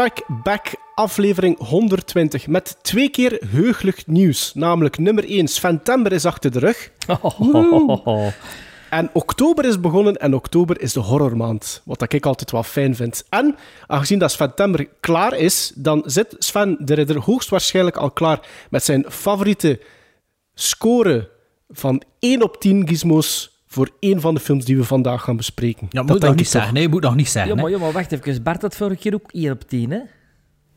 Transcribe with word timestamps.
Strike 0.00 0.24
Back 0.42 0.74
aflevering 0.94 1.58
120 1.58 2.46
met 2.46 2.76
twee 2.82 3.08
keer 3.08 3.42
heugelijk 3.50 4.06
nieuws. 4.06 4.54
Namelijk 4.54 4.98
nummer 4.98 5.28
1, 5.28 5.48
Sventember 5.48 6.12
is 6.12 6.24
achter 6.24 6.50
de 6.50 6.58
rug. 6.58 6.90
En 8.90 9.10
oktober 9.12 9.64
is 9.64 9.80
begonnen 9.80 10.16
en 10.16 10.34
oktober 10.34 10.80
is 10.80 10.92
de 10.92 11.00
horrormaand. 11.00 11.82
Wat 11.84 12.12
ik 12.12 12.26
altijd 12.26 12.50
wel 12.50 12.62
fijn 12.62 12.96
vind. 12.96 13.24
En 13.28 13.56
aangezien 13.86 14.18
dat 14.18 14.32
Sventember 14.32 14.88
klaar 15.00 15.36
is, 15.36 15.72
dan 15.74 16.02
zit 16.06 16.36
Sven 16.38 16.76
de 16.80 16.94
Ridder 16.94 17.20
hoogstwaarschijnlijk 17.20 17.96
al 17.96 18.10
klaar 18.10 18.40
met 18.70 18.84
zijn 18.84 19.04
favoriete 19.08 19.80
score 20.54 21.30
van 21.68 22.02
1 22.18 22.42
op 22.42 22.60
10 22.60 22.88
gizmos 22.88 23.49
voor 23.72 23.90
één 24.00 24.20
van 24.20 24.34
de 24.34 24.40
films 24.40 24.64
die 24.64 24.76
we 24.76 24.84
vandaag 24.84 25.22
gaan 25.22 25.36
bespreken. 25.36 25.86
Ja, 25.90 26.02
Dat 26.02 26.08
moet 26.10 26.20
nog 26.20 26.30
niet 26.30 26.38
toch. 26.38 26.46
zeggen. 26.52 26.74
Nee, 26.74 26.88
moet 26.88 27.02
nog 27.02 27.14
niet 27.14 27.28
zeggen. 27.28 27.54
Ja, 27.56 27.62
maar, 27.62 27.70
ja, 27.70 27.78
maar 27.78 27.92
wacht 27.92 28.12
even. 28.12 28.42
Bart 28.42 28.62
had 28.62 28.76
vorige 28.76 29.00
keer 29.00 29.14
ook 29.14 29.30
1 29.32 29.50
op 29.52 29.68
10, 29.68 29.90
hè? 29.90 29.98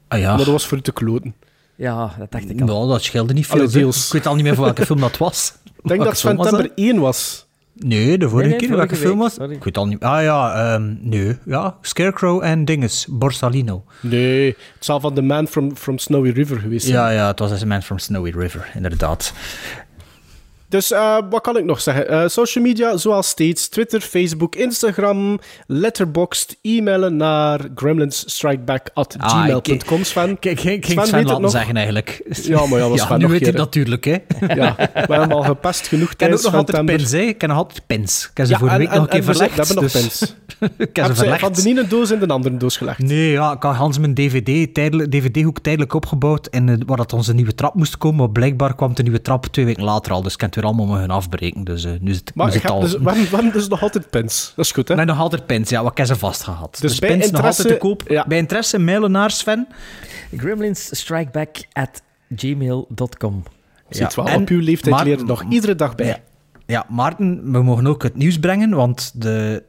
Ah 0.08 0.19
ja. 0.19 0.27
Maar 0.30 0.38
dat 0.38 0.47
was 0.47 0.66
voor 0.67 0.77
u 0.77 0.81
te 0.81 0.91
kloten. 0.94 1.35
Ja, 1.75 2.16
dat 2.19 2.31
dacht 2.31 2.50
ik 2.50 2.61
al. 2.61 2.67
Nou, 2.67 2.88
dat 2.88 3.03
scheelde 3.03 3.33
niet 3.33 3.45
veel. 3.47 3.55
Allee, 3.59 3.67
deels. 3.72 4.05
Ik 4.05 4.13
weet 4.13 4.25
al 4.27 4.35
niet 4.35 4.44
meer 4.44 4.55
voor 4.55 4.63
welke 4.63 4.85
film 4.85 5.00
dat 5.00 5.17
was. 5.17 5.53
Ik 5.83 5.89
denk 5.89 6.03
Welke 6.03 6.03
dat 6.03 6.17
Sventember 6.17 6.72
1 6.75 7.00
was. 7.00 7.45
Nee, 7.75 8.17
de 8.17 8.30
vorige 8.30 8.50
Nee, 8.50 8.58
nee, 8.59 8.67
keer. 8.67 8.77
Welke 8.77 8.95
film 8.95 9.17
was? 9.17 9.33
sorry. 9.33 9.55
Ik 9.55 9.63
weet 9.63 9.78
al 9.78 9.88
niet 9.88 10.00
Ah 10.03 10.22
ja, 10.23 10.73
ehm, 10.73 10.95
nee. 11.00 11.38
Ja, 11.45 11.78
Scarecrow 11.81 12.44
en 12.44 12.66
Dinges. 12.66 13.05
Borsalino. 13.09 13.83
Nee, 14.02 14.45
het 14.47 14.85
zal 14.85 15.00
van 15.00 15.13
The 15.13 15.22
Man 15.22 15.47
from, 15.47 15.75
from 15.75 15.97
Snowy 15.97 16.30
River 16.30 16.59
geweest 16.59 16.85
zijn. 16.85 16.97
Ja, 16.97 17.09
ja, 17.09 17.28
het 17.28 17.39
was 17.39 17.52
as 17.52 17.61
a 17.61 17.66
Man 17.66 17.81
from 17.81 17.97
Snowy 18.00 18.31
River, 18.35 18.72
inderdaad. 18.75 19.33
Dus 20.73 20.91
eh, 20.91 21.17
wat 21.29 21.41
kan 21.41 21.57
ik 21.57 21.63
nog 21.63 21.81
zeggen? 21.81 22.09
Eh, 22.09 22.27
social 22.27 22.63
media, 22.63 22.97
zoals 22.97 23.27
steeds. 23.27 23.67
Twitter, 23.67 24.02
Facebook, 24.02 24.55
Instagram, 24.55 25.39
Letterboxd. 25.67 26.57
E-mailen 26.61 27.17
naar 27.17 27.59
gremlinsstrikeback.gmail.com, 27.75 30.03
Sven. 30.03 30.39
Kijk, 30.39 30.63
ik 30.63 30.85
ging 30.85 30.88
Sven 30.97 31.07
Sven 31.07 31.25
laten 31.25 31.49
zeggen 31.49 31.75
eigenlijk. 31.77 32.21
Ja, 32.44 32.66
maar 32.66 32.79
ja, 32.79 32.88
dat 32.88 32.97
is 32.97 33.03
Sven 33.07 33.19
nu 33.19 33.27
weet 33.27 33.45
je 33.45 33.51
natuurlijk, 33.51 34.05
hè. 34.05 34.17
Ja, 34.47 34.75
we 34.77 34.89
hebben 35.13 35.31
al 35.31 35.44
gepest 35.44 35.88
genoeg 35.88 36.11
Ik 36.11 36.17
ken 36.17 36.31
ook 36.31 36.39
tijdens 36.39 36.44
nog 36.44 36.55
altijd 36.55 36.85
pins, 36.85 37.11
hè. 37.11 37.19
Ik 37.19 37.38
ken 37.38 37.49
nog 37.49 37.57
altijd 37.57 37.85
pins. 37.88 38.27
Ik 38.31 38.38
heb 38.38 38.45
ze 38.45 38.51
Ja, 38.51 38.57
vorige 38.57 38.75
en, 38.75 38.81
week 38.81 38.91
nog 38.91 38.97
een 38.97 39.03
en, 39.03 39.09
keer 39.09 39.19
en 39.19 39.25
we 39.25 39.31
verlegd. 39.33 39.57
hebben 39.57 39.75
nog 39.75 39.83
dus- 39.91 40.01
pins. 40.01 40.35
ik 40.88 40.95
heb 40.95 41.05
ze 41.05 41.16
verlegd. 41.16 41.39
van 41.39 41.53
de 41.53 41.69
ene 41.69 41.88
doos 41.88 42.11
in 42.11 42.19
de 42.19 42.27
andere 42.27 42.57
doos 42.57 42.77
gelegd. 42.77 42.99
Nee, 42.99 43.31
ja, 43.31 43.51
ik 43.51 43.63
had 43.63 43.75
Hans 43.75 43.97
mijn 43.99 44.13
DVD, 44.13 44.73
tijdelijk, 44.73 45.11
DVD-hoek 45.11 45.59
tijdelijk 45.59 45.94
opgebouwd 45.94 46.47
en 46.47 46.69
eh, 46.69 46.75
waar 46.85 46.97
dat 46.97 47.13
onze 47.13 47.33
nieuwe 47.33 47.55
trap 47.55 47.75
moest 47.75 47.97
komen. 47.97 48.19
Maar 48.19 48.29
blijkbaar 48.29 48.75
kwam 48.75 48.95
de 48.95 49.03
nieuwe 49.03 49.21
trap 49.21 49.45
twee 49.45 49.66
weken 49.66 49.83
later 49.83 50.11
al, 50.11 50.21
dus 50.21 50.33
ik 50.33 50.38
kan 50.38 50.49
weer 50.64 50.72
allemaal 50.78 50.95
mogen 50.95 51.09
afbreken. 51.09 51.64
Dus 51.64 51.83
eh, 51.83 51.92
nu 52.00 52.11
is 52.11 52.17
het, 52.17 52.31
nu 52.36 52.44
Maar 52.44 52.61
al... 52.72 52.80
dus, 52.80 52.94
we 52.97 53.11
hebben 53.11 53.52
dus 53.52 53.67
nog 53.67 53.81
altijd 53.81 54.09
pins. 54.09 54.53
Dat 54.56 54.66
is 54.66 54.72
goed, 54.72 54.88
hè? 54.88 54.95
Met 54.95 55.06
nog 55.06 55.19
altijd 55.19 55.45
pins, 55.45 55.69
ja, 55.69 55.81
wat 55.83 55.92
ik 55.92 55.97
heb 55.97 56.08
ze 56.08 56.16
vastgehad. 56.16 56.72
Dus 56.72 56.80
Dus, 56.92 57.00
bij 57.00 57.09
pins 57.17 57.31
nog 57.31 57.46
altijd 57.46 57.68
te 57.68 57.78
koop. 57.78 58.03
ja. 58.07 58.25
Bij 58.28 58.38
interesse 58.38 58.79
mailen 58.79 59.12
naar 59.12 59.31
Sven. 59.31 59.68
Gremlinsstrikeback 60.38 61.56
at 61.73 62.02
gmail.com. 62.35 63.44
Ziet 63.90 64.16
wel, 64.16 64.28
en 64.28 64.41
op 64.41 64.47
uw 64.50 64.59
leeftijd 64.62 64.90
Maarten- 64.96 65.09
leren 65.12 65.25
nog 65.28 65.44
iedere 65.50 65.75
dag 65.75 65.96
bij. 65.96 66.06
Ja. 66.07 66.18
Ja, 66.66 66.85
Maarten, 66.90 67.52
we 67.52 67.62
mogen 67.63 67.88
ook 67.88 68.03
het 68.03 68.16
nieuws 68.16 68.40
brengen, 68.40 68.69
want 68.69 69.22
de, 69.22 69.63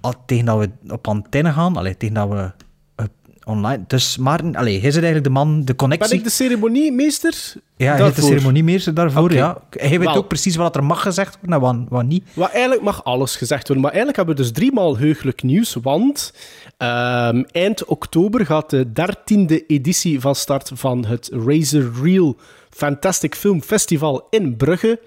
al, 0.00 0.14
tegen 0.26 0.44
dat 0.44 0.58
we 0.58 0.70
op 0.92 1.08
antenne 1.08 1.52
gaan, 1.52 1.76
allee, 1.76 1.96
tegen 1.96 2.14
dat 2.14 2.28
we 2.28 2.50
online... 3.46 3.84
Dus 3.86 4.16
Maarten, 4.16 4.56
allee, 4.56 4.78
hij 4.78 4.88
is 4.88 4.94
eigenlijk 4.94 5.24
de 5.24 5.30
man, 5.30 5.58
de 5.58 5.64
Ben 5.64 5.76
connectie. 5.76 6.18
ik 6.18 6.24
de 6.24 6.30
ceremoniemeester? 6.30 7.52
Ja, 7.76 7.96
hij 7.96 8.12
de 8.12 8.22
ceremoniemeester 8.22 8.94
daarvoor, 8.94 9.32
ja. 9.32 9.62
Hij 9.70 9.98
weet 9.98 10.16
ook 10.16 10.28
precies 10.28 10.56
wat 10.56 10.76
er 10.76 10.84
mag 10.84 11.02
gezegd 11.02 11.38
worden 11.40 11.54
en 11.54 11.60
wat, 11.60 11.76
wat 11.88 12.04
niet. 12.04 12.24
Wat 12.32 12.50
eigenlijk 12.50 12.82
mag 12.82 13.04
alles 13.04 13.36
gezegd 13.36 13.66
worden. 13.66 13.84
Maar 13.84 13.92
eigenlijk 13.92 14.16
hebben 14.16 14.36
we 14.36 14.42
dus 14.42 14.52
driemaal 14.52 14.98
heugelijk 14.98 15.42
nieuws. 15.42 15.76
Want 15.82 16.32
ehm, 16.76 17.42
eind 17.50 17.84
oktober 17.84 18.46
gaat 18.46 18.70
de 18.70 18.92
dertiende 18.92 19.66
editie 19.66 20.20
van 20.20 20.34
start 20.34 20.70
van 20.74 21.04
het 21.04 21.30
Razor 21.46 21.90
Reel 22.02 22.36
Fantastic 22.70 23.34
Film 23.34 23.62
Festival 23.62 24.26
in 24.30 24.56
Brugge. 24.56 25.00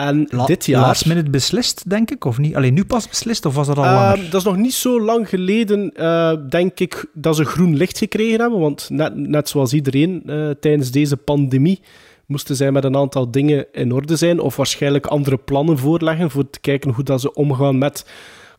En 0.00 0.26
La- 0.30 0.46
dit 0.46 0.66
jaar... 0.66 0.80
Last 0.80 1.06
minute 1.06 1.30
beslist, 1.30 1.90
denk 1.90 2.10
ik, 2.10 2.24
of 2.24 2.38
niet? 2.38 2.54
Alleen 2.56 2.74
nu 2.74 2.84
pas 2.84 3.08
beslist, 3.08 3.46
of 3.46 3.54
was 3.54 3.66
dat 3.66 3.76
al 3.78 3.84
Ehm, 3.84 3.94
langer? 3.94 4.30
dat 4.30 4.40
is 4.40 4.46
nog 4.46 4.56
niet 4.56 4.74
zo 4.74 5.00
lang 5.00 5.28
geleden, 5.28 5.92
eh, 5.94 6.32
denk 6.48 6.80
ik, 6.80 7.06
dat 7.14 7.36
ze 7.36 7.44
groen 7.44 7.76
licht 7.76 7.98
gekregen 7.98 8.40
hebben. 8.40 8.60
Want 8.60 8.88
net, 8.90 9.16
net 9.16 9.48
zoals 9.48 9.72
iedereen 9.72 10.22
eh, 10.26 10.50
tijdens 10.50 10.90
deze 10.90 11.16
pandemie 11.16 11.80
moesten 12.26 12.56
zij 12.56 12.72
met 12.72 12.84
een 12.84 12.96
aantal 12.96 13.30
dingen 13.30 13.66
in 13.72 13.92
orde 13.92 14.16
zijn. 14.16 14.40
Of 14.40 14.56
waarschijnlijk 14.56 15.06
andere 15.06 15.36
plannen 15.36 15.78
voorleggen 15.78 16.30
voor 16.30 16.50
te 16.50 16.60
kijken 16.60 16.90
hoe 16.90 17.04
dat 17.04 17.20
ze 17.20 17.32
omgaan 17.34 17.78
met 17.78 18.06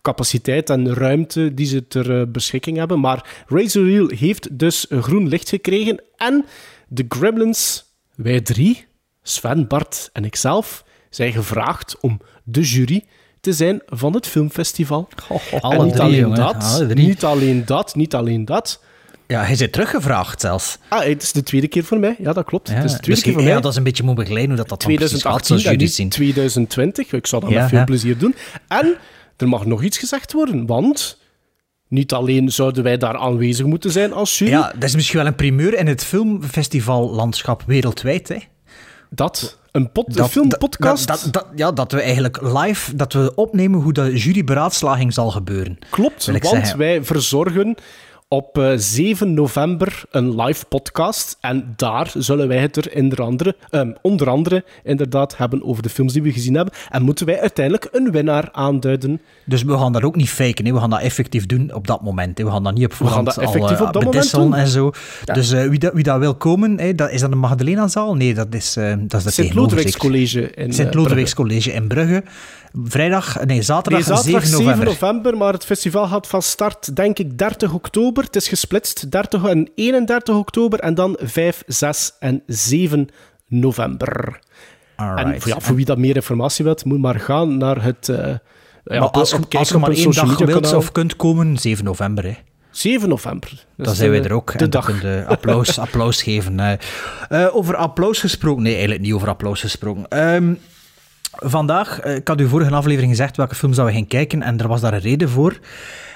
capaciteit 0.02 0.70
en 0.70 0.94
ruimte 0.94 1.54
die 1.54 1.66
ze 1.66 1.88
ter 1.88 2.20
eh, 2.20 2.28
beschikking 2.28 2.78
hebben. 2.78 3.00
Maar 3.00 3.44
Razor 3.48 3.86
Reel 3.86 4.08
heeft 4.16 4.60
dus 4.60 4.86
groen 4.90 5.28
licht 5.28 5.50
gekregen. 5.50 6.02
En 6.16 6.46
de 6.88 7.06
Gremlins, 7.10 7.84
wij 8.16 8.42
drie, 8.42 8.86
Sven, 9.24 9.68
Bart 9.68 10.10
en 10.14 10.26
ikzelf, 10.26 10.84
zijn 11.16 11.32
gevraagd 11.32 11.96
om 12.00 12.22
de 12.44 12.62
jury 12.62 13.04
te 13.42 13.54
zijn 13.54 13.82
van 13.86 14.14
het 14.14 14.28
filmfestival. 14.28 15.08
Alle 15.60 15.76
en 15.76 15.84
niet 15.84 15.92
drie, 15.94 16.04
alleen 16.04 16.20
jongen. 16.20 16.38
dat, 16.38 16.64
Alle 16.64 16.88
drie. 16.88 17.08
niet 17.08 17.24
alleen 17.24 17.66
dat, 17.66 17.96
niet 17.96 18.16
alleen 18.16 18.46
dat. 18.46 18.84
Ja, 19.28 19.42
hij 19.42 19.52
is 19.52 19.58
teruggevraagd 19.72 20.42
zelfs. 20.42 20.78
Ah, 20.90 21.04
het 21.04 21.24
is 21.24 21.32
de 21.32 21.44
tweede 21.44 21.68
keer 21.68 21.84
voor 21.84 22.00
mij. 22.00 22.16
Ja, 22.20 22.34
dat 22.34 22.46
klopt. 22.46 22.70
Ja, 22.70 22.76
het 22.76 22.84
is 22.84 22.92
de 22.92 22.98
tweede 23.00 23.14
dus 23.14 23.24
keer 23.24 23.34
voor 23.34 23.42
ja, 23.48 23.54
mij. 23.54 23.62
dat 23.62 23.72
is 23.72 23.78
een 23.78 23.84
beetje 23.84 24.04
moet 24.04 24.16
begeleiden 24.16 24.48
hoe 24.56 24.58
dat, 24.58 24.70
dat 24.70 24.82
dan 24.82 24.96
precies 24.96 25.22
gaat, 25.22 25.44
2018 25.44 25.48
zoals 25.48 25.64
en 25.64 25.70
jullie 25.72 25.86
niet 25.86 25.96
zien. 25.96 26.10
2020. 26.10 27.12
Ik 27.14 27.28
zal 27.28 27.40
dat 27.40 27.50
Ja, 27.50 27.60
met 27.60 27.70
veel 27.70 27.78
ja. 27.78 27.84
plezier 27.84 28.18
doen. 28.18 28.36
En 28.68 28.96
er 29.38 29.48
mag 29.48 29.66
nog 29.66 29.84
iets 29.84 29.98
gezegd 29.98 30.34
worden, 30.34 30.66
want 30.66 31.20
niet 31.88 32.14
alleen 32.14 32.52
zouden 32.52 32.84
wij 32.84 32.98
daar 32.98 33.18
aanwezig 33.18 33.66
moeten 33.66 33.92
zijn 33.92 34.14
als 34.14 34.38
jury, 34.38 34.52
Ja, 34.52 34.72
dat 34.74 34.84
is 34.84 34.96
misschien 34.96 35.18
wel 35.18 35.28
een 35.28 35.36
primeur 35.36 35.74
in 35.78 35.88
het 35.88 36.04
filmfestivallandschap 36.04 37.64
wereldwijd, 37.68 38.28
hè. 38.28 38.38
dat 39.10 39.60
een, 39.76 39.90
een 39.94 40.04
Dat- 40.16 40.30
filmpodcast... 40.30 41.08
Dat, 41.08 41.28
dat, 41.32 41.46
ja, 41.56 41.72
dat 41.72 41.92
we 41.92 42.02
eigenlijk 42.02 42.42
live 42.42 42.96
dat 42.96 43.14
we 43.14 43.32
opnemen 43.36 43.82
hoe 43.82 43.94
de 43.94 44.18
juryberaadslaging 44.18 45.14
zal 45.14 45.32
gebeuren. 45.32 45.78
Klopt, 45.90 46.26
want 46.26 46.48
zeggen. 46.48 46.78
wij 46.78 47.04
verzorgen 47.04 47.76
op 48.28 48.58
eh, 48.58 48.72
7 48.76 49.34
november 49.34 50.04
een 50.12 50.42
live 50.42 50.66
podcast. 50.66 51.38
En 51.42 51.74
daar 51.76 52.12
zullen 52.18 52.48
wij 52.48 52.58
het 52.58 52.76
er 52.76 52.92
onder 52.96 53.22
andere, 53.22 53.56
ehm, 53.70 53.92
onder 54.02 54.30
andere 54.30 54.64
inderdaad 54.84 55.38
hebben 55.38 55.64
over 55.64 55.84
de 55.84 55.90
films 55.90 56.14
die 56.14 56.22
we 56.22 56.32
gezien 56.32 56.56
hebben. 56.56 56.74
En 56.90 57.04
moeten 57.04 57.26
wij 57.26 57.40
uiteindelijk 57.40 57.88
een 57.92 58.12
winnaar 58.12 58.50
aanduiden. 58.52 59.22
Dus 59.46 59.64
we 59.64 59.78
gaan 59.78 59.94
dat 59.94 60.04
ook 60.04 60.16
niet 60.16 60.30
faken, 60.30 60.66
hè. 60.66 60.74
we 60.74 60.80
gaan 60.80 60.90
dat 60.90 61.02
effectief 61.02 61.46
doen 61.46 61.74
op 61.74 61.88
dat 61.88 62.02
moment. 62.02 62.38
Hè. 62.38 62.44
We 62.44 62.52
gaan 62.52 62.64
dat 62.64 62.74
niet 62.74 62.86
op 62.86 62.94
voorhand 62.94 63.26
dat 63.26 63.38
effectief 63.38 63.80
al, 63.80 63.88
op 63.88 63.88
eh, 63.88 63.92
dat 63.92 63.94
moment 63.94 64.12
bedisselen 64.12 64.46
doen. 64.46 64.60
en 64.60 64.68
zo. 64.68 64.92
Dus 65.34 65.52
eh, 65.52 65.68
wie, 65.68 65.80
dat, 65.80 65.94
wie 65.94 66.04
dat 66.04 66.20
wil 66.20 66.36
komen, 66.36 66.80
hè, 66.80 66.96
dat, 66.96 67.12
is 67.12 67.22
dat 67.22 67.30
de 67.30 67.36
Magdalena-zaal? 67.36 68.16
Nee, 68.16 68.34
dat 68.34 68.54
is, 68.54 68.76
eh 68.76 68.94
dat 69.00 69.20
is 69.20 69.24
de 69.24 69.32
Sint 69.32 69.54
Lodewijks 69.54 69.98
College 69.98 70.52
in 70.52 70.74
Sint 70.74 70.90
eh, 70.90 70.96
Lodewijks 70.96 71.34
College 71.34 71.72
in 71.74 71.88
Brugge. 71.88 72.24
Vrijdag, 72.84 73.46
nee, 73.46 73.62
zaterdag, 73.62 74.08
Nee, 74.08 74.18
zaterdag 74.18 74.46
7 74.46 74.64
november. 74.64 74.86
november, 74.86 75.38
maar 75.38 75.54
het 75.54 75.66
festival 75.66 76.08
gaat 76.08 76.28
van 76.28 76.42
start, 76.42 76.96
denk 76.96 77.20
ik, 77.20 77.38
30 77.38 77.74
oktober. 77.74 78.15
Het 78.24 78.36
is 78.36 78.48
gesplitst, 78.48 79.12
30 79.12 79.44
en 79.46 79.70
31 79.76 80.36
oktober 80.36 80.80
en 80.80 80.94
dan 80.94 81.18
5, 81.22 81.64
6 81.68 82.12
en 82.20 82.44
7 82.48 83.08
november. 83.48 84.40
En 84.96 85.42
voor, 85.42 85.52
ja, 85.52 85.60
voor 85.60 85.76
wie 85.76 85.86
dat 85.86 85.98
meer 85.98 86.16
informatie 86.16 86.66
wilt, 86.66 86.86
moet 86.86 87.00
maar 87.00 87.20
gaan 87.20 87.58
naar 87.58 87.84
het... 87.84 88.10
eh 88.10 88.18
ja, 88.86 89.00
maar 89.00 89.10
als, 89.10 89.34
op- 89.34 89.52
je- 89.52 89.58
als 89.58 89.72
maar 89.72 89.90
één 89.90 90.12
dag 90.12 90.38
wilt 90.38 90.74
of 90.74 90.92
kunt 90.92 91.16
komen, 91.16 91.58
7 91.58 91.86
november. 91.86 92.24
Hè. 92.24 92.34
7 92.72 93.10
november. 93.10 93.50
Dus 93.76 93.86
Dan 93.86 93.96
zijn 93.96 94.10
wij 94.10 94.22
de- 94.22 94.28
er 94.28 94.34
ook. 94.34 94.58
De 94.58 94.64
en 94.64 94.70
dag. 94.70 95.02
dan 95.02 95.26
applaus, 95.26 95.80
applaus 95.88 96.24
geven. 96.24 96.60
eh. 96.60 96.74
Eh, 97.30 97.56
over 97.56 97.76
applaus 97.76 98.20
gesproken. 98.20 98.64
Nee, 98.64 98.72
eigenlijk 98.74 99.02
niet 99.04 99.14
over 99.14 99.28
applaus 99.28 99.62
gesproken. 99.62 100.08
Ehm, 100.08 100.54
vandaag, 101.32 102.00
eh, 102.00 102.16
ik 102.16 102.28
had 102.28 102.40
u 102.42 102.48
vorige 102.48 102.72
aflevering 102.76 103.12
gezegd 103.12 103.38
welke 103.38 103.56
films 103.56 103.76
dat 103.76 103.86
we 103.86 103.92
gaan 103.94 104.08
kijken. 104.08 104.42
En 104.42 104.60
er 104.60 104.68
was 104.68 104.82
daar 104.82 104.94
een 104.94 105.00
reden 105.00 105.30
voor. 105.30 105.60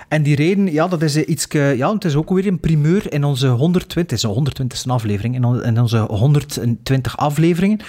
En 0.10 0.24
die 0.24 0.36
reden, 0.36 0.72
ja, 0.72 0.88
dat 0.88 1.02
is 1.02 1.16
eh, 1.16 1.28
iets. 1.28 1.46
Ja, 1.50 1.94
het 1.94 2.06
is 2.06 2.16
ook 2.16 2.30
weer 2.30 2.48
een 2.48 2.60
primeur 2.60 3.14
in 3.14 3.24
onze 3.24 3.48
120. 3.48 3.96
Het 3.96 4.12
is 4.12 4.22
de 4.22 4.52
120ste 4.64 4.90
aflevering. 4.92 5.36
In, 5.36 5.44
on- 5.44 5.64
in 5.64 5.80
onze 5.80 5.98
120 5.98 7.18
afleveringen. 7.18 7.80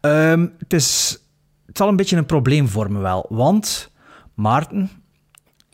Ehm, 0.00 0.46
het, 0.58 0.72
is, 0.72 1.18
het 1.66 1.76
zal 1.76 1.88
een 1.88 1.96
beetje 1.96 2.16
een 2.16 2.26
probleem 2.26 2.68
vormen, 2.68 3.02
wel. 3.02 3.26
Want, 3.28 3.90
Maarten, 4.34 4.90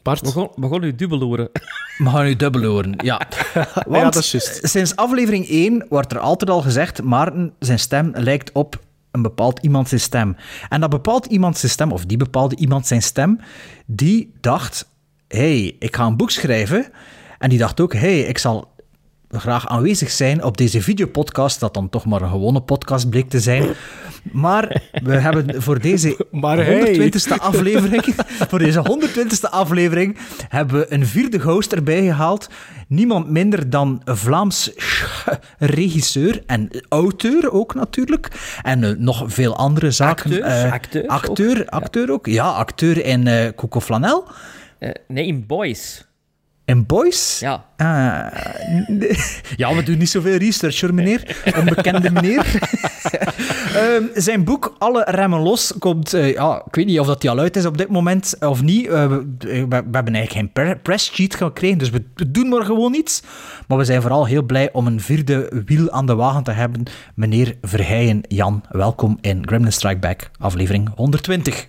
Bart. 0.02 0.22
Begon, 0.22 0.48
begon 0.54 0.82
u 0.82 0.94
dubbel 0.94 1.20
horen. 1.20 1.48
we 1.98 2.08
gaan 2.10 2.26
u 2.26 2.36
dubbel 2.36 2.62
horen. 2.62 2.94
Ja. 3.04 3.20
Want 3.54 3.86
Ja, 3.96 4.02
dat 4.04 4.16
is 4.16 4.30
juist. 4.30 4.68
sinds 4.68 4.96
aflevering 4.96 5.48
1 5.48 5.86
wordt 5.88 6.12
er 6.12 6.18
altijd 6.18 6.50
al 6.50 6.60
gezegd: 6.62 7.02
Maarten, 7.02 7.52
zijn 7.58 7.78
stem 7.78 8.10
lijkt 8.14 8.52
op 8.52 8.80
een 9.10 9.22
bepaald 9.22 9.58
iemand 9.62 9.88
zijn 9.88 10.00
stem. 10.00 10.36
En 10.68 10.80
dat 10.80 10.90
bepaald 10.90 11.26
iemand 11.26 11.58
zijn 11.58 11.72
stem, 11.72 11.92
of 11.92 12.04
die 12.04 12.16
bepaalde 12.16 12.56
iemand 12.56 12.86
zijn 12.86 13.02
stem, 13.02 13.40
die 13.86 14.32
dacht, 14.40 14.88
hey, 15.28 15.76
ik 15.78 15.96
ga 15.96 16.06
een 16.06 16.16
boek 16.16 16.30
schrijven. 16.30 16.86
En 17.38 17.48
die 17.48 17.58
dacht 17.58 17.80
ook, 17.80 17.92
hey, 17.92 18.20
ik 18.20 18.38
zal 18.38 18.74
graag 19.30 19.68
aanwezig 19.68 20.10
zijn 20.10 20.44
op 20.44 20.56
deze 20.56 20.82
videopodcast, 20.82 21.60
dat 21.60 21.74
dan 21.74 21.88
toch 21.88 22.04
maar 22.04 22.22
een 22.22 22.30
gewone 22.30 22.60
podcast 22.60 23.10
bleek 23.10 23.28
te 23.28 23.40
zijn. 23.40 23.68
Maar 24.32 24.82
we 25.02 25.12
hebben 25.26 25.62
voor 25.62 25.80
deze 25.80 26.26
Maar 26.30 26.56
hey. 26.64 27.10
120ste 27.10 27.36
aflevering, 27.38 28.04
voor 28.48 28.58
deze 28.58 28.98
120ste 29.08 29.50
aflevering, 29.50 30.16
hebben 30.48 30.78
we 30.78 30.92
een 30.92 31.06
vierde 31.06 31.40
host 31.40 31.72
erbij 31.72 32.02
gehaald. 32.02 32.48
Niemand 32.88 33.30
minder 33.30 33.70
dan 33.70 34.00
een 34.04 34.16
Vlaams 34.16 34.72
regisseur 35.58 36.42
en 36.46 36.70
auteur 36.88 37.52
ook 37.52 37.74
natuurlijk. 37.74 38.28
En 38.62 38.84
eh, 38.84 38.90
nog 38.98 39.24
veel 39.26 39.56
andere 39.56 39.90
zaken. 39.90 40.30
Acteurs, 40.30 40.62
Eh, 40.62 40.72
acteurs 40.72 41.06
acteur, 41.06 41.66
acteur 41.66 42.10
ook. 42.10 42.26
Ja, 42.26 42.48
acteur 42.48 43.04
in 43.04 43.26
eh 43.26 43.48
Coco 43.56 43.80
Flanel. 43.80 44.28
Eh, 44.78 44.90
nee, 45.08 45.26
in 45.26 45.46
Boys. 45.46 46.05
In 46.66 46.86
Boys. 46.86 47.38
Ja. 47.40 47.64
Ah, 47.76 47.86
ja, 49.56 49.74
we 49.74 49.82
doen 49.84 49.98
niet 49.98 50.10
zoveel 50.10 50.36
research 50.36 50.80
hoor, 50.80 50.94
meneer. 50.94 51.36
Onbekende 51.58 52.10
meneer. 52.10 52.44
Ehm, 53.74 54.02
zijn 54.14 54.44
boek 54.44 54.74
Alle 54.78 55.04
Remmen 55.08 55.40
Los 55.40 55.72
komt... 55.78 56.14
eh, 56.14 56.32
ja, 56.32 56.62
ik 56.66 56.74
weet 56.74 56.86
niet 56.86 57.00
of 57.00 57.06
dat 57.06 57.20
die 57.20 57.30
al 57.30 57.38
uit 57.38 57.56
is 57.56 57.64
op 57.66 57.78
dit 57.78 57.88
moment 57.88 58.36
of 58.40 58.62
niet. 58.62 58.86
Eh, 58.88 59.06
we, 59.08 59.16
we- 59.38 59.66
we 59.68 59.74
hebben 59.74 59.92
eigenlijk 60.14 60.30
geen 60.32 60.52
pre- 60.52 60.78
press 60.82 61.12
sheet 61.14 61.34
gekregen, 61.34 61.78
dus 61.78 61.90
we, 61.90 62.04
we 62.14 62.30
doen 62.30 62.48
maar 62.48 62.64
gewoon 62.64 62.94
iets. 62.94 63.22
Maar 63.68 63.78
we 63.78 63.84
zijn 63.84 64.00
vooral 64.00 64.26
heel 64.26 64.42
blij 64.42 64.72
om 64.72 64.86
een 64.86 65.00
vierde 65.00 65.62
wiel 65.66 65.90
aan 65.90 66.06
de 66.06 66.14
wagen 66.14 66.42
te 66.42 66.50
hebben. 66.52 66.82
Meneer 67.14 67.54
Verheijen 67.62 68.20
Jan, 68.28 68.62
welkom 68.70 69.18
in 69.20 69.46
Gremlin 69.46 69.72
Strike 69.72 69.98
Back, 69.98 70.30
aflevering 70.38 70.88
120. 70.94 71.66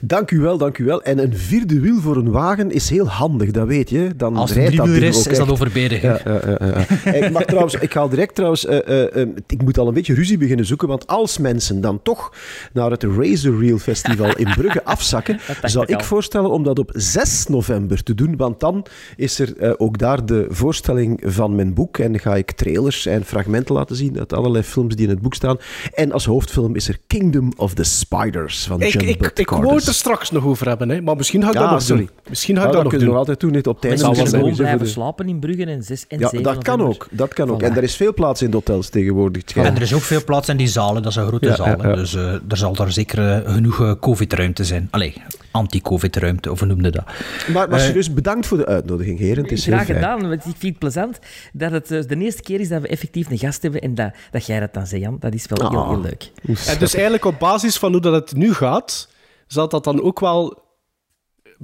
Dank 0.00 0.30
u 0.30 0.40
wel, 0.40 0.58
dank 0.58 0.78
u 0.78 0.84
wel. 0.84 1.02
En 1.02 1.18
een 1.18 1.36
vierde 1.36 1.80
wiel 1.80 2.00
voor 2.00 2.16
een 2.16 2.30
wagen 2.30 2.70
is 2.70 2.90
heel 2.90 3.08
handig, 3.08 3.50
dat 3.50 3.66
weet 3.66 3.90
je. 3.90 4.12
Dan 4.16 4.31
Als 4.36 4.50
het 4.54 4.66
driewieler 4.66 5.00
ding 5.00 5.12
is, 5.12 5.18
ook 5.18 5.26
is 5.26 5.38
dat 5.38 5.46
echt. 5.46 5.50
overbedig. 5.50 6.02
Ja, 6.02 6.20
ja, 6.24 6.40
ja, 6.46 6.56
ja. 7.04 7.12
ik, 7.24 7.30
mag 7.30 7.44
trouwens, 7.44 7.74
ik 7.74 7.92
ga 7.92 8.08
direct 8.08 8.34
trouwens, 8.34 8.66
eh, 8.66 8.88
eh, 8.88 9.22
eh, 9.22 9.28
ik 9.46 9.62
moet 9.62 9.78
al 9.78 9.88
een 9.88 9.94
beetje 9.94 10.14
ruzie 10.14 10.38
beginnen 10.38 10.66
zoeken, 10.66 10.88
want 10.88 11.06
als 11.06 11.38
mensen 11.38 11.80
dan 11.80 12.02
toch 12.02 12.32
naar 12.72 12.90
het 12.90 13.02
Razor 13.02 13.58
Reel 13.60 13.78
Festival 13.78 14.36
in 14.36 14.48
Brugge 14.56 14.84
afzakken, 14.94 15.40
zou 15.62 15.84
ik 15.84 15.90
ik 15.90 15.96
al. 15.96 16.04
voorstellen 16.04 16.50
om 16.50 16.62
dat 16.62 16.78
op 16.78 16.90
6 16.94 17.46
november 17.46 18.02
te 18.02 18.14
doen, 18.14 18.36
want 18.36 18.60
dan 18.60 18.86
is 19.16 19.38
er 19.38 19.56
eh, 19.56 19.72
ook 19.76 19.98
daar 19.98 20.26
de 20.26 20.46
voorstelling 20.48 21.20
van 21.24 21.54
mijn 21.54 21.74
boek 21.74 21.98
en 21.98 22.20
ga 22.20 22.36
ik 22.36 22.50
trailers 22.52 23.06
en 23.06 23.24
fragmenten 23.24 23.74
laten 23.74 23.96
zien 23.96 24.18
uit 24.18 24.32
allerlei 24.32 24.64
films 24.64 24.94
die 24.96 25.04
in 25.04 25.10
het 25.10 25.20
boek 25.22 25.34
staan. 25.34 25.56
En 25.94 26.12
als 26.12 26.24
hoofdfilm 26.24 26.74
is 26.76 26.88
er 26.88 26.98
Kingdom 27.06 27.52
of 27.56 27.74
the 27.74 27.84
Spiders 27.84 28.64
van 28.66 28.80
Ik, 28.82 28.92
John 28.92 29.06
ik, 29.08 29.18
Bud 29.18 29.38
ik 29.38 29.50
wou 29.50 29.74
het 29.74 29.86
er 29.86 29.94
straks 29.94 30.30
nog 30.30 30.44
over 30.44 30.68
hebben, 30.68 30.88
hè. 30.88 31.00
maar 31.00 31.16
misschien 31.16 31.42
ga 31.42 31.48
ik 31.48 31.54
Ja, 31.54 31.60
dat 31.60 31.70
nog 31.70 31.82
sorry. 31.82 32.04
doen. 32.06 32.10
Misschien 32.28 32.56
ga 32.56 32.60
ik 32.60 32.66
Ja, 32.66 32.72
dat 32.72 32.82
dat 32.82 32.82
nog 32.82 32.90
kunnen 32.92 33.08
doen. 33.08 33.18
altijd 33.18 33.40
doen, 33.40 33.52
dit 33.52 33.66
op 33.66 33.74
het 33.74 33.84
einde. 33.84 33.98
Mensen 34.02 34.16
van 34.21 34.21
kunnen 34.30 34.40
de 34.40 34.46
gewoon 34.54 34.66
blijven 34.66 34.88
slapen 34.88 35.28
in 35.28 35.38
Brugge 35.40 35.64
en 35.64 35.82
6 35.82 36.04
en 36.08 36.18
Ja, 36.18 36.28
7 36.28 36.42
dat 36.44 36.62
kan 36.64 36.80
ook. 36.82 37.06
Dat 37.10 37.34
kan 37.34 37.50
ook. 37.50 37.60
Voilà. 37.62 37.64
En 37.64 37.76
er 37.76 37.82
is 37.82 37.96
veel 37.96 38.14
plaats 38.14 38.42
in 38.42 38.50
de 38.50 38.56
hotels 38.56 38.88
tegenwoordig. 38.88 39.42
het. 39.54 39.64
En 39.64 39.76
er 39.76 39.82
is 39.82 39.94
ook 39.94 40.00
veel 40.00 40.24
plaats 40.24 40.48
in 40.48 40.56
die 40.56 40.68
zalen, 40.68 41.02
dat 41.02 41.10
is 41.10 41.16
een 41.16 41.26
grote 41.26 41.46
Ja, 41.46 41.76
ja. 41.82 41.94
Dus 41.94 42.14
eh, 42.14 42.32
er 42.32 42.56
zal 42.56 42.72
daar 42.74 42.92
zeker 42.92 43.28
eh, 43.44 43.52
genoeg 43.52 43.80
eh, 43.80 43.92
covid-ruimte 44.00 44.64
zijn. 44.64 44.88
Allee, 44.90 45.14
anti-covid-ruimte, 45.50 46.50
of 46.50 46.58
hoe 46.58 46.68
noemde 46.68 46.90
dat? 46.90 47.04
Maar, 47.52 47.68
maar 47.68 47.80
serieus, 47.80 48.12
bedankt 48.14 48.46
voor 48.46 48.58
de 48.58 48.66
uitnodiging, 48.66 49.18
heren. 49.18 49.42
Het 49.42 49.52
is 49.52 49.64
heel 49.66 49.74
Graag 49.74 49.86
fijn. 49.86 49.98
gedaan, 49.98 50.20
want 50.20 50.32
ik 50.32 50.40
vind 50.42 50.62
het 50.62 50.78
plezant 50.78 51.18
dat 51.52 51.70
het 51.70 51.88
de 51.88 52.16
eerste 52.18 52.42
keer 52.42 52.60
is 52.60 52.68
dat 52.68 52.80
we 52.82 52.88
effectief 52.88 53.30
een 53.30 53.38
gast 53.38 53.62
hebben 53.62 53.80
en 53.80 53.94
dat, 53.94 54.10
dat 54.30 54.46
jij 54.46 54.60
dat 54.60 54.74
dan 54.74 54.86
zegt, 54.86 55.02
Jan. 55.02 55.16
Dat 55.20 55.34
is 55.34 55.46
wel 55.48 55.70
heel, 55.70 55.78
Ah. 55.80 55.88
heel 55.88 56.00
leuk. 56.00 56.30
En 56.66 56.78
dus 56.78 56.92
eigenlijk 56.94 57.24
op 57.24 57.38
basis 57.38 57.76
van 57.78 57.92
hoe 57.92 58.00
dat 58.00 58.12
het 58.12 58.34
nu 58.34 58.54
gaat, 58.54 59.08
zal 59.46 59.68
dat 59.68 59.84
dan 59.84 60.02
ook 60.02 60.20
wel 60.20 60.62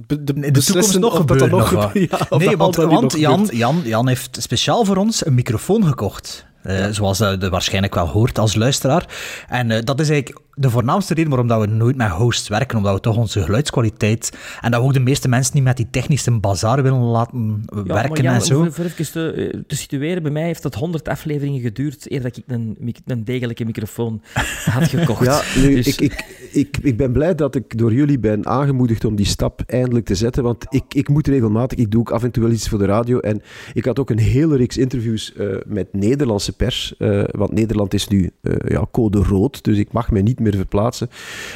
de, 0.07 0.51
de 0.51 0.51
toekomst 0.51 0.99
nog 0.99 1.19
of 1.19 1.25
dat 1.25 1.49
nog 1.49 1.71
ja, 1.93 2.27
nee, 2.29 2.57
want, 2.57 2.75
want 2.75 3.13
Jan, 3.13 3.31
gebeurt. 3.31 3.57
Jan, 3.57 3.81
Jan 3.83 4.07
heeft 4.07 4.37
speciaal 4.41 4.85
voor 4.85 4.97
ons 4.97 5.25
een 5.25 5.33
microfoon 5.33 5.85
gekocht. 5.85 6.45
Eh, 6.61 6.87
Zoals 6.89 7.17
je 7.17 7.37
de 7.37 7.49
waarschijnlijk 7.49 7.95
wel 7.95 8.07
hoort 8.07 8.39
als 8.39 8.55
luisteraar. 8.55 9.05
En 9.47 9.71
eh, 9.71 9.83
dat 9.83 9.99
is 9.99 10.09
eigenlijk 10.09 10.41
de 10.53 10.69
voornaamste 10.69 11.13
reden 11.13 11.29
waarom 11.29 11.47
dat 11.47 11.59
we 11.59 11.67
nooit 11.67 11.95
met 11.95 12.09
hosts 12.09 12.47
werken. 12.47 12.77
Omdat 12.77 12.93
we 12.93 12.99
toch 12.99 13.17
onze 13.17 13.41
geluidskwaliteit... 13.41 14.37
En 14.61 14.71
dat 14.71 14.81
we 14.81 14.85
ook 14.87 14.93
de 14.93 14.99
meeste 14.99 15.27
mensen 15.27 15.55
niet 15.55 15.63
met 15.63 15.77
die 15.77 15.87
technische 15.91 16.31
bazaar 16.31 16.83
willen 16.83 16.99
laten 16.99 17.65
Ja, 17.75 17.83
werken 17.83 18.25
en 18.25 18.41
zo. 18.41 18.57
Voor, 18.57 18.71
voor 18.73 18.85
even 18.85 19.11
te, 19.11 19.31
eh, 19.31 19.59
te 19.67 19.75
situeren, 19.75 20.23
bij 20.23 20.31
mij 20.31 20.43
heeft 20.43 20.63
dat 20.63 20.75
100 20.75 21.07
afleveringen 21.07 21.61
geduurd 21.61 22.11
eer 22.11 22.21
dat 22.21 22.37
ik 22.37 22.43
een, 22.47 22.93
een 23.05 23.23
degelijke 23.23 23.65
microfoon 23.65 24.21
had 24.75 24.87
gekocht. 24.87 25.25
Ja, 25.25 25.41
nu, 25.55 25.75
Dus- 25.75 25.87
ik, 25.87 25.99
ik, 26.01 26.25
ik, 26.51 26.77
ik 26.81 26.97
ben 26.97 27.11
blij 27.11 27.35
dat 27.35 27.55
ik 27.55 27.77
door 27.77 27.93
jullie 27.93 28.19
ben 28.19 28.45
aangemoedigd 28.45 29.05
om 29.05 29.15
die 29.15 29.25
stap 29.25 29.61
eindelijk 29.65 30.05
te 30.05 30.15
zetten. 30.15 30.43
Want 30.43 30.65
ik, 30.69 30.83
ik 30.93 31.09
moet 31.09 31.27
regelmatig, 31.27 31.77
ik 31.77 31.91
doe 31.91 31.99
ook 31.99 32.11
af 32.11 32.23
en 32.23 32.31
toe 32.31 32.43
wel 32.43 32.51
iets 32.51 32.69
voor 32.69 32.79
de 32.79 32.85
radio. 32.85 33.19
En 33.19 33.41
ik 33.73 33.85
had 33.85 33.99
ook 33.99 34.09
een 34.09 34.19
hele 34.19 34.57
reeks 34.57 34.77
interviews 34.77 35.33
eh, 35.33 35.47
met 35.65 35.93
Nederlandse 35.93 36.48
pers. 36.51 36.97
eh, 36.97 37.23
want 37.31 37.51
Nederland 37.51 37.93
is 37.93 38.07
nu 38.07 38.31
eh, 38.41 38.53
ja, 38.67 38.85
code 38.91 39.17
rood, 39.23 39.63
dus 39.63 39.77
ik 39.77 39.91
mag 39.91 40.11
mij 40.11 40.21
niet 40.21 40.39
meer 40.39 40.55
verplaatsen. 40.55 41.09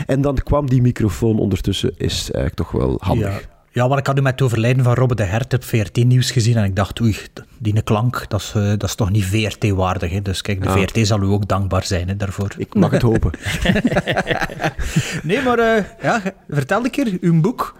En 0.06 0.22
dan 0.22 0.36
kwam 0.36 0.69
die 0.69 0.81
microfoon 0.81 1.40
ondertussen, 1.40 1.92
is 1.98 2.31
eigenlijk 2.31 2.56
toch 2.56 2.72
wel 2.72 2.98
handig. 3.01 3.34
Ja. 3.42 3.51
Ja, 3.72 3.88
maar 3.88 3.98
ik 3.98 4.07
had 4.07 4.18
u 4.18 4.22
met 4.22 4.31
het 4.31 4.42
overlijden 4.42 4.84
van 4.84 4.94
Robbe 4.94 5.16
de 5.16 5.24
Hert 5.24 5.54
op 5.54 5.63
VRT-nieuws 5.63 6.31
gezien 6.31 6.57
en 6.57 6.63
ik 6.63 6.75
dacht, 6.75 7.01
oei, 7.01 7.16
die 7.60 7.81
klank, 7.81 8.25
dat 8.28 8.40
is, 8.40 8.51
eh, 8.56 8.63
dat 8.69 8.84
is 8.84 8.95
toch 8.95 9.10
niet 9.12 9.25
VRT-waardig. 9.25 10.12
hè. 10.12 10.22
Dus 10.22 10.42
kijk, 10.42 10.62
de 10.63 10.69
Ja. 10.69 10.74
VRT 10.78 11.07
zal 11.07 11.22
u 11.22 11.25
ook 11.25 11.48
dankbaar 11.48 11.84
zijn 11.84 12.07
hè, 12.07 12.16
daarvoor. 12.16 12.54
Ik 12.57 12.74
mag 12.75 12.92
het 12.92 13.01
hopen. 13.01 13.31
Nee, 15.24 15.42
maar 15.42 15.60
ja, 16.01 16.22
vertel 16.50 16.84
een 16.84 16.90
keer, 16.92 17.18
uw 17.22 17.42
boek. 17.42 17.75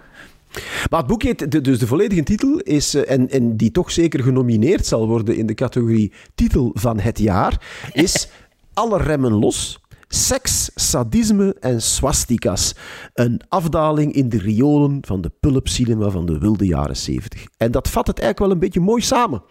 Maar 0.90 0.98
het 1.00 1.08
boek 1.08 1.22
heet, 1.22 1.50
de- 1.50 1.60
dus 1.60 1.78
de 1.78 1.86
volledige 1.86 2.22
titel 2.22 2.58
is, 2.58 2.94
eh, 2.94 3.10
en, 3.14 3.30
en 3.30 3.56
die 3.56 3.70
toch 3.70 3.90
zeker 3.90 4.22
genomineerd 4.22 4.86
zal 4.86 5.06
worden 5.06 5.36
in 5.36 5.46
de 5.46 5.54
categorie 5.54 6.12
titel 6.34 6.70
van 6.74 6.98
het 7.00 7.18
jaar, 7.18 7.62
is 7.92 8.28
Alle 8.74 8.98
remmen 8.98 9.32
los. 9.32 9.78
Seks, 10.08 10.70
sadisme 10.74 11.56
en 11.60 11.82
swastika's. 11.82 12.74
Een 13.14 13.40
afdaling 13.48 14.12
in 14.12 14.28
de 14.28 14.38
riolen 14.38 14.98
van 15.00 15.20
de 15.20 15.30
pulpcinema 15.40 16.10
van 16.10 16.26
de 16.26 16.38
wilde 16.38 16.66
jaren 16.66 16.96
70. 16.96 17.44
En 17.56 17.70
dat 17.70 17.88
vat 17.88 18.06
het 18.06 18.18
eigenlijk 18.18 18.38
wel 18.38 18.50
een 18.50 18.64
beetje 18.64 18.80
mooi 18.90 19.02
samen. 19.02 19.42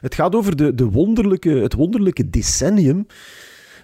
Het 0.00 0.14
gaat 0.14 0.34
over 0.34 0.56
de, 0.56 0.74
de 0.74 0.84
wonderlijke, 0.90 1.50
het 1.50 1.74
wonderlijke 1.74 2.30
decennium 2.30 3.06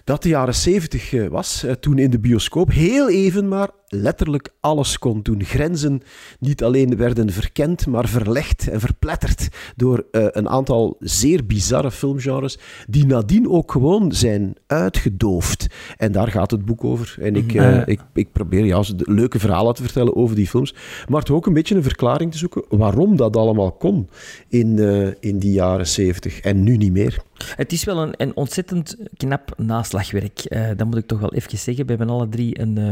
dat 0.03 0.23
de 0.23 0.29
jaren 0.29 0.55
70 0.55 1.13
eh, 1.13 1.27
was, 1.27 1.63
eh, 1.63 1.71
toen 1.71 1.97
in 1.97 2.09
de 2.09 2.19
bioscoop 2.19 2.71
heel 2.71 3.09
even 3.09 3.47
maar 3.47 3.69
letterlijk 3.89 4.49
alles 4.59 4.99
kon. 4.99 5.21
Toen 5.21 5.43
grenzen 5.43 6.01
niet 6.39 6.63
alleen 6.63 6.97
werden 6.97 7.29
verkend, 7.31 7.87
maar 7.87 8.07
verlegd 8.07 8.67
en 8.69 8.79
verpletterd 8.79 9.47
door 9.75 10.05
eh, 10.11 10.25
een 10.29 10.49
aantal 10.49 10.95
zeer 10.99 11.45
bizarre 11.45 11.91
filmgenres, 11.91 12.57
die 12.87 13.05
nadien 13.05 13.49
ook 13.49 13.71
gewoon 13.71 14.11
zijn 14.11 14.55
uitgedoofd. 14.67 15.67
En 15.97 16.11
daar 16.11 16.27
gaat 16.27 16.51
het 16.51 16.65
boek 16.65 16.83
over. 16.83 17.15
En 17.19 17.35
ik, 17.35 17.53
eh, 17.53 17.77
Eh. 17.77 17.81
ik, 17.85 17.99
ik 18.13 18.31
probeer 18.31 18.65
ja, 18.65 18.83
leuke 18.97 19.39
verhalen 19.39 19.73
te 19.75 19.83
vertellen 19.83 20.15
over 20.15 20.35
die 20.35 20.47
films, 20.47 20.73
maar 21.07 21.23
toch 21.23 21.35
ook 21.35 21.45
een 21.45 21.53
beetje 21.53 21.75
een 21.75 21.83
verklaring 21.83 22.31
te 22.31 22.37
zoeken 22.37 22.63
waarom 22.69 23.15
dat 23.15 23.37
allemaal 23.37 23.71
kon 23.71 24.09
in, 24.47 24.79
eh, 24.79 25.07
in 25.19 25.39
die 25.39 25.51
jaren 25.51 25.87
70 25.87 26.39
en 26.39 26.63
nu 26.63 26.77
niet 26.77 26.91
meer. 26.91 27.21
Het 27.55 27.71
is 27.71 27.83
wel 27.83 27.97
een, 27.97 28.13
een 28.17 28.35
ontzettend 28.35 28.97
knap 29.17 29.53
naslagwerk. 29.57 30.57
Dat 30.77 30.87
moet 30.87 30.97
ik 30.97 31.07
toch 31.07 31.19
wel 31.19 31.33
even 31.33 31.57
zeggen. 31.57 31.85
We 31.85 31.89
hebben 31.89 32.09
alle 32.09 32.29
drie 32.29 32.59
een 32.61 32.77
eh 32.77 32.91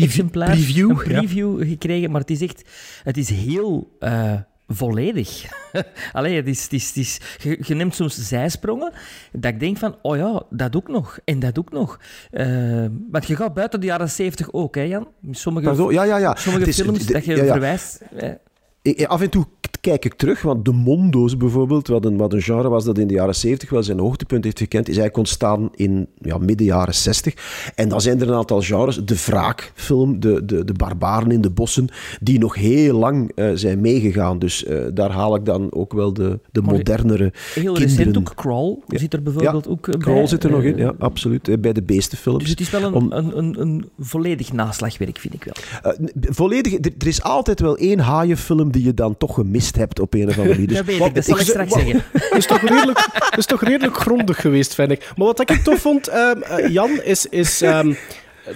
inkijk-exemplaar, 0.00 0.50
preview, 0.50 0.90
een 0.90 0.96
preview 0.96 1.68
gekregen. 1.68 2.10
Maar 2.10 2.20
het 2.20 2.30
is 2.30 2.40
echt... 2.40 2.62
Het 3.02 3.16
is 3.16 3.30
heel 3.30 3.96
eh, 3.98 4.32
volledig. 4.68 5.44
Allee, 6.12 6.36
het 6.36 6.46
is, 6.46 6.62
het 6.62 6.72
is, 6.72 6.86
het 6.88 6.96
is, 6.96 7.20
je, 7.42 7.58
je 7.60 7.74
neemt 7.74 7.94
soms 7.94 8.28
zijsprongen 8.28 8.92
dat 9.32 9.52
ik 9.52 9.60
denk 9.60 9.76
van, 9.76 9.96
oh 10.02 10.16
ja, 10.16 10.42
dat 10.50 10.76
ook 10.76 10.88
nog. 10.88 11.18
En 11.24 11.38
dat 11.38 11.58
ook 11.58 11.72
nog. 11.72 12.00
Eh, 12.30 12.86
want 13.10 13.26
je 13.26 13.36
gaat 13.36 13.54
buiten 13.54 13.80
de 13.80 13.86
jaren 13.86 14.10
70 14.10 14.52
ook, 14.52 14.74
hè 14.74 14.82
Jan? 14.82 15.08
Sommige, 15.30 15.66
Pardon? 15.66 15.92
Ja, 15.92 16.02
ja, 16.02 16.16
ja. 16.16 16.34
sommige 16.34 16.66
is- 16.66 16.80
films 16.82 17.06
dat 17.06 17.24
je 17.24 17.36
ja, 17.36 17.44
verwijst... 17.44 18.00
eh, 18.16 19.06
af 19.06 19.20
en 19.20 19.30
toe 19.30 19.46
kijk 19.80 20.04
ik 20.04 20.14
terug, 20.14 20.42
want 20.42 20.64
de 20.64 20.72
Mondo's 20.72 21.36
bijvoorbeeld, 21.36 21.88
wat 21.88 22.04
een, 22.04 22.16
wat 22.16 22.32
een 22.32 22.42
genre 22.42 22.68
was 22.68 22.84
dat 22.84 22.98
in 22.98 23.06
de 23.06 23.14
jaren 23.14 23.34
70 23.34 23.70
wel 23.70 23.82
zijn 23.82 23.98
hoogtepunt 23.98 24.44
heeft 24.44 24.58
gekend, 24.58 24.88
is 24.88 24.96
eigenlijk 24.96 25.16
ontstaan 25.16 25.70
in 25.74 26.06
ja, 26.22 26.38
midden 26.38 26.66
jaren 26.66 26.94
60. 26.94 27.72
En 27.74 27.88
dan 27.88 28.00
zijn 28.00 28.20
er 28.20 28.28
een 28.28 28.34
aantal 28.34 28.60
genres, 28.60 28.96
de 29.04 29.16
wraakfilm, 29.26 30.20
de, 30.20 30.44
de, 30.44 30.64
de 30.64 30.72
barbaren 30.72 31.30
in 31.30 31.40
de 31.40 31.50
bossen, 31.50 31.88
die 32.20 32.38
nog 32.38 32.54
heel 32.54 32.98
lang 32.98 33.32
eh, 33.34 33.50
zijn 33.54 33.80
meegegaan. 33.80 34.38
Dus 34.38 34.64
eh, 34.64 34.78
daar 34.94 35.10
haal 35.10 35.34
ik 35.34 35.44
dan 35.44 35.72
ook 35.72 35.92
wel 35.92 36.12
de, 36.12 36.40
de 36.50 36.62
Maar 36.62 36.74
modernere 36.74 37.32
heel 37.54 37.78
recent 37.78 38.18
ook 38.18 38.32
Crawl 38.34 38.82
Ja. 38.86 38.98
zit 38.98 39.12
er 39.12 39.22
bijvoorbeeld 39.22 39.68
ook 39.68 39.86
eh, 39.88 39.92
bij. 39.92 40.02
Crawl 40.02 40.26
zit 40.26 40.44
er 40.44 40.50
nog 40.50 40.62
in, 40.62 40.76
ja, 40.76 40.94
absoluut. 40.98 41.60
Bij 41.60 41.72
de 41.72 41.82
beestenfilms. 41.82 42.38
Dus 42.40 42.50
het 42.50 42.60
is 42.60 42.70
wel 42.70 42.82
een, 42.82 42.92
Om- 42.94 43.12
een, 43.12 43.38
een, 43.38 43.60
een 43.60 43.88
volledig 43.98 44.52
naslagwerk, 44.52 45.18
vind 45.18 45.34
ik 45.34 45.44
wel. 45.44 45.94
Volledig, 46.20 46.72
er, 46.72 46.92
er 46.98 47.06
is 47.06 47.22
altijd 47.22 47.60
wel 47.60 47.76
één 47.76 47.98
haaienfilm 47.98 48.72
die 48.72 48.84
je 48.84 48.94
dan 48.94 49.16
toch 49.16 49.34
gemist 49.34 49.67
hebt 49.76 50.00
op 50.00 50.14
een 50.14 50.28
of 50.28 50.38
andere 50.38 50.54
manier. 50.58 50.68
Dus 50.68 50.76
dat 50.76 50.86
weet 50.86 51.00
ik, 51.06 51.14
dat 51.14 51.24
zal 51.24 51.38
ik 51.38 51.46
straks 51.46 51.70
wat- 51.70 51.80
zeggen. 51.80 52.02
Het 52.28 52.36
is 52.38 52.46
toch 52.46 52.60
redelijk, 52.60 53.06
het 53.12 53.38
is 53.38 53.46
toch 53.46 53.62
redelijk 53.64 53.96
grondig 53.96 54.40
geweest, 54.40 54.74
vind 54.74 54.90
ik. 54.90 55.12
Maar 55.16 55.26
wat 55.26 55.40
ik 55.40 55.50
tof 55.62 55.80
vond, 55.80 56.08
ehm, 56.08 56.42
eh, 56.42 56.68
Jan, 56.72 57.02
is... 57.02 57.26
is 57.26 57.62
ehm, 57.62 57.94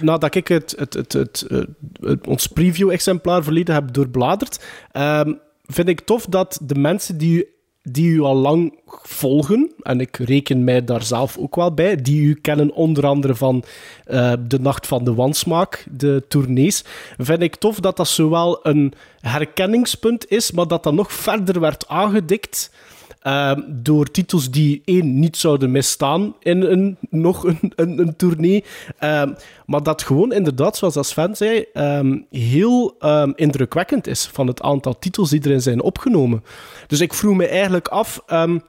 nadat 0.01 0.35
ik 0.35 0.47
het, 0.47 0.75
het, 0.77 0.93
het, 0.93 1.13
het, 1.13 1.45
het- 2.01 2.27
ons 2.27 2.47
preview-exemplaar 2.47 3.43
verleden 3.43 3.75
heb 3.75 3.93
doorbladerd, 3.93 4.63
ehm, 4.91 5.33
vind 5.65 5.87
ik 5.87 5.99
tof 6.01 6.25
dat 6.25 6.59
de 6.61 6.75
mensen 6.75 7.17
die 7.17 7.37
u, 7.37 7.45
die 7.83 8.09
u 8.09 8.21
al 8.21 8.35
lang 8.35 8.79
volgen, 8.85 9.73
en 9.81 9.99
ik 9.99 10.17
reken 10.17 10.63
mij 10.63 10.83
daar 10.83 11.03
zelf 11.03 11.37
ook 11.37 11.55
wel 11.55 11.73
bij, 11.73 11.95
die 11.95 12.21
u 12.21 12.33
kennen 12.33 12.73
onder 12.73 13.05
andere 13.05 13.35
van 13.35 13.63
eh, 14.05 14.33
De 14.47 14.59
Nacht 14.59 14.87
van 14.87 15.03
de 15.03 15.13
Wansmaak, 15.13 15.85
de 15.91 16.23
tournees, 16.27 16.83
vind 17.17 17.41
ik 17.41 17.55
tof 17.55 17.79
dat 17.79 17.97
dat 17.97 18.07
zowel 18.07 18.59
een 18.63 18.93
herkenningspunt 19.19 20.29
is, 20.29 20.51
maar 20.51 20.67
dat 20.67 20.83
dat 20.83 20.93
nog 20.93 21.13
verder 21.13 21.59
werd 21.59 21.87
aangedikt 21.87 22.71
door 23.67 24.11
titels 24.11 24.51
die 24.51 24.81
één 24.85 25.19
niet 25.19 25.37
zouden 25.37 25.71
misstaan 25.71 26.35
in 26.39 26.61
een, 26.61 26.97
nog 27.09 27.43
een, 27.43 27.59
een, 27.75 27.99
een 27.99 28.15
tournee. 28.15 28.63
Ehm, 28.97 29.33
maar 29.65 29.83
dat 29.83 30.01
gewoon 30.01 30.33
inderdaad, 30.33 30.77
zoals 30.77 30.95
als 30.95 31.09
Sven 31.09 31.35
zei, 31.35 31.65
ehm, 31.73 32.17
heel 32.29 32.95
ehm, 32.99 33.31
indrukwekkend 33.35 34.07
is 34.07 34.25
van 34.25 34.47
het 34.47 34.61
aantal 34.61 34.99
titels 34.99 35.29
die 35.29 35.41
erin 35.45 35.61
zijn 35.61 35.81
opgenomen. 35.81 36.43
Dus 36.87 36.99
ik 36.99 37.13
vroeg 37.13 37.35
me 37.35 37.47
eigenlijk 37.47 37.87
af, 37.87 38.23
ehm, 38.27 38.59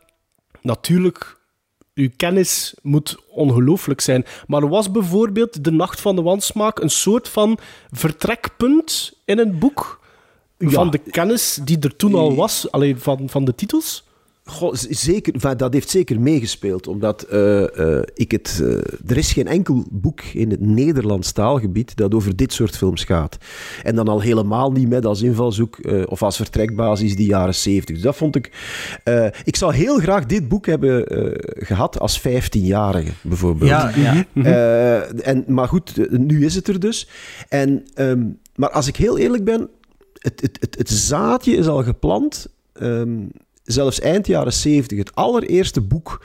natuurlijk, 0.62 1.36
uw 1.94 2.08
kennis 2.16 2.74
moet 2.82 3.16
ongelooflijk 3.28 4.00
zijn. 4.00 4.24
Maar 4.46 4.68
was 4.68 4.90
bijvoorbeeld 4.90 5.64
De 5.64 5.72
Nacht 5.72 6.00
van 6.00 6.16
de 6.16 6.22
Wansmaak 6.22 6.78
een 6.78 6.90
soort 6.90 7.28
van 7.28 7.58
vertrekpunt 7.90 9.12
in 9.24 9.38
een 9.38 9.58
boek? 9.58 10.02
Van 10.58 10.90
de 10.90 10.98
kennis 10.98 11.60
die 11.64 11.78
er 11.80 11.96
toen 11.96 12.14
al 12.14 12.34
was, 12.34 12.70
alleen 12.70 12.98
van, 12.98 13.28
van 13.28 13.44
de 13.44 13.54
titels? 13.54 14.04
Goh, 14.46 14.74
zeker, 14.74 15.56
dat 15.56 15.72
heeft 15.72 15.90
zeker 15.90 16.20
meegespeeld, 16.20 16.86
omdat 16.86 17.22
eh, 17.22 17.98
eh, 17.98 18.02
ik 18.14 18.30
het, 18.30 18.60
eh, 18.62 19.10
er 19.10 19.16
is 19.16 19.32
geen 19.32 19.46
enkel 19.46 19.84
boek 19.90 20.20
in 20.20 20.50
het 20.50 20.60
Nederlands 20.60 21.32
taalgebied 21.32 21.96
dat 21.96 22.14
over 22.14 22.36
dit 22.36 22.52
soort 22.52 22.76
films 22.76 23.04
gaat. 23.04 23.36
En 23.82 23.94
dan 23.94 24.08
al 24.08 24.20
helemaal 24.20 24.72
niet 24.72 24.88
met 24.88 25.06
als 25.06 25.22
invalshoek 25.22 25.78
of 26.06 26.22
als 26.22 26.36
vertrekbasis 26.36 27.16
die 27.16 27.26
jaren 27.26 27.54
70. 27.54 27.94
Dus 27.94 28.04
dat 28.04 28.16
vond 28.16 28.36
ik... 28.36 28.52
ik 29.44 29.56
zou 29.56 29.74
heel 29.74 29.98
graag 29.98 30.26
dit 30.26 30.48
boek 30.48 30.66
hebben 30.66 31.06
eh, 31.06 31.66
gehad 31.66 31.98
als 31.98 32.20
15-jarige, 32.20 33.10
bijvoorbeeld. 33.22 33.70
Ja, 33.70 33.92
ja. 33.96 34.24
Eh, 34.34 35.28
en, 35.28 35.44
maar 35.48 35.68
goed, 35.68 36.10
nu 36.10 36.44
is 36.44 36.54
het 36.54 36.68
er 36.68 36.80
dus. 36.80 37.08
En, 37.48 37.84
ehm, 37.94 38.26
maar 38.54 38.70
als 38.70 38.86
ik 38.86 38.96
heel 38.96 39.18
eerlijk 39.18 39.44
ben, 39.44 39.68
het, 40.18 40.40
het, 40.40 40.56
het, 40.60 40.78
het 40.78 40.90
zaadje 40.90 41.56
is 41.56 41.66
al 41.66 41.82
geplant. 41.82 42.48
ehm, 42.72 43.18
zelfs 43.64 44.00
eind 44.00 44.26
jaren 44.26 44.52
70. 44.52 44.98
Het 44.98 45.14
allereerste 45.14 45.80
boek, 45.80 46.24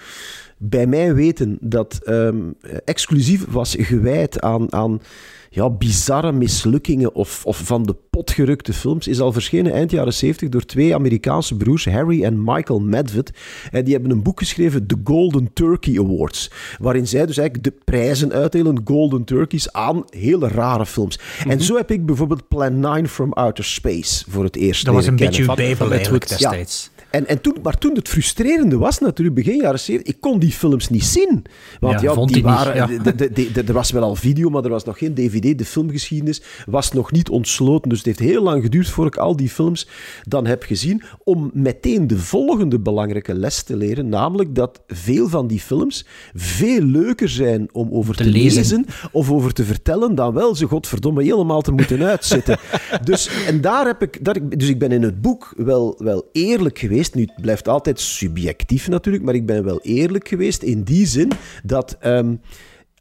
bij 0.58 0.88
mijn 0.88 1.14
weten, 1.14 1.58
dat 1.62 2.00
ehm, 2.04 2.38
exclusief 2.86 3.46
was 3.50 3.76
gewijd 3.80 4.42
aan, 4.42 4.74
aan 4.74 5.02
ja, 5.50 5.70
bizarre 5.70 6.32
mislukkingen 6.32 7.14
of, 7.16 7.46
of 7.46 7.58
van 7.58 7.84
de 7.84 7.96
pot 8.10 8.32
gerukte 8.32 8.74
films, 8.74 9.08
is 9.08 9.20
al 9.20 9.32
verschenen 9.32 9.72
eind 9.72 9.92
jaren 9.92 10.14
70 10.14 10.50
door 10.50 10.66
twee 10.66 10.96
Amerikaanse 10.96 11.56
broers, 11.56 11.86
Harry 11.86 12.24
en 12.24 12.44
Michael 12.44 12.80
Medved. 12.80 13.32
En 13.72 13.84
die 13.84 13.94
hebben 13.94 14.12
een 14.12 14.24
boek 14.24 14.40
geschreven, 14.40 14.88
The 14.88 14.98
Golden 15.04 15.50
Turkey 15.54 16.00
Awards, 16.00 16.52
waarin 16.80 17.08
zij 17.08 17.26
dus 17.26 17.38
eigenlijk 17.38 17.76
de 17.76 17.82
prijzen 17.84 18.32
uitdelen, 18.32 18.82
Golden 18.84 19.24
Turkeys, 19.24 19.74
aan 19.74 20.04
hele 20.10 20.48
rare 20.48 20.86
films. 20.86 21.20
En 21.48 21.62
zo 21.62 21.76
heb 21.76 21.92
ik 21.92 22.06
bijvoorbeeld 22.06 22.48
Plan 22.48 22.80
9 22.80 23.08
from 23.08 23.34
Outer 23.34 23.64
Space 23.64 24.26
voor 24.30 24.44
het 24.44 24.56
eerst 24.56 24.86
Dat 24.86 24.94
was 24.94 25.08
een 25.08 25.16
beetje 25.16 25.44
uw 25.44 25.54
bijbel 25.54 25.92
eigenlijk. 25.92 26.38
Ja. 26.38 26.64
En, 27.12 27.28
en 27.28 27.42
toen, 27.42 27.56
maar 27.64 27.78
toen 27.78 27.96
het 27.96 28.08
frustrerende 28.10 28.78
was 28.78 29.00
natuurlijk, 29.00 29.36
begin 29.36 29.56
jaren 29.62 29.80
70, 29.80 30.14
ik 30.14 30.22
kon 30.22 30.40
die 30.40 30.52
films 30.52 30.90
niet 30.90 31.04
zien. 31.06 31.44
Want 31.80 32.02
Ja, 32.02 32.14
die 32.26 32.36
niet, 32.36 32.44
waren, 32.44 32.76
ja. 32.76 32.86
de- 33.04 33.16
de- 33.16 33.32
de- 33.32 33.52
de- 33.52 33.64
er 33.64 33.74
was 33.74 33.92
wel 33.92 34.04
al 34.04 34.16
video, 34.16 34.50
maar 34.50 34.64
er 34.64 34.70
was 34.70 34.84
nog 34.84 34.98
geen 34.98 35.14
dvd. 35.14 35.58
De 35.58 35.66
filmgeschiedenis 35.66 36.42
was 36.66 36.92
nog 36.92 37.12
niet 37.12 37.30
ontsloten. 37.30 37.90
Dus 37.90 37.98
het 37.98 38.08
heeft 38.08 38.20
heel 38.20 38.44
lang 38.44 38.64
geduurd 38.64 38.90
voor 38.90 39.06
ik 39.06 39.18
al 39.18 39.36
die 39.36 39.50
films 39.50 39.88
dan 40.24 40.46
heb 40.46 40.64
gezien. 40.64 41.02
Om 41.24 41.50
meteen 41.54 42.08
de 42.08 42.18
volgende 42.18 42.80
belangrijke 42.80 43.34
les 43.34 43.64
te 43.64 43.78
leren. 43.78 44.10
Namelijk 44.10 44.56
dat 44.56 44.82
veel 44.88 45.30
van 45.30 45.48
die 45.48 45.60
films 45.60 46.06
veel 46.34 46.82
leuker 46.82 47.30
zijn 47.30 47.70
om 47.72 47.90
over 47.92 48.16
te, 48.16 48.24
Te 48.24 48.30
lezen. 48.30 48.58
lezen 48.62 48.86
of 49.12 49.32
over 49.32 49.54
te 49.54 49.64
vertellen, 49.64 50.16
dan 50.16 50.34
wel 50.34 50.56
ze 50.56 50.66
godverdomme 50.68 51.24
helemaal 51.24 51.62
te 51.62 51.72
moeten 51.72 52.04
uitzitten. 52.04 52.58
dus, 53.04 53.30
en 53.48 53.62
daar 53.62 53.86
heb 53.86 54.02
ik, 54.02 54.26
daar, 54.26 54.50
dus 54.58 54.68
ik 54.70 54.80
ben 54.80 54.92
in 54.92 55.04
het 55.04 55.22
boek 55.22 55.54
wel, 55.58 55.96
wel 55.98 56.30
eerlijk 56.32 56.80
geweest. 56.80 56.98
Nu, 57.14 57.22
het 57.22 57.42
blijft 57.42 57.68
altijd 57.68 58.00
subjectief 58.00 58.88
natuurlijk, 58.88 59.24
maar 59.24 59.36
ik 59.36 59.46
ben 59.46 59.64
wel 59.64 59.80
eerlijk 59.82 60.28
geweest 60.28 60.64
in 60.64 60.84
die 60.84 61.06
zin 61.06 61.32
dat. 61.64 61.98
ehm, 62.00 62.36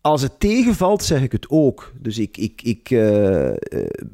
als 0.01 0.23
het 0.23 0.41
tegenvalt, 0.41 1.03
zeg 1.03 1.23
ik 1.23 1.33
het 1.33 1.47
ook. 1.49 1.93
Dus 2.01 2.19
ik, 2.19 2.37
ik, 2.37 2.63
ik, 2.63 2.91
eh, 2.91 3.49
eh, 3.49 3.57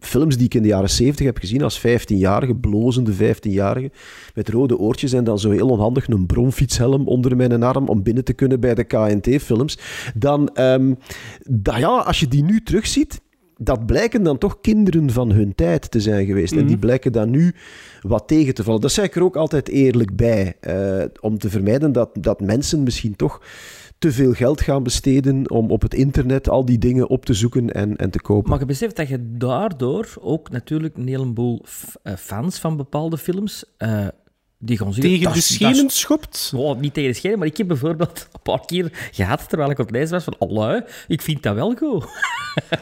films 0.00 0.36
die 0.36 0.46
ik 0.46 0.54
in 0.54 0.62
de 0.62 0.68
jaren 0.68 0.90
70 0.90 1.26
heb 1.26 1.38
gezien 1.38 1.62
als 1.62 1.78
15-jarige, 1.78 2.54
blozende 2.54 3.12
15-jarige, 3.12 3.90
met 4.34 4.48
rode 4.48 4.78
oortjes 4.78 5.12
en 5.12 5.24
dan 5.24 5.38
zo 5.38 5.50
heel 5.50 5.68
onhandig 5.68 6.08
een 6.08 6.26
bromfietshelm 6.26 7.06
onder 7.06 7.36
mijn 7.36 7.62
arm 7.62 7.88
om 7.88 8.02
binnen 8.02 8.24
te 8.24 8.32
kunnen 8.32 8.60
bij 8.60 8.74
de 8.74 8.84
KNT-films, 8.84 9.78
dan, 10.14 10.48
ehm, 10.54 10.94
ja, 11.62 11.88
als 11.88 12.20
je 12.20 12.28
die 12.28 12.44
nu 12.44 12.62
terugziet, 12.62 13.20
dat 13.56 13.86
blijken 13.86 14.22
dan 14.22 14.38
toch 14.38 14.60
kinderen 14.60 15.10
van 15.10 15.32
hun 15.32 15.54
tijd 15.54 15.90
te 15.90 16.00
zijn 16.00 16.26
geweest. 16.26 16.52
En 16.52 16.66
die 16.66 16.78
blijken 16.78 17.12
dan 17.12 17.30
nu 17.30 17.54
wat 18.00 18.28
tegen 18.28 18.54
te 18.54 18.64
vallen. 18.64 18.80
Dat 18.80 18.92
zeg 18.92 19.04
ik 19.04 19.16
er 19.16 19.22
ook 19.22 19.36
altijd 19.36 19.68
eerlijk 19.68 20.16
bij. 20.16 20.56
eh, 20.60 21.04
om 21.20 21.38
te 21.38 21.50
vermijden 21.50 21.92
dat, 21.92 22.10
dat 22.20 22.40
mensen 22.40 22.82
misschien 22.82 23.16
toch 23.16 23.40
te 23.98 24.12
veel 24.12 24.32
geld 24.32 24.60
gaan 24.60 24.82
besteden 24.82 25.50
om 25.50 25.70
op 25.70 25.82
het 25.82 25.94
internet 25.94 26.48
al 26.48 26.64
die 26.64 26.78
dingen 26.78 27.08
op 27.08 27.24
te 27.24 27.34
zoeken 27.34 27.72
en, 27.72 27.96
en 27.96 28.10
te 28.10 28.20
kopen. 28.20 28.50
Maar 28.50 28.58
je 28.58 28.66
beseft 28.66 28.96
dat 28.96 29.08
je 29.08 29.36
daardoor 29.36 30.14
ook 30.20 30.50
natuurlijk 30.50 30.96
een 30.96 31.08
heleboel 31.08 31.64
eh, 32.02 32.14
fans 32.14 32.58
van 32.58 32.76
bepaalde 32.76 33.18
films 33.18 33.64
eh, 33.76 34.06
die 34.64 34.78
gaan 34.78 34.92
zeggen... 34.92 35.10
Tegen 35.12 35.24
"Dat 35.24 35.34
de 35.34 35.40
schenen 35.40 35.90
schopt? 35.90 36.52
Oh, 36.56 36.80
niet 36.80 36.94
tegen 36.94 37.10
de 37.10 37.16
schenen, 37.16 37.38
maar 37.38 37.46
ik 37.46 37.56
heb 37.56 37.68
bijvoorbeeld 37.68 38.28
een 38.32 38.40
paar 38.42 38.64
keer 38.66 39.08
gehad, 39.12 39.48
terwijl 39.48 39.70
ik 39.70 39.78
op 39.78 39.86
het 39.86 39.94
lezen 39.96 40.10
was, 40.12 40.24
van 40.24 40.36
allee, 40.38 40.80
ik 41.08 41.22
vind 41.22 41.42
dat 41.42 41.54
wel 41.54 41.74
goed. 41.74 42.04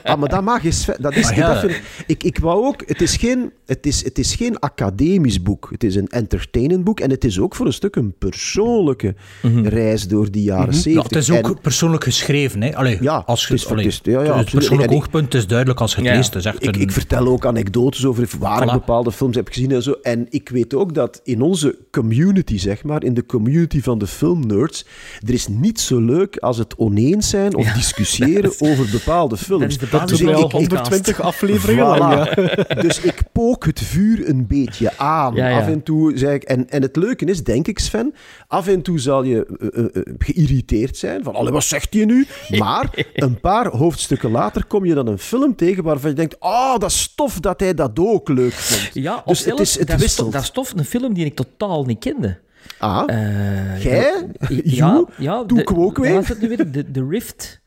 Ah, 0.05 0.19
maar 0.19 0.29
dat 0.29 0.43
mag 0.43 0.65
eens. 0.65 0.89
Dat 0.99 1.15
is, 1.17 1.25
Maar 1.25 1.37
ja. 1.37 1.53
dat 1.53 1.61
vind 1.61 1.81
ik, 2.07 2.23
ik, 2.23 2.39
wou 2.39 2.67
ook. 2.67 2.83
Het 2.87 3.01
is, 3.01 3.17
geen, 3.17 3.53
het, 3.67 3.87
is, 3.87 4.05
het 4.05 4.19
is 4.19 4.35
geen 4.35 4.59
academisch 4.59 5.43
boek. 5.43 5.69
Het 5.71 5.85
is 5.85 5.95
een 5.95 6.07
entertainend 6.09 6.85
boek. 6.85 7.01
En 7.01 7.11
het 7.11 7.25
is 7.25 7.39
ook 7.41 7.55
voor 7.55 7.67
een 7.67 7.73
stuk 7.73 7.97
een 7.97 8.15
persoonlijke 8.19 9.15
reis 9.63 10.09
door 10.09 10.31
die 10.31 10.43
jaren 10.43 10.75
zeventig. 10.75 11.11
Ja, 11.11 11.19
het 11.19 11.29
is 11.29 11.31
ook 11.31 11.47
En- 11.57 11.61
persoonlijk 11.61 12.05
geschreven. 12.05 12.63
Hè? 12.63 12.77
Allee, 12.77 12.99
Ja, 13.01 13.23
als 13.27 13.47
je, 13.47 13.53
het 13.53 13.63
is- 13.63 13.69
allee, 13.71 13.85
het 13.85 13.93
is- 14.07 14.13
ja, 14.13 14.23
ja, 14.23 14.37
het 14.39 14.51
persoonlijk 14.51 14.91
En 14.91 14.97
ik- 14.97 15.03
oogpunt 15.03 15.35
is 15.35 15.47
duidelijk 15.47 15.81
als 15.81 15.91
je 15.95 15.97
het 16.01 16.07
Ja. 16.07 16.15
leest. 16.17 16.35
Echt 16.37 16.63
Ik, 16.65 16.75
een- 16.77 16.81
ik 16.81 16.91
vertel 16.93 17.27
ook 17.27 17.47
anekdotes 17.47 18.05
over 18.05 18.29
waar 18.39 18.63
ik 18.63 18.73
bepaalde 18.73 19.13
films 19.13 19.37
heb 19.37 19.49
gezien 19.49 19.71
en 19.73 19.83
zo. 19.83 19.93
En 20.03 20.27
ik 20.31 20.49
weet 20.49 20.75
ook 20.75 20.95
dat 20.95 21.21
in 21.25 21.43
onze 21.43 21.72
community, 21.91 22.59
zeg 22.59 22.85
maar, 22.85 23.05
in 23.05 23.15
de 23.15 23.27
community 23.27 23.81
van 23.83 23.99
de 23.99 24.07
filmnerds, 24.07 24.85
er 25.27 25.33
is 25.35 25.49
niet 25.49 25.81
zo 25.81 26.01
leuk 26.01 26.37
als 26.37 26.59
het 26.59 26.77
oneens 26.77 27.29
zijn 27.29 27.55
of 27.57 27.67
discussiëren 27.73 28.53
over 28.71 28.89
bepaalde 28.91 29.37
films. 29.37 29.79
dat 29.79 30.03
is 30.03 30.09
Dus 30.11 30.21
ik- 30.21 30.27
Wel 30.27 30.45
ik- 30.45 30.51
120 30.53 31.21
afleveringen 31.21 31.85
Voilà. 31.95 31.99
lang, 31.99 32.35
ja. 32.35 32.75
Dus 32.75 33.01
ik 33.01 33.23
pook 33.33 33.65
het 33.67 33.81
vuur 33.81 34.29
een 34.29 34.47
beetje 34.47 34.99
aan. 34.99 35.35
Ja. 35.35 35.59
Af 35.61 35.67
en 35.67 35.83
toe 35.83 36.19
zeg 36.19 36.35
ik... 36.35 36.43
En, 36.43 36.71
en 36.71 36.83
het 36.83 36.97
leuke 36.97 37.25
is, 37.25 37.45
denk 37.45 37.69
ik, 37.69 37.79
Sven, 37.79 38.15
af 38.49 38.67
en 38.67 38.83
toe 38.83 38.99
zal 39.01 39.23
je 39.23 39.47
eh, 39.61 39.79
eh, 39.79 39.85
eh, 39.95 40.03
geïrriteerd 40.19 40.97
zijn 40.97 41.23
van, 41.23 41.51
wat 41.51 41.65
zegt 41.65 41.95
hij 41.95 42.05
nu? 42.05 42.27
Maar 42.59 43.07
een 43.15 43.41
paar 43.41 43.67
hoofdstukken 43.69 44.31
later 44.31 44.65
kom 44.65 44.85
je 44.85 44.95
dan 44.95 45.07
een 45.07 45.19
film 45.19 45.57
tegen 45.57 45.83
waarvan 45.85 46.11
je 46.11 46.17
denkt, 46.17 46.37
oh, 46.41 46.79
dat 46.79 46.91
is 46.91 47.13
tof 47.17 47.41
dat 47.41 47.61
hij 47.61 47.75
dat 47.75 47.91
ook 47.99 48.29
leuk 48.29 48.53
vond. 48.53 48.91
Ja, 49.05 49.23
dus 49.27 49.45
het, 49.45 49.61
is, 49.61 49.79
het 49.79 49.87
dat, 49.87 49.97
is, 49.97 50.03
wisselt. 50.03 50.33
dat 50.33 50.43
is 50.43 50.51
tof, 50.51 50.73
een 50.77 50.85
film 50.85 51.15
die 51.15 51.25
ik 51.25 51.35
totaal 51.37 51.62
niet 51.87 51.99
kende. 51.99 52.39
ah, 52.79 53.03
Eh, 53.07 53.83
Jij? 53.83 54.27
ja, 54.65 55.05
ja, 55.19 55.45
Doe 55.45 55.57
de- 55.57 55.63
ik 55.63 55.69
hem 55.69 55.81
ook 55.81 55.99
weer? 55.99 56.09
Wat 56.15 56.19
was 56.21 56.29
het 56.29 56.41
nu 56.41 56.49
weer? 56.49 56.73
De, 56.73 56.91
de 56.91 57.07
Rift. 57.09 57.61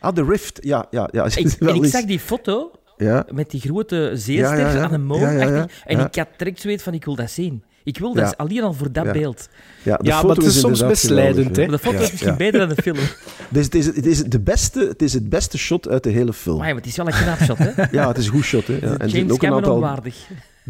ah, 0.00 0.14
The 0.14 0.24
Rift. 0.24 0.58
Ja, 0.62 0.86
ja, 0.90 1.08
ja. 1.12 1.24
Ik, 1.34 1.52
en 1.60 1.74
ik 1.74 1.84
zag 1.84 2.04
die 2.04 2.20
foto 2.20 2.70
Ja. 2.96 3.26
met 3.32 3.50
die 3.50 3.60
grote 3.60 4.10
zeester 4.14 4.58
Ja, 4.58 4.68
ja, 4.68 4.72
ja. 4.74 4.82
aan 4.82 4.92
een 4.92 5.04
moon. 5.06 5.20
Ja, 5.20 5.30
ja, 5.30 5.38
ja. 5.48 5.60
achtig, 5.60 5.82
En 5.84 5.98
Ja. 5.98 6.06
ik 6.06 6.14
had 6.14 6.28
direct 6.36 6.60
zoiets 6.60 6.82
van, 6.82 6.94
ik 6.94 7.04
wil 7.04 7.14
dat 7.14 7.30
zien. 7.30 7.62
Ik 7.84 7.98
wil 7.98 8.14
dat, 8.14 8.36
alleen 8.36 8.62
al 8.62 8.72
voor 8.72 8.92
dat 8.92 9.04
Ja. 9.04 9.12
beeld. 9.12 9.48
Ja, 9.82 9.96
de 9.96 10.04
Ja, 10.04 10.14
foto 10.14 10.26
maar 10.26 10.36
het 10.36 10.44
is 10.46 10.52
soms 10.60 10.64
inderdaad 10.80 10.88
misleidend, 10.88 11.46
geweldig, 11.46 11.64
hè. 11.64 11.70
De 11.70 11.78
foto 11.78 11.96
Ja, 11.96 12.02
is 12.02 12.10
misschien 12.10 12.30
ja. 12.32 12.36
beter 12.38 12.58
dan 12.58 12.68
de 12.68 12.82
film. 12.82 12.96
Dus 13.50 13.64
het 13.64 13.74
is, 13.74 13.86
het, 13.86 14.06
is 14.06 14.22
de 14.24 14.40
beste, 14.40 14.80
het 14.88 15.02
is 15.02 15.12
het 15.12 15.28
beste 15.28 15.58
shot 15.58 15.88
uit 15.88 16.02
de 16.02 16.10
hele 16.10 16.32
film. 16.32 16.56
Maar 16.58 16.66
ja, 16.66 16.72
maar 16.72 16.82
het 16.82 16.90
is 16.90 16.96
wel 16.96 17.06
een 17.06 17.12
knap 17.12 17.38
shot, 17.38 17.58
hè? 17.58 17.84
Ja, 17.90 18.08
het 18.08 18.18
is 18.18 18.26
een 18.26 18.32
goed 18.32 18.44
shot. 18.44 18.66
Hè. 18.66 18.72
Ja. 18.80 18.96
En 18.96 19.08
James 19.08 19.22
ook 19.22 19.30
een 19.30 19.36
Cameron 19.38 19.56
aantal 19.56 19.80
waardig. 19.80 20.16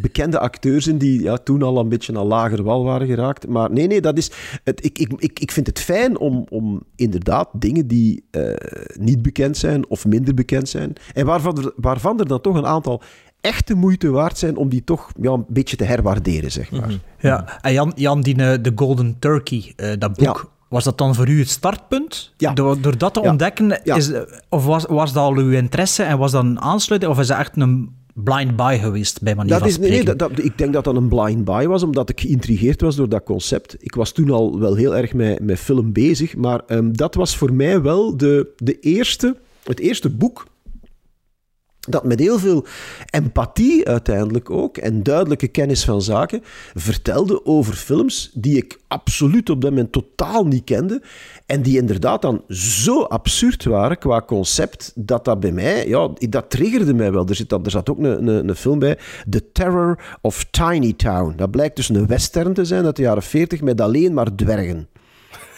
Bekende 0.00 0.38
acteurs 0.38 0.86
in 0.86 0.98
die 0.98 1.22
ja, 1.22 1.36
toen 1.36 1.62
al 1.62 1.78
een 1.78 1.88
beetje 1.88 2.18
aan 2.18 2.26
lager 2.26 2.62
wal 2.62 2.84
waren 2.84 3.06
geraakt. 3.06 3.46
Maar 3.48 3.70
nee, 3.70 3.86
nee, 3.86 4.00
dat 4.00 4.16
is... 4.16 4.30
Het, 4.64 4.84
ik, 4.84 4.98
ik, 4.98 5.12
ik, 5.16 5.40
ik 5.40 5.50
vind 5.52 5.66
het 5.66 5.80
fijn 5.80 6.18
om, 6.18 6.46
om 6.48 6.82
inderdaad 6.96 7.48
dingen 7.52 7.86
die 7.86 8.24
eh, 8.30 8.42
niet 9.00 9.22
bekend 9.22 9.56
zijn 9.56 9.88
of 9.88 10.06
minder 10.06 10.34
bekend 10.34 10.68
zijn, 10.68 10.92
en 11.14 11.26
waarvan 11.26 11.58
er, 11.58 11.72
waarvan 11.76 12.18
er 12.18 12.26
dan 12.28 12.40
toch 12.40 12.56
een 12.56 12.66
aantal 12.66 13.02
echte 13.40 13.74
moeite 13.74 14.10
waard 14.10 14.38
zijn 14.38 14.56
om 14.56 14.68
die 14.68 14.84
toch 14.84 15.10
ja, 15.20 15.30
een 15.32 15.44
beetje 15.48 15.76
te 15.76 15.84
herwaarderen, 15.84 16.50
zeg 16.52 16.70
maar. 16.70 16.90
Ja, 17.18 17.60
en 17.60 17.72
Jan, 17.72 17.92
Jan 17.96 18.20
die, 18.20 18.36
eh, 18.36 18.62
de 18.62 18.72
Golden 18.74 19.16
Turkey, 19.18 19.72
eh, 19.76 19.90
dat 19.98 20.16
boek. 20.16 20.50
Was 20.68 20.84
dat 20.84 20.98
dan 20.98 21.14
voor 21.14 21.28
u 21.28 21.38
het 21.38 21.48
startpunt? 21.48 22.32
Ja. 22.36 22.52
Door, 22.52 22.80
door 22.80 22.98
dat 22.98 23.14
te 23.14 23.20
Ja. 23.22 23.30
ontdekken, 23.30 23.80
Ja. 23.84 23.94
is, 23.96 24.12
of 24.48 24.64
was, 24.64 24.84
was 24.88 25.12
dat 25.12 25.22
al 25.24 25.34
uw 25.36 25.50
interesse 25.50 26.02
en 26.02 26.18
was 26.18 26.32
dat 26.32 26.44
een 26.44 26.60
aansluiting, 26.60 27.12
of 27.12 27.18
is 27.20 27.26
dat 27.26 27.38
echt 27.38 27.56
een 27.56 27.96
blind 28.24 28.56
buy 28.56 28.78
geweest, 28.78 29.22
bij 29.22 29.34
manier 29.34 29.50
Dat 29.50 29.58
van 29.60 29.68
is, 29.68 29.78
nee, 29.78 29.86
spreken? 29.86 30.06
nee, 30.06 30.16
dat, 30.16 30.36
dat- 30.36 30.44
ik 30.44 30.58
denk 30.58 30.72
dat 30.72 30.84
dat 30.84 30.96
een 30.96 31.08
blind 31.08 31.44
buy 31.44 31.66
was, 31.66 31.82
omdat 31.82 32.08
ik 32.08 32.20
geïntrigeerd 32.20 32.80
was 32.80 32.96
door 32.96 33.08
dat 33.08 33.22
concept. 33.24 33.76
Ik 33.80 33.94
was 33.94 34.12
toen 34.12 34.30
al 34.30 34.58
wel 34.58 34.74
heel 34.74 34.96
erg 34.96 35.14
met, 35.14 35.40
met 35.40 35.58
film 35.58 35.92
bezig, 35.92 36.36
maar 36.36 36.60
ehm, 36.66 36.92
dat 36.92 37.14
was 37.14 37.36
voor 37.36 37.52
mij 37.52 37.82
wel 37.82 38.16
de, 38.16 38.48
de 38.56 38.78
eerste, 38.80 39.36
het 39.64 39.78
eerste 39.80 40.10
boek 40.10 40.46
dat 41.90 42.04
met 42.04 42.18
heel 42.18 42.38
veel 42.38 42.66
empathie 43.10 43.88
uiteindelijk 43.88 44.50
ook 44.50 44.76
en 44.76 45.02
duidelijke 45.02 45.48
kennis 45.48 45.84
van 45.84 46.02
zaken 46.02 46.40
vertelde 46.74 47.46
over 47.46 47.74
films 47.74 48.30
die 48.34 48.56
ik 48.56 48.78
absoluut 48.88 49.50
op 49.50 49.60
dat 49.60 49.70
moment 49.70 49.92
totaal 49.92 50.46
niet 50.46 50.64
kende 50.64 51.02
en 51.46 51.62
die 51.62 51.78
inderdaad 51.78 52.22
dan 52.22 52.42
zo 52.48 53.02
absurd 53.02 53.64
waren 53.64 53.98
qua 53.98 54.22
concept 54.22 54.92
dat 54.94 55.24
dat 55.24 55.40
bij 55.40 55.52
mij, 55.52 55.88
ja, 55.88 56.10
dat 56.28 56.50
triggerde 56.50 56.94
mij 56.94 57.12
wel. 57.12 57.26
Er, 57.26 57.34
zit, 57.34 57.48
dan- 57.48 57.64
er 57.64 57.70
zat 57.70 57.90
ook 57.90 57.98
een, 57.98 58.28
een, 58.28 58.48
een 58.48 58.56
film 58.56 58.78
bij, 58.78 58.98
The 59.30 59.52
Terror 59.52 59.98
of 60.20 60.46
Tiny 60.50 60.92
Town. 60.92 61.32
Dat 61.36 61.50
blijkt 61.50 61.76
dus 61.76 61.88
een 61.88 62.06
western 62.06 62.52
te 62.54 62.64
zijn 62.64 62.84
uit 62.84 62.96
de 62.96 63.02
jaren 63.02 63.22
40 63.22 63.60
met 63.60 63.80
alleen 63.80 64.14
maar 64.14 64.34
dwergen. 64.34 64.88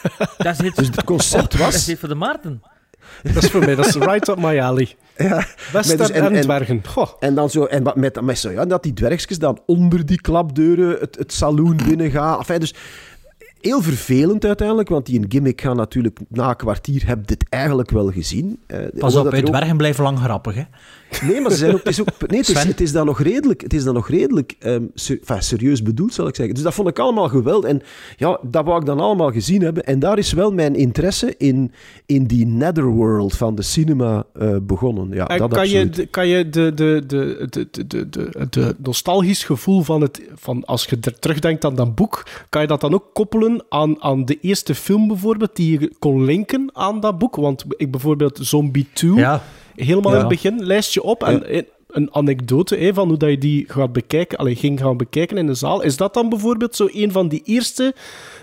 Dat 0.39 0.53
is 0.53 0.59
het, 0.59 0.77
Dus 0.77 0.87
het 0.87 1.05
concept 1.05 1.43
dat 1.51 1.53
is 1.53 1.59
was... 1.75 1.87
het 1.87 1.99
voor 1.99 2.09
de 2.09 2.15
Maarten. 2.15 2.63
Dat 3.35 3.42
is 3.42 3.50
voor 3.50 3.64
mij, 3.64 3.75
dat 3.75 3.87
is 3.87 3.95
right 3.95 4.28
up 4.28 4.38
my 4.38 4.61
alley. 4.61 4.97
Ja, 5.16 5.45
Western 5.73 5.99
dus- 5.99 6.11
en- 6.11 6.25
en, 6.25 6.35
en- 6.35 6.40
dwergen. 6.40 6.83
Goh. 6.88 7.09
En 7.19 7.35
dan 7.35 7.50
zo, 7.50 7.64
en 7.64 7.83
wat 7.83 7.97
met, 7.97 8.21
met 8.21 8.38
zo, 8.38 8.50
ja, 8.50 8.64
dat 8.64 8.83
die 8.83 8.92
dwergjes 8.92 9.38
dan 9.38 9.59
onder 9.66 10.07
die 10.07 10.21
klapdeuren 10.21 10.97
het, 11.00 11.16
het 11.19 11.33
saloon 11.33 11.76
binnengaan. 11.87 12.38
Enfin, 12.38 12.61
dus 12.61 12.75
heel 13.61 13.83
vervelend 13.83 14.45
uiteindelijk, 14.45 14.88
want 14.88 15.07
die 15.07 15.19
een 15.19 15.26
gimmick 15.29 15.61
gaan 15.61 15.76
natuurlijk 15.76 16.19
na 16.29 16.49
een 16.49 16.57
kwartier 16.57 17.07
heb 17.07 17.26
dit 17.26 17.45
eigenlijk 17.49 17.90
wel 17.90 18.11
gezien. 18.11 18.59
Eh, 18.67 18.79
Pas 18.99 19.17
op, 19.17 19.26
ook- 19.26 19.35
dwergen 19.35 19.76
blijven 19.76 20.05
lang 20.05 20.19
grappig, 20.19 20.55
hè? 20.55 20.62
Nee, 21.26 21.40
maar 21.40 21.50
ze 21.50 21.57
zijn 21.57 21.73
ook, 21.73 21.79
het 21.79 21.88
is 21.88 22.00
ook, 22.00 22.07
nee, 22.26 22.38
het 22.38 22.49
is, 22.49 22.57
Sven? 22.59 22.69
het 22.71 22.81
is 22.81 22.93
dan 22.93 23.07
nog 23.07 23.21
redelijk, 23.23 23.61
het 23.62 23.73
is 23.75 23.85
dan 23.85 23.95
nog 23.95 24.09
redelijk 24.09 24.55
ehm, 24.59 24.83
ser- 24.95 25.19
enfin, 25.21 25.43
serieus 25.43 25.83
bedoeld, 25.83 26.14
zal 26.14 26.26
ik 26.29 26.35
zeggen. 26.37 26.55
Dus 26.55 26.64
dat 26.64 26.75
vond 26.75 26.88
ik 26.88 26.99
allemaal 26.99 27.29
geweldig. 27.29 27.71
En 27.71 27.83
ja, 28.17 28.38
dat 28.43 28.64
wou 28.64 28.81
ik 28.81 28.87
dan 28.87 29.00
allemaal 29.00 29.31
gezien 29.33 29.62
hebben. 29.62 29.85
En 29.85 29.99
daar 29.99 30.19
is 30.19 30.33
wel 30.33 30.52
mijn 30.52 30.75
interesse 30.76 31.35
in, 31.37 31.73
in 32.07 32.25
die 32.25 32.47
netherworld 32.47 33.37
van 33.37 33.55
de 33.55 33.62
cinema 33.62 34.25
eh, 34.38 34.57
begonnen. 34.62 35.09
Ja, 35.12 35.29
En 35.29 35.38
dat 35.38 35.52
kan 35.52 35.69
je, 35.69 35.79
absoluut. 35.87 36.11
kan 36.11 36.26
je 36.26 36.49
de, 36.49 36.75
de, 36.75 37.02
de, 37.07 37.47
de, 37.50 37.69
de, 37.71 37.87
de, 37.87 38.09
de, 38.09 38.47
de 38.50 38.75
nostalgisch 38.83 39.45
gevoel 39.45 39.83
van 39.83 40.00
het, 40.00 40.21
van 40.35 40.64
als 40.64 40.85
je 40.85 40.97
er 41.00 41.19
terugdenkt 41.19 41.64
aan 41.64 41.75
dat 41.75 41.95
boek, 41.95 42.23
kan 42.49 42.62
je 42.62 42.67
dat 42.69 42.81
dan 42.81 42.95
ook 42.95 43.05
koppelen 43.12 43.50
aan, 43.69 44.02
aan 44.02 44.25
de 44.25 44.38
eerste 44.40 44.75
film 44.75 45.09
bijvoorbeeld, 45.09 45.57
die 45.57 45.80
je 45.80 45.92
kon 45.99 46.25
linken 46.25 46.71
aan 46.73 47.00
dat 47.00 47.19
boek? 47.19 47.37
Want 47.37 47.64
ik 47.76 47.90
bijvoorbeeld 47.90 48.38
Zombie 48.42 48.87
2, 48.92 49.14
Ja. 49.14 49.42
helemaal 49.75 50.11
Ja. 50.12 50.16
in 50.19 50.25
het 50.25 50.28
begin, 50.42 50.64
lijst 50.66 50.95
je 50.95 51.02
op. 51.02 51.23
En 51.25 51.57
een- 51.57 51.66
een 51.90 52.14
anekdote 52.14 52.76
hè, 52.76 52.95
van 52.95 53.09
hoe 53.09 53.16
dat 53.16 53.30
je 53.30 53.38
die 53.38 53.64
gaat 53.69 53.92
bekijken, 53.92 54.38
allee, 54.38 54.54
ging 54.54 54.80
gaan 54.80 54.97
bekijken 54.97 55.37
in 55.37 55.47
de 55.47 55.54
zaal. 55.54 55.83
Is 55.83 55.97
dat 55.97 56.14
dan 56.14 56.28
bijvoorbeeld 56.28 56.76
zo 56.76 56.88
een 56.92 57.12
van 57.12 57.28
die 57.28 57.42
eerste 57.45 57.95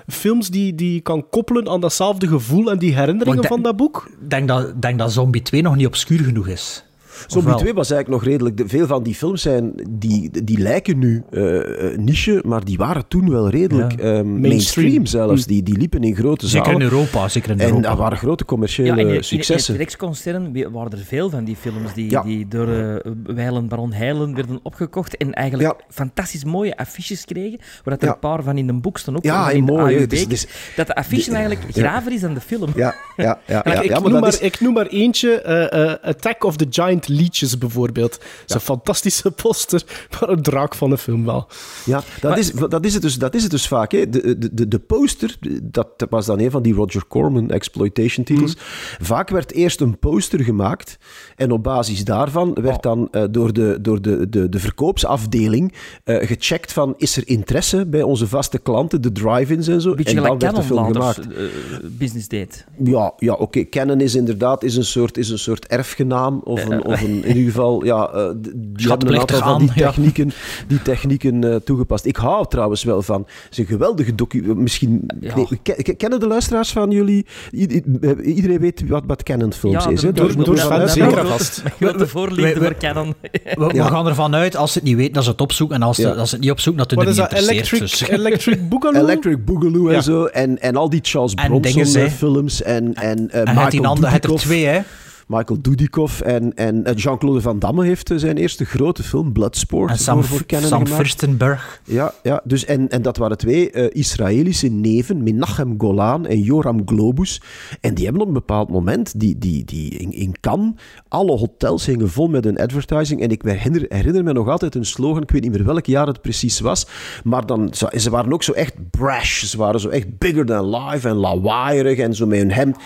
films 0.07 0.49
die, 0.49 0.75
die 0.75 0.93
je 0.93 0.99
kan 1.01 1.29
koppelen 1.29 1.69
aan 1.69 1.81
datzelfde 1.81 2.27
gevoel 2.27 2.71
en 2.71 2.77
die 2.79 2.95
herinneringen 2.95 3.43
van 3.43 3.61
dat 3.61 3.75
boek? 3.77 4.07
Ik 4.21 4.29
denk 4.29 4.47
dat, 4.47 4.81
denk 4.81 4.97
dat 4.99 5.11
Zombie 5.11 5.41
2 5.41 5.61
nog 5.61 5.75
niet 5.75 5.87
obscuur 5.87 6.19
genoeg 6.19 6.47
is. 6.47 6.83
Zombie 7.27 7.49
wel? 7.51 7.59
2 7.59 7.73
was 7.73 7.91
eigenlijk 7.91 8.21
nog 8.23 8.31
redelijk... 8.31 8.57
de- 8.57 8.67
veel 8.67 8.87
van 8.87 9.03
die 9.03 9.15
films 9.15 9.41
zijn... 9.41 9.73
Die, 9.89 10.43
die 10.43 10.57
lijken 10.59 10.97
nu 10.99 11.23
eh, 11.31 11.91
eh, 11.91 11.97
niche, 11.97 12.41
maar 12.45 12.63
die 12.65 12.77
waren 12.77 13.07
toen 13.07 13.29
wel 13.29 13.49
redelijk 13.49 13.91
Ja. 13.91 13.97
eh, 13.97 14.03
mainstream. 14.05 14.39
Mainstream. 14.41 15.05
zelfs. 15.05 15.45
Die, 15.45 15.63
die 15.63 15.77
liepen 15.77 16.03
in 16.03 16.15
grote 16.15 16.47
Zeker 16.47 16.65
zalen. 16.65 16.81
in 16.81 16.87
Europa, 16.91 17.27
zeker 17.27 17.51
in 17.51 17.59
En 17.59 17.65
Europa. 17.67 17.87
dat 17.89 17.97
waren 17.97 18.17
grote 18.17 18.45
commerciële 18.45 18.87
Ja, 18.87 18.93
in, 18.93 18.99
in, 18.99 19.07
in 19.07 19.15
het 19.15 19.25
successen. 19.25 19.77
We- 19.77 20.69
waren 20.71 20.91
er 20.91 20.97
veel 20.97 21.29
van 21.29 21.43
die 21.43 21.55
films 21.55 21.93
die, 21.93 22.09
Ja. 22.09 22.23
die 22.23 22.47
door 22.47 22.67
eh 22.69 23.11
Weilen 23.23 23.67
Baron 23.67 23.91
Heilen 23.93 24.35
werden 24.35 24.59
opgekocht 24.63 25.17
en 25.17 25.33
eigenlijk 25.33 25.69
Ja. 25.79 25.85
fantastisch 25.89 26.43
mooie 26.43 26.77
affiches 26.77 27.25
kregen, 27.25 27.57
waar 27.59 27.93
dat 27.93 28.01
er 28.01 28.07
Ja. 28.07 28.13
een 28.13 28.19
paar 28.19 28.43
van 28.43 28.57
in 28.57 28.69
een 28.69 28.81
boek 28.81 28.97
stonden, 28.97 29.23
ook 29.23 29.29
Ja, 29.31 29.49
en 29.49 29.55
in 29.57 29.65
de 29.65 29.71
mooi, 29.71 29.95
is- 29.95 30.01
het 30.21 30.31
is- 30.31 30.47
dat 30.75 30.87
de 30.87 30.95
affiche 30.95 31.31
eigenlijk 31.31 31.61
graver 31.75 32.11
is 32.13 32.21
dan 32.21 32.33
de 32.33 32.41
film. 32.41 32.69
Ja, 32.75 32.95
ja, 33.17 33.23
ja. 33.23 33.39
ja, 33.65 33.71
Ja, 33.73 33.81
ik, 33.81 33.89
ja, 33.89 33.99
noem 33.99 34.11
maar, 34.19 34.27
is- 34.27 34.39
ik 34.39 34.59
noem 34.59 34.73
maar 34.73 34.85
eentje, 34.87 35.41
eh, 35.41 35.83
eh, 35.91 35.95
Attack 36.01 36.43
of 36.43 36.55
the 36.57 36.65
Giant 36.69 37.06
Leeches 37.07 37.57
bijvoorbeeld. 37.57 38.11
Dat 38.11 38.19
is 38.47 38.53
een 38.55 38.59
fantastische 38.61 39.31
poster, 39.31 39.83
maar 40.11 40.29
een 40.29 40.41
draak 40.41 40.75
van 40.75 40.91
een 40.91 40.97
film 40.97 41.25
wel. 41.25 41.47
Ja, 41.85 42.03
dat, 42.21 42.37
is, 42.37 42.51
dat, 42.51 42.85
is 42.85 42.93
het 42.93 43.01
dus, 43.01 43.15
dat 43.17 43.35
is 43.35 43.41
het 43.41 43.51
dus 43.51 43.67
vaak. 43.67 43.91
Hè. 43.91 44.09
De, 44.09 44.37
de, 44.37 44.53
de, 44.53 44.67
de 44.67 44.79
poster, 44.79 45.37
dat 45.63 45.87
was 46.09 46.25
dan 46.25 46.39
een 46.39 46.51
van 46.51 46.61
die 46.61 46.73
Roger 46.73 47.07
Corman 47.07 47.49
exploitation 47.51 48.25
titels. 48.25 48.55
Mhm. 48.55 48.63
Vaak 49.03 49.29
werd 49.29 49.51
eerst 49.51 49.81
een 49.81 49.99
poster 49.99 50.39
gemaakt 50.43 50.97
en 51.35 51.51
op 51.51 51.63
basis 51.63 52.03
daarvan 52.03 52.55
Oh. 52.57 52.63
werd 52.63 52.83
dan 52.83 53.07
eh, 53.11 53.23
door, 53.31 53.53
de, 53.53 53.77
door 53.81 54.01
de, 54.01 54.29
de, 54.29 54.49
de 54.49 54.59
verkoopsafdeling 54.59 55.73
eh, 56.03 56.27
gecheckt 56.27 56.73
van 56.73 56.93
is 56.97 57.17
er 57.17 57.23
interesse 57.27 57.85
bij 57.85 58.01
onze 58.01 58.27
vaste 58.27 58.57
klanten, 58.57 59.01
de 59.01 59.11
drive-ins 59.11 59.67
en 59.67 59.81
zo. 59.81 59.93
Beetje 59.95 60.15
en 60.15 60.23
dan 60.23 60.39
werd 60.39 60.55
de 60.55 60.63
film 60.63 60.93
gemaakt. 60.93 61.19
eh, 61.19 61.43
business 61.83 62.27
deed. 62.27 62.65
Ja, 62.83 63.13
ja 63.17 63.33
oké. 63.33 63.69
Canon 63.69 64.01
is 64.01 64.15
inderdaad 64.15 64.63
is 64.63 64.75
een, 64.75 64.85
soort, 64.85 65.17
is 65.17 65.29
een 65.29 65.39
soort 65.39 65.67
erfgenaam. 65.67 66.41
Of, 66.43 66.65
een, 66.65 66.85
of 66.85 66.96
een, 67.03 67.23
in 67.23 67.35
ieder 67.37 67.51
geval, 67.51 67.85
ja, 67.85 68.09
eh, 68.13 68.29
die 68.55 68.87
hebben 68.87 69.07
een 69.13 69.19
aantal 69.19 69.39
van 69.39 69.59
die 69.59 69.71
ja. 69.75 69.85
technieken, 69.87 70.31
die 70.67 70.81
technieken 70.81 71.51
eh, 71.51 71.55
toegepast. 71.55 72.05
Ik 72.05 72.15
hou 72.15 72.45
trouwens 72.49 72.83
wel 72.83 73.01
van. 73.01 73.21
Het 73.21 73.51
is 73.51 73.57
een 73.57 73.65
geweldige 73.65 74.15
docu... 74.15 74.55
Misschien... 74.55 75.05
Ja. 75.19 75.35
Nee, 75.35 75.95
kennen 75.95 76.19
de 76.19 76.27
luisteraars 76.27 76.71
van 76.71 76.91
jullie... 76.91 77.25
I- 77.53 77.71
i- 77.75 78.21
Iedereen 78.23 78.59
weet 78.59 78.83
wat, 78.87 79.03
wat 79.07 79.23
Canon-films 79.23 79.85
is, 79.87 80.01
hè? 80.01 80.11
door- 80.11 80.35
door 80.43 80.57
Sven 80.57 80.67
vanuit- 80.69 80.89
zeker 80.91 81.27
vast. 81.27 81.63
Grote 81.79 82.07
voorliefde 82.07 82.59
we- 82.59 82.65
voor 82.65 82.77
Canon. 82.77 83.13
We, 83.21 83.53
we 83.67 83.73
Ja. 83.73 83.87
gaan 83.87 84.07
ervan 84.07 84.35
uit, 84.35 84.55
als 84.55 84.71
ze 84.71 84.77
het 84.79 84.87
niet 84.87 84.97
weten, 84.97 85.13
dat 85.13 85.23
ze 85.23 85.29
het 85.29 85.41
opzoeken. 85.41 85.75
En 85.75 85.81
als, 85.81 85.95
ze, 85.95 86.01
Ja. 86.01 86.13
als 86.13 86.29
ze 86.29 86.35
het 86.35 86.43
niet 86.43 86.53
opzoeken, 86.53 86.87
dat 86.87 86.97
Wat 86.97 87.05
het 87.05 87.13
is 87.15 87.21
er 87.23 87.29
dat? 87.29 87.39
niet 87.39 87.49
interesseert. 87.59 88.09
Electric, 88.11 88.19
Dus- 88.45 88.55
Electric 88.55 88.69
Boogaloo? 88.69 89.01
Electric 89.01 89.45
Boogaloo 89.45 89.87
en 89.87 89.93
Ja. 89.93 90.01
zo. 90.01 90.25
En, 90.25 90.61
en 90.61 90.75
al 90.75 90.89
die 90.89 90.99
Charles 91.03 91.33
En 91.33 91.47
Bronson 91.47 91.73
dingen, 91.83 91.93
hè. 91.99 92.03
eh, 92.05 92.11
films. 92.11 92.61
En, 92.61 92.93
en, 92.93 93.29
eh, 93.31 93.39
en 93.39 93.57
er 93.57 93.69
Dudikoff. 93.95 94.43
twee, 94.43 94.65
hè. 94.65 94.79
Michael 95.27 95.61
Dudikoff 95.61 96.21
en, 96.21 96.53
en 96.55 96.83
eh, 96.83 96.95
Jean-Claude 96.95 97.41
Van 97.41 97.59
Damme 97.59 97.85
heeft 97.85 98.11
eh, 98.11 98.17
zijn 98.17 98.37
eerste 98.37 98.65
grote 98.65 99.03
film, 99.03 99.31
Bloodsport, 99.31 99.89
En 99.89 99.97
Sam, 99.97 100.23
voor, 100.23 100.45
Canon 100.45 100.67
Sam. 100.67 100.87
Furstenberg. 100.87 101.81
Ja, 101.83 102.13
ja 102.23 102.41
dus 102.43 102.65
en, 102.65 102.89
en 102.89 103.01
dat 103.01 103.17
waren 103.17 103.37
twee 103.37 103.71
eh, 103.71 103.87
Israëlische 103.91 104.67
neven, 104.67 105.23
Menachem 105.23 105.75
Golan 105.77 106.25
en 106.25 106.39
Joram 106.39 106.81
Globus. 106.85 107.41
En 107.81 107.93
die 107.93 108.03
hebben 108.03 108.21
op 108.21 108.27
een 108.27 108.33
bepaald 108.33 108.69
moment, 108.69 109.19
die, 109.19 109.37
die, 109.37 109.65
die 109.65 109.89
in, 109.89 110.11
in 110.11 110.35
Cannes, 110.39 110.73
alle 111.07 111.37
hotels 111.37 111.85
hingen 111.85 112.09
vol 112.09 112.27
met 112.27 112.43
hun 112.43 112.57
advertising. 112.57 113.21
En 113.21 113.29
ik 113.29 113.41
herinner, 113.41 113.85
herinner 113.89 114.23
me 114.23 114.33
nog 114.33 114.47
altijd 114.47 114.73
hun 114.73 114.85
slogan, 114.85 115.21
ik 115.21 115.31
weet 115.31 115.41
niet 115.41 115.51
meer 115.51 115.65
welk 115.65 115.85
jaar 115.85 116.07
het 116.07 116.21
precies 116.21 116.59
was, 116.59 116.87
maar 117.23 117.45
dan, 117.45 117.69
ze 117.95 118.09
waren 118.09 118.33
ook 118.33 118.43
zo 118.43 118.51
echt 118.51 118.89
brash. 118.89 119.43
Ze 119.43 119.57
waren 119.57 119.79
zo 119.79 119.89
echt 119.89 120.17
bigger 120.17 120.45
than 120.45 120.75
life 120.75 121.09
en 121.09 121.15
lawaaierig 121.15 121.97
en 121.97 122.15
zo 122.15 122.25
met 122.25 122.37
hun 122.37 122.51
hemd... 122.51 122.77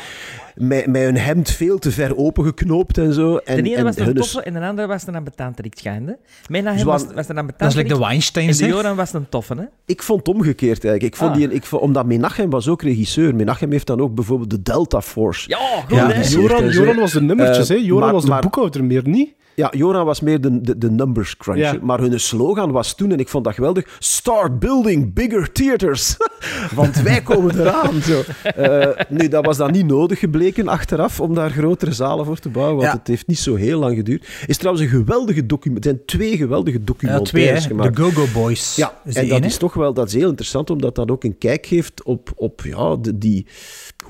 Met, 0.55 0.87
met 0.87 1.01
hun 1.01 1.17
hemd 1.17 1.49
veel 1.51 1.79
te 1.79 1.91
ver 1.91 2.17
opengeknoopt 2.17 2.97
en 2.97 3.13
zo. 3.13 3.37
En, 3.37 3.55
De 3.63 3.69
ene 3.69 3.75
en 3.75 3.83
was 3.83 3.97
een 3.97 4.13
toffe 4.13 4.41
en 4.41 4.53
de 4.53 4.59
andere 4.59 4.87
was 4.87 5.07
een 5.07 5.15
ambetant 5.15 5.59
schijnde. 5.69 6.17
Mijn 6.49 6.63
Ze 6.63 6.69
hem 6.69 6.85
was, 6.85 7.05
was 7.13 7.29
een 7.29 7.37
ambetant 7.37 7.59
Dat 7.59 7.69
is 7.69 7.75
like 7.75 7.87
de 7.93 7.99
Weinsteins, 7.99 8.59
En 8.59 8.67
de. 8.67 8.73
Joran 8.73 8.95
was 8.95 9.13
een 9.13 9.29
toffe, 9.29 9.55
hè? 9.55 9.63
Ik 9.85 10.03
vond 10.03 10.19
het 10.27 10.35
omgekeerd 10.35 10.83
eigenlijk. 10.83 11.13
Ik 11.13 11.15
vond 11.19 11.31
Ah. 11.31 11.37
die, 11.37 11.51
ik 11.53 11.63
vond, 11.63 11.81
omdat 11.81 12.05
Menachem 12.05 12.49
was 12.49 12.67
ook 12.67 12.81
regisseur. 12.81 13.35
Menachem 13.35 13.71
heeft 13.71 13.87
dan 13.87 14.01
ook 14.01 14.15
bijvoorbeeld 14.15 14.49
de 14.49 14.61
Delta 14.61 15.01
Force. 15.01 15.49
Ja, 15.49 15.57
goed, 15.87 15.95
Ja, 15.97 16.21
Joran. 16.21 16.67
Joran 16.69 16.95
was 16.95 17.11
de 17.11 17.21
nummertjes, 17.21 17.69
Eh, 17.69 17.77
hè? 17.77 17.83
Joran 17.83 18.03
maar- 18.03 18.13
was 18.13 18.23
de 18.23 18.29
maar- 18.29 18.41
boekhouder 18.41 18.83
meer 18.83 19.01
niet. 19.07 19.33
Ja, 19.55 19.71
Joran 19.77 20.05
was 20.05 20.21
meer 20.21 20.41
de, 20.41 20.61
de, 20.61 20.77
de 20.77 20.91
numbers 20.91 21.37
cruncher. 21.37 21.73
Ja. 21.73 21.79
Maar 21.81 21.99
hun 21.99 22.19
slogan 22.19 22.71
was 22.71 22.95
toen, 22.95 23.11
en 23.11 23.19
ik 23.19 23.27
vond 23.29 23.43
dat 23.43 23.53
geweldig, 23.53 23.95
start 23.99 24.59
building 24.59 25.13
bigger 25.13 25.51
theaters. 25.51 26.17
Want 26.75 27.01
wij 27.01 27.21
komen 27.21 27.59
eraan. 27.59 28.01
Zo. 28.01 28.21
Eh, 28.43 28.87
nu, 29.09 29.27
dat 29.27 29.45
was 29.45 29.57
dan 29.57 29.71
niet 29.71 29.85
nodig 29.87 30.19
gebleken 30.19 30.67
achteraf 30.67 31.19
om 31.19 31.33
daar 31.33 31.49
grotere 31.49 31.91
zalen 31.93 32.25
voor 32.25 32.37
te 32.39 32.49
bouwen, 32.49 32.75
want 32.75 32.87
Ja. 32.91 32.97
het 32.97 33.07
heeft 33.07 33.27
niet 33.27 33.39
zo 33.39 33.55
heel 33.55 33.79
lang 33.79 33.95
geduurd. 33.95 34.27
is 34.47 34.57
trouwens 34.57 34.85
een 34.85 34.91
geweldige 34.91 35.45
document. 35.45 35.85
Er 35.85 35.91
zijn 35.91 36.05
twee 36.05 36.37
geweldige 36.37 36.77
Ja, 36.77 36.83
twee, 36.83 36.85
documentaires 36.85 37.63
hè. 37.63 37.69
gemaakt. 37.69 37.95
De 37.95 38.01
Go-Go 38.03 38.25
Boys. 38.33 38.75
Ja, 38.75 38.99
is 39.05 39.15
en 39.15 39.27
dat 39.27 39.45
is 39.45 39.57
toch 39.57 39.73
wel 39.73 39.93
dat 39.93 40.07
is 40.07 40.13
heel 40.13 40.29
interessant, 40.29 40.69
omdat 40.69 40.95
dat 40.95 41.11
ook 41.11 41.23
een 41.23 41.37
kijk 41.37 41.65
geeft 41.65 42.03
op, 42.03 42.31
op 42.35 42.61
ja, 42.63 42.95
de, 42.95 43.17
die, 43.17 43.47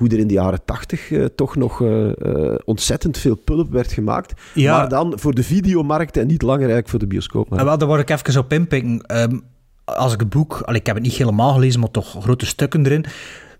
hoe 0.02 0.10
er 0.10 0.18
in 0.18 0.26
de 0.26 0.34
jaren 0.34 0.64
tachtig 0.64 1.10
eh, 1.10 1.24
toch 1.24 1.56
nog 1.56 1.82
eh, 1.82 2.08
eh, 2.08 2.58
ontzettend 2.64 3.18
veel 3.18 3.34
pulp 3.34 3.70
werd 3.70 3.92
gemaakt. 3.92 4.40
Ja. 4.54 4.76
Maar 4.76 4.88
dan 4.88 5.12
voor 5.16 5.34
de 5.34 5.42
videomarkt 5.42 6.16
en 6.16 6.26
niet 6.26 6.42
langer 6.42 6.60
eigenlijk 6.60 6.88
voor 6.88 6.98
de 6.98 7.04
En 7.04 7.10
bioscoopmarkt. 7.10 7.64
wel, 7.64 7.78
daar 7.78 7.88
word 7.88 8.00
ik 8.00 8.10
even 8.10 8.40
op 8.40 8.52
inpikken. 8.52 9.00
Ehm, 9.00 9.38
als 9.84 10.12
ik 10.12 10.20
het 10.20 10.28
boek, 10.28 10.60
al, 10.64 10.74
ik 10.74 10.86
heb 10.86 10.94
het 10.94 11.04
niet 11.04 11.14
helemaal 11.14 11.52
gelezen, 11.52 11.80
maar 11.80 11.90
toch 11.90 12.16
grote 12.22 12.46
stukken 12.46 12.86
erin. 12.86 13.04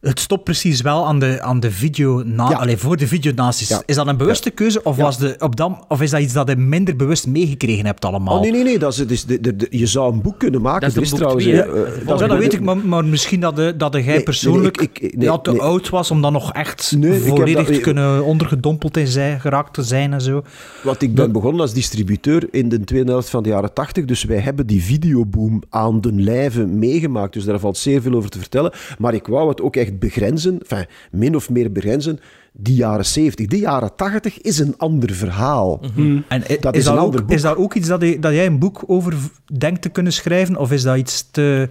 Het 0.03 0.21
stopt 0.21 0.45
precies 0.45 0.81
wel 0.81 1.07
aan 1.07 1.19
de, 1.19 1.41
aan 1.43 1.61
de 1.61 1.71
video, 1.71 2.23
na, 2.25 2.49
Ja. 2.51 2.57
allee, 2.57 2.77
voor 2.77 2.97
de 2.97 3.07
video 3.07 3.33
naast 3.35 3.61
is. 3.61 3.69
Ja. 3.69 3.83
Is 3.87 3.95
dat 3.97 4.07
een 4.07 4.17
bewuste 4.17 4.51
keuze 4.51 4.83
of, 4.83 4.97
was 4.97 5.19
de, 5.19 5.35
op 5.39 5.57
dan, 5.57 5.85
of 5.89 6.01
is 6.03 6.11
dat 6.11 6.21
iets 6.21 6.33
dat 6.33 6.49
je 6.49 6.57
minder 6.57 6.97
bewust 6.97 7.27
meegekregen 7.27 7.87
hebt 7.87 8.05
allemaal? 8.05 8.35
Oh, 8.35 8.41
nee, 8.41 8.51
nee, 8.51 8.63
nee. 8.63 8.79
Dat 8.79 8.93
is, 8.93 8.99
het 8.99 9.11
is 9.11 9.25
de, 9.25 9.41
de, 9.41 9.57
de- 9.57 9.67
je 9.71 9.87
zou 9.87 10.13
een 10.13 10.23
boek 10.23 10.39
kunnen 10.39 10.63
maken. 10.63 10.93
Dat 10.95 11.03
is 11.03 11.11
Er 11.11 11.17
trouwens... 11.17 11.45
twee, 11.45 11.63
eh, 11.63 11.83
eh, 12.01 12.07
Dat 12.07 12.19
dat 12.19 12.39
weet 12.39 12.53
ik, 12.53 12.61
maar, 12.61 12.77
maar 12.77 13.05
misschien 13.05 13.41
dat, 13.41 13.57
de, 13.57 13.75
dat 13.77 13.93
jij 13.93 14.03
nee, 14.03 14.15
nee, 14.15 14.23
persoonlijk 14.23 14.81
ik- 14.81 14.99
ik- 14.99 15.17
nee, 15.17 15.27
ja, 15.27 15.39
te 15.39 15.51
nee. 15.51 15.61
oud 15.61 15.89
was 15.89 16.11
om 16.11 16.23
dan 16.23 16.33
nog 16.33 16.53
echt 16.53 16.97
volledig 16.99 17.55
dat- 17.67 17.75
te 17.75 17.81
kunnen 17.81 18.25
ondergedompeld 18.25 18.97
in 18.97 19.07
zijn, 19.07 19.41
geraakt 19.41 19.75
te 19.75 19.83
zijn 19.83 20.13
en 20.13 20.21
zo. 20.21 20.43
Want 20.83 21.03
ik 21.03 21.15
ben 21.15 21.33
begonnen 21.33 21.61
als 21.61 21.73
distributeur 21.75 22.49
in 22.51 22.69
de 22.69 22.85
tweede 22.85 23.11
helft 23.11 23.31
van 23.31 23.43
de 23.43 23.49
jaren 23.49 23.73
80, 23.73 24.05
dus 24.05 24.25
wij 24.25 24.39
hebben 24.39 24.67
die 24.67 24.83
videoboom 24.83 25.63
aan 25.69 26.01
den 26.01 26.23
lijve 26.23 26.67
meegemaakt. 26.67 27.33
Dus 27.33 27.45
daar 27.45 27.59
valt 27.59 27.77
zeer 27.79 28.03
veel 28.03 28.15
over 28.15 28.31
te 28.31 28.39
vertellen. 28.39 28.73
Maar 28.99 29.15
ik 29.15 29.27
wou 29.27 29.49
het 29.49 29.61
ook 29.61 29.77
echt 29.77 29.91
begrenzen, 29.99 30.61
enfin, 30.63 30.87
min 31.11 31.37
of 31.37 31.51
meer 31.51 31.73
begrenzen, 31.73 32.21
die 32.53 32.75
jaren 32.75 33.07
70. 33.07 33.47
Die 33.47 33.61
jaren 33.61 33.97
80 33.97 34.41
is 34.41 34.59
een 34.59 34.75
ander 34.79 35.13
verhaal. 35.15 35.81
En 36.29 36.43
i- 36.51 36.57
Dat 36.61 36.75
is, 36.75 36.81
is 36.81 36.87
een 36.87 36.99
ook, 36.99 37.17
boek. 37.17 37.31
is 37.31 37.43
dat 37.43 37.57
ook 37.57 37.75
iets 37.75 37.89
dat, 37.89 38.03
je, 38.03 38.19
dat 38.19 38.33
jij 38.33 38.47
een 38.47 38.59
boek 38.59 38.83
over 38.87 39.15
denkt 39.59 39.83
te 39.83 39.89
kunnen 39.89 40.13
schrijven? 40.13 40.57
Of 40.57 40.73
is 40.73 40.83
dat 40.83 40.97
iets 40.97 41.31
te... 41.31 41.69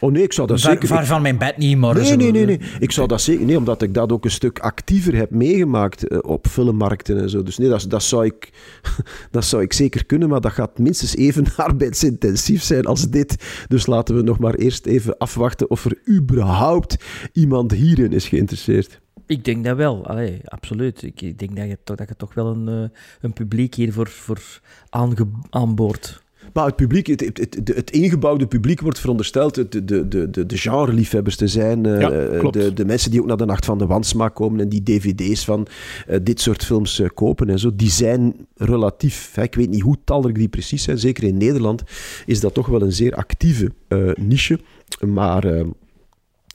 Oh 0.00 0.12
nee, 0.12 0.22
ik 0.22 0.32
zou 0.32 0.46
dat 0.46 0.60
Ver, 0.60 0.70
zeker... 0.70 0.88
ver 0.88 1.06
van 1.06 1.22
mijn 1.22 1.38
bed 1.38 1.56
niet, 1.56 1.76
maar... 1.76 1.94
Nee, 1.94 2.16
nee, 2.16 2.30
nee, 2.30 2.46
nee. 2.46 2.60
Ik 2.78 2.92
zou 2.92 3.08
dat 3.08 3.20
zeker... 3.20 3.46
Nee, 3.46 3.56
omdat 3.56 3.82
ik 3.82 3.94
dat 3.94 4.12
ook 4.12 4.24
een 4.24 4.30
stuk 4.30 4.58
actiever 4.58 5.14
heb 5.14 5.30
meegemaakt 5.30 6.08
eh, 6.08 6.18
op 6.22 6.46
filmmarkten 6.46 7.20
en 7.20 7.30
zo. 7.30 7.42
Dus 7.42 7.58
nee, 7.58 7.68
dat, 7.68 7.84
dat, 7.88 8.02
zou 8.02 8.24
ik, 8.24 8.50
dat 9.30 9.44
zou 9.44 9.62
ik 9.62 9.72
zeker 9.72 10.06
kunnen, 10.06 10.28
maar 10.28 10.40
dat 10.40 10.52
gaat 10.52 10.78
minstens 10.78 11.16
even 11.16 11.46
arbeidsintensief 11.66 12.62
zijn 12.62 12.84
als 12.84 13.08
dit. 13.10 13.64
Dus 13.68 13.86
laten 13.86 14.14
we 14.14 14.22
nog 14.22 14.38
maar 14.38 14.54
eerst 14.54 14.86
even 14.86 15.18
afwachten 15.18 15.70
of 15.70 15.84
er 15.84 15.98
überhaupt 16.08 16.96
iemand 17.32 17.72
hierin 17.72 18.12
is 18.12 18.28
geïnteresseerd. 18.28 19.00
Ik 19.26 19.44
denk 19.44 19.64
dat 19.64 19.76
wel, 19.76 20.06
Allee, 20.06 20.40
absoluut. 20.44 21.02
Ik, 21.02 21.20
ik 21.20 21.38
denk 21.38 21.56
dat 21.56 21.68
je, 21.68 21.78
toch, 21.84 21.96
dat 21.96 22.08
je 22.08 22.16
toch 22.16 22.34
wel 22.34 22.46
een, 22.46 22.68
eh, 22.68 22.98
een 23.20 23.32
publiek 23.32 23.74
hiervoor 23.74 24.08
voor 24.08 24.60
aange, 24.88 25.26
aanboord. 25.50 26.22
Maar 26.52 26.66
het 26.66 26.76
publiek, 26.76 27.06
het, 27.06 27.20
het, 27.20 27.38
het, 27.38 27.72
het 27.74 27.90
ingebouwde 27.90 28.46
publiek 28.46 28.80
wordt 28.80 28.98
verondersteld 28.98 29.54
de, 29.54 29.84
de, 29.84 30.08
de, 30.08 30.46
de, 30.46 30.56
genre-liefhebbers 30.56 31.36
te 31.36 31.46
zijn. 31.46 31.86
eh, 31.86 32.00
Ja, 32.00 32.10
eh, 32.10 32.50
de, 32.50 32.72
de 32.72 32.84
mensen 32.84 33.10
die 33.10 33.20
ook 33.20 33.26
naar 33.26 33.36
de 33.36 33.44
Nacht 33.44 33.64
van 33.64 33.78
de 33.78 33.86
Wansmaak 33.86 34.34
komen 34.34 34.60
en 34.60 34.68
die 34.68 34.82
dvd's 34.82 35.44
van 35.44 35.66
eh, 36.06 36.18
dit 36.22 36.40
soort 36.40 36.64
films 36.64 37.02
kopen 37.14 37.48
en 37.48 37.58
zo, 37.58 37.70
die 37.74 37.90
zijn 37.90 38.34
relatief, 38.56 39.30
hè, 39.34 39.42
ik 39.42 39.54
weet 39.54 39.70
niet 39.70 39.82
hoe 39.82 39.96
talrijk 40.04 40.34
die 40.34 40.48
precies 40.48 40.82
zijn, 40.82 40.98
zeker 40.98 41.24
in 41.24 41.36
Nederland 41.36 41.82
is 42.26 42.40
dat 42.40 42.54
toch 42.54 42.66
wel 42.66 42.82
een 42.82 42.92
zeer 42.92 43.14
actieve 43.14 43.72
niche. 44.16 44.60
Maar 45.06 45.64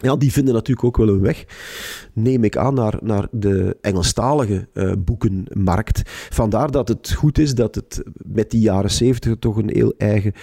ja, 0.01 0.15
die 0.15 0.31
vinden 0.31 0.53
natuurlijk 0.53 0.88
ook 0.88 0.97
wel 0.97 1.08
een 1.08 1.21
weg, 1.21 1.45
neem 2.13 2.43
ik 2.43 2.58
aan, 2.58 2.73
naar, 2.73 2.97
naar 3.01 3.27
de 3.31 3.77
Engelstalige 3.81 4.67
eh, 4.73 4.91
boekenmarkt. 4.99 6.01
Vandaar 6.29 6.71
dat 6.71 6.88
het 6.88 7.13
goed 7.13 7.38
is 7.38 7.53
dat 7.55 7.75
het 7.75 8.03
met 8.25 8.51
die 8.51 8.62
jaren 8.62 8.91
70 8.91 9.36
toch 9.39 9.58
een 9.58 9.69
heel 9.73 9.93
eigen 9.97 10.34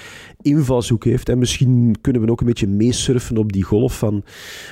invalshoek 0.42 1.04
heeft. 1.04 1.28
En 1.28 1.38
misschien 1.38 1.96
kunnen 2.00 2.22
we 2.22 2.30
ook 2.30 2.40
een 2.40 2.46
beetje 2.46 2.66
meesurfen 2.66 3.36
op 3.36 3.52
die 3.52 3.62
golf 3.62 3.98
van 3.98 4.24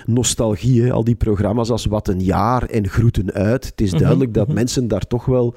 nostalgie. 0.07 0.83
Hè. 0.83 0.93
Al 0.93 1.05
die 1.05 1.15
programma's 1.15 1.71
als 1.71 1.87
Wat 1.87 2.09
een 2.09 2.23
jaar 2.23 2.63
en 2.63 2.89
Groeten 2.89 3.33
uit. 3.33 3.65
Het 3.65 3.81
is 3.81 3.91
duidelijk 3.91 4.35
dat 4.35 4.49
mensen 4.53 4.89
daar 4.89 5.07
toch 5.07 5.25
wel 5.25 5.55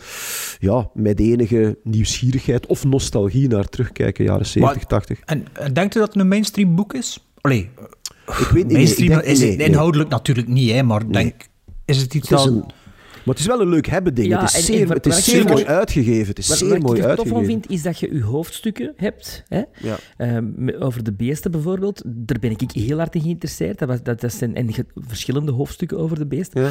ja, 0.59 0.89
met 0.93 1.19
enige 1.19 1.77
nieuwsgierigheid 1.83 2.65
of 2.65 2.86
nostalgie 2.86 3.47
naar 3.47 3.65
terugkijken, 3.65 4.25
jaren 4.25 4.45
70, 4.45 4.75
Maar- 4.75 4.88
80. 4.88 5.19
En, 5.19 5.45
en 5.53 5.73
denkt 5.73 5.95
u 5.95 5.99
dat 5.99 6.13
het 6.13 6.21
een 6.21 6.27
mainstream 6.27 6.75
boek 6.75 6.93
is? 6.93 7.27
Allee, 7.41 7.69
Ik 8.27 8.47
weet 8.51 8.63
niet. 8.63 8.71
mainstream 8.71 9.19
is 9.19 9.41
het 9.41 9.59
inhoudelijk 9.59 10.09
natuurlijk 10.09 10.47
niet, 10.47 10.71
hè, 10.71 10.83
maar 10.83 11.12
denk, 11.12 11.33
is 11.86 12.01
het 12.01 12.13
iets 12.13 12.29
dat... 12.29 12.51
maar 13.25 13.36
het 13.36 13.39
is 13.39 13.45
wel 13.45 13.62
een 13.62 13.69
leuk 13.69 13.88
hebben 13.88 14.13
ding. 14.13 14.27
Ja, 14.27 14.39
het 14.41 14.49
is 14.49 14.55
en- 14.55 14.63
zeer, 14.63 14.89
het 14.89 15.05
is 15.05 15.23
zeer 15.23 15.45
mooi 15.45 15.65
uitgegeven. 15.65 16.27
Het 16.27 16.38
is 16.39 16.47
Wat, 16.47 16.57
zeer 16.57 16.69
wat 16.69 16.79
mooi 16.81 16.99
ik 16.99 17.05
er 17.05 17.15
tof 17.15 17.27
van 17.27 17.45
vind, 17.45 17.69
is 17.69 17.81
dat 17.81 17.99
je 17.99 18.13
je 18.13 18.23
hoofdstukken 18.23 18.93
hebt. 18.95 19.43
Hè? 19.47 19.62
Ja. 19.79 19.95
Ehm, 20.17 20.69
over 20.79 21.03
de 21.03 21.13
beesten 21.13 21.51
bijvoorbeeld, 21.51 22.01
daar 22.05 22.39
ben 22.39 22.51
ik 22.51 22.62
heel 22.73 22.97
hard 22.97 23.15
in 23.15 23.21
geïnteresseerd. 23.21 23.79
Dat, 23.79 23.88
was, 23.88 24.03
dat, 24.03 24.21
dat 24.21 24.33
zijn 24.33 24.55
en 24.55 24.73
ge- 24.73 24.86
verschillende 24.95 25.51
hoofdstukken 25.51 25.97
over 25.97 26.17
de 26.17 26.25
beesten. 26.25 26.62
Ja. 26.62 26.69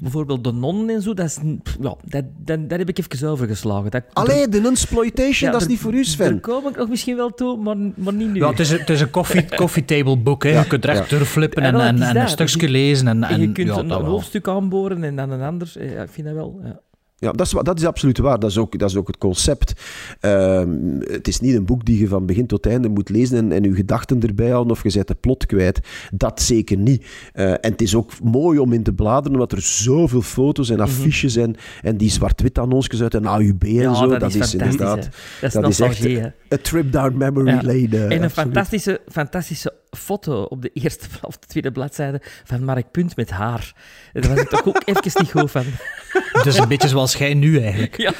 Bijvoorbeeld 0.00 0.44
de 0.44 0.52
nonnen 0.52 0.94
en 0.94 1.02
zo, 1.02 1.14
dat 1.14 1.26
is, 1.26 1.38
pff, 1.62 1.76
ja, 1.80 1.94
dat, 2.04 2.24
dat, 2.38 2.68
daar 2.68 2.78
heb 2.78 2.88
ik 2.88 2.98
even 2.98 3.28
overgeslagen. 3.28 3.90
Dat, 3.90 4.02
Allee, 4.12 4.48
de 4.48 4.68
exploitation, 4.70 5.46
Ja, 5.46 5.50
dat 5.50 5.60
is 5.60 5.66
niet 5.66 5.78
voor 5.78 5.92
u, 5.92 5.96
Daar 5.96 6.04
Sven. 6.04 6.40
kom 6.40 6.68
ik 6.68 6.76
nog 6.76 6.88
misschien 6.88 7.16
wel 7.16 7.30
toe, 7.30 7.56
maar, 7.56 7.76
maar 7.94 8.12
niet 8.14 8.32
nu. 8.32 8.38
Ja, 8.38 8.50
het 8.50 8.60
is, 8.60 8.70
een- 8.70 8.78
het 8.78 8.90
is 8.90 9.00
een 9.00 9.10
coffee, 9.10 9.44
coffee 9.56 9.84
table 9.94 10.16
boek. 10.16 10.42
Hè. 10.42 10.58
je 10.58 10.66
kunt 10.66 10.84
er 10.84 10.90
echt 10.90 11.10
ja. 11.10 11.16
doorflippen 11.16 11.62
en, 11.62 11.74
en, 11.74 12.02
en 12.02 12.16
een 12.16 12.28
stukje 12.28 12.60
Je- 12.66 12.68
lezen. 12.72 13.08
En, 13.08 13.24
en 13.24 13.40
je 13.40 13.52
kunt 13.52 13.68
ja, 13.68 13.76
een, 13.78 13.90
hoofdstuk 13.90 14.48
aanboren 14.48 15.04
en 15.04 15.16
dan 15.16 15.30
een 15.30 15.40
ander. 15.42 15.72
Ja, 15.94 16.02
ik 16.02 16.10
vind 16.10 16.26
dat 16.26 16.36
wel. 16.36 16.60
Ja. 16.64 16.80
Ja, 17.18 17.32
dat 17.32 17.46
is, 17.46 17.52
dat 17.62 17.78
is 17.78 17.84
absoluut 17.86 18.18
waar. 18.18 18.38
Dat 18.38 18.50
is 18.50 18.58
ook, 18.58 18.78
dat 18.78 18.90
is 18.90 18.96
ook 18.96 19.06
het 19.06 19.18
concept. 19.18 19.72
Ehm, 20.20 21.00
het 21.00 21.28
is 21.28 21.40
niet 21.40 21.54
een 21.54 21.64
boek 21.64 21.84
die 21.84 21.98
je 21.98 22.08
van 22.08 22.26
begin 22.26 22.46
tot 22.46 22.66
einde 22.66 22.88
moet 22.88 23.08
lezen 23.08 23.36
en, 23.38 23.52
en 23.52 23.62
je 23.62 23.74
gedachten 23.74 24.20
erbij 24.20 24.48
houden 24.50 24.72
of 24.72 24.82
je 24.82 24.90
zet 24.90 25.08
de 25.08 25.14
plot 25.14 25.46
kwijt. 25.46 25.80
Dat 26.12 26.42
zeker 26.42 26.76
niet. 26.76 27.06
Eh, 27.32 27.50
en 27.50 27.58
het 27.70 27.80
is 27.82 27.94
ook 27.94 28.10
mooi 28.22 28.58
om 28.58 28.72
in 28.72 28.82
te 28.82 28.92
bladeren, 28.92 29.32
omdat 29.32 29.52
er 29.52 29.60
zoveel 29.62 30.22
foto's 30.22 30.70
en 30.70 30.80
affiches 30.80 31.36
en, 31.36 31.54
en 31.82 31.96
die 31.96 32.10
zwart-wit 32.10 32.58
annonsjes 32.58 33.02
uit 33.02 33.14
een 33.14 33.26
AUB 33.26 33.62
en 33.62 33.70
Ja, 33.72 33.94
zo. 33.94 34.06
dat, 34.08 34.20
Dat, 34.20 34.34
is, 34.34 34.54
inderdaad... 34.54 34.96
hè. 35.04 35.10
Dat 35.40 35.54
is 35.68 35.76
dat 35.78 35.90
is 35.90 36.06
echt. 36.06 36.32
A 36.54 36.56
trip 36.62 36.92
down 36.92 37.16
memory 37.16 37.46
Ja. 37.48 37.54
lane. 37.62 37.88
eh, 37.90 38.02
En 38.04 38.10
een 38.12 38.22
absoluut. 38.22 38.32
fantastische, 38.32 39.00
fantastische 39.08 39.72
foto 39.94 40.42
op 40.42 40.62
de 40.62 40.70
eerste 40.72 41.06
of 41.22 41.38
de 41.38 41.46
tweede 41.46 41.72
bladzijde 41.72 42.20
van 42.44 42.64
Mark 42.64 42.90
Punt 42.90 43.16
met 43.16 43.30
haar. 43.30 43.72
Daar 44.12 44.28
was 44.28 44.40
ik 44.40 44.48
toch 44.48 44.66
ook 44.66 44.82
even 44.88 45.22
niet 45.22 45.30
goed 45.30 45.50
van. 45.50 45.64
Dus 46.42 46.58
een 46.58 46.68
beetje 46.68 46.88
zoals 46.88 47.14
jij 47.14 47.34
nu 47.34 47.62
eigenlijk. 47.62 47.96
Ja. 47.96 48.12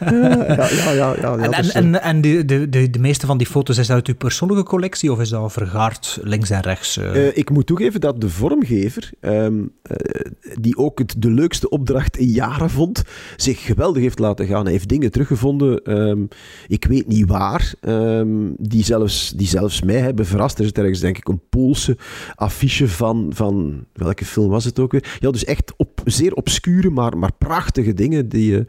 Ja, 0.00 0.68
ja, 0.68 0.90
ja. 0.90 0.90
ja, 0.92 1.14
ja, 1.20 1.36
En, 1.36 1.52
en, 1.52 1.64
is, 1.64 1.72
en, 1.72 2.02
en 2.02 2.20
de, 2.20 2.44
de, 2.44 2.68
de, 2.68 2.90
de 2.90 2.98
meeste 2.98 3.26
van 3.26 3.38
die 3.38 3.46
foto's, 3.46 3.78
is 3.78 3.86
dat 3.86 3.96
uit 3.96 4.06
uw 4.06 4.14
persoonlijke 4.14 4.64
collectie 4.64 5.12
of 5.12 5.20
is 5.20 5.28
dat 5.28 5.52
vergaard 5.52 6.18
links 6.22 6.50
en 6.50 6.60
rechts? 6.60 6.96
eh? 6.96 7.26
Eh, 7.26 7.36
ik 7.36 7.50
moet 7.50 7.66
toegeven 7.66 8.00
dat 8.00 8.20
de 8.20 8.28
vormgever, 8.28 9.10
ehm, 9.20 9.62
eh, 9.82 9.96
die 10.60 10.76
ook 10.76 10.98
het 10.98 11.14
de 11.18 11.30
leukste 11.30 11.68
opdracht 11.68 12.16
in 12.16 12.28
jaren 12.28 12.70
vond, 12.70 13.02
zich 13.36 13.62
geweldig 13.62 14.02
heeft 14.02 14.18
laten 14.18 14.46
gaan. 14.46 14.62
Hij 14.62 14.72
heeft 14.72 14.88
dingen 14.88 15.10
teruggevonden, 15.10 15.82
ehm, 15.84 16.22
ik 16.66 16.84
weet 16.84 17.06
niet 17.06 17.28
waar, 17.28 17.74
ehm, 17.80 18.28
die, 18.58 18.84
zelfs, 18.84 19.32
die 19.36 19.46
zelfs 19.46 19.82
mij 19.82 19.98
hebben 19.98 20.26
verrast. 20.26 20.58
Er 20.58 20.64
is 20.64 20.72
ergens, 20.72 21.00
denk 21.00 21.16
ik, 21.18 21.28
een 21.28 21.40
Poolse 21.48 21.96
affiche 22.34 22.88
van, 22.88 23.30
van 23.34 23.84
welke 23.92 24.24
film 24.24 24.48
was 24.48 24.64
het 24.64 24.78
ook 24.78 24.92
weer? 24.92 25.16
Ja, 25.20 25.30
dus 25.30 25.44
echt 25.44 25.72
op, 25.76 26.00
zeer 26.04 26.32
obscure, 26.32 26.90
maar, 26.90 27.18
maar 27.18 27.32
prachtige 27.38 27.94
dingen 27.94 28.28
die, 28.28 28.64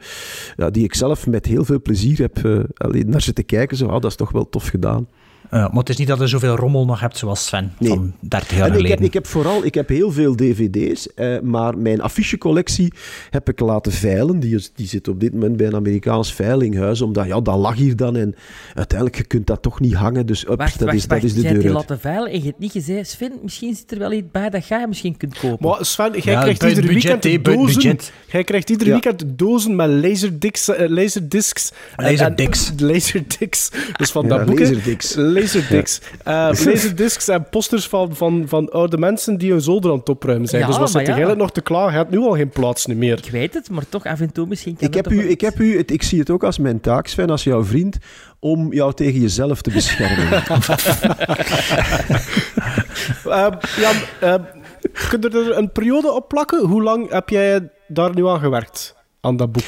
ja, 0.57 0.69
die 0.75 0.83
ik 0.83 0.93
zelf 0.93 1.27
met 1.27 1.45
heel 1.45 1.65
veel 1.65 1.81
plezier 1.81 2.17
heb 2.17 2.67
alleen 2.73 3.09
naar 3.09 3.21
zitten 3.21 3.45
kijken. 3.45 3.77
Zo, 3.77 3.85
ah, 3.85 4.01
dat 4.01 4.11
is 4.11 4.17
toch 4.17 4.31
wel 4.31 4.49
tof 4.49 4.67
gedaan. 4.67 5.07
Eh, 5.49 5.59
maar 5.59 5.71
het 5.79 5.89
is 5.89 5.97
niet 5.97 6.07
dat 6.07 6.19
je 6.19 6.27
zoveel 6.27 6.55
rommel 6.55 6.85
nog 6.85 6.99
hebt 6.99 7.17
zoals 7.17 7.45
Sven 7.45 7.73
Nee. 7.79 7.89
van 7.89 8.13
30 8.19 8.51
jaar 8.51 8.59
En 8.61 8.67
ik, 8.67 8.73
geleden. 8.75 8.97
heb, 8.97 9.05
ik 9.07 9.13
heb 9.13 9.27
vooral 9.27 9.65
ik 9.65 9.73
heb 9.73 9.89
heel 9.89 10.11
veel 10.11 10.35
dvd's, 10.35 11.13
eh, 11.13 11.39
maar 11.39 11.77
mijn 11.77 12.01
affichecollectie 12.01 12.93
heb 13.29 13.49
ik 13.49 13.59
laten 13.59 13.91
veilen. 13.91 14.39
Die, 14.39 14.55
is- 14.55 14.71
die 14.75 14.87
zit 14.87 15.07
op 15.07 15.19
dit 15.19 15.33
moment 15.33 15.57
bij 15.57 15.67
een 15.67 15.75
Amerikaans 15.75 16.33
veilinghuis, 16.33 17.01
omdat 17.01 17.25
ja, 17.25 17.41
dat 17.41 17.57
lag 17.57 17.75
hier 17.75 17.95
dan 17.95 18.15
en 18.15 18.35
uiteindelijk 18.73 19.17
je 19.17 19.23
kunt 19.25 19.47
dat 19.47 19.61
toch 19.61 19.79
niet 19.79 19.93
hangen. 19.93 20.25
Dus 20.25 20.41
up, 20.49 20.57
Wacht, 20.57 20.79
dat, 20.79 20.87
wacht, 20.87 20.97
is, 20.97 21.05
wacht. 21.05 21.21
dat 21.21 21.29
is 21.29 21.35
de 21.35 21.41
deur 21.41 21.59
die 21.61 21.71
laten 21.71 21.99
veilen 21.99 22.31
en 22.31 22.39
je 22.39 22.45
hebt 22.45 22.59
niet 22.59 22.71
gezegd, 22.71 23.09
Sven, 23.09 23.31
misschien 23.43 23.75
zit 23.75 23.91
er 23.91 23.97
wel 23.99 24.11
iets 24.11 24.27
bij 24.31 24.49
dat 24.49 24.67
jij 24.67 24.87
misschien 24.87 25.17
kunt 25.17 25.39
kopen. 25.39 25.69
Maar 25.69 25.85
Sven, 25.85 26.11
jij 26.19 26.33
Ja, 26.33 26.41
krijgt 26.41 26.63
iedere 26.63 26.87
budget, 26.87 27.23
weekend 27.23 27.45
dozen. 27.45 27.73
budget. 27.81 28.11
Jij 28.31 28.43
krijgt 28.43 28.69
iedere 28.69 28.89
Ja. 28.89 28.99
weekend 29.01 29.23
dozen 29.37 29.75
met 29.75 29.89
laserdiscs. 29.89 30.69
eh, 30.69 30.89
laserdiscs 30.89 31.71
Laserdiscs. 31.95 32.71
Laserdiscs. 32.77 33.71
Dus 33.97 34.11
van 34.11 34.23
Ja, 34.27 34.29
dat 34.37 34.45
boek. 34.45 34.59
hè. 34.59 34.65
Laserdiscs. 35.41 36.01
Laserdiscs. 36.23 36.63
Eh, 36.63 36.65
laserdiscs 36.73 37.27
en 37.27 37.49
posters 37.49 37.87
van, 37.87 38.15
van, 38.15 38.43
van 38.47 38.69
oude 38.69 38.97
mensen 38.97 39.37
die 39.37 39.51
hun 39.51 39.61
zolder 39.61 39.91
aan 39.91 39.97
het 39.97 40.09
opruimen 40.09 40.47
zijn. 40.47 40.61
Ja, 40.61 40.67
dus 40.67 40.77
wat 40.77 40.93
maar 40.93 41.01
zit 41.01 41.07
ja. 41.07 41.13
eigenlijk 41.13 41.41
nog 41.41 41.51
te 41.51 41.61
klaar? 41.61 41.91
Je 41.91 41.97
hebt 41.97 42.09
nu 42.09 42.17
al 42.17 42.35
geen 42.35 42.49
plaats 42.49 42.85
meer. 42.85 43.17
Ik 43.17 43.31
weet 43.31 43.53
het, 43.53 43.69
maar 43.69 43.89
toch 43.89 44.05
af 44.05 44.19
en 44.19 44.31
toe 44.31 44.47
misschien 44.47 44.75
kan 44.75 44.87
Ik 44.87 44.93
heb, 44.93 45.11
u, 45.11 45.29
ik 45.29 45.41
heb 45.41 45.59
u, 45.59 45.77
het, 45.77 45.91
ik 45.91 46.03
zie 46.03 46.19
het 46.19 46.29
ook 46.29 46.43
als 46.43 46.57
mijn 46.57 46.79
taak, 46.79 47.07
Sven, 47.07 47.29
als 47.29 47.43
jouw 47.43 47.63
vriend, 47.63 47.97
om 48.39 48.73
jou 48.73 48.93
tegen 48.93 49.21
jezelf 49.21 49.61
te 49.61 49.71
beschermen. 49.71 50.43
Eh, 53.25 53.47
Jan, 53.77 53.95
eh, 54.19 54.35
kun 55.09 55.21
je 55.21 55.29
er 55.29 55.57
een 55.57 55.71
periode 55.71 56.11
op 56.11 56.27
plakken? 56.27 56.65
Hoe 56.65 56.83
lang 56.83 57.11
heb 57.11 57.29
jij 57.29 57.69
daar 57.87 58.15
nu 58.15 58.27
aan 58.27 58.39
gewerkt? 58.39 58.95
Aan 59.21 59.37
dat 59.37 59.51
boek? 59.51 59.63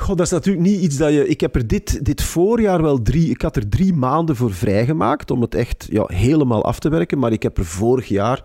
Goh, 0.00 0.16
dat 0.16 0.26
is 0.26 0.32
natuurlijk 0.32 0.66
niet 0.66 0.80
iets 0.80 0.96
dat 0.96 1.12
je... 1.12 1.28
Ik 1.28 1.40
heb 1.40 1.54
er 1.54 1.66
dit, 1.66 2.04
dit 2.04 2.22
voorjaar 2.22 2.82
wel 2.82 3.02
drie... 3.02 3.30
Ik 3.30 3.42
had 3.42 3.56
er 3.56 3.68
drie 3.68 3.92
maanden 3.94 4.36
voor 4.36 4.52
vrijgemaakt 4.52 5.30
om 5.30 5.40
het 5.40 5.54
echt 5.54 5.86
ja, 5.90 6.04
helemaal 6.06 6.64
af 6.64 6.78
te 6.78 6.88
werken. 6.88 7.18
Maar 7.18 7.32
ik 7.32 7.42
heb 7.42 7.58
er 7.58 7.64
vorig 7.64 8.08
jaar 8.08 8.42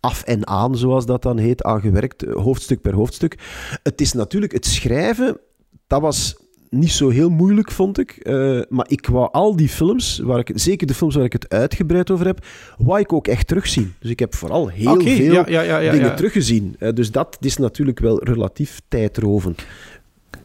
af 0.00 0.22
en 0.22 0.46
aan, 0.46 0.76
zoals 0.76 1.06
dat 1.06 1.22
dan 1.22 1.38
heet, 1.38 1.62
aan 1.62 1.80
gewerkt. 1.80 2.22
eh, 2.22 2.34
Hoofdstuk 2.34 2.80
per 2.80 2.94
hoofdstuk. 2.94 3.38
Het 3.82 4.00
is 4.00 4.12
natuurlijk... 4.12 4.52
Het 4.52 4.66
schrijven, 4.66 5.38
dat 5.86 6.00
was 6.00 6.36
niet 6.70 6.90
zo 6.90 7.08
heel 7.08 7.30
moeilijk, 7.30 7.70
vond 7.70 7.98
ik. 7.98 8.10
Eh, 8.10 8.60
maar 8.68 8.86
ik 8.88 9.06
wou 9.06 9.28
al 9.32 9.56
die 9.56 9.68
films, 9.68 10.18
waar 10.18 10.38
ik, 10.38 10.50
zeker 10.54 10.86
de 10.86 10.94
films 10.94 11.14
waar 11.14 11.24
ik 11.24 11.32
het 11.32 11.48
uitgebreid 11.48 12.10
over 12.10 12.26
heb, 12.26 12.46
wou 12.78 13.00
ik 13.00 13.12
ook 13.12 13.26
echt 13.26 13.46
terugzien. 13.46 13.94
Dus 14.00 14.10
ik 14.10 14.18
heb 14.18 14.34
vooral 14.34 14.68
heel 14.68 15.00
veel 15.00 15.32
ja, 15.32 15.44
ja, 15.48 15.60
ja, 15.60 15.78
ja, 15.78 15.92
dingen 15.92 16.16
teruggezien. 16.16 16.76
Eh, 16.78 16.92
dus 16.92 17.10
dat 17.10 17.36
is 17.40 17.56
natuurlijk 17.56 17.98
wel 17.98 18.24
relatief 18.24 18.80
tijdrovend. 18.88 19.64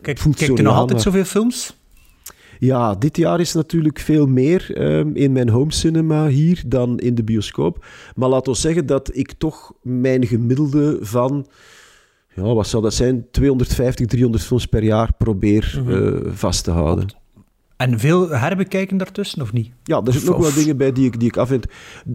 Kijk, 0.02 0.20
kijk 0.36 0.58
je 0.58 0.64
nog 0.64 0.76
altijd 0.76 1.02
zoveel 1.02 1.24
films? 1.24 1.78
Ja, 2.60 2.96
dit 2.96 3.18
jaar 3.18 3.40
is 3.40 3.54
natuurlijk 3.54 4.00
veel 4.00 4.26
meer 4.26 4.74
ehm, 4.74 5.10
in 5.14 5.32
mijn 5.32 5.50
home 5.50 5.72
cinema 5.72 6.28
hier 6.28 6.64
dan 6.66 7.00
in 7.00 7.16
de 7.16 7.24
bioscoop. 7.24 7.86
Maar 8.16 8.30
laat 8.30 8.48
ons 8.48 8.62
zeggen 8.62 8.86
dat 8.86 9.16
ik 9.16 9.34
toch 9.38 9.74
mijn 9.82 10.28
gemiddelde 10.28 10.98
van, 11.02 11.48
ja, 12.36 12.54
wat 12.54 12.68
zou 12.68 12.84
dat 12.84 12.94
zijn, 12.94 13.28
250, 13.32 14.06
300 14.06 14.44
films 14.44 14.66
per 14.66 14.84
jaar 14.84 15.14
probeer 15.18 15.84
eh, 15.88 16.32
vast 16.34 16.64
te 16.64 16.72
houden. 16.72 17.08
En 17.80 18.00
veel 18.00 18.30
herbekijken 18.30 18.98
daartussen, 18.98 19.42
of 19.42 19.54
niet? 19.54 19.72
Ja, 19.84 20.02
er 20.06 20.12
zitten 20.12 20.32
nog 20.32 20.42
wel 20.42 20.54
dingen 20.54 20.78
bij 20.78 20.92
die 20.92 21.06
ik, 21.06 21.20
die 21.20 21.28
ik 21.28 21.38
afvind. 21.38 21.66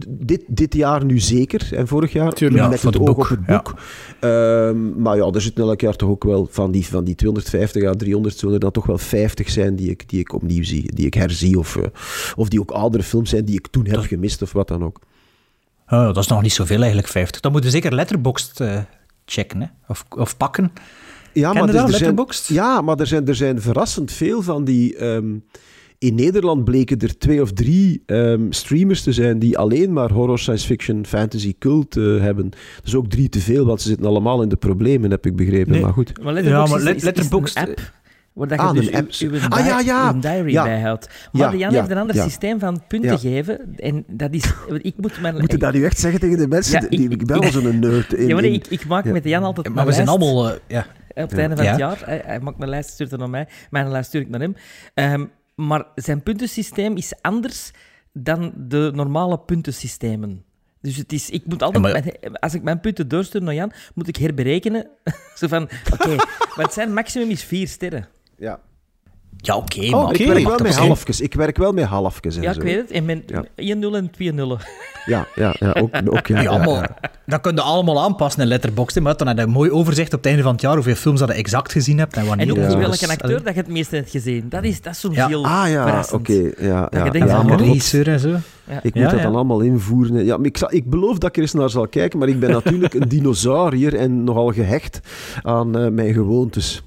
Dit, 0.07 0.43
dit 0.47 0.73
jaar 0.73 1.05
nu 1.05 1.19
zeker, 1.19 1.67
en 1.71 1.87
vorig 1.87 2.11
jaar 2.13 2.33
Tuurlijk. 2.33 2.63
Ja, 2.63 2.69
met 2.69 2.79
voor 2.79 2.91
het 2.91 2.99
het 2.99 3.09
oog 3.09 3.15
boek, 3.15 3.31
op 3.31 3.37
het 3.37 3.47
ja. 3.47 3.61
boek. 3.61 3.79
Ehm, 4.19 5.01
maar 5.01 5.17
ja, 5.17 5.25
er 5.25 5.41
zitten 5.41 5.63
elk 5.63 5.81
jaar 5.81 5.95
toch 5.95 6.09
ook 6.09 6.23
wel 6.23 6.47
van 6.51 6.71
die, 6.71 6.85
van 6.85 7.03
die 7.03 7.15
250 7.15 7.83
à 7.83 7.93
300 7.93 8.37
zullen 8.37 8.53
er 8.53 8.59
dan 8.59 8.71
toch 8.71 8.85
wel 8.85 8.97
50 8.97 9.49
zijn 9.49 9.75
die 9.75 9.89
ik, 9.89 10.09
die 10.09 10.19
ik 10.19 10.33
opnieuw 10.33 10.63
zie, 10.63 10.95
die 10.95 11.05
ik 11.05 11.13
herzie. 11.13 11.59
Of, 11.59 11.75
eh, 11.75 11.83
of 12.35 12.49
die 12.49 12.59
ook 12.59 12.71
oudere 12.71 13.03
films 13.03 13.29
zijn 13.29 13.45
die 13.45 13.55
ik 13.55 13.67
toen 13.67 13.85
heb 13.85 13.99
gemist 13.99 14.41
of 14.41 14.51
wat 14.51 14.67
dan 14.67 14.83
ook. 14.83 14.99
Oh, 15.89 16.05
dat 16.05 16.17
is 16.17 16.27
nog 16.27 16.41
niet 16.41 16.53
zoveel 16.53 16.79
eigenlijk, 16.79 17.07
50. 17.07 17.41
Dan 17.41 17.51
moeten 17.51 17.69
we 17.69 17.75
zeker 17.75 17.95
Letterboxd 17.95 18.59
eh, 18.59 18.79
checken, 19.25 19.61
hè? 19.61 19.67
Of, 19.87 20.05
of 20.09 20.37
pakken. 20.37 20.71
Ja, 21.35 21.51
Ken 21.51 21.61
je 21.61 21.67
er- 21.67 21.73
dat, 21.73 21.83
er 21.83 21.89
zijn, 21.89 21.91
Letterboxd? 21.91 22.47
ja, 22.47 22.81
maar 22.81 22.99
er 22.99 23.07
zijn, 23.07 23.27
er 23.27 23.35
zijn 23.35 23.61
verrassend 23.61 24.11
veel 24.11 24.41
van 24.41 24.63
die... 24.63 24.95
ehm, 24.95 25.25
in 25.97 26.15
Nederland 26.15 26.63
bleken 26.63 26.99
er 26.99 27.17
twee 27.17 27.41
of 27.41 27.51
drie 27.51 28.03
ehm, 28.05 28.41
streamers 28.49 29.03
te 29.03 29.11
zijn 29.13 29.39
die 29.39 29.57
alleen 29.57 29.93
maar 29.93 30.11
horror, 30.11 30.39
science 30.39 30.65
fiction, 30.65 31.05
fantasy, 31.05 31.53
cult 31.59 31.97
eh, 31.97 32.03
hebben. 32.21 32.49
Dat 32.49 32.85
is 32.85 32.95
ook 32.95 33.07
drie 33.07 33.29
te 33.29 33.39
veel, 33.39 33.65
want 33.65 33.81
ze 33.81 33.87
zitten 33.87 34.05
allemaal 34.05 34.41
in 34.41 34.49
de 34.49 34.55
problemen, 34.55 35.11
heb 35.11 35.25
ik 35.25 35.35
begrepen. 35.35 35.71
Nee. 35.71 35.81
Maar 35.81 35.93
goed. 35.93 36.23
Maar 36.23 36.33
Letterboxd 36.33 36.67
Ja, 36.67 36.75
maar 36.75 36.77
is, 36.79 36.83
Let- 36.83 36.95
is- 36.95 36.99
is 37.03 37.03
Letterboxd- 37.15 37.57
een 37.57 37.67
app 37.67 37.91
waar 38.33 38.47
dat 38.47 38.59
je 38.59 38.65
Ah, 38.65 38.73
dus 38.73 38.87
een 38.87 38.95
app. 38.95 39.11
uw, 39.19 39.29
uw, 39.31 39.39
Ah, 39.49 39.65
ja, 39.65 39.79
ja. 39.79 40.13
uw 40.13 40.19
diary 40.19 40.51
Ja. 40.51 40.63
bijhoudt. 40.63 41.09
Maar 41.31 41.41
Ja, 41.51 41.57
Jan 41.57 41.71
ja, 41.71 41.77
heeft 41.79 41.91
een 41.91 41.97
ander 41.97 42.15
ja. 42.15 42.23
systeem 42.23 42.59
van 42.59 42.81
punten 42.87 43.11
Ja. 43.11 43.17
geven. 43.17 43.59
En 43.77 44.03
dat 44.07 44.33
is... 44.33 44.43
Ik 44.81 44.93
moet 44.97 45.21
mijn... 45.21 45.35
Moet 45.39 45.51
je 45.51 45.57
dat 45.57 45.73
nu 45.73 45.83
echt 45.83 45.99
zeggen 45.99 46.19
tegen 46.19 46.37
de 46.37 46.47
mensen? 46.47 46.81
Ja, 46.81 46.87
die, 46.89 46.99
ik- 47.09 47.11
ik 47.21 47.25
ben 47.25 47.39
al 47.39 47.51
zo'n 47.51 47.79
nerd. 47.79 48.13
In, 48.13 48.27
ja, 48.27 48.33
maar 48.33 48.41
nee, 48.43 48.51
ik, 48.51 48.67
ik 48.67 48.87
maak 48.87 49.05
ja. 49.05 49.11
met 49.11 49.23
Jan 49.23 49.43
altijd 49.43 49.73
Maar 49.73 49.85
we 49.85 49.91
zijn 49.91 50.07
allemaal... 50.07 50.49
eh, 50.49 50.55
ja. 50.67 50.85
Op 51.15 51.29
het 51.29 51.37
einde 51.39 51.55
van 51.55 51.65
Ja. 51.65 51.71
het 51.71 51.79
jaar. 51.79 52.01
Hij, 52.05 52.21
hij 52.25 52.39
maakt 52.39 52.57
mijn 52.57 52.69
lijst, 52.69 52.89
stuurt 52.89 53.11
het 53.11 53.19
naar 53.19 53.29
mij. 53.29 53.47
Mijn 53.69 53.89
lijst 53.89 54.07
stuur 54.07 54.21
ik 54.21 54.29
naar 54.29 54.39
hem. 54.41 54.55
Ehm, 54.93 55.25
maar 55.55 55.85
zijn 55.95 56.23
puntensysteem 56.23 56.95
is 56.97 57.13
anders 57.21 57.71
dan 58.13 58.53
de 58.57 58.91
normale 58.93 59.39
puntensystemen. 59.39 60.43
Dus 60.81 60.97
het 60.97 61.13
is, 61.13 61.29
ik 61.29 61.45
moet 61.45 61.61
altijd, 61.63 61.85
Ja, 61.85 61.91
maar- 61.91 62.03
mijn- 62.21 62.39
als 62.39 62.53
ik 62.53 62.63
mijn 62.63 62.79
punten 62.79 63.07
doorstuur 63.07 63.41
naar 63.41 63.53
Jan, 63.53 63.71
moet 63.93 64.07
ik 64.07 64.15
herberekenen. 64.15 64.87
Zo 65.39 65.47
van, 65.47 65.69
oké, 65.93 66.15
want 66.57 66.73
zijn 66.73 66.93
maximum 66.93 67.29
is 67.29 67.43
vier 67.43 67.67
sterren. 67.67 68.07
ja. 68.37 68.59
Ja, 69.45 69.55
oké, 69.55 69.79
Oh, 69.85 69.91
maar... 69.91 70.03
oké. 70.03 70.13
Ik 70.23 70.27
werk 70.27 70.43
wel 70.43 70.57
dat 70.57 70.61
met 70.67 70.75
halfjes. 70.75 71.21
Ik 71.21 71.33
werk 71.33 71.57
wel 71.57 71.71
met 71.71 71.85
halfjes 71.85 72.35
en 72.35 72.41
Ja, 72.41 72.53
zo. 72.53 72.59
ik 72.59 72.65
weet 72.65 72.75
het. 72.77 72.91
En 72.91 73.05
met 73.05 73.23
Ja. 73.55 73.75
1-0 73.75 73.95
en 73.95 74.09
2 74.11 74.33
nullen. 74.33 74.57
Ja, 75.05 75.27
ja, 75.35 75.55
ja, 75.59 75.75
ook, 75.79 75.89
ook 76.09 76.27
ja, 76.27 76.35
Ja, 76.35 76.41
ja, 76.41 76.57
maar 76.57 76.67
ja. 76.67 76.95
dat 77.25 77.41
kun 77.41 77.55
je 77.55 77.61
allemaal 77.61 78.01
aanpassen 78.01 78.41
in 78.41 78.47
Letterboxd. 78.47 78.99
Maar 78.99 79.17
dan 79.17 79.27
heb 79.27 79.37
je 79.37 79.43
een 79.43 79.49
mooi 79.49 79.71
overzicht 79.71 80.13
op 80.13 80.17
het 80.19 80.27
einde 80.27 80.41
van 80.43 80.51
het 80.51 80.61
jaar 80.61 80.73
hoeveel 80.73 80.95
films 80.95 81.19
dat 81.19 81.29
je 81.29 81.35
exact 81.35 81.71
gezien 81.71 81.97
hebt 81.97 82.15
en 82.17 82.25
wanneer. 82.25 82.45
En 82.45 82.51
ook 82.51 82.77
welke 82.79 83.07
acteur 83.07 83.43
dat 83.43 83.53
je 83.53 83.59
het 83.59 83.69
meeste 83.69 83.95
hebt 83.95 84.09
gezien. 84.09 84.45
Dat 84.49 84.63
is, 84.63 84.81
dat 84.81 84.93
is 84.93 84.99
soms 84.99 85.15
Ja. 85.15 85.27
heel 85.27 85.45
Ah 85.45 85.69
ja, 85.69 86.03
oké. 86.11 86.33
ja, 86.33 86.41
je 86.59 86.97
ja, 86.97 87.09
denkt 87.09 87.29
ja, 87.29 87.43
maar 87.43 87.57
de 87.57 87.63
goed. 87.63 87.73
regisseur 87.73 88.07
en 88.07 88.19
zo. 88.19 88.29
Ik 88.29 88.35
Ja, 88.67 89.01
moet 89.01 89.09
dat 89.11 89.19
ja. 89.19 89.25
dan 89.25 89.35
allemaal 89.35 89.59
invoeren. 89.59 90.25
Ja, 90.25 90.37
maar 90.37 90.45
ik, 90.45 90.57
zal, 90.57 90.73
ik 90.73 90.89
beloof 90.89 91.17
dat 91.17 91.29
ik 91.29 91.35
er 91.35 91.41
eens 91.41 91.53
naar 91.53 91.69
zal 91.69 91.87
kijken, 91.87 92.19
maar 92.19 92.27
ik 92.27 92.39
ben 92.39 92.49
natuurlijk 92.51 92.93
een 92.93 93.07
dinosaurier 93.07 93.95
en 93.95 94.23
nogal 94.23 94.51
gehecht 94.51 94.99
aan 95.43 95.77
eh, 95.77 95.87
mijn 95.87 96.13
gewoontes. 96.13 96.83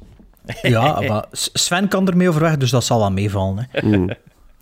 Ja, 0.62 1.00
maar 1.00 1.24
Sven 1.32 1.88
kan 1.88 2.08
ermee 2.08 2.28
overweg, 2.28 2.56
dus 2.56 2.70
dat 2.70 2.84
zal 2.84 2.98
wel 2.98 3.10
meevallen. 3.10 3.68
Hè. 3.70 3.86
Mm. 3.86 4.10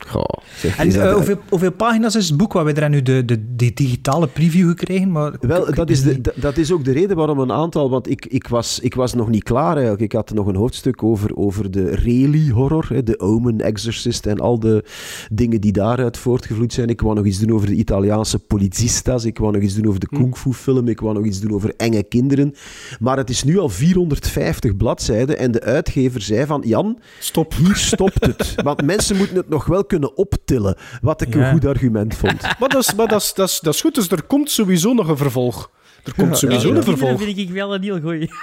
Goh, 0.04 0.24
zeg, 0.56 0.78
En 0.78 0.90
eh, 1.02 1.12
hoeveel, 1.14 1.38
hoeveel 1.48 1.72
pagina's 1.72 2.14
is 2.14 2.28
het 2.28 2.36
boek? 2.36 2.52
Waar 2.52 2.64
we 2.64 2.70
hebben 2.70 2.90
nu 2.90 3.02
de, 3.02 3.24
de, 3.24 3.54
die 3.56 3.72
digitale 3.74 4.26
preview 4.26 4.68
gekregen, 4.68 5.12
maar... 5.12 5.32
Wel, 5.40 5.74
dat 5.74 5.90
is, 5.90 6.02
de, 6.02 6.20
dat- 6.34 6.56
is 6.56 6.72
ook 6.72 6.84
de 6.84 6.92
reden 6.92 7.16
waarom 7.16 7.38
een 7.38 7.52
aantal... 7.52 7.90
Want 7.90 8.10
ik, 8.10 8.26
ik, 8.26 8.48
was, 8.48 8.80
ik 8.80 8.94
was 8.94 9.14
nog 9.14 9.28
niet 9.28 9.42
klaar 9.42 9.72
eigenlijk. 9.72 10.00
Ik 10.02 10.12
had 10.12 10.34
nog 10.34 10.46
een 10.46 10.56
hoofdstuk 10.56 11.02
over, 11.02 11.36
over 11.36 11.70
de 11.70 11.94
Rayleigh-horror, 11.94 12.86
hè, 12.88 13.02
de 13.02 13.20
Omen, 13.20 13.60
Exorcist 13.60 14.26
en 14.26 14.38
al 14.40 14.58
de 14.58 14.84
dingen 15.32 15.60
die 15.60 15.72
daaruit 15.72 16.16
voortgevloeid 16.16 16.72
zijn. 16.72 16.88
Ik 16.88 17.00
wou 17.00 17.14
nog 17.14 17.24
iets 17.24 17.38
doen 17.38 17.52
over 17.52 17.66
de 17.66 17.74
Italiaanse 17.74 18.38
policistas. 18.38 19.24
Ik 19.24 19.38
wou 19.38 19.52
nog 19.52 19.62
iets 19.62 19.74
doen 19.74 19.86
over 19.88 20.00
de 20.00 20.08
kung 20.08 20.36
fu 20.36 20.52
film. 20.52 20.88
Ik 20.88 21.00
wou 21.00 21.14
nog 21.14 21.24
iets 21.24 21.40
doen 21.40 21.52
over 21.54 21.74
enge 21.76 22.02
kinderen. 22.02 22.54
Maar 23.00 23.16
het 23.16 23.30
is 23.30 23.44
nu 23.44 23.58
al 23.58 23.68
450 23.68 24.76
bladzijden 24.76 25.38
en 25.38 25.50
de 25.52 25.60
uitgever 25.62 26.20
zei 26.20 26.46
van... 26.46 26.62
Jan, 26.66 26.98
Stop. 27.18 27.54
hier 27.54 27.76
stopt 27.76 28.26
het. 28.26 28.54
Want 28.64 28.82
mensen 28.84 29.16
moeten 29.16 29.36
het 29.36 29.48
nog 29.48 29.64
wel 29.66 29.84
kunnen 29.86 30.16
optillen. 30.16 30.76
Wat 31.00 31.20
ik 31.20 31.34
Ja. 31.34 31.40
een 31.46 31.52
goed 31.52 31.66
argument 31.66 32.14
vond. 32.14 32.42
Maar, 32.58 32.68
dat 32.68 32.82
is, 32.82 32.94
maar 32.94 33.06
dat, 33.08 33.22
is, 33.22 33.34
dat, 33.34 33.48
is, 33.48 33.60
dat 33.60 33.74
is 33.74 33.80
goed, 33.80 33.94
dus 33.94 34.08
er 34.10 34.22
komt 34.22 34.50
sowieso 34.50 34.92
nog 34.92 35.08
een 35.08 35.16
vervolg. 35.16 35.70
Er 36.04 36.14
komt 36.14 36.28
Ja, 36.28 36.34
sowieso 36.34 36.66
ja, 36.66 36.72
ja. 36.72 36.78
een 36.78 36.84
vervolg. 36.84 37.22
vind 37.22 37.38
ik 37.38 37.50
wel 37.50 37.74
een 37.74 37.82
heel 37.82 38.00
goeie. 38.00 38.28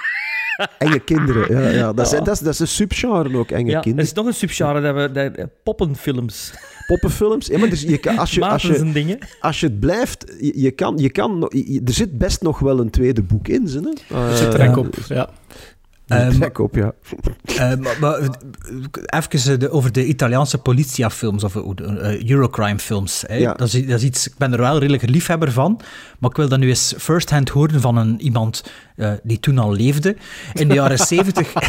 Enge 0.78 0.98
kinderen, 0.98 1.62
ja. 1.62 1.68
ja. 1.68 1.92
Dat, 1.92 2.06
is, 2.12 2.18
dat, 2.18 2.28
is, 2.28 2.38
dat 2.38 2.52
is 2.52 2.58
een 2.58 2.68
subgenre 2.68 3.38
ook, 3.38 3.50
enge 3.50 3.70
Ja, 3.70 3.76
er 3.76 3.82
kinderen. 3.82 4.06
is 4.06 4.12
nog 4.12 4.26
een 4.26 4.34
subgenre, 4.34 4.80
dat 4.80 4.94
we, 4.94 5.10
dat, 5.12 5.34
eh, 5.34 5.44
poppenfilms. 5.62 6.52
Poppenfilms. 6.86 7.46
Ja, 7.46 7.58
maar 7.58 7.68
dus 7.68 7.82
je, 7.82 7.98
kan- 7.98 8.18
als, 8.18 8.30
je, 8.34 8.44
als, 8.48 8.62
je, 8.62 8.74
zijn 8.74 8.92
dingen. 8.92 9.18
als 9.40 9.60
je 9.60 9.66
het 9.66 9.80
blijft, 9.80 10.34
je, 10.40 10.52
je 10.60 10.70
kan, 10.70 10.98
je 10.98 11.10
kan, 11.10 11.50
je- 11.54 11.80
er 11.84 11.92
zit 11.92 12.18
best 12.18 12.42
nog 12.42 12.58
wel 12.58 12.78
een 12.80 12.90
tweede 12.90 13.22
boek 13.22 13.48
in. 13.48 13.68
Ze, 13.68 13.80
hè? 13.80 14.16
Er 14.30 14.36
zit 14.36 14.46
Eh, 14.46 14.52
trek 14.54 14.76
op. 14.76 14.94
Ja. 15.08 15.28
Ehm, 16.06 16.30
trek 16.38 16.58
op, 16.58 16.74
ja. 16.74 16.92
Eh, 17.44 17.58
maar, 17.76 17.96
maar, 18.00 18.18
eh, 18.18 18.28
even 19.06 19.52
eh, 19.52 19.58
de- 19.58 19.70
over 19.70 19.92
de 19.92 20.04
Italiaanse 20.06 20.58
politia-films 20.58 21.44
of 21.44 21.56
eh, 21.56 22.30
Eurocrime-films. 22.30 23.24
hè. 23.26 23.34
Ja. 23.34 23.52
Dat, 23.54 23.72
is, 23.72 23.86
dat 23.86 23.98
is 23.98 24.04
iets, 24.04 24.26
ik 24.26 24.34
ben 24.38 24.52
er 24.52 24.58
wel 24.58 24.78
redelijk 24.78 25.08
liefhebber 25.10 25.52
van, 25.52 25.80
maar 26.18 26.30
ik 26.30 26.36
wil 26.36 26.48
dat 26.48 26.58
nu 26.58 26.68
eens 26.68 26.94
first-hand 26.98 27.48
horen 27.48 27.80
van 27.80 27.96
een, 27.96 28.20
iemand 28.20 28.64
eh, 28.96 29.12
die 29.22 29.40
toen 29.40 29.58
al 29.58 29.72
leefde. 29.72 30.16
In 30.52 30.68
de 30.68 30.74
jaren 30.74 30.98
70 30.98 31.52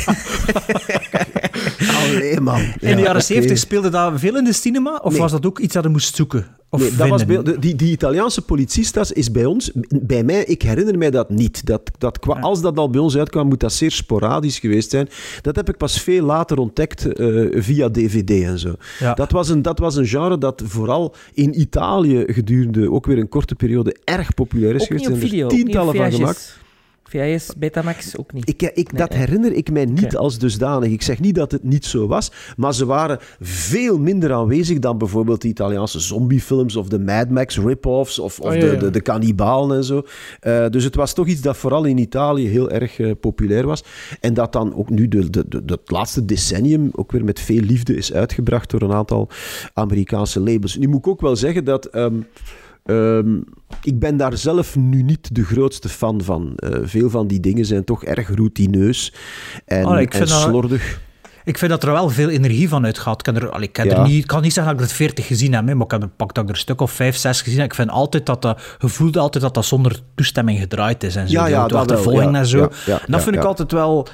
Allee, 2.03 2.39
man. 2.39 2.59
in 2.61 2.71
de 2.79 2.87
Ja, 2.87 2.97
jaren 2.97 3.11
oké. 3.11 3.21
70 3.21 3.57
speelde 3.57 3.89
dat 3.89 4.13
veel 4.15 4.37
in 4.37 4.43
de 4.43 4.53
cinema, 4.53 4.99
of 5.03 5.11
Nee. 5.11 5.21
was 5.21 5.31
dat 5.31 5.45
ook 5.45 5.59
iets 5.59 5.73
dat 5.73 5.83
je 5.83 5.89
moest 5.89 6.15
zoeken? 6.15 6.47
Of 6.69 6.79
Nee, 6.81 6.95
dat 6.95 7.07
was 7.09 7.25
bij, 7.25 7.41
die, 7.59 7.75
die 7.75 7.91
Italiaanse 7.91 8.41
policistas 8.41 9.11
is 9.11 9.31
bij 9.31 9.45
ons, 9.45 9.71
bij 10.01 10.23
mij, 10.23 10.43
ik 10.43 10.61
herinner 10.61 10.97
mij 10.97 11.11
dat 11.11 11.29
niet. 11.29 11.65
Dat, 11.65 11.81
dat, 11.97 12.19
kwa- 12.19 12.39
Als 12.39 12.61
dat 12.61 12.77
al 12.77 12.89
bij 12.89 13.01
ons 13.01 13.17
uitkwam, 13.17 13.47
moet 13.47 13.59
dat 13.59 13.73
zeer 13.73 13.91
sporadisch 13.91 14.59
geweest 14.59 14.89
zijn. 14.91 15.09
Dat 15.41 15.55
heb 15.55 15.69
ik 15.69 15.77
pas 15.77 16.01
veel 16.01 16.25
later 16.25 16.57
ontdekt 16.57 17.05
eh, 17.13 17.45
via 17.61 17.89
DVD 17.89 18.29
en 18.29 18.59
zo. 18.59 18.75
Ja. 18.99 19.13
Dat, 19.13 19.31
was 19.31 19.49
een, 19.49 19.61
dat 19.61 19.79
was 19.79 19.95
een 19.95 20.05
genre 20.07 20.37
dat 20.37 20.61
vooral 20.65 21.15
in 21.33 21.59
Italië 21.59 22.23
gedurende 22.27 22.91
ook 22.91 23.05
weer 23.05 23.17
een 23.17 23.29
korte 23.29 23.55
periode 23.55 23.95
erg 24.03 24.33
populair 24.33 24.75
is 24.75 24.81
Ook 24.81 24.89
niet 24.89 25.05
geweest. 25.05 25.15
op 25.15 25.21
Er 25.23 25.29
zijn 25.29 25.41
er 25.43 25.49
tientallen 25.49 25.95
van 25.95 26.11
gemaakt. 26.11 26.57
VHS. 27.09 27.53
Betamax 27.57 28.17
ook 28.17 28.33
niet. 28.33 28.49
Ik, 28.49 28.61
ik, 28.61 28.97
dat 28.97 29.09
Nee, 29.09 29.19
herinner 29.19 29.53
ik 29.53 29.71
mij 29.71 29.85
niet 29.85 30.15
als 30.15 30.37
dusdanig. 30.37 30.91
Ik 30.91 31.01
zeg 31.01 31.19
niet 31.19 31.35
dat 31.35 31.51
het 31.51 31.63
niet 31.63 31.85
zo 31.85 32.07
was, 32.07 32.31
maar 32.57 32.73
ze 32.73 32.85
waren 32.85 33.17
veel 33.39 33.99
minder 33.99 34.33
aanwezig 34.33 34.79
dan 34.79 34.97
bijvoorbeeld 34.97 35.41
de 35.41 35.47
Italiaanse 35.47 35.99
zombiefilms 35.99 36.75
of 36.75 36.87
de 36.87 36.99
Mad 36.99 37.29
Max 37.29 37.57
rip-offs 37.59 38.19
of, 38.19 38.39
of 38.39 38.49
Oh, 38.49 38.53
ja, 38.53 38.59
de, 38.59 38.65
ja. 38.65 38.75
de, 38.79 38.89
de 38.89 39.01
kannibalen 39.01 39.77
en 39.77 39.83
zo. 39.83 40.03
Eh, 40.39 40.69
dus 40.69 40.83
het 40.83 40.95
was 40.95 41.13
toch 41.13 41.27
iets 41.27 41.41
dat 41.41 41.57
vooral 41.57 41.83
in 41.85 41.97
Italië 41.97 42.47
heel 42.47 42.69
erg 42.71 42.99
eh, 42.99 43.11
populair 43.19 43.65
was. 43.65 43.83
En 44.19 44.33
dat 44.33 44.53
dan 44.53 44.75
ook 44.75 44.89
nu 44.89 45.07
de, 45.07 45.29
de, 45.29 45.45
de, 45.47 45.61
het 45.65 45.91
laatste 45.91 46.25
decennium 46.25 46.89
ook 46.91 47.11
weer 47.11 47.23
met 47.23 47.39
veel 47.39 47.61
liefde 47.61 47.95
is 47.95 48.13
uitgebracht 48.13 48.69
door 48.69 48.81
een 48.81 48.93
aantal 48.93 49.29
Amerikaanse 49.73 50.39
labels. 50.39 50.77
Nu 50.77 50.87
moet 50.87 50.99
ik 50.99 51.07
ook 51.07 51.21
wel 51.21 51.35
zeggen 51.35 51.63
dat... 51.63 51.85
ehm, 51.85 52.15
Ehm, 52.85 53.35
ik 53.83 53.99
ben 53.99 54.17
daar 54.17 54.37
zelf 54.37 54.75
nu 54.75 55.01
niet 55.01 55.35
de 55.35 55.43
grootste 55.43 55.89
fan 55.89 56.21
van. 56.23 56.53
Eh, 56.55 56.79
veel 56.83 57.09
van 57.09 57.27
die 57.27 57.39
dingen 57.39 57.65
zijn 57.65 57.83
toch 57.83 58.03
erg 58.03 58.35
routineus 58.35 59.13
en, 59.65 59.85
Oh, 59.85 59.99
ik 59.99 60.11
en 60.11 60.17
vind 60.17 60.29
dat- 60.29 60.41
slordig. 60.41 61.03
Ik 61.43 61.57
vind 61.57 61.71
dat 61.71 61.83
er 61.83 61.91
wel 61.91 62.09
veel 62.09 62.29
energie 62.29 62.69
van 62.69 62.85
uitgaat. 62.85 63.27
Ik 63.27 63.33
kan, 63.33 63.43
er, 63.43 63.49
allee, 63.49 63.67
ik 63.67 63.73
kan, 63.73 63.85
Ja. 63.85 63.95
er 63.97 64.07
niet, 64.07 64.17
ik 64.21 64.27
kan 64.27 64.41
niet 64.41 64.53
zeggen 64.53 64.73
dat 64.77 64.83
ik 64.83 64.89
er 64.89 64.95
40 64.95 65.27
gezien 65.27 65.53
heb, 65.53 65.63
maar 65.65 65.85
ik 65.85 65.91
heb 65.91 66.01
er, 66.01 66.07
pak 66.07 66.33
dat 66.33 66.43
ik 66.43 66.49
er 66.49 66.55
een 66.55 66.61
stuk 66.61 66.81
of 66.81 66.91
5, 66.91 67.15
6 67.15 67.41
gezien 67.41 67.59
heb. 67.59 67.67
Ik 67.67 67.75
vind 67.75 67.89
altijd 67.89 68.25
dat 68.25 68.41
dat, 68.41 68.59
altijd 69.15 69.43
dat 69.43 69.53
dat 69.53 69.65
zonder 69.65 69.99
toestemming 70.15 70.59
gedraaid 70.59 71.03
is 71.03 71.15
en 71.15 71.27
zo. 71.27 71.33
Ja, 71.33 71.47
ja, 71.47 71.61
dat 71.61 71.71
wel, 71.71 71.79
achtervolging 71.79 72.31
ja, 72.31 72.37
en 72.37 72.45
zo. 72.45 72.57
ja, 72.57 72.69
ja, 72.85 72.93
en 72.93 72.99
dat 73.11 73.19
ja, 73.19 73.21
vind 73.21 73.35
ik 73.35 73.43
altijd 73.43 73.71
wel 73.71 74.07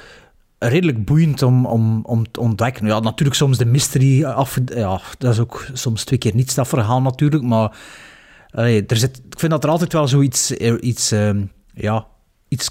redelijk 0.58 1.04
boeiend 1.04 1.42
om, 1.42 1.66
om, 1.66 2.00
om 2.04 2.30
te 2.30 2.40
ontdekken. 2.40 2.86
Ja, 2.86 3.00
natuurlijk 3.00 3.38
soms 3.38 3.58
de 3.58 3.64
mystery 3.64 4.24
af... 4.24 4.58
Ja, 4.74 5.00
dat 5.18 5.32
is 5.32 5.38
ook 5.38 5.66
soms 5.72 6.04
twee 6.04 6.18
keer 6.18 6.34
niets 6.34 6.54
dat 6.54 6.68
verhaal 6.68 7.02
natuurlijk, 7.02 7.42
maar 7.42 7.76
allee, 8.52 8.86
er 8.86 8.96
zit, 8.96 9.22
ik 9.30 9.38
vind 9.38 9.52
dat 9.52 9.64
er 9.64 9.70
altijd 9.70 9.92
wel 9.92 10.08
zoiets... 10.08 10.56
eh, 10.56 10.74
iets, 10.80 11.12
ehm, 11.12 11.44
ja, 11.74 12.06
iets 12.48 12.70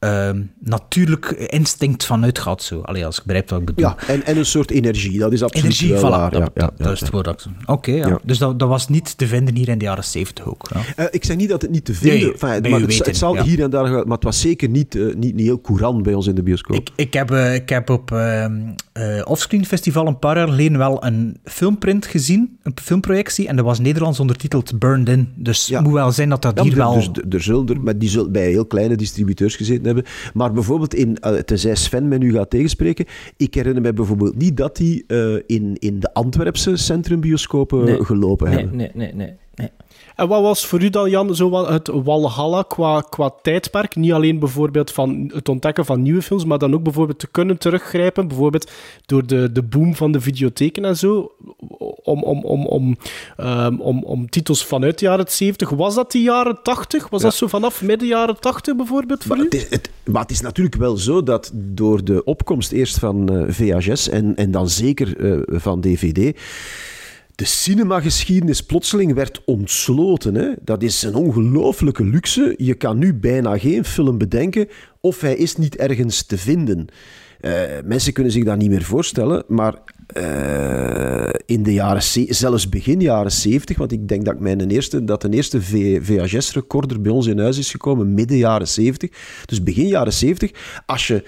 ehm, 0.00 0.42
natuurlijk 0.58 1.26
instinct 1.30 2.04
vanuit 2.06 2.38
gaat. 2.38 2.62
Zo. 2.62 2.80
Allee, 2.80 3.06
als 3.06 3.18
ik 3.18 3.24
begrijp 3.24 3.50
wat 3.50 3.60
ik 3.60 3.66
bedoel. 3.66 3.84
Ja, 3.84 3.96
en, 4.06 4.24
en 4.24 4.36
een 4.36 4.46
soort 4.46 4.70
energie, 4.70 5.18
dat 5.18 5.32
is 5.32 5.42
absoluut 5.42 5.64
Energie, 5.64 5.92
wel 5.92 6.00
voilà, 6.00 6.14
waar. 6.14 6.30
dat, 6.30 6.40
ja, 6.40 6.48
ja, 6.54 6.66
dat, 6.66 6.78
dat 6.78 6.86
ja, 6.86 6.92
is 6.92 7.00
het 7.00 7.10
woord. 7.10 7.24
dat 7.24 7.48
Oké, 7.66 7.90
ja. 7.90 8.08
Ja. 8.08 8.18
dus 8.22 8.38
dat, 8.38 8.58
dat 8.58 8.68
was 8.68 8.88
niet 8.88 9.18
te 9.18 9.26
vinden 9.26 9.56
hier 9.56 9.68
in 9.68 9.78
de 9.78 9.84
jaren 9.84 10.04
70 10.04 10.46
ook. 10.46 10.68
Ja. 10.74 10.80
Eh, 10.96 11.06
ik 11.10 11.24
zeg 11.24 11.36
niet 11.36 11.48
dat 11.48 11.62
het 11.62 11.70
niet 11.70 11.84
te 11.84 11.94
vinden 11.94 12.18
Nee, 12.20 12.32
enfin, 12.32 12.70
maar 12.70 12.80
het, 12.80 12.88
weten, 12.88 13.04
het 13.06 13.16
zal 13.16 13.34
ja. 13.34 13.42
hier 13.42 13.62
en 13.62 13.70
daar, 13.70 13.90
maar 13.90 14.16
het 14.16 14.24
was 14.24 14.40
zeker 14.40 14.68
niet, 14.68 14.94
eh, 14.94 15.02
niet, 15.14 15.34
niet 15.34 15.46
heel 15.46 15.60
courant 15.60 16.02
bij 16.02 16.14
ons 16.14 16.26
in 16.26 16.34
de 16.34 16.42
bioscoop. 16.42 16.76
Ik, 16.76 16.90
ik, 16.96 17.12
heb, 17.14 17.30
eh, 17.30 17.54
ik 17.54 17.68
heb 17.68 17.90
op 17.90 18.12
ehm 18.12 18.52
eh, 18.92 19.20
Offscreen 19.24 19.66
Festival 19.66 20.06
een 20.06 20.18
paar 20.18 20.36
jaar 20.36 20.48
geleden 20.48 20.78
wel 20.78 21.04
een 21.04 21.36
filmprint 21.44 22.06
gezien, 22.06 22.58
een 22.62 22.72
filmprojectie, 22.82 23.48
en 23.48 23.56
dat 23.56 23.64
was 23.64 23.78
Nederlands 23.78 24.20
ondertiteld 24.20 24.78
Burned 24.78 25.08
In. 25.08 25.28
Dus 25.36 25.66
Ja. 25.66 25.76
het 25.76 25.84
moet 25.84 25.94
wel 25.94 26.12
zijn 26.12 26.28
dat 26.28 26.42
dat 26.42 26.56
Ja, 26.56 26.62
hier 26.62 26.76
wel... 26.76 26.94
Dus 26.94 27.08
er 27.30 27.42
zullen 27.42 27.68
er, 27.68 27.80
maar 27.80 27.98
die 27.98 28.08
zullen 28.08 28.32
bij 28.32 28.48
heel 28.48 28.66
kleine 28.66 28.96
distributeurs 28.96 29.56
gezeten 29.56 29.84
hebben. 29.94 30.12
Maar 30.34 30.52
bijvoorbeeld, 30.52 30.94
in, 30.94 31.16
eh, 31.16 31.32
tenzij 31.34 31.74
Sven 31.74 32.08
mij 32.08 32.18
nu 32.18 32.32
gaat 32.32 32.50
tegenspreken, 32.50 33.04
ik 33.36 33.54
herinner 33.54 33.82
me 33.82 33.92
bijvoorbeeld 33.92 34.36
niet 34.36 34.56
dat 34.56 34.76
die 34.76 35.04
eh, 35.06 35.34
in, 35.46 35.76
in 35.78 36.00
de 36.00 36.14
Antwerpse 36.14 36.76
centrumbioscopen 36.76 37.84
Nee. 37.84 38.04
gelopen 38.04 38.48
Nee, 38.48 38.58
hebben. 38.58 38.76
nee, 38.76 38.90
nee, 38.94 39.14
nee. 39.14 39.32
En 40.20 40.28
wat 40.28 40.42
was 40.42 40.66
voor 40.66 40.82
u 40.82 40.90
dan, 40.90 41.10
Jan, 41.10 41.34
zo 41.34 41.66
het 41.66 41.88
Walhalla 41.88 42.62
qua, 42.62 43.00
qua 43.08 43.30
tijdperk? 43.42 43.96
Niet 43.96 44.12
alleen 44.12 44.38
bijvoorbeeld 44.38 44.90
van 44.90 45.30
het 45.34 45.48
ontdekken 45.48 45.84
van 45.84 46.02
nieuwe 46.02 46.22
films, 46.22 46.44
maar 46.44 46.58
dan 46.58 46.74
ook 46.74 46.82
bijvoorbeeld 46.82 47.18
te 47.18 47.26
kunnen 47.26 47.58
teruggrijpen, 47.58 48.28
bijvoorbeeld 48.28 48.70
door 49.06 49.26
de, 49.26 49.52
de 49.52 49.62
boom 49.62 49.94
van 49.94 50.12
de 50.12 50.20
videotheken 50.20 50.84
en 50.84 50.96
zo, 50.96 51.32
om, 52.02 52.22
om, 52.22 52.44
om, 52.44 52.66
om, 52.66 52.96
ehm, 53.36 53.74
om, 53.74 54.02
om 54.04 54.30
titels 54.30 54.64
vanuit 54.64 54.98
de 54.98 55.04
jaren 55.04 55.24
70. 55.28 55.70
Was 55.70 55.94
dat 55.94 56.12
de 56.12 56.22
jaren 56.22 56.62
80? 56.62 57.08
Was 57.08 57.22
dat 57.22 57.34
zo 57.34 57.46
vanaf 57.46 57.82
midden 57.82 58.08
jaren 58.08 58.40
80 58.40 58.76
bijvoorbeeld 58.76 59.24
voor 59.24 59.36
Maar 59.36 59.44
u? 59.44 59.48
het, 59.48 59.54
is, 59.54 59.70
het, 59.70 59.90
maar 60.04 60.22
het 60.22 60.30
is 60.30 60.40
natuurlijk 60.40 60.76
wel 60.76 60.96
zo 60.96 61.22
dat 61.22 61.50
door 61.54 62.04
de 62.04 62.24
opkomst 62.24 62.72
eerst 62.72 62.98
van 62.98 63.28
eh, 63.28 63.44
VHS 63.48 64.08
en, 64.08 64.36
en 64.36 64.50
dan 64.50 64.68
zeker 64.68 65.32
eh, 65.32 65.60
van 65.60 65.80
DVD, 65.80 66.38
de 67.40 67.46
cinemageschiedenis 67.46 68.62
plotseling 68.62 69.14
werd 69.14 69.42
ontsloten. 69.44 70.34
Hè? 70.34 70.48
Dat 70.64 70.82
is 70.82 71.02
een 71.02 71.14
ongelooflijke 71.14 72.04
luxe. 72.04 72.54
Je 72.56 72.74
kan 72.74 72.98
nu 72.98 73.14
bijna 73.14 73.58
geen 73.58 73.84
film 73.84 74.18
bedenken 74.18 74.68
of 75.00 75.20
hij 75.20 75.34
is 75.36 75.56
niet 75.56 75.76
ergens 75.76 76.22
te 76.22 76.38
vinden. 76.38 76.86
Eh, 77.40 77.52
mensen 77.84 78.12
kunnen 78.12 78.32
zich 78.32 78.44
dat 78.44 78.58
niet 78.58 78.70
meer 78.70 78.82
voorstellen, 78.82 79.44
maar 79.48 79.74
eh, 80.06 81.28
in 81.46 81.62
de 81.62 81.72
jaren, 81.72 82.02
ze- 82.02 82.26
zelfs 82.28 82.68
begin 82.68 83.00
jaren 83.00 83.32
70, 83.32 83.76
want 83.76 83.92
ik 83.92 84.08
denk 84.08 84.24
dat, 84.24 84.40
mijn 84.40 84.70
eerste, 84.70 85.04
dat 85.04 85.24
een 85.24 85.32
eerste 85.32 85.62
VHS-recorder 86.02 87.00
bij 87.00 87.12
ons 87.12 87.26
in 87.26 87.38
huis 87.38 87.58
is 87.58 87.70
gekomen 87.70 88.14
midden 88.14 88.36
jaren 88.36 88.68
70. 88.68 89.10
Dus 89.44 89.62
begin 89.62 89.86
jaren 89.86 90.12
70, 90.12 90.50
als 90.86 91.06
je 91.06 91.24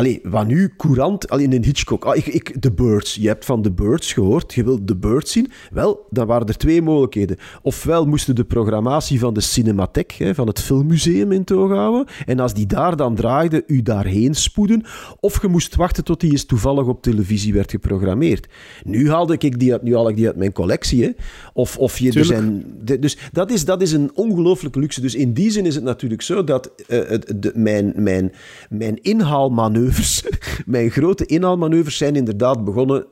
Allee, 0.00 0.20
wat 0.22 0.46
nu? 0.46 0.72
Courant, 0.76 1.28
allee, 1.28 1.48
in 1.48 1.64
Hitchcock, 1.64 2.04
ah, 2.04 2.16
ik, 2.16 2.26
ik, 2.26 2.56
The 2.60 2.72
Birds, 2.72 3.14
je 3.14 3.26
hebt 3.26 3.44
van 3.44 3.62
The 3.62 3.70
Birds 3.70 4.12
gehoord, 4.12 4.54
je 4.54 4.64
wilt 4.64 4.86
The 4.86 4.96
Birds 4.96 5.32
zien, 5.32 5.50
wel, 5.70 6.06
dan 6.10 6.26
waren 6.26 6.46
er 6.46 6.56
twee 6.56 6.82
mogelijkheden. 6.82 7.36
Ofwel 7.62 8.06
moesten 8.06 8.34
de 8.34 8.44
programmatie 8.44 9.18
van 9.18 9.34
de 9.34 9.40
Cinematheek, 9.40 10.12
hè, 10.12 10.34
van 10.34 10.46
het 10.46 10.60
filmmuseum 10.60 11.32
in 11.32 11.44
toog 11.44 11.70
houden, 11.70 12.06
en 12.26 12.40
als 12.40 12.54
die 12.54 12.66
daar 12.66 12.96
dan 12.96 13.14
draaide, 13.14 13.64
u 13.66 13.82
daarheen 13.82 14.34
spoeden, 14.34 14.82
of 15.20 15.42
je 15.42 15.48
moest 15.48 15.76
wachten 15.76 16.04
tot 16.04 16.20
die 16.20 16.30
eens 16.30 16.44
toevallig 16.44 16.86
op 16.86 17.02
televisie 17.02 17.52
werd 17.52 17.70
geprogrammeerd. 17.70 18.46
Nu 18.84 19.10
haalde 19.10 19.36
ik 19.38 19.58
die 19.58 19.72
uit, 19.72 19.82
nu 19.82 19.94
haal 19.94 20.08
ik 20.08 20.16
die 20.16 20.26
uit 20.26 20.36
mijn 20.36 20.52
collectie, 20.52 21.04
hè. 21.04 21.10
Of, 21.60 21.78
of 21.78 21.98
je, 21.98 22.12
er 22.12 22.24
zijn, 22.24 22.64
de- 22.82 22.98
dus 22.98 23.16
dat 23.32 23.50
is, 23.50 23.64
dat 23.64 23.82
is 23.82 23.92
een 23.92 24.10
ongelooflijke 24.14 24.78
luxe. 24.78 25.00
Dus 25.00 25.14
in 25.14 25.32
die 25.32 25.50
zin 25.50 25.66
is 25.66 25.74
het 25.74 25.84
natuurlijk 25.84 26.22
zo 26.22 26.44
dat 26.44 26.70
eh, 26.88 27.18
de, 27.36 27.52
mijn, 27.54 27.92
mijn, 27.96 28.32
mijn 28.68 29.02
inhaalmanoeuvres, 29.02 30.24
mijn 30.66 30.90
grote 30.90 31.26
inhaalmanoeuvres 31.26 31.96
zijn 31.96 32.16
inderdaad 32.16 32.64
begonnen 32.64 33.06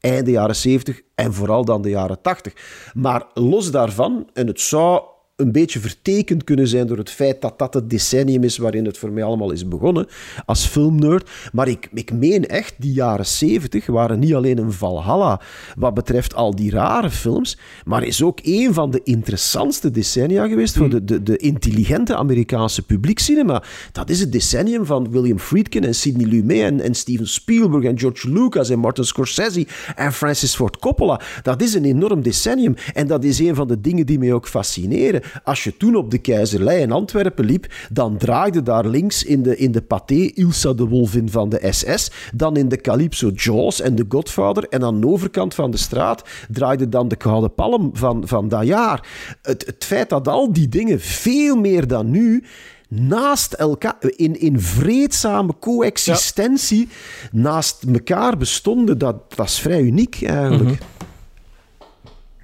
einde 0.00 0.30
jaren 0.30 0.56
70 0.56 1.00
en 1.14 1.32
vooral 1.34 1.64
dan 1.64 1.82
de 1.82 1.88
jaren 1.90 2.20
80. 2.22 2.52
Maar 2.94 3.26
los 3.34 3.70
daarvan, 3.70 4.28
en 4.32 4.46
het 4.46 4.60
zou 4.60 5.02
een 5.42 5.52
beetje 5.52 5.80
vertekend 5.80 6.44
kunnen 6.44 6.68
zijn 6.68 6.86
door 6.86 6.96
het 6.96 7.10
feit 7.10 7.40
dat 7.40 7.58
dat 7.58 7.74
het 7.74 7.90
decennium 7.90 8.44
is 8.44 8.56
waarin 8.56 8.84
het 8.84 8.98
voor 8.98 9.12
mij 9.12 9.24
allemaal 9.24 9.50
is 9.50 9.68
begonnen, 9.68 10.06
als 10.46 10.66
filmnerd. 10.66 11.30
Maar 11.52 11.68
ik, 11.68 11.88
ik 11.92 12.12
meen 12.12 12.46
echt, 12.46 12.74
die 12.78 12.92
jaren 12.92 13.26
70 13.26 13.86
waren 13.86 14.18
niet 14.18 14.34
alleen 14.34 14.58
een 14.58 14.72
valhalla 14.72 15.40
wat 15.76 15.94
betreft 15.94 16.34
al 16.34 16.54
die 16.54 16.70
rare 16.70 17.10
films, 17.10 17.58
maar 17.84 18.02
is 18.02 18.22
ook 18.22 18.38
een 18.42 18.74
van 18.74 18.90
de 18.90 19.00
interessantste 19.04 19.90
decennia 19.90 20.46
geweest 20.46 20.76
voor 20.76 20.90
de, 20.90 21.04
de, 21.04 21.22
de 21.22 21.36
intelligente 21.36 22.16
Amerikaanse 22.16 22.82
publiekcinema. 22.82 23.62
Dat 23.92 24.10
is 24.10 24.20
het 24.20 24.32
decennium 24.32 24.86
van 24.86 25.10
William 25.10 25.38
Friedkin 25.38 25.84
en 25.84 25.94
Sidney 25.94 26.26
Lumet 26.26 26.60
en, 26.60 26.80
en 26.80 26.94
Steven 26.94 27.28
Spielberg 27.28 27.84
en 27.84 27.98
George 27.98 28.30
Lucas 28.30 28.70
en 28.70 28.78
Martin 28.78 29.04
Scorsese 29.04 29.66
en 29.96 30.12
Francis 30.12 30.54
Ford 30.54 30.78
Coppola. 30.78 31.20
Dat 31.42 31.62
is 31.62 31.74
een 31.74 31.84
enorm 31.84 32.22
decennium 32.22 32.74
en 32.94 33.06
dat 33.06 33.24
is 33.24 33.38
een 33.38 33.54
van 33.54 33.68
de 33.68 33.80
dingen 33.80 34.06
die 34.06 34.18
mij 34.18 34.32
ook 34.32 34.48
fascineren. 34.48 35.22
Als 35.44 35.64
je 35.64 35.76
toen 35.76 35.96
op 35.96 36.10
de 36.10 36.18
Keizerlei 36.18 36.80
in 36.80 36.92
Antwerpen 36.92 37.44
liep, 37.44 37.66
dan 37.90 38.16
draaide 38.16 38.62
daar 38.62 38.86
links 38.86 39.24
in 39.24 39.42
de, 39.42 39.56
in 39.56 39.72
de 39.72 39.82
Pathé 39.82 40.30
Ilsa 40.34 40.72
de 40.72 40.86
Wolvin 40.86 41.30
van 41.30 41.48
de 41.48 41.68
SS, 41.70 42.10
dan 42.34 42.56
in 42.56 42.68
de 42.68 42.80
Calypso 42.80 43.30
Jaws 43.34 43.80
en 43.80 43.94
The 43.94 44.04
Godfather 44.08 44.68
en 44.68 44.84
aan 44.84 45.00
de 45.00 45.06
overkant 45.06 45.54
van 45.54 45.70
de 45.70 45.76
straat 45.76 46.22
draaide 46.50 46.88
dan 46.88 47.08
de 47.08 47.16
Gouden 47.18 47.54
Palm 47.54 47.90
van, 47.92 48.28
van 48.28 48.48
dat 48.48 48.66
jaar. 48.66 49.08
Het, 49.42 49.66
het 49.66 49.84
feit 49.84 50.08
dat 50.08 50.28
al 50.28 50.52
die 50.52 50.68
dingen 50.68 51.00
veel 51.00 51.56
meer 51.56 51.86
dan 51.86 52.10
nu 52.10 52.44
naast 52.88 53.52
elkaar, 53.52 53.96
in, 54.00 54.40
in 54.40 54.60
vreedzame 54.60 55.54
coexistentie, 55.60 56.88
naast 57.32 57.84
elkaar 57.92 58.36
bestonden, 58.36 58.98
dat, 58.98 59.34
dat 59.36 59.46
is 59.46 59.58
vrij 59.58 59.80
uniek 59.80 60.22
eigenlijk. 60.22 60.78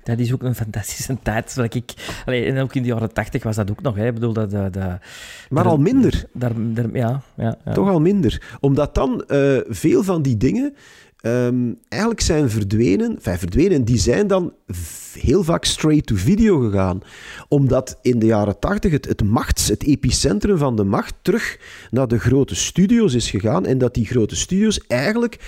Dat 0.09 0.19
is 0.19 0.33
ook 0.33 0.43
een 0.43 0.55
fantastische 0.55 1.17
tijd. 1.23 1.51
Zoals 1.51 1.69
ik, 1.75 1.93
allee, 2.27 2.45
en 2.45 2.59
ook 2.63 2.75
in 2.75 2.83
de 2.83 2.89
jaren 2.89 3.13
tachtig 3.13 3.43
was 3.43 3.57
dat 3.57 3.71
ook 3.71 3.83
nog. 3.83 3.97
Hè. 3.97 4.07
Ik 4.07 4.15
bedoel, 4.15 4.33
dat, 4.33 4.51
dat, 4.51 4.73
dat, 4.73 4.99
Maar 5.49 5.65
al 5.65 5.77
minder. 5.77 6.25
daar, 6.33 6.53
daar, 6.57 6.87
ja, 6.93 7.23
ja, 7.37 7.59
ja. 7.65 7.73
Toch 7.73 7.89
al 7.89 8.01
minder. 8.01 8.57
Omdat 8.61 8.95
dan 8.95 9.25
eh, 9.25 9.59
veel 9.69 10.03
van 10.03 10.23
die 10.23 10.37
dingen 10.37 10.75
ehm, 11.21 11.73
eigenlijk 11.89 12.23
zijn 12.23 12.51
verdwenen. 12.51 13.17
Enfin, 13.17 13.39
verdwenen, 13.39 13.85
die 13.85 13.99
zijn 13.99 14.27
dan 14.27 14.53
heel 15.13 15.45
vaak 15.45 15.65
straight 15.65 16.07
to 16.07 16.15
video 16.17 16.59
gegaan. 16.59 17.01
Omdat 17.49 17.99
in 18.03 18.19
de 18.19 18.27
jaren 18.27 18.59
tachtig 18.59 18.93
het, 18.93 19.05
het 19.05 19.23
machts, 19.23 19.69
het 19.69 19.83
epicentrum 19.83 20.59
van 20.59 20.77
de 20.77 20.85
macht 20.85 21.15
terug 21.23 21.59
naar 21.91 22.09
de 22.09 22.19
grote 22.19 22.55
studio's 22.55 23.15
is 23.15 23.31
gegaan. 23.31 23.67
En 23.67 23.79
dat 23.79 23.95
die 23.95 24.07
grote 24.07 24.37
studio's 24.37 24.81
eigenlijk 24.87 25.39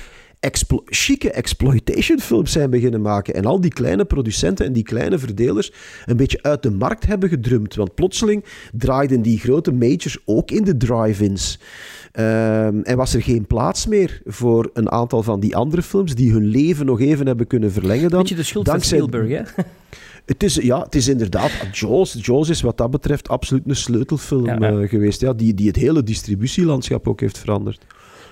explo 0.40 0.82
chique 0.84 1.30
exploitation 1.30 2.20
films 2.20 2.52
zijn 2.52 2.70
beginnen 2.70 3.00
maken. 3.00 3.34
En 3.34 3.44
al 3.44 3.60
die 3.60 3.70
kleine 3.72 4.04
producenten 4.04 4.66
en 4.66 4.72
die 4.72 4.82
kleine 4.82 5.18
verdelers 5.18 5.72
een 6.06 6.16
beetje 6.16 6.42
uit 6.42 6.62
de 6.62 6.70
markt 6.70 7.06
hebben 7.06 7.28
gedrumd. 7.28 7.74
Want 7.74 7.94
plotseling 7.94 8.44
draaiden 8.72 9.22
die 9.22 9.38
grote 9.38 9.72
majors 9.72 10.18
ook 10.24 10.50
in 10.50 10.64
de 10.64 10.76
drive-ins. 10.76 11.58
Ehm, 12.12 12.80
en 12.82 12.96
was 12.96 13.14
er 13.14 13.22
geen 13.22 13.46
plaats 13.46 13.86
meer 13.86 14.20
voor 14.24 14.70
een 14.74 14.90
aantal 14.90 15.22
van 15.22 15.40
die 15.40 15.56
andere 15.56 15.82
films 15.82 16.14
die 16.14 16.32
hun 16.32 16.44
leven 16.46 16.86
nog 16.86 17.00
even 17.00 17.26
hebben 17.26 17.46
kunnen 17.46 17.72
verlengen 17.72 18.10
dan. 18.10 18.20
Beetje 18.20 18.34
de 18.34 18.42
schuld 18.42 18.64
dankzij- 18.66 18.98
van 18.98 19.08
Spielberg, 19.08 19.46
hè? 19.54 19.62
Het 20.26 20.42
is, 20.42 20.54
ja, 20.54 20.82
het 20.82 20.94
is 20.94 21.08
inderdaad... 21.08 21.50
Jaws, 21.72 22.16
Jaws 22.20 22.48
is 22.48 22.60
wat 22.60 22.76
dat 22.78 22.90
betreft 22.90 23.28
absoluut 23.28 23.62
een 23.66 23.76
sleutelfilm 23.76 24.46
Ja, 24.46 24.56
ja. 24.60 24.80
eh, 24.80 24.88
geweest. 24.88 25.20
Ja, 25.20 25.32
die, 25.32 25.54
die 25.54 25.66
het 25.66 25.76
hele 25.76 26.02
distributielandschap 26.02 27.08
ook 27.08 27.20
heeft 27.20 27.38
veranderd. 27.38 27.86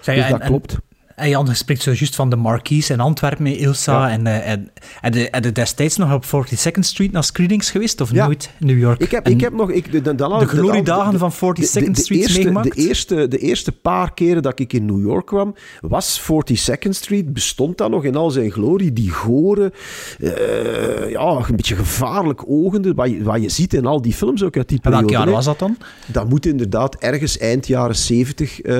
Dus 0.04 0.06
en- 0.16 0.30
dat 0.30 0.40
klopt. 0.44 0.72
En 0.72 0.87
Jan 1.26 1.54
spreekt 1.54 1.82
zo 1.82 1.90
juist 1.90 2.14
van 2.14 2.30
de 2.30 2.36
Marquise 2.36 2.92
in 2.92 3.00
Antwerpen 3.00 3.42
met 3.42 3.56
Ilsa. 3.56 4.08
Ja. 4.08 4.12
En, 4.14 4.26
eh, 4.26 4.50
en, 4.50 4.70
en, 5.00 5.12
de, 5.12 5.30
en 5.30 5.42
de 5.42 5.52
destijds 5.52 5.96
nog 5.96 6.12
op 6.12 6.24
42nd 6.24 6.78
Street 6.80 7.12
naar 7.12 7.24
screenings 7.24 7.70
geweest? 7.70 8.00
Of 8.00 8.12
Ja. 8.12 8.24
nooit 8.26 8.50
in 8.60 8.66
New 8.66 8.78
York? 8.78 9.00
Ik 9.00 9.10
heb, 9.10 9.26
En 9.26 9.32
ik 9.32 9.40
heb 9.40 9.52
nog... 9.52 9.70
Ik, 9.70 9.92
de, 9.92 10.02
de 10.02 10.14
de- 10.14 10.46
gloriedagen 10.46 11.18
van 11.18 11.30
de, 11.30 11.46
42nd 11.46 11.90
de 11.90 12.00
Street 12.00 12.20
eerste, 12.20 12.38
meegemaakt? 12.38 12.74
de, 12.74 12.80
eerste, 12.82 13.28
de 13.28 13.38
eerste 13.38 13.72
paar 13.72 14.14
keren 14.14 14.42
dat 14.42 14.58
ik 14.58 14.72
in 14.72 14.84
New 14.86 15.00
York 15.00 15.26
kwam, 15.26 15.54
was 15.80 16.20
42nd 16.32 16.88
Street, 16.90 17.32
bestond 17.32 17.78
dat 17.78 17.90
nog 17.90 18.04
in 18.04 18.16
al 18.16 18.30
zijn 18.30 18.50
glorie. 18.50 18.92
Die 18.92 19.10
gore, 19.10 19.72
eh, 20.20 21.10
ja, 21.10 21.20
een 21.48 21.56
beetje 21.56 21.76
gevaarlijk 21.76 22.42
ogende, 22.46 22.94
wat 22.94 23.10
je, 23.10 23.22
wat 23.22 23.42
je 23.42 23.48
ziet 23.48 23.74
in 23.74 23.86
al 23.86 24.02
die 24.02 24.12
films 24.12 24.42
ook 24.42 24.56
uit 24.56 24.68
die 24.68 24.78
En 24.82 24.90
welk 24.90 25.02
periode. 25.06 25.24
jaar 25.26 25.34
was 25.36 25.44
dat 25.44 25.58
dan? 25.58 25.76
Dat 26.06 26.28
moet 26.28 26.46
inderdaad 26.46 26.94
ergens 26.96 27.38
eind 27.38 27.66
jaren 27.66 27.96
70 27.96 28.60
eh, 28.60 28.76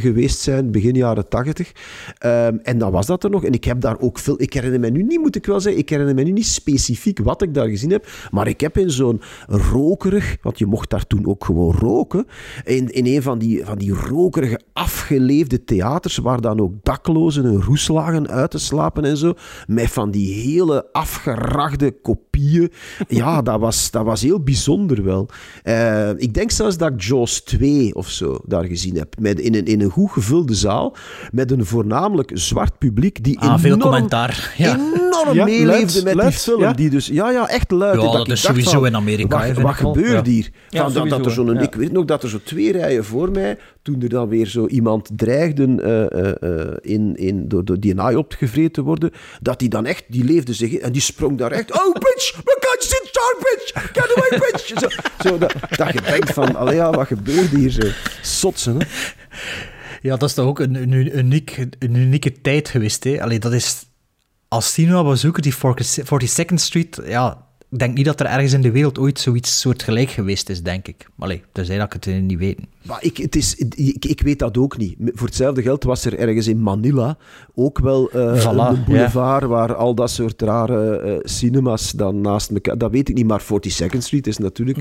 geweest 0.00 0.38
zijn, 0.40 0.70
begin 0.70 0.94
jaren 0.94 1.28
80. 1.28 1.72
Ehm, 2.18 2.56
en 2.62 2.78
dan 2.78 2.92
was 2.92 3.06
dat 3.06 3.24
er 3.24 3.30
nog. 3.30 3.44
En 3.44 3.52
ik 3.52 3.64
heb 3.64 3.80
daar 3.80 4.00
ook 4.00 4.18
veel... 4.18 4.42
Ik 4.42 4.52
herinner 4.52 4.80
me 4.80 4.90
nu 4.90 5.02
niet, 5.02 5.20
moet 5.20 5.36
ik 5.36 5.46
wel 5.46 5.60
zeggen, 5.60 5.80
ik 5.80 5.88
herinner 5.88 6.14
me 6.14 6.22
nu 6.22 6.30
niet 6.30 6.46
specifiek 6.46 7.18
wat 7.18 7.42
ik 7.42 7.54
daar 7.54 7.68
gezien 7.68 7.90
heb, 7.90 8.06
maar 8.30 8.48
ik 8.48 8.60
heb 8.60 8.78
in 8.78 8.90
zo'n 8.90 9.20
rokerig... 9.46 10.36
Want 10.42 10.58
je 10.58 10.66
mocht 10.66 10.90
daar 10.90 11.06
toen 11.06 11.26
ook 11.26 11.44
gewoon 11.44 11.74
roken. 11.74 12.26
In, 12.64 12.88
in 12.88 13.06
een 13.06 13.22
van 13.22 13.38
die, 13.38 13.64
van 13.64 13.78
die 13.78 13.92
rokerige, 13.92 14.60
afgeleefde 14.72 15.64
theaters, 15.64 16.16
waar 16.16 16.40
dan 16.40 16.60
ook 16.60 16.72
daklozen 16.82 17.44
en 17.44 17.62
roes 17.62 17.88
lagen 17.88 18.28
uit 18.28 18.50
te 18.50 18.58
slapen 18.58 19.04
en 19.04 19.16
zo, 19.16 19.34
met 19.66 19.90
van 19.90 20.10
die 20.10 20.34
hele 20.34 20.92
afgerachte 20.92 21.94
kopieën. 22.02 22.72
Ja, 23.08 23.42
dat 23.42 23.60
was, 23.60 23.90
dat 23.90 24.04
was 24.04 24.22
heel 24.22 24.40
bijzonder 24.40 25.04
wel. 25.04 25.28
Eh, 25.62 26.10
ik 26.16 26.34
denk 26.34 26.50
zelfs 26.50 26.76
dat 26.76 26.92
ik 26.92 27.02
Jaws 27.02 27.40
2 27.40 27.94
of 27.94 28.08
zo 28.08 28.38
daar 28.46 28.64
gezien 28.64 28.96
heb. 28.96 29.14
Met, 29.18 29.40
in, 29.40 29.54
een, 29.54 29.64
in 29.64 29.80
een 29.80 29.90
goed 29.90 30.10
gevulde 30.10 30.54
zaal, 30.54 30.96
met 31.32 31.50
een 31.50 31.64
voornamelijk 31.72 32.30
zwart 32.34 32.78
publiek 32.78 33.24
die 33.24 33.38
Ah, 33.38 33.58
veel 33.58 33.74
enorm, 33.74 33.80
commentaar. 33.80 34.54
Ja. 34.56 34.74
enorm 34.76 35.34
Ja, 35.34 35.44
meeleefde 35.44 35.92
luid, 36.02 36.04
met 36.04 36.14
luid, 36.14 36.30
die 36.30 36.38
film. 36.38 36.60
ja. 36.60 36.72
Die 36.72 36.90
dus, 36.90 37.06
ja, 37.06 37.30
ja, 37.30 37.48
echt 37.48 37.70
luid. 37.70 38.02
Ja, 38.02 38.10
dat 38.12 38.28
is 38.28 38.40
sowieso 38.40 38.70
van, 38.70 38.86
in 38.86 38.96
Amerika, 38.96 39.52
Wat, 39.54 39.74
gebeurt 39.74 40.26
Ja. 40.26 40.32
hier? 40.32 40.50
Ja, 40.68 40.82
Van, 40.82 40.92
dat, 40.92 41.08
dat 41.24 41.36
er 41.36 41.54
ja. 41.54 41.60
Ik 41.60 41.74
weet 41.74 41.92
nog 41.92 42.04
dat 42.04 42.22
er 42.22 42.28
zo 42.28 42.38
twee 42.44 42.72
rijen 42.72 43.04
voor 43.04 43.30
mij, 43.30 43.58
toen 43.82 44.02
er 44.02 44.08
dan 44.08 44.28
weer 44.28 44.46
zo 44.46 44.66
iemand 44.66 45.10
dreigde 45.16 45.64
eh, 45.82 46.26
eh, 46.26 46.60
eh, 46.60 46.76
in, 46.80 47.16
in, 47.16 47.48
door, 47.48 47.64
door 47.64 47.80
die 47.80 47.94
naai 47.94 48.16
opgevreten 48.16 48.72
te 48.72 48.82
worden, 48.82 49.10
dat 49.40 49.58
die 49.58 49.68
dan 49.68 49.86
echt, 49.86 50.04
die 50.08 50.24
leefde 50.24 50.54
zich 50.54 50.70
in 50.72 50.80
en 50.82 50.92
die 50.92 51.02
sprong 51.02 51.38
daar 51.38 51.50
echt, 51.50 51.72
oh 51.72 51.92
bitch, 51.92 52.36
we 52.44 52.56
can't 52.60 52.82
sit 52.82 53.10
down 53.12 53.36
bitch, 53.38 53.92
get 53.92 54.16
away 54.16 54.38
bitch. 54.50 54.66
Zo, 54.80 54.88
zo 55.28 55.38
dat, 55.38 55.54
dat 55.76 55.92
je 55.92 56.00
denkt 56.02 56.32
van, 56.32 56.56
allee 56.56 56.74
ja, 56.74 56.90
wat 56.90 57.06
gebeurt 57.06 57.48
hier 57.48 57.70
zo? 57.70 57.86
Sotsen, 58.22 58.76
hè? 58.78 58.86
Ja, 60.02 60.16
dat 60.16 60.28
is 60.28 60.34
toch 60.34 60.46
ook 60.46 60.58
een, 60.58 60.74
een, 60.74 61.18
uniek, 61.18 61.56
een 61.78 61.94
unieke 61.94 62.40
tijd 62.40 62.68
geweest. 62.68 63.04
Hè? 63.04 63.22
Allee, 63.22 63.38
dat 63.38 63.52
is... 63.52 63.86
Als 64.48 64.78
bezoeken, 65.04 65.42
die 65.42 65.54
42nd 65.54 66.54
Street... 66.54 67.00
Ja, 67.04 67.46
ik 67.70 67.78
denk 67.78 67.94
niet 67.96 68.04
dat 68.04 68.20
er 68.20 68.26
ergens 68.26 68.52
in 68.52 68.62
de 68.62 68.70
wereld 68.70 68.98
ooit 68.98 69.20
zoiets 69.20 69.60
soortgelijk 69.60 70.10
geweest 70.10 70.48
is, 70.48 70.62
denk 70.62 70.88
ik. 70.88 71.06
Allee, 71.18 71.42
tenzij 71.52 71.78
dat 71.78 71.94
ik 71.94 72.04
het 72.04 72.22
niet 72.22 72.38
weet. 72.38 72.58
Maar 72.86 73.04
ik, 73.04 73.16
het 73.16 73.36
is, 73.36 73.54
ik, 73.74 74.04
ik 74.04 74.20
weet 74.20 74.38
dat 74.38 74.58
ook 74.58 74.76
niet. 74.76 74.96
Voor 75.04 75.26
hetzelfde 75.26 75.62
geld 75.62 75.84
was 75.84 76.04
er 76.04 76.18
ergens 76.18 76.46
in 76.46 76.62
Manila 76.62 77.16
ook 77.54 77.78
wel 77.78 78.10
eh, 78.10 78.40
Voilà, 78.46 78.76
een 78.76 78.84
boulevard 78.84 79.44
waar 79.44 79.74
al 79.74 79.94
dat 79.94 80.10
soort 80.10 80.42
rare 80.42 80.96
eh, 80.96 81.16
cinemas 81.22 81.90
dan 81.90 82.20
naast 82.20 82.50
elkaar... 82.50 82.78
Dat 82.78 82.90
weet 82.90 83.08
ik 83.08 83.14
niet, 83.14 83.26
maar 83.26 83.42
42nd 83.42 83.98
Street 83.98 84.26
is 84.26 84.38
natuurlijk 84.38 84.78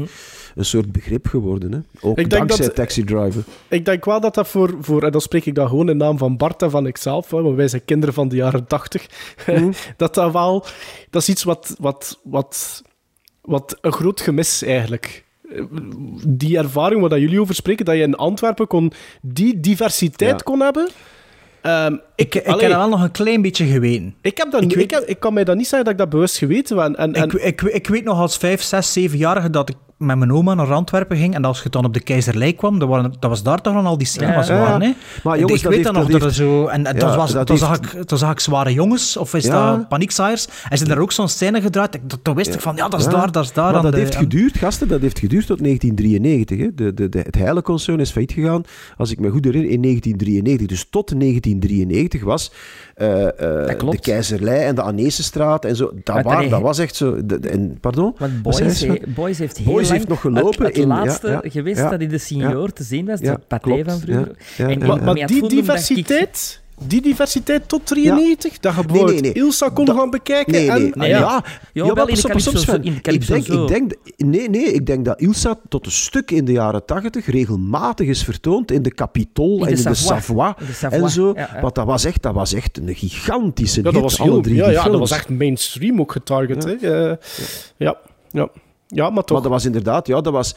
een 0.56 0.66
soort 0.66 0.92
begrip 0.92 1.28
geworden. 1.28 1.72
Hè? 1.72 1.80
Ook 2.02 2.18
Ik 2.20 2.30
denk 2.30 2.48
dankzij 2.48 2.66
dat- 2.66 2.76
Taxi 2.76 3.04
Driver. 3.04 3.44
Ik 3.68 3.86
denk 3.86 4.06
wel 4.06 4.20
dat 4.22 4.36
dat 4.36 4.48
voor, 4.48 4.76
voor, 4.82 5.04
en 5.04 5.12
dan 5.12 5.22
spreek 5.22 5.46
ik 5.46 5.56
dat 5.56 5.70
gewoon 5.70 5.90
in 5.90 5.98
naam 5.98 6.18
van 6.18 6.38
Bart 6.38 6.62
en 6.62 6.72
van 6.72 6.88
ikzelf, 6.88 7.32
hè, 7.32 7.42
want 7.42 7.56
wij 7.56 7.68
zijn 7.68 7.86
kinderen 7.86 8.14
van 8.16 8.28
de 8.28 8.36
jaren 8.36 8.68
tachtig, 8.68 9.06
dat 9.98 10.14
dat 10.14 10.32
wel, 10.34 10.66
dat 11.10 11.22
is 11.22 11.30
iets 11.30 11.44
wat, 11.44 11.76
wat, 11.80 12.20
wat, 12.24 12.82
wat 13.42 13.78
een 13.82 13.92
groot 13.94 14.22
gemis 14.22 14.64
eigenlijk. 14.64 15.26
Die 16.28 16.58
ervaring 16.58 17.02
waar 17.08 17.20
jullie 17.20 17.42
over 17.42 17.56
spreken, 17.56 17.86
dat 17.86 17.96
je 17.96 18.02
in 18.02 18.16
Antwerpen 18.16 18.68
kon, 18.68 18.92
die 19.22 19.60
diversiteit 19.60 20.32
Ja. 20.32 20.38
kon 20.44 20.60
hebben. 20.62 20.88
Ehm, 21.62 21.96
Ik, 22.16 22.36
ik 22.36 22.46
Allee. 22.48 22.60
heb 22.62 22.70
dat 22.70 22.80
wel 22.80 22.90
nog 22.90 23.02
een 23.04 23.12
klein 23.12 23.42
beetje 23.42 23.66
geweten. 23.66 24.16
ik, 24.22 24.38
heb 24.38 24.52
dat 24.52 24.62
Ik 24.62 24.68
niet, 24.68 24.76
weet- 24.76 24.84
ik, 24.84 24.92
heb, 24.92 25.04
ik 25.04 25.20
kan 25.20 25.34
mij 25.34 25.44
dat 25.44 25.56
niet 25.56 25.68
zeggen 25.68 25.84
dat 25.84 25.94
ik 25.94 26.00
dat 26.00 26.10
bewust 26.10 26.38
geweten 26.38 26.78
heb. 26.78 26.96
En, 26.96 27.14
en, 27.14 27.24
Ik, 27.24 27.34
ik, 27.34 27.62
ik 27.62 27.88
weet 27.88 28.04
nog 28.04 28.20
als 28.20 28.38
vijf, 28.38 28.62
zes, 28.62 28.94
zevenjarige 28.94 29.50
dat 29.50 29.70
ik 29.70 29.76
met 30.02 30.18
mijn 30.18 30.32
oma 30.34 30.54
naar 30.54 30.74
Antwerpen 30.74 31.18
ging. 31.18 31.36
En 31.36 31.46
als 31.46 31.64
je 31.64 31.70
dan 31.70 31.86
op 31.86 31.94
de 31.94 32.00
Keizerlei 32.00 32.56
kwam, 32.56 32.80
dat, 32.80 32.90
waren, 32.90 33.14
dat 33.20 33.30
was 33.30 33.44
daar 33.44 33.62
toch 33.62 33.74
dan 33.74 33.86
al 33.86 33.98
die 33.98 34.08
cinemas 34.08 34.48
Ja, 34.48 34.60
waren. 34.60 34.82
Hè? 34.82 34.92
Maar 35.24 35.34
En 35.34 35.40
jongens, 35.40 35.58
ik 35.58 35.64
dat 35.64 35.74
weet 35.76 35.84
nog 35.92 36.08
dat 36.08 36.12
dat 36.12 36.22
er 36.30 36.34
zo... 36.34 36.66
En, 36.68 36.84
dan, 36.84 37.16
was, 37.16 37.32
dat 37.32 37.50
heeft- 37.50 37.62
zag 37.62 37.78
ik, 37.78 38.08
dan 38.08 38.18
zag 38.18 38.32
ik 38.32 38.40
zware 38.40 38.74
jongens, 38.74 39.18
of 39.18 39.34
is 39.34 39.44
dat 39.44 39.88
paniekzaaiers. 39.88 40.48
En 40.70 40.78
zijn 40.78 40.90
er 40.92 41.00
ook 41.00 41.12
zo'n 41.12 41.28
scène 41.28 41.62
gedraaid. 41.62 41.96
Ik, 41.96 42.02
toen 42.22 42.36
wist 42.36 42.54
ik 42.54 42.62
van, 42.62 42.76
ja, 42.76 42.88
dat 42.90 43.00
is 43.00 43.06
daar, 43.06 43.32
dat 43.32 43.44
is 43.44 43.54
daar. 43.54 43.74
Maar 43.74 43.82
dat 43.82 43.92
de- 43.92 43.98
heeft 43.98 44.16
geduurd, 44.16 44.58
gasten, 44.58 44.88
dat 44.88 45.02
heeft 45.02 45.20
geduurd 45.20 45.46
tot 45.46 45.60
1993. 45.64 46.58
Hè. 46.60 46.74
De, 46.76 46.94
de, 46.94 47.10
de, 47.10 47.20
het 47.20 47.36
Heileconcern 47.36 48.00
is 48.00 48.12
failliet 48.12 48.32
gegaan, 48.32 48.64
als 48.98 49.12
ik 49.12 49.20
me 49.20 49.30
goed 49.30 49.46
herinner, 49.46 49.72
in 49.72 49.82
1993. 49.82 50.68
Dus 50.68 50.88
tot 50.90 51.20
1993 51.20 52.24
was 52.24 52.52
klopt. 53.78 53.96
de 53.96 54.02
Keizerlei 54.02 54.64
en 54.64 54.76
de 54.76 54.82
Anesestraat 54.82 55.66
en 55.66 55.76
zo. 55.76 55.92
Dat, 56.04 56.16
Maar 56.16 56.24
waar, 56.24 56.50
dat 56.50 56.62
was 56.62 56.80
echt 56.80 56.96
zo... 56.96 57.26
de- 57.26 57.40
de- 57.40 57.50
en, 57.50 57.78
pardon? 57.80 58.16
Want 58.18 58.42
Boys, 58.42 58.80
ze? 58.80 58.88
he- 58.88 59.00
Boys 59.16 59.38
heeft 59.38 59.58
heel 59.58 59.66
Boys 59.66 59.84
lang 59.88 59.98
heeft 59.98 60.08
nog 60.10 60.22
gelopen 60.22 60.50
het, 60.66 60.68
het 60.76 60.78
in- 60.78 60.88
laatste 60.88 61.28
ja, 61.30 61.42
geweest 61.44 61.78
ja, 61.78 61.90
dat 61.90 62.02
in 62.02 62.10
de 62.10 62.18
senior 62.18 62.72
te 62.74 62.84
zien 62.84 63.06
was, 63.06 63.20
de 63.20 63.38
klopt, 63.60 63.90
van 63.92 64.00
vroeger. 64.00 64.28
ja, 64.58 64.66
ja, 64.68 64.70
En- 64.70 64.80
ja, 64.80 64.86
en 64.86 64.88
ja. 64.98 65.04
maar, 65.04 65.16
die 65.28 65.48
diversiteit, 65.50 66.61
die 66.88 67.02
diversiteit 67.02 67.68
tot 67.70 67.86
93, 67.86 68.60
dat 68.60 68.76
je 68.76 68.86
bijvoorbeeld 68.86 69.22
nee, 69.22 69.34
nee. 69.34 69.44
Ilsa 69.44 69.70
kon 69.70 69.88
gaan 69.88 70.10
bekijken. 70.10 70.52
Nee, 70.54 70.70
en, 70.70 70.82
nee. 70.82 70.92
Nee, 70.96 71.10
ja, 71.10 71.18
ja, 71.20 71.44
Ja, 71.74 71.86
maar 71.86 71.96
wel 71.96 72.08
in 72.08 72.16
de 72.16 72.22
Calypso 72.22 72.50
Sven. 72.52 72.62
zo- 72.62 72.74
in 72.74 72.82
de 73.02 73.12
ik 73.12 73.28
denk, 73.28 73.46
zo. 73.46 73.62
ik 73.62 73.68
denk, 73.68 73.92
nee, 74.18 74.50
nee, 74.50 74.64
ik 74.74 74.86
denk 74.86 75.06
dat 75.06 75.22
Ilsa 75.22 75.60
tot 75.70 75.86
een 75.86 75.92
stuk 75.92 76.32
in 76.32 76.46
de 76.46 76.52
jaren 76.52 76.86
tachtig 76.86 77.26
regelmatig 77.26 78.08
is 78.08 78.24
vertoond 78.24 78.72
in 78.72 78.82
de 78.82 78.94
Capitol 78.94 79.60
In 79.60 79.68
en 79.68 79.76
de 79.76 79.82
in 79.82 79.88
de 79.88 79.94
Savoie. 79.94 80.22
Savoie, 80.22 80.56
In 80.60 80.66
de 80.66 80.74
Savoie, 80.74 81.02
en 81.02 81.10
zo. 81.10 81.32
ja, 81.36 81.50
ja. 81.54 81.62
Want 81.62 81.76
dat 81.76 81.86
was, 81.86 82.04
echt, 82.06 82.22
dat 82.22 82.34
was 82.34 82.54
echt 82.54 82.78
een 82.78 82.96
gigantische 82.96 83.78
Ja, 83.78 83.84
dat 83.84 83.94
hit, 83.94 84.02
was 84.02 84.20
alle 84.20 84.32
heel, 84.32 84.42
drie 84.42 84.56
ja, 84.56 84.70
ja, 84.70 84.84
dat 84.84 85.00
was 85.00 85.12
echt 85.12 85.30
mainstream 85.30 86.00
ook 86.00 86.12
getarget. 86.12 86.64
Hè. 86.64 86.74
Eh, 87.10 87.18
ja, 87.78 87.98
ja. 88.32 88.50
Ja, 88.94 89.10
maar 89.10 89.24
toch. 89.24 89.32
Maar 89.32 89.42
dat 89.42 89.52
was 89.52 89.66
inderdaad, 89.66 90.08
ja, 90.08 90.22
dat 90.22 90.34
was... 90.34 90.56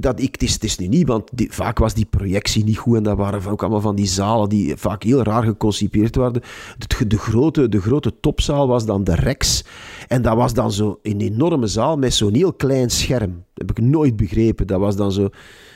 Dat, 0.00 0.20
ik, 0.20 0.32
het, 0.32 0.42
is, 0.42 0.52
het 0.52 0.64
is 0.64 0.78
nu 0.78 0.86
niet, 0.86 1.06
want 1.06 1.30
die, 1.32 1.52
vaak 1.52 1.78
was 1.78 1.94
die 1.94 2.04
projectie 2.04 2.64
niet 2.64 2.78
goed 2.78 2.96
en 2.96 3.02
dat 3.02 3.16
waren 3.16 3.50
ook 3.50 3.62
allemaal 3.62 3.80
van 3.80 3.96
die 3.96 4.06
zalen 4.06 4.48
die 4.48 4.76
vaak 4.76 5.02
heel 5.02 5.22
raar 5.22 5.42
geconcipeerd 5.42 6.16
werden. 6.16 6.42
De, 6.78 7.06
de, 7.06 7.18
grote, 7.18 7.68
de 7.68 7.80
grote 7.80 8.20
topzaal 8.20 8.68
was 8.68 8.86
dan 8.86 9.04
de 9.04 9.14
Rex. 9.14 9.64
En 10.08 10.22
dat 10.22 10.36
was 10.36 10.54
dan 10.54 10.72
zo 10.72 10.98
een 11.02 11.20
enorme 11.20 11.66
zaal 11.66 11.96
met 11.96 12.14
zo'n 12.14 12.34
heel 12.34 12.52
klein 12.52 12.90
scherm. 12.90 13.44
Dat 13.54 13.68
heb 13.68 13.78
ik 13.78 13.84
nooit 13.84 14.16
begrepen. 14.16 14.66
Dat 14.66 14.80
was 14.80 14.96
dan 14.96 15.12
zo... 15.12 15.28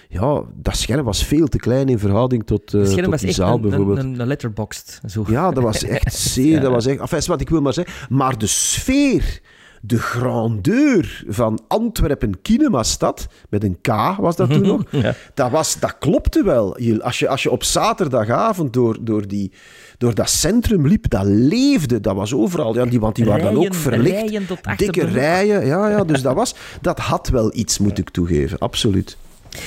Ja, 0.09 0.42
dat 0.55 0.76
scherm 0.76 1.05
was 1.05 1.24
veel 1.24 1.46
te 1.46 1.59
klein 1.59 1.88
in 1.88 1.98
verhouding 1.98 2.46
tot, 2.46 2.74
eh 2.74 2.80
Het 2.80 2.88
scherm 2.88 3.03
tot 3.03 3.11
was 3.11 3.20
die 3.20 3.28
echt 3.28 3.38
zaal 3.38 3.55
een, 3.55 3.61
bijvoorbeeld. 3.61 3.98
een, 3.98 4.20
een 4.20 4.26
letterboxd. 4.26 5.01
Zo. 5.07 5.24
Ja, 5.28 5.51
dat 5.51 5.62
was 5.62 5.84
echt 5.84 6.14
zeer. 6.34 6.61
Dat 6.61 6.72
was 6.72 6.86
echt, 6.86 7.01
enfin, 7.01 7.20
wat 7.26 7.40
ik 7.40 7.48
wil 7.48 7.61
maar 7.61 7.72
zeggen. 7.72 7.94
Maar 8.09 8.38
de 8.38 8.46
sfeer, 8.46 9.40
de 9.81 9.99
grandeur 9.99 11.24
van 11.28 11.61
Antwerpen 11.68 12.43
Kinemastad, 12.43 13.26
met 13.49 13.64
een 13.64 13.78
K 13.81 14.16
was 14.16 14.37
dat 14.37 14.51
toen 14.51 14.66
nog, 14.72 14.83
dat, 15.35 15.51
was, 15.51 15.78
dat 15.78 15.99
klopte 15.99 16.43
wel. 16.43 16.76
Als 17.01 17.18
je, 17.18 17.28
als 17.28 17.43
je 17.43 17.51
op 17.51 17.64
zaterdagavond 17.64 18.72
door, 18.72 18.99
door, 19.01 19.28
die, 19.28 19.53
door 19.99 20.14
dat 20.14 20.31
centrum 20.31 20.87
liep, 20.87 21.11
dat 21.11 21.24
leefde. 21.24 22.01
Dat 22.01 22.14
was 22.14 22.35
overal. 22.35 22.74
Ja, 22.74 22.85
die, 22.85 23.01
want 23.01 23.16
die 23.16 23.24
waren 23.24 23.55
dan 23.55 23.66
ook 23.66 23.74
verlicht. 23.74 24.31
rijen 24.31 24.47
dikke 24.76 25.05
rijen. 25.05 25.66
Ja, 25.66 25.89
ja, 25.89 26.05
dus 26.05 26.22
dat, 26.22 26.35
was, 26.35 26.55
dat 26.81 26.99
had 26.99 27.28
wel 27.28 27.55
iets, 27.55 27.78
moet 27.78 27.99
ik 27.99 28.11
toegeven. 28.11 28.59
Absoluut. 28.59 29.16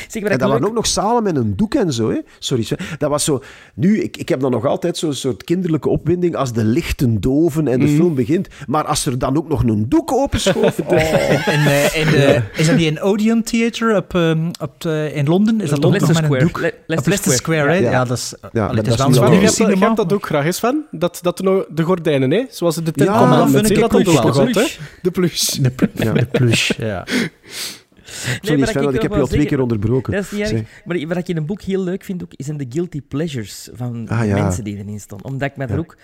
Zeg, 0.07 0.23
En 0.23 0.31
ik 0.31 0.39
dat 0.39 0.49
waren 0.49 0.65
ook 0.67 0.73
nog 0.73 0.87
zalen 0.87 1.23
met 1.23 1.35
een 1.35 1.55
doek 1.55 1.73
en 1.75 1.93
zo. 1.93 2.09
Hè. 2.09 2.17
Sorry, 2.39 2.67
dat 2.97 3.09
was 3.09 3.23
zo... 3.23 3.41
Nu, 3.75 4.01
ik, 4.01 4.17
ik 4.17 4.29
heb 4.29 4.39
dan 4.39 4.51
nog 4.51 4.65
altijd 4.65 4.97
zo'n 4.97 5.13
soort 5.13 5.43
kinderlijke 5.43 5.89
opwinding 5.89 6.35
als 6.35 6.53
de 6.53 6.63
lichten 6.63 7.21
doven 7.21 7.67
en 7.67 7.79
de 7.79 7.85
Mhm. 7.85 7.95
film 7.95 8.15
begint. 8.15 8.47
Maar 8.67 8.83
als 8.85 9.05
er 9.05 9.17
dan 9.19 9.37
ook 9.37 9.47
nog 9.49 9.63
een 9.63 9.89
doek 9.89 10.11
openschoven... 10.11 10.87
Oh. 10.87 10.91
In, 10.97 11.65
eh, 11.65 11.95
in 11.95 12.05
de, 12.11 12.41
is 12.57 12.67
dat 12.67 12.77
die 12.77 12.85
in 12.87 13.01
Odeon 13.01 13.43
Theatre 13.43 13.95
op, 13.97 14.15
ehm, 14.15 14.47
op 14.61 14.81
de- 14.81 15.11
in 15.13 15.25
Londen? 15.27 15.61
Is 15.61 15.69
dat 15.69 15.81
toch 15.81 15.91
nog 15.91 16.01
Leicester 16.01 16.29
met 16.29 16.41
een 16.41 16.47
Square. 16.49 16.69
doek? 16.69 16.83
Le- 16.87 16.97
op 16.97 17.05
Leicester 17.05 17.33
Square, 17.33 17.69
hè? 17.69 17.75
Ja. 17.77 17.91
Ja, 17.91 18.05
dat 18.05 18.17
is... 18.17 18.33
Ja, 18.51 18.65
allee, 18.67 18.75
dat 18.83 18.93
is 18.93 18.99
is 18.99 19.05
nu 19.07 19.13
wel 19.13 19.31
je 19.31 19.77
hebt, 19.85 19.95
dat- 19.97 20.13
ook 20.13 20.25
graag 20.25 20.45
eens, 20.45 20.57
Sven? 20.57 20.85
Dat, 20.91 21.19
dat 21.21 21.39
nou 21.41 21.63
de 21.69 21.83
gordijnen, 21.83 22.31
hè? 22.31 22.43
zoals 22.49 22.75
de 22.75 22.81
tent 22.83 23.09
Ja, 23.09 23.17
komt, 23.17 23.53
dat 23.53 23.65
vind 23.65 23.69
ik 23.77 23.83
ook? 23.83 24.51
Plush. 24.51 24.77
De 25.01 25.11
plush. 25.11 25.49
De, 25.51 25.69
pl- 25.69 25.85
de 26.13 26.25
plush, 26.31 26.71
ja. 26.77 27.03
Sorry, 28.13 28.59
maar 28.59 28.67
Sven, 28.67 28.83
want 28.83 28.95
ik 28.95 29.01
heb 29.01 29.11
je 29.13 29.19
al 29.19 29.27
twee 29.27 29.45
keer 29.45 29.59
onderbroken. 29.61 30.13
Dat 30.13 30.23
is 30.23 30.31
niet 30.31 30.41
erg. 30.41 30.83
Maar 30.85 31.07
wat 31.07 31.17
ik 31.17 31.27
in 31.27 31.37
een 31.37 31.45
boek 31.45 31.61
heel 31.61 31.83
leuk 31.83 32.03
vind, 32.03 32.23
ook, 32.23 32.31
zijn 32.37 32.57
de 32.57 32.65
guilty 32.69 33.01
pleasures 33.01 33.69
van 33.73 34.07
Ah, 34.09 34.19
de 34.19 34.25
ja. 34.27 34.43
mensen 34.43 34.63
die 34.63 34.77
erin 34.77 34.99
staan. 34.99 35.23
Omdat 35.23 35.49
ik 35.49 35.57
me 35.57 35.67
daar 35.67 35.77
ook 35.77 35.97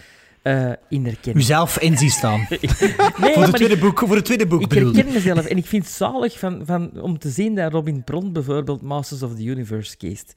eh, 0.49 0.71
in 0.89 1.05
herken. 1.05 1.37
Uzelf 1.37 1.79
in 1.79 1.97
zien 1.97 2.09
staan. 2.09 2.39
Nee, 2.49 2.59
Voor, 2.59 3.19
maar 3.19 3.35
het 3.35 3.47
ik- 3.47 3.55
tweede 3.55 3.77
boek, 3.77 3.99
voor 3.99 4.15
het 4.15 4.25
tweede 4.25 4.47
boek, 4.47 4.61
Ik 4.61 4.71
herken 4.71 5.05
mezelf 5.13 5.45
en 5.45 5.57
ik 5.57 5.65
vind 5.65 5.83
het 5.83 5.93
zalig 5.93 6.39
van, 6.39 6.61
van, 6.65 6.89
om 7.01 7.17
te 7.19 7.29
zien 7.29 7.55
dat 7.55 7.71
Robin 7.71 8.03
Pront 8.03 8.33
bijvoorbeeld 8.33 8.81
Masters 8.81 9.23
of 9.23 9.35
the 9.35 9.43
Universe 9.43 9.97
kiest. 9.97 10.33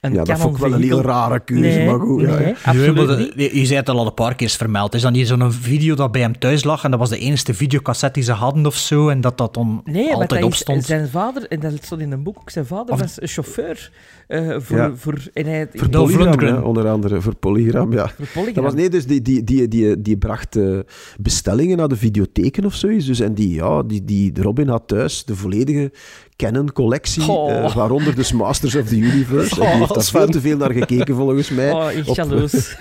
Een 0.00 0.12
Ja, 0.12 0.24
dat 0.24 0.38
vond 0.38 0.54
ik 0.56 0.62
wel 0.62 0.72
een 0.72 0.82
heel 0.82 1.00
rare 1.02 1.40
keuze, 1.40 1.62
Nee, 1.62 1.86
maar 1.86 1.98
goed. 2.00 2.22
nee, 2.22 2.46
ja. 2.46 2.54
absoluut 2.64 3.06
Nee, 3.18 3.32
niet. 3.34 3.52
je 3.52 3.64
zei 3.66 3.78
het 3.78 3.88
al 3.88 4.06
een 4.06 4.14
paar 4.14 4.34
keer 4.34 4.48
vermeld. 4.50 4.94
Is 4.94 5.02
dat 5.02 5.12
niet 5.12 5.26
zo'n 5.28 5.52
video 5.52 5.94
dat 5.94 6.12
bij 6.12 6.20
hem 6.20 6.38
thuis 6.38 6.64
lag 6.64 6.84
en 6.84 6.90
dat 6.90 7.00
was 7.00 7.08
de 7.10 7.18
enige 7.18 7.54
videocassette 7.54 8.14
die 8.18 8.28
ze 8.28 8.32
hadden 8.32 8.66
of 8.66 8.74
zo 8.76 9.08
en 9.08 9.20
dat 9.20 9.38
dat 9.38 9.54
dan 9.54 9.82
altijd 9.84 10.28
dat 10.30 10.42
op 10.42 10.50
is, 10.52 10.58
stond? 10.58 10.84
zijn 10.84 11.08
vader, 11.08 11.46
en 11.48 11.60
dat 11.60 11.72
stond 11.82 12.00
in 12.00 12.12
een 12.12 12.22
boek 12.22 12.38
ook, 12.38 12.50
zijn 12.50 12.66
vader 12.66 12.94
Of- 12.94 13.00
was 13.00 13.20
een 13.20 13.28
chauffeur 13.28 13.90
eh, 14.26 14.54
voor, 14.58 14.76
Ja. 14.76 14.92
voor, 14.94 15.18
en 15.32 15.46
hij, 15.46 15.68
Voor 15.74 15.90
Dolph 15.90 16.04
Polygram, 16.12 16.28
Lundgren. 16.38 16.54
ja, 16.54 16.60
onder 16.68 16.88
andere. 16.88 17.20
Voor 17.20 17.34
Polygram, 17.34 17.92
ja. 17.92 18.08
voor 18.16 18.26
Polygram. 18.26 18.54
Dat 18.54 18.64
was, 18.64 18.74
nee, 18.74 18.88
dus 18.90 19.06
die, 19.06 19.22
die, 19.22 19.44
die, 19.44 19.55
die, 19.64 20.02
die 20.02 20.16
bracht 20.16 20.56
eh, 20.56 20.78
bestellingen 21.20 21.76
naar 21.76 21.88
de 21.88 21.96
videotheken 21.96 22.64
of 22.64 22.74
zoiets. 22.74 23.06
Dus, 23.06 23.20
en 23.20 23.34
die, 23.34 23.54
ja, 23.54 23.82
die, 23.82 24.04
die, 24.04 24.32
Robin 24.42 24.68
had 24.68 24.82
thuis 24.88 25.24
de 25.24 25.36
volledige 25.36 25.92
Canon-collectie, 26.36 27.28
Oh. 27.30 27.50
eh, 27.52 27.74
waaronder 27.74 28.14
dus 28.14 28.32
Masters 28.32 28.74
of 28.76 28.88
the 28.88 28.96
Universe. 28.96 29.54
En 29.54 29.60
die 29.60 29.70
Oh, 29.72 29.78
heeft 29.78 29.94
daar 29.94 30.02
Sven. 30.02 30.20
veel 30.20 30.30
te 30.30 30.40
veel 30.40 30.56
naar 30.56 30.72
gekeken, 30.72 31.14
volgens 31.14 31.50
mij. 31.50 31.72
Oh, 31.72 31.92
ik 31.92 32.08
Op- 32.08 32.16
jaloers. 32.16 32.52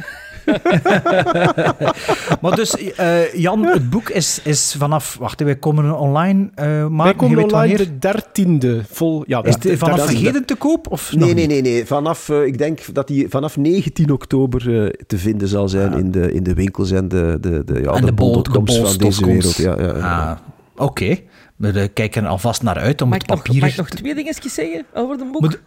Maar 2.41 2.55
dus, 2.55 2.75
eh, 2.75 3.33
Jan, 3.33 3.65
het 3.65 3.89
boek 3.89 4.09
is, 4.09 4.39
is 4.43 4.75
vanaf... 4.77 5.17
Wacht, 5.19 5.41
wij 5.41 5.55
komen 5.55 5.99
online 5.99 6.49
uh, 6.59 6.87
maken. 6.87 6.97
Wij 6.97 7.13
komen 7.13 7.43
online 7.43 7.49
wanneer? 7.51 7.77
de 7.77 7.97
dertiende. 7.97 8.81
Vol, 8.89 9.23
ja, 9.27 9.43
Is 9.43 9.55
het 9.59 9.77
vanaf 9.79 9.97
dertiende. 9.97 10.25
heden 10.25 10.45
te 10.45 10.55
koop? 10.55 10.91
Of 10.91 11.11
nog 11.11 11.25
Nee, 11.25 11.33
nee, 11.33 11.47
nee, 11.47 11.61
nee. 11.61 11.85
Vanaf, 11.85 12.29
eh, 12.29 12.45
ik 12.45 12.57
denk 12.57 12.79
dat 12.93 13.07
die 13.07 13.29
vanaf 13.29 13.57
19 13.57 14.11
oktober 14.11 14.83
eh, 14.83 14.89
te 15.07 15.17
vinden 15.17 15.47
zal 15.47 15.69
zijn 15.69 15.93
in, 15.93 16.11
de, 16.11 16.33
in 16.33 16.43
de 16.43 16.53
winkels 16.53 16.91
en 16.91 17.07
de, 17.07 17.37
de, 17.41 17.63
de, 17.65 17.81
ja, 17.81 17.91
En 17.91 17.99
de, 17.99 18.05
de 18.05 18.13
bol- 18.13 18.43
van 18.51 18.97
deze 18.97 19.25
wereld. 19.25 19.55
Ja, 19.55 19.75
ja, 19.79 19.97
ja. 19.97 20.29
Ah, 20.29 20.37
Oké. 20.85 21.17
We 21.55 21.71
eh, 21.71 21.87
kijken 21.93 22.23
er 22.23 22.29
alvast 22.29 22.63
naar 22.63 22.77
uit 22.77 23.01
om 23.01 23.09
Mag 23.09 23.17
het 23.17 23.27
nog, 23.27 23.41
papier... 23.41 23.61
mag 23.61 23.69
ik 23.69 23.77
nog 23.77 23.89
twee 23.89 24.15
dingetjes 24.15 24.53
zeggen 24.53 24.85
over 24.93 25.17
de 25.17 25.29
boek? 25.31 25.59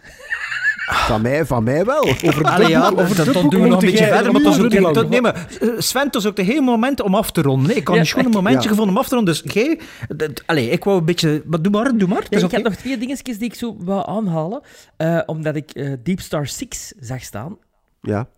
Van, 0.91 1.23
mij, 1.23 1.47
van 1.47 1.63
mij 1.65 1.85
wel. 1.85 2.03
Over 2.09 2.45
Allee, 2.45 2.69
ja, 2.69 2.89
over 2.97 3.33
boek 3.33 3.51
doen 3.51 3.63
we 3.63 3.69
nog 3.69 3.83
een 3.83 3.91
beetje 3.91 4.05
verder. 4.07 4.33
Maar 4.33 4.43
was 4.43 4.59
uur 4.59 4.87
ook 4.87 4.95
de- 4.95 5.07
nee, 5.09 5.21
maar 5.21 5.47
eh, 5.61 5.69
Sven, 5.79 6.03
het 6.05 6.15
was 6.15 6.27
ook 6.27 6.37
de 6.37 6.43
hele 6.43 6.61
moment 6.61 7.01
om 7.03 7.15
af 7.15 7.31
te 7.31 7.43
ronden. 7.43 7.69
Nee, 7.69 7.77
ik 7.77 7.87
had 7.87 7.95
Ja, 7.97 8.01
een 8.01 8.07
schoon 8.07 8.31
momentje 8.31 8.63
ja. 8.63 8.69
gevonden 8.69 8.95
om 8.95 9.01
af 9.01 9.09
te 9.09 9.15
ronden. 9.15 9.35
Dus 9.43 9.53
jij... 9.53 9.81
dat- 10.17 10.43
Allee, 10.47 10.71
ik 10.71 10.85
wou 10.85 10.99
een 10.99 11.05
beetje... 11.05 11.43
Maar 11.47 11.63
doe 11.63 11.73
maar, 11.73 11.97
doe 11.97 12.09
maar. 12.09 12.23
Ja, 12.23 12.27
is 12.37 12.39
ik 12.39 12.45
oké. 12.45 12.55
heb 12.55 12.65
nog 12.65 12.75
twee 12.75 12.99
dingetjes 12.99 13.39
die 13.39 13.49
ik 13.49 13.55
zo 13.55 13.77
wou 13.79 14.09
aanhalen. 14.09 14.61
eh, 14.97 15.21
omdat 15.27 15.57
ik 15.57 15.71
eh, 15.71 15.93
Deep 16.03 16.21
Star 16.21 16.47
6 16.47 16.93
zag 17.01 17.23
staan. 17.23 17.57
Ja. 18.03 18.29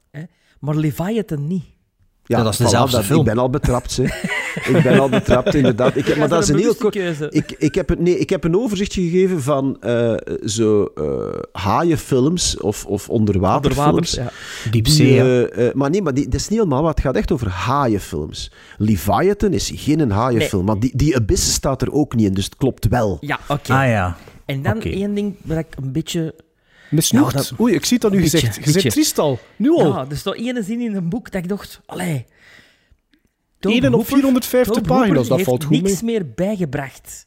Maar 0.61 0.75
Leviathan 0.77 1.47
niet. 1.47 1.65
Ja, 2.37 2.43
dat 2.43 2.53
is 2.53 2.59
voilà, 2.61 2.63
dezelfde 2.63 2.97
dat- 2.97 3.05
film. 3.05 3.19
Ik 3.19 3.25
ben 3.25 3.39
al 3.39 3.51
betrapt, 3.51 3.97
hè. 3.97 4.03
ik 4.77 4.81
ben 4.83 4.99
al 5.01 5.09
betrapt, 5.09 5.55
inderdaad. 5.55 5.97
Ik 5.97 6.07
heb, 6.09 6.17
maar 6.17 6.29
dat 6.29 6.43
is 6.43 6.49
een 6.49 6.59
heel 6.59 6.75
kort... 6.75 6.95
Ik, 7.31 7.55
ik, 7.59 7.75
heb 7.75 7.91
een, 7.91 8.03
nee, 8.03 8.19
ik 8.19 8.31
heb 8.31 8.45
een 8.45 8.57
overzichtje 8.57 9.03
gegeven 9.03 9.43
van 9.43 9.77
eh, 9.81 10.15
zo 10.45 10.85
eh 10.95 11.39
haaienfilms 11.53 12.61
of, 12.61 12.87
of 12.87 13.09
onderwaterfilms. 13.09 14.15
ja. 14.15 14.31
Diepzee, 14.71 15.07
Die, 15.23 15.49
eh, 15.49 15.75
maar 15.75 15.91
nee, 15.91 16.03
maar 16.03 16.15
die, 16.15 16.25
dat 16.25 16.35
is 16.41 16.49
niet 16.49 16.59
helemaal 16.59 16.83
wat. 16.83 16.91
Het 16.95 17.01
gaat 17.07 17.17
echt 17.17 17.33
over 17.33 17.49
haaienfilms. 17.49 18.53
Leviathan 18.79 19.53
is 19.53 19.73
geen 19.75 20.01
een 20.01 20.11
haaienfilm, 20.11 20.65
maar 20.65 20.79
die, 20.79 20.93
die 20.97 21.17
Abyss 21.17 21.53
staat 21.53 21.83
er 21.83 21.93
ook 21.93 22.15
niet 22.15 22.27
in, 22.27 22.35
dus 22.35 22.45
het 22.45 22.57
klopt 22.57 22.89
wel. 22.89 23.17
Ja, 23.21 23.39
oké. 23.49 23.73
Ah 23.73 23.87
ja. 23.89 24.17
En 24.45 24.63
dan 24.63 24.81
één 24.83 25.15
ding 25.15 25.35
waar 25.43 25.59
ik 25.59 25.67
een 25.83 25.93
beetje... 25.93 26.35
Misnoegd. 26.91 27.33
Ja, 27.33 27.39
dat- 27.39 27.53
Oei, 27.61 27.75
ik 27.75 27.85
zie 27.85 27.97
het 27.97 28.05
al 28.05 28.11
nu 28.11 28.21
gezegd. 28.21 28.65
Je 28.65 28.71
zit 28.71 28.91
triest 28.93 29.19
al. 29.19 29.39
Nu 29.57 29.71
al. 29.71 29.87
Ja, 29.93 30.07
er 30.11 30.17
staat 30.17 30.35
één 30.35 30.65
zin 30.65 30.81
in 30.81 30.95
een 30.95 31.09
boek 31.09 31.31
dat 31.31 31.43
ik 31.43 31.49
dacht... 31.49 31.81
Allee... 31.87 32.27
Op 33.63 33.73
Hooper- 33.73 34.05
450 34.05 34.75
Tobe 34.75 34.89
pagina's, 34.89 35.29
dat 35.29 35.37
heeft 35.37 35.49
valt 35.49 35.65
goed 35.65 35.83
niks 35.83 36.03
mee. 36.03 36.13
meer 36.15 36.31
bijgebracht. 36.35 37.25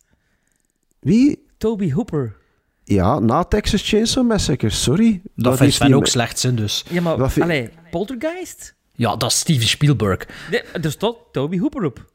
Wie? 1.00 1.46
Toby 1.58 1.92
Hooper. 1.92 2.36
Ja, 2.84 3.20
na 3.20 3.44
Texas 3.44 3.90
Chainsaw 3.90 4.28
Massacre, 4.28 4.70
sorry. 4.70 5.22
Dat 5.36 5.58
vindt 5.58 5.74
Sven 5.74 5.88
die 5.88 5.96
ook 5.96 6.02
me- 6.02 6.08
slecht, 6.10 6.42
hè, 6.42 6.54
dus... 6.54 6.84
Ja, 6.90 7.02
maar... 7.02 7.42
Allee, 7.42 7.70
Poltergeist? 7.92 8.76
Ja, 8.96 9.16
dat 9.16 9.32
is 9.32 9.40
Steven 9.40 9.68
Spielberg. 9.68 10.28
Nee, 10.52 10.62
er 10.62 10.92
staat 10.92 11.16
Toby 11.32 11.60
Hooper 11.60 11.84
op. 11.86 12.12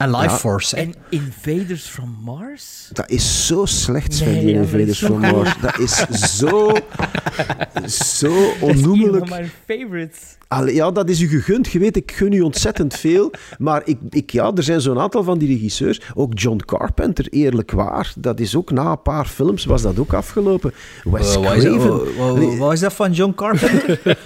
En 0.00 0.10
Life 0.10 0.22
Ja. 0.24 0.36
Force, 0.36 0.76
hè. 0.76 0.82
En 0.82 0.94
Invaders 1.08 1.82
from 1.86 2.16
Mars? 2.24 2.88
Dat 2.92 3.10
is 3.10 3.46
zo 3.46 3.64
slecht, 3.64 4.14
Sven, 4.14 4.32
Nee, 4.32 4.40
die 4.44 4.54
ja, 4.54 4.60
Invaders 4.60 4.98
from. 5.04 5.20
Mars. 5.20 5.54
Dat 5.60 5.78
is 5.78 5.96
zo, 6.38 6.46
zo 6.46 6.72
Dat 7.74 7.84
is 7.84 8.20
een 8.22 8.30
onnoemelijk. 8.60 9.28
van 9.28 9.38
mijn 9.38 9.50
favorites. 9.66 10.18
Allee, 10.48 10.74
ja, 10.74 10.90
dat 10.90 11.08
is 11.08 11.20
u 11.20 11.28
gegund. 11.28 11.68
Je 11.72 11.78
weet, 11.78 11.96
ik 11.96 12.12
gun 12.12 12.32
u 12.32 12.40
ontzettend 12.40 12.94
veel. 12.96 13.30
Maar 13.58 13.82
ik, 13.84 13.98
ik, 14.10 14.30
ja, 14.30 14.52
er 14.54 14.62
zijn 14.62 14.80
zo'n 14.80 14.98
aantal 14.98 15.22
van 15.24 15.38
die 15.38 15.48
regisseurs. 15.48 16.00
Ook 16.14 16.38
John 16.38 16.60
Carpenter, 16.66 17.26
eerlijk 17.30 17.70
waar. 17.70 18.12
Dat 18.18 18.40
is 18.40 18.56
ook 18.56 18.70
na 18.70 18.90
een 18.90 19.02
paar 19.02 19.26
films 19.26 19.64
was 19.64 19.82
dat 19.82 19.98
ook 19.98 20.12
afgelopen. 20.12 20.72
Wes 21.04 21.34
Eh, 21.34 21.42
wat, 21.42 21.56
is 21.56 21.62
dat, 21.62 21.72
Craven. 21.72 21.88
wat- 21.90 22.14
wat- 22.16 22.28
Allee, 22.36 22.56
wat 22.58 22.72
is 22.72 22.80
dat 22.80 22.92
van 22.92 23.12
John 23.12 23.32
Carpenter? 23.34 24.00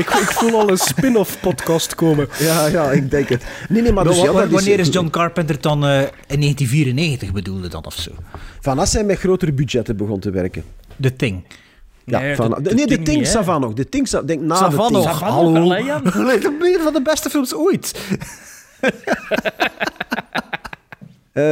Ik, 0.00 0.08
ik 0.10 0.30
voel 0.30 0.60
al 0.60 0.70
een 0.70 0.76
spin-off 0.78 1.40
podcast 1.40 1.94
komen. 1.94 2.28
Ja, 2.38 2.66
ja, 2.66 2.90
ik 2.90 3.10
denk 3.10 3.28
het. 3.28 3.44
Nee, 3.68 3.82
nee, 3.82 3.92
maar 3.92 4.04
dus, 4.04 4.20
ja, 4.20 4.32
wanneer 4.48 4.78
is 4.78 4.88
John 4.88 5.08
Carpenter 5.10 5.60
dan 5.60 5.84
eh, 5.84 5.98
in 6.00 6.40
1994 6.40 7.32
bedoelde 7.32 7.68
dan 7.68 7.84
of 7.84 7.94
zo? 7.94 8.10
Van 8.60 8.78
als 8.78 8.92
hij 8.92 9.04
met 9.04 9.18
grotere 9.18 9.52
budgetten 9.52 9.96
begon 9.96 10.20
te 10.20 10.30
werken. 10.30 10.64
The 11.00 11.16
Thing. 11.16 11.44
Ja, 12.04 12.18
Nee, 12.20 12.34
van, 12.34 12.50
de- 12.50 12.56
de, 12.62 12.68
de 12.68 12.74
nee, 12.74 12.86
de 12.86 12.94
Thing 12.94 13.04
Ting 13.04 13.18
niet, 13.18 13.26
hè. 13.26 13.32
Savan 13.32 13.60
nog. 13.60 13.72
De 13.72 13.88
Ting 13.88 14.08
Sa- 14.08 14.22
denk 14.22 14.40
na 14.40 14.68
de 14.68 14.76
Ting. 14.76 15.04
Hallo. 15.04 15.50
allee, 15.54 15.90
een 16.76 16.80
van 16.82 16.92
de 16.92 17.02
beste 17.02 17.30
films 17.30 17.54
ooit. 17.54 17.92
Eh, 21.32 21.42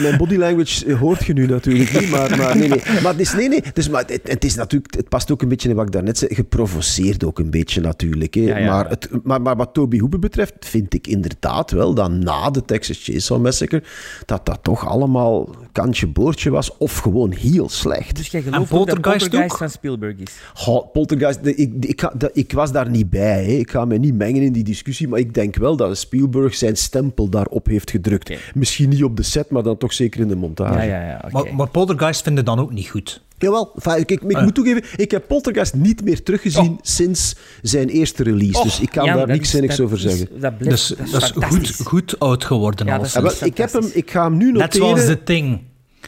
mijn 0.00 0.16
body 0.16 0.36
language 0.36 0.86
eh, 0.86 0.98
hoort 1.00 1.24
je 1.24 1.32
nu 1.32 1.46
natuurlijk 1.46 1.92
niet, 2.00 2.10
maar, 2.10 2.36
maar 2.36 2.56
nee, 2.56 2.68
nee. 2.68 2.82
Maar 3.02 3.12
het 3.12 3.20
is, 3.20 3.32
nee, 3.34 3.48
nee. 3.48 3.62
Dus, 3.72 3.88
maar 3.88 4.04
het, 4.06 4.20
het 4.24 4.44
is 4.44 4.54
natuurlijk, 4.54 4.94
het 4.96 5.08
past 5.08 5.30
ook 5.32 5.42
een 5.42 5.48
beetje 5.48 5.68
in 5.68 5.74
wat 5.74 5.86
ik 5.86 5.92
daarnet 5.92 6.18
zei, 6.18 6.34
geprovoceerd 6.34 7.24
ook 7.24 7.38
een 7.38 7.50
beetje 7.50 7.80
natuurlijk. 7.80 8.34
Hè. 8.34 8.40
Ja, 8.40 8.56
ja, 8.58 8.70
maar, 8.72 8.88
het, 8.88 9.08
maar, 9.22 9.42
maar 9.42 9.56
wat 9.56 9.70
Toby 9.74 9.98
Hooper 9.98 10.18
betreft, 10.18 10.52
vind 10.60 10.94
ik 10.94 11.06
inderdaad 11.06 11.70
wel 11.70 11.94
dat 11.94 12.10
na 12.10 12.50
de 12.50 12.64
Texas 12.64 13.04
Chainsaw 13.04 13.42
Massacre, 13.42 13.82
dat 14.24 14.46
dat 14.46 14.58
toch 14.62 14.86
allemaal 14.86 15.54
kantje 15.72 16.06
boordje 16.06 16.50
was, 16.50 16.76
of 16.76 16.96
gewoon 16.98 17.32
heel 17.32 17.68
slecht. 17.68 18.16
Dus 18.16 18.28
jij 18.28 18.42
gelooft 18.42 18.72
ook 18.72 18.86
dat 18.86 19.00
Poltergeist 19.00 19.34
ook? 19.52 19.56
van 19.58 19.70
Spielberg 19.70 20.16
is? 20.18 20.32
Goh, 20.54 20.92
Poltergeist, 20.92 21.44
de- 21.44 21.54
ik, 21.54 21.72
ik, 21.84 22.00
ga- 22.00 22.14
dat- 22.16 22.30
ik 22.32 22.52
was 22.52 22.72
daar 22.72 22.90
niet 22.90 23.10
bij. 23.10 23.44
Hè. 23.44 23.52
Ik 23.52 23.70
ga 23.70 23.84
me 23.84 23.96
niet 23.98 24.14
mengen 24.14 24.42
in 24.42 24.52
die 24.52 24.64
discussie, 24.64 25.08
maar 25.08 25.18
ik 25.18 25.34
denk 25.34 25.56
wel 25.56 25.76
dat 25.76 25.98
Spielberg 25.98 26.54
zijn 26.54 26.76
stempel 26.76 27.28
daarop 27.28 27.66
heeft 27.66 27.90
gedrukt. 27.90 28.32
Misschien 28.54 28.88
niet 28.88 29.04
op 29.04 29.16
de 29.16 29.26
set, 29.30 29.50
maar 29.50 29.62
dan 29.62 29.76
toch 29.76 29.92
zeker 29.92 30.20
in 30.20 30.28
de 30.28 30.36
montage. 30.36 30.72
Ja, 30.74 30.82
ja, 30.82 31.06
ja. 31.06 31.20
oké. 31.24 31.32
Maar, 31.32 31.54
maar 31.54 31.68
Poltergeist 31.68 32.22
vinden 32.22 32.44
dan 32.44 32.58
ook 32.58 32.72
niet 32.72 32.88
goed. 32.88 33.22
Jawel, 33.38 33.72
enfin, 33.74 33.96
ik, 34.00 34.10
ik, 34.10 34.22
ik 34.22 34.36
Ah. 34.36 34.42
moet 34.42 34.54
toegeven, 34.54 34.82
ik 34.96 35.10
heb 35.10 35.26
Poltergeist 35.26 35.74
niet 35.74 36.04
meer 36.04 36.22
teruggezien 36.22 36.78
sinds 36.82 37.36
zijn 37.62 37.88
eerste 37.88 38.22
release. 38.22 38.62
dus 38.62 38.80
ik 38.80 38.90
kan 38.90 39.06
daar 39.06 39.16
dat 39.16 39.26
niks 39.28 39.50
zinnigs 39.50 39.76
dat 39.76 39.86
over 39.86 39.96
is- 39.98 40.02
zeggen. 40.02 40.40
Dat, 40.40 40.58
blijft, 40.58 40.88
Dus 40.88 40.88
dat 40.88 41.22
is 41.22 41.32
dat 41.32 41.52
is 41.52 41.70
goed, 41.70 41.86
goed 41.86 42.18
oud 42.18 42.44
geworden 42.44 42.86
Ja, 42.86 42.92
al. 42.92 42.98
dat 42.98 43.06
is- 43.06 43.12
Ja, 43.14 43.22
wel, 43.22 43.32
ik, 43.40 43.56
heb 43.56 43.72
hem, 43.72 43.90
ik 43.92 44.10
ga 44.10 44.22
hem 44.24 44.36
nu 44.36 44.52
Net 44.52 44.74
zoals 44.74 44.90
noteren. 44.92 45.16
The 45.18 45.22
Thing. 45.24 45.60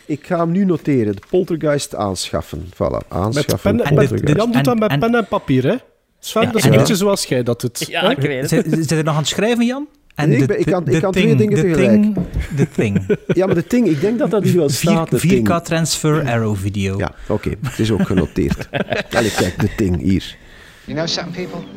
Ik 0.06 0.26
ga 0.26 0.38
hem 0.38 0.50
nu 0.50 0.64
noteren. 0.64 1.14
De 1.16 1.22
Poltergeist 1.30 1.94
aanschaffen. 1.94 2.64
Voilà, 2.74 2.76
Met 2.90 3.04
aanschaffen. 3.08 3.76
pen, 3.76 3.84
En 3.86 3.94
met, 3.94 4.08
dit-. 4.08 4.36
Jan 4.36 4.52
doet 4.52 4.64
dat 4.64 4.78
met 4.78 4.90
en- 4.90 4.98
pen 4.98 5.14
en 5.14 5.26
papier, 5.28 5.64
hè? 5.64 5.74
Sven, 6.20 6.42
Ja, 6.42 6.46
dat 6.46 6.56
is 6.56 6.64
en- 6.66 6.72
een 6.72 6.78
beetje 6.78 6.94
zoals 6.96 7.24
jij 7.24 7.42
dat 7.42 7.60
doet. 7.60 7.84
Ja, 7.88 8.00
hè? 8.02 8.10
ik 8.10 8.18
weet 8.18 8.40
het. 8.40 8.50
Zit 8.50 8.66
zit 8.88 8.90
er 8.90 9.04
nog 9.04 9.14
aan 9.14 9.20
het 9.20 9.28
schrijven, 9.28 9.66
Jan? 9.66 9.86
En 10.14 10.28
Nee, 10.28 10.34
ik 10.38 10.40
de- 10.40 10.46
ben- 10.46 10.58
ik 10.60 10.66
kan- 10.66 10.84
de 10.84 10.92
ik 10.92 11.00
kan 11.00 11.12
twee 11.12 11.24
thing, 11.26 11.38
dingen 11.38 11.54
tegelijk. 11.54 12.02
thing, 12.02 12.16
The 12.56 12.68
Thing. 12.74 13.16
Ja, 13.38 13.46
maar 13.46 13.54
de 13.54 13.66
Ting, 13.66 13.86
ik 13.86 14.00
denk 14.00 14.18
dat 14.18 14.30
dat 14.30 14.42
hier 14.44 14.56
wel 14.56 14.68
staat. 14.68 15.10
de 15.10 15.18
4, 15.18 15.30
Ting. 15.30 15.48
4K 15.48 15.64
transfer 15.64 16.26
arrow 16.28 16.56
video. 16.56 16.98
Ja, 16.98 17.12
oké. 17.28 17.50
Het 17.62 17.78
is 17.78 17.90
ook 17.90 18.06
genoteerd. 18.06 18.68
Allee, 19.16 19.30
kijk, 19.30 19.58
de 19.60 19.74
Ting, 19.76 20.00
hier. 20.02 20.36
You 20.84 20.96
know 20.96 21.08
something, 21.08 21.34
people? 21.48 21.68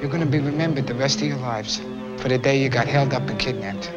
You're 0.00 0.16
going 0.16 0.22
to 0.32 0.38
be 0.38 0.50
remembered 0.50 0.86
the 0.86 0.94
rest 0.96 1.20
of 1.20 1.26
your 1.26 1.54
lives 1.54 1.80
for 2.16 2.28
the 2.28 2.40
day 2.40 2.58
you 2.62 2.70
got 2.72 2.84
held 2.92 3.12
up 3.12 3.28
and 3.30 3.36
kidnapped. 3.36 3.90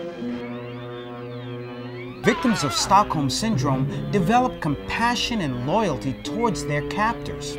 Victims 2.22 2.64
of 2.64 2.72
Stockholm 2.74 3.30
Syndrome 3.30 3.86
develop 4.12 4.60
compassion 4.60 5.41
and 5.41 5.66
loyalty 5.66 6.16
towards 6.24 6.66
their 6.66 6.84
captors. 6.88 7.56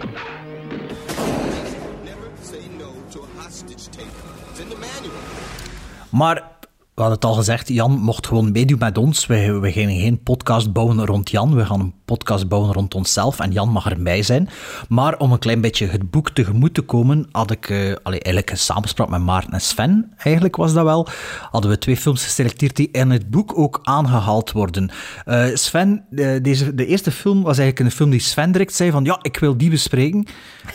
Maar 6.10 6.50
we 6.94 7.00
hadden 7.00 7.20
het 7.20 7.24
al 7.24 7.34
gezegd, 7.34 7.68
Jan 7.68 7.92
mocht 7.92 8.26
gewoon 8.26 8.52
meedoen 8.52 8.78
met 8.78 8.98
ons. 8.98 9.26
We, 9.26 9.58
we 9.58 9.72
gaan 9.72 9.88
geen 9.88 10.22
podcast 10.22 10.72
bouwen 10.72 11.06
rond 11.06 11.30
Jan, 11.30 11.54
we 11.54 11.66
gaan 11.66 11.80
een 11.80 11.94
podcast 12.04 12.48
bouwen 12.48 12.72
rond 12.72 12.94
onszelf 12.94 13.40
en 13.40 13.52
Jan 13.52 13.68
mag 13.68 13.90
erbij 13.90 14.22
zijn. 14.22 14.48
Maar 14.88 15.18
om 15.18 15.32
een 15.32 15.38
klein 15.38 15.60
beetje 15.60 15.86
het 15.86 16.10
boek 16.10 16.30
tegemoet 16.30 16.74
te 16.74 16.82
komen, 16.82 17.28
had 17.30 17.50
ik 17.50 17.70
eh, 17.70 17.94
eigenlijk 18.04 18.50
een 18.50 18.58
samenspraak 18.58 19.08
met 19.08 19.20
Maarten 19.20 19.52
en 19.52 19.60
Sven, 19.60 20.12
eigenlijk 20.16 20.56
was 20.56 20.72
dat 20.72 20.84
wel. 20.84 21.08
Hadden 21.50 21.70
we 21.70 21.78
twee 21.78 21.96
films 21.96 22.24
geselecteerd 22.24 22.76
die 22.76 22.88
in 22.92 23.10
het 23.10 23.30
boek 23.30 23.58
ook 23.58 23.80
aangehaald 23.82 24.52
worden. 24.52 24.90
Eh, 25.24 25.44
Sven, 25.54 26.04
eh, 26.10 26.42
deze, 26.42 26.74
de 26.74 26.86
eerste 26.86 27.10
film 27.10 27.42
was 27.42 27.58
eigenlijk 27.58 27.88
een 27.88 27.96
film 27.96 28.10
die 28.10 28.20
Sven 28.20 28.52
direct 28.52 28.74
zei 28.74 28.90
van 28.90 29.04
ja, 29.04 29.18
ik 29.22 29.38
wil 29.38 29.56
die 29.56 29.70
bespreken. 29.70 30.26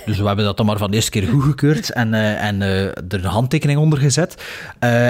Dus 0.06 0.18
we 0.18 0.28
hebben 0.28 0.46
dat 0.46 0.58
dan 0.58 0.66
maar 0.66 0.78
van 0.78 0.90
de 0.90 0.96
eerste 0.96 1.12
keer 1.12 1.28
goedgekeurd 1.28 1.92
en, 1.92 2.14
en 2.38 2.62
er 2.62 3.04
een 3.10 3.24
handtekening 3.24 3.80
onder 3.80 4.00
gezet. 4.00 4.44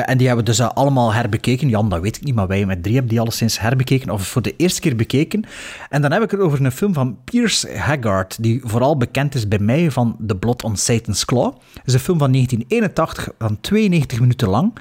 En 0.05 0.18
die 0.18 0.28
hebben 0.28 0.45
dus 0.45 0.60
eh, 0.60 0.70
herbekeken. 1.06 1.70
Jan, 1.70 1.89
dat 1.89 2.02
weet 2.02 2.18
ik 2.18 2.24
niet, 2.24 2.36
maar 2.36 2.48
wij 2.48 2.66
met 2.66 2.82
drie 2.82 2.93
hebben 2.93 3.12
die 3.12 3.22
alleszins 3.22 3.60
herbekeken 3.60 4.10
of 4.10 4.28
voor 4.28 4.41
de 4.41 4.54
eerste 4.58 4.82
keer 4.82 4.95
bekeken. 4.95 5.43
En 5.89 6.02
dan 6.02 6.12
heb 6.12 6.24
ik 6.24 6.32
het 6.32 6.39
over 6.39 6.66
een 6.66 6.72
film 6.72 6.93
van 6.93 7.18
Piers 7.24 7.66
Haggard, 7.76 8.38
die 8.43 8.62
vooral 8.64 8.98
bekend 8.98 9.36
is 9.36 9.48
bij 9.48 9.60
mij 9.60 9.91
van 9.91 10.18
The 10.28 10.36
Blood 10.36 10.64
on 10.64 10.76
Satan's 10.78 11.26
Claw. 11.26 11.54
Het 11.74 11.86
is 11.86 11.93
een 11.93 12.00
film 12.00 12.18
van 12.18 12.32
1981, 12.32 13.30
van 13.39 13.58
92 13.62 14.20
minuten 14.20 14.50
lang. 14.50 14.74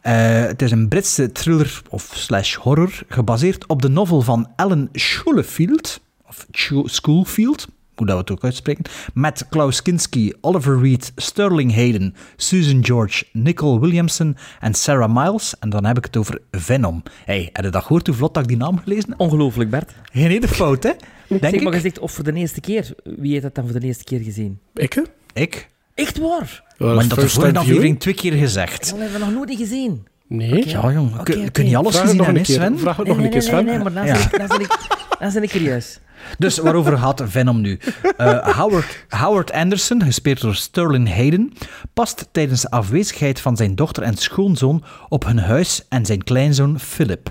Eh, 0.00 0.14
het 0.40 0.62
is 0.62 0.70
een 0.70 0.88
Britse 0.88 1.32
thriller 1.32 1.82
of 1.88 2.12
slash 2.14 2.54
horror, 2.54 3.02
gebaseerd 3.08 3.66
op 3.66 3.82
de 3.82 3.88
novel 3.88 4.20
van 4.20 4.48
Alan 4.56 4.88
Scholefield, 4.92 6.00
of 6.28 6.46
Scho- 6.50 6.86
Schoolfield, 6.86 7.66
hoe 7.94 8.06
dat 8.06 8.14
we 8.16 8.20
het 8.20 8.30
ook 8.30 8.44
uitspreken, 8.44 8.84
met 9.14 9.46
Klaus 9.50 9.82
Kinski, 9.82 10.32
Oliver 10.40 10.80
Reed, 10.80 11.12
Sterling 11.16 11.74
Hayden, 11.74 12.14
Susan 12.36 12.84
George, 12.84 13.24
Nicole 13.32 13.80
Williamson 13.80 14.36
en 14.60 14.74
Sarah 14.74 15.14
Miles. 15.14 15.54
En 15.58 15.70
dan 15.70 15.84
heb 15.84 15.96
ik 15.98 16.04
het 16.04 16.16
over 16.16 16.40
Venom. 16.50 17.02
Hey, 17.24 17.50
heb 17.52 17.64
je 17.64 17.70
dat 17.70 17.82
gehoord 17.82 18.06
hoe 18.06 18.16
vlot 18.16 18.34
dat 18.34 18.42
ik 18.42 18.48
die 18.48 18.58
naam 18.58 18.78
gelezen 18.78 19.10
heb? 19.10 19.20
Ongelooflijk, 19.20 19.70
Bert. 19.70 19.92
Geen 20.12 20.30
ene 20.30 20.48
fout, 20.48 20.82
hè? 20.82 20.92
Denk 21.28 21.42
zeg 21.42 21.52
maar 21.52 21.72
ik. 21.72 21.74
gezegd, 21.74 21.98
of 21.98 22.12
voor 22.12 22.24
de 22.24 22.32
eerste 22.32 22.60
keer. 22.60 22.94
Wie 23.04 23.30
heeft 23.30 23.42
dat 23.42 23.54
dan 23.54 23.68
voor 23.68 23.80
de 23.80 23.86
eerste 23.86 24.04
keer 24.04 24.20
gezien? 24.20 24.58
Ik, 24.74 24.92
hè? 24.92 25.02
Ik. 25.32 25.68
Echt 25.94 26.18
waar? 26.18 26.62
Well, 26.78 26.94
maar 26.94 27.08
dat 27.08 27.08
de 27.08 27.20
first 27.20 27.34
vorige 27.34 27.52
time 27.52 27.64
aflevering 27.64 28.00
twee 28.00 28.14
keer 28.14 28.32
gezegd. 28.32 28.90
Dat 28.90 28.98
hebben 28.98 29.18
we 29.18 29.24
nog 29.24 29.34
nooit 29.34 29.48
niet 29.48 29.58
gezien. 29.58 30.06
Nee? 30.36 30.68
Ja, 30.68 30.92
jong. 30.92 31.22
Kun, 31.22 31.38
oké. 31.40 31.50
kun 31.50 31.68
je 31.68 31.76
alles 31.76 31.96
Vraag 31.96 32.02
het 32.02 32.10
gezien 32.10 32.16
nog 32.16 32.26
een 32.28 32.36
hebben. 32.36 32.54
Sven? 32.54 32.78
Vraag 32.78 32.96
het 32.96 33.06
Nee, 33.06 33.14
nog 33.16 33.24
een 33.24 33.30
nee, 33.30 33.40
keer, 33.40 33.52
nee, 33.52 33.62
Sven. 33.62 33.64
nee, 33.64 33.78
maar 33.78 33.92
dan, 33.92 34.06
Ja. 34.06 34.12
ben 34.12 34.22
ik, 34.22 34.38
dan, 34.38 34.46
ben 34.48 34.60
ik, 34.60 34.76
dan 35.18 35.32
ben 35.32 35.42
ik 35.42 35.50
curieus. 35.50 35.98
Dus 36.38 36.58
waarover 36.58 36.98
gaat 36.98 37.22
Venom 37.24 37.60
nu? 37.60 37.78
Eh, 38.16 38.56
Howard, 38.56 39.04
Howard 39.08 39.52
Anderson, 39.52 40.02
gespeeld 40.02 40.40
door 40.40 40.54
Sterling 40.54 41.14
Hayden, 41.14 41.52
past 41.92 42.28
tijdens 42.32 42.60
de 42.60 42.70
afwezigheid 42.70 43.40
van 43.40 43.56
zijn 43.56 43.74
dochter 43.74 44.02
en 44.02 44.16
schoonzoon 44.16 44.84
op 45.08 45.24
hun 45.24 45.38
huis 45.38 45.84
en 45.88 46.06
zijn 46.06 46.24
kleinzoon 46.24 46.80
Philip. 46.80 47.30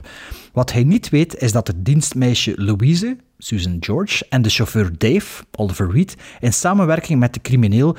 Wat 0.53 0.71
hij 0.71 0.83
niet 0.83 1.09
weet 1.09 1.35
is 1.41 1.51
dat 1.51 1.67
het 1.67 1.85
dienstmeisje 1.85 2.53
Louise, 2.55 3.17
Susan 3.37 3.77
George, 3.79 4.25
en 4.29 4.41
de 4.41 4.49
chauffeur 4.49 4.91
Dave, 4.97 5.43
Oliver 5.55 5.91
Reed, 5.91 6.15
in 6.39 6.53
samenwerking 6.53 7.19
met 7.19 7.33
de 7.33 7.41
crimineel 7.41 7.95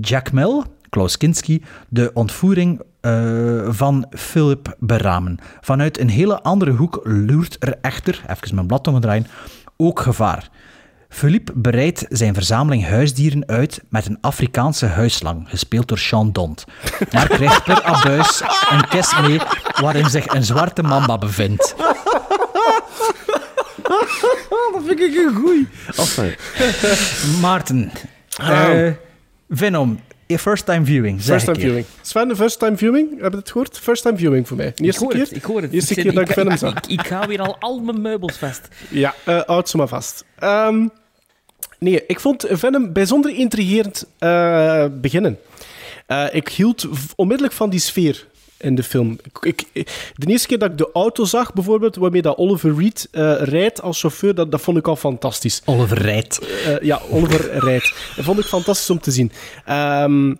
Jack 0.00 0.32
Mel, 0.32 0.64
Klaus 0.88 1.16
Kinski, 1.16 1.62
de 1.88 2.10
ontvoering 2.14 2.80
eh, 3.02 3.68
van 3.68 4.06
Philip 4.10 4.74
beramen. 4.78 5.38
Vanuit 5.60 5.98
een 5.98 6.08
hele 6.08 6.42
andere 6.42 6.70
hoek 6.70 7.00
loert 7.04 7.56
er 7.58 7.78
echter, 7.80 8.22
even 8.26 8.54
mijn 8.54 8.66
blad 8.66 8.86
omdraaien, 8.86 9.26
ook 9.76 10.00
gevaar. 10.00 10.48
Philippe 11.08 11.52
bereidt 11.54 12.06
zijn 12.08 12.34
verzameling 12.34 12.86
huisdieren 12.86 13.46
uit 13.46 13.82
met 13.88 14.06
een 14.06 14.18
Afrikaanse 14.20 14.86
huisslang, 14.86 15.48
gespeeld 15.48 15.88
door 15.88 15.98
Sean 15.98 16.32
Dont. 16.32 16.64
Maar 17.12 17.28
krijgt 17.28 17.64
per 17.64 17.82
abuis 17.82 18.42
een 18.70 18.88
kist 18.88 19.20
mee 19.20 19.40
waarin 19.80 20.10
zich 20.10 20.26
een 20.26 20.44
zwarte 20.44 20.82
mamba 20.82 21.18
bevindt. 21.18 21.74
dat 24.72 24.82
vind 24.86 25.00
ik 25.00 25.14
een 25.14 25.34
goeie. 25.34 25.68
Enfin, 25.96 26.34
Maarten, 27.40 27.92
eh, 28.36 28.90
Venom, 29.48 30.00
first 30.38 30.64
time 30.64 30.84
viewing. 30.84 31.22
zeg 31.22 31.40
First 31.40 31.44
time 31.46 31.58
viewing. 31.66 31.86
Sven, 32.02 32.28
de 32.28 32.36
first 32.36 32.58
time 32.58 32.76
viewing? 32.76 33.20
Heb 33.20 33.32
je 33.32 33.38
het 33.38 33.50
gehoord? 33.50 33.78
First 33.78 34.02
time 34.02 34.16
viewing 34.16 34.48
voor 34.48 34.56
mij. 34.56 34.66
De 34.66 34.72
Ik 34.72 34.84
eerste 34.84 35.02
hoor 35.04 35.12
keer? 35.12 35.20
het, 35.20 35.36
ik 35.36 35.42
hoor 35.44 35.62
het. 35.62 35.72
Eerste 35.72 35.90
Ik 35.90 35.94
keer 35.96 36.04
zit- 36.04 36.14
dat 36.14 36.28
ik 36.28 36.34
Venom 36.34 36.56
zag. 36.56 36.74
Ik, 36.76 36.86
ik 36.86 37.06
hou 37.06 37.26
weer 37.28 37.40
al 37.40 37.56
al 37.60 37.78
mijn 37.80 38.00
meubels 38.00 38.36
vast. 38.36 38.68
Ja, 38.88 39.14
eh 39.24 39.40
houd 39.46 39.68
ze 39.68 39.76
maar 39.76 39.88
vast. 39.88 40.24
Ehm, 40.38 40.86
nee, 41.78 42.04
ik 42.06 42.20
vond 42.20 42.46
Venom 42.50 42.92
bijzonder 42.92 43.34
intrigerend 43.34 44.04
eh, 44.18 44.86
beginnen. 44.92 45.38
Eh, 46.06 46.26
ik 46.32 46.48
hield 46.48 46.88
onmiddellijk 47.16 47.54
van 47.56 47.70
die 47.70 47.80
sfeer 47.80 48.26
in 48.62 48.74
de 48.74 48.82
film. 48.82 49.18
Ik, 49.40 49.64
ik- 49.72 50.12
de 50.14 50.26
eerste 50.26 50.46
keer 50.48 50.58
dat 50.58 50.70
ik 50.70 50.78
de 50.78 50.90
auto 50.92 51.24
zag, 51.24 51.52
bijvoorbeeld, 51.52 51.96
waarmee 51.96 52.22
dat 52.22 52.36
Oliver 52.36 52.74
Reed 52.78 53.08
eh, 53.10 53.34
rijdt 53.42 53.82
als 53.82 54.00
chauffeur, 54.00 54.34
dat, 54.34 54.50
dat 54.50 54.60
vond 54.60 54.76
ik 54.76 54.88
al 54.88 54.96
fantastisch. 54.96 55.62
Oliver 55.64 55.98
rijdt. 55.98 56.38
Eh, 56.66 56.80
ja, 56.80 57.00
Oliver 57.10 57.58
rijdt. 57.68 57.94
Dat 58.16 58.24
vond 58.24 58.38
ik 58.38 58.44
fantastisch 58.44 58.90
om 58.90 59.00
te 59.00 59.10
zien. 59.10 59.32
Ehm, 59.64 60.34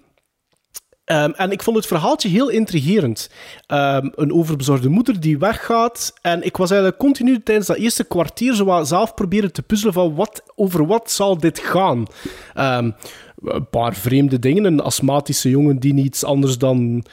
ehm, 1.04 1.30
en 1.30 1.50
ik 1.50 1.62
vond 1.62 1.76
het 1.76 1.86
verhaaltje 1.86 2.28
heel 2.28 2.48
intrigerend. 2.48 3.30
Ehm, 3.66 4.08
een 4.14 4.32
overbezorgde 4.32 4.88
moeder 4.88 5.20
die 5.20 5.38
weggaat. 5.38 6.12
En 6.22 6.42
ik 6.42 6.56
was 6.56 6.70
eigenlijk 6.70 7.00
continu 7.00 7.42
tijdens 7.42 7.66
dat 7.66 7.76
eerste 7.76 8.04
kwartier 8.04 8.54
zo 8.54 8.80
zelf 8.84 9.14
proberen 9.14 9.52
te 9.52 9.62
puzzelen 9.62 9.92
van 9.94 10.14
wat, 10.14 10.42
over 10.54 10.86
wat 10.86 11.10
zal 11.10 11.38
dit 11.38 11.58
gaan. 11.58 12.06
Een 12.54 13.68
paar 13.70 13.94
vreemde 13.94 14.38
dingen. 14.38 14.64
Een 14.64 14.80
astmatische 14.80 15.50
jongen 15.50 15.78
die 15.78 15.94
niets 15.94 16.24
anders 16.24 16.58
dan 16.58 17.04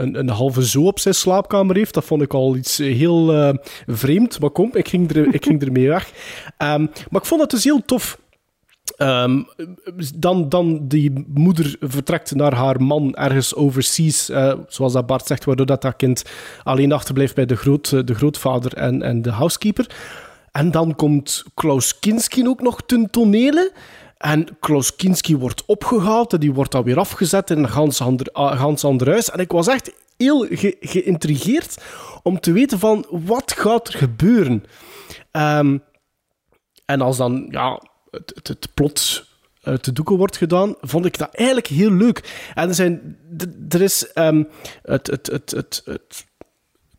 een, 0.00 0.28
halve 0.28 0.66
zo 0.66 0.86
op 0.86 0.98
zijn 0.98 1.14
slaapkamer 1.14 1.76
heeft. 1.76 1.94
Dat 1.94 2.04
vond 2.04 2.22
ik 2.22 2.34
al 2.34 2.56
iets 2.56 2.78
heel 2.78 3.32
eh, 3.32 3.54
vreemd. 3.86 4.40
Maar 4.40 4.50
kom, 4.50 4.70
ik 4.72 4.88
ging, 4.88 5.10
er, 5.14 5.34
ik 5.34 5.44
ging 5.44 5.62
ermee 5.62 5.88
weg. 5.88 6.12
Ehm, 6.56 6.86
maar 7.10 7.20
ik 7.20 7.26
vond 7.26 7.40
het 7.40 7.50
dus 7.50 7.64
heel 7.64 7.84
tof. 7.84 8.18
Ehm, 8.96 9.42
dan, 10.16 10.48
dan 10.48 10.88
die 10.88 11.24
moeder 11.28 11.76
vertrekt 11.80 12.34
naar 12.34 12.54
haar 12.54 12.82
man 12.82 13.14
ergens 13.14 13.54
overseas, 13.54 14.28
eh, 14.28 14.52
zoals 14.68 14.92
dat 14.92 15.06
Bart 15.06 15.26
zegt, 15.26 15.44
waardoor 15.44 15.66
dat, 15.66 15.82
dat 15.82 15.96
kind 15.96 16.24
alleen 16.62 16.92
achterblijft 16.92 17.34
bij 17.34 17.46
de, 17.46 17.56
groot, 17.56 18.06
de 18.06 18.14
grootvader 18.14 18.74
en, 18.74 19.02
en 19.02 19.22
de 19.22 19.30
housekeeper. 19.30 19.86
En 20.52 20.70
dan 20.70 20.94
komt 20.94 21.44
Klaus 21.54 21.98
Kinski 21.98 22.48
ook 22.48 22.62
nog 22.62 22.82
ten 22.86 23.10
tonele. 23.10 23.72
En 24.20 24.58
Klaus 24.58 24.96
Kinski 24.96 25.36
wordt 25.36 25.64
opgehaald 25.66 26.32
en 26.32 26.40
die 26.40 26.52
wordt 26.52 26.72
dan 26.72 26.82
weer 26.82 26.98
afgezet 26.98 27.50
in 27.50 27.58
een 27.58 28.32
ah, 28.32 28.60
gans 28.60 28.84
ander 28.84 29.08
huis. 29.08 29.30
En 29.30 29.38
ik 29.38 29.50
was 29.50 29.66
echt 29.66 29.92
heel 30.16 30.46
ge- 30.50 30.76
geïntrigeerd 30.80 31.82
om 32.22 32.40
te 32.40 32.52
weten 32.52 32.78
van 32.78 33.06
wat 33.10 33.52
gaat 33.52 33.88
er 33.88 33.98
gebeuren. 33.98 34.64
Ehm, 35.30 35.78
en 36.84 37.00
als 37.00 37.16
dan 37.16 37.46
ja, 37.50 37.82
het, 38.10 38.40
het, 38.42 38.68
plot 38.74 39.26
uit 39.62 39.84
de 39.84 39.92
doeken 39.92 40.16
wordt 40.16 40.36
gedaan, 40.36 40.74
vond 40.80 41.04
ik 41.04 41.18
dat 41.18 41.34
eigenlijk 41.34 41.66
heel 41.66 41.90
leuk. 41.92 42.50
En 42.54 42.68
er, 42.68 42.74
zijn, 42.74 43.18
er 43.68 43.82
is 43.82 44.10
het, 44.82 45.06
het, 45.06 45.26
het, 45.26 45.50
het, 45.50 45.82
het, 45.84 46.26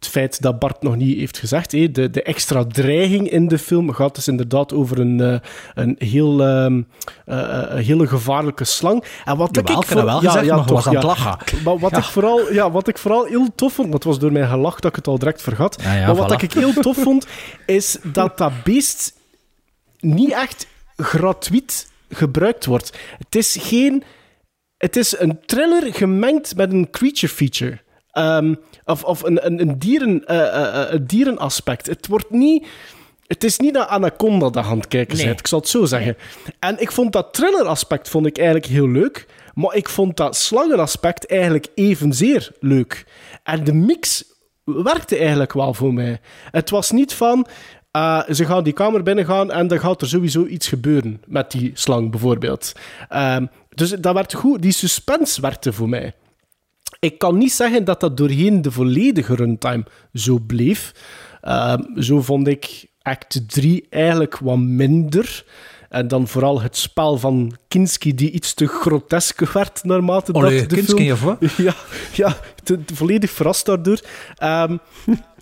het 0.01 0.09
feit 0.09 0.41
dat 0.41 0.59
Bart 0.59 0.81
nog 0.81 0.95
niet 0.95 1.17
heeft 1.17 1.37
gezegd, 1.37 1.71
hé, 1.71 1.91
de, 1.91 2.09
de 2.09 2.23
extra 2.23 2.65
dreiging 2.65 3.29
in 3.29 3.47
de 3.47 3.57
film 3.57 3.91
gaat 3.91 4.15
dus 4.15 4.27
inderdaad 4.27 4.73
over 4.73 4.99
een, 4.99 5.21
eh, 5.21 5.39
een, 5.73 5.95
heel, 5.99 6.41
ehm, 6.43 6.81
eh, 7.25 7.39
eh, 7.39 7.75
een 7.75 7.83
hele 7.83 8.07
gevaarlijke 8.07 8.63
slang. 8.63 9.03
En 9.25 9.37
wat 9.37 9.55
Jawel, 9.55 9.81
ik 9.81 9.87
wel 9.87 10.17
gezegd, 10.17 10.35
maar 10.35 10.45
je 10.45 10.73
was 10.73 10.87
aan 10.87 10.95
het 10.95 11.03
lachen. 11.03 11.37
Maar 11.63 11.79
wat, 11.79 11.97
ik 11.97 12.03
vooral, 12.03 12.53
ja, 12.53 12.71
wat 12.71 12.87
ik 12.87 12.97
vooral 12.97 13.25
heel 13.25 13.47
tof 13.55 13.73
vond, 13.73 13.91
dat 13.91 14.03
was 14.03 14.19
door 14.19 14.31
mijn 14.31 14.47
gelach 14.47 14.79
dat 14.79 14.89
ik 14.89 14.95
het 14.95 15.07
al 15.07 15.19
direct 15.19 15.41
vergat, 15.41 15.77
Ja, 15.81 16.05
maar 16.05 16.15
wat 16.15 16.31
voilà. 16.31 16.43
ik 16.43 16.53
heel 16.53 16.73
tof 16.73 16.97
vond, 16.97 17.27
is 17.65 17.97
dat 18.03 18.37
dat 18.37 18.63
beest 18.63 19.13
niet 19.99 20.31
echt 20.31 20.67
gratuit 20.97 21.91
gebruikt 22.09 22.65
wordt. 22.65 22.97
Het 23.17 23.35
is 23.35 23.57
geen... 23.59 24.03
Het 24.77 24.95
is 24.95 25.19
een 25.19 25.39
thriller 25.45 25.93
gemengd 25.93 26.55
met 26.55 26.71
een 26.71 26.89
creature 26.89 27.33
feature. 27.33 27.79
Ehm, 28.11 28.53
of 28.91 29.03
of 29.03 29.23
een, 29.23 29.45
een, 29.45 29.61
een, 29.61 29.79
dieren, 29.79 30.25
eh, 30.25 30.39
eh, 30.39 30.81
eh, 30.81 30.93
een 30.93 31.07
dierenaspect. 31.07 31.87
Het 31.87 32.07
wordt 32.07 32.29
niet... 32.29 32.67
Het 33.27 33.43
is 33.43 33.59
niet 33.59 33.73
dat 33.73 33.87
Anaconda 33.87 34.45
het 34.45 34.87
kijken 34.87 35.17
Nee. 35.17 35.25
bent, 35.25 35.39
ik 35.39 35.47
zal 35.47 35.59
het 35.59 35.67
zo 35.67 35.85
zeggen. 35.85 36.17
En 36.59 36.81
ik 36.81 36.91
vond 36.91 37.13
dat 37.13 37.33
thriller-aspect 37.33 38.09
vond 38.09 38.25
ik 38.25 38.37
eigenlijk 38.37 38.67
heel 38.67 38.89
leuk, 38.89 39.25
maar 39.53 39.75
ik 39.75 39.89
vond 39.89 40.17
dat 40.17 40.35
slangenaspect 40.35 41.27
eigenlijk 41.27 41.67
evenzeer 41.75 42.51
leuk. 42.59 43.05
En 43.43 43.63
de 43.63 43.73
mix 43.73 44.23
werkte 44.63 45.17
eigenlijk 45.17 45.53
wel 45.53 45.73
voor 45.73 45.93
mij. 45.93 46.19
Het 46.51 46.69
was 46.69 46.91
niet 46.91 47.13
van... 47.13 47.47
ze 48.29 48.45
gaan 48.45 48.63
die 48.63 48.73
kamer 48.73 49.03
binnengaan 49.03 49.51
en 49.51 49.67
dan 49.67 49.79
gaat 49.79 50.01
er 50.01 50.07
sowieso 50.07 50.45
iets 50.45 50.67
gebeuren 50.67 51.21
met 51.27 51.51
die 51.51 51.71
slang, 51.73 52.11
bijvoorbeeld. 52.11 52.71
Ehm, 53.09 53.45
dus 53.69 53.89
dat 53.89 54.13
werd 54.13 54.33
goed. 54.33 54.61
Die 54.61 54.71
suspense 54.71 55.41
werkte 55.41 55.73
voor 55.73 55.89
mij. 55.89 56.13
Ik 57.01 57.17
kan 57.17 57.37
niet 57.37 57.53
zeggen 57.53 57.83
dat 57.83 57.99
dat 57.99 58.17
doorheen 58.17 58.61
de 58.61 58.71
volledige 58.71 59.35
runtime 59.35 59.83
zo 60.13 60.39
bleef. 60.47 60.93
Ehm, 61.41 62.01
zo 62.01 62.21
vond 62.21 62.47
ik 62.47 62.85
act 63.01 63.49
3 63.49 63.85
eigenlijk 63.89 64.37
wat 64.37 64.57
minder. 64.57 65.45
En 65.89 66.07
dan 66.07 66.27
vooral 66.27 66.61
het 66.61 66.77
spel 66.77 67.17
van 67.17 67.55
Kinski, 67.67 68.15
die 68.15 68.31
iets 68.31 68.53
te 68.53 68.67
grotesk 68.67 69.39
werd 69.51 69.83
naarmate 69.83 70.31
Allee, 70.31 70.59
dat 70.59 70.69
de 70.69 70.75
Kinski, 70.75 70.95
film... 70.95 71.11
of 71.11 71.21
wat? 71.21 71.37
Ja, 71.67 71.75
ja 72.13 72.37
te, 72.63 72.85
te 72.85 72.95
volledig 72.95 73.31
verrast 73.31 73.65
daardoor. 73.65 73.99
Ehm, 74.35 74.77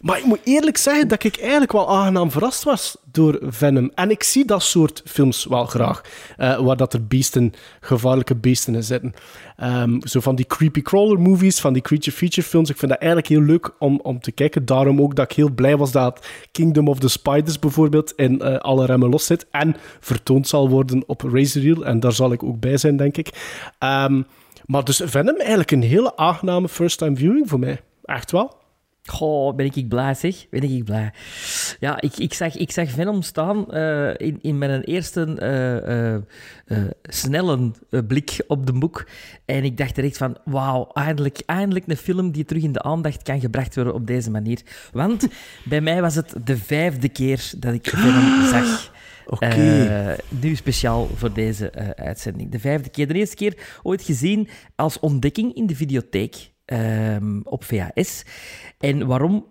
maar 0.02 0.18
ik 0.18 0.24
moet 0.26 0.40
eerlijk 0.44 0.78
zeggen 0.78 1.08
dat 1.08 1.24
ik 1.24 1.38
eigenlijk 1.38 1.72
wel 1.72 1.90
aangenaam 1.90 2.32
verrast 2.32 2.64
was 2.64 2.98
door 3.12 3.40
Venom. 3.42 3.92
En 3.96 4.10
ik 4.10 4.24
zie 4.24 4.46
dat 4.46 4.64
soort 4.64 5.02
films 5.06 5.46
wel 5.46 5.66
graag. 5.66 6.02
eh, 6.38 6.60
waar 6.60 6.78
dat 6.78 6.94
er 6.94 7.08
beesten, 7.08 7.54
gevaarlijke 7.80 8.36
beesten 8.36 8.76
in 8.76 8.84
zitten. 8.84 9.14
Ehm, 9.58 10.00
zo 10.02 10.20
van 10.20 10.36
die 10.36 10.46
creepy 10.46 10.82
crawler 10.82 11.20
movies, 11.20 11.60
van 11.60 11.74
die 11.74 11.82
creature 11.82 12.16
feature 12.16 12.48
films. 12.48 12.70
Ik 12.70 12.78
vind 12.78 12.92
dat 12.92 13.00
eigenlijk 13.00 13.32
heel 13.32 13.42
leuk 13.42 13.72
om, 13.80 14.00
om 14.04 14.20
te 14.20 14.32
kijken. 14.32 14.66
Daarom 14.66 15.02
ook 15.02 15.16
dat 15.16 15.32
ik 15.32 15.38
heel 15.38 15.52
blij 15.52 15.78
was 15.78 15.92
dat 15.92 16.28
Kingdom 16.52 16.88
of 16.88 17.00
the 17.00 17.08
Spiders 17.08 17.60
bijvoorbeeld 17.60 18.14
in 18.16 18.42
eh, 18.42 18.58
alle 18.58 18.86
remmen 18.86 19.10
los 19.10 19.26
zit. 19.26 19.46
En 19.52 19.76
vertoond 20.00 20.48
zal 20.48 20.70
worden 20.70 21.04
op 21.08 21.22
Razor 21.22 21.62
Reel. 21.62 21.86
En 21.86 22.00
daar 22.00 22.14
zal 22.14 22.32
ik 22.32 22.44
ook 22.44 22.60
bij 22.60 22.78
zijn, 22.78 22.98
denk 22.98 23.18
ik. 23.18 23.30
Ehm, 23.80 24.22
maar 24.66 24.84
dus 24.84 25.02
Venom 25.06 25.38
eigenlijk 25.38 25.72
een 25.72 25.82
hele 25.82 26.18
aangename 26.18 26.70
first-time 26.70 27.16
viewing 27.16 27.50
voor 27.50 27.60
mij. 27.60 27.82
Echt 28.04 28.32
wel. 28.32 28.59
Goh, 29.10 29.56
ben 29.56 29.66
ik, 29.66 29.76
ik 29.76 29.88
blij, 29.88 30.14
zeg. 30.14 30.50
Ben 30.50 30.62
ik, 30.62 30.70
ik 30.70 30.84
blij. 30.84 31.12
Ja, 31.80 32.02
ik, 32.02 32.18
ik, 32.18 32.34
zag, 32.34 32.56
ik 32.58 32.72
zag 32.72 32.90
Venom 32.90 33.22
staan 33.22 33.72
eh, 33.72 34.10
in, 34.18 34.40
in 34.42 34.58
mijn 34.58 34.82
eerste 34.82 35.36
eh, 35.36 36.16
eh, 36.16 36.22
snelle 37.04 37.72
blik 38.08 38.44
op 38.48 38.66
de 38.66 38.74
boek. 38.74 39.08
En 39.46 39.64
ik 39.64 39.78
dacht 39.78 39.96
direct 39.96 40.18
van, 40.18 40.38
wauw, 40.46 40.90
eindelijk, 40.94 41.42
eindelijk 41.46 41.88
een 41.88 41.98
film 41.98 42.32
die 42.32 42.46
terug 42.46 42.64
in 42.64 42.72
de 42.72 42.82
aandacht 42.82 43.24
kan 43.24 43.40
gebracht 43.40 43.76
worden 43.76 43.94
op 43.94 44.08
deze 44.08 44.32
manier. 44.32 44.62
Want 44.92 45.28
bij 45.70 45.82
mij 45.82 46.02
was 46.02 46.16
het 46.16 46.34
de 46.44 46.58
vijfde 46.58 47.10
keer 47.10 47.52
dat 47.58 47.74
ik 47.74 47.88
Venom 47.90 48.46
zag. 48.46 48.92
Oké. 49.26 50.16
Nu 50.30 50.56
speciaal 50.56 51.10
voor 51.16 51.34
deze 51.34 51.96
uitzending. 51.96 52.52
De 52.52 52.60
vijfde 52.60 52.90
keer. 52.90 53.08
De 53.08 53.14
eerste 53.14 53.36
keer 53.36 53.80
ooit 53.84 54.02
gezien 54.02 54.48
als 54.76 55.00
ontdekking 55.00 55.56
in 55.56 55.68
de 55.68 55.76
videotheek 55.76 56.52
ehm, 56.70 57.40
op 57.44 57.64
VHS. 57.64 58.24
En 58.78 59.08
waarom 59.08 59.46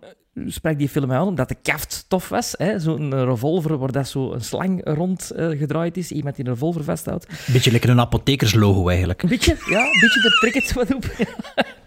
sprak 0.46 0.78
die 0.78 0.88
film 0.88 1.06
mij 1.08 1.16
aan 1.16 1.26
omdat 1.26 1.48
de 1.48 1.56
kaft 1.62 2.04
tof 2.08 2.28
was. 2.28 2.54
hè. 2.56 2.78
Zo'n 2.78 3.24
revolver 3.24 3.78
waar 3.78 3.92
dat 3.92 4.08
zo 4.08 4.32
een 4.32 4.40
slang 4.40 4.80
rond 4.84 5.30
eh, 5.30 5.48
gedraaid 5.48 5.96
is. 5.96 6.10
Iemand 6.10 6.36
die 6.36 6.44
een 6.44 6.52
revolver 6.52 6.84
vasthoudt. 6.84 7.26
Beetje 7.52 7.70
lekker 7.70 7.90
een 7.90 8.00
apothekerslogo 8.00 8.88
eigenlijk. 8.88 9.28
Beetje, 9.28 9.56
ja, 9.68 9.80
een 9.80 10.00
beetje, 10.00 10.36
trek 10.40 10.54
het 10.54 10.72
wat 10.72 10.94
op. 10.94 11.04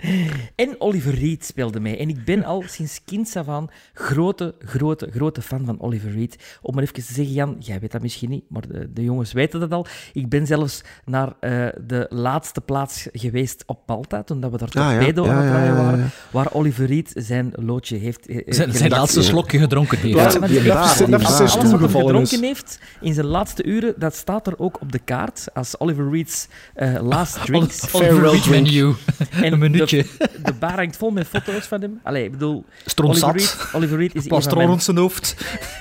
en 0.55 0.75
Oliver 0.79 1.13
Reed 1.15 1.45
speelde 1.45 1.79
mee. 1.79 1.97
En 1.97 2.09
ik 2.09 2.25
ben 2.25 2.43
al 2.43 2.63
sinds 2.67 2.99
kinds 3.05 3.35
af 3.35 3.47
aan 3.47 3.67
grote, 3.93 4.55
grote, 4.59 5.09
grote 5.11 5.41
fan 5.41 5.65
van 5.65 5.81
Oliver 5.81 6.11
Reed. 6.11 6.57
Om 6.61 6.73
maar 6.73 6.83
even 6.83 6.95
te 6.95 7.01
zeggen, 7.01 7.33
Jan, 7.33 7.55
jij 7.59 7.79
weet 7.79 7.91
dat 7.91 8.01
misschien 8.01 8.29
niet, 8.29 8.43
maar 8.49 8.67
de, 8.67 8.89
de 8.93 9.03
jongens 9.03 9.33
weten 9.33 9.59
dat 9.59 9.71
al. 9.71 9.85
Ik 10.13 10.29
ben 10.29 10.45
zelfs 10.47 10.81
naar 11.05 11.33
eh, 11.39 11.67
de 11.87 12.05
laatste 12.09 12.61
plaats 12.61 13.07
geweest 13.13 13.63
op 13.65 13.79
Malta, 13.85 14.23
toen 14.23 14.39
dat 14.39 14.51
we 14.51 14.57
daar 14.57 14.69
Ah, 14.73 14.89
torpedo 14.97 15.25
aan 15.27 15.35
het 15.37 15.45
Ja, 15.45 15.49
ja, 15.49 15.51
draaien 15.51 15.73
ja, 15.73 15.79
ja. 15.79 15.85
waren, 15.85 16.09
waar 16.31 16.53
Oliver 16.53 16.85
Reed 16.85 17.11
zijn 17.15 17.51
loodje 17.55 17.97
heeft... 17.97 18.27
eh, 18.27 18.53
Zijn, 18.53 18.73
zijn 18.73 18.89
laatste 18.89 19.21
slokje 19.23 19.59
gedronken 19.59 19.97
heeft. 19.97 20.33
Ja, 20.33 20.39
maar 20.39 20.47
die 20.47 20.59
heeft 20.59 20.73
hij 20.97 21.47
toegevallen 21.47 21.89
gedronken 21.89 22.21
is. 22.21 22.39
heeft 22.39 22.79
in 23.01 23.13
zijn 23.13 23.25
laatste 23.25 23.63
uren, 23.63 23.93
dat 23.97 24.15
staat 24.15 24.47
er 24.47 24.59
ook 24.59 24.81
op 24.81 24.91
de 24.91 24.99
kaart 24.99 25.47
als 25.53 25.79
Oliver 25.79 26.09
Reed's 26.11 26.47
eh, 26.73 27.01
last 27.01 27.39
drinks. 27.45 27.79
Farewell 27.85 28.39
drink. 28.39 28.45
menu. 28.65 28.93
En 29.31 29.53
Een 29.53 29.59
minuutje. 29.59 29.90
De, 29.91 30.05
de 30.43 30.53
bar 30.53 30.75
hangt 30.75 30.97
vol 30.97 31.11
met 31.11 31.27
foto's 31.27 31.65
van 31.65 31.81
hem. 31.81 31.99
Allee, 32.03 32.23
ik 32.23 32.31
bedoel, 32.31 32.65
Oliver. 33.03 33.31
Reed, 33.31 33.69
Oliver 33.73 33.97
Reed 33.97 34.15
is 34.15 34.21
een 34.21 34.27
Plastron 34.27 34.49
van 34.49 34.57
mijn, 34.57 34.69
rond 34.69 34.83
zijn 34.83 34.97
hoofd. 34.97 35.35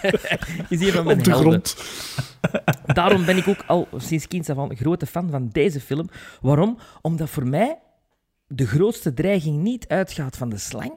is 0.69 0.81
een 0.81 0.93
van 0.93 1.05
mijn 1.05 1.19
Op 1.19 1.25
de 1.25 1.31
helden. 1.31 1.49
grond. 1.51 1.77
Daarom 2.99 3.25
ben 3.25 3.37
ik 3.37 3.49
ook 3.49 3.65
al 3.67 3.89
sinds 3.97 4.29
kinds 4.29 4.49
af 4.51 4.59
aan 4.59 4.71
een 4.71 4.77
grote 4.77 5.07
fan 5.07 5.31
van 5.31 5.49
deze 5.53 5.81
film. 5.81 6.09
Waarom? 6.41 6.79
Omdat 7.01 7.31
voor 7.31 7.47
mij 7.47 7.79
de 8.47 8.67
grootste 8.67 9.15
dreiging 9.15 9.63
niet 9.63 9.89
uitgaat 9.89 10.37
van 10.37 10.49
de 10.49 10.59
slang, 10.59 10.93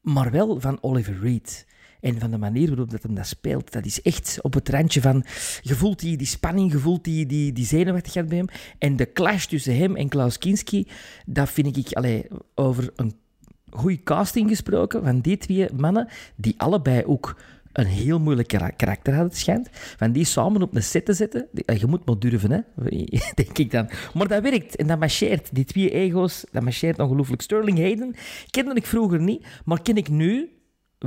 maar 0.00 0.30
wel 0.30 0.60
van 0.60 0.78
Oliver 0.80 1.18
Reed. 1.22 1.66
En 2.04 2.20
van 2.20 2.30
de 2.30 2.38
manier 2.38 2.68
waarop 2.68 2.90
dat 2.90 3.02
hem 3.02 3.14
dat 3.14 3.26
speelt. 3.26 3.72
Dat 3.72 3.84
is 3.84 4.02
echt 4.02 4.38
op 4.42 4.54
het 4.54 4.68
randje 4.68 5.00
van... 5.00 5.24
Je 5.62 5.74
voelt 5.74 6.00
die, 6.00 6.16
die 6.16 6.26
spanning, 6.26 6.72
je 6.72 6.78
voelt 6.78 7.04
die, 7.04 7.26
die, 7.26 7.52
die 7.52 7.66
zenuwachtigheid 7.66 8.28
bij 8.28 8.38
hem. 8.38 8.48
En 8.78 8.96
de 8.96 9.12
clash 9.12 9.44
tussen 9.44 9.76
hem 9.76 9.96
en 9.96 10.08
Klaus 10.08 10.38
Kinski, 10.38 10.88
dat 11.26 11.50
vind 11.50 11.76
ik... 11.76 11.92
Allee, 11.92 12.26
over 12.54 12.92
een 12.96 13.14
goede 13.70 14.02
casting 14.02 14.48
gesproken 14.48 15.04
van 15.04 15.20
die 15.20 15.36
twee 15.36 15.68
mannen, 15.76 16.08
die 16.36 16.54
allebei 16.56 17.04
ook 17.04 17.36
een 17.72 17.86
heel 17.86 18.20
moeilijk 18.20 18.48
kara- 18.48 18.70
karakter 18.70 19.12
hadden, 19.12 19.30
het 19.30 19.40
schijnt. 19.40 19.68
Van 19.72 20.12
die 20.12 20.24
samen 20.24 20.62
op 20.62 20.74
een 20.74 20.82
set 20.82 21.04
te 21.04 21.12
zetten, 21.12 21.48
eh, 21.54 21.76
je 21.76 21.86
moet 21.86 22.06
maar 22.06 22.18
durven, 22.18 22.50
hè, 22.50 22.60
denk 23.42 23.58
ik 23.58 23.70
dan. 23.70 23.90
Maar 24.14 24.28
dat 24.28 24.42
werkt 24.42 24.76
en 24.76 24.86
dat 24.86 24.98
marcheert. 24.98 25.54
Die 25.54 25.64
twee 25.64 25.90
ego's, 25.90 26.44
dat 26.52 26.62
marcheert 26.62 26.98
ongelooflijk. 26.98 27.42
Sterling 27.42 27.78
Hayden 27.78 28.14
kende 28.50 28.74
ik 28.74 28.86
vroeger 28.86 29.20
niet, 29.20 29.46
maar 29.64 29.82
ken 29.82 29.96
ik 29.96 30.08
nu 30.08 30.48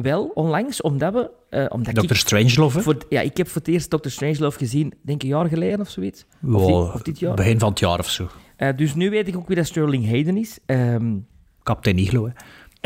wel, 0.01 0.31
onlangs, 0.33 0.81
omdat 0.81 1.13
we... 1.13 1.29
eh, 1.49 1.65
omdat 1.69 1.95
Dr. 1.95 2.03
ik, 2.03 2.13
Strangelove, 2.15 2.81
voor, 2.81 2.97
ja, 3.09 3.21
ik 3.21 3.37
heb 3.37 3.47
voor 3.47 3.61
het 3.61 3.67
eerst 3.67 3.89
Dr. 3.89 4.09
Strangelove 4.09 4.57
gezien, 4.57 4.93
denk 5.01 5.23
ik 5.23 5.29
een 5.29 5.35
jaar 5.37 5.47
geleden 5.47 5.79
of 5.79 5.89
zoiets. 5.89 6.25
Of, 6.51 6.65
dit, 6.65 6.75
of 6.75 7.01
dit 7.01 7.19
jaar. 7.19 7.35
Begin 7.35 7.59
van 7.59 7.69
het 7.69 7.79
jaar 7.79 7.99
of 7.99 8.09
zo. 8.09 8.27
Eh, 8.55 8.69
dus 8.75 8.95
nu 8.95 9.09
weet 9.09 9.27
ik 9.27 9.35
ook 9.37 9.47
wie 9.47 9.55
dat 9.55 9.65
Sterling 9.65 10.09
Hayden 10.09 10.37
is. 10.37 10.59
Ehm, 10.65 11.15
Kapitein 11.63 11.97
Iglo, 11.97 12.25
hè. 12.25 12.31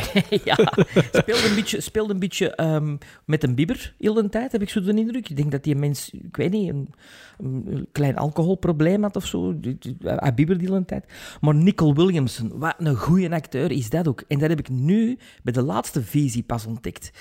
ja, 0.49 0.55
speelde 1.11 1.47
een 1.49 1.55
beetje, 1.55 1.81
speelde 1.81 2.13
een 2.13 2.19
beetje 2.19 2.55
ehm, 2.55 2.97
met 3.25 3.43
een 3.43 3.55
bibber 3.55 3.93
heel 3.97 4.13
de 4.13 4.29
tijd, 4.29 4.51
heb 4.51 4.61
ik 4.61 4.69
zo 4.69 4.81
de 4.81 4.93
indruk. 4.93 5.29
Ik 5.29 5.35
denk 5.35 5.51
dat 5.51 5.63
die 5.63 5.75
mens, 5.75 6.09
ik 6.09 6.35
weet 6.35 6.51
niet, 6.51 6.69
een, 6.69 6.89
een 7.37 7.87
klein 7.91 8.17
alcoholprobleem 8.17 9.03
had 9.03 9.15
of 9.15 9.25
zo. 9.25 9.59
Hij 9.99 10.33
bibber 10.33 10.57
die 10.57 10.67
hele 10.67 10.85
tijd. 10.85 11.05
Maar 11.41 11.55
Nicole 11.55 11.93
Williamson, 11.93 12.59
wat 12.59 12.75
een 12.77 12.95
goede 12.95 13.29
acteur 13.29 13.71
is 13.71 13.89
dat 13.89 14.07
ook. 14.07 14.23
En 14.27 14.39
dat 14.39 14.49
heb 14.49 14.59
ik 14.59 14.69
nu 14.69 15.17
bij 15.43 15.53
de 15.53 15.63
laatste 15.63 16.03
visie 16.03 16.43
pas 16.43 16.65
ontdekt. 16.65 17.11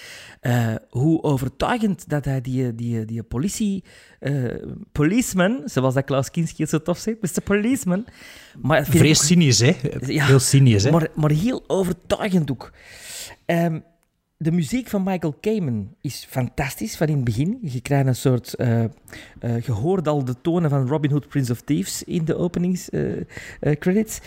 Eh, 0.41 0.75
hoe 0.89 1.23
overtuigend 1.23 2.09
dat 2.09 2.25
hij 2.25 2.41
die, 2.41 2.75
die, 2.75 3.05
die 3.05 3.23
politie... 3.23 3.85
eh, 4.19 4.55
policeman, 4.93 5.63
zoals 5.65 5.95
dat 5.95 6.05
Klaus 6.05 6.31
Kinski 6.31 6.63
het 6.63 6.71
zo 6.71 6.83
tof 6.83 6.99
zegt, 6.99 7.23
Mr. 7.23 7.43
Policeman. 7.43 8.05
Maar 8.59 8.87
Vrees 8.87 9.19
ook- 9.19 9.25
cynisch, 9.25 9.59
hè. 9.59 9.73
Ja, 10.07 10.27
Heel 10.27 10.39
cynisch, 10.39 10.85
hè. 10.85 10.91
maar, 10.91 11.09
maar 11.15 11.31
heel 11.31 11.65
overtuigend 11.67 12.51
ook. 12.51 12.73
Ehm, 13.47 13.79
de 14.37 14.53
muziek 14.53 14.89
van 14.89 15.03
Michael 15.03 15.37
Kamen 15.41 15.97
is 16.01 16.27
fantastisch 16.29 16.97
van 16.97 17.07
in 17.07 17.15
het 17.15 17.25
begin. 17.25 17.59
Je 17.63 17.81
krijgt 17.81 18.07
een 18.07 18.15
soort... 18.17 18.55
eh 18.55 18.85
eh, 19.39 19.61
je 19.65 19.73
hoort 19.73 20.09
al 20.09 20.25
de 20.25 20.35
tonen 20.43 20.71
van 20.71 20.89
Robin 20.89 21.11
Hood, 21.11 21.29
Prince 21.29 21.53
of 21.53 21.61
Thieves 21.61 22.03
in 22.03 22.25
de 22.25 22.37
openingscredits. 22.37 24.21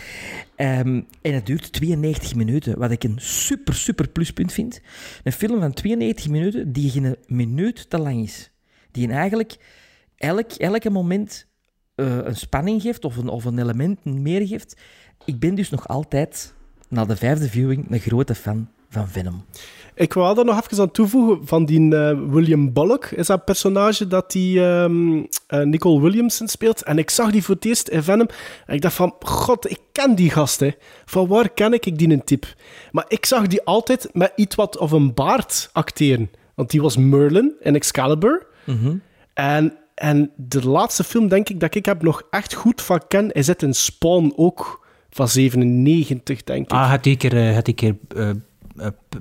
Ehm, 0.56 1.00
en 1.22 1.34
het 1.34 1.46
duurt 1.46 1.72
92 1.72 2.34
minuten, 2.34 2.78
wat 2.78 2.90
ik 2.90 3.04
een 3.04 3.18
super, 3.18 3.74
super 3.74 4.08
pluspunt 4.08 4.52
vind. 4.52 4.80
Een 5.22 5.32
film 5.32 5.60
van 5.60 5.72
92 5.72 6.28
minuten 6.28 6.72
die 6.72 6.90
geen 6.90 7.16
minuut 7.26 7.90
te 7.90 7.98
lang 7.98 8.22
is. 8.22 8.50
Die 8.90 9.08
eigenlijk 9.08 9.56
elk, 10.16 10.52
elke 10.52 10.90
moment 10.90 11.46
eh, 11.94 12.16
een 12.24 12.36
spanning 12.36 12.82
geeft 12.82 13.04
of 13.04 13.16
een, 13.16 13.28
of 13.28 13.44
een 13.44 13.58
element 13.58 14.04
meer 14.04 14.46
geeft. 14.46 14.76
Ik 15.24 15.38
ben 15.38 15.54
dus 15.54 15.70
nog 15.70 15.88
altijd, 15.88 16.54
na 16.88 17.04
de 17.04 17.16
vijfde 17.16 17.48
viewing, 17.48 17.90
een 17.90 18.00
grote 18.00 18.34
fan 18.34 18.68
van 18.88 19.08
Venom. 19.08 19.44
Ik 19.94 20.12
wil 20.12 20.38
er 20.38 20.44
nog 20.44 20.62
even 20.62 20.80
aan 20.80 20.90
toevoegen 20.90 21.46
van 21.46 21.64
die 21.64 21.96
eh, 21.96 22.18
William 22.28 22.72
Bullock. 22.72 23.04
Is 23.04 23.26
dat 23.26 23.44
personage 23.44 24.06
dat 24.06 24.30
die 24.30 24.64
ehm, 24.64 25.22
eh, 25.46 25.60
Nicole 25.60 26.00
Williamson 26.00 26.48
speelt. 26.48 26.82
En 26.82 26.98
ik 26.98 27.10
zag 27.10 27.30
die 27.30 27.42
voor 27.44 27.54
het 27.54 27.64
eerst 27.64 27.88
in 27.88 28.02
Venom. 28.02 28.28
En 28.66 28.74
ik 28.74 28.80
dacht 28.80 28.94
van, 28.94 29.14
god, 29.20 29.70
ik 29.70 29.80
ken 29.92 30.14
die 30.14 30.30
gast. 30.30 30.60
Hè. 30.60 30.70
Van 31.04 31.26
waar 31.26 31.48
ken 31.48 31.72
ik, 31.72 31.86
ik 31.86 31.98
die 31.98 32.10
een 32.10 32.24
tip? 32.24 32.54
Maar 32.92 33.04
ik 33.08 33.26
zag 33.26 33.46
die 33.46 33.62
altijd 33.62 34.08
met 34.12 34.32
iets 34.36 34.54
wat 34.54 34.78
of 34.78 34.90
een 34.90 35.14
baard 35.14 35.70
acteren. 35.72 36.30
Want 36.54 36.70
die 36.70 36.82
was 36.82 36.96
Merlin 36.96 37.54
in 37.60 37.74
Excalibur. 37.74 38.46
En, 39.34 39.76
en 39.94 40.30
de 40.36 40.68
laatste 40.68 41.04
film, 41.04 41.28
denk 41.28 41.48
ik, 41.48 41.60
dat 41.60 41.74
ik 41.74 41.86
heb 41.86 42.02
nog 42.02 42.22
echt 42.30 42.54
goed 42.54 42.82
van 42.82 43.00
ken, 43.08 43.32
is 43.32 43.46
het 43.46 43.62
in 43.62 43.74
Spawn 43.74 44.32
ook 44.36 44.86
van 45.10 45.28
97, 45.28 46.44
denk 46.44 46.64
ik. 46.64 46.72
Ah, 46.72 46.90
had 46.90 47.02
die 47.02 47.16
keer, 47.16 47.48
eh, 47.48 47.54
had 47.54 47.68
eh, 47.68 48.30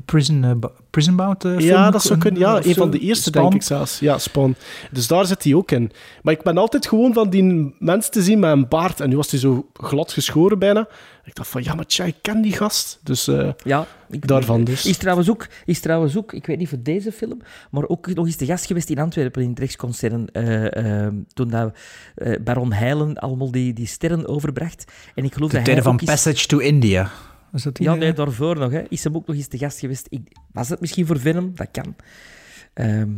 prison, 0.05 0.43
eh, 0.43 0.69
prison 0.89 1.15
Bound 1.15 1.43
eh, 1.45 1.51
film 1.51 1.63
Ja, 1.63 1.91
dat 1.91 2.03
zou 2.03 2.19
kunnen. 2.19 2.39
Ja, 2.41 2.63
een 2.63 2.73
van 2.73 2.91
de 2.91 2.99
eerste, 2.99 3.29
Spawn? 3.29 3.41
denk 3.49 3.61
ik 3.61 3.67
zelfs. 3.67 3.99
Ja, 3.99 4.17
Spawn. 4.17 4.55
Dus 4.91 5.07
daar 5.07 5.25
zit 5.25 5.43
hij 5.43 5.53
ook 5.53 5.71
in. 5.71 5.91
Maar 6.21 6.33
ik 6.33 6.41
ben 6.43 6.57
altijd 6.57 6.87
gewoon 6.87 7.13
van 7.13 7.29
die 7.29 7.75
mens 7.79 8.09
te 8.09 8.23
zien 8.23 8.39
met 8.39 8.51
een 8.51 8.67
baard. 8.67 8.99
En 8.99 9.09
nu 9.09 9.15
was 9.15 9.31
hij 9.31 9.39
zo 9.39 9.67
glad 9.73 10.11
geschoren 10.11 10.59
bijna. 10.59 10.87
Ik 11.25 11.35
dacht 11.35 11.49
van, 11.49 11.63
ja, 11.63 11.73
maar 11.73 11.85
tja, 11.85 12.03
ik 12.03 12.15
ken 12.21 12.41
die 12.41 12.53
gast. 12.53 12.99
Dus 13.03 13.27
eh, 13.27 13.49
Ja, 13.63 13.87
ik, 14.09 14.27
daarvan 14.27 14.63
dus. 14.63 14.85
Is 14.85 14.97
trouwens, 14.97 15.29
ook, 15.29 15.47
is 15.65 15.79
trouwens 15.79 16.17
ook, 16.17 16.33
ik 16.33 16.45
weet 16.45 16.57
niet 16.57 16.69
voor 16.69 16.81
deze 16.83 17.11
film, 17.11 17.41
maar 17.71 17.87
ook 17.87 18.13
nog 18.13 18.25
eens 18.25 18.35
te 18.35 18.45
gast 18.45 18.65
geweest 18.65 18.89
in 18.89 18.99
Antwerpen 18.99 19.41
in 19.41 19.49
het 19.49 19.59
Rechtsconcern. 19.59 20.29
eh, 20.31 21.05
eh, 21.05 21.13
toen 21.33 21.49
dat, 21.49 21.73
eh, 22.15 22.39
Baron 22.43 22.73
Heilen 22.73 23.15
allemaal 23.17 23.51
die, 23.51 23.73
die 23.73 23.87
sterren 23.87 24.27
overbracht. 24.27 24.91
En 25.15 25.23
ik 25.23 25.33
geloof 25.33 25.49
De 25.51 25.57
dat 25.57 25.67
hij 25.67 25.81
van 25.81 25.99
Passage 26.05 26.47
to 26.47 26.57
India. 26.57 27.11
Was 27.53 27.63
dat 27.63 27.75
die? 27.75 27.85
Ja, 27.85 27.93
eh? 27.93 27.99
nee, 27.99 28.13
daarvoor 28.13 28.57
nog. 28.57 28.71
Hè. 28.71 28.81
Is 28.89 29.03
hem 29.03 29.15
ook 29.15 29.27
nog 29.27 29.35
eens 29.35 29.47
te 29.47 29.57
gast 29.57 29.79
geweest. 29.79 30.07
Ik, 30.09 30.21
was 30.51 30.69
het 30.69 30.79
misschien 30.79 31.05
voor 31.05 31.19
Venom? 31.19 31.51
Dat 31.55 31.67
kan. 31.71 31.95
Ehm, 32.73 33.09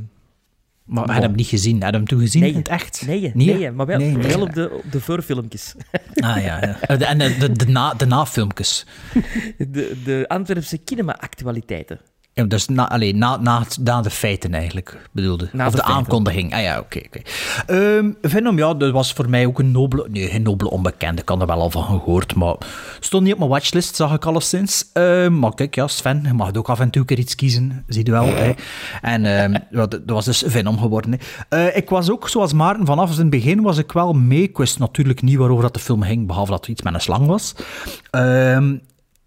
Maar 0.83 1.05
we 1.05 1.11
hadden 1.11 1.29
hem 1.29 1.35
niet 1.35 1.47
gezien. 1.47 1.81
Hadden 1.81 1.99
hem 1.99 2.09
toen 2.09 2.19
gezien 2.19 2.41
Nee. 2.41 2.51
in 2.51 2.57
het 2.57 2.67
echt? 2.67 3.03
nee, 3.05 3.31
nee, 3.33 3.71
maar 3.71 3.85
wel, 3.85 3.97
Nee, 3.97 4.11
nee. 4.11 4.27
wel 4.27 4.41
op, 4.41 4.53
de, 4.53 4.71
op 4.71 4.91
de 4.91 5.01
voorfilmpjes. 5.01 5.75
Ah 6.15 6.43
ja, 6.43 6.61
ja. 6.65 6.97
En 6.97 7.17
de, 7.17 7.37
de, 7.37 7.51
de, 7.51 7.65
na, 7.67 7.93
de 7.93 8.05
nafilmpjes. 8.05 8.85
De, 9.57 10.01
de 10.03 10.25
Antwerpse 10.27 10.79
cinema-actualiteiten. 10.85 11.99
Ja, 12.37 12.43
dus 12.43 12.67
na, 12.67 12.89
allee, 12.89 13.15
na, 13.15 13.37
na, 13.37 13.59
het- 13.59 13.77
na 13.83 14.01
de 14.01 14.09
feiten 14.09 14.53
eigenlijk, 14.53 14.97
bedoelde. 15.11 15.49
Na 15.51 15.67
of 15.67 15.73
de 15.73 15.83
aankondiging. 15.83 16.53
Ah 16.53 16.61
ja, 16.61 16.79
oké. 16.79 17.01
oké. 17.05 17.21
Ehm, 17.65 18.11
Venom, 18.21 18.57
ja, 18.57 18.73
dat 18.73 18.91
was 18.91 19.13
voor 19.13 19.29
mij 19.29 19.45
ook 19.45 19.59
een 19.59 19.71
nobele... 19.71 20.07
Nee, 20.09 20.27
geen 20.27 20.41
nobele 20.41 20.69
onbekende. 20.69 21.21
Ik 21.21 21.29
had 21.29 21.41
er 21.41 21.47
wel 21.47 21.59
al 21.59 21.69
van 21.69 21.83
gehoord, 21.83 22.35
maar... 22.35 22.55
Stond 22.99 23.23
niet 23.23 23.33
op 23.33 23.37
mijn 23.39 23.49
watchlist, 23.51 23.95
zag 23.95 24.13
ik 24.13 24.25
alleszins. 24.25 24.89
Ehm 24.93 25.39
maar 25.39 25.53
kijk, 25.53 25.75
ja, 25.75 25.87
Sven, 25.87 26.21
je 26.23 26.33
mag 26.33 26.53
ook 26.55 26.69
af 26.69 26.79
en 26.79 26.89
toe 26.89 27.01
een 27.01 27.07
keer 27.07 27.19
iets 27.19 27.35
kiezen. 27.35 27.83
Zie 27.87 28.05
je 28.05 28.11
wel, 28.11 28.25
hè. 28.25 28.53
En 29.01 29.23
ja, 29.71 29.85
dat 29.87 30.01
was 30.05 30.25
dus 30.25 30.43
Venom 30.45 30.79
geworden. 30.79 31.19
Eh, 31.49 31.75
ik 31.77 31.89
was 31.89 32.09
ook, 32.11 32.29
zoals 32.29 32.53
Maarten, 32.53 32.85
vanaf 32.85 33.17
het 33.17 33.29
begin 33.29 33.61
was 33.61 33.77
ik 33.77 33.91
wel 33.91 34.13
mee. 34.13 34.41
Ik 34.41 34.57
wist 34.57 34.79
natuurlijk 34.79 35.21
niet 35.21 35.37
waarover 35.37 35.63
dat 35.63 35.73
de 35.73 35.79
film 35.79 36.01
ging, 36.01 36.27
behalve 36.27 36.51
dat 36.51 36.63
er 36.65 36.71
iets 36.71 36.81
met 36.81 36.93
een 36.93 37.01
slang 37.01 37.27
was. 37.27 37.55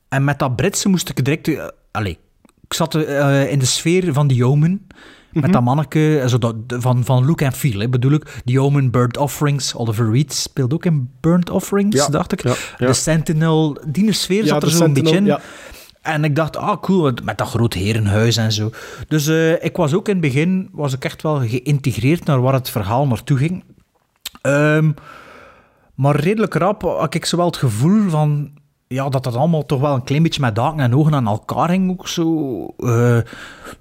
En 0.08 0.24
met 0.24 0.38
dat 0.38 0.56
Britse 0.56 0.88
moest 0.88 1.08
ik 1.08 1.24
direct... 1.24 1.48
eh, 1.48 1.66
allee, 1.90 2.18
ik 2.68 2.74
zat 2.74 2.94
eh, 2.94 3.50
in 3.50 3.58
de 3.58 3.64
sfeer 3.64 4.12
van 4.12 4.28
The 4.28 4.44
Omen. 4.44 4.86
Met 5.32 5.52
dat 5.52 5.62
manneke 5.62 6.20
eh, 6.20 6.26
zo 6.28 6.38
dat, 6.38 6.54
van, 6.66 7.04
van 7.04 7.26
look 7.26 7.42
and 7.42 7.54
feel, 7.54 7.80
hè, 7.80 7.88
bedoel 7.88 8.12
ik. 8.12 8.40
The 8.44 8.60
Omen, 8.60 8.90
Burnt 8.90 9.16
Offerings. 9.16 9.74
Oliver 9.74 10.10
Reed 10.12 10.32
speelt 10.32 10.74
ook 10.74 10.84
in 10.84 11.10
Burnt 11.20 11.50
Offerings, 11.50 11.96
Ja, 11.96 12.08
dacht 12.08 12.32
ik. 12.32 12.42
ja, 12.42 12.54
ja. 12.78 12.86
De 12.86 12.92
Sentinel, 12.92 13.78
die 13.86 14.12
sfeer 14.12 14.46
zat 14.46 14.60
de 14.60 14.66
er 14.66 14.72
zo'n 14.72 14.92
beetje 14.92 15.16
in. 15.16 15.38
En 16.02 16.24
ik 16.24 16.36
dacht, 16.36 16.56
ah 16.56 16.80
cool, 16.80 17.12
met 17.24 17.38
dat 17.38 17.48
groot 17.48 17.74
herenhuis 17.74 18.36
en 18.36 18.52
zo. 18.52 18.70
Dus 19.08 19.26
eh, 19.26 19.64
ik 19.64 19.76
was 19.76 19.94
ook 19.94 20.08
in 20.08 20.12
het 20.12 20.22
begin 20.22 20.68
was 20.72 20.92
ik 20.92 21.04
echt 21.04 21.22
wel 21.22 21.40
geïntegreerd 21.40 22.24
naar 22.24 22.40
waar 22.40 22.52
het 22.52 22.70
verhaal 22.70 23.06
naartoe 23.06 23.38
ging. 23.38 23.64
Ehm, 24.40 24.92
maar 25.94 26.16
redelijk 26.16 26.54
rap 26.54 26.82
had 26.82 27.14
ik 27.14 27.24
zowel 27.24 27.46
het 27.46 27.56
gevoel 27.56 28.08
van... 28.08 28.50
ja, 28.88 29.08
dat 29.08 29.24
dat 29.24 29.34
allemaal 29.36 29.66
toch 29.66 29.80
wel 29.80 29.94
een 29.94 30.04
klein 30.04 30.22
beetje 30.22 30.40
met 30.40 30.54
daken 30.54 30.80
en 30.80 30.94
ogen 30.94 31.14
aan 31.14 31.26
elkaar 31.26 31.70
hing 31.70 31.90
ook 31.90 32.08
zo. 32.08 32.66
eh, 32.78 33.18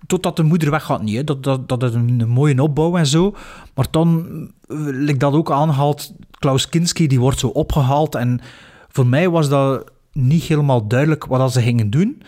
totdat 0.08 0.36
de 0.36 0.44
moeder 0.44 0.72
weggaat 0.72 1.02
niet. 1.02 1.28
Dat, 1.28 1.44
dat, 1.44 1.70
dat 1.70 1.84
is 1.84 1.94
een, 1.94 2.28
mooie 2.28 2.62
opbouw 2.62 2.98
en 2.98 3.08
zo. 3.08 3.36
Maar 3.76 3.88
dan, 3.92 4.28
eh, 4.68 4.78
lijkt 4.80 5.20
dat 5.20 5.34
ook 5.34 5.52
aangehaald, 5.52 6.14
Klaus 6.32 6.70
Kinski 6.70 7.08
die 7.08 7.20
wordt 7.20 7.40
zo 7.40 7.48
opgehaald 7.48 8.16
en 8.16 8.40
voor 8.88 9.08
mij 9.08 9.30
was 9.30 9.50
dat 9.50 9.92
niet 10.12 10.44
helemaal 10.44 10.88
duidelijk 10.88 11.26
wat 11.26 11.40
dat 11.40 11.54
ze 11.54 11.62
gingen 11.62 11.90
doen. 11.90 12.22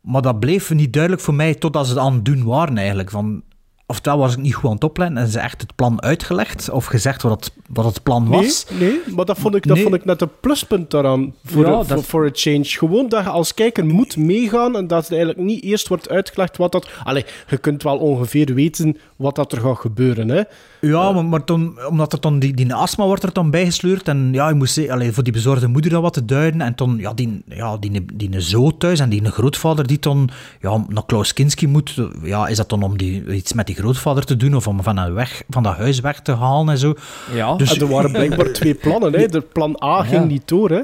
Maar 0.00 0.22
dat 0.22 0.40
bleef 0.40 0.70
niet 0.70 0.92
duidelijk 0.92 1.22
voor 1.22 1.34
mij 1.34 1.54
totdat 1.54 1.86
ze 1.86 1.92
het 1.92 2.02
aan 2.02 2.14
het 2.14 2.24
doen 2.24 2.44
waren 2.44 2.78
eigenlijk. 2.78 3.10
Van, 3.10 3.42
oftewel 3.86 4.18
was 4.18 4.32
ik 4.32 4.38
niet 4.38 4.54
goed 4.54 4.68
aan 4.68 4.74
het 4.74 4.84
opletten 4.84 5.16
en 5.18 5.28
ze 5.28 5.38
echt 5.38 5.60
het 5.60 5.74
plan 5.74 6.02
uitgelegd 6.02 6.70
of 6.70 6.84
gezegd 6.84 7.22
wat 7.22 7.32
het, 7.44 7.52
wat 7.68 7.84
het 7.84 8.02
plan 8.02 8.28
was. 8.28 8.66
Nee, 8.70 8.78
nee, 8.90 9.14
maar 9.14 9.24
dat 9.24 9.38
vond 9.38 9.54
ik, 9.54 9.66
dat 9.66 9.74
Nee. 9.74 9.82
vond 9.84 9.94
ik 9.96 10.04
net 10.04 10.20
een 10.22 10.30
pluspunt 10.40 10.90
daaraan 10.90 11.34
voor, 11.44 11.62
Ja, 11.66 11.68
een- 11.72 11.76
dat- 11.78 11.86
voor, 11.86 12.02
voor 12.04 12.24
een 12.24 12.30
change. 12.34 12.64
Gewoon 12.64 13.08
dat 13.08 13.24
je 13.24 13.30
als 13.30 13.54
kijker 13.54 13.86
moet 13.86 14.16
meegaan 14.16 14.76
en 14.76 14.86
dat 14.86 15.02
het 15.02 15.10
eigenlijk 15.12 15.40
niet 15.40 15.62
eerst 15.64 15.88
wordt 15.88 16.08
uitgelegd 16.08 16.56
wat 16.56 16.72
dat... 16.72 16.88
Allee, 17.04 17.24
je 17.48 17.56
kunt 17.58 17.82
wel 17.82 17.96
ongeveer 17.98 18.54
weten 18.54 18.96
wat 19.16 19.36
dat 19.36 19.52
er 19.52 19.60
gaat 19.60 19.78
gebeuren, 19.78 20.28
hè. 20.28 20.42
Ja, 20.80 21.12
maar, 21.12 21.24
maar 21.24 21.44
toen, 21.44 21.78
omdat 21.88 22.12
er 22.12 22.20
dan 22.20 22.38
die, 22.38 22.54
die 22.54 22.74
astma 22.74 23.04
wordt 23.06 23.22
er 23.22 23.32
dan 23.32 23.50
bijgesleurd. 23.50 24.08
En 24.08 24.28
ja, 24.32 24.48
je 24.48 24.54
moest 24.54 24.88
allee, 24.88 25.12
voor 25.12 25.22
die 25.22 25.32
bezorgde 25.32 25.66
moeder 25.68 25.90
dat 25.90 26.02
wat 26.02 26.12
te 26.12 26.24
duiden. 26.24 26.60
En 26.60 26.74
toen, 26.74 26.96
ja, 26.98 27.12
die, 27.14 27.42
ja, 27.48 27.76
die, 27.76 27.90
die, 27.90 28.28
die 28.30 28.40
zo 28.40 28.76
thuis 28.76 29.00
en 29.00 29.08
die 29.08 29.24
grootvader 29.24 29.86
die 29.86 29.98
dan 29.98 30.28
ja, 30.60 30.84
naar 30.88 31.04
Klaus 31.06 31.32
Kinski 31.32 31.66
moet. 31.66 31.94
Ja, 32.22 32.46
is 32.46 32.56
dat 32.56 32.68
dan 32.68 32.82
om 32.82 32.96
die, 32.98 33.34
iets 33.34 33.52
met 33.52 33.66
die 33.66 33.73
grootvader 33.74 34.24
te 34.24 34.36
doen 34.36 34.54
of 34.54 34.66
om 34.66 34.82
van, 34.82 34.96
een 34.96 35.14
weg, 35.14 35.42
van 35.48 35.62
dat 35.62 35.76
huis 35.76 36.00
weg 36.00 36.20
te 36.20 36.32
halen 36.32 36.68
en 36.68 36.78
zo? 36.78 36.94
Ja, 37.32 37.54
Dus- 37.56 37.74
En 37.74 37.80
er 37.80 37.88
waren 37.88 38.12
blijkbaar 38.18 38.52
twee 38.52 38.74
plannen, 38.74 39.12
hè. 39.12 39.26
De 39.28 39.40
plan 39.40 39.80
A 39.84 40.02
ging 40.02 40.26
niet 40.28 40.48
door, 40.48 40.70
hè. 40.70 40.80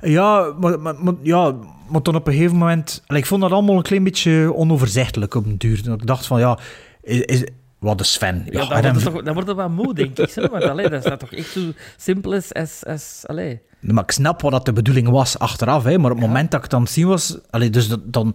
Ja, 0.00 0.52
maar, 0.60 0.80
maar, 0.80 0.94
maar- 0.98 1.14
ja, 1.22 1.54
maar 1.90 2.02
dan 2.02 2.14
op 2.14 2.26
een 2.26 2.32
gegeven 2.32 2.56
moment... 2.56 3.02
ik 3.06 3.26
vond 3.26 3.42
dat 3.42 3.50
allemaal 3.52 3.76
een 3.76 3.82
klein 3.82 4.04
beetje 4.04 4.54
onoverzichtelijk 4.54 5.34
op 5.34 5.46
een 5.46 5.58
duur. 5.58 5.92
Ik 5.92 6.06
dacht 6.06 6.26
van, 6.26 6.40
ja... 6.40 6.58
Is, 7.02 7.20
is, 7.20 7.44
wat 7.78 8.00
is 8.00 8.12
Sven? 8.12 8.46
ja, 8.50 8.60
Ja, 8.60 8.68
dan, 8.68 8.80
wordt 8.82 9.04
het 9.04 9.14
toch, 9.14 9.22
dan 9.22 9.34
wordt 9.34 9.48
het 9.48 9.56
wel 9.56 9.68
moe, 9.70 9.94
denk 9.94 10.18
ik. 10.18 10.28
Zo. 10.28 10.48
Want 10.48 10.62
allee, 10.64 10.88
dat 10.88 11.04
is 11.04 11.10
dat 11.10 11.18
toch 11.18 11.32
echt 11.32 11.48
zo 11.50 11.60
simpel 11.96 12.32
als... 12.34 12.54
als, 12.54 12.82
als 12.86 13.22
allee. 13.26 13.60
Maar 13.80 14.02
ik 14.02 14.10
snap 14.10 14.40
wat 14.42 14.52
dat 14.52 14.64
de 14.64 14.72
bedoeling 14.72 15.08
was 15.08 15.38
achteraf, 15.38 15.84
hè, 15.84 15.98
maar 15.98 16.10
op 16.10 16.16
het 16.16 16.26
moment 16.26 16.50
dat 16.50 16.58
ik 16.58 16.64
het 16.64 16.74
aan 16.74 16.82
het 16.82 16.90
zien 16.90 17.06
was, 17.06 17.38
allee, 17.50 17.70
dus 17.70 17.88
dat, 17.88 18.00
dan 18.04 18.34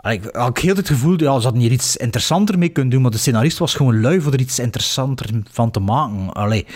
ik 0.00 0.28
had 0.32 0.58
heel 0.58 0.76
het 0.76 0.88
gevoel, 0.88 1.20
ja, 1.20 1.36
ze 1.38 1.42
hadden 1.42 1.62
hier 1.62 1.72
iets 1.72 1.96
interessanter 1.96 2.58
mee 2.58 2.68
kunnen 2.68 2.92
doen, 2.92 3.02
maar 3.02 3.10
de 3.10 3.18
scenarist 3.18 3.58
was 3.58 3.74
gewoon 3.74 4.00
lui 4.00 4.20
voor 4.20 4.32
er 4.32 4.40
iets 4.40 4.58
interessanter 4.58 5.26
van 5.50 5.70
te 5.70 5.80
maken. 5.80 6.32
Allee. 6.32 6.66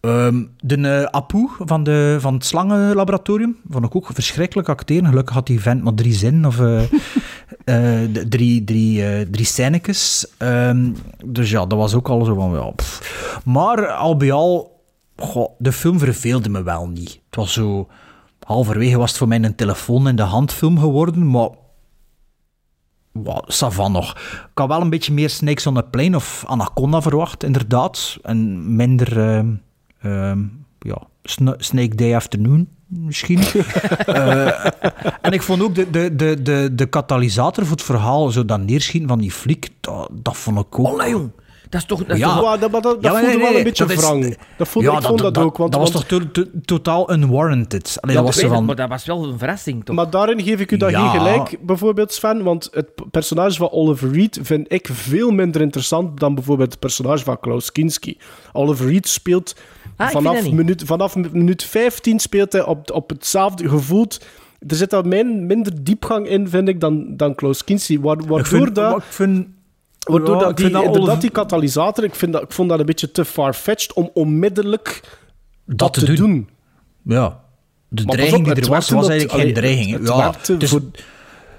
Ehm, 0.00 0.42
de 0.60 0.76
eh, 0.76 1.02
Apu 1.02 1.48
van, 1.58 1.82
de, 1.82 2.16
van 2.20 2.34
het 2.34 2.44
slangenlaboratorium 2.44 3.56
vond 3.70 3.84
ik 3.84 3.96
ook 3.96 4.10
verschrikkelijk 4.12 4.68
acteren. 4.68 5.08
Gelukkig 5.08 5.34
had 5.34 5.46
die 5.46 5.60
vent 5.60 5.82
maar 5.82 5.94
drie 5.94 6.12
zinnen 6.12 6.44
of 6.44 6.56
de- 7.64 8.26
drie, 8.28 8.64
drie, 8.64 9.30
drie 9.30 9.46
scènetjes. 9.46 10.26
Ehm, 10.38 10.90
dus 11.24 11.50
ja, 11.50 11.66
dat 11.66 11.78
was 11.78 11.94
ook 11.94 12.08
al 12.08 12.24
zo 12.24 12.34
van... 12.34 12.52
Ja, 12.52 12.70
pff. 12.70 13.40
Maar 13.44 13.86
al 13.86 14.16
bij 14.16 14.32
al, 14.32 14.80
goh, 15.16 15.50
de 15.58 15.72
film 15.72 15.98
verveelde 15.98 16.48
me 16.48 16.62
wel 16.62 16.88
niet. 16.88 17.10
Het 17.26 17.36
was 17.36 17.52
zo... 17.52 17.88
Halverwege 18.42 18.98
was 18.98 19.08
het 19.08 19.18
voor 19.18 19.28
mij 19.28 19.42
een 19.42 19.54
telefoon 19.54 20.08
in 20.08 20.16
de 20.16 20.22
hand 20.22 20.52
film 20.52 20.78
geworden, 20.78 21.30
maar... 21.30 21.48
Wow, 23.12 23.42
Savan 23.46 23.92
nog. 23.92 24.16
Ik 24.16 24.50
had 24.58 24.68
wel 24.68 24.80
een 24.80 24.90
beetje 24.90 25.12
meer 25.12 25.30
Snakes 25.30 25.66
on 25.66 25.76
a 25.76 25.80
Plane 25.82 26.16
of 26.16 26.44
Anaconda 26.46 27.02
verwacht, 27.02 27.44
inderdaad. 27.44 28.18
En 28.22 28.76
minder... 28.76 29.18
ehm, 29.28 29.52
ehm, 30.02 30.40
ja, 30.78 30.98
Sna- 31.22 31.54
Snake 31.58 31.94
Day 31.94 32.14
Afternoon, 32.14 32.68
misschien. 32.86 33.40
Eh, 34.06 34.64
en 35.20 35.32
ik 35.32 35.42
vond 35.42 35.62
ook 35.62 35.74
de, 35.74 35.90
de, 35.90 36.16
de, 36.16 36.42
de, 36.42 36.70
de 36.74 36.86
katalysator 36.86 37.64
voor 37.66 37.76
het 37.76 37.84
verhaal, 37.84 38.28
zo 38.30 38.44
dat 38.44 38.60
neerschieten 38.60 39.08
van 39.08 39.18
die 39.18 39.30
fliek, 39.32 39.68
dat, 39.80 40.08
dat 40.12 40.36
vond 40.36 40.58
ik 40.58 40.78
ook... 40.78 40.88
Olé, 40.88 41.04
jong. 41.04 41.30
Dat 41.72 41.80
is 41.80 41.86
toch... 41.86 41.98
Dat 42.04 42.10
is 42.10 42.18
Ja. 42.18 42.34
toch 42.34 42.44
Ja, 42.44 42.56
dat, 42.56 42.70
maar 42.70 42.80
dat, 42.80 42.94
dat 42.94 43.02
Ja, 43.04 43.10
maar 43.12 43.20
voelde 43.20 43.34
nee, 43.36 43.42
wel 43.42 43.48
nee, 43.50 43.58
een 43.58 43.64
beetje 43.64 43.84
is- 43.86 43.94
wrang. 43.94 44.36
Dat 44.56 44.68
voelde, 44.68 44.90
Ja, 44.90 44.96
ik 44.98 45.02
vond 45.04 45.18
dat, 45.18 45.38
ook. 45.38 45.56
Want, 45.56 45.72
dat 45.72 45.80
was 45.80 45.90
want- 45.92 46.08
toch 46.08 46.20
to- 46.20 46.30
to- 46.42 46.50
totaal 46.64 47.12
unwarranted? 47.12 47.96
Allee, 48.00 48.16
Ja, 48.16 48.22
dat 48.22 48.32
was 48.34 48.42
het, 48.42 48.52
van... 48.52 48.64
maar 48.64 48.76
dat 48.76 48.88
was 48.88 49.04
wel 49.04 49.24
een 49.24 49.38
verrassing, 49.38 49.84
toch? 49.84 49.96
Maar 49.96 50.10
daarin 50.10 50.42
geef 50.42 50.60
ik 50.60 50.70
u 50.70 50.76
dat 50.76 50.90
Ja. 50.90 51.08
geen 51.10 51.20
gelijk, 51.20 51.56
bijvoorbeeld 51.66 52.12
Sven, 52.12 52.42
want 52.42 52.68
het 52.72 52.88
personage 53.10 53.56
van 53.56 53.70
Oliver 53.70 54.12
Reed 54.12 54.38
vind 54.42 54.72
ik 54.72 54.88
veel 54.92 55.30
minder 55.30 55.60
interessant 55.60 56.20
dan 56.20 56.34
bijvoorbeeld 56.34 56.70
het 56.70 56.80
personage 56.80 57.24
van 57.24 57.40
Klaus 57.40 57.72
Kinski. 57.72 58.18
Oliver 58.52 58.86
Reed 58.90 59.08
speelt 59.08 59.56
Ah, 59.96 60.08
vanaf, 60.10 60.50
minuut, 60.52 60.82
vanaf 60.86 61.16
minuut 61.16 61.64
15 61.64 62.18
speelt 62.18 62.52
hij 62.52 62.64
op, 62.64 62.90
op 62.90 63.08
hetzelfde 63.10 63.68
gevoeld. 63.68 64.24
Er 64.68 64.76
zit 64.76 64.90
daar 64.90 65.06
min, 65.06 65.46
minder 65.46 65.84
diepgang 65.84 66.28
in, 66.28 66.48
vind 66.48 66.68
ik, 66.68 66.80
dan, 66.80 67.16
dan 67.16 67.34
Klaus 67.34 67.64
Kinski. 67.64 68.00
Wa- 68.00 68.06
Waardoor 68.16 68.38
ik 68.38 68.46
vind, 68.46 68.74
dat... 68.74 68.90
maar 68.90 68.96
ik 68.98 69.02
vind, 69.12 69.46
Waardoor 70.08 70.34
ja, 70.34 70.40
dat 70.40 70.50
ik 70.50 70.56
die, 70.56 70.64
vind 70.64 70.76
dat 70.76 70.84
inderdaad, 70.84 71.08
Oliver- 71.08 71.20
die 71.20 71.30
katalysator, 71.30 72.04
ik, 72.04 72.14
vind 72.14 72.32
dat, 72.32 72.42
ik 72.42 72.52
vond 72.52 72.68
dat 72.68 72.78
een 72.80 72.86
beetje 72.86 73.10
te 73.10 73.24
far-fetched 73.24 73.92
om 73.92 74.10
onmiddellijk 74.14 75.00
dat, 75.66 75.78
Dat 75.78 75.92
te 75.92 76.00
te 76.00 76.06
doen. 76.06 76.16
doen. 76.16 76.48
Ja. 77.16 77.40
De 77.88 78.04
Maar 78.04 78.14
dreiging 78.14 78.38
op, 78.40 78.44
die 78.44 78.54
er 78.54 78.60
het 78.60 78.68
was, 78.70 78.90
was 78.90 79.08
eigenlijk 79.08 79.30
geen 79.30 79.40
allee, 79.40 79.52
dreiging. 79.52 79.90
het 79.98 80.08
ja, 80.08 80.34
het, 80.46 80.62
is, 80.62 80.70
voor- 80.70 80.80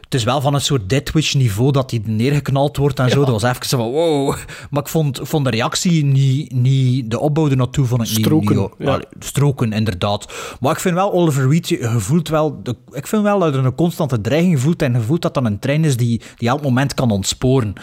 het 0.02 0.14
is 0.14 0.24
wel 0.24 0.42
van 0.42 0.54
een 0.54 0.62
soort 0.62 0.90
Deathwish 0.90 1.34
niveau 1.34 1.72
dat 1.72 1.92
hij 1.92 2.02
neergeknald 2.06 2.78
wordt 2.78 3.00
en 3.00 3.10
zo. 3.10 3.20
Dat 3.26 3.42
was 3.42 3.44
even 3.44 3.66
zo 3.66 3.78
van 3.78 3.92
wow. 3.92 4.36
Maar 4.70 4.82
ik 4.82 4.88
vond, 4.88 5.20
vond 5.24 5.46
de 5.46 5.52
reactie 5.52 6.06
niet, 6.06 6.52
niet... 6.54 7.12
De 7.12 7.20
opbouw 7.20 7.50
ernaartoe 7.50 7.86
vond 7.86 8.02
ik 8.02 8.08
niet... 8.10 8.18
Stroken, 8.26 8.56
niet- 8.58 8.70
ja. 8.78 8.92
allee, 8.92 9.06
stroken, 9.20 9.74
inderdaad. 9.74 10.34
Maar 10.60 10.72
ik 10.72 10.80
vind 10.80 10.96
wel, 10.96 11.12
Oliver 11.14 11.50
Reed, 11.50 11.70
je 11.70 11.80
je 11.80 11.90
voelt 12.00 12.30
wel... 12.30 12.60
De, 12.64 12.76
ik 12.92 13.08
vind 13.08 13.24
wel 13.24 13.40
dat 13.40 13.54
er 13.56 13.66
een 13.66 13.76
constante 13.76 14.22
dreiging 14.22 14.60
voelt 14.60 14.82
en 14.82 14.94
je 14.94 15.00
voelt 15.02 15.22
dat 15.22 15.34
dat 15.34 15.46
een 15.46 15.60
trein 15.60 15.86
is 15.86 15.98
die, 15.98 16.22
die 16.38 16.50
elk 16.50 16.62
moment 16.62 16.94
kan 16.94 17.12
ontsporen. 17.12 17.74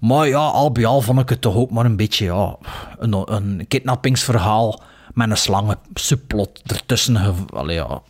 Maar 0.00 0.28
ja, 0.28 0.38
al 0.38 0.72
bij 0.72 0.86
al 0.86 1.00
vond 1.00 1.20
ik 1.20 1.28
het 1.28 1.40
toch 1.40 1.54
ook 1.54 1.70
maar 1.70 1.84
een 1.84 1.96
beetje 1.96 2.24
ja, 2.24 2.56
een, 2.98 3.34
een 3.34 3.64
kidnappingsverhaal 3.68 4.82
met 5.12 5.30
een 5.30 5.36
slangen 5.36 5.78
subplot 5.94 6.62
ertussen. 6.66 7.46
Allee, 7.50 7.76
ja, 7.76 8.02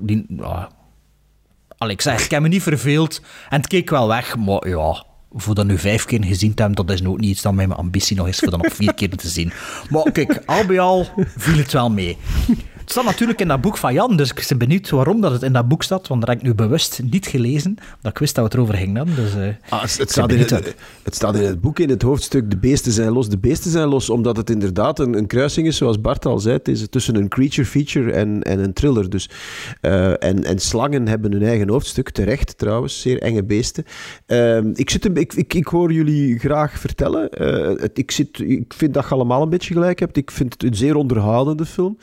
die, 0.00 0.26
ik 1.90 2.00
zeg, 2.00 2.24
ik 2.24 2.30
heb 2.30 2.42
me 2.42 2.48
niet 2.48 2.62
verveeld 2.62 3.20
en 3.48 3.56
het 3.56 3.66
keek 3.66 3.90
wel 3.90 4.08
weg, 4.08 4.36
maar 4.36 4.68
ja, 4.68 5.04
voor 5.32 5.54
dat 5.54 5.66
nu 5.66 5.78
vijf 5.78 6.04
keer 6.04 6.24
gezien 6.24 6.54
te 6.54 6.62
hebben, 6.62 6.86
dat 6.86 6.96
is 6.96 7.06
ook 7.06 7.20
niet 7.20 7.30
iets 7.30 7.42
dat 7.42 7.52
mijn 7.52 7.72
ambitie 7.72 8.16
nog 8.16 8.28
is 8.28 8.38
voor 8.38 8.50
dat 8.50 8.62
nog 8.62 8.72
vier 8.72 8.94
keer 8.94 9.16
te 9.16 9.28
zien. 9.28 9.52
Maar 9.90 10.12
kijk, 10.12 10.42
al 10.46 10.66
bij 10.66 10.80
al 10.80 11.06
viel 11.36 11.56
het 11.56 11.72
wel 11.72 11.90
mee. 11.90 12.18
Het 12.82 12.90
staat 12.90 13.04
natuurlijk 13.04 13.40
in 13.40 13.48
dat 13.48 13.60
boek 13.60 13.76
van 13.76 13.92
Jan, 13.94 14.16
dus 14.16 14.30
ik 14.30 14.44
ben 14.48 14.58
benieuwd 14.58 14.90
waarom 14.90 15.20
dat 15.20 15.32
het 15.32 15.42
in 15.42 15.52
dat 15.52 15.68
boek 15.68 15.82
staat, 15.82 16.08
want 16.08 16.20
dat 16.20 16.28
heb 16.30 16.38
ik 16.38 16.44
nu 16.44 16.54
bewust 16.54 17.00
niet 17.10 17.26
gelezen, 17.26 17.74
dat 18.00 18.12
ik 18.12 18.18
wist 18.18 18.34
dat 18.34 18.44
het 18.44 18.54
erover 18.54 18.74
gingen 18.74 18.96
hebben. 18.96 19.14
Dus, 19.14 19.34
eh, 19.34 19.48
Ah, 19.68 19.80
het, 19.82 20.10
staat 20.10 20.32
in 20.32 20.38
het, 20.38 20.50
wat- 20.50 20.74
het 21.02 21.14
staat 21.14 21.34
in 21.36 21.42
het 21.42 21.60
boek, 21.60 21.78
in 21.78 21.88
het 21.88 22.02
hoofdstuk 22.02 22.50
De 22.50 22.56
beesten 22.56 22.92
zijn 22.92 23.12
los, 23.12 23.28
de 23.28 23.38
beesten 23.38 23.70
zijn 23.70 23.88
los, 23.88 24.10
omdat 24.10 24.36
het 24.36 24.50
inderdaad 24.50 24.98
een, 24.98 25.14
een 25.18 25.26
kruising 25.26 25.66
is, 25.66 25.76
zoals 25.76 26.00
Bart 26.00 26.26
al 26.26 26.38
zei, 26.38 26.56
het 26.56 26.68
is 26.68 26.86
tussen 26.90 27.14
een 27.16 27.28
creature 27.28 27.66
feature 27.68 28.12
en, 28.12 28.42
en 28.42 28.58
een 28.58 28.72
thriller. 28.72 29.10
Dus, 29.10 29.30
eh, 29.80 30.08
en, 30.24 30.44
en 30.44 30.58
slangen 30.58 31.08
hebben 31.08 31.32
hun 31.32 31.42
eigen 31.42 31.68
hoofdstuk, 31.68 32.10
terecht 32.10 32.58
trouwens, 32.58 33.00
zeer 33.00 33.18
enge 33.22 33.44
beesten. 33.44 33.84
Ehm, 34.26 34.70
ik, 34.74 34.90
zit 34.90 35.04
ik, 35.18 35.32
ik, 35.34 35.54
ik 35.54 35.66
hoor 35.66 35.92
jullie 35.92 36.38
graag 36.38 36.78
vertellen. 36.78 37.30
Eh, 37.30 37.88
ik, 37.94 38.10
zit, 38.10 38.38
ik 38.40 38.74
vind 38.76 38.94
dat 38.94 39.04
je 39.04 39.10
allemaal 39.10 39.42
een 39.42 39.48
beetje 39.50 39.74
gelijk 39.74 39.98
hebt. 40.00 40.16
Ik 40.16 40.30
vind 40.30 40.52
het 40.52 40.62
een 40.62 40.74
zeer 40.74 40.94
onderhoudende 40.96 41.66
film. 41.66 41.98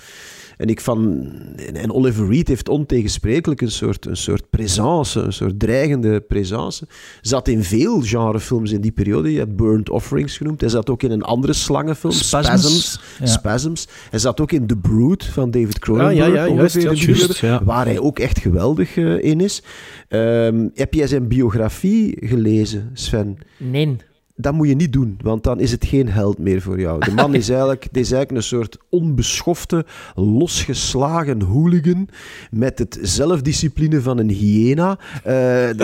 En, 0.60 0.68
ik 0.68 0.82
van, 0.82 1.32
en 1.74 1.94
Oliver 1.94 2.28
Reed 2.28 2.48
heeft 2.48 2.70
ontegensprekelijk 2.70 3.62
een 3.62 3.72
soort, 3.72 4.06
een 4.06 4.18
soort 4.18 4.50
présence, 4.50 5.20
een 5.20 5.34
soort 5.34 5.60
dreigende 5.60 6.20
présence. 6.20 6.88
Zat 7.22 7.48
in 7.48 7.64
veel 7.64 8.02
genrefilms 8.02 8.72
in 8.72 8.82
die 8.82 8.92
periode. 8.92 9.32
Je 9.32 9.38
hebt 9.38 9.56
Burnt 9.56 9.90
Offerings 9.90 10.38
genoemd. 10.38 10.62
Hij 10.62 10.70
zat 10.70 10.90
ook 10.90 11.04
in 11.04 11.12
een 11.12 11.22
andere 11.22 11.54
slangenfilm, 11.54 12.14
Spasms. 12.14 12.62
Spasms. 12.62 13.00
Ja. 13.20 13.26
Spasms. 13.26 13.88
Hij 14.10 14.20
zat 14.20 14.42
ook 14.42 14.52
in 14.52 14.68
The 14.68 14.78
Brood 14.78 15.26
van 15.26 15.52
David 15.52 15.80
Cronenberg. 15.80 16.20
Ah, 16.20 16.34
ja, 16.34 16.46
ja, 16.46 16.54
juist, 16.54 16.76
ja, 16.76 16.80
in 16.90 16.96
juist, 16.96 17.06
periode, 17.06 17.36
ja. 17.42 17.64
Waar 17.64 17.86
hij 17.86 18.00
ook 18.00 18.20
echt 18.20 18.40
geweldig 18.40 18.98
eh, 18.98 19.24
in 19.24 19.42
is. 19.42 19.64
Ehm, 20.08 20.68
heb 20.74 20.94
jij 20.94 21.08
zijn 21.08 21.28
biografie 21.28 22.18
gelezen, 22.20 22.90
Sven? 22.94 23.38
Nee. 23.58 23.98
Dat 24.42 24.54
moet 24.54 24.68
je 24.68 24.76
niet 24.76 24.94
doen, 24.94 25.18
want 25.22 25.44
dan 25.44 25.60
is 25.60 25.72
het 25.72 25.86
geen 25.86 26.10
held 26.10 26.38
meer 26.38 26.62
voor 26.62 26.80
jou. 26.80 27.00
De 27.06 27.12
man 27.12 27.34
is 27.42 27.50
eigenlijk, 27.50 27.88
dit 27.92 28.04
is 28.04 28.12
eigenlijk 28.12 28.42
een 28.42 28.48
soort 28.58 28.78
onbeschofte, 28.90 29.86
losgeslagen 30.16 31.42
hooligan 31.42 32.08
met 32.52 32.80
het 32.80 33.00
zelfdiscipline 33.02 34.02
van 34.02 34.18
een 34.18 34.30
hyena. 34.30 34.98
Eh, 35.24 35.34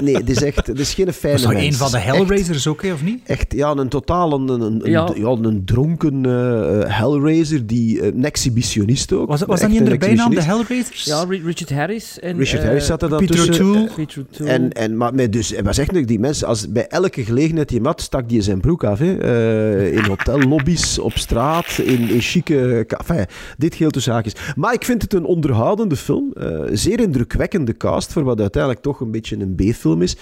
nee, 0.02 0.14
dit 0.24 0.30
is 0.30 0.44
echt, 0.44 0.66
dit 0.66 0.80
is 0.80 0.94
geen 0.94 1.14
fijne 1.14 1.48
mens. 1.48 1.66
een 1.66 1.74
van 1.74 1.92
de 1.92 1.98
Echt- 1.98 2.06
Hellraisers 2.06 2.68
ook, 2.68 2.82
hè, 2.84 2.94
of 2.94 3.04
niet? 3.04 3.20
Echt, 3.26 3.54
ja, 3.54 3.72
een 3.76 3.90
totaal 3.90 4.34
een, 4.34 4.48
een, 4.50 4.62
een, 4.62 4.82
Ja. 4.92 5.10
ja. 5.16 5.28
een 5.30 5.62
dronken 5.66 6.26
eh, 6.26 6.82
eh, 6.82 6.98
Hellraiser, 7.00 7.68
die, 7.68 8.06
een 8.14 8.26
exhibitionist 8.26 9.14
ook. 9.14 9.28
Was, 9.28 9.40
was 9.40 9.48
dat 9.48 9.60
Echt 9.60 9.70
niet 9.70 9.80
in 9.80 9.86
de 9.86 9.92
een 9.92 9.98
bijnaam, 10.00 10.30
de. 10.36 10.42
Hellraisers? 10.44 11.04
Ja, 11.04 11.24
Ri- 11.30 11.42
Richard 11.46 11.70
Harris. 11.70 12.20
En, 12.20 12.38
Richard 12.38 12.64
Harris 12.64 12.86
zat 12.86 13.02
er 13.02 13.10
dan 13.10 13.20
Peter 13.20 13.36
tussen. 13.36 13.54
O'Toole. 13.66 13.90
Peter 13.96 14.26
O'Toole. 14.32 14.52
En, 14.52 14.72
en, 14.72 14.98
maar 14.98 15.30
dus, 15.30 15.50
hij 15.50 15.64
was 15.64 15.78
echt 15.78 15.92
nog 15.92 16.06
die 16.06 16.20
mensen, 16.20 16.48
als 16.48 16.72
bij 16.72 16.88
elke 16.88 17.24
gelegenheid 17.24 17.68
die 17.68 17.78
hem 17.78 17.86
had, 17.88 18.02
stak 18.02 18.30
die 18.30 18.42
zijn 18.46 18.60
broek 18.60 18.84
af. 18.84 19.00
Hè. 19.00 19.18
Eh, 19.18 19.94
in 19.98 20.04
hotellobby's, 20.04 21.00
op 21.00 21.18
straat, 21.18 21.78
in, 21.78 22.10
in 22.10 22.22
chique... 22.22 22.86
Enfin, 22.88 23.26
dit 23.58 23.76
geheel 23.76 23.92
tussen 23.92 24.14
haakjes. 24.14 24.54
Maar 24.56 24.74
ik 24.74 24.86
vind 24.86 25.02
het 25.02 25.14
een 25.14 25.26
onderhoudende 25.26 25.96
film. 25.96 26.32
eh, 26.34 26.62
zeer 26.72 27.00
indrukwekkende 27.00 27.78
cast, 27.78 28.14
voor 28.14 28.24
wat 28.24 28.40
uiteindelijk 28.40 28.82
toch 28.82 29.00
een 29.00 29.12
beetje 29.12 29.38
een 29.38 29.56
B-film 29.56 30.02
is. 30.02 30.18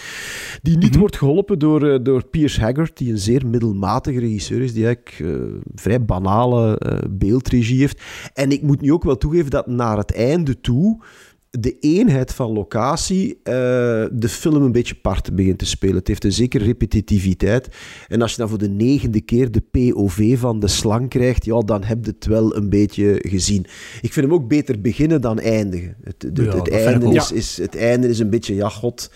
Die 0.62 0.78
niet 0.78 0.96
wordt 0.96 1.18
geholpen 1.18 1.60
door, 1.60 1.88
eh, 1.88 2.00
door 2.04 2.26
Piers 2.26 2.60
Haggard, 2.60 2.98
die 2.98 3.12
een 3.12 3.18
zeer 3.18 3.48
middelmatige 3.48 4.20
regisseur 4.20 4.62
is, 4.62 4.74
die 4.74 4.86
eigenlijk 4.86 5.38
vrij 5.76 6.06
banale 6.06 6.82
beeldregie 7.10 7.80
heeft. 7.80 8.02
En 8.34 8.52
ik 8.52 8.62
moet 8.62 8.82
nu 8.82 8.92
ook 8.94 9.04
wel 9.04 9.18
toegeven 9.18 9.50
dat 9.50 9.68
naar 9.68 9.98
het 9.98 10.14
einde 10.14 10.62
toe 10.62 11.02
de 11.60 11.80
eenheid 11.80 12.34
van 12.34 12.52
locatie 12.52 13.40
eh, 13.44 13.54
de 14.12 14.30
film 14.30 14.64
een 14.64 14.72
beetje 14.72 14.96
part 14.96 15.36
begint 15.36 15.58
te 15.58 15.66
spelen. 15.66 15.96
Het 15.96 16.08
heeft 16.08 16.24
een 16.24 16.32
zekere 16.32 16.64
repetitiviteit. 16.64 17.68
En 18.08 18.22
als 18.22 18.32
je 18.32 18.38
dan 18.38 18.50
voor 18.50 18.58
de 18.58 18.70
negende 18.70 19.22
keer 19.22 19.52
de 19.52 19.62
POV 19.72 20.40
van 20.40 20.60
de 20.60 20.68
slang 20.68 21.10
krijgt, 21.10 21.46
ja, 21.46 21.60
dan 21.60 21.84
heb 21.84 22.06
je 22.06 22.12
het 22.12 22.26
wel 22.26 22.56
een 22.56 22.70
beetje 22.70 23.20
gezien. 23.28 23.66
Ik 24.02 24.14
vind 24.14 24.26
hem 24.26 24.34
ook 24.36 24.48
beter 24.48 24.82
beginnen 24.82 25.22
dan 25.22 25.40
eindigen. 25.40 25.96
Het, 26.04 26.22
het, 26.22 26.38
Ja, 26.38 26.78
einde 26.78 27.14
is, 27.14 27.32
is, 27.32 27.58
het 27.58 27.76
einde 27.76 28.08
is 28.08 28.20
een 28.20 28.30
beetje, 28.30 28.56
ja, 28.56 28.70
god, 28.70 29.12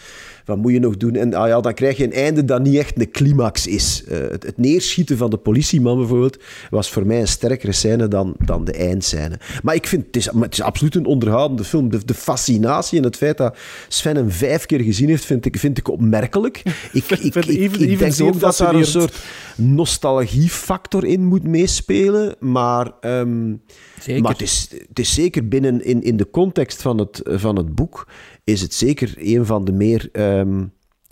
wat 0.48 0.58
moet 0.58 0.72
je 0.72 0.80
nog 0.80 0.98
doen? 0.98 1.16
En 1.16 1.34
ah 1.34 1.48
ja, 1.48 1.62
dan 1.62 1.74
krijg 1.74 1.98
je 1.98 2.04
een 2.04 2.14
einde 2.14 2.46
dat 2.46 2.62
niet 2.64 2.76
echt 2.78 3.00
een 3.02 3.12
climax 3.12 3.68
is. 3.68 4.04
Eh, 4.08 4.18
het, 4.20 4.44
het 4.44 4.58
neerschieten 4.58 5.18
van 5.18 5.30
de 5.30 5.38
politieman 5.38 5.98
bijvoorbeeld 5.98 6.38
was 6.70 6.90
voor 6.90 7.06
mij 7.06 7.20
een 7.20 7.28
sterkere 7.28 7.72
scène 7.72 8.08
dan, 8.08 8.36
dan 8.46 8.64
de 8.66 8.72
eindscène. 8.72 9.40
Maar 9.64 9.76
ik 9.76 9.88
vind, 9.88 10.06
het 10.06 10.16
is, 10.16 10.30
het 10.40 10.54
is 10.54 10.62
absoluut 10.62 10.96
een 10.96 11.06
onderhoudende 11.06 11.64
film. 11.64 11.90
De, 11.90 12.06
de 12.06 12.14
fascinatie 12.14 12.98
en 12.98 13.04
het 13.04 13.16
feit 13.16 13.38
dat 13.38 13.58
Sven 13.88 14.16
hem 14.16 14.32
vijf 14.32 14.66
keer 14.66 14.80
gezien 14.82 15.10
heeft, 15.10 15.26
vind 15.26 15.46
ik, 15.46 15.58
vind 15.58 15.78
ik 15.78 15.88
opmerkelijk. 15.90 16.62
Ik, 16.92 17.04
ik, 17.10 17.20
ik, 17.20 17.36
ik, 17.36 17.46
even- 17.48 17.90
ik 17.90 18.00
denk 18.00 18.22
ook 18.22 18.40
dat 18.40 18.58
daar 18.58 18.76
een 18.76 18.86
soort 18.86 19.18
nostalgiefactor 19.56 21.06
in 21.06 21.26
moet 21.26 21.44
meespelen, 21.44 22.36
maar... 22.40 22.92
ehm, 23.02 23.54
Zeker. 24.02 24.22
maar 24.22 24.32
het 24.32 24.42
is, 24.42 24.68
het 24.90 25.00
is 25.00 25.14
zeker 25.14 25.48
binnen 25.48 25.84
in, 25.86 26.04
in 26.04 26.18
de 26.18 26.30
context 26.30 26.82
van 26.82 26.98
het, 26.98 27.22
van 27.24 27.56
het 27.56 27.76
boek, 27.76 28.08
is 28.48 28.62
het 28.62 28.74
zeker 28.74 29.14
een 29.18 29.46
van 29.46 29.66
de 29.66 29.72
meer 29.72 30.10
ehm, 30.12 30.66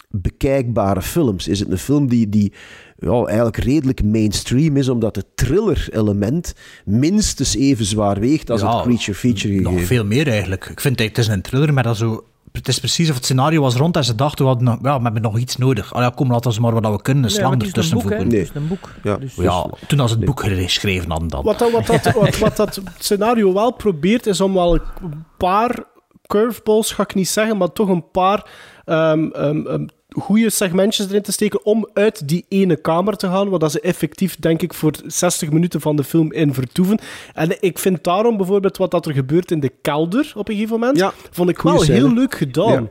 bekijkbare 0.09 1.01
films. 1.01 1.47
Is 1.47 1.59
het 1.59 1.71
een 1.71 1.77
film 1.77 2.07
die, 2.07 2.29
die 2.29 2.53
ja, 2.97 3.23
eigenlijk 3.25 3.57
redelijk 3.57 4.03
mainstream 4.03 4.77
is, 4.77 4.89
omdat 4.89 5.15
het 5.15 5.25
thriller-element 5.35 6.53
minstens 6.85 7.55
even 7.55 7.85
zwaar 7.85 8.19
weegt 8.19 8.49
als 8.49 8.61
Ja, 8.61 8.75
het 8.75 8.85
creature 8.85 9.17
feature 9.17 9.61
Nog 9.61 9.81
veel 9.81 10.05
meer 10.05 10.27
eigenlijk. 10.27 10.65
Ik 10.65 10.79
vind 10.79 10.99
het, 10.99 11.07
het 11.07 11.17
is 11.17 11.27
een 11.27 11.41
thriller, 11.41 11.73
maar 11.73 11.83
dat 11.83 11.97
zo... 11.97 12.23
Het 12.51 12.67
is 12.67 12.79
precies 12.79 13.09
of 13.09 13.15
het 13.15 13.23
scenario 13.23 13.61
was 13.61 13.75
rond 13.75 13.95
en 13.95 14.03
ze 14.03 14.15
dachten, 14.15 14.45
we, 14.45 14.51
hadden 14.51 14.67
nog, 14.67 14.77
ja, 14.81 14.97
we 14.97 15.03
hebben 15.03 15.21
nog 15.21 15.37
iets 15.37 15.57
nodig. 15.57 15.93
Ah 15.93 16.01
ja, 16.01 16.09
kom, 16.09 16.31
laten 16.31 16.51
we 16.51 16.61
maar 16.61 16.73
wat 16.81 16.91
we 16.91 17.01
kunnen, 17.01 17.23
een 17.23 17.29
Nee, 17.29 17.39
slang 17.39 17.53
het 17.53 17.61
is 17.61 17.67
een 17.67 17.75
ertussen 17.75 18.01
voegen. 18.01 18.23
Het 18.23 18.33
is 18.33 18.49
een 18.53 18.67
boek. 18.67 18.93
Ja. 19.03 19.17
Dus, 19.17 19.35
Ja, 19.35 19.69
toen 19.87 19.99
als 19.99 20.11
het 20.11 20.25
boek 20.25 20.43
geschreven 20.43 21.09
hadden 21.11 21.29
dan. 21.29 21.43
Wat 21.43 21.59
dat, 21.59 21.71
wat, 21.71 21.85
dat, 21.85 22.13
wat, 22.13 22.37
wat 22.37 22.55
dat 22.55 22.81
scenario 22.97 23.53
wel 23.53 23.71
probeert, 23.71 24.25
is 24.25 24.41
om 24.41 24.53
wel 24.53 24.75
een 24.75 25.25
paar 25.37 25.83
curveballs, 26.27 26.91
ga 26.91 27.03
ik 27.03 27.15
niet 27.15 27.27
zeggen, 27.29 27.57
maar 27.57 27.71
toch 27.71 27.89
een 27.89 28.11
paar 28.11 28.49
ehm 28.85 29.29
ehm, 29.31 29.67
ehm, 29.67 29.85
goede 30.09 30.49
segmentjes 30.49 31.07
erin 31.07 31.21
te 31.21 31.31
steken 31.31 31.65
om 31.65 31.89
uit 31.93 32.27
die 32.27 32.45
ene 32.49 32.75
kamer 32.75 33.15
te 33.17 33.27
gaan, 33.27 33.49
waar 33.49 33.59
dat 33.59 33.71
ze 33.71 33.79
effectief, 33.79 34.35
denk 34.39 34.61
ik, 34.61 34.73
voor 34.73 34.91
60 35.05 35.51
minuten 35.51 35.81
van 35.81 35.95
de 35.95 36.03
film 36.03 36.31
in 36.31 36.53
vertoeven. 36.53 36.99
En 37.33 37.57
ik 37.59 37.79
vind 37.79 38.03
daarom 38.03 38.37
bijvoorbeeld 38.37 38.77
wat 38.77 38.91
dat 38.91 39.05
er 39.05 39.13
gebeurt 39.13 39.51
in 39.51 39.59
de 39.59 39.71
kelder 39.81 40.31
op 40.35 40.47
een 40.49 40.55
gegeven 40.55 40.79
moment, 40.79 40.97
Ja, 40.97 41.13
vond 41.31 41.49
ik 41.49 41.61
wel 41.61 41.79
scène. 41.79 41.97
heel 41.97 42.13
leuk 42.13 42.35
gedaan. 42.35 42.89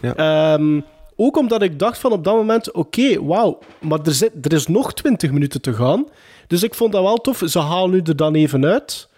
Ehm, 0.00 0.80
ook 1.16 1.36
omdat 1.36 1.62
ik 1.62 1.78
dacht 1.78 1.98
van 1.98 2.12
op 2.12 2.24
dat 2.24 2.34
moment, 2.34 2.72
oké, 2.72 3.24
wauw, 3.24 3.58
maar 3.80 3.98
er, 4.04 4.12
zit, 4.14 4.32
er 4.42 4.52
is 4.52 4.66
nog 4.66 4.94
20 4.94 5.30
minuten 5.30 5.60
te 5.60 5.72
gaan. 5.74 6.06
Dus 6.46 6.62
ik 6.62 6.74
vond 6.74 6.92
dat 6.92 7.02
wel 7.02 7.16
tof. 7.16 7.42
Ze 7.44 7.58
halen 7.58 7.90
nu 7.90 8.00
er 8.04 8.16
dan 8.16 8.34
even 8.34 8.66
uit. 8.66 9.08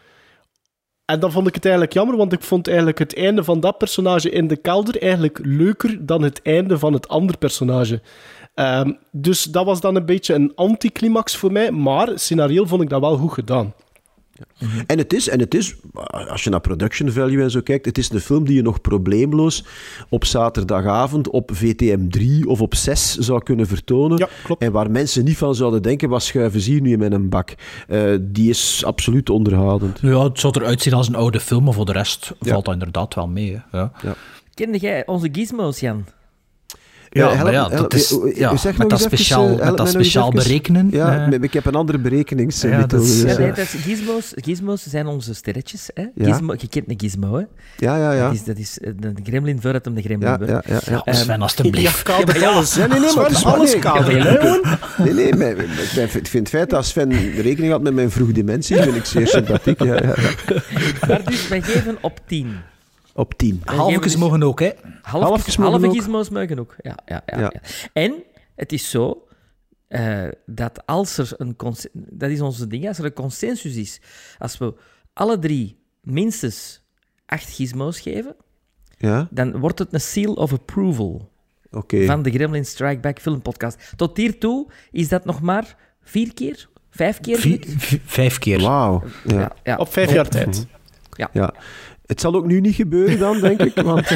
En 1.11 1.21
dan 1.21 1.33
vond 1.33 1.47
ik 1.47 1.55
het 1.55 1.65
eigenlijk 1.65 1.95
jammer, 1.95 2.17
want 2.17 2.33
ik 2.33 2.43
vond 2.43 2.67
eigenlijk 2.69 2.99
het 2.99 3.17
einde 3.17 3.45
van 3.45 3.61
dat 3.61 3.79
personage 3.79 4.31
in 4.31 4.49
de 4.49 4.57
kelder 4.57 5.03
eigenlijk 5.03 5.39
leuker 5.43 6.07
dan 6.07 6.23
het 6.23 6.43
einde 6.43 6.79
van 6.79 6.93
het 6.93 7.09
andere 7.09 7.39
personage. 7.39 8.01
Ehm, 8.55 8.93
dus 9.13 9.43
dat 9.43 9.65
was 9.65 9.81
dan 9.81 9.97
een 9.97 10.07
beetje 10.07 10.35
een 10.35 10.53
anticlimax 10.55 11.37
voor 11.37 11.53
mij, 11.53 11.71
maar 11.71 12.09
scenario 12.15 12.65
vond 12.65 12.83
ik 12.83 12.89
dat 12.89 13.01
wel 13.01 13.17
goed 13.17 13.33
gedaan. 13.33 13.75
En 14.87 14.99
het, 14.99 15.13
is, 15.13 15.29
en 15.29 15.41
het 15.41 15.55
is, 15.55 15.75
als 16.29 16.45
je 16.45 16.51
naar 16.51 16.61
production 16.61 17.11
value 17.11 17.43
en 17.43 17.51
zo 17.51 17.61
kijkt, 17.61 17.87
het 17.87 17.99
is 17.99 18.11
een 18.11 18.21
film 18.21 18.45
die 18.45 18.55
je 18.57 18.63
nog 18.63 18.81
probleemloos 18.81 19.65
op 20.09 20.25
zaterdagavond 20.25 21.31
op 21.31 21.51
VTM 21.55 22.09
3 22.09 22.49
of 22.49 22.61
op 22.61 22.75
6 22.75 23.17
zou 23.17 23.43
kunnen 23.43 23.67
vertonen. 23.67 24.19
Ja, 24.19 24.29
klopt. 24.45 24.63
En 24.63 24.73
waar 24.73 24.91
mensen 24.91 25.25
niet 25.25 25.37
van 25.37 25.55
zouden 25.55 25.83
denken, 25.83 26.09
wat 26.09 26.23
schuiven 26.23 26.61
ze 26.61 26.71
hier 26.71 26.81
nu 26.81 26.93
in 26.93 26.99
mijn 26.99 27.29
bak? 27.29 27.55
Eh, 27.89 28.15
die 28.21 28.49
is 28.49 28.83
absoluut 28.85 29.31
onderhoudend. 29.31 29.99
Ja, 30.03 30.23
het 30.25 30.41
zou 30.41 30.55
eruit 30.57 30.83
zien 30.83 30.95
als 30.95 31.09
een 31.09 31.15
oude 31.15 31.41
film, 31.41 31.65
maar 31.65 31.75
voor 31.75 31.87
de 31.87 31.93
rest 31.93 32.33
valt 32.41 32.65
dat 32.65 32.75
inderdaad 32.75 33.15
wel 33.15 33.29
mee. 33.29 33.63
Hè. 33.71 33.79
Ja, 33.79 33.93
Kende 34.55 34.79
jij 34.79 35.07
onze 35.07 35.29
gizmos, 35.33 35.81
Jan? 35.81 36.05
Ja, 37.11 37.23
Eh, 37.29 37.31
help- 37.33 37.43
maar 37.43 37.53
ja, 37.53 37.69
dat 37.69 37.95
is, 37.95 38.19
eh, 38.19 38.37
ja, 38.37 38.57
zeg 38.57 38.73
nog 38.73 38.79
met 38.79 38.91
dat 38.91 38.91
eens 38.91 39.07
even, 39.07 39.19
speciaal, 39.19 39.59
eh, 39.61 39.67
met 39.69 39.77
dat 39.77 39.89
speciaal 39.89 40.31
berekenen. 40.31 40.89
Ja, 40.91 41.13
eh, 41.13 41.29
maar 41.29 41.43
ik 41.43 41.53
heb 41.53 41.67
een 41.67 41.75
andere 41.75 41.99
berekenings. 41.99 42.61
Ja, 42.61 42.87
dat 42.87 43.03
is- 43.03 43.23
Ja, 43.23 43.29
Ja. 43.31 43.39
nee, 43.39 43.49
dat 43.49 43.59
is, 43.59 43.71
gizmos, 43.71 44.33
gizmos 44.35 44.83
zijn 44.83 45.07
onze 45.07 45.35
sterretjes. 45.35 45.91
Hè? 45.95 46.05
Ja. 46.15 46.33
Gizmo, 46.33 46.55
je 46.59 46.69
kent 46.69 46.85
een 46.89 47.01
gizmo, 47.01 47.35
hè? 47.37 47.45
ja, 47.77 47.97
ja, 47.97 48.13
ja. 48.13 48.25
Dat 48.27 48.35
is, 48.35 48.45
dat 48.45 48.59
is 48.59 48.79
eh, 48.81 48.91
de 48.97 49.13
gremlin 49.23 49.61
voordat 49.61 49.85
hem 49.85 49.95
de 49.95 50.03
gremlin 50.03 50.29
Ja, 50.29 50.37
wordt. 50.39 50.53
ja, 50.53 50.63
ja, 50.67 50.81
ja. 50.91 51.03
ja, 51.05 51.13
Sven, 51.13 51.43
alstublieft. 51.43 51.97
Ja, 51.97 52.03
kadert 52.15 52.43
alles. 52.43 52.75
Ja, 52.75 52.87
nee, 52.87 52.99
nee, 53.01 53.15
maar 53.15 53.25
het 53.25 53.33
is 53.33 53.39
Sven, 53.39 53.51
wel- 53.51 53.59
alles 53.61 53.73
jongen? 53.73 54.61
Nee, 55.15 55.33
nee, 55.33 55.55
ik 55.55 56.09
vind 56.09 56.33
het 56.33 56.49
feit 56.49 56.71
dat 56.71 56.87
Sven 56.87 57.13
rekening 57.41 57.73
had 57.73 57.83
met 57.83 57.95
mijn 57.95 58.11
vroege 58.11 58.33
dementie, 58.33 58.83
vind 58.83 58.97
ik 58.97 59.05
zeer 59.05 59.27
sympathiek. 59.29 59.83
Ja, 59.83 59.95
ja, 59.95 60.03
ja. 60.03 60.15
Maar 61.09 61.21
dus, 61.25 61.49
wij 61.49 61.63
geven 61.63 61.97
op 62.01 62.21
10. 62.27 62.57
Op 63.19 63.35
tien. 63.35 63.63
Halfjes 63.65 64.17
mogen 64.17 64.43
ook, 64.43 64.61
hè. 64.61 64.71
Half, 65.03 65.23
Halfjes 65.25 65.57
mogen 65.57 65.85
ook. 65.85 66.31
mogen 66.31 66.59
ook. 66.59 66.75
Ja, 66.79 66.99
ja, 67.07 67.23
ja, 67.27 67.39
Ja. 67.39 67.51
ja. 67.55 67.61
En 67.93 68.15
het 68.55 68.73
is 68.73 68.91
zo 68.91 69.27
eh, 69.89 70.29
dat 70.47 70.87
als 70.87 71.19
er 71.19 71.31
een 71.37 71.57
dat 71.93 72.31
is 72.31 72.41
onze 72.41 72.67
ding, 72.67 72.89
als 72.89 72.99
er 72.99 73.05
een 73.05 73.13
consensus 73.13 73.77
is, 73.77 74.01
als 74.39 74.59
we 74.59 74.75
alle 75.13 75.39
drie 75.39 75.79
minstens 76.03 76.83
acht 77.27 77.51
gizmos 77.51 78.01
geven, 78.01 78.37
Ja, 78.99 79.29
dan 79.31 79.59
wordt 79.59 79.79
het 79.79 79.93
een 79.93 80.01
seal 80.01 80.33
of 80.33 80.53
approval 80.53 81.31
oké. 81.71 82.05
van 82.05 82.23
de 82.23 82.31
Gremlin 82.31 82.65
Strike 82.67 83.01
Back 83.01 83.21
filmpodcast. 83.21 83.93
Tot 83.97 84.17
hiertoe 84.17 84.71
is 84.91 85.09
dat 85.09 85.25
nog 85.25 85.41
maar 85.41 85.77
vier 86.03 86.35
keer, 86.35 86.69
vijf 86.91 87.21
keer. 87.21 87.39
Vier- 87.39 88.01
vijf 88.05 88.39
keer. 88.39 88.61
Wauw. 88.61 89.03
Ja. 89.25 89.39
Ja, 89.41 89.53
ja. 89.65 89.77
Op 89.77 89.93
vijf 89.93 90.13
jaar 90.13 90.29
tijd. 90.29 90.67
ja. 91.33 91.55
Het 92.09 92.21
zal 92.21 92.35
ook 92.35 92.47
nu 92.47 92.61
niet 92.61 92.75
gebeuren 92.75 93.19
dan, 93.19 93.41
denk 93.41 93.61
ik. 93.63 93.75
Want 93.75 94.07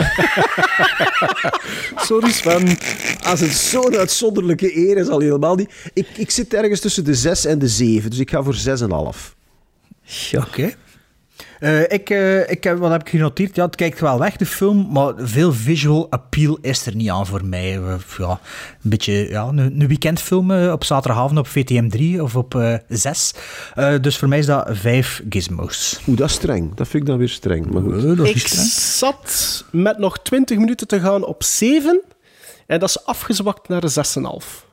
Sorry 1.97 2.31
Sven. 2.31 2.79
als 3.23 3.41
het 3.41 3.53
zo'n 3.53 3.97
uitzonderlijke 3.97 4.77
eer 4.77 4.97
is, 4.97 5.09
al 5.09 5.21
helemaal 5.21 5.55
niet. 5.55 5.73
Ik, 5.93 6.07
ik 6.17 6.31
zit 6.31 6.55
ergens 6.55 6.81
tussen 6.81 7.05
de 7.05 7.15
6 7.15 7.45
en 7.45 7.59
de 7.59 7.69
7, 7.69 8.11
dus 8.11 8.19
ik 8.19 8.31
ga 8.31 8.43
voor 8.43 8.55
6,5. 8.55 8.61
Oké. 10.37 10.75
Eh, 11.63 11.81
ik, 11.83 12.11
eh, 12.11 12.51
ik 12.51 12.65
heb, 12.65 12.79
wat 12.79 12.91
heb 12.91 13.01
ik 13.01 13.09
genoteerd? 13.09 13.57
Ja, 13.57 13.65
het 13.65 13.77
kijkt 13.77 14.01
wel 14.01 14.19
weg, 14.19 14.37
de 14.37 14.47
film, 14.47 14.89
maar 14.93 15.13
veel 15.17 15.53
visual 15.53 16.11
appeal 16.11 16.59
is 16.61 16.87
er 16.87 16.95
niet 16.97 17.11
aan 17.11 17.27
voor 17.27 17.45
mij. 17.45 17.77
Eh, 17.77 17.95
ja, 18.19 18.41
een 18.83 18.91
beetje 18.91 19.13
ja, 19.13 19.43
een, 19.45 19.59
een 19.59 19.87
weekendfilm 19.89 20.51
op 20.71 20.85
zaterdagavond 20.85 21.39
op 21.39 21.47
VTM 21.47 21.89
3 21.89 22.23
of 22.23 22.37
op 22.37 22.55
eh 22.55 22.75
6. 22.89 23.35
Eh, 23.75 23.95
dus 24.01 24.19
voor 24.19 24.29
mij 24.29 24.39
is 24.39 24.47
dat 24.47 24.69
vijf 24.71 25.23
gizmos. 25.29 26.01
Oeh, 26.09 26.19
dat 26.19 26.29
is 26.29 26.35
streng. 26.35 26.75
Dat 26.75 26.89
vind 26.89 27.03
ik 27.03 27.09
dan 27.09 27.19
weer 27.19 27.29
streng. 27.29 27.71
Maar 27.71 27.83
goed. 27.83 28.17
Dat 28.17 28.27
is 28.27 28.33
Ik 28.35 28.47
streng. 28.47 28.67
zat 28.69 29.65
met 29.71 29.99
nog 29.99 30.19
20 30.19 30.59
minuten 30.59 30.87
te 30.87 31.01
gaan 31.01 31.25
op 31.25 31.43
7. 31.43 32.01
En 32.67 32.79
dat 32.79 32.89
is 32.89 33.05
afgezwakt 33.05 33.69
naar 33.69 33.83
een 33.83 33.91
6,5. 33.91 34.67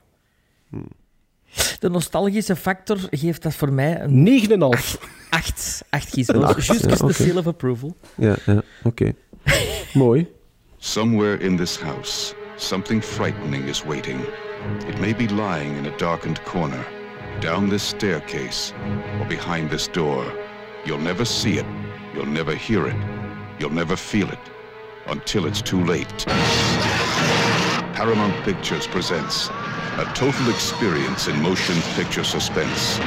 De 1.79 1.89
nostalgische 1.89 2.55
factor 2.55 2.97
geeft 3.11 3.43
dat 3.43 3.53
voor 3.55 3.73
mij 3.73 4.01
een 4.01 4.23
9,5. 4.47 4.99
acht, 5.29 5.81
acht 5.89 6.13
gizmos. 6.13 6.43
acht, 6.43 6.65
Juist 6.65 6.83
ja, 6.83 6.89
als 6.89 6.99
de 6.99 7.03
oké. 7.05 7.13
seal 7.13 7.37
of 7.37 7.47
approval. 7.47 7.95
Ja, 8.15 8.35
ja 8.45 8.61
oké. 8.83 9.13
Mooi. 9.93 10.27
Somewhere 10.77 11.37
in 11.39 11.57
this 11.57 11.79
house, 11.79 12.33
something 12.55 13.03
frightening 13.03 13.65
is 13.67 13.83
waiting. 13.83 14.19
It 14.87 14.99
may 14.99 15.15
be 15.15 15.33
lying 15.33 15.77
in 15.77 15.85
a 15.85 15.97
darkened 15.97 16.43
corner, 16.43 16.85
down 17.39 17.69
this 17.69 17.87
staircase, 17.87 18.73
or 19.19 19.27
behind 19.27 19.69
this 19.69 19.87
door. 19.91 20.23
You'll 20.85 21.01
never 21.03 21.25
see 21.25 21.53
it, 21.57 21.65
you'll 22.13 22.31
never 22.31 22.55
hear 22.55 22.87
it, 22.87 22.95
you'll 23.57 23.73
never 23.73 23.97
feel 23.97 24.27
it, 24.29 24.39
until 25.07 25.45
it's 25.45 25.61
too 25.61 25.83
late. 25.85 26.25
Paramount 27.93 28.33
Pictures 28.45 28.87
presents 28.87 29.49
a 29.99 30.11
total 30.13 30.49
experience 30.49 31.29
in 31.29 31.41
motion 31.41 31.75
picture 31.95 32.25
suspense. 32.25 32.99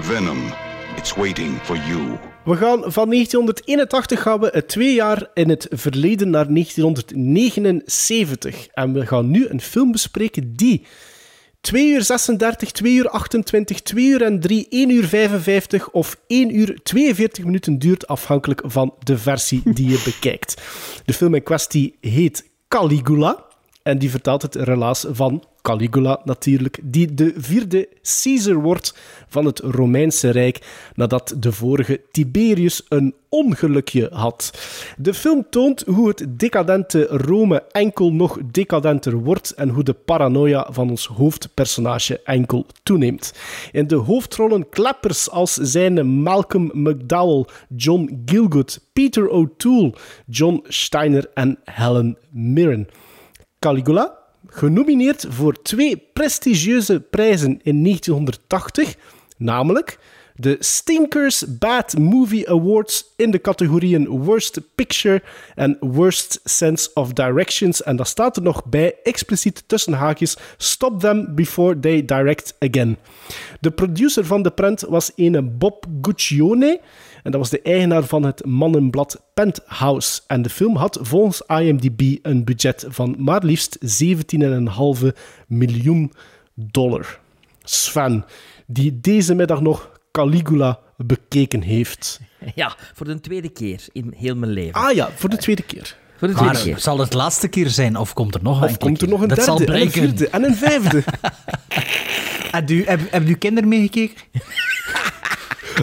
Venom, 0.00 0.52
it's 0.96 1.14
waiting 1.14 1.58
for 1.62 1.76
you. 1.76 2.18
We 2.44 2.56
gaan 2.56 2.92
van 2.92 3.10
1981 3.10 4.22
gaan 4.22 4.50
twee 4.66 4.94
jaar 4.94 5.30
in 5.34 5.48
het 5.48 5.66
verleden 5.70 6.30
naar 6.30 6.52
1979. 6.52 8.66
En 8.66 8.92
we 8.92 9.06
gaan 9.06 9.30
nu 9.30 9.48
een 9.48 9.60
film 9.60 9.92
bespreken 9.92 10.56
die 10.56 10.86
2 11.60 11.88
uur 11.88 12.02
36, 12.02 12.70
2 12.70 12.94
uur 12.94 13.08
28, 13.08 13.80
2 13.80 14.04
uur 14.04 14.22
en 14.22 14.40
3, 14.40 14.66
1 14.68 14.90
uur 14.90 15.04
55 15.04 15.90
of 15.90 16.16
1 16.26 16.56
uur 16.56 16.78
42 16.82 17.44
minuten 17.44 17.78
duurt, 17.78 18.06
afhankelijk 18.06 18.62
van 18.64 18.94
de 19.02 19.18
versie 19.18 19.62
die 19.64 19.88
je 19.88 20.02
bekijkt. 20.04 20.62
De 21.04 21.12
film 21.12 21.34
in 21.34 21.42
kwestie 21.42 21.96
heet 22.00 22.48
Caligula 22.68 23.46
en 23.86 23.98
die 23.98 24.10
vertelt 24.10 24.42
het 24.42 24.54
relaas 24.54 25.06
van 25.10 25.42
Caligula 25.62 26.20
natuurlijk, 26.24 26.78
die 26.82 27.14
de 27.14 27.32
vierde 27.36 27.88
Caesar 28.22 28.54
wordt 28.54 28.94
van 29.28 29.44
het 29.44 29.58
Romeinse 29.58 30.30
Rijk 30.30 30.66
nadat 30.94 31.34
de 31.38 31.52
vorige 31.52 32.00
Tiberius 32.10 32.82
een 32.88 33.14
ongelukje 33.28 34.08
had. 34.12 34.50
De 34.96 35.14
film 35.14 35.46
toont 35.50 35.82
hoe 35.86 36.08
het 36.08 36.26
decadente 36.28 37.06
Rome 37.06 37.62
enkel 37.70 38.12
nog 38.12 38.38
decadenter 38.50 39.14
wordt 39.14 39.50
en 39.50 39.68
hoe 39.68 39.84
de 39.84 39.92
paranoia 39.92 40.66
van 40.70 40.90
ons 40.90 41.06
hoofdpersonage 41.06 42.20
enkel 42.24 42.66
toeneemt. 42.82 43.32
In 43.72 43.86
de 43.86 43.96
hoofdrollen 43.96 44.68
kleppers 44.68 45.30
als 45.30 45.54
zijn 45.54 46.06
Malcolm 46.06 46.70
McDowell, 46.72 47.44
John 47.76 48.22
Gielgud, 48.24 48.80
Peter 48.92 49.28
O'Toole, 49.28 49.94
John 50.26 50.64
Steiner 50.68 51.30
en 51.34 51.58
Helen 51.64 52.18
Mirren. 52.30 52.88
Caligula, 53.58 54.18
genomineerd 54.46 55.26
voor 55.28 55.62
twee 55.62 55.96
prestigieuze 56.12 57.00
prijzen 57.00 57.60
in 57.62 57.82
1980, 57.82 58.96
namelijk 59.36 59.98
de 60.36 60.56
Stinkers 60.58 61.44
Bad 61.58 61.98
Movie 61.98 62.50
Awards 62.50 63.12
in 63.16 63.30
de 63.30 63.40
categorieën 63.40 64.08
Worst 64.08 64.60
Picture 64.74 65.22
en 65.54 65.76
Worst 65.80 66.40
Sense 66.44 66.90
of 66.94 67.12
Directions. 67.12 67.82
En 67.82 67.96
dat 67.96 68.08
staat 68.08 68.36
er 68.36 68.42
nog 68.42 68.64
bij, 68.64 68.94
expliciet 69.02 69.64
tussen 69.66 69.92
haakjes, 69.92 70.36
Stop 70.56 71.00
them 71.00 71.34
before 71.34 71.80
they 71.80 72.04
direct 72.04 72.56
again. 72.58 72.96
De 73.60 73.70
producer 73.70 74.24
van 74.24 74.42
de 74.42 74.50
prent 74.50 74.80
was 74.80 75.12
ene 75.14 75.42
Bob 75.42 75.86
Guccione. 76.02 76.80
En 77.26 77.32
dat 77.32 77.40
was 77.40 77.50
de 77.50 77.62
eigenaar 77.62 78.04
van 78.04 78.22
het 78.22 78.44
mannenblad 78.44 79.22
Penthouse. 79.34 80.20
En 80.26 80.42
de 80.42 80.50
film 80.50 80.76
had 80.76 80.98
volgens 81.02 81.42
IMDb 81.46 82.18
een 82.22 82.44
budget 82.44 82.84
van 82.88 83.14
maar 83.18 83.44
liefst 83.44 83.78
17,5 85.02 85.06
miljoen 85.46 86.12
dollar. 86.54 87.18
Sven, 87.62 88.24
die 88.66 89.00
deze 89.00 89.34
middag 89.34 89.60
nog 89.60 89.90
Caligula 90.12 90.78
bekeken 90.96 91.62
heeft. 91.62 92.20
Ja, 92.54 92.76
voor 92.94 93.06
de 93.06 93.20
tweede 93.20 93.48
keer 93.48 93.84
in 93.92 94.14
heel 94.16 94.36
mijn 94.36 94.52
leven. 94.52 94.80
Ah 94.80 94.94
ja, 94.94 95.10
voor 95.14 95.28
de 95.28 95.36
tweede 95.36 95.62
keer. 95.62 95.96
Voor 96.16 96.28
de 96.28 96.34
tweede 96.34 96.52
Maar 96.52 96.62
keer. 96.62 96.78
zal 96.78 96.98
het 96.98 97.12
laatste 97.12 97.48
keer 97.48 97.68
zijn 97.68 97.96
of 97.96 98.12
komt 98.12 98.34
er 98.34 98.42
nog 98.42 98.62
een 98.62 98.68
Of 98.68 98.78
komt 98.78 99.02
er 99.02 99.08
nog 99.08 99.20
een 99.20 99.28
Dat 99.28 99.42
zal 99.42 99.56
derde, 99.56 99.72
en 99.72 99.82
een 99.82 99.90
vierde 99.90 100.28
en 100.28 100.44
een 100.44 100.56
vijfde? 100.56 101.04
Heb 102.50 102.70
u, 102.70 102.84
heb, 102.84 103.38
kinderen 103.38 103.68
meegekeken? 103.68 104.16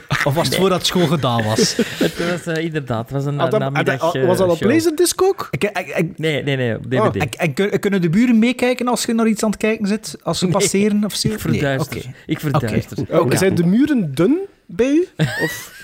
Of 0.27 0.33
was 0.33 0.47
het 0.47 0.55
voordat 0.55 0.85
school 0.85 1.07
gedaan 1.07 1.43
was? 1.43 1.75
Het 2.05 2.29
was 2.31 2.45
eh, 2.55 2.63
inderdaad, 2.63 3.01
het 3.01 3.11
was 3.11 3.25
een 3.25 3.39
Had 3.39 3.51
dat- 3.51 3.59
namiddag 3.59 4.13
eh, 4.13 4.25
was 4.25 4.37
dat 4.37 4.49
op. 4.49 4.61
Laserdisc 4.61 5.21
ook? 5.21 5.47
Ik, 5.51 5.63
ik, 5.63 5.87
ik, 5.95 6.17
Nee, 6.17 6.43
nee, 6.43 6.55
nee, 6.55 6.75
op 6.75 6.83
DVD. 6.83 7.15
Oh, 7.15 7.21
en, 7.21 7.29
en 7.29 7.53
kun- 7.53 7.79
kunnen 7.79 8.01
de 8.01 8.09
buren 8.09 8.39
meekijken 8.39 8.87
als 8.87 9.05
je 9.05 9.13
naar 9.13 9.27
iets 9.27 9.43
aan 9.43 9.49
het 9.49 9.59
kijken 9.59 9.87
zit? 9.87 10.17
Als 10.23 10.37
ze 10.39 10.43
Nee. 10.45 10.53
passeren 10.53 11.05
of 11.05 11.13
zo? 11.15 11.27
Ik 11.27 11.39
verduister. 11.39 11.95
Nee, 11.95 12.05
oké. 12.07 12.15
Ik 12.25 12.39
verduister. 12.39 13.21
Oh, 13.21 13.31
Zijn 13.31 13.55
de 13.55 13.65
muren 13.65 14.15
dun 14.15 14.37
bij 14.65 14.91
u? 14.91 15.07
Of... 15.43 15.83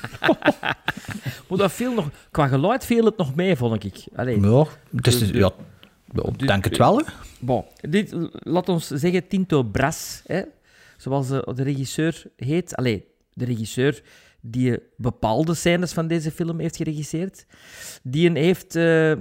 Maar 1.48 1.58
dat 1.58 1.72
viel 1.72 1.94
nog, 1.94 2.10
qua 2.32 2.48
geluid 2.48 2.86
viel 2.86 3.06
het 3.06 3.18
nog 3.18 3.36
mee, 3.36 3.56
vond 3.56 3.84
ik. 3.84 4.04
Allee, 4.16 4.40
Ja, 4.42 4.66
het 4.96 5.08
is, 5.08 5.20
ja, 5.34 5.52
ik 6.38 6.48
denk 6.48 6.64
het 6.64 6.78
wel. 6.78 6.98
Hè. 6.98 7.04
Bon, 7.40 7.64
dit, 7.90 8.16
laat 8.32 8.70
ons 8.70 8.88
zeggen 8.88 9.28
Tinto 9.28 9.64
Brass, 9.64 10.22
hè, 10.26 10.42
zoals 10.98 11.28
de, 11.28 11.48
de 11.56 11.64
regisseur 11.64 12.24
heet. 12.36 12.76
Allee, 12.76 13.06
de 13.34 13.46
regisseur 13.46 14.04
die 14.42 14.80
bepaalde 14.98 15.54
scènes 15.54 15.94
van 15.94 16.08
deze 16.08 16.32
film 16.32 16.60
heeft 16.60 16.76
geregisseerd. 16.76 17.46
Die 18.04 18.32
heeft 18.32 18.76
eh, 18.76 19.12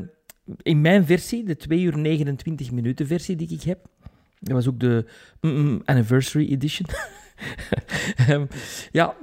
in 0.62 0.80
mijn 0.80 1.06
versie, 1.06 1.44
de 1.44 1.56
2 1.56 1.80
uur 1.80 1.98
29 1.98 2.70
minuten 2.70 3.06
versie 3.06 3.36
die 3.36 3.50
ik 3.50 3.62
heb, 3.62 3.78
dat 4.40 4.54
was 4.54 4.68
ook 4.68 4.80
de 4.80 5.04
mm-mm 5.40 5.82
Anniversary 5.84 6.52
Edition. 6.52 6.86
Ehm, 8.16 8.46
ja, 8.92 9.16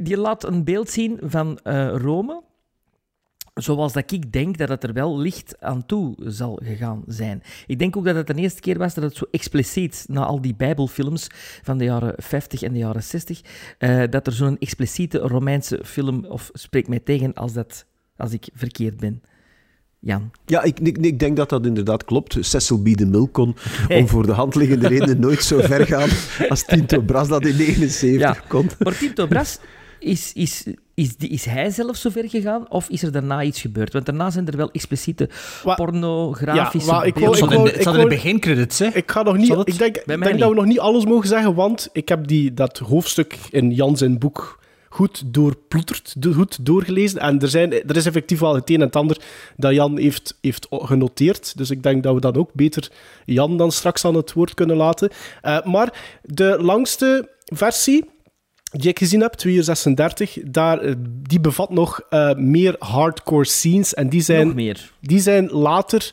die 0.00 0.16
laat 0.16 0.44
een 0.44 0.64
beeld 0.64 0.90
zien 0.90 1.18
van 1.22 1.58
eh, 1.58 1.94
Rome 1.96 2.42
zoals 3.54 3.92
dat 3.92 4.12
ik 4.12 4.32
denk 4.32 4.58
dat 4.58 4.68
het 4.68 4.84
er 4.84 4.92
wel 4.92 5.18
licht 5.18 5.60
aan 5.60 5.86
toe 5.86 6.14
zal 6.18 6.60
gegaan 6.64 7.02
zijn. 7.06 7.42
Ik 7.66 7.78
denk 7.78 7.96
ook 7.96 8.04
dat 8.04 8.14
het 8.14 8.26
de 8.26 8.34
eerste 8.34 8.60
keer 8.60 8.78
was 8.78 8.94
dat 8.94 9.04
het 9.04 9.16
zo 9.16 9.24
expliciet, 9.30 10.04
na 10.08 10.24
al 10.24 10.40
die 10.40 10.54
bijbelfilms 10.54 11.26
van 11.62 11.78
de 11.78 11.84
jaren 11.84 12.14
50 12.16 12.62
en 12.62 12.72
de 12.72 12.78
jaren 12.78 13.02
60, 13.02 13.40
eh, 13.78 14.02
dat 14.10 14.26
er 14.26 14.32
zo'n 14.32 14.58
expliciete 14.58 15.18
Romeinse 15.18 15.80
film, 15.84 16.24
of 16.24 16.50
spreek 16.52 16.88
mij 16.88 17.00
tegen 17.00 17.34
als, 17.34 17.52
dat, 17.52 17.86
als 18.16 18.32
ik 18.32 18.48
verkeerd 18.54 18.96
ben. 18.96 19.22
Jan. 20.04 20.30
Ja, 20.46 20.62
ik, 20.62 20.80
ik, 20.80 20.98
ik 20.98 21.18
denk 21.18 21.36
dat 21.36 21.48
dat 21.48 21.66
inderdaad 21.66 22.04
klopt. 22.04 22.36
Cecil 22.40 22.78
B. 22.82 22.84
DeMille 22.84 23.26
kon 23.26 23.56
om 23.88 24.08
voor 24.08 24.26
de 24.26 24.32
hand 24.32 24.54
liggende 24.54 24.88
redenen 24.88 25.20
nooit 25.20 25.42
zo 25.42 25.60
ver 25.60 25.86
gaan 25.92 26.08
als 26.48 26.64
Tinto 26.64 27.00
Brass 27.00 27.28
dat 27.28 27.46
in 27.46 27.56
79 27.56 28.20
Ja. 28.20 28.36
kon. 28.48 28.70
Maar 28.78 28.98
Tinto 28.98 29.26
Brass, 29.26 29.58
is, 29.98 30.32
is, 30.32 30.66
is, 30.94 31.16
die- 31.16 31.28
is 31.28 31.44
hij 31.44 31.70
zelf 31.70 31.96
zo 31.96 32.10
ver 32.10 32.28
gegaan 32.28 32.70
of 32.70 32.88
is 32.88 33.02
er 33.02 33.12
daarna 33.12 33.42
iets 33.42 33.60
gebeurd? 33.60 33.92
Want 33.92 34.06
daarna 34.06 34.30
zijn 34.30 34.46
er 34.46 34.56
wel 34.56 34.70
expliciete 34.70 35.28
Wa- 35.64 35.74
pornografische 35.74 36.90
Ja, 36.90 37.02
ik 37.02 37.14
beelden. 37.14 37.20
wou- 37.24 37.32
Het 37.32 37.36
ik 37.36 37.38
zat 37.38 37.50
in, 37.50 37.56
wou- 37.56 37.68
de- 37.68 37.74
het 37.74 37.82
zat 37.82 37.94
ik 37.94 38.00
in 38.00 38.08
de 38.08 38.14
begincredits, 38.14 38.78
hè? 38.78 38.86
Ik 38.86 39.10
ga 39.10 39.22
nog 39.22 39.36
niet... 39.36 39.50
Ik 39.50 39.78
denk, 39.78 39.96
ik 39.96 40.06
denk 40.06 40.38
dat 40.38 40.48
we 40.48 40.54
nog 40.54 40.64
niet 40.64 40.80
alles 40.80 41.04
mogen 41.04 41.28
zeggen, 41.28 41.54
want 41.54 41.88
ik 41.92 42.08
heb 42.08 42.26
die, 42.26 42.54
dat 42.54 42.78
hoofdstuk 42.78 43.38
in 43.50 43.70
Jan 43.70 43.96
zijn 43.96 44.18
boek 44.18 44.60
goed 44.88 45.22
doorploeterd, 45.26 46.14
do- 46.22 46.32
goed 46.32 46.66
doorgelezen. 46.66 47.20
En 47.20 47.40
er, 47.40 47.48
zijn, 47.48 47.72
er 47.72 47.96
is 47.96 48.06
effectief 48.06 48.38
wel 48.38 48.54
het 48.54 48.70
een 48.70 48.74
en 48.80 48.80
het 48.86 48.96
ander 48.96 49.20
dat 49.56 49.72
Jan 49.74 49.98
heeft, 49.98 50.38
heeft 50.40 50.66
genoteerd. 50.70 51.56
Dus 51.56 51.70
ik 51.70 51.82
denk 51.82 52.02
dat 52.02 52.14
we 52.14 52.20
dan 52.20 52.36
ook 52.36 52.50
beter 52.52 52.90
Jan 53.24 53.56
dan 53.56 53.72
straks 53.72 54.04
aan 54.04 54.14
het 54.14 54.32
woord 54.32 54.54
kunnen 54.54 54.76
laten. 54.76 55.10
Eh, 55.42 55.64
maar 55.64 56.18
de 56.22 56.56
langste 56.60 57.28
versie 57.44 58.04
die 58.72 58.88
ik 58.90 58.98
gezien 58.98 59.20
heb, 59.20 59.32
2 59.32 59.54
uur 59.54 59.62
36, 59.62 60.38
daar, 60.44 60.78
eh, 60.78 60.94
die 61.28 61.40
bevat 61.40 61.70
nog 61.70 62.00
eh, 62.10 62.34
meer 62.34 62.76
hardcore 62.78 63.44
scenes. 63.44 63.94
En 63.94 64.08
die 64.08 64.20
zijn 64.22 64.46
Nog 64.46 64.54
meer. 64.54 64.90
die 65.00 65.20
zijn 65.20 65.46
later 65.50 66.12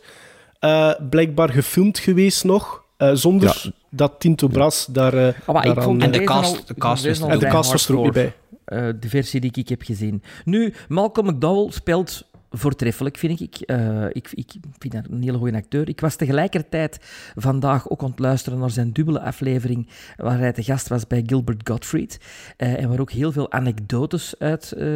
eh, 0.60 0.92
blijkbaar 1.10 1.50
gefilmd 1.50 2.00
geweest 2.00 2.44
nog, 2.44 2.84
eh, 2.98 3.12
zonder 3.14 3.60
Ja. 3.64 3.72
dat 3.90 4.14
Tinto 4.20 4.48
Brass 4.48 4.86
daar, 4.86 5.36
Ah, 5.46 5.66
ik 5.66 5.82
vond 5.82 6.02
En 6.04 6.12
de 6.12 6.24
cast- 6.24 6.68
de 6.68 6.74
cast 6.74 7.04
de 7.04 7.48
cast 7.48 7.72
was 7.72 7.88
er 7.90 7.98
ook 7.98 8.04
niet 8.04 8.14
bij. 8.14 8.34
Eh, 8.66 8.88
de 9.00 9.10
versie 9.10 9.40
die 9.42 9.52
ik 9.54 9.70
heb 9.70 9.82
gezien. 9.82 10.24
Nu, 10.46 10.74
Malcolm 10.88 11.28
McDowell 11.28 11.72
speelt 11.72 12.24
voortreffelijk, 12.52 13.18
vind 13.18 13.40
ik. 13.40 13.56
Eh, 13.56 14.06
ik. 14.06 14.30
Ik 14.32 14.54
vind 14.78 14.94
dat 14.94 15.04
een 15.10 15.22
hele 15.24 15.38
goede 15.38 15.58
acteur. 15.58 15.90
Ik 15.90 16.00
was 16.00 16.16
tegelijkertijd 16.16 17.00
vandaag 17.36 17.90
ook 17.90 18.02
aan 18.04 18.10
het 18.10 18.20
luisteren 18.20 18.60
naar 18.60 18.70
zijn 18.70 18.92
dubbele 18.92 19.22
aflevering, 19.22 19.88
waar 20.18 20.38
hij 20.40 20.52
te 20.52 20.64
gast 20.64 20.88
was 20.88 21.08
bij 21.08 21.24
Gilbert 21.26 21.70
Gottfried. 21.70 22.20
Eh, 22.58 22.82
en 22.82 22.90
waar 22.90 23.00
ook 23.00 23.12
heel 23.12 23.32
veel 23.32 23.52
anekdotes 23.52 24.36
uit 24.40 24.72
eh, 24.72 24.88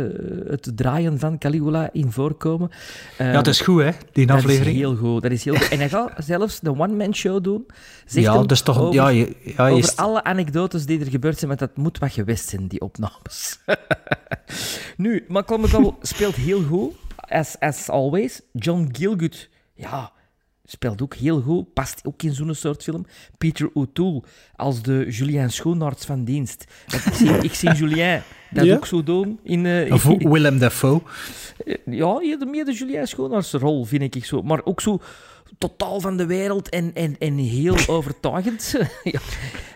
het 0.47 0.72
draaien 0.76 1.20
van 1.20 1.38
Caligula 1.38 1.89
in 1.91 2.12
voorkomen. 2.12 2.70
Ja, 3.18 3.26
het 3.26 3.47
is 3.47 3.62
goed, 3.62 3.82
hè, 3.82 3.91
die 4.12 4.26
dat 4.26 4.38
aflevering. 4.38 4.76
is 4.76 4.82
heel 4.82 4.95
goed. 4.95 5.22
Dat 5.22 5.32
is 5.32 5.43
heel 5.43 5.56
goed. 5.56 5.70
En 5.70 5.78
hij 5.78 5.89
gaat 5.89 6.12
zelfs 6.26 6.60
de 6.60 6.70
one-man 6.70 7.16
show 7.16 7.43
doen. 7.43 7.66
Zegt 8.06 8.26
ja, 8.26 8.34
dat 8.34 8.51
is 8.51 8.62
toch... 8.62 8.80
over- 8.80 8.93
ja, 8.93 9.08
je, 9.08 9.36
ja, 9.58 9.68
je, 9.68 9.74
over 9.74 9.93
alle 9.95 10.24
anekdotes 10.24 10.86
die 10.86 10.99
er 10.99 11.10
gebeurd 11.10 11.38
zijn, 11.38 11.47
want 11.47 11.60
dat 11.60 11.78
moet 11.78 11.97
wat 11.97 12.12
geweest 12.12 12.49
zijn, 12.49 12.68
die 12.68 12.82
opnames. 12.82 13.60
nu, 14.97 15.26
Malcolm 15.28 15.62
McDowell 15.62 15.93
speelt 16.01 16.36
heel 16.36 16.64
goed, 16.64 16.93
as, 17.34 17.59
as 17.59 17.89
always. 17.89 18.41
John 18.51 18.89
Gielgud, 18.91 19.49
ja, 19.75 20.11
speelt 20.65 21.01
ook 21.01 21.13
heel 21.15 21.41
goed, 21.41 21.73
past 21.73 22.01
ook 22.05 22.23
in 22.23 22.34
zo'n 22.34 22.53
soort 22.55 22.84
film. 22.84 23.05
Peter 23.38 23.69
O'Toole 23.73 24.23
als 24.55 24.81
de 24.81 25.05
Julien 25.09 25.51
Schoenaerts 25.51 26.05
van 26.05 26.23
dienst. 26.23 26.65
Ik, 26.88 27.13
zie, 27.13 27.38
ik 27.38 27.53
zie 27.53 27.71
Julien 27.71 28.21
dat 28.51 28.65
Ja? 28.65 28.75
ook 28.75 28.86
zo 28.86 29.03
doen. 29.03 29.39
In, 29.43 29.65
eh, 29.65 29.93
of 29.93 30.03
Willem 30.03 30.59
Dafoe. 30.59 31.01
ja, 31.86 32.19
eerder 32.19 32.47
meer 32.47 32.65
de 32.65 32.73
Julien 32.73 33.07
Schoonaars 33.07 33.51
rol, 33.51 33.86
vind 33.86 34.15
ik 34.15 34.25
zo. 34.25 34.41
Maar 34.41 34.61
ook 34.63 34.81
zo 34.81 34.99
totaal 35.57 35.99
van 35.99 36.17
de 36.17 36.25
wereld 36.25 36.69
en, 36.69 36.91
en, 36.93 37.15
en 37.19 37.38
heel 37.38 37.77
overtuigend. 37.95 38.75
ja. 39.03 39.19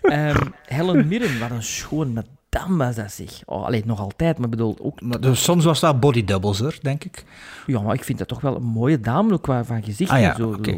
Ehm, 0.01 0.45
Helen 0.65 1.07
Mirren, 1.07 1.39
wat 1.39 1.51
een 1.51 1.63
schoon, 1.63 2.13
met 2.13 2.27
dan 2.49 2.77
was 2.77 2.95
dat 2.95 3.11
zeg. 3.11 3.29
Oh, 3.45 3.65
alleen 3.65 3.83
nog 3.85 3.99
altijd, 3.99 4.37
maar 4.37 4.49
bedoel 4.49 4.77
ook. 4.81 5.01
Maar 5.01 5.19
dus 5.19 5.43
soms 5.43 5.65
was 5.65 5.79
dat 5.79 5.99
body 5.99 6.23
doubles, 6.23 6.59
hoor, 6.59 6.75
denk 6.81 7.03
ik. 7.03 7.23
Ja, 7.65 7.81
maar 7.81 7.93
ik 7.95 8.03
vind 8.03 8.17
dat 8.17 8.27
toch 8.27 8.41
wel 8.41 8.55
een 8.55 8.63
mooie 8.63 8.99
dame 8.99 9.33
ook 9.33 9.41
qua 9.43 9.63
van 9.65 9.83
gezicht 9.83 10.11
Ah 10.11 10.19
ja, 10.19 10.29
en 10.29 10.35
zo. 10.35 10.55
dus- 10.61 10.73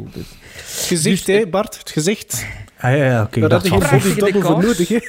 Het 0.54 0.86
gezicht, 0.88 1.26
Dus, 1.26 1.36
hè, 1.38 1.48
Bart? 1.48 1.78
Het 1.78 1.90
gezicht. 1.90 2.46
Ah, 2.80 2.98
ja, 2.98 3.04
ja, 3.06 3.22
oké. 3.24 3.40
Dat 3.40 3.52
had 3.52 3.64
je 3.64 3.70
was- 3.70 3.80
geen 3.80 3.90
Prachtige 3.90 4.20
voor 4.20 4.32
decors. 4.32 4.66
nodig, 4.66 4.88
hè? 4.88 5.00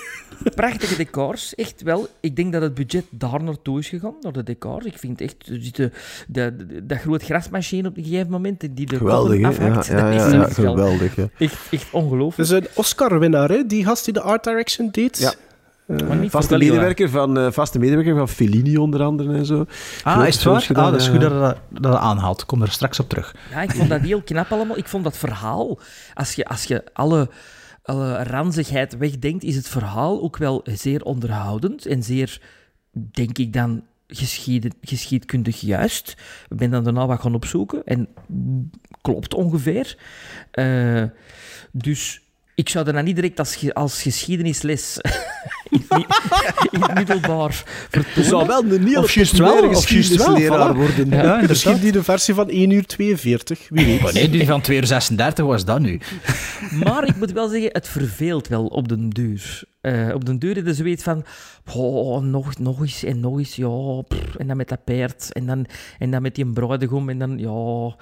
Prachtige 0.54 0.96
decors, 0.96 1.54
echt 1.54 1.82
wel. 1.82 2.08
Ik 2.20 2.36
denk 2.36 2.52
dat 2.52 2.62
het 2.62 2.74
budget 2.74 3.04
daar 3.10 3.42
naartoe 3.42 3.78
is 3.78 3.88
gegaan, 3.88 4.14
naar 4.20 4.32
de 4.32 4.42
decors. 4.42 4.84
Ik 4.84 4.98
vind 4.98 5.20
echt, 5.20 5.46
de, 5.46 5.90
de, 6.28 6.56
de- 6.66 6.86
dat 6.86 6.98
groot 6.98 7.22
grasmachine 7.22 7.88
op 7.88 7.96
een 7.96 8.04
gegeven 8.04 8.30
moment, 8.30 8.60
die 8.76 8.86
de 8.86 8.96
Geweldig? 8.96 9.38
Ja, 9.38 9.48
afhakt. 9.48 9.86
ja, 9.86 9.94
dat 10.10 10.14
ja, 10.14 10.26
is 10.26 10.32
ja, 10.32 10.44
geweldig. 10.48 11.14
hè. 11.16 11.24
Echt, 11.38 11.56
echt 11.70 11.86
ongelooflijk. 11.92 12.48
Dat 12.48 12.60
is 12.62 12.68
een 12.68 12.74
Oscar-winnaar, 12.74 13.48
hè? 13.48 13.66
Die 13.66 13.84
gast 13.84 14.04
die 14.04 14.14
de 14.14 14.20
art 14.20 14.44
direction 14.44 14.88
deed. 14.90 15.18
Ja. 15.18 15.32
Niet 15.90 16.30
Vaste 16.30 16.56
medewerker, 16.56 17.10
van, 17.10 17.38
eh, 17.38 17.50
vaste 17.50 17.78
medewerker 17.78 18.16
van 18.16 18.28
Fellini 18.28 18.76
onder 18.76 19.02
andere 19.02 19.34
en 19.34 19.46
zo. 19.46 19.66
Ah, 20.02 20.26
is 20.26 20.34
het 20.34 20.44
waar? 20.44 20.60
gedaan, 20.60 20.84
ah, 20.84 20.90
dat 20.90 21.00
is 21.00 21.06
ja. 21.06 21.12
goed 21.12 21.20
dat 21.20 21.30
je 21.30 21.80
dat, 21.80 21.96
aanhaalt. 21.96 22.40
Ik 22.40 22.46
kom 22.46 22.62
er 22.62 22.70
straks 22.70 23.00
op 23.00 23.08
terug. 23.08 23.34
Ja, 23.50 23.62
ik 23.62 23.70
vond 23.70 23.88
dat 23.88 24.00
heel 24.00 24.22
knap 24.22 24.52
allemaal. 24.52 24.76
Ik 24.76 24.88
vond 24.88 25.04
dat 25.04 25.16
verhaal, 25.16 25.78
als 26.14 26.34
je, 26.34 26.44
als 26.44 26.64
je 26.64 26.84
alle, 26.92 27.28
alle 27.82 28.22
ranzigheid 28.22 28.96
wegdenkt, 28.96 29.42
is 29.42 29.56
het 29.56 29.68
verhaal 29.68 30.22
ook 30.22 30.36
wel 30.36 30.60
zeer 30.64 31.02
onderhoudend 31.02 31.86
en 31.86 32.02
zeer, 32.02 32.40
denk 32.92 33.38
ik 33.38 33.52
dan, 33.52 33.82
geschieden, 34.10 34.74
geschiedkundig 34.82 35.60
juist. 35.60 36.16
Ik 36.48 36.56
ben 36.56 36.70
dan 36.70 36.84
daarna 36.84 37.06
wat 37.06 37.20
gaan 37.20 37.34
opzoeken 37.34 37.84
en 37.84 38.08
klopt 39.00 39.34
ongeveer. 39.34 39.96
Eh, 40.50 41.04
dus 41.72 42.22
ik 42.60 42.68
zou 42.68 42.86
er 42.86 42.92
dan 42.92 43.04
niet 43.04 43.14
direct 43.14 43.38
als, 43.38 43.56
ge- 43.56 43.74
als 43.74 44.02
geschiedenisles 44.02 44.98
in, 45.70 45.84
in 46.70 46.80
het 46.82 46.94
middelbaar 46.94 47.64
Je 47.90 48.00
zou 48.22 48.46
vertonen. 48.46 48.46
wel 48.46 48.64
een 48.78 48.98
Of 48.98 49.12
juist 49.12 49.36
wel, 49.36 49.52
of 49.52 49.60
juist 49.60 49.70
wel, 49.70 49.80
geschiedenisleraar 49.80 50.74
voilà. 50.74 50.76
worden. 50.76 51.08
Ja. 51.10 51.22
Ja, 51.40 51.46
Misschien 51.48 51.78
die 51.80 51.92
de 51.92 52.02
versie 52.02 52.34
van 52.34 52.48
1 52.48 52.70
uur 52.70 52.86
42. 52.86 53.66
Wie 53.68 53.86
weet. 53.86 54.04
Oh, 54.04 54.12
nee, 54.12 54.30
die 54.30 54.46
van 54.46 54.60
236 54.60 55.44
was 55.44 55.64
dat 55.64 55.80
nu. 55.80 56.00
Maar 56.84 57.08
ik 57.08 57.16
moet 57.16 57.32
wel 57.32 57.48
zeggen, 57.48 57.68
het 57.72 57.88
verveelt 57.88 58.48
wel 58.48 58.66
op 58.66 58.88
den 58.88 59.08
duur. 59.10 59.62
Eh, 59.80 60.08
op 60.14 60.24
den 60.24 60.38
duur 60.38 60.56
is 60.56 60.64
er 60.64 60.74
zoiets 60.74 61.02
van... 61.02 61.24
Oh, 61.74 62.22
nog, 62.22 62.58
nog 62.58 62.80
eens 62.80 63.04
en 63.04 63.20
nog 63.20 63.38
eens, 63.38 63.56
ja. 63.56 64.02
en 64.38 64.46
dan 64.46 64.56
met 64.56 64.68
dat 64.68 64.84
paard. 64.84 65.32
En 65.32 65.46
dan, 65.46 65.66
en 65.98 66.10
dan 66.10 66.22
met 66.22 66.34
die 66.34 66.46
bruidegom. 66.52 67.08
En 67.08 67.18
dan, 67.18 67.38
ja... 67.38 67.94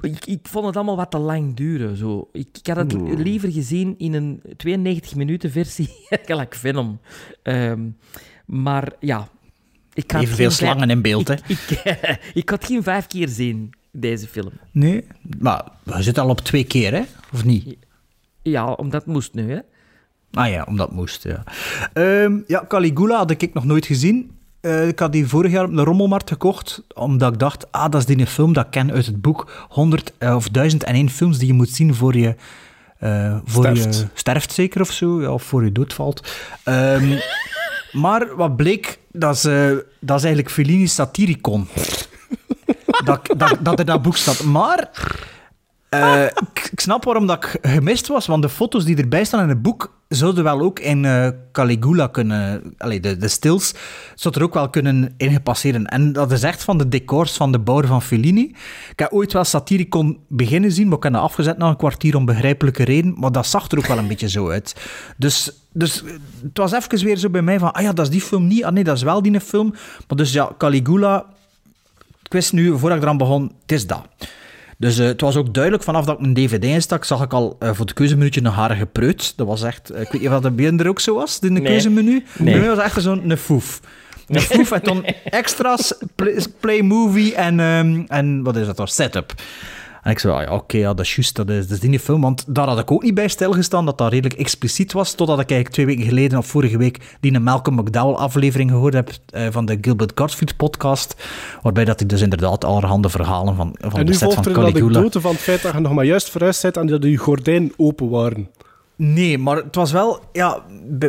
Ik, 0.00 0.24
ik 0.26 0.38
vond 0.42 0.66
het 0.66 0.76
allemaal 0.76 0.96
wat 0.96 1.10
te 1.10 1.18
lang 1.18 1.56
duren. 1.56 1.96
Zo. 1.96 2.28
Ik, 2.32 2.48
ik 2.58 2.66
had 2.66 2.76
het 2.76 3.18
liever 3.18 3.52
gezien 3.52 3.94
in 3.98 4.12
een 4.14 4.42
92 4.56 5.14
minuten 5.14 5.50
versie, 5.50 5.88
gelijk 6.26 6.54
Venom. 6.54 7.00
Ehm, 7.42 7.88
maar 8.46 8.92
ja... 9.00 9.28
Ik 9.94 10.10
had 10.10 10.24
vijf- 10.26 10.52
slangen 10.52 10.90
in 10.90 11.02
beeld, 11.02 11.28
hè. 11.28 11.34
Ik, 11.46 11.82
ik, 12.42 12.48
had 12.48 12.64
geen 12.64 12.82
vijf 12.82 13.06
keer 13.06 13.28
zien, 13.28 13.70
deze 13.92 14.26
film. 14.26 14.52
Nee, 14.72 15.04
maar 15.38 15.64
we 15.82 16.02
zitten 16.02 16.22
al 16.22 16.28
op 16.28 16.40
twee 16.40 16.64
keer, 16.64 16.92
hè? 16.92 17.02
Of 17.32 17.44
niet? 17.44 17.76
Ja, 18.42 18.72
omdat 18.72 19.04
het 19.04 19.12
moest 19.12 19.34
nu, 19.34 19.50
hè. 19.50 19.58
Ah 20.32 20.48
ja, 20.50 20.64
omdat 20.68 20.86
het 20.88 20.96
moest, 20.96 21.22
ja. 21.22 21.44
Ehm, 21.92 22.40
ja, 22.46 22.64
Caligula 22.68 23.16
had 23.16 23.30
ik 23.30 23.54
nog 23.54 23.64
nooit 23.64 23.86
gezien. 23.86 24.30
Eh, 24.60 24.88
ik 24.88 24.98
had 24.98 25.12
die 25.12 25.26
vorig 25.26 25.52
jaar 25.52 25.64
op 25.64 25.76
de 25.76 25.82
Rommelmarkt 25.82 26.28
gekocht, 26.28 26.82
omdat 26.94 27.32
ik 27.32 27.38
dacht, 27.38 27.72
ah, 27.72 27.90
dat 27.90 28.00
is 28.00 28.06
die 28.16 28.26
film 28.26 28.52
dat 28.52 28.64
ik 28.64 28.70
ken 28.70 28.92
uit 28.92 29.06
het 29.06 29.20
boek 29.20 29.66
100 29.68 30.12
eh, 30.18 30.34
of 30.34 30.48
1001 30.48 31.10
films 31.10 31.38
die 31.38 31.46
je 31.46 31.52
moet 31.52 31.68
zien 31.68 31.94
voor 31.94 32.16
je... 32.16 32.34
eh, 32.98 33.36
voor 33.44 33.64
Sterft. 33.64 33.98
je 33.98 34.06
sterft 34.14 34.52
zeker 34.52 34.80
of 34.80 34.90
zo, 34.90 35.22
ja, 35.22 35.32
of 35.32 35.42
voor 35.42 35.64
je 35.64 35.72
doodvalt. 35.72 36.32
Ehm, 36.64 37.18
maar 38.02 38.36
wat 38.36 38.56
bleek, 38.56 38.98
dat 39.12 39.34
is, 39.34 39.42
dat 40.00 40.18
is 40.18 40.24
eigenlijk 40.24 40.50
Fellini's 40.50 40.94
Satiricon. 40.94 41.68
dat, 43.04 43.34
dat, 43.36 43.56
dat 43.60 43.78
er 43.78 43.84
dat 43.84 44.02
boek 44.02 44.16
staat. 44.16 44.42
Maar 44.42 44.90
eh, 45.90 46.24
ik, 46.70 46.80
snap 46.80 47.04
waarom 47.04 47.26
dat 47.26 47.44
ik 47.44 47.58
gemist 47.62 48.06
was, 48.06 48.26
want 48.26 48.42
de 48.42 48.48
foto's 48.48 48.84
die 48.84 48.96
erbij 48.96 49.24
staan 49.24 49.42
in 49.42 49.48
het 49.48 49.62
boek 49.62 49.98
zouden 50.08 50.44
wel 50.44 50.60
ook 50.60 50.78
in 50.78 51.04
eh, 51.04 51.28
Caligula 51.52 52.06
kunnen... 52.06 52.74
Allee, 52.78 53.00
de, 53.00 53.16
de 53.16 53.28
stils 53.28 53.74
zouden 54.14 54.42
er 54.42 54.48
ook 54.48 54.54
wel 54.54 54.70
kunnen 54.70 55.14
ingepasseren. 55.16 55.86
En 55.86 56.12
dat 56.12 56.32
is 56.32 56.42
echt 56.42 56.64
van 56.64 56.78
de 56.78 56.88
decors 56.88 57.32
van 57.32 57.52
de 57.52 57.58
bouwer 57.58 57.86
van 57.86 58.02
Fellini. 58.02 58.54
Ik 58.90 58.98
heb 58.98 59.12
ooit 59.12 59.32
wel 59.32 59.44
Satiricon 59.44 60.18
beginnen 60.28 60.72
zien, 60.72 60.88
maar 60.88 60.96
ik 60.96 61.02
heb 61.02 61.12
dat 61.12 61.22
afgezet 61.22 61.58
na 61.58 61.68
een 61.68 61.76
kwartier 61.76 62.16
om 62.16 62.24
begrijpelijke 62.24 62.84
reden. 62.84 63.14
Maar 63.18 63.32
dat 63.32 63.46
zag 63.46 63.70
er 63.70 63.78
ook 63.78 63.86
wel 63.86 63.98
een 63.98 64.08
beetje 64.08 64.28
zo 64.28 64.50
uit. 64.50 64.76
Dus, 65.16 65.52
dus 65.72 66.02
het 66.42 66.58
was 66.58 66.72
even 66.72 67.04
weer 67.04 67.16
zo 67.16 67.30
bij 67.30 67.42
mij 67.42 67.58
van, 67.58 67.72
ah 67.72 67.82
ja, 67.82 67.92
dat 67.92 68.04
is 68.04 68.12
die 68.12 68.20
film 68.20 68.46
niet. 68.46 68.64
Ah 68.64 68.72
nee, 68.72 68.84
dat 68.84 68.96
is 68.96 69.02
wel 69.02 69.22
die 69.22 69.40
film. 69.40 69.74
Maar 70.08 70.16
dus 70.16 70.32
ja, 70.32 70.50
Caligula... 70.58 71.24
Ik 72.22 72.36
wist 72.36 72.52
nu, 72.52 72.78
voordat 72.78 72.98
ik 72.98 73.04
eraan 73.04 73.16
begon, 73.16 73.52
het 73.62 73.72
is 73.72 73.86
dat. 73.86 74.06
Dus 74.80 74.98
eh, 74.98 75.06
het 75.06 75.20
was 75.20 75.36
ook 75.36 75.54
duidelijk, 75.54 75.84
vanaf 75.84 76.04
dat 76.04 76.18
ik 76.18 76.24
een 76.26 76.34
dvd 76.34 76.64
instak, 76.64 77.04
zag 77.04 77.22
ik 77.22 77.32
al 77.32 77.56
eh, 77.58 77.68
voor 77.68 77.84
het 77.84 77.94
keuzeminuutje 77.94 78.40
een 78.40 78.46
harige 78.46 78.86
preut. 78.86 79.32
Dat 79.36 79.46
was 79.46 79.62
echt... 79.62 79.90
eh, 79.90 80.00
ik 80.00 80.08
weet 80.12 80.20
niet 80.22 80.30
of 80.30 80.40
dat 80.40 80.56
bij 80.56 80.72
er 80.76 80.88
ook 80.88 81.00
zo 81.00 81.14
was, 81.14 81.38
in 81.38 81.54
de 81.54 81.60
Nee. 81.60 81.70
keuzemenu. 81.70 82.24
Nee. 82.38 82.52
Bij 82.52 82.58
mij 82.66 82.76
was 82.76 82.84
echt 82.84 83.02
zo'n 83.02 83.36
foef. 83.36 83.80
Een 84.28 84.40
foef 84.40 84.70
en 84.70 84.80
dan 84.82 85.04
extra's, 85.24 85.94
play, 86.14 86.44
play 86.60 86.82
movie 86.82 87.34
en, 87.34 87.60
ehm, 87.60 88.02
en 88.06 88.42
wat 88.42 88.56
is 88.56 88.66
dat 88.66 88.76
dan, 88.76 88.88
setup. 88.88 89.32
En 90.02 90.10
ik 90.10 90.18
zei, 90.18 90.34
ah 90.34 90.42
ja, 90.42 90.54
oké, 90.54 90.76
ja, 90.76 90.94
dat 90.94 91.04
is 91.04 91.14
juist, 91.14 91.36
dat 91.36 91.48
is, 91.48 91.68
dat 91.68 91.82
is 91.82 91.90
die 91.90 92.00
film. 92.00 92.20
Want 92.20 92.44
daar 92.46 92.68
had 92.68 92.78
ik 92.78 92.90
ook 92.90 93.02
niet 93.02 93.14
bij 93.14 93.28
stilgestaan, 93.28 93.84
dat 93.84 93.98
dat 93.98 94.12
redelijk 94.12 94.40
expliciet 94.40 94.92
was, 94.92 95.14
totdat 95.14 95.40
ik 95.40 95.50
eigenlijk 95.50 95.70
twee 95.70 95.86
weken 95.86 96.04
geleden, 96.04 96.38
of 96.38 96.46
vorige 96.46 96.78
week, 96.78 97.16
die 97.20 97.34
een 97.34 97.42
Malcolm 97.42 97.76
McDowell 97.76 98.14
aflevering 98.14 98.70
gehoord 98.70 98.94
heb 98.94 99.10
eh, 99.26 99.46
van 99.50 99.66
de 99.66 99.78
Gilbert 99.80 100.12
Gottfried 100.14 100.56
podcast, 100.56 101.16
waarbij 101.62 101.84
dat 101.84 101.98
hij 101.98 102.08
dus 102.08 102.20
inderdaad 102.20 102.64
allerhande 102.64 103.08
verhalen 103.08 103.54
van, 103.54 103.74
van 103.78 103.98
En 103.98 104.04
de 104.06 104.10
nu 104.10 104.16
set 104.16 104.22
volgt 104.22 104.34
van 104.34 104.44
er 104.44 104.58
een 104.58 104.64
Caligula... 104.64 104.88
anekdote 104.88 105.20
van 105.20 105.30
het 105.30 105.40
feit 105.40 105.62
dat 105.62 105.72
je 105.72 105.80
nog 105.80 105.92
maar 105.92 106.04
juist 106.04 106.30
verhuisd 106.30 106.62
bent 106.62 106.76
en 106.76 106.86
dat 106.86 107.02
je 107.02 107.16
gordijnen 107.16 107.72
open 107.76 108.08
waren. 108.08 108.48
Nee, 109.02 109.38
maar 109.38 109.56
het 109.56 109.74
was 109.74 109.92
wel... 109.92 110.24
Ja, 110.32 110.62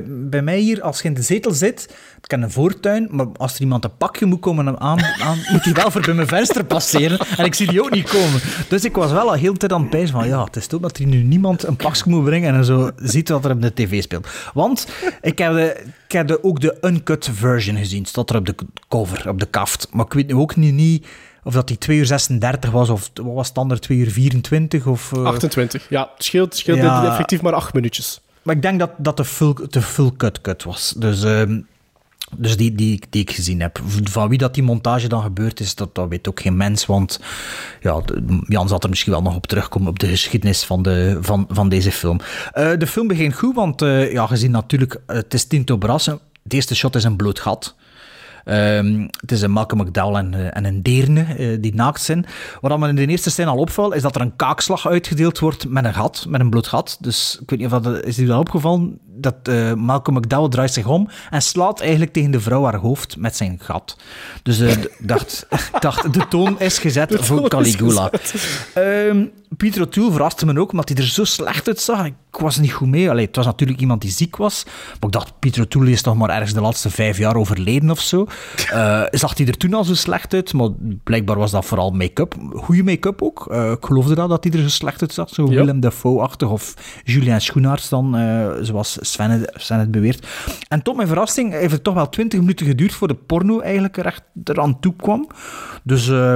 bij, 0.09 0.41
mij 0.41 0.59
hier, 0.59 0.81
als 0.81 1.01
je 1.01 1.07
in 1.07 1.13
de 1.13 1.21
zetel 1.21 1.51
zit... 1.51 1.95
Ik 2.21 2.27
ken 2.27 2.41
een 2.41 2.51
voortuin, 2.51 3.07
maar 3.11 3.25
als 3.37 3.55
er 3.55 3.61
iemand 3.61 3.83
een 3.83 3.97
pakje 3.97 4.25
moet 4.25 4.39
komen 4.39 4.79
aan, 4.79 5.01
aan 5.01 5.37
moet 5.51 5.63
hij 5.63 5.73
wel 5.73 5.91
voor 5.91 6.01
bij 6.01 6.13
mijn 6.13 6.27
venster 6.27 6.65
passeren. 6.65 7.19
En 7.37 7.45
ik 7.45 7.53
zie 7.53 7.67
die 7.67 7.83
ook 7.83 7.91
niet 7.91 8.09
komen. 8.09 8.41
Dus 8.69 8.83
ik 8.83 8.95
was 8.95 9.11
wel 9.11 9.29
al 9.29 9.33
heel 9.33 9.53
tijd 9.53 9.73
aan 9.73 9.81
het 9.81 9.89
pijzen 9.89 10.15
van... 10.15 10.27
Ja, 10.27 10.43
het 10.43 10.55
is 10.55 10.67
toch 10.67 10.81
dat 10.81 10.97
er 10.97 11.05
nu 11.05 11.23
niemand 11.23 11.63
een 11.63 11.75
pakje 11.75 12.03
moet 12.09 12.23
brengen 12.23 12.53
en 12.53 12.65
zo 12.65 12.91
ziet 12.95 13.29
wat 13.29 13.45
er 13.45 13.51
op 13.51 13.61
de 13.61 13.73
tv 13.73 14.01
speelt. 14.01 14.27
Want 14.53 14.87
ik 15.21 15.37
heb, 15.37 15.55
ik 16.07 16.11
heb 16.11 16.39
ook 16.41 16.59
de 16.59 16.77
uncut 16.81 17.29
version 17.33 17.77
gezien. 17.77 18.05
Staat 18.05 18.29
er 18.29 18.35
op 18.35 18.45
de 18.45 18.55
cover, 18.87 19.29
op 19.29 19.39
de 19.39 19.45
kaft. 19.45 19.87
Maar 19.91 20.05
ik 20.05 20.13
weet 20.13 20.27
nu 20.27 20.33
ook 20.33 20.55
niet... 20.55 20.73
niet 20.73 21.05
of 21.43 21.53
dat 21.53 21.67
die 21.67 21.77
2 21.77 21.97
uur 21.97 22.05
36 22.05 22.71
was, 22.71 22.89
of 22.89 23.09
wat 23.13 23.33
was 23.33 23.47
het 23.47 23.57
ander, 23.57 23.79
2 23.79 23.97
uur 23.97 24.11
24? 24.11 24.85
Of, 24.87 25.11
eh, 25.13 25.23
28. 25.23 25.85
Ja, 25.89 26.09
het 26.15 26.23
scheelt, 26.23 26.55
scheelt 26.55 26.77
Ja. 26.77 27.07
effectief 27.09 27.41
maar 27.41 27.53
8 27.53 27.73
minuutjes. 27.73 28.21
maar 28.41 28.55
ik 28.55 28.61
denk 28.61 28.79
dat 28.79 28.91
dat 28.97 29.17
de 29.17 29.25
full, 29.25 29.55
de 29.69 29.81
full 29.81 30.11
cut 30.17 30.41
cut 30.41 30.63
was. 30.63 30.93
Dus, 30.97 31.23
ehm, 31.23 31.59
dus 32.37 32.57
die, 32.57 32.75
die, 32.75 33.01
die 33.09 33.21
ik 33.21 33.31
gezien 33.31 33.61
heb. 33.61 33.79
Van 34.03 34.29
wie 34.29 34.37
dat 34.37 34.53
die 34.53 34.63
montage 34.63 35.07
dan 35.07 35.21
gebeurd 35.21 35.59
is, 35.59 35.75
dat, 35.75 35.95
dat 35.95 36.09
weet 36.09 36.27
ook 36.27 36.39
geen 36.41 36.57
mens. 36.57 36.85
Want 36.85 37.19
ja, 37.81 38.01
Jan 38.47 38.67
zal 38.67 38.79
er 38.79 38.89
misschien 38.89 39.11
wel 39.11 39.21
nog 39.21 39.35
op 39.35 39.47
terugkomen 39.47 39.89
op 39.89 39.99
de 39.99 40.07
geschiedenis 40.07 40.63
van, 40.63 40.81
de, 40.81 41.17
van, 41.21 41.45
van 41.49 41.69
deze 41.69 41.91
film. 41.91 42.19
Eh, 42.51 42.71
de 42.77 42.87
film 42.87 43.07
begint 43.07 43.33
goed, 43.35 43.55
want 43.55 43.81
eh, 43.81 44.11
ja, 44.11 44.27
gezien 44.27 44.51
natuurlijk, 44.51 45.01
eh, 45.05 45.15
het 45.15 45.33
is 45.33 45.45
Tinto 45.45 45.77
Brass. 45.77 46.05
De 46.43 46.55
eerste 46.55 46.75
shot 46.75 46.95
is 46.95 47.03
een 47.03 47.15
bloot 47.15 47.39
gat. 47.39 47.75
Ehm, 48.43 49.07
het 49.19 49.31
is 49.31 49.41
een 49.41 49.51
Malcolm 49.51 49.81
McDowell 49.81 50.19
en, 50.19 50.33
eh, 50.33 50.57
en 50.57 50.65
een 50.65 50.81
deerne 50.81 51.23
eh, 51.23 51.57
die 51.61 51.75
naakt 51.75 52.01
zijn. 52.01 52.25
Wat 52.61 52.79
me 52.79 52.87
in 52.87 52.95
de 52.95 53.07
eerste 53.07 53.29
scène 53.29 53.49
al 53.49 53.57
opvalt, 53.57 53.95
is 53.95 54.01
dat 54.01 54.15
er 54.15 54.21
een 54.21 54.35
kaakslag 54.35 54.87
uitgedeeld 54.87 55.39
wordt 55.39 55.69
met 55.69 55.85
een 55.85 55.93
gat, 55.93 56.25
met 56.29 56.41
een 56.41 56.49
bloot 56.49 56.67
gat. 56.67 56.97
Dus 56.99 57.37
ik 57.41 57.49
weet 57.49 57.59
niet 57.59 57.73
of 57.73 57.81
dat 57.81 58.05
is 58.05 58.19
u 58.19 58.25
dat 58.25 58.39
opgevallen, 58.39 58.99
dat 59.21 59.35
eh, 59.43 59.73
Malcolm 59.73 60.17
McDowell 60.17 60.49
draait 60.49 60.73
zich 60.73 60.87
om 60.87 61.09
en 61.29 61.41
slaat 61.41 61.79
eigenlijk 61.79 62.13
tegen 62.13 62.31
de 62.31 62.39
vrouw 62.39 62.63
haar 62.63 62.75
hoofd 62.75 63.17
met 63.17 63.35
zijn 63.35 63.59
gat. 63.61 63.97
Dus 64.43 64.59
ik 64.59 64.95
dacht, 64.99 65.47
dacht, 65.79 66.13
de 66.13 66.27
toon 66.27 66.59
is 66.59 66.77
gezet 66.77 67.15
voor 67.19 67.49
toon 67.49 67.65
is 67.65 67.75
Caligula. 67.75 68.11
Ehm 68.73 69.25
Pietro 69.57 69.83
O'Toole 69.83 70.11
verraste 70.11 70.45
me 70.45 70.59
ook, 70.59 70.71
omdat 70.71 70.89
hij 70.89 70.97
er 70.97 71.07
zo 71.07 71.23
slecht 71.23 71.67
uitzag. 71.67 72.05
Ik 72.05 72.13
was 72.39 72.57
niet 72.57 72.71
goed 72.71 72.87
mee. 72.87 73.09
Allee, 73.09 73.25
het 73.25 73.35
was 73.35 73.45
natuurlijk 73.45 73.79
iemand 73.79 74.01
die 74.01 74.11
ziek 74.11 74.35
was. 74.35 74.63
Maar 74.65 74.99
ik 75.01 75.11
dacht, 75.11 75.39
Pietro 75.39 75.63
O'Toole 75.63 75.91
is 75.91 76.01
toch 76.01 76.15
maar 76.15 76.29
ergens 76.29 76.53
de 76.53 76.61
laatste 76.61 76.89
vijf 76.89 77.17
jaar 77.17 77.35
overleden 77.35 77.89
of 77.89 77.99
zo. 77.99 78.25
Eh, 78.71 79.03
zag 79.09 79.37
hij 79.37 79.47
er 79.47 79.57
toen 79.57 79.73
al 79.73 79.83
zo 79.83 79.93
slecht 79.93 80.33
uit? 80.33 80.53
Maar 80.53 80.69
blijkbaar 81.03 81.37
was 81.37 81.51
dat 81.51 81.65
vooral 81.65 81.91
make-up. 81.91 82.35
Goede 82.53 82.83
make-up 82.83 83.21
ook. 83.21 83.53
Ik 83.53 83.85
geloofde 83.85 84.15
dat, 84.15 84.29
dat 84.29 84.43
hij 84.43 84.53
er 84.53 84.61
zo 84.61 84.69
slecht 84.69 85.01
uitzag. 85.01 85.29
Zo 85.29 85.43
Ja. 85.43 85.49
Willem 85.49 85.79
Dafoe-achtig 85.79 86.49
of 86.49 86.73
Julien 87.03 87.41
Schoenaerts 87.41 87.89
dan, 87.89 88.17
zoals 88.61 88.97
Sven 89.11 89.29
het, 89.29 89.51
Sven 89.55 89.79
het 89.79 89.91
beweert. 89.91 90.27
En 90.67 90.81
tot 90.81 90.95
mijn 90.95 91.07
verrassing 91.07 91.51
heeft 91.53 91.71
het 91.71 91.83
toch 91.83 91.93
wel 91.93 92.09
twintig 92.09 92.39
minuten 92.39 92.65
geduurd 92.65 92.93
voor 92.93 93.07
de 93.07 93.13
porno 93.15 93.59
eigenlijk 93.59 93.97
er 93.97 94.05
echt 94.05 94.23
eraan 94.43 94.79
toe 94.79 94.93
kwam. 94.95 95.27
Dus... 95.83 96.09
eh, 96.09 96.35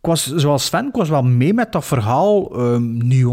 ik 0.00 0.10
was, 0.10 0.34
zoals 0.34 0.64
Sven, 0.64 0.86
ik 0.86 0.94
was 0.94 1.08
wel 1.08 1.22
mee 1.22 1.54
met 1.54 1.72
dat 1.72 1.84
verhaal. 1.84 2.56
Ehm 2.58 2.96
niet 3.06 3.24
100% 3.24 3.28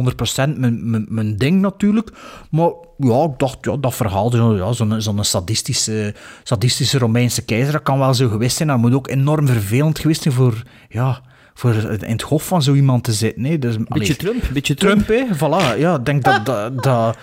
mijn, 0.58 0.90
mijn, 0.90 1.06
mijn 1.10 1.38
ding 1.38 1.62
natuurlijk. 1.62 2.10
Maar 2.52 2.70
ja, 2.98 3.24
ik 3.24 3.32
dacht, 3.40 3.58
ja, 3.62 3.78
dat 3.78 3.96
verhaal, 3.96 4.32
zo- 4.32 4.56
ja, 4.56 4.72
zo'n 4.74 5.02
zo'n 5.02 5.24
sadistische, 5.24 6.16
sadistische 6.44 6.98
Romeinse 6.98 7.42
keizer, 7.42 7.72
dat 7.72 7.82
kan 7.84 8.00
wel 8.00 8.14
zo 8.14 8.30
geweest 8.30 8.58
zijn. 8.58 8.68
Dat 8.70 8.78
moet 8.78 8.94
ook 8.94 9.08
enorm 9.10 9.48
vervelend 9.48 10.00
geweest 10.00 10.22
zijn 10.22 10.34
voor, 10.34 10.64
ja, 10.90 11.22
voor 11.54 11.74
in 11.74 12.12
het 12.12 12.22
hof 12.22 12.48
van 12.48 12.62
zo 12.64 12.74
iemand 12.74 13.04
te 13.04 13.14
zitten. 13.14 13.44
Hè. 13.44 13.60
Dus, 13.60 13.78
Beetje 13.78 13.88
allee, 13.94 14.16
Trump, 14.16 14.44
beetje 14.54 14.74
Trump. 14.76 15.06
Trump, 15.06 15.30
hè. 15.30 15.36
Voilà, 15.36 15.80
ja, 15.80 15.96
ik 15.96 16.06
denk 16.06 16.24
dat 16.24 16.46
dat... 16.46 16.84
dat 16.84 17.18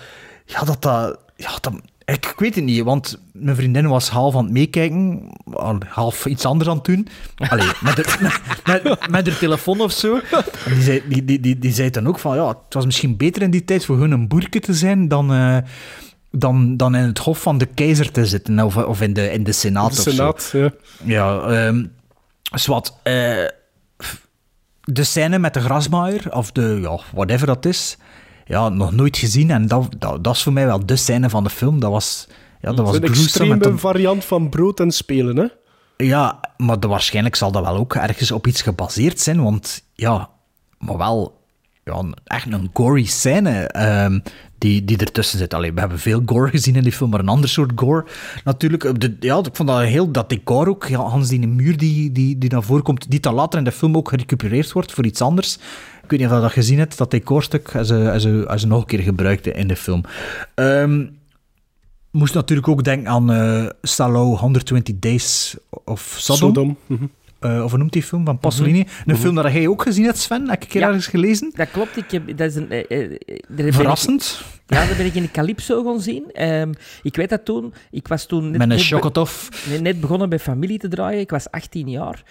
ja, 0.45 0.62
dat 0.65 0.83
dat... 0.83 1.19
Ja, 1.40 1.51
dat 1.60 1.73
ik, 2.05 2.27
ik 2.27 2.35
weet 2.39 2.55
het 2.55 2.65
niet, 2.65 2.82
want 2.82 3.19
mijn 3.32 3.56
vriendin 3.56 3.89
was 3.89 4.09
half 4.09 4.36
aan 4.36 4.44
het 4.44 4.52
meekijken, 4.52 5.23
al- 5.52 5.78
half 5.89 6.27
iets 6.27 6.44
anders 6.44 6.70
aan 6.70 6.77
het 6.77 6.85
doen. 6.85 7.09
Allee, 7.36 7.66
met, 7.82 8.06
haar- 8.06 8.40
met, 8.82 9.09
met, 9.10 9.27
haar 9.28 9.39
telefoon 9.39 9.81
of 9.81 9.93
zo. 9.93 10.15
En 10.65 10.73
die, 10.74 10.82
zei, 10.82 11.02
die, 11.09 11.24
die, 11.24 11.40
die, 11.40 11.59
die 11.59 11.73
zei 11.73 11.90
dan 11.90 12.06
ook 12.09 12.19
van, 12.19 12.36
ja, 12.36 12.48
het 12.48 12.74
was 12.74 12.85
misschien 12.85 13.16
beter 13.16 13.43
in 13.43 13.51
die 13.51 13.65
tijd 13.65 13.85
voor 13.85 13.98
hun 13.98 14.10
een 14.10 14.28
boerke 14.28 14.60
te 14.60 14.74
zijn 14.74 15.09
dan, 15.09 15.32
eh, 15.32 15.56
dan, 16.31 16.77
dan 16.77 16.94
in 16.94 17.02
het 17.06 17.19
hof 17.19 17.43
van 17.43 17.59
de 17.59 17.66
keizer 17.66 18.10
te 18.12 18.27
zitten, 18.27 18.60
of, 18.65 18.77
of 18.77 19.01
in 19.01 19.12
de, 19.12 19.32
in 19.32 19.44
de 19.44 19.52
senaat 19.52 19.90
De 19.93 19.97
of 19.98 20.02
zo. 20.02 20.10
Senaat, 20.10 20.51
ja. 20.52 20.70
Ja, 21.05 21.40
ehm 21.40 21.85
zwart. 22.43 22.93
eh, 23.02 23.44
de 24.85 25.05
scène 25.05 25.39
met 25.39 25.55
de 25.55 25.60
grasmaaier, 25.60 26.32
of 26.35 26.52
de, 26.52 26.78
ja, 26.82 26.98
whatever 27.12 27.47
dat 27.47 27.65
is, 27.66 27.97
ja, 28.49 28.69
nog 28.69 28.93
nooit 28.93 29.16
gezien. 29.16 29.51
En 29.51 29.66
dat, 29.66 29.89
dat, 29.99 30.25
dat 30.25 30.35
is 30.35 30.43
voor 30.43 30.53
mij 30.53 30.66
wel 30.66 30.87
de 30.87 30.97
scène 30.97 31.31
van 31.31 31.45
de 31.45 31.51
film. 31.51 31.81
Dat 31.81 31.91
was, 31.91 32.29
ja, 32.61 32.73
dat 32.73 32.87
was 32.87 32.97
Een 32.97 33.03
extreme 33.03 33.57
dat- 33.57 33.81
variant 33.81 34.25
van 34.25 34.49
brood 34.49 34.81
en 34.81 34.91
spelen, 34.91 35.37
hè? 35.37 35.47
ja, 36.05 36.41
maar 36.57 36.81
de, 36.81 36.87
waarschijnlijk 36.87 37.35
zal 37.37 37.53
dat 37.53 37.62
wel 37.65 37.77
ook 37.77 37.95
ergens 37.95 38.31
op 38.31 38.47
iets 38.47 38.62
gebaseerd 38.62 39.20
zijn, 39.20 39.43
want 39.43 39.83
ja, 39.95 40.29
maar 40.79 40.97
wel 40.99 41.37
ja, 41.85 42.05
echt 42.25 42.53
een 42.53 42.70
gory 42.73 43.05
scène 43.05 43.51
ehm, 43.66 44.19
die, 44.59 44.85
die 44.85 44.97
ertussen 44.97 45.39
zit. 45.39 45.55
Allee, 45.55 45.73
we 45.73 45.81
hebben 45.81 45.99
veel 45.99 46.23
gore 46.27 46.51
gezien 46.51 46.77
in 46.77 46.83
die 46.83 46.93
film, 46.93 47.11
maar 47.11 47.20
een 47.20 47.29
ander 47.29 47.49
soort 47.49 47.73
gore 47.75 48.05
natuurlijk. 48.45 49.01
De, 49.01 49.16
ja, 49.20 49.39
ik 49.39 49.49
vond 49.57 49.69
dat 49.69 49.81
heel, 49.81 50.11
dat 50.12 50.29
decor 50.29 50.69
ook, 50.69 50.85
ja, 50.85 50.99
Hans 50.99 51.29
die 51.29 51.47
muur 51.49 51.77
die, 51.77 52.12
die, 52.12 52.39
die 52.39 52.51
naar 52.51 52.62
voren 52.62 52.83
komt, 52.83 53.11
die 53.11 53.20
dan 53.20 53.35
later 53.35 53.59
in 53.59 53.65
de 53.65 53.73
film 53.73 53.97
ook 53.97 54.09
gerecupereerd 54.09 54.73
wordt 54.73 54.93
voor 54.93 55.05
iets 55.07 55.20
anders. 55.20 55.59
Ik 56.09 56.14
weet 56.18 56.22
niet 56.22 56.32
of 56.32 56.36
je 56.36 56.48
dat 56.48 56.52
gezien 56.64 56.78
hebt, 56.78 56.98
dat 56.98 57.10
decorstuk, 57.10 57.76
als 57.76 57.86
ze, 57.89 58.10
als 58.12 58.22
ze, 58.22 58.44
als 58.48 58.64
nog 58.64 58.80
een 58.80 58.86
keer 58.86 58.98
gebruikte 58.98 59.52
in 59.52 59.68
de 59.68 59.76
film. 59.76 60.02
Ehm, 60.55 61.06
moest 62.10 62.35
natuurlijk 62.35 62.68
ook 62.68 62.85
denken 62.85 63.10
aan 63.10 63.32
eh 63.32 63.66
Salou 63.82 64.36
120 64.36 64.98
Days 64.98 65.56
of 65.85 66.16
Sodom. 66.18 66.48
Sodom. 66.48 66.76
Mhm. 66.86 67.05
Eh, 67.40 67.65
of 67.65 67.70
hoe 67.70 67.78
noemt 67.78 67.93
die 67.93 68.02
film 68.02 68.24
van 68.24 68.39
Pasolini? 68.39 68.86
Een 69.06 69.16
film 69.16 69.35
dat 69.35 69.52
jij 69.52 69.69
ook 69.69 69.82
gezien 69.82 70.05
hebt, 70.05 70.19
Sven. 70.19 70.48
Heb 70.48 70.56
ik 70.56 70.62
een 70.62 70.69
keer 70.69 70.81
Ja. 70.81 70.86
ergens 70.86 71.06
gelezen? 71.06 71.52
Dat 71.56 71.70
klopt, 71.70 71.97
ik 71.97 72.10
heb, 72.10 72.36
dat 72.39 72.51
is 72.51 72.55
een... 72.55 72.70
eh, 72.70 73.02
eh, 73.02 73.10
ik- 73.10 73.74
Verrassend. 73.74 74.43
ja, 74.66 74.86
daar 74.86 74.97
ben 74.97 75.06
ik 75.06 75.15
in 75.15 75.23
de 75.23 75.31
Calypso 75.31 75.85
gaan 75.85 76.01
zien. 76.01 76.24
Ehm, 76.32 76.73
ik 77.02 77.16
weet 77.16 77.28
dat 77.28 77.44
toen... 77.44 77.74
Ik 77.90 78.09
was 78.09 78.27
toen 78.27 78.43
net, 78.51 78.59
Met 78.66 78.70
een 78.70 79.82
net, 79.82 80.01
begonnen 80.01 80.28
bij 80.28 80.39
familie 80.39 80.78
te 80.78 80.89
draaien. 80.89 81.20
Ik 81.20 81.31
was 81.31 81.51
18 81.51 81.89
jaar. 81.90 82.23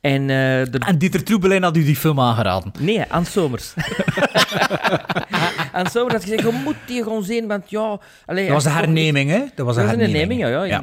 En 0.00 0.26
de, 0.26 0.68
En 0.86 0.98
Dieter 0.98 1.22
Troebelijn 1.24 1.62
had 1.62 1.76
u 1.76 1.84
die 1.84 1.96
film 1.96 2.20
aangeraden. 2.20 2.72
Nee, 2.80 3.02
aan 3.08 3.26
Somers. 3.26 3.74
aan 5.74 5.86
Somers 5.86 6.12
had 6.12 6.22
gezegd, 6.22 6.42
je 6.42 6.60
moet 6.64 6.76
die 6.86 7.02
gewoon 7.02 7.24
zien, 7.24 7.46
want 7.46 7.70
ja... 7.70 8.00
Allee, 8.26 8.44
Dat 8.44 8.54
was 8.54 8.62
de 8.64 8.68
je 8.70 8.74
herneming, 8.76 9.30
hè? 9.30 9.38
Dat 9.54 9.66
was 9.66 9.74
Dat 9.76 9.84
een 9.84 9.90
was 9.90 9.92
een 9.94 10.00
herneming. 10.00 10.40
herneming, 10.40 10.40
ja. 10.40 10.48
ja. 10.48 10.64
Ja. 10.66 10.82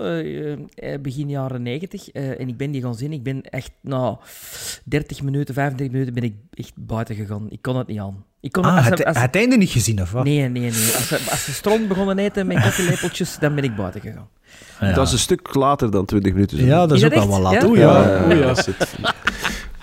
Eh, 0.00 0.52
eh, 0.92 1.00
begin 1.00 1.28
jaren 1.28 1.62
90. 1.62 2.10
eh, 2.10 2.40
en 2.40 2.48
ik 2.48 2.56
ben 2.56 2.70
die 2.70 2.82
gaan 2.82 2.94
zien. 2.94 3.12
Ik 3.12 3.22
ben 3.22 3.42
echt 3.42 3.70
na 3.80 4.18
30 4.84 5.22
minuten, 5.22 5.54
35 5.54 5.92
minuten 5.92 6.14
ben 6.14 6.22
ik 6.22 6.34
echt 6.54 6.72
buiten 6.74 7.14
gegaan. 7.14 7.46
Ik 7.50 7.62
kon 7.62 7.76
het 7.76 7.86
niet 7.86 7.98
aan. 7.98 8.24
Ik 8.40 8.52
kon 8.52 8.64
Ah, 8.64 8.76
als 8.76 8.84
het, 8.88 9.04
als- 9.04 9.18
het 9.20 9.36
einde 9.36 9.56
niet 9.56 9.70
gezien, 9.70 10.00
of 10.02 10.10
wat? 10.12 10.24
Nee, 10.24 10.38
nee, 10.48 10.48
nee. 10.62 10.70
Als 10.70 11.08
ze, 11.08 11.18
als 11.30 11.44
ze 11.44 11.52
stront 11.52 11.88
begonnen 11.88 12.18
eten 12.18 12.46
met 12.46 12.62
koffielepeltjes, 12.62 13.36
dan 13.38 13.54
ben 13.54 13.64
ik 13.64 13.76
buiten 13.76 14.00
gegaan. 14.00 14.28
Ja. 14.80 14.92
Dat 14.92 15.06
is 15.06 15.12
een 15.12 15.18
stuk 15.18 15.54
later 15.54 15.90
dan 15.90 16.04
20 16.04 16.32
minuten. 16.32 16.58
zo. 16.58 16.64
Ja, 16.64 16.86
dat 16.86 16.92
is, 16.92 16.98
Is 16.98 17.04
ook 17.04 17.14
dat 17.14 17.28
echt? 17.28 17.38
laat. 17.40 17.52
Ja? 17.52 17.60
hoor. 17.60 17.68
Oeh, 17.68 17.78
ja. 17.78 18.16
Ja, 18.18 18.24
Oeh, 18.24 18.38
ja. 18.38 19.14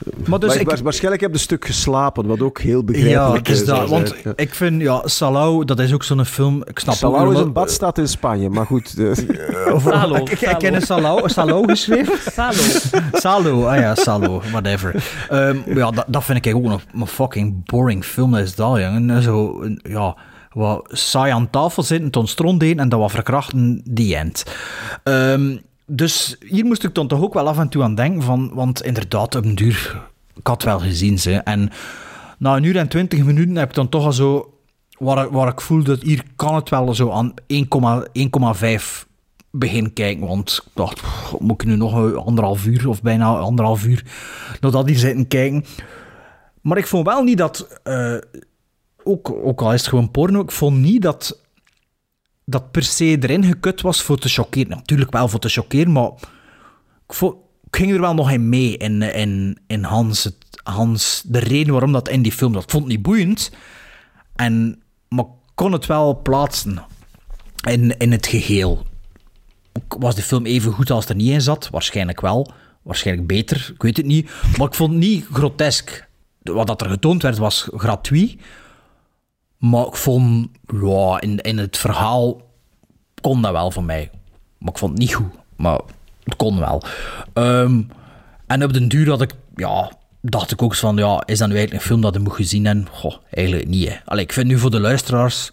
Dat 0.03 0.27
Maar 0.27 0.39
dus 0.39 0.49
Maar 0.49 0.59
ik, 0.59 0.69
wa- 0.69 0.83
waarschijnlijk 0.83 1.21
heb 1.21 1.31
je 1.31 1.37
een 1.37 1.43
stuk 1.43 1.65
geslapen, 1.65 2.25
wat 2.27 2.41
ook 2.41 2.59
heel 2.59 2.83
begrijpelijk 2.83 3.47
ja, 3.47 3.53
is 3.53 3.59
is. 3.59 3.65
dat. 3.67 3.89
Want 3.89 4.15
ja. 4.23 4.33
ik 4.35 4.53
vind, 4.53 4.81
ja, 4.81 5.01
Salau, 5.05 5.65
dat 5.65 5.79
is 5.79 5.93
ook 5.93 6.03
zo'n 6.03 6.25
film. 6.25 6.61
Ik 6.65 6.79
snap 6.79 6.93
ook 6.93 6.99
Salau 6.99 7.33
is 7.33 7.39
een 7.39 7.53
badstad 7.53 7.97
in 7.97 8.07
Spanje, 8.07 8.49
maar 8.49 8.65
goed. 8.65 8.97
eh, 8.97 9.77
Salo, 9.85 10.15
ik, 10.39 10.55
ken 10.57 10.73
een 10.73 10.81
Salau, 10.81 11.29
Salau 11.29 11.67
geschreven. 11.67 12.17
Salo. 12.33 12.61
Salo, 13.13 13.65
ah 13.65 13.77
ja, 13.79 13.95
Salo, 13.95 14.41
whatever. 14.51 15.03
Ehm, 15.29 15.57
ja, 15.77 15.91
dat, 15.91 16.05
dat 16.07 16.23
vind 16.23 16.45
ik 16.45 16.55
ook 16.55 16.65
een, 16.65 16.79
een 16.99 17.07
fucking 17.07 17.65
boring 17.65 18.05
film 18.05 18.35
is 18.35 18.55
dat, 18.55 18.77
jongen. 18.79 19.21
Zo, 19.21 19.65
ja, 19.83 20.17
wat 20.51 20.85
saai 20.91 21.31
aan 21.31 21.49
tafel 21.49 21.83
zitten, 21.83 22.09
ton 22.11 22.27
stront 22.27 22.61
eten 22.63 22.79
en 22.79 22.89
dat 22.89 22.99
wat 22.99 23.11
verkrachten, 23.11 23.81
die 23.89 24.15
end. 24.15 24.43
Ehm, 25.03 25.57
dus 25.85 26.35
hier 26.45 26.65
moest 26.65 26.83
ik 26.83 26.95
dan 26.95 27.07
toch 27.07 27.21
ook 27.21 27.33
wel 27.33 27.47
af 27.47 27.59
en 27.59 27.69
toe 27.69 27.83
aan 27.83 27.95
denken, 27.95 28.21
van, 28.21 28.51
want 28.53 28.83
inderdaad, 28.83 29.35
een 29.35 29.55
duur, 29.55 30.01
ik 30.35 30.47
had 30.47 30.63
wel 30.63 30.79
gezien, 30.79 31.19
ze. 31.19 31.33
En 31.33 31.69
na 32.37 32.55
een 32.55 32.63
uur 32.63 32.77
en 32.77 32.87
twintig 32.87 33.23
minuten 33.23 33.55
heb 33.55 33.69
ik 33.69 33.75
dan 33.75 33.89
toch 33.89 34.05
al 34.05 34.13
zo, 34.13 34.53
waar, 34.97 35.31
waar 35.31 35.47
ik 35.47 35.61
voel 35.61 35.83
dat 35.83 36.01
hier 36.01 36.23
kan 36.35 36.55
het 36.55 36.69
wel 36.69 36.93
zo 36.93 37.11
aan 37.11 37.33
1,5 37.33 37.37
1,5 39.03 39.07
begin 39.51 39.93
kijken. 39.93 40.27
Want 40.27 40.63
ik 40.65 40.71
dacht, 40.73 41.01
moet 41.39 41.61
ik 41.61 41.67
nu 41.67 41.75
nog 41.75 41.93
een 41.93 42.15
anderhalf 42.15 42.65
uur 42.65 42.89
of 42.89 43.01
bijna 43.01 43.37
anderhalf 43.37 43.85
uur 43.85 44.03
naar 44.61 44.71
dat 44.71 44.87
hier 44.87 44.97
zitten 44.97 45.27
kijken. 45.27 45.65
Maar 46.61 46.77
ik 46.77 46.87
vond 46.87 47.05
wel 47.05 47.23
niet 47.23 47.37
dat, 47.37 47.79
eh, 47.83 48.15
ook, 49.03 49.29
ook 49.29 49.61
al 49.61 49.73
is 49.73 49.79
het 49.79 49.89
gewoon 49.89 50.11
porno, 50.11 50.41
ik 50.41 50.51
vond 50.51 50.77
niet 50.77 51.01
dat 51.01 51.41
dat 52.45 52.71
per 52.71 52.83
se 52.83 53.17
erin 53.19 53.43
gekut 53.43 53.81
was 53.81 54.01
voor 54.01 54.17
te 54.17 54.29
chockeren. 54.29 54.69
Natuurlijk 54.69 55.11
wel 55.11 55.27
voor 55.27 55.39
te 55.39 55.49
chockeren, 55.49 55.91
maar 55.91 56.11
ik, 57.07 57.35
ging 57.71 57.91
er 57.91 58.01
wel 58.01 58.13
nog 58.13 58.31
in 58.31 58.49
mee 58.49 58.77
in, 58.77 59.01
in, 59.01 59.59
in 59.67 59.83
Hans, 59.83 60.23
het, 60.23 60.35
Hans, 60.63 61.23
de 61.25 61.39
reden 61.39 61.71
waarom 61.71 61.91
dat 61.91 62.09
in 62.09 62.21
die 62.21 62.31
film. 62.31 62.55
Ik 62.55 62.69
vond 62.69 62.87
niet 62.87 63.01
boeiend, 63.01 63.51
en, 64.35 64.81
maar 65.07 65.25
kon 65.55 65.71
het 65.71 65.85
wel 65.85 66.21
plaatsen 66.21 66.83
in, 67.67 67.97
in 67.97 68.11
het 68.11 68.27
geheel. 68.27 68.85
Was 69.87 70.15
de 70.15 70.21
film 70.21 70.45
even 70.45 70.71
goed 70.71 70.91
als 70.91 71.09
er 71.09 71.15
niet 71.15 71.31
in 71.31 71.41
zat? 71.41 71.69
Waarschijnlijk 71.69 72.21
wel. 72.21 72.51
Waarschijnlijk 72.81 73.27
beter, 73.27 73.71
ik 73.73 73.81
weet 73.81 73.97
het 73.97 74.05
niet. 74.05 74.31
Maar 74.57 74.67
ik 74.67 74.73
vond 74.73 74.91
het 74.91 74.99
niet 74.99 75.25
grotesk. 75.31 76.07
Wat 76.41 76.67
dat 76.67 76.81
er 76.81 76.89
getoond 76.89 77.21
werd 77.21 77.37
was 77.37 77.67
gratuit. 77.75 78.35
Maar 79.69 79.87
ik 79.87 79.95
vond, 79.95 80.47
ja, 80.81 81.21
in, 81.21 81.37
in 81.37 81.57
het 81.57 81.77
verhaal 81.77 82.41
kon 83.21 83.41
dat 83.41 83.51
wel 83.51 83.71
voor 83.71 83.83
mij. 83.83 84.09
Maar 84.57 84.71
ik 84.71 84.77
vond 84.77 84.91
het 84.91 84.99
niet 84.99 85.13
goed. 85.13 85.31
Maar 85.55 85.79
het 86.23 86.35
kon 86.35 86.59
wel. 86.59 86.83
Ehm, 87.33 87.81
en 88.47 88.63
op 88.63 88.73
den 88.73 88.87
duur 88.87 89.09
had 89.09 89.21
ik, 89.21 89.33
ja, 89.55 89.91
dacht 90.21 90.51
ik 90.51 90.61
ook 90.61 90.71
eens 90.71 90.79
van, 90.79 90.95
ja, 90.95 91.23
is 91.25 91.37
dat 91.37 91.47
nu 91.47 91.55
eigenlijk 91.55 91.83
een 91.83 91.89
film 91.89 92.01
dat 92.01 92.13
je 92.13 92.19
moet 92.19 92.33
gezien 92.33 92.65
hebben? 92.65 92.87
Goh, 92.91 93.15
eigenlijk 93.29 93.67
niet, 93.67 93.89
hè. 93.89 93.95
Allee, 94.05 94.23
ik 94.23 94.33
vind 94.33 94.47
nu 94.47 94.57
voor 94.57 94.71
de 94.71 94.79
luisteraars, 94.79 95.51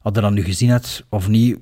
had 0.00 0.14
je 0.14 0.20
dat 0.20 0.32
nu 0.32 0.44
gezien 0.44 0.70
hebt 0.70 1.04
of 1.08 1.28
niet, 1.28 1.58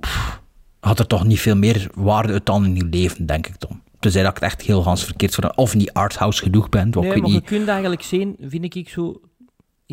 pff, 0.00 0.40
had 0.80 0.98
er 0.98 1.06
toch 1.06 1.24
niet 1.24 1.40
veel 1.40 1.56
meer 1.56 1.90
waarde 1.94 2.32
uit 2.32 2.46
dan 2.46 2.64
in 2.64 2.74
je 2.74 2.84
leven, 2.84 3.26
denk 3.26 3.46
ik 3.46 3.60
dan. 3.60 3.82
Tenzij 4.00 4.22
dat 4.22 4.30
ik 4.30 4.42
het 4.42 4.52
echt 4.52 4.62
heel 4.62 4.82
gans 4.82 5.04
verkeerd 5.04 5.34
voor 5.34 5.52
of 5.54 5.74
niet 5.74 5.92
arthouse 5.92 6.42
genoeg 6.42 6.68
ben, 6.68 6.90
Nee, 6.90 7.14
ik 7.14 7.22
maar 7.22 7.30
je 7.30 7.40
kunt 7.40 7.68
eigenlijk 7.68 8.02
zien, 8.02 8.36
vind 8.40 8.74
ik 8.74 8.88
zo... 8.88 9.20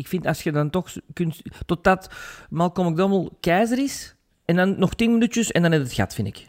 Ik 0.00 0.08
vind 0.08 0.26
als 0.26 0.42
je 0.42 0.52
dan 0.52 0.70
toch 0.70 0.88
kunt... 1.12 1.42
Totdat 1.66 2.10
Malcolm 2.50 2.92
McDowell 2.92 3.28
keizer 3.40 3.78
is, 3.78 4.14
en 4.44 4.56
dan 4.56 4.78
nog 4.78 4.94
tien 4.94 5.12
minuutjes, 5.12 5.52
en 5.52 5.62
dan 5.62 5.72
heb 5.72 5.80
je 5.80 5.86
het 5.86 5.96
gat, 5.96 6.14
vind 6.14 6.28
ik. 6.28 6.46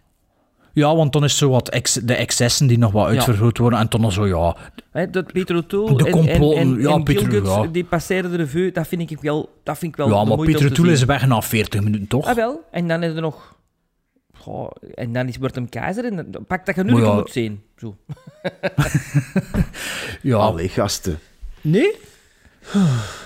Ja, 0.74 0.96
want 0.96 1.14
dan 1.14 1.24
is 1.24 1.38
zo 1.38 1.50
wat 1.50 1.70
ex- 1.70 2.00
de 2.04 2.16
excessen 2.16 2.68
die 2.68 2.78
nog 2.78 2.92
wat 2.92 3.08
uitvergroot 3.08 3.58
worden. 3.58 3.80
En 3.80 3.88
dan 3.90 4.12
zo, 4.12 4.28
ja... 4.28 4.56
Hè, 4.92 5.10
dat 5.10 5.34
Peter 5.34 5.56
O'Toole 5.56 5.98
De 5.98 6.10
en, 6.10 6.28
en, 6.28 6.42
en, 6.42 6.82
ja, 6.82 6.92
en 6.92 7.04
Peter, 7.04 7.30
Gilgut, 7.30 7.64
ja. 7.64 7.68
die 7.68 7.84
passeren 7.84 8.32
de 8.32 8.38
revue, 8.38 8.72
dat 8.72 8.88
vind 8.88 9.12
ik 9.12 9.20
wel, 9.22 9.60
dat 9.64 9.78
vind 9.78 9.92
ik 9.92 9.98
wel 9.98 10.10
ja, 10.10 10.24
maar 10.24 10.46
te 10.46 10.72
Toel 10.72 10.90
is 10.90 11.04
weg 11.04 11.28
na 11.28 11.42
40 11.42 11.82
minuten, 11.82 12.08
toch? 12.08 12.28
Ah, 12.28 12.36
wel. 12.36 12.64
En 12.72 12.88
dan 12.88 13.04
is 13.04 13.16
er 13.16 13.22
nog... 13.22 13.60
Goh, 14.34 14.72
en 14.94 15.14
dan 15.14 15.28
is, 15.28 15.38
wordt 15.38 15.56
hem 15.56 15.70
keizer 15.70 16.06
en 16.06 16.32
dan 16.32 16.46
pak 16.46 16.66
dat 16.66 16.76
je 16.76 16.84
nu 16.84 16.92
Maar 16.92 17.02
een 17.02 17.08
ja. 17.08 17.16
moet 17.16 17.32
zien. 17.32 17.62
Zo. 17.78 17.96
Ja. 20.22 20.38
Allee, 20.38 20.70
gasten. 20.70 21.20
Nee? 21.62 21.96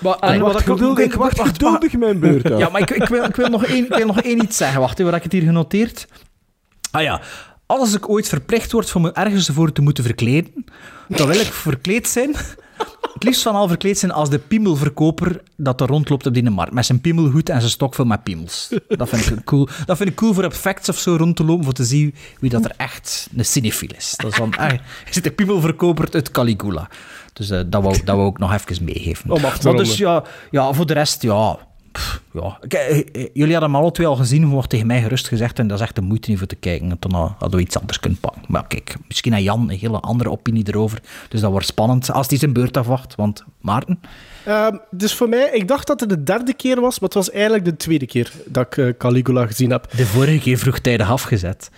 Maar, 0.00 0.14
Ik 0.14 0.20
en 0.20 0.40
wat 0.40 0.52
wacht 0.52 0.66
ik 0.66 0.72
geduldig, 0.72 1.14
wacht 1.14 1.36
wacht, 1.36 1.50
geduldig 1.50 1.92
mijn 1.92 2.20
beurt 2.20 2.50
af. 2.50 2.58
Ja, 2.58 2.68
maar 2.68 2.80
ik, 2.80 2.90
ik, 2.90 3.08
wil, 3.08 3.24
ik, 3.24 3.36
wil 3.36 3.48
nog 3.48 3.64
één, 3.64 3.84
ik 3.84 3.94
wil 3.94 4.06
nog 4.06 4.20
één 4.20 4.42
iets 4.42 4.56
zeggen. 4.56 4.80
Wacht, 4.80 4.98
hè, 4.98 5.04
waar 5.04 5.12
heb 5.12 5.24
ik 5.24 5.32
het 5.32 5.40
hier 5.40 5.50
genoteerd? 5.50 6.08
Ah 6.90 7.02
ja, 7.02 7.20
als 7.66 7.94
ik 7.94 8.08
ooit 8.08 8.28
verplicht 8.28 8.72
word 8.72 8.94
om 8.94 9.02
me 9.02 9.12
ergens 9.12 9.48
voor 9.48 9.72
te 9.72 9.82
moeten 9.82 10.04
verkleden, 10.04 10.64
dan 11.08 11.26
wil 11.26 11.40
ik 11.40 11.52
verkleed 11.52 12.08
zijn 12.08 12.36
het 13.16 13.24
liefst 13.24 13.42
van 13.42 13.54
al 13.54 13.68
verkleed 13.68 13.98
zijn 13.98 14.12
als 14.12 14.30
de 14.30 14.38
piemelverkoper 14.38 15.42
dat 15.56 15.80
er 15.80 15.86
rondloopt 15.86 16.26
op 16.26 16.34
die 16.34 16.50
markt. 16.50 16.72
Met 16.72 16.86
zijn 16.86 17.00
piemelhoed 17.00 17.48
en 17.48 17.58
zijn 17.60 17.72
stok 17.72 17.94
vol 17.94 18.04
met 18.04 18.22
piemels. 18.22 18.68
Dat 18.88 19.08
vind 19.08 19.26
ik 19.26 19.44
cool. 19.44 19.68
Dat 19.86 19.96
vind 19.96 20.08
ik 20.08 20.16
cool 20.16 20.34
voor 20.34 20.44
op 20.44 20.52
facts 20.52 20.88
of 20.88 20.98
zo 20.98 21.16
rond 21.16 21.36
te 21.36 21.44
lopen, 21.44 21.64
voor 21.64 21.72
te 21.72 21.84
zien 21.84 22.14
wie 22.40 22.50
dat 22.50 22.64
er 22.64 22.72
echt 22.76 23.28
een 23.36 23.44
cinefiel 23.44 23.90
is. 23.96 24.14
Dat 24.16 24.30
is 24.30 24.36
van, 24.36 24.56
ah, 24.56 24.70
je 24.70 24.78
zit 25.10 25.24
de 25.24 25.32
piemelverkoper 25.32 26.08
uit 26.10 26.30
Caligula. 26.30 26.88
Dus 27.36 27.50
eh, 27.50 27.60
dat, 27.66 27.82
wou, 27.82 28.02
dat 28.04 28.16
wou 28.16 28.28
ik 28.28 28.38
nog 28.38 28.52
even 28.52 28.84
meegeven. 28.84 29.30
Om 29.30 29.44
af 29.44 29.58
te 29.58 29.64
maar 29.64 29.74
ronden. 29.74 29.84
dus 29.84 29.96
ja, 29.96 30.22
ja, 30.50 30.72
voor 30.72 30.86
de 30.86 30.92
rest, 30.92 31.22
ja... 31.22 31.58
pff, 31.92 32.22
ja. 32.32 32.58
Eh, 32.68 32.98
eh, 32.98 33.04
jullie 33.12 33.52
hadden 33.52 33.72
hem 33.72 33.76
alle 33.80 33.90
twee 33.92 34.06
al 34.06 34.16
gezien, 34.16 34.48
wordt 34.48 34.68
tegen 34.68 34.86
mij 34.86 35.02
gerust 35.02 35.28
gezegd, 35.28 35.58
en 35.58 35.66
dat 35.66 35.78
is 35.78 35.84
echt 35.84 35.94
de 35.94 36.00
moeite 36.00 36.30
niet 36.30 36.38
voor 36.38 36.46
te 36.46 36.56
kijken. 36.56 36.90
En 36.90 36.96
Dan 37.00 37.10
eh, 37.12 37.30
hadden 37.38 37.58
we 37.58 37.64
iets 37.64 37.78
anders 37.78 38.00
kunnen 38.00 38.20
pakken. 38.20 38.42
Maar 38.48 38.66
kijk, 38.66 38.96
misschien 39.08 39.32
heeft 39.32 39.44
Jan 39.44 39.60
een 39.70 39.78
hele 39.78 40.00
andere 40.00 40.30
opinie 40.30 40.68
erover. 40.68 41.00
Dus 41.28 41.40
dat 41.40 41.50
wordt 41.50 41.66
spannend 41.66 42.12
als 42.12 42.28
hij 42.28 42.38
zijn 42.38 42.52
beurt 42.52 42.76
afwacht. 42.76 43.14
Want 43.14 43.44
Maarten, 43.60 44.00
Ehm, 44.44 44.76
dus 44.90 45.14
voor 45.14 45.28
mij, 45.28 45.50
ik 45.52 45.68
dacht 45.68 45.86
dat 45.86 46.00
het 46.00 46.08
de 46.08 46.22
derde 46.22 46.54
keer 46.54 46.80
was, 46.80 46.98
maar 46.98 47.08
het 47.08 47.18
was 47.18 47.30
eigenlijk 47.30 47.64
de 47.64 47.76
tweede 47.76 48.06
keer 48.06 48.32
dat 48.44 48.76
ik 48.76 48.98
Caligula 48.98 49.46
gezien 49.46 49.70
heb. 49.70 49.90
de 49.96 50.06
vorige 50.06 50.38
keer 50.38 50.58
vroegtijdig 50.58 51.10
afgezet. 51.10 51.70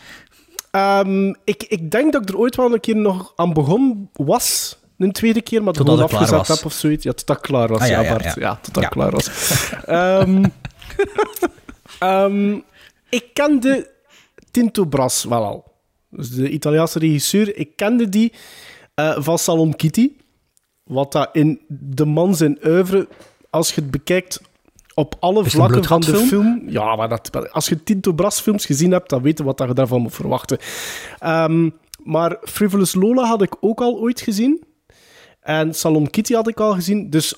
Ehm, 0.70 1.28
ik, 1.44 1.62
ik 1.68 1.90
denk 1.90 2.12
dat 2.12 2.22
ik 2.22 2.28
er 2.28 2.38
ooit 2.38 2.56
wel 2.56 2.72
een 2.72 2.80
keer 2.80 2.96
nog 2.96 3.32
aan 3.36 3.52
begon 3.52 4.08
was. 4.12 4.77
Een 4.98 5.12
tweede 5.12 5.40
keer, 5.42 5.62
maar 5.62 5.74
gewoon 5.76 6.02
afgezet 6.02 6.48
heb 6.48 6.64
of 6.64 6.72
zoiets. 6.72 7.04
Ja, 7.04 7.12
tot 7.12 7.26
dat 7.26 7.40
klaar 7.40 7.68
was, 7.68 7.80
Ah, 7.80 7.88
ja, 7.88 8.08
Bart. 8.08 8.24
ja. 8.24 8.34
Ja, 8.36 8.58
tot 8.62 8.74
dat 8.74 8.88
klaar 8.88 9.10
was. 9.10 9.28
Ehm, 9.86 10.44
ehm, 11.98 12.58
ik 13.08 13.24
kende 13.32 13.90
Tinto 14.50 14.84
Brass 14.84 15.24
wel 15.24 15.44
al. 15.44 15.64
Dus 16.10 16.30
de 16.30 16.50
Italiaanse 16.50 16.98
regisseur. 16.98 17.56
Ik 17.56 17.76
kende 17.76 18.08
die 18.08 18.32
eh, 18.94 19.16
van 19.18 19.38
Salon 19.38 19.76
Kitty. 19.76 20.10
Wat 20.84 21.12
dat 21.12 21.28
in 21.32 21.60
de 21.68 22.04
man 22.04 22.36
zijn 22.36 22.58
oeuvre, 22.66 23.08
als 23.50 23.74
je 23.74 23.80
het 23.80 23.90
bekijkt 23.90 24.40
op 24.94 25.14
alle 25.20 25.44
vlakken 25.44 25.84
van 25.84 26.00
de 26.00 26.16
film... 26.16 26.62
Ja, 26.66 26.96
maar 26.96 27.08
dat, 27.08 27.52
als 27.52 27.68
je 27.68 27.82
Tinto 27.82 28.12
Brass 28.12 28.40
films 28.40 28.66
gezien 28.66 28.90
hebt, 28.92 29.10
dan 29.10 29.22
weet 29.22 29.38
je 29.38 29.44
wat 29.44 29.58
je 29.66 29.72
daarvan 29.74 30.00
moet 30.02 30.14
verwachten. 30.14 30.58
Ehm, 31.18 31.70
maar 32.02 32.36
Frivolous 32.42 32.94
Lola 32.94 33.24
had 33.24 33.42
ik 33.42 33.56
ook 33.60 33.80
al 33.80 33.98
ooit 33.98 34.20
gezien. 34.20 34.64
En 35.48 35.74
Salon 35.74 36.10
Kitty 36.10 36.34
had 36.34 36.48
ik 36.48 36.60
al 36.60 36.74
gezien. 36.74 37.10
Dus 37.10 37.34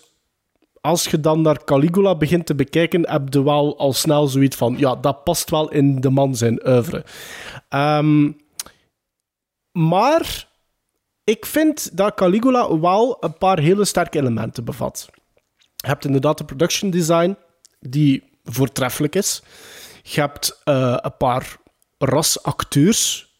als 0.81 1.07
je 1.07 1.21
dan 1.21 1.41
naar 1.41 1.65
Caligula 1.65 2.15
begint 2.17 2.47
te 2.47 2.55
bekijken, 2.55 3.11
heb 3.11 3.33
je 3.33 3.43
wel 3.43 3.79
al 3.79 3.93
snel 3.93 4.27
zoiets 4.27 4.57
van... 4.57 4.79
Ja, 4.79 4.95
dat 4.97 5.25
past 5.25 5.51
wel 5.51 5.71
in 5.71 6.01
de 6.01 6.11
man 6.11 6.37
zijn 6.37 6.69
oeuvre. 6.69 7.05
Ehm, 7.69 8.33
maar 9.73 10.49
ik 11.25 11.47
vind 11.47 11.97
dat 11.97 12.15
Caligula 12.15 12.79
wel 12.79 13.17
een 13.21 13.39
paar 13.39 13.59
hele 13.59 13.85
sterke 13.85 14.19
elementen 14.19 14.65
bevat. 14.65 15.09
Je 15.77 15.87
hebt 15.87 16.05
inderdaad 16.05 16.39
de 16.39 16.45
production 16.45 16.91
design, 16.91 17.37
die 17.81 18.23
voortreffelijk 18.45 19.15
is. 19.15 19.43
Je 20.03 20.21
hebt 20.21 20.61
eh, 20.65 20.97
een 21.01 21.17
paar 21.17 21.57
rasacteurs, 21.99 23.35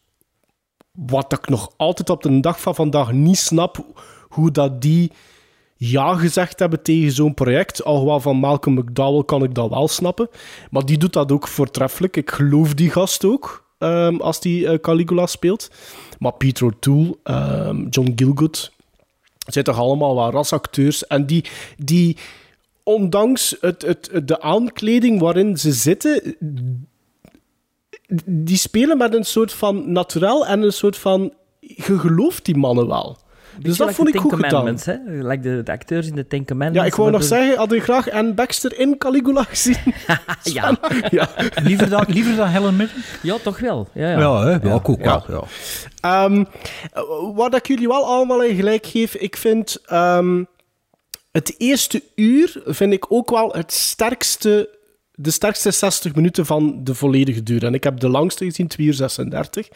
wat 0.91 1.33
ik 1.33 1.49
nog 1.49 1.73
altijd 1.77 2.09
op 2.09 2.21
de 2.23 2.39
dag 2.39 2.61
van 2.61 2.75
vandaag 2.75 3.11
niet 3.11 3.37
snap, 3.37 3.85
hoe 4.31 4.51
dat 4.51 4.81
die 4.81 5.11
ja 5.75 6.15
gezegd 6.15 6.59
hebben 6.59 6.81
tegen 6.81 7.11
zo'n 7.11 7.33
project. 7.33 7.83
Alhoewel 7.83 8.19
van 8.19 8.37
Malcolm 8.37 8.75
McDowell 8.75 9.23
kan 9.23 9.43
ik 9.43 9.55
dat 9.55 9.69
wel 9.69 9.87
snappen. 9.87 10.29
Maar 10.69 10.85
die 10.85 10.97
doet 10.97 11.13
dat 11.13 11.31
ook 11.31 11.47
voortreffelijk. 11.47 12.17
Ik 12.17 12.31
geloof 12.31 12.73
die 12.73 12.89
gast 12.89 13.25
ook, 13.25 13.65
ehm, 13.77 14.15
als 14.15 14.41
die 14.41 14.67
eh, 14.67 14.79
Caligula 14.79 15.25
speelt. 15.25 15.69
Maar 16.19 16.33
Peter 16.33 16.65
O'Toole, 16.65 17.17
ehm, 17.23 17.87
John 17.89 18.13
Gilgood, 18.15 18.71
zijn 19.45 19.65
toch 19.65 19.77
allemaal 19.77 20.15
wel 20.15 20.31
rasacteurs. 20.31 21.07
En 21.07 21.25
die, 21.25 21.45
die 21.77 22.17
ondanks 22.83 23.55
het, 23.61 23.81
het, 23.81 24.27
de 24.27 24.41
aankleding 24.41 25.19
waarin 25.19 25.57
ze 25.57 25.71
zitten, 25.71 26.35
die 28.25 28.57
spelen 28.57 28.97
met 28.97 29.13
een 29.13 29.25
soort 29.25 29.53
van 29.53 29.91
naturel 29.91 30.45
en 30.45 30.61
een 30.61 30.73
soort 30.73 30.97
van... 30.97 31.33
Je 31.59 31.99
gelooft 31.99 32.45
die 32.45 32.57
mannen 32.57 32.87
wel. 32.87 33.17
Dus 33.57 33.77
dat 33.77 33.87
like 33.87 33.99
vond 33.99 34.07
de 34.07 34.13
ik 34.13 34.19
goed 34.19 34.33
gedaan. 34.33 34.49
Commandments, 34.49 34.85
Hè? 34.85 34.97
Like 35.27 35.41
de, 35.41 35.63
de 35.63 35.71
acteurs 35.71 36.07
in 36.07 36.15
de 36.15 36.27
Ten 36.27 36.45
Commandments. 36.45 36.79
Ja, 36.79 36.85
ik 36.85 36.95
wou 36.95 37.11
nog 37.11 37.23
zeggen, 37.23 37.57
had 37.57 37.71
je 37.71 37.79
graag 37.79 38.09
Anne 38.09 38.33
Baxter 38.33 38.79
in 38.79 38.97
Caligula 38.97 39.43
gezien? 39.43 39.77
Ja. 40.43 40.77
ja. 41.09 41.29
Liever 41.63 41.89
dan, 41.89 42.05
liever 42.07 42.35
dan 42.35 42.47
Helen 42.47 42.75
Mirren? 42.75 43.03
ja, 43.21 43.37
toch 43.37 43.59
wel. 43.59 43.87
Ja, 43.93 44.11
ja. 44.11 44.19
Ja, 44.19 44.43
hè? 44.43 44.49
ja, 44.69 44.75
ik 44.75 44.89
ook 44.89 45.03
wel. 45.03 45.23
Ja. 45.27 45.43
Ehm, 46.01 46.43
eh, 46.93 47.03
wat 47.33 47.55
ik 47.55 47.67
jullie 47.67 47.87
wel 47.87 48.05
allemaal 48.05 48.43
in 48.43 48.55
gelijk 48.55 48.85
geef, 48.85 49.15
ik 49.15 49.37
vind 49.37 49.81
ehm, 49.85 50.43
het 51.31 51.55
eerste 51.57 52.03
uur 52.15 52.61
vind 52.65 52.93
ik 52.93 53.05
ook 53.09 53.29
wel 53.29 53.53
het 53.53 53.71
sterkste, 53.71 54.69
de 55.11 55.31
sterkste 55.31 55.71
60 55.71 56.15
minuten 56.15 56.45
van 56.45 56.83
de 56.83 56.95
volledige 56.95 57.43
duur. 57.43 57.65
En 57.65 57.73
ik 57.73 57.83
heb 57.83 57.99
de 57.99 58.09
langste 58.09 58.45
gezien, 58.45 58.67
2 58.67 58.87
uur 58.87 58.93
36. 58.93 59.69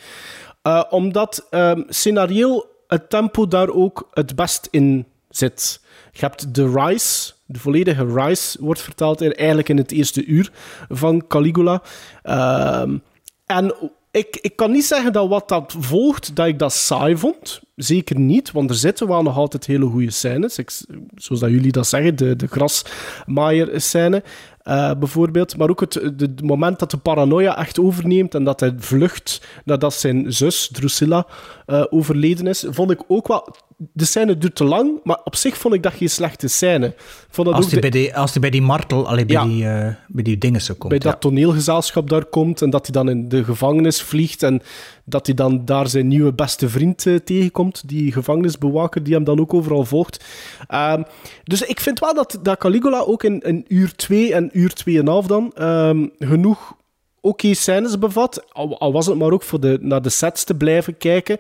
Eh, 0.62 0.84
omdat 0.90 1.48
ehm 1.50 1.82
scenarioel 1.88 2.74
het 2.88 3.10
tempo 3.10 3.48
daar 3.48 3.70
ook 3.70 4.10
het 4.14 4.36
best 4.36 4.68
in 4.72 5.06
zit. 5.30 5.82
Je 6.12 6.20
hebt 6.20 6.56
de 6.56 6.72
Rise, 6.72 7.34
de 7.46 7.60
volledige 7.60 8.06
Rise 8.14 8.58
wordt 8.62 8.82
verteld 8.82 9.22
in, 9.22 9.34
eigenlijk 9.34 9.70
in 9.70 9.78
het 9.78 9.92
eerste 9.92 10.26
uur 10.26 10.52
van 10.90 11.28
Caligula. 11.28 11.82
Ehm, 12.24 12.98
en 13.46 13.76
ik, 14.12 14.38
ik 14.42 14.56
kan 14.56 14.72
niet 14.72 14.86
zeggen 14.86 15.14
dat 15.14 15.28
wat 15.28 15.50
dat 15.50 15.76
volgt, 15.80 16.36
dat 16.36 16.48
ik 16.48 16.60
dat 16.60 16.74
saai 16.74 17.18
vond. 17.18 17.62
Zeker 17.76 18.20
niet, 18.20 18.52
want 18.52 18.70
er 18.70 18.76
zitten 18.76 19.08
wel 19.08 19.24
nog 19.24 19.38
altijd 19.38 19.66
hele 19.66 19.86
goede 19.86 20.12
scènes. 20.12 20.58
Ik, 20.58 20.72
zoals 21.16 21.42
dat 21.42 21.50
jullie 21.50 21.72
dat 21.72 21.88
zeggen, 21.88 22.16
de, 22.16 22.36
de 22.36 22.48
grasmaaier-scène 22.48 24.24
eh, 24.66 24.92
bijvoorbeeld. 25.00 25.58
Maar 25.58 25.70
ook 25.70 25.80
het, 25.80 26.42
moment 26.42 26.80
dat 26.80 26.92
de 26.92 26.98
paranoia 26.98 27.58
echt 27.58 27.80
overneemt 27.80 28.36
en 28.36 28.44
dat 28.44 28.60
hij 28.60 28.74
vlucht 28.78 29.48
nadat 29.66 29.94
zijn 29.94 30.34
zus, 30.34 30.70
Drusilla, 30.72 31.28
eh, 31.66 31.84
overleden 31.90 32.48
is, 32.48 32.66
vond 32.70 32.92
ik 32.92 33.04
ook 33.08 33.28
wel... 33.28 33.56
De 33.78 34.06
scène 34.06 34.38
duurt 34.38 34.56
te 34.56 34.64
lang, 34.64 35.00
maar 35.04 35.20
op 35.24 35.36
zich 35.36 35.58
vond 35.58 35.74
ik 35.74 35.84
dat 35.84 35.94
geen 35.94 36.10
slechte 36.10 36.48
scène. 36.48 36.94
Vond 37.30 37.48
dat 37.48 37.56
Als 37.56 37.66
hij 37.66 37.74
de- 37.74 37.80
bij, 37.82 37.90
die, 37.90 38.18
als 38.18 38.32
die 38.32 38.42
bij 38.42 38.50
die 38.50 38.62
martel, 38.62 39.08
allee, 39.08 39.26
bij, 39.26 39.36
Ja. 39.36 39.44
die, 39.46 39.68
eh, 39.68 39.94
bij 40.08 40.24
die 40.24 40.38
dingen 40.38 40.62
zo 40.62 40.74
komt. 40.78 40.90
bij 40.90 41.00
dat 41.00 41.22
toneelgezelschap 41.22 42.10
daar 42.10 42.26
komt 42.26 42.62
en 42.62 42.70
dat 42.70 42.86
hij 42.86 42.94
dan 42.94 43.10
in 43.10 43.30
de 43.30 43.44
gevangenis 43.44 44.02
vliegt 44.02 44.44
en 44.44 44.62
dat 45.06 45.26
hij 45.26 45.36
dan 45.36 45.66
daar 45.66 45.88
zijn 45.88 46.08
nieuwe 46.08 46.34
beste 46.34 46.70
vriend 46.70 47.06
eh, 47.06 47.16
tegenkomt, 47.16 47.84
die 47.90 48.12
gevangenisbewaker 48.12 49.04
die 49.04 49.14
hem 49.14 49.24
dan 49.24 49.40
ook 49.40 49.54
overal 49.54 49.86
volgt. 49.86 50.24
Ehm, 50.68 51.04
dus 51.44 51.62
ik 51.62 51.80
vind 51.80 52.00
wel 52.00 52.14
dat, 52.14 52.40
dat 52.42 52.58
Caligula 52.58 53.00
ook 53.00 53.24
in, 53.24 53.40
in 53.40 53.66
uur 53.68 53.96
2 53.96 54.34
en 54.34 54.50
uur 54.54 54.74
2,5 54.74 55.28
dan 55.28 55.52
ehm, 55.56 56.06
genoeg 56.20 56.74
oké 57.22 57.54
scènes 57.54 58.00
bevat, 58.00 58.46
al, 58.54 58.80
al 58.80 58.92
was 58.94 59.06
het 59.06 59.18
maar 59.18 59.32
ook 59.32 59.44
voor 59.44 59.60
de, 59.60 59.78
naar 59.82 60.02
de 60.02 60.10
sets 60.10 60.44
te 60.44 60.56
blijven 60.56 60.98
kijken. 60.98 61.38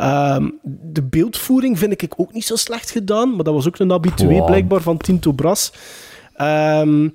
Ehm, 0.00 0.48
de 0.82 1.02
beeldvoering 1.02 1.78
vind 1.78 2.02
ik 2.02 2.12
ook 2.16 2.32
niet 2.32 2.44
zo 2.44 2.56
slecht 2.56 2.90
gedaan, 2.90 3.34
maar 3.34 3.44
dat 3.44 3.54
was 3.54 3.66
ook 3.66 3.78
een 3.78 3.90
habitué 3.90 4.34
Wow. 4.36 4.46
blijkbaar 4.46 4.80
van 4.80 4.96
Tinto 4.96 5.32
Brass. 5.32 5.72
Ehm, 6.34 7.08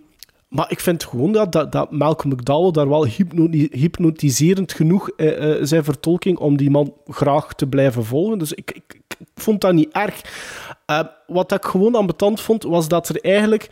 maar 0.48 0.72
ik 0.72 0.80
vind 0.80 1.04
gewoon 1.04 1.32
dat, 1.32 1.52
dat, 1.52 1.72
dat 1.72 1.92
Malcolm 1.92 2.34
McDowell 2.34 2.72
daar 2.72 2.90
wel 2.90 3.06
hypnoti- 3.06 3.70
hypnotiserend 3.72 4.74
genoeg 4.74 5.10
eh, 5.10 5.52
eh, 5.52 5.58
zijn 5.62 5.84
vertolking 5.84 6.38
om 6.38 6.58
die 6.58 6.70
man 6.70 6.94
graag 7.08 7.54
te 7.54 7.68
blijven 7.68 8.06
volgen. 8.06 8.38
Dus 8.38 8.54
ik, 8.54 8.72
ik, 8.72 9.02
ik 9.18 9.28
vond 9.36 9.62
dat 9.62 9.74
niet 9.74 9.92
erg. 9.92 10.22
Eh, 10.86 11.00
wat 11.28 11.52
ik 11.52 11.66
gewoon 11.66 11.96
ambetant 11.96 12.42
vond, 12.42 12.64
was 12.64 12.88
dat 12.88 13.10
er 13.10 13.22
eigenlijk... 13.22 13.70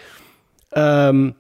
ehm, 0.69 1.31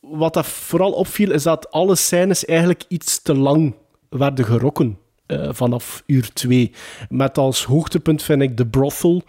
wat 0.00 0.34
dat 0.34 0.46
vooral 0.46 0.92
opviel, 0.92 1.30
is 1.30 1.42
dat 1.42 1.70
alle 1.70 1.94
scènes 1.96 2.44
eigenlijk 2.44 2.84
iets 2.88 3.22
te 3.22 3.34
lang 3.34 3.74
werden 4.08 4.44
gerokken 4.44 4.98
eh, 5.32 5.48
vanaf 5.52 6.02
uur 6.06 6.30
2. 6.32 6.72
Met 7.08 7.38
als 7.38 7.64
hoogtepunt 7.64 8.22
vind 8.22 8.42
ik 8.42 8.56
de 8.56 8.66
brothel. 8.66 9.22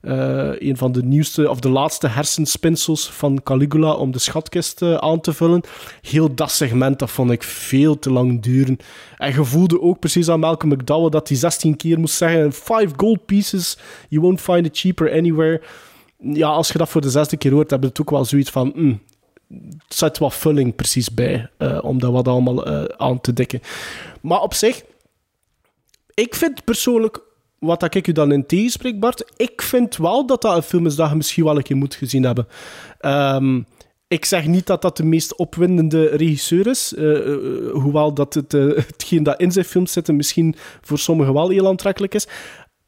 eh, 0.00 0.50
een 0.58 0.76
van 0.76 0.92
de 0.92 1.02
nieuwste 1.02 1.50
of 1.50 1.60
de 1.60 1.68
laatste 1.68 2.08
hersenspinsels 2.08 3.10
van 3.10 3.42
Caligula 3.42 3.92
om 3.92 4.10
de 4.12 4.18
schatkist 4.18 4.82
eh, 4.82 4.94
aan 4.94 5.20
te 5.20 5.32
vullen. 5.32 5.60
Heel 6.02 6.34
dat 6.34 6.50
segment, 6.50 6.98
dat 6.98 7.10
vond 7.10 7.30
ik 7.30 7.42
veel 7.42 7.98
te 7.98 8.10
lang 8.12 8.42
duren. 8.42 8.76
En 9.16 9.32
je 9.32 9.44
voelde 9.44 9.80
ook 9.80 9.98
precies 9.98 10.28
aan 10.28 10.40
Malcolm 10.40 10.72
McDowell 10.72 11.10
dat 11.10 11.28
hij 11.28 11.36
16 11.36 11.76
keer 11.76 11.98
moest 11.98 12.14
zeggen: 12.16 12.52
Five 12.52 12.88
gold 12.96 13.26
pieces, 13.26 13.78
you 14.08 14.22
won't 14.22 14.40
find 14.40 14.66
it 14.66 14.78
cheaper 14.78 15.12
anywhere. 15.12 15.62
Ja, 16.18 16.48
als 16.48 16.68
je 16.68 16.78
dat 16.78 16.88
voor 16.88 17.00
de 17.00 17.10
zesde 17.10 17.36
keer 17.36 17.52
hoort, 17.52 17.70
heb 17.70 17.82
je 17.82 17.88
het 17.88 18.00
ook 18.00 18.10
wel 18.10 18.24
zoiets 18.24 18.50
van. 18.50 18.72
mm, 18.74 19.00
zit 19.88 20.18
wat 20.18 20.34
vulling 20.34 20.74
precies 20.74 21.14
bij, 21.14 21.48
om 21.80 21.98
dat 21.98 22.12
wat 22.12 22.28
allemaal 22.28 22.66
aan 22.98 23.20
te 23.20 23.32
dikken. 23.32 23.60
Maar 24.20 24.40
op 24.40 24.54
zich, 24.54 24.82
ik 26.14 26.34
vind 26.34 26.64
persoonlijk, 26.64 27.20
wat 27.58 27.94
ik 27.94 28.06
u 28.06 28.12
dan 28.12 28.32
in 28.32 28.46
tegenspreek, 28.46 29.00
Bart, 29.00 29.32
ik 29.36 29.62
vind 29.62 29.96
wel 29.96 30.26
dat 30.26 30.42
dat 30.42 30.56
een 30.56 30.62
film 30.62 30.86
is 30.86 30.96
dat 30.96 31.10
je 31.10 31.16
misschien 31.16 31.44
wel 31.44 31.56
een 31.56 31.62
keer 31.62 31.76
moet 31.76 31.94
gezien 31.94 32.24
hebben. 32.24 32.48
Ehm, 32.98 33.60
ik 34.08 34.24
zeg 34.24 34.46
niet 34.46 34.66
dat 34.66 34.82
dat 34.82 34.96
de 34.96 35.04
meest 35.04 35.36
opwindende 35.36 36.06
regisseur 36.06 36.66
is, 36.66 36.94
eh, 36.94 37.32
eh, 37.32 37.70
hoewel 37.72 38.14
dat 38.14 38.34
het, 38.34 38.54
eh, 38.54 38.66
hetgeen 38.86 39.22
dat 39.22 39.40
in 39.40 39.52
zijn 39.52 39.64
films 39.64 39.92
zit 39.92 40.12
misschien 40.12 40.54
voor 40.80 40.98
sommigen 40.98 41.34
wel 41.34 41.48
heel 41.48 41.68
aantrekkelijk 41.68 42.14
is. 42.14 42.26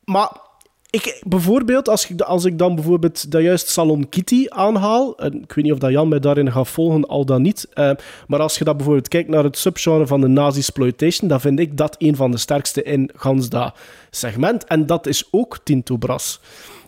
Maar 0.05 0.46
Ik, 0.91 1.23
bijvoorbeeld, 1.27 1.89
als 1.89 2.11
ik, 2.11 2.21
als 2.21 2.45
ik 2.45 2.59
dan 2.59 2.75
bijvoorbeeld 2.75 3.31
dat 3.31 3.43
juist 3.43 3.69
Salon 3.69 4.09
Kitty 4.09 4.45
aanhaal, 4.49 5.19
en 5.19 5.43
ik 5.43 5.53
weet 5.53 5.65
niet 5.65 5.73
of 5.73 5.79
dat 5.79 5.91
Jan 5.91 6.09
mij 6.09 6.19
daarin 6.19 6.53
gaat 6.53 6.69
volgen, 6.69 7.07
al 7.07 7.25
dan 7.25 7.43
niet, 7.43 7.69
eh, 7.73 7.91
maar 8.27 8.41
als 8.41 8.59
je 8.59 8.65
dat 8.65 8.77
bijvoorbeeld 8.77 9.09
kijkt 9.09 9.29
naar 9.29 9.45
het 9.45 9.59
subgenre 9.59 10.07
van 10.07 10.21
de 10.21 10.27
nazi-exploitation, 10.27 11.29
dan 11.29 11.41
vind 11.41 11.61
ik 11.61 11.77
dat 11.77 11.97
een 11.99 12.17
van 12.17 12.31
de 12.31 12.37
sterkste 12.37 12.83
in 12.83 13.11
gans 13.15 13.49
dat 13.49 13.75
segment. 14.11 14.65
En 14.65 14.87
dat 14.87 15.07
is 15.07 15.29
ook 15.31 15.59
Tinto 15.63 15.97
Brass. 15.97 16.41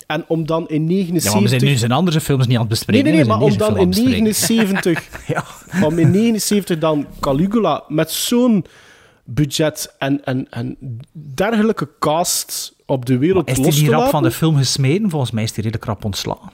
En 0.07 0.25
om 0.29 0.47
dan 0.47 0.69
in 0.69 0.85
79... 0.85 1.25
Ja, 1.25 1.33
maar 1.33 1.43
we 1.43 1.49
zijn 1.59 1.71
nu 1.71 1.77
zijn 1.77 1.93
andere 1.93 2.21
films 2.21 2.47
niet 2.47 2.55
aan 2.55 2.61
het 2.61 2.71
bespreken. 2.71 3.05
Nee, 3.05 3.15
nee, 3.15 3.25
maar 3.25 3.41
om 3.41 3.57
dan 3.57 3.69
in 3.69 3.81
aan 3.81 3.81
het 3.81 3.89
bespreken. 3.89 4.23
79... 4.23 5.09
Om 5.85 5.99
in 5.99 6.11
79 6.11 6.79
dan 6.79 7.07
Caligula 7.21 7.85
met 7.89 8.11
zo'n 8.11 8.65
budget 9.25 9.95
en, 9.99 10.25
en, 10.25 10.47
en 10.51 10.77
dergelijke 11.35 11.89
cast 11.99 12.77
op 12.91 13.07
de 13.07 13.19
wereld 13.19 13.49
Is 13.51 13.57
los 13.57 13.67
hij 13.67 13.75
te 13.75 13.81
die 13.81 13.89
rap 13.89 13.99
laten. 13.99 14.13
van 14.13 14.23
de 14.23 14.31
film 14.31 14.57
gesmeden? 14.57 15.11
Volgens 15.11 15.31
mij 15.31 15.43
is 15.43 15.49
hij 15.55 15.59
redelijk 15.63 15.85
rap 15.85 16.05
ontslagen. 16.05 16.51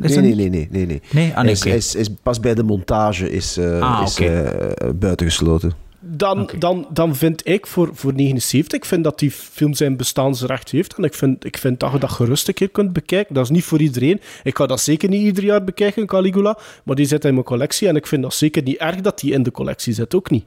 Is 0.00 0.14
Nee, 0.16 0.16
nee, 0.16 0.34
niet? 0.34 0.36
nee, 0.36 0.48
nee, 0.48 0.68
nee, 0.70 0.86
nee. 0.86 1.02
Nee? 1.12 1.34
Ah, 1.34 1.42
nee, 1.42 1.52
is, 1.52 1.64
is, 1.64 1.94
is 1.94 2.08
pas 2.22 2.40
bij 2.40 2.54
de 2.54 2.62
montage 2.62 3.30
is, 3.30 3.56
eh, 3.56 3.80
Ah, 3.80 4.02
is 4.06 4.18
eh, 4.18 4.50
buitengesloten. 4.94 5.72
Dan, 6.00 6.50
dan, 6.58 6.86
dan 6.90 7.16
vind 7.16 7.46
ik 7.48 7.66
voor, 7.66 7.90
voor 7.92 8.12
79, 8.14 8.78
ik 8.78 8.84
vind 8.84 9.04
dat 9.04 9.18
die 9.18 9.30
film 9.30 9.74
zijn 9.74 9.96
bestaansrecht 9.96 10.70
heeft. 10.70 10.94
En 10.96 11.04
ik 11.04 11.14
vind, 11.14 11.44
ik 11.44 11.58
vind 11.58 11.80
dat 11.80 11.92
je 11.92 11.98
dat 11.98 12.10
gerust 12.10 12.48
een 12.48 12.54
keer 12.54 12.68
kunt 12.70 12.92
bekijken. 12.92 13.34
Dat 13.34 13.44
is 13.44 13.50
niet 13.50 13.64
voor 13.64 13.80
iedereen. 13.80 14.20
Ik 14.42 14.56
ga 14.56 14.66
dat 14.66 14.80
zeker 14.80 15.08
niet 15.08 15.22
ieder 15.22 15.44
jaar 15.44 15.64
bekijken, 15.64 16.06
Caligula. 16.06 16.58
Maar 16.84 16.96
die 16.96 17.06
zit 17.06 17.24
in 17.24 17.32
mijn 17.32 17.44
collectie. 17.46 17.88
En 17.88 17.96
ik 17.96 18.06
vind 18.06 18.22
dat 18.22 18.34
zeker 18.34 18.62
niet 18.62 18.76
erg 18.76 19.00
dat 19.00 19.18
die 19.20 19.32
in 19.32 19.42
de 19.42 19.50
collectie 19.50 19.92
zit. 19.92 20.14
Ook 20.14 20.30
niet. 20.30 20.44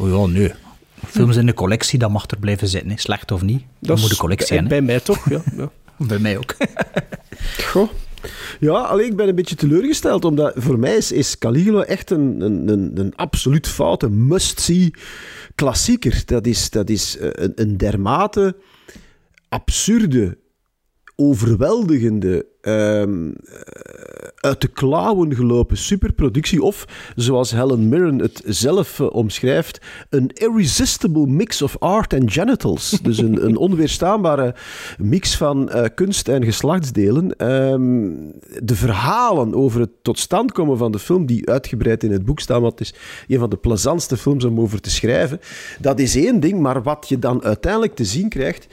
Oh 0.00 0.08
ja, 0.10 0.26
nee. 0.38 0.52
Films 1.06 1.36
in 1.36 1.46
de 1.46 1.54
collectie, 1.54 1.98
dat 1.98 2.10
mag 2.10 2.26
er 2.30 2.38
blijven 2.38 2.68
zitten. 2.68 2.90
hè. 2.90 2.98
Slecht 2.98 3.30
of 3.30 3.42
niet. 3.42 3.62
Dat 3.78 4.00
moet 4.00 4.10
de 4.10 4.16
collectie 4.16 4.48
bij, 4.48 4.56
zijn. 4.56 4.62
hè. 4.62 4.68
bij 4.68 4.80
mij 4.82 5.00
toch, 5.00 5.30
ja. 5.30 5.42
ja. 5.56 5.70
Bij 6.06 6.18
mij 6.18 6.36
ook. 6.38 6.56
Goh. 7.70 7.88
Ja, 8.60 8.72
alleen 8.72 9.06
ik 9.06 9.16
ben 9.16 9.28
een 9.28 9.34
beetje 9.34 9.54
teleurgesteld, 9.54 10.24
omdat 10.24 10.52
voor 10.56 10.78
mij 10.78 10.96
is, 10.96 11.12
is 11.12 11.38
Caligula 11.38 11.84
echt 11.84 12.10
een, 12.10 12.40
een, 12.40 12.68
een, 12.68 12.90
een 12.94 13.16
absoluut 13.16 13.68
foute 13.68 14.10
must-see 14.10 14.90
klassieker. 15.54 16.22
Dat 16.26 16.46
is, 16.46 16.70
dat 16.70 16.90
is 16.90 17.18
eh, 17.18 17.28
een, 17.32 17.52
een 17.54 17.76
dermate 17.76 18.56
absurde, 19.48 20.38
overweldigende, 21.16 22.46
ehm, 22.60 23.30
eh, 23.30 23.60
uit 24.40 24.60
de 24.60 24.68
klauwen 24.68 25.34
gelopen 25.34 25.76
superproductie. 25.76 26.62
Of, 26.62 26.84
zoals 27.16 27.50
Helen 27.50 27.88
Mirren 27.88 28.18
het 28.18 28.42
zelf 28.46 29.00
eh, 29.00 29.06
omschrijft, 29.10 29.80
een 30.10 30.30
irresistible 30.34 31.26
mix 31.26 31.62
of 31.62 31.76
art 31.78 32.14
and 32.14 32.32
genitals. 32.32 32.90
Dus 33.08 33.18
een, 33.18 33.44
een 33.44 33.56
onweerstaanbare 33.56 34.54
mix 34.98 35.36
van 35.36 35.70
eh, 35.70 35.84
kunst 35.94 36.28
en 36.28 36.44
geslachtsdelen. 36.44 37.36
Ehm, 37.36 38.10
de 38.62 38.74
verhalen 38.74 39.54
over 39.54 39.80
het 39.80 39.90
tot 40.02 40.18
stand 40.18 40.52
komen 40.52 40.78
van 40.78 40.92
de 40.92 40.98
film, 40.98 41.26
die 41.26 41.50
uitgebreid 41.50 42.04
in 42.04 42.12
het 42.12 42.24
boek 42.24 42.40
staan, 42.40 42.60
want 42.60 42.78
het 42.78 42.88
is 42.88 42.94
een 43.28 43.38
van 43.38 43.50
de 43.50 43.56
plezantste 43.56 44.16
films 44.16 44.44
om 44.44 44.60
over 44.60 44.80
te 44.80 44.90
schrijven, 44.90 45.40
dat 45.80 45.98
is 45.98 46.16
één 46.16 46.40
ding, 46.40 46.60
maar 46.60 46.82
wat 46.82 47.06
je 47.08 47.18
dan 47.18 47.44
uiteindelijk 47.44 47.94
te 47.94 48.04
zien 48.04 48.28
krijgt... 48.28 48.66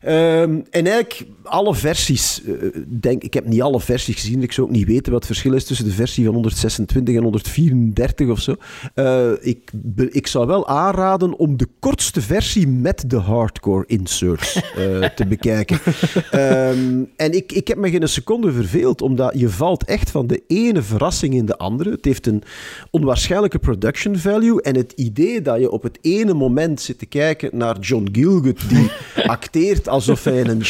Ehm, 0.00 0.60
en 0.70 0.86
eigenlijk 0.86 1.26
alle 1.46 1.74
versies, 1.74 2.42
eh, 2.44 2.52
denk, 2.86 3.22
ik 3.22 3.34
heb 3.34 3.46
niet 3.46 3.62
alle 3.62 3.80
versies 3.80 4.14
gezien, 4.14 4.42
ik 4.42 4.52
zou 4.52 4.66
ook 4.66 4.72
niet 4.72 4.86
weten 4.86 5.12
wat 5.12 5.14
het 5.14 5.26
verschil 5.26 5.52
is 5.52 5.64
tussen 5.64 5.86
de 5.86 5.92
versie 5.92 6.24
van 6.24 6.34
126 6.34 7.14
en 7.14 7.22
134 7.22 8.28
of 8.28 8.40
zo. 8.40 8.54
Eh, 8.94 9.30
ik, 9.40 9.70
ik 10.10 10.26
zou 10.26 10.46
wel 10.46 10.68
aanraden 10.68 11.38
om 11.38 11.56
de 11.56 11.68
kortste 11.78 12.20
versie 12.20 12.68
met 12.68 13.04
de 13.06 13.16
hardcore 13.16 13.84
inserts 13.86 14.54
eh, 14.54 15.04
te 15.04 15.26
bekijken. 15.34 15.78
Ehm, 16.30 17.02
en 17.16 17.32
ik, 17.32 17.52
ik 17.52 17.68
heb 17.68 17.78
me 17.78 17.90
geen 17.90 18.08
seconde 18.08 18.52
verveeld, 18.52 19.02
omdat 19.02 19.32
je 19.36 19.48
valt 19.48 19.84
echt 19.84 20.10
van 20.10 20.26
de 20.26 20.42
ene 20.46 20.82
verrassing 20.82 21.34
in 21.34 21.46
de 21.46 21.58
andere. 21.58 21.90
Het 21.90 22.04
heeft 22.04 22.26
een 22.26 22.42
onwaarschijnlijke 22.90 23.58
production 23.58 24.16
value 24.16 24.62
en 24.62 24.76
het 24.76 24.92
idee 24.92 25.42
dat 25.42 25.60
je 25.60 25.70
op 25.70 25.82
het 25.82 25.98
ene 26.00 26.34
moment 26.34 26.80
zit 26.80 26.98
te 26.98 27.06
kijken 27.06 27.50
naar 27.52 27.78
John 27.78 28.08
Gielgud, 28.12 28.68
die 28.68 28.90
acteert 29.26 29.88
alsof 29.88 30.24
hij 30.24 30.44
een 30.44 30.64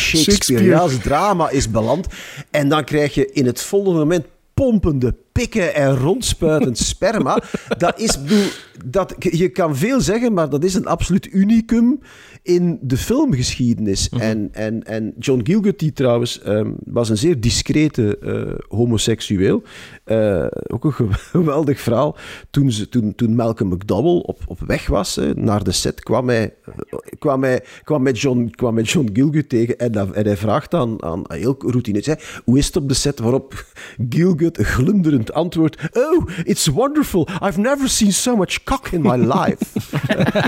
Shakespeareaans 0.67 1.03
drama 1.03 1.51
is 1.51 1.71
beland. 1.71 2.07
En 2.51 2.69
dan 2.69 2.85
krijg 2.85 3.15
je 3.15 3.33
in 3.33 3.47
het 3.47 3.63
volgende 3.63 3.99
moment 3.99 4.27
pompende 4.55 5.15
pikken 5.33 5.75
en 5.75 5.97
rondspuitend 5.97 6.79
sperma. 6.93 7.43
Dat 7.79 8.01
is, 8.01 8.23
bedoel, 8.23 8.47
dat, 8.85 9.15
je 9.19 9.49
kan 9.49 9.77
veel 9.77 10.01
zeggen, 10.01 10.33
maar 10.33 10.51
dat 10.51 10.65
is 10.65 10.75
een 10.75 10.87
absoluut 10.87 11.33
unicum 11.33 12.01
in 12.47 12.79
de 12.83 12.97
filmgeschiedenis. 12.97 14.09
en, 14.09 14.49
en, 14.53 14.85
en 14.85 15.15
John 15.19 15.41
Gielgud, 15.45 15.79
die 15.79 15.93
trouwens 15.93 16.41
ehm, 16.43 16.71
was 16.85 17.09
een 17.09 17.17
zeer 17.19 17.41
discrete 17.41 18.19
eh, 18.19 18.77
homoseksueel. 18.79 19.63
Eh, 20.05 20.47
ook 20.67 20.85
een 20.85 20.93
gew- 20.93 21.13
geweldig 21.37 21.81
verhaal. 21.81 22.17
Toen, 22.51 22.73
ze, 22.73 22.89
toen, 22.89 23.15
toen 23.15 23.35
Malcolm 23.35 23.69
McDowell 23.73 24.23
op, 24.23 24.39
op 24.47 24.61
weg 24.67 24.87
was 24.87 25.21
naar 25.35 25.65
de 25.65 25.73
set, 25.73 26.03
kwam 26.03 26.29
hij, 26.29 26.55
eh, 26.65 26.73
kwam 27.19 27.43
hij, 27.43 27.65
kwam 27.85 28.03
met 28.03 28.21
John, 28.21 28.51
kwam 28.55 28.75
met 28.75 28.91
John 28.91 29.11
Gielgud 29.13 29.49
tegen 29.49 29.79
en, 29.79 29.93
dat- 29.93 30.11
en 30.11 30.25
hij 30.25 30.37
vraagt 30.37 30.75
aan, 30.75 31.03
aan 31.03 31.23
heel 31.29 31.55
routine, 31.59 32.03
zei, 32.03 32.17
hoe 32.45 32.59
is 32.59 32.67
het 32.67 32.77
op 32.77 32.89
de 32.89 32.95
set? 32.95 33.19
Waarop 33.19 33.65
Gielgud 34.09 34.57
glunderend 34.59 35.33
antwoordt, 35.33 35.77
oh, 35.93 36.27
it's 36.45 36.67
wonderful. 36.67 37.29
I've 37.43 37.61
never 37.61 37.89
seen 37.89 38.13
so 38.13 38.37
much 38.37 38.63
cock 38.65 38.89
in 38.89 39.01
my 39.03 39.17
life. 39.17 39.59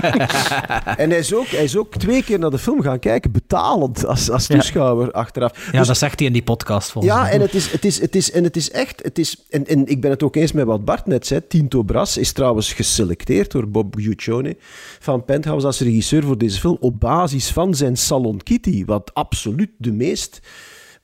en 1.03 1.11
hij 1.11 1.19
is, 1.19 1.35
ook, 1.35 1.47
hij 1.47 1.65
is 1.65 1.77
ook 1.77 1.88
twee 1.97 2.23
keer 2.25 2.39
naar 2.39 2.51
de 2.51 2.59
film 2.59 2.83
gaan 2.83 2.99
kijken, 2.99 3.31
betalend 3.33 4.07
als, 4.07 4.31
als 4.31 4.47
toeschouwer 4.47 5.11
achteraf. 5.11 5.67
Ja, 5.73 5.79
Dus- 5.79 5.87
dat 5.87 5.99
zegt 5.99 6.19
hij 6.19 6.27
in 6.27 6.33
die 6.33 6.43
podcast 6.43 6.91
volgens 6.91 7.15
ja, 7.15 7.23
mij. 7.23 7.31
en 7.33 7.41
het 7.41 7.55
is, 7.55 7.71
het 7.71 7.85
is, 7.85 8.01
het 8.01 8.17
is, 8.17 8.31
en 8.31 8.45
het 8.45 8.57
is 8.57 8.71
echt... 8.71 9.03
Het 9.03 9.19
is, 9.19 9.45
en, 9.51 9.67
en 9.67 9.87
ik 9.87 10.01
ben 10.01 10.11
het 10.11 10.23
ook 10.23 10.37
eens 10.37 10.53
met 10.53 10.67
wat 10.67 10.85
Bart 10.85 11.07
net 11.07 11.27
zei. 11.27 11.41
Tinto 11.49 11.83
Brass 11.83 12.17
is 12.17 12.33
trouwens 12.33 12.73
geselecteerd 12.73 13.51
door 13.51 13.69
Bob 13.69 13.95
Guccione 13.99 14.57
van 15.01 15.25
Penthouse 15.25 15.67
als 15.67 15.81
regisseur 15.81 16.23
voor 16.23 16.39
deze 16.39 16.61
film 16.61 16.77
op 16.81 17.01
basis 17.01 17.51
van 17.51 17.75
zijn 17.75 17.97
Salon 17.97 18.43
Kitty, 18.43 18.85
wat 18.85 19.11
absoluut 19.15 19.71
de 19.79 19.93
meest... 19.93 20.41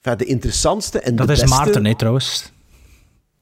enfin, 0.03 0.19
de 0.19 0.25
interessantste 0.25 1.01
en 1.01 1.17
Dat 1.17 1.27
de 1.27 1.33
is 1.33 1.41
beste... 1.41 1.57
Maarten, 1.57 1.85
hè, 1.87 1.97
trouwens. 1.97 2.53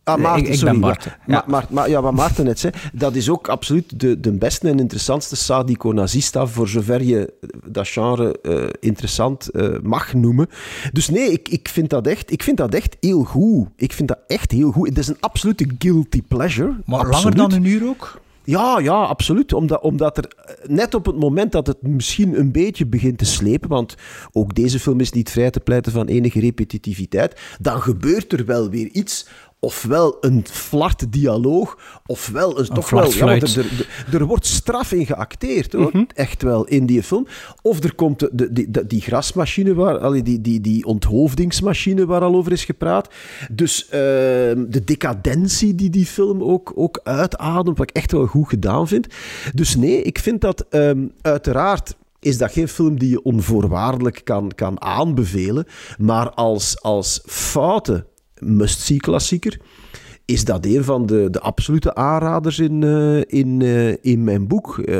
Ah, 0.05 0.15
Nee, 0.15 0.25
Maarten, 0.25 0.53
ik- 0.53 0.61
ben 0.61 0.75
ja. 0.75 0.81
Bart, 0.81 1.05
ja. 1.05 1.17
Maar, 1.27 1.45
maar, 1.47 1.67
maar, 1.71 1.91
ja, 1.91 2.03
wat 2.03 2.13
Maarten 2.13 2.45
net 2.45 2.59
zei, 2.59 2.73
dat 2.93 3.15
is 3.15 3.29
ook 3.29 3.49
absoluut 3.49 4.01
de, 4.01 4.21
de 4.21 4.33
beste 4.33 4.69
en 4.69 4.79
interessantste 4.79 5.37
sadico-nazista, 5.37 6.47
voor 6.47 6.69
zover 6.69 7.03
je 7.03 7.33
dat 7.67 7.89
genre 7.89 8.39
eh, 8.43 8.65
interessant 8.81 9.49
eh, 9.51 9.69
mag 9.83 10.15
noemen. 10.15 10.49
Dus 10.93 11.09
nee, 11.09 11.33
ik, 11.33 11.49
ik, 11.49 11.69
vind 11.69 11.91
dat 11.91 12.07
echt, 12.07 12.33
ik 12.33 12.43
vind 12.43 12.57
dat 12.57 12.75
echt 12.75 12.97
heel 13.01 13.23
goed. 13.25 13.69
Ik 13.77 13.93
vind 13.93 14.09
dat 14.09 14.19
echt 14.27 14.51
heel 14.51 14.71
goed. 14.71 14.89
Het 14.89 14.99
is 14.99 15.09
een 15.09 15.17
absolute 15.21 15.67
guilty 15.79 16.23
pleasure. 16.29 16.77
Maar 16.87 16.99
Absoluut. 16.99 17.37
langer 17.37 17.51
dan 17.51 17.53
een 17.53 17.65
uur 17.71 17.89
ook? 17.89 18.21
Ja, 18.45 18.79
ja, 18.79 18.93
absoluut. 19.03 19.53
Omdat, 19.53 19.81
omdat 19.81 20.19
er 20.19 20.25
eh, 20.37 20.69
net 20.69 20.95
op 20.95 21.07
het 21.07 21.17
moment 21.19 21.53
dat 21.53 21.67
het 21.67 21.83
misschien 21.83 22.39
een 22.39 22.53
beetje 22.53 22.87
begint 22.87 23.19
te 23.19 23.25
slepen, 23.25 23.69
want 23.69 23.95
ook 24.33 24.55
deze 24.55 24.81
film 24.81 25.01
is 25.01 25.13
niet 25.13 25.31
vrij 25.31 25.51
te 25.51 25.61
pleiten 25.61 25.93
van 25.93 26.07
enige 26.07 26.41
repetitiviteit, 26.41 27.41
dan 27.61 27.83
gebeurt 27.83 28.33
er 28.33 28.45
wel 28.45 28.71
weer 28.71 28.89
iets. 28.89 29.27
Ofwel 29.65 30.17
een 30.21 30.45
flart 30.51 31.13
dialoog, 31.13 31.79
ofwel 32.07 32.59
een, 32.59 32.67
toch 32.67 32.91
wel... 32.91 33.13
Ja, 33.13 33.27
er, 33.27 33.43
er, 33.43 34.15
er 34.15 34.25
wordt 34.27 34.47
straf 34.47 34.93
in 34.93 35.07
geacteerd, 35.07 35.73
hoor. 35.73 35.93
Echt 36.15 36.43
wel, 36.43 36.65
in 36.65 36.87
die 36.87 37.03
film. 37.03 37.27
Of 37.63 37.83
er 37.83 37.95
komt 37.95 38.19
de, 38.19 38.29
de, 38.33 38.53
die, 38.53 38.71
die, 38.71 38.87
die 38.87 39.01
grasmachine, 39.01 39.75
waar, 39.75 39.99
allee, 39.99 40.23
die, 40.23 40.41
die, 40.41 40.61
die 40.61 40.85
onthoofdingsmachine 40.85 42.07
waar 42.07 42.21
al 42.21 42.35
over 42.35 42.53
is 42.53 42.65
gepraat. 42.65 43.09
Dus 43.51 43.89
ehm, 43.89 44.65
de 44.69 44.83
decadentie 44.85 45.75
die 45.75 45.91
die 45.91 46.07
film 46.07 46.43
ook, 46.43 46.73
ook 46.75 47.01
uitademt, 47.03 47.79
wat 47.79 47.91
ik 47.91 47.97
echt 47.97 48.13
wel 48.13 48.27
goed 48.27 48.49
gedaan 48.49 48.89
vind. 48.89 49.07
Dus 49.55 49.77
nee, 49.77 50.03
ik 50.03 50.19
vind 50.19 50.41
dat 50.41 50.67
ehm, 50.71 51.07
uiteraard 51.21 51.97
is 52.21 52.39
dat 52.39 52.53
geen 52.53 52.69
film 52.69 52.99
die 52.99 53.11
je 53.11 53.23
onvoorwaardelijk 53.23 54.21
kan, 54.25 54.53
kan 54.55 54.81
aanbevelen. 54.81 55.67
Maar 55.99 56.31
als, 56.31 56.83
als 56.83 57.21
foute 58.43 58.51
must-see-klassieker 58.51 59.59
is 60.25 60.45
dat 60.45 60.67
een 60.67 60.85
van 60.85 61.07
de, 61.07 61.29
de 61.31 61.41
absolute 61.41 61.95
aanraders 61.95 62.59
in, 62.59 62.83
eh, 62.83 63.39
in, 63.39 63.63
eh, 63.63 63.97
in 64.01 64.25
mijn 64.25 64.47
boek. 64.47 64.79
Eh, 64.79 64.97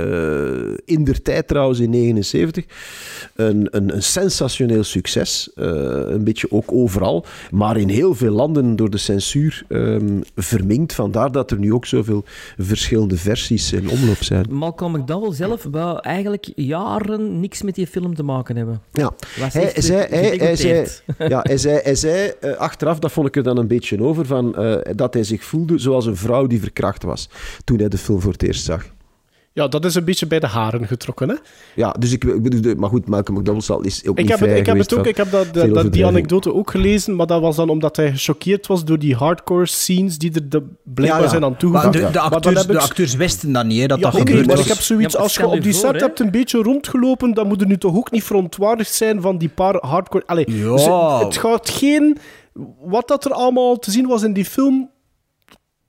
in 0.85 1.05
der 1.05 1.23
tijd 1.23 1.49
trouwens, 1.49 1.79
in 1.79 1.91
79. 1.91 2.65
Een, 3.35 3.69
een, 3.71 3.95
een 3.95 4.03
sensationeel 4.03 4.85
succes. 4.85 5.51
Een 5.55 6.25
beetje 6.25 6.51
ook 6.51 6.73
overal. 6.73 7.25
Maar 7.51 7.77
in 7.77 7.89
heel 7.89 8.15
veel 8.15 8.33
landen 8.33 8.77
door 8.77 8.91
de 8.91 8.99
censuur 8.99 9.65
ehm, 9.69 10.21
verminkt. 10.37 10.95
Vandaar 10.95 11.33
dat 11.33 11.51
er 11.51 11.59
nu 11.59 11.73
ook 11.73 11.87
zoveel 11.87 12.25
verschillende 12.59 13.17
versies 13.17 13.73
in 13.73 13.91
omloop 13.91 14.23
zijn. 14.23 14.47
Malcolm 14.51 14.93
McDowell 14.93 15.33
zelf 15.33 15.67
wou 15.71 15.99
eigenlijk 16.01 16.53
jaren 16.55 17.41
niks 17.41 17.63
met 17.63 17.75
die 17.75 17.87
film 17.87 18.15
te 18.15 18.23
maken 18.23 18.57
hebben. 18.57 18.81
Ja, 18.93 19.13
hij, 19.35 19.73
zei, 19.77 20.07
hij, 20.09 20.37
hij 20.37 20.57
zei, 20.57 20.87
ja, 21.19 21.41
hij 21.43 21.57
zei, 21.57 21.81
hij 21.83 21.95
zei 21.95 22.33
achteraf, 22.59 22.99
dat 22.99 23.13
vond 23.13 23.27
ik 23.27 23.37
er 23.37 23.43
dan 23.43 23.59
een 23.59 23.67
beetje 23.67 24.03
over, 24.03 24.27
van, 24.27 24.57
eh, 24.57 24.95
dat 25.13 25.21
hij 25.27 25.37
zich 25.37 25.45
voelde 25.45 25.79
zoals 25.79 26.07
een 26.07 26.17
vrouw 26.17 26.47
die 26.47 26.61
verkracht 26.61 27.03
was 27.03 27.29
toen 27.65 27.79
hij 27.79 27.89
de 27.89 27.99
film 27.99 28.21
voor 28.21 28.33
het 28.33 28.43
eerst 28.43 28.65
zag. 28.65 28.85
Ja, 29.55 29.69
dat 29.69 29.85
is 29.85 29.95
een 29.95 30.05
beetje 30.05 30.27
bij 30.27 30.39
de 30.41 30.47
haren 30.47 30.87
getrokken, 30.87 31.29
hè? 31.29 31.35
Ja, 31.75 31.91
dus 31.99 32.13
ik, 32.13 32.25
ik 32.25 32.43
bedoel, 32.43 32.75
maar 32.75 32.89
goed, 32.89 33.09
Malcolm 33.09 33.39
McDowell 33.39 33.61
zal 33.61 33.81
is 33.81 34.07
ook 34.07 34.19
Ik 34.19 34.23
niet 34.23 34.29
heb, 34.31 34.39
het, 34.39 34.49
vrij 34.49 34.61
ik 34.61 34.67
heb 34.67 34.79
het 34.79 34.95
ook, 34.99 35.07
ik 35.07 35.17
heb 35.17 35.31
dat, 35.31 35.93
die 35.93 36.07
anekdote 36.07 36.55
ook 36.55 36.71
gelezen, 36.71 37.17
maar 37.17 37.27
dat 37.27 37.41
was 37.41 37.57
dan 37.57 37.69
omdat 37.69 37.97
hij 37.97 38.11
gechoqueerd 38.13 38.67
was 38.67 38.85
door 38.85 38.99
die 38.99 39.15
hardcore 39.15 39.67
scenes 39.67 40.19
die 40.19 40.33
er 40.35 40.49
de, 40.49 40.63
blijkbaar 40.85 41.19
Ja, 41.19 41.25
ja. 41.25 41.31
zijn 41.31 41.45
aan 41.45 41.51
Maar 41.51 41.59
toegevoegd. 41.59 41.93
de, 41.93 41.99
de, 41.99 42.19
Maar 42.31 42.47
ik- 42.63 42.67
de 42.69 42.79
acteurs 42.81 43.15
wisten 43.15 43.53
dat 43.53 43.65
niet, 43.67 43.81
hè, 43.81 43.87
dat 43.87 43.99
Ja, 43.99 44.05
dat 44.11 44.15
oké, 44.21 44.27
gebeurd 44.27 44.47
maar 44.47 44.57
was. 44.57 44.65
ik 44.65 44.71
heb 44.73 44.81
zoiets, 44.81 45.17
als 45.17 45.35
je 45.35 45.47
op 45.47 45.63
die 45.63 45.73
set 45.73 46.01
hebt 46.01 46.21
een 46.21 46.31
beetje 46.31 46.63
rondgelopen, 46.63 47.35
dan 47.35 47.47
moet 47.47 47.61
je 47.61 47.67
nu 47.67 47.79
toch 47.79 47.97
ook 47.97 48.11
niet 48.11 48.25
verontwaardigd 48.25 48.95
zijn 48.95 49.21
van 49.21 49.39
die 49.39 49.49
paar 49.49 49.77
hardcore... 49.87 50.25
Allee, 50.27 50.45
Ja. 50.57 50.77
ze- 50.79 51.25
het 51.25 51.37
gaat 51.37 51.71
geen... 51.71 52.17
Wat 52.85 53.09
dat 53.09 53.25
er 53.25 53.33
allemaal 53.33 53.79
te 53.79 53.91
zien 53.91 54.07
was 54.07 54.23
in 54.23 54.33
die 54.33 54.45
film... 54.45 54.91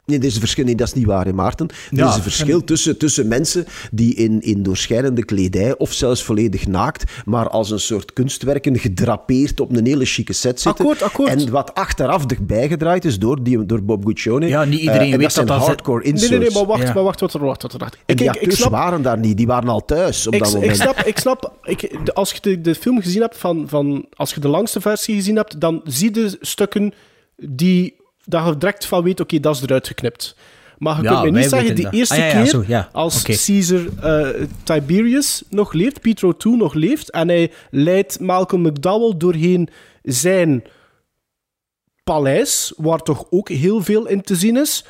Nee, 0.05 0.19
er 0.19 0.25
is 0.25 0.33
een 0.33 0.39
verschil. 0.39 0.65
Nee, 0.65 0.75
dat 0.75 0.87
is 0.87 0.93
niet 0.93 1.05
waar, 1.05 1.25
hè, 1.25 1.33
Maarten. 1.33 1.67
Er 1.69 1.75
Ja, 1.97 2.09
is 2.09 2.15
een 2.15 2.21
verschil 2.21 2.63
tussen, 2.63 2.97
tussen 2.97 3.27
mensen 3.27 3.65
die 3.91 4.15
in, 4.15 4.41
in 4.41 4.63
doorschijnende 4.63 5.25
kledij 5.25 5.77
of 5.77 5.93
zelfs 5.93 6.23
volledig 6.23 6.67
naakt, 6.67 7.11
maar 7.25 7.49
als 7.49 7.69
een 7.71 7.79
soort 7.79 8.13
kunstwerken 8.13 8.79
gedrapeerd 8.79 9.59
op 9.59 9.75
een 9.75 9.85
hele 9.85 10.05
chique 10.05 10.33
set 10.33 10.61
zitten. 10.61 10.85
Akkoord, 10.85 11.01
akkoord. 11.01 11.29
En 11.29 11.51
wat 11.51 11.73
achteraf 11.73 12.25
erbij 12.25 12.67
gedraaid 12.67 13.05
is 13.05 13.19
door, 13.19 13.43
die, 13.43 13.65
door 13.65 13.83
Bob 13.83 14.05
Guccione. 14.05 14.47
Ja, 14.47 14.63
niet 14.63 14.79
iedereen 14.79 14.99
Eh, 14.99 15.05
en 15.05 15.11
weet 15.11 15.21
dat 15.21 15.31
zijn 15.33 15.45
dat 15.45 15.57
hardcore 15.65 16.01
Nee, 16.03 16.11
inserts. 16.11 16.31
nee, 16.31 16.39
nee, 16.39 16.51
maar 16.51 16.65
wacht, 16.65 16.87
Ja. 16.87 16.93
maar 16.93 17.03
wacht, 17.03 17.19
wacht, 17.19 17.33
wacht, 17.33 17.61
wacht, 17.61 17.77
wacht. 17.77 17.93
En 17.93 17.99
Ik, 18.05 18.17
die 18.17 18.27
ik, 18.27 18.33
ik 18.33 18.39
acteurs 18.39 18.59
snap, 18.59 18.71
waren 18.71 19.01
daar 19.01 19.19
niet, 19.19 19.37
die 19.37 19.47
waren 19.47 19.69
al 19.69 19.85
thuis 19.85 20.27
op 20.27 20.33
ik, 20.33 20.39
dat 20.39 20.47
ik 20.47 20.55
moment. 20.55 20.75
snap, 20.77 20.97
ik 20.99 21.17
snap 21.19 21.53
ik, 21.63 21.99
de- 22.05 22.13
als 22.13 22.31
je 22.31 22.37
de, 22.41 22.61
de 22.61 22.75
film 22.75 23.01
gezien 23.01 23.21
hebt 23.21 23.37
van, 23.37 23.65
van... 23.69 24.05
Als 24.15 24.33
je 24.33 24.39
de 24.39 24.47
langste 24.47 24.81
versie 24.81 25.15
gezien 25.15 25.35
hebt, 25.35 25.59
dan 25.61 25.81
zie 25.83 26.15
je 26.15 26.37
stukken 26.41 26.93
die... 27.37 28.01
Dat 28.25 28.45
je 28.45 28.57
direct 28.57 28.85
van 28.85 29.03
weet, 29.03 29.19
oké, 29.19 29.39
dat 29.39 29.55
is 29.55 29.61
eruit 29.61 29.87
geknipt. 29.87 30.35
Maar 30.77 30.97
je 30.97 31.03
Ja, 31.03 31.21
kunt 31.21 31.33
me 31.33 31.39
niet 31.39 31.49
zeggen, 31.49 31.75
die 31.75 31.83
dat. 31.83 31.93
eerste 31.93 32.13
Ah, 32.13 32.19
ja, 32.19 32.25
ja, 32.25 32.33
keer, 32.33 32.45
zo, 32.45 32.63
als. 32.91 33.21
Caesar 33.45 33.85
eh, 34.01 34.47
Tiberius 34.63 35.43
nog 35.49 35.73
leeft, 35.73 36.01
Pietro 36.01 36.33
II 36.45 36.55
nog 36.55 36.73
leeft, 36.73 37.11
en 37.11 37.27
hij 37.27 37.51
leidt 37.71 38.19
Malcolm 38.19 38.61
McDowell 38.61 39.13
doorheen 39.17 39.69
zijn 40.03 40.63
paleis, 42.03 42.73
waar 42.77 42.99
toch 42.99 43.25
ook 43.29 43.49
heel 43.49 43.81
veel 43.83 44.07
in 44.07 44.21
te 44.21 44.35
zien 44.35 44.57
is. 44.57 44.85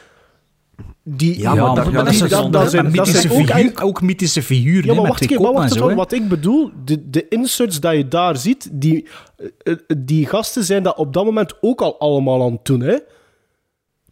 Die, 1.04 1.40
Ja, 1.40 1.54
maar 1.56 1.76
daar- 1.76 1.84
die- 1.84 1.94
ja, 1.94 1.98
dat, 1.98 2.06
dat 2.06 2.14
is- 2.14 2.20
dat, 2.30 2.54
dat 2.54 2.70
zijn, 2.70 2.84
dat 2.84 2.94
mythische 2.94 3.22
zijn 3.28 3.34
ook 3.42 3.48
figuur, 3.50 3.82
ook 3.84 4.02
mythische 4.02 4.44
figuren, 4.44 4.86
ja, 4.86 4.94
maar 5.02 5.08
wacht, 5.08 5.30
maar 5.54 5.70
zo. 5.70 5.88
hè. 5.90 5.96
wat 5.96 6.12
ik 6.12 6.28
bedoel, 6.28 6.72
de, 6.86 7.10
de 7.10 7.28
inserts 7.28 7.80
dat 7.80 7.96
je 7.96 8.08
daar 8.08 8.38
ziet, 8.38 8.70
die, 8.72 9.08
eh, 9.38 9.48
eh, 9.74 9.78
die 9.98 10.26
gasten 10.28 10.64
zijn 10.64 10.84
dat 10.84 10.98
op 10.98 11.14
dat 11.14 11.26
moment 11.26 11.54
ook 11.62 11.82
al 11.82 12.00
allemaal 12.00 12.44
aan 12.44 12.52
het 12.52 12.66
doen, 12.66 12.80
hè? 12.82 12.98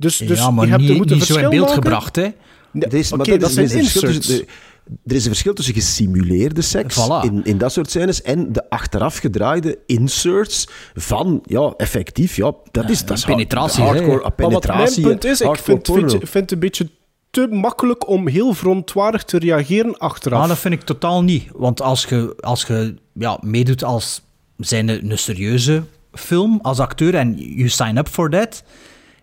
Dus, 0.02 0.18
dus 0.18 0.38
ja, 0.40 0.52
maar 0.52 0.66
je 0.66 0.72
hebt 0.72 0.84
er 0.84 0.90
niet, 0.90 0.98
moeten 0.98 1.18
niet 1.18 1.26
zo 1.26 1.38
in 1.38 1.50
beeld 1.50 1.68
maken. 1.68 1.84
gebracht, 1.84 2.16
hè. 2.16 2.22
Nee, 2.22 2.84
Er 2.84 3.06
maar 3.10 3.26
dat 3.28 3.40
dat 3.40 3.50
is- 3.50 3.58
er 3.58 3.64
is 3.64 3.74
een 3.74 3.80
verschil 3.86 4.02
tussen 4.12 4.36
de- 4.38 4.46
er 5.06 5.16
is 5.16 5.22
een 5.24 5.30
verschil 5.32 5.54
tussen 5.54 5.74
gesimuleerde 5.74 6.62
seks 6.62 6.96
Voilà. 7.00 7.26
in, 7.26 7.42
in 7.44 7.58
dat 7.58 7.72
soort 7.72 7.90
scènes 7.90 8.22
en 8.22 8.52
de 8.54 8.70
achteraf 8.70 9.18
gedraaide 9.18 9.78
inserts 9.86 10.68
van, 10.94 11.40
ja, 11.44 11.74
effectief, 11.78 12.36
ja, 12.36 12.54
dat 12.72 12.90
is, 12.90 13.06
dat 13.06 13.18
is 13.18 13.26
penetratie, 13.26 13.84
hard- 13.84 13.98
hardcore 13.98 14.18
hè. 14.18 14.24
Maar 14.24 14.52
wat 14.52 14.66
mijn 14.68 14.68
penetratie. 14.68 15.04
punt 15.04 15.24
is, 15.26 15.42
ik 15.42 15.56
vind, 15.56 15.88
vind, 16.24 16.34
het 16.34 16.52
een 16.52 16.60
beetje 16.60 16.90
te 17.30 17.48
makkelijk 17.52 18.08
om 18.08 18.28
heel 18.28 18.54
verontwaardigd 18.54 19.28
te 19.28 19.38
reageren 19.40 19.98
achteraf. 19.98 20.42
Ah, 20.42 20.48
dat 20.48 20.58
vind 20.60 20.74
ik 20.74 20.82
totaal 20.82 21.24
niet. 21.24 21.48
Want 21.54 21.82
als 21.82 22.06
je, 22.06 22.36
als 22.40 22.64
je 22.68 22.96
ja, 23.14 23.38
meedoet 23.42 23.84
als 23.84 24.22
zijn 24.58 24.90
een 24.90 25.18
serieuze 25.18 25.84
film, 26.14 26.60
als 26.62 26.80
acteur, 26.80 27.16
en 27.16 27.36
you 27.38 27.70
sign 27.70 27.98
up 27.98 28.08
for 28.08 28.30
that, 28.30 28.64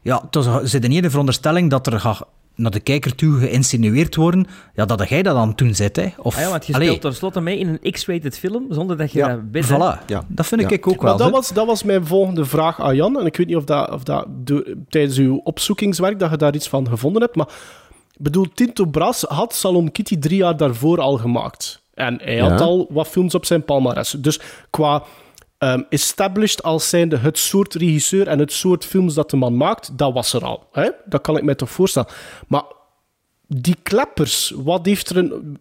ja, 0.08 0.22
dan 0.30 0.66
zit 0.68 0.82
er 0.82 0.88
niet 0.88 0.96
in 0.98 1.02
de 1.02 1.10
veronderstelling 1.10 1.70
dat 1.70 1.86
er 1.86 2.00
gaat 2.00 2.26
naar 2.54 2.70
de 2.70 2.80
kijker 2.80 3.14
toe 3.14 3.38
geïnsinueerd 3.38 4.14
worden, 4.16 4.46
ja, 4.74 4.84
dat 4.84 5.08
jij 5.08 5.22
dat 5.22 5.36
aan 5.36 5.48
het 5.48 5.58
doen 5.58 5.74
zit, 5.74 5.96
hè. 5.96 6.08
Of, 6.18 6.36
Ah 6.36 6.40
ja, 6.42 6.50
want 6.50 6.66
je 6.66 6.72
allee, 6.74 6.86
speelt 6.86 7.00
tenslotte 7.02 7.40
mee 7.40 7.58
in 7.58 7.78
een 7.82 7.92
X-rated 7.92 8.38
film, 8.38 8.66
zonder 8.70 8.96
dat 8.96 9.12
je 9.12 9.18
Ja, 9.18 9.40
dat. 9.52 9.64
Voilà, 9.66 10.06
Ja. 10.06 10.24
dat 10.28 10.46
vind 10.46 10.60
ik 10.60 10.70
Ja. 10.70 10.76
ook 10.76 11.02
wel. 11.02 11.16
Maar 11.16 11.24
dat 11.24 11.30
was, 11.30 11.52
dat 11.52 11.66
was 11.66 11.82
mijn 11.82 12.06
volgende 12.06 12.44
vraag 12.44 12.80
aan 12.80 12.96
Jan. 12.96 13.18
En 13.20 13.26
ik 13.26 13.36
weet 13.36 13.46
niet 13.46 13.56
of 13.56 13.64
dat, 13.64 13.90
of 13.90 14.02
dat 14.02 14.26
tijdens 14.88 15.16
uw 15.18 15.40
opzoekingswerk 15.44 16.18
dat 16.18 16.30
je 16.30 16.36
daar 16.36 16.54
iets 16.54 16.68
van 16.68 16.88
gevonden 16.88 17.22
hebt. 17.22 17.36
Maar 17.36 17.48
bedoel, 18.18 18.46
Tinto 18.54 18.84
Brass 18.84 19.22
had 19.22 19.54
Salon 19.54 19.92
Kitty 19.92 20.18
drie 20.18 20.36
jaar 20.38 20.56
daarvoor 20.56 21.00
al 21.00 21.16
gemaakt. 21.16 21.82
En 21.94 22.18
hij 22.22 22.38
had 22.38 22.60
al 22.60 22.86
wat 22.90 23.08
films 23.08 23.34
op 23.34 23.44
zijn 23.44 23.64
palmarès. 23.64 24.10
Dus 24.18 24.40
qua 24.70 25.02
ehm, 25.58 25.82
established 25.88 26.62
als 26.62 26.88
zijnde 26.88 27.18
het 27.18 27.38
soort 27.38 27.74
regisseur 27.74 28.28
en 28.28 28.38
het 28.38 28.52
soort 28.52 28.84
films 28.84 29.14
dat 29.14 29.30
de 29.30 29.36
man 29.36 29.56
maakt, 29.56 29.98
dat 29.98 30.12
was 30.12 30.32
er 30.32 30.44
al. 30.44 30.68
Hè? 30.72 30.90
Dat 31.04 31.20
kan 31.20 31.36
ik 31.36 31.42
mij 31.42 31.54
toch 31.54 31.70
voorstellen. 31.70 32.08
Maar 32.46 32.64
die 33.46 33.76
kleppers, 33.82 34.52
wat 34.56 34.86
heeft 34.86 35.08
er 35.08 35.16
een... 35.16 35.58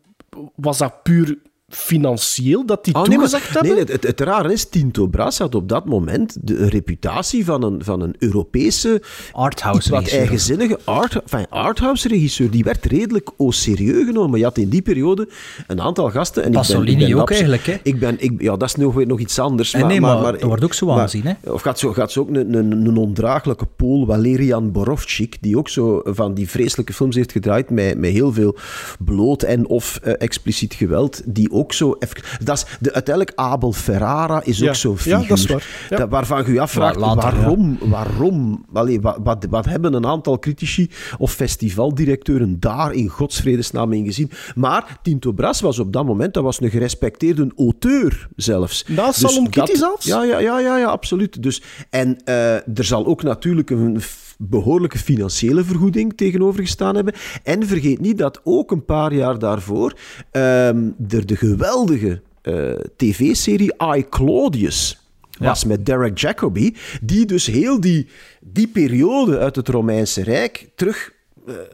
Was 0.55 0.77
dat 0.77 1.03
puur 1.03 1.37
financieel 1.71 2.65
dat 2.65 2.83
die 2.85 2.93
Oh, 2.95 2.99
nee, 3.01 3.17
maar- 3.17 3.27
toegezegd 3.29 3.53
hebben? 3.53 3.71
nee, 3.71 3.79
het, 3.79 3.91
het, 3.91 4.03
het 4.03 4.19
rare 4.21 4.51
is, 4.53 4.65
Tinto 4.69 5.07
Brass 5.07 5.39
had 5.39 5.55
op 5.55 5.69
dat 5.69 5.85
moment 5.85 6.37
de 6.41 6.67
reputatie 6.67 7.45
van 7.45 7.63
een, 7.63 7.83
van 7.83 8.01
een 8.01 8.15
Europese, 8.19 9.01
Arthouse 9.31 9.89
wat 9.89 9.99
regisseur. 9.99 10.19
eigenzinnige 10.21 10.79
art, 10.83 11.15
enfin, 11.21 11.45
arthouse-regisseur. 11.49 12.49
Die 12.51 12.63
werd 12.63 12.85
redelijk 12.85 13.29
au 13.37 13.51
serieus 13.51 14.05
genomen. 14.05 14.37
Je 14.39 14.45
had 14.45 14.57
in 14.57 14.69
die 14.69 14.81
periode 14.81 15.27
een 15.67 15.81
aantal 15.81 16.09
gasten... 16.09 16.41
En 16.43 16.47
ik 16.47 16.53
ben- 16.53 16.61
Pasolini 16.61 17.03
ik 17.05 17.11
ben, 17.11 17.21
ook 17.21 17.29
eigenlijk, 17.29 17.65
hè? 17.65 17.75
Ik 17.83 17.99
ben, 17.99 18.15
ik, 18.19 18.41
ja, 18.41 18.57
dat 18.57 18.69
is 18.69 18.75
nog, 18.75 18.93
weer 18.93 19.07
nog 19.07 19.19
iets 19.19 19.39
anders. 19.39 19.73
Eh, 19.73 19.87
nee, 19.87 20.01
maar 20.01 20.21
dat 20.21 20.41
wordt 20.41 20.63
ook 20.63 20.73
zo 20.73 20.85
maar- 20.85 20.99
aanzien, 20.99 21.23
hè? 21.23 21.51
Of 21.51 21.61
gaat 21.61 21.79
zo, 21.79 21.93
gaat 21.93 22.11
zo 22.11 22.19
ook 22.19 22.29
een, 22.29 22.53
een, 22.53 22.71
een 22.71 22.97
ondraaglijke 22.97 23.65
Pool, 23.75 24.05
Valerian 24.05 24.71
Borovchik, 24.71 25.37
die 25.41 25.57
ook 25.57 25.69
zo 25.69 26.01
van 26.05 26.33
die 26.33 26.49
vreselijke 26.49 26.93
films 26.93 27.15
heeft 27.15 27.31
gedraaid 27.31 27.69
met, 27.69 27.97
met 27.97 28.11
heel 28.11 28.33
veel 28.33 28.55
bloot 28.99 29.43
en 29.43 29.67
of 29.67 29.99
eh, 30.03 30.13
expliciet 30.17 30.73
geweld, 30.73 31.21
die 31.25 31.51
ook 31.57 31.73
zo... 31.73 31.95
even- 31.99 32.21
Dat 32.43 32.57
is 32.57 32.65
de, 32.79 32.93
uiteindelijk 32.93 33.37
Abel 33.39 33.71
Ferrara 33.71 34.41
is 34.43 34.57
Ja. 34.59 34.67
ook 34.67 34.75
zo'n 34.75 34.91
Ja, 34.91 34.97
figuur. 34.99 35.27
dat 35.27 35.37
is 35.37 35.45
waar. 35.45 35.67
Ja. 35.89 35.97
Dat- 35.97 36.09
waarvan 36.09 36.43
je 36.45 36.51
je 36.53 36.59
afvraagt, 36.61 36.95
later, 36.95 37.21
waarom, 37.21 37.77
waarom 37.81 38.65
allee, 38.73 39.01
wat, 39.01 39.17
wat, 39.23 39.45
wat 39.49 39.65
hebben 39.65 39.93
een 39.93 40.05
aantal 40.05 40.39
critici 40.39 40.89
of 41.17 41.31
festivaldirecteuren 41.31 42.59
daar 42.59 42.93
in 42.93 43.07
godsvredesnaam 43.07 43.93
in 43.93 44.05
gezien? 44.05 44.31
Maar 44.55 44.99
Tinto 45.01 45.31
Brass 45.31 45.61
was 45.61 45.79
op 45.79 45.93
dat 45.93 46.05
moment, 46.05 46.33
dat 46.33 46.43
was 46.43 46.61
een 46.61 46.69
gerespecteerde 46.69 47.51
auteur 47.57 48.27
zelfs. 48.35 48.83
Na 48.87 49.11
Salon 49.11 49.43
dat- 49.43 49.49
Kitty 49.53 49.75
zelfs? 49.75 50.05
Ja, 50.05 50.23
ja, 50.23 50.39
ja, 50.39 50.59
ja, 50.59 50.77
ja 50.77 50.85
absoluut. 50.87 51.43
Dus, 51.43 51.61
en 51.89 52.17
eh, 52.25 52.53
er 52.55 52.83
zal 52.83 53.05
ook 53.05 53.23
natuurlijk 53.23 53.69
een 53.69 54.01
behoorlijke 54.37 54.97
financiële 54.97 55.63
vergoeding 55.63 56.13
tegenover 56.17 56.61
gestaan 56.61 56.95
hebben. 56.95 57.13
En 57.43 57.67
vergeet 57.67 57.99
niet 57.99 58.17
dat 58.17 58.41
ook 58.43 58.71
een 58.71 58.85
paar 58.85 59.13
jaar 59.13 59.39
daarvoor 59.39 59.93
ehm, 60.31 60.89
er 61.09 61.25
de 61.25 61.35
geweldige 61.35 62.21
eh, 62.41 62.71
tv-serie 62.95 63.73
I, 63.95 64.05
Claudius 64.09 65.01
was 65.39 65.65
met 65.65 65.85
Derek 65.85 66.17
Jacobi, 66.17 66.75
die 67.01 67.25
dus 67.25 67.45
heel 67.45 67.79
die, 67.79 68.07
die 68.41 68.67
periode 68.67 69.39
uit 69.39 69.55
het 69.55 69.67
Romeinse 69.67 70.23
Rijk 70.23 70.69
terug 70.75 71.11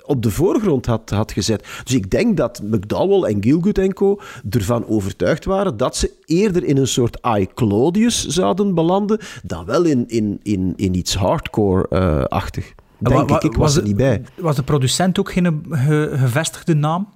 op 0.05 0.21
de 0.23 0.31
voorgrond 0.31 0.85
had, 0.85 1.09
had 1.09 1.31
gezet. 1.31 1.67
Dus 1.83 1.93
ik 1.93 2.09
denk 2.11 2.37
dat 2.37 2.61
McDowell 2.63 3.31
en 3.33 3.43
Gilgood 3.43 3.77
en 3.77 3.93
co. 3.93 4.19
ervan 4.49 4.87
overtuigd 4.87 5.45
waren 5.45 5.77
dat 5.77 5.95
ze 5.95 6.11
eerder 6.25 6.63
in 6.63 6.77
een 6.77 6.87
soort 6.87 7.17
I, 7.37 7.47
Claudius 7.53 8.27
zouden 8.27 8.73
belanden, 8.73 9.19
dan 9.43 9.65
wel 9.65 9.83
in, 9.83 10.03
in, 10.07 10.39
in, 10.43 10.73
in 10.75 10.93
iets 10.95 11.15
hardcore-achtig. 11.15 12.73
Denk 12.97 13.15
Wa- 13.15 13.25
wa- 13.25 13.35
ik, 13.35 13.43
ik 13.43 13.55
was 13.55 13.75
er 13.75 13.83
niet 13.83 13.95
bij. 13.95 14.21
Was 14.37 14.55
de 14.55 14.63
producent 14.63 15.19
ook 15.19 15.31
geen 15.31 15.65
ge- 15.69 16.13
gevestigde 16.15 16.73
naam? 16.75 17.07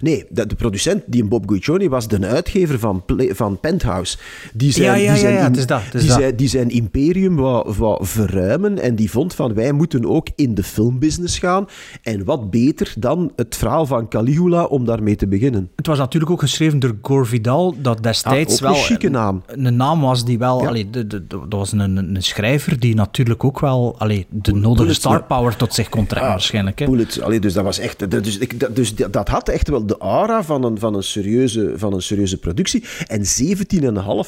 Nee, 0.00 0.24
de, 0.28 0.46
de 0.46 0.54
producent, 0.54 1.02
die 1.06 1.22
een 1.22 1.28
Bob 1.28 1.48
Guiccioni 1.48 1.88
was, 1.88 2.08
de 2.08 2.26
uitgever 2.26 2.78
van, 2.78 3.02
van 3.28 3.60
Penthouse. 3.60 4.16
Die 4.52 4.72
zijn, 4.72 4.84
Ja, 4.86 4.94
ja, 4.94 5.10
die 5.12 5.20
zijn, 5.20 5.32
ja, 5.34 5.40
ja, 5.40 5.48
die 5.92 6.10
zijn, 6.10 6.36
die 6.36 6.48
zijn 6.48 6.68
imperium 6.70 7.36
wou, 7.36 7.74
wou 7.78 8.06
verruimen 8.06 8.78
en 8.78 8.94
die 8.94 9.10
vond 9.10 9.34
van 9.34 9.54
wij 9.54 9.72
moeten 9.72 10.04
ook 10.06 10.28
in 10.36 10.54
de 10.54 10.62
filmbusiness 10.62 11.38
gaan. 11.38 11.66
En 12.02 12.24
wat 12.24 12.50
beter 12.50 12.94
dan 12.98 13.32
het 13.36 13.56
verhaal 13.56 13.86
van 13.86 14.08
Caligula 14.08 14.64
om 14.64 14.84
daarmee 14.84 15.16
te 15.16 15.26
beginnen. 15.28 15.70
Het 15.76 15.86
was 15.86 15.98
natuurlijk 15.98 16.32
ook 16.32 16.40
geschreven 16.40 16.78
door 16.78 16.96
Gore 17.02 17.24
Vidal, 17.24 17.74
dat 17.82 18.02
destijds 18.02 18.62
Ah, 18.62 18.68
ook 18.68 18.74
een 18.76 18.80
wel 18.80 18.84
chique 18.86 19.08
naam. 19.10 19.42
een, 19.46 19.64
een 19.64 19.76
naam 19.76 20.00
was 20.00 20.24
die 20.24 20.38
wel... 20.38 20.60
Ja. 20.60 20.68
Allee, 20.68 20.90
de, 20.90 21.06
de, 21.06 21.26
de- 21.26 21.38
dat 21.48 21.58
was 21.58 21.72
een, 21.72 21.80
een, 21.96 22.16
schrijver 22.22 22.80
die 22.80 22.94
natuurlijk 22.94 23.44
ook 23.44 23.60
wel 23.60 23.94
allee, 23.98 24.26
de 24.30 24.52
nodige 24.54 24.94
star 24.94 25.24
power 25.24 25.56
tot 25.56 25.74
zich 25.74 25.88
kon 25.88 26.06
trekken, 26.06 26.30
waarschijnlijk. 26.30 26.78
Hè. 26.78 26.86
Bullet, 26.86 27.20
allee, 27.22 27.40
dus 27.40 27.52
dat 27.52 27.64
was 27.64 27.78
echt... 27.78 28.10
Dus, 28.10 28.38
ik, 28.38 28.60
dat, 28.60 28.76
dus 28.76 28.94
dat 28.94 29.28
had 29.28 29.48
echt 29.48 29.68
wel 29.74 29.86
de 29.86 29.98
aura 29.98 30.42
van 30.42 30.64
een, 30.64 30.78
van 30.78 30.94
een, 30.94 31.02
serieuze, 31.02 31.72
van 31.76 31.92
een 31.92 32.02
serieuze 32.02 32.38
productie. 32.38 32.84
En 33.06 33.20
17,5 33.20 33.24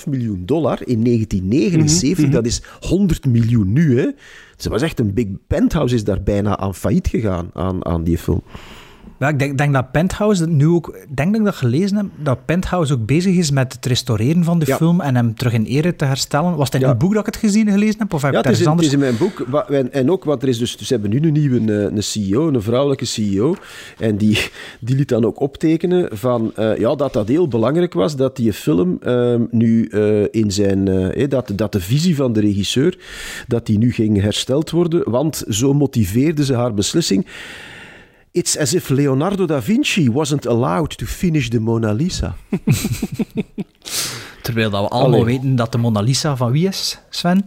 miljoen 0.06 0.42
dollar 0.44 0.78
in 0.84 1.04
1979, 1.04 2.28
dat 2.28 2.46
is 2.46 2.62
100 2.80 3.26
miljoen 3.26 3.72
nu, 3.72 3.98
hè. 3.98 4.04
Dus 4.04 4.64
dat 4.64 4.72
was 4.72 4.82
echt 4.82 5.00
een 5.00 5.14
big 5.14 5.26
penthouse, 5.46 5.94
is 5.94 6.04
daar 6.04 6.22
bijna 6.22 6.56
aan 6.56 6.74
failliet 6.74 7.08
gegaan, 7.08 7.50
aan, 7.52 7.84
aan 7.84 8.04
die 8.04 8.18
film. 8.18 8.42
Ja, 9.18 9.28
ik 9.28 9.38
denk, 9.38 9.58
denk 9.58 9.72
dat 9.72 9.90
Penthouse 9.92 10.46
nu 10.48 10.66
ook, 10.66 10.88
ik 11.08 11.16
denk 11.16 11.30
dat 11.30 11.38
ik 11.40 11.44
dat 11.44 11.54
gelezen 11.54 11.96
heb, 11.96 12.06
dat 12.16 12.44
Penthouse 12.44 12.92
ook 12.92 13.06
bezig 13.06 13.34
is 13.36 13.50
met 13.50 13.72
het 13.72 13.86
restaureren 13.86 14.44
van 14.44 14.58
de 14.58 14.64
Ja. 14.66 14.76
film 14.76 15.00
en 15.00 15.14
hem 15.16 15.34
terug 15.34 15.52
in 15.52 15.64
ere 15.64 15.96
te 15.96 16.04
herstellen. 16.04 16.56
Was 16.56 16.66
het 16.66 16.74
in 16.74 16.80
Ja. 16.80 16.88
het 16.88 16.98
boek 16.98 17.10
dat 17.12 17.26
ik 17.26 17.34
het 17.34 17.36
gezien 17.44 17.70
gelezen 17.70 17.98
heb? 17.98 18.12
Of 18.14 18.22
heb 18.22 18.32
Ja, 18.32 18.38
het 18.40 18.48
is, 18.50 18.60
in, 18.60 18.66
ergens 18.66 18.86
het 18.86 18.94
is 18.94 18.98
anders? 18.98 19.18
in 19.20 19.28
mijn 19.38 19.56
boek. 19.56 19.68
En, 19.70 19.92
en 19.92 20.10
ook, 20.10 20.24
want 20.24 20.42
er 20.42 20.48
is 20.48 20.58
dus, 20.58 20.76
ze 20.76 20.92
hebben 20.92 21.10
nu 21.10 21.20
een 21.22 21.32
nieuwe 21.32 21.56
een, 21.56 21.96
een 21.96 22.02
CEO, 22.02 22.48
een 22.48 22.62
vrouwelijke 22.62 23.04
CEO. 23.04 23.56
En 23.98 24.16
die, 24.16 24.38
die 24.80 24.96
liet 24.96 25.08
dan 25.08 25.24
ook 25.24 25.40
optekenen 25.40 26.08
van, 26.12 26.52
eh, 26.56 26.76
ja, 26.78 26.94
dat 26.94 27.12
dat 27.12 27.28
heel 27.28 27.48
belangrijk 27.48 27.94
was, 27.94 28.16
dat 28.16 28.36
die 28.36 28.52
film 28.52 28.98
ehm, 29.02 29.42
nu 29.50 29.86
eh, 29.86 30.22
in 30.30 30.50
zijn... 30.52 30.88
eh, 30.88 31.22
eh, 31.22 31.30
dat, 31.30 31.52
dat 31.54 31.72
de 31.72 31.80
visie 31.80 32.16
van 32.16 32.32
de 32.32 32.40
regisseur, 32.40 32.98
dat 33.46 33.66
die 33.66 33.78
nu 33.78 33.92
ging 33.92 34.20
hersteld 34.20 34.70
worden. 34.70 35.10
Want 35.10 35.44
zo 35.48 35.72
motiveerde 35.74 36.44
ze 36.44 36.54
haar 36.54 36.74
beslissing. 36.74 37.26
It's 38.36 38.54
as 38.54 38.74
if 38.74 38.90
Leonardo 38.90 39.46
da 39.46 39.60
Vinci 39.60 40.10
wasn't 40.10 40.44
allowed 40.44 40.90
to 40.98 41.06
finish 41.06 41.48
the 41.48 41.58
Mona 41.58 41.94
Lisa. 41.94 42.34
Terwijl 44.46 44.70
dat 44.70 44.80
we 44.82 44.88
allemaal 44.88 45.20
Allee. 45.20 45.34
weten 45.34 45.56
dat 45.56 45.72
de 45.72 45.78
Mona 45.78 46.00
Lisa 46.00 46.36
van 46.36 46.52
wie 46.52 46.68
is, 46.68 46.98
Sven? 47.10 47.44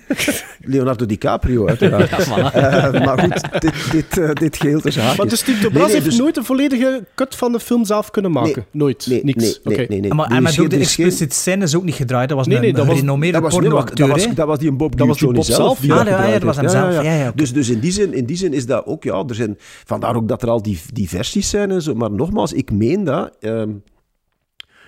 Leonardo 0.60 1.06
DiCaprio, 1.06 1.66
uiteraard. 1.68 2.08
Eh, 2.30 3.04
maar 3.04 3.18
goed, 3.18 3.60
dit, 3.60 3.74
dit, 3.92 4.18
eh, 4.18 4.30
dit 4.32 4.56
geheel 4.56 4.80
is 4.82 4.96
haakjes. 4.96 5.16
Maar 5.16 5.28
dus 5.28 5.38
Steve 5.38 5.52
Nee, 5.52 5.62
Dobras 5.62 5.82
nee, 5.84 5.92
heeft 5.94 6.04
dus- 6.04 6.18
nooit 6.18 6.36
een 6.36 6.44
volledige 6.44 7.04
cut 7.14 7.34
van 7.36 7.52
de 7.52 7.60
film 7.60 7.84
zelf 7.84 8.10
kunnen 8.10 8.30
maken. 8.30 8.54
Nee. 8.54 8.64
Nooit. 8.70 9.06
Nee, 9.08 9.24
Niks. 9.24 9.42
nee, 9.44 9.56
nee, 9.64 9.74
Oké. 9.78 9.86
nee, 9.92 10.00
nee. 10.00 10.14
maar, 10.14 10.30
en 10.30 10.36
is 10.36 10.42
met 10.56 10.64
ook 10.64 10.70
de 10.70 10.76
geen- 10.76 10.84
explicit 10.84 11.34
scène 11.34 11.64
is 11.64 11.74
ook 11.76 11.84
niet 11.84 11.94
gedraaid. 11.94 12.28
Dat 12.28 12.38
was 12.38 12.46
Nee, 12.46 12.56
een, 12.56 12.62
nee, 12.62 12.72
dat 12.72 12.80
een 12.80 12.86
was- 12.86 12.94
gerenommeerde 12.96 13.32
Dat 13.40 13.42
was, 13.42 13.52
maar 13.60 13.70
dat, 13.70 14.08
was, 14.08 14.24
hè? 14.24 14.34
dat 14.34 14.46
was 14.46 14.58
die 14.58 14.68
een 14.68 14.76
Bob 14.76 14.96
Dat 14.96 15.06
was 15.06 15.18
die 15.18 15.26
Guccione 15.28 15.48
Bob 15.56 15.66
zelf, 15.66 15.78
die 15.80 15.88
ja. 15.90 16.04
dat 16.04 16.14
Ah, 16.14 16.26
ja, 16.26 16.32
dat 16.32 16.42
was 16.42 16.56
hem 16.56 16.68
zelf. 16.68 16.94
Ja, 17.02 17.14
ja. 17.14 17.32
Dus, 17.34 17.52
dus 17.52 17.68
in, 17.68 17.80
die 17.80 17.92
zin, 17.92 18.14
in 18.14 18.24
die 18.24 18.36
zin 18.36 18.52
is 18.52 18.66
dat 18.66 18.86
ook, 18.86 19.04
ja, 19.04 19.24
er 19.28 19.34
zijn, 19.34 19.58
vandaar 19.84 20.16
ook 20.16 20.28
dat 20.28 20.42
er 20.42 20.48
al 20.50 20.62
die, 20.62 20.80
die 20.92 21.08
versies 21.08 21.50
zijn 21.50 21.70
en 21.70 21.82
zo. 21.82 21.94
Maar 21.94 22.10
nogmaals, 22.10 22.52
ik 22.52 22.70
meen 22.72 23.04
dat. 23.04 23.36
ehm, 23.40 23.70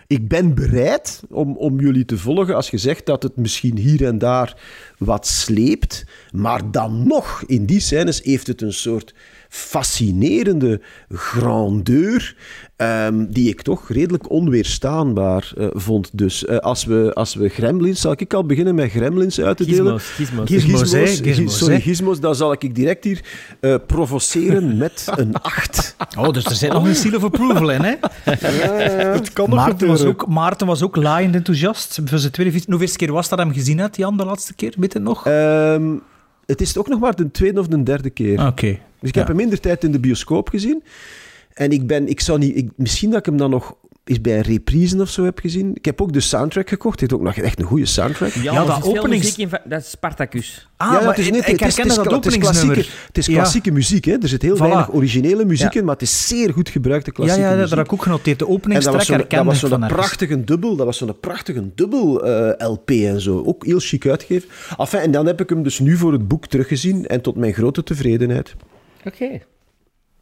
ik 0.06 0.28
ben 0.28 0.54
bereid 0.54 1.22
om, 1.30 1.56
om 1.56 1.80
jullie 1.80 2.04
te 2.04 2.18
volgen 2.18 2.54
als 2.54 2.70
je 2.70 2.78
zegt 2.78 3.06
dat 3.06 3.22
het 3.22 3.36
misschien 3.36 3.76
hier 3.76 4.06
en 4.06 4.18
daar 4.18 4.56
wat 4.98 5.26
sleept. 5.26 6.04
Maar 6.32 6.70
dan 6.70 7.06
nog, 7.06 7.42
in 7.46 7.66
die 7.66 7.80
scènes 7.80 8.22
heeft 8.22 8.46
het 8.46 8.62
een 8.62 8.72
soort 8.72 9.14
fascinerende 9.52 10.80
grandeur. 11.08 12.36
ehm, 12.76 13.26
die 13.28 13.48
ik 13.48 13.62
toch 13.62 13.88
redelijk 13.88 14.30
onweerstaanbaar 14.30 15.52
eh, 15.56 15.66
vond. 15.72 16.10
Dus 16.12 16.44
eh, 16.44 16.56
als, 16.56 16.84
we, 16.84 17.10
als 17.14 17.34
we 17.34 17.48
Gremlins, 17.48 18.00
zal 18.00 18.14
ik 18.16 18.34
al 18.34 18.46
beginnen 18.46 18.74
met 18.74 18.90
Gremlins 18.90 19.40
uit 19.40 19.56
te 19.56 19.64
delen? 19.64 20.00
Gizmos, 20.00 20.48
gizmos. 20.48 21.20
Gizmos, 21.20 21.58
sorry, 21.58 21.80
gizmos, 21.80 22.20
dan 22.20 22.34
zal 22.34 22.52
ik 22.52 22.74
direct 22.74 23.04
hier 23.04 23.20
eh, 23.60 23.74
provoceren 23.86 24.76
met 24.84 25.06
een 25.16 25.34
8. 25.34 25.96
Oh, 26.18 26.30
dus 26.30 26.44
er 26.44 26.54
zit 26.54 26.72
nog 26.72 26.86
een 26.86 26.94
seal 26.94 27.16
of 27.16 27.24
approval 27.24 27.70
in, 27.70 27.82
hè? 27.82 27.94
Het 29.12 29.32
kan 29.32 29.50
nog 29.50 29.58
Maarten 29.58 29.88
was, 29.88 30.02
ook, 30.02 30.26
Maarten 30.26 30.66
was 30.66 30.82
ook 30.82 30.96
laaiend 30.96 31.34
enthousiast. 31.34 32.00
Voor 32.04 32.18
zijn 32.18 32.32
tweede 32.32 32.60
Hoeveelste 32.66 32.98
keer 32.98 33.12
was 33.12 33.28
dat 33.28 33.38
hem 33.38 33.52
gezien 33.52 33.78
had, 33.80 33.96
Jan, 33.96 34.16
de 34.16 34.24
laatste 34.24 34.54
keer? 34.54 34.74
Weet 34.78 34.92
het 34.92 35.02
nog? 35.02 35.26
Ehm, 35.26 35.94
het 36.46 36.60
is 36.60 36.76
ook 36.76 36.88
nog 36.88 37.00
maar 37.00 37.16
de 37.16 37.30
tweede 37.30 37.60
of 37.60 37.66
de 37.66 37.82
derde 37.82 38.10
keer. 38.10 38.46
Oké. 38.46 38.78
Dus 39.02 39.10
ik 39.10 39.14
heb 39.16 39.26
hem 39.26 39.36
minder 39.36 39.60
tijd 39.60 39.84
in 39.84 39.92
de 39.92 40.00
bioscoop 40.00 40.48
gezien. 40.48 40.82
En 41.52 41.70
ik 41.70 41.86
ben, 41.86 42.08
ik 42.08 42.20
zou 42.20 42.38
niet, 42.38 42.56
ik, 42.56 42.70
misschien 42.76 43.10
dat 43.10 43.18
ik 43.18 43.26
hem 43.26 43.36
dan 43.36 43.50
nog 43.50 43.74
eens 44.04 44.20
bij 44.20 44.36
een 44.36 44.42
reprise 44.42 45.00
of 45.00 45.10
zo 45.10 45.24
heb 45.24 45.38
gezien. 45.38 45.70
Ik 45.74 45.84
heb 45.84 46.00
ook 46.00 46.12
de 46.12 46.20
soundtrack 46.20 46.68
gekocht. 46.68 47.00
Het 47.00 47.10
heeft 47.10 47.22
ook 47.22 47.26
nog 47.26 47.36
echt 47.44 47.58
een 47.58 47.64
goede 47.64 47.86
soundtrack. 47.86 48.30
Ja, 48.32 48.52
Ja, 48.52 48.64
dat 48.64 48.82
openings- 48.84 49.08
muziek 49.36 49.36
in 49.52 49.58
Dat 49.64 49.80
is 49.80 49.90
Spartacus. 49.90 50.68
Ah, 50.76 50.86
Ja, 50.92 50.94
ja, 50.94 51.00
maar 51.00 51.08
het 51.08 51.18
is 51.18 51.26
ik, 51.26 51.32
niet- 51.32 51.40
ik 51.42 51.46
het 51.60 51.68
is- 51.68 51.76
herkende 51.76 51.88
het 51.94 51.98
is- 51.98 52.04
dat 52.12 52.24
het 52.24 52.26
is 52.32 52.38
openingsnummer. 52.38 52.74
klassieke- 52.76 53.06
Het 53.06 53.18
is 53.18 53.26
Ja. 53.26 53.34
klassieke 53.34 53.70
muziek, 53.70 54.04
hè. 54.04 54.16
Er 54.22 54.28
zit 54.28 54.42
heel 54.42 54.56
Voilà. 54.56 54.58
weinig 54.58 54.92
originele 54.92 55.44
muziek 55.44 55.72
Ja. 55.72 55.78
in, 55.78 55.84
maar 55.84 55.94
het 55.94 56.02
is 56.02 56.28
zeer 56.28 56.52
goed 56.52 56.68
gebruikte 56.68 57.10
Ja, 57.10 57.16
klassieke 57.16 57.42
ja, 57.42 57.50
dat 57.50 57.58
muziek. 57.58 57.76
heb 57.76 57.84
ik 57.86 57.92
ook 57.92 58.02
genoteerd. 58.02 58.38
De 58.38 58.44
En 58.44 58.50
dat 58.50 58.58
openingstrek 58.60 58.94
was 58.94 59.06
zo'n 59.60 59.70
dat 59.70 59.78
was 59.80 59.88
prachtige 59.88 60.44
dubbel, 60.44 60.76
dat 60.76 60.86
was 60.86 60.96
zo'n 60.96 61.20
prachtige 61.20 61.70
dubbel 61.74 62.24
eh, 62.26 62.68
LP 62.68 62.90
en 62.90 63.20
zo. 63.20 63.42
Ook 63.46 63.64
heel 63.66 63.78
chic 63.80 64.06
uitgegeven. 64.06 64.48
Enfin, 64.78 65.00
en 65.00 65.10
dan 65.10 65.26
heb 65.26 65.40
ik 65.40 65.48
hem 65.48 65.62
dus 65.62 65.78
nu 65.78 65.96
voor 65.96 66.12
het 66.12 66.28
boek 66.28 66.46
teruggezien 66.46 67.06
en 67.06 67.20
tot 67.20 67.36
mijn 67.36 67.52
grote 67.54 67.82
tevredenheid. 67.82 68.54
Oké. 69.04 69.40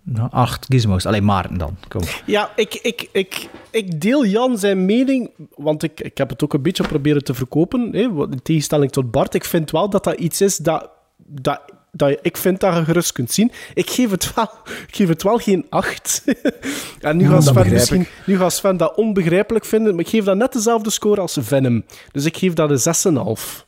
Nou, 0.02 0.28
acht 0.30 0.66
gizmos. 0.68 1.06
Alleen 1.06 1.24
Maarten 1.24 1.58
dan. 1.58 1.76
Kom. 1.88 2.00
Ja, 2.26 2.52
ik, 2.56 2.74
ik, 2.74 3.08
ik, 3.12 3.48
ik 3.70 4.00
deel 4.00 4.24
Jan 4.26 4.58
zijn 4.58 4.84
mening, 4.84 5.30
want 5.56 5.82
ik, 5.82 6.00
ik 6.00 6.18
heb 6.18 6.28
het 6.30 6.44
ook 6.44 6.52
een 6.54 6.62
beetje 6.62 6.86
proberen 6.86 7.24
te 7.24 7.34
verkopen, 7.34 7.88
hè, 7.92 8.00
in 8.30 8.40
tegenstelling 8.42 8.90
tot 8.92 9.10
Bart. 9.10 9.34
Ik 9.34 9.44
vind 9.44 9.70
wel 9.70 9.90
dat 9.90 10.04
dat 10.04 10.18
iets 10.18 10.40
is 10.40 10.56
dat, 10.56 10.90
dat, 11.16 11.60
dat 11.92 12.08
je- 12.08 12.18
ik 12.22 12.36
vind 12.36 12.60
dat 12.60 12.76
je 12.76 12.84
gerust 12.84 13.12
kunt 13.12 13.30
zien. 13.32 13.52
Ik 13.74 13.90
geef 13.90 14.10
het 14.10 14.34
wel, 14.34 14.50
ik 14.88 14.94
geef 14.96 15.08
het 15.08 15.22
wel 15.22 15.38
geen 15.38 15.66
8. 15.68 16.24
en 17.00 17.16
nu 17.16 17.22
Ja, 17.24 17.30
gaat 17.30 17.44
dat 17.44 17.54
Sven 17.54 17.72
misschien 17.72 18.00
ik. 18.00 18.12
nu 18.26 18.36
gaat 18.36 18.52
Sven 18.52 18.76
dat 18.76 18.96
onbegrijpelijk 18.96 19.64
vinden, 19.64 19.94
maar 19.94 20.04
ik 20.04 20.10
geef 20.10 20.24
dat 20.24 20.36
net 20.36 20.52
dezelfde 20.52 20.90
score 20.90 21.20
als 21.20 21.36
Venom. 21.40 21.84
Dus 22.12 22.24
ik 22.24 22.36
geef 22.36 22.52
dat 22.52 22.70
een 22.86 23.14
6,5. 23.16 23.66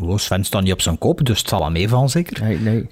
Oh, 0.00 0.16
Sven 0.16 0.44
staat 0.44 0.62
niet 0.62 0.72
op 0.72 0.80
zijn 0.80 0.98
kop, 0.98 1.24
dus 1.24 1.38
het 1.38 1.48
zal 1.48 1.58
wel 1.58 1.70
meevallen, 1.70 2.08
zeker. 2.08 2.42
Nee, 2.44 2.58
nee. 2.58 2.88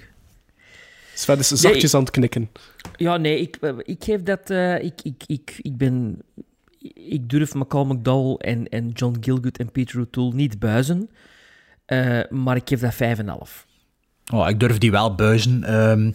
Sven 1.19 1.39
is 1.39 1.47
zachtjes 1.47 1.93
aan 1.93 2.01
het 2.01 2.11
knikken. 2.11 2.49
Ja, 2.95 3.17
nee, 3.17 3.39
ik, 3.39 3.55
eh, 3.61 3.73
ik 3.83 4.03
geef 4.03 4.23
dat... 4.23 4.49
eh, 4.49 4.83
ik, 4.83 5.01
ik, 5.03 5.23
ik, 5.25 5.59
ik 5.61 5.77
ben... 5.77 6.21
Ik 6.93 7.29
durf 7.29 7.53
Michael 7.53 7.85
McDowell 7.85 8.35
en, 8.35 8.69
en 8.69 8.89
John 8.89 9.17
Gilgood 9.21 9.57
en 9.57 9.71
Peter 9.71 9.99
O'Toole 9.99 10.33
niet 10.33 10.59
buizen. 10.59 11.09
Eh, 11.85 12.19
maar 12.29 12.55
ik 12.55 12.69
geef 12.69 12.79
dat 12.79 12.93
5,5. 12.93 13.67
Oh, 14.33 14.49
ik 14.49 14.59
durf 14.59 14.77
die 14.77 14.91
wel 14.91 15.15
buizen. 15.15 15.63
Ehm, 15.63 16.11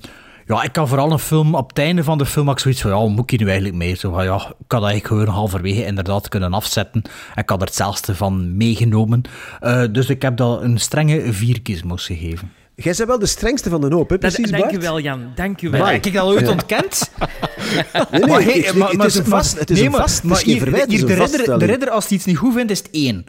ja, 0.46 0.62
ik 0.62 0.72
kan 0.72 0.88
vooral 0.88 1.12
een 1.12 1.18
film, 1.18 1.54
op 1.54 1.68
het 1.68 1.78
einde 1.78 2.04
van 2.04 2.18
de 2.18 2.26
film, 2.26 2.46
had 2.46 2.54
ik 2.54 2.62
zoiets 2.62 2.80
van, 2.80 2.90
ja, 2.90 3.06
moet 3.08 3.22
ik 3.22 3.30
hier 3.30 3.40
nu 3.40 3.46
eigenlijk 3.46 3.76
mee? 3.76 3.94
Zo 3.94 4.12
van, 4.12 4.24
ja, 4.24 4.34
ik 4.36 4.72
had 4.72 4.82
eigenlijk 4.82 5.06
gewoon 5.06 5.26
halverwege 5.26 5.84
inderdaad 5.84 6.28
kunnen 6.28 6.52
afzetten. 6.54 7.02
Ik 7.34 7.48
had 7.48 7.60
er 7.60 7.66
hetzelfde 7.66 8.14
van 8.14 8.56
meegenomen. 8.56 9.22
Eh, 9.60 9.84
dus 9.92 10.08
ik 10.08 10.22
heb 10.22 10.36
dat 10.36 10.62
een 10.62 10.78
strenge 10.78 11.32
vier 11.32 11.60
gizmos 11.62 12.06
gegeven. 12.06 12.52
Jij 12.76 12.94
bent 12.96 13.08
wel 13.08 13.18
de 13.18 13.26
strengste 13.26 13.70
van 13.70 13.80
de 13.80 13.94
hoop, 13.94 14.08
hè? 14.10 14.18
Dat, 14.18 14.32
Precies, 14.32 14.50
dank 14.50 14.72
u 14.72 14.78
wel, 14.78 15.00
Jan. 15.00 15.32
Dank 15.34 15.62
u 15.62 15.70
wel. 15.70 15.80
Maar 15.80 15.92
heb 15.92 16.06
ik 16.06 16.12
dat 16.12 16.24
ooit 16.24 16.48
ontkend? 16.48 17.10
Nee, 17.18 17.28
nee, 18.10 18.20
Maar 18.26 18.38
het, 18.42 18.44
hey, 18.44 18.54
is- 18.58 18.72
maar- 18.72 18.88
het 18.88 18.96
maar- 18.96 19.06
is 19.06 19.14
een 19.14 19.28
maar- 19.28 19.42
vast, 19.42 19.58
het 19.58 19.70
is 19.70 19.76
nee, 19.76 19.86
een 19.86 19.92
maar- 19.92 20.00
vast, 20.00 20.14
het 20.16 20.24
maar 20.24 20.36
is 20.36 20.42
geen 20.42 20.52
hier- 20.52 20.62
verwijt, 20.62 20.82
het 20.84 20.92
is 20.92 21.00
hier 21.00 21.10
een 21.10 21.16
de 21.30 21.36
ridder, 21.36 21.58
de 21.58 21.64
ridder, 21.64 21.90
als 21.90 22.06
hij 22.08 22.16
iets 22.16 22.26
niet 22.26 22.36
goed 22.36 22.54
vindt, 22.54 22.70
is 22.70 22.78
het 22.78 22.88
één. 22.90 23.24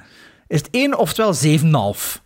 Is 0.47 0.59
het 0.59 0.67
één, 0.71 0.97
oftewel 0.97 1.33
7,5. 1.33 2.21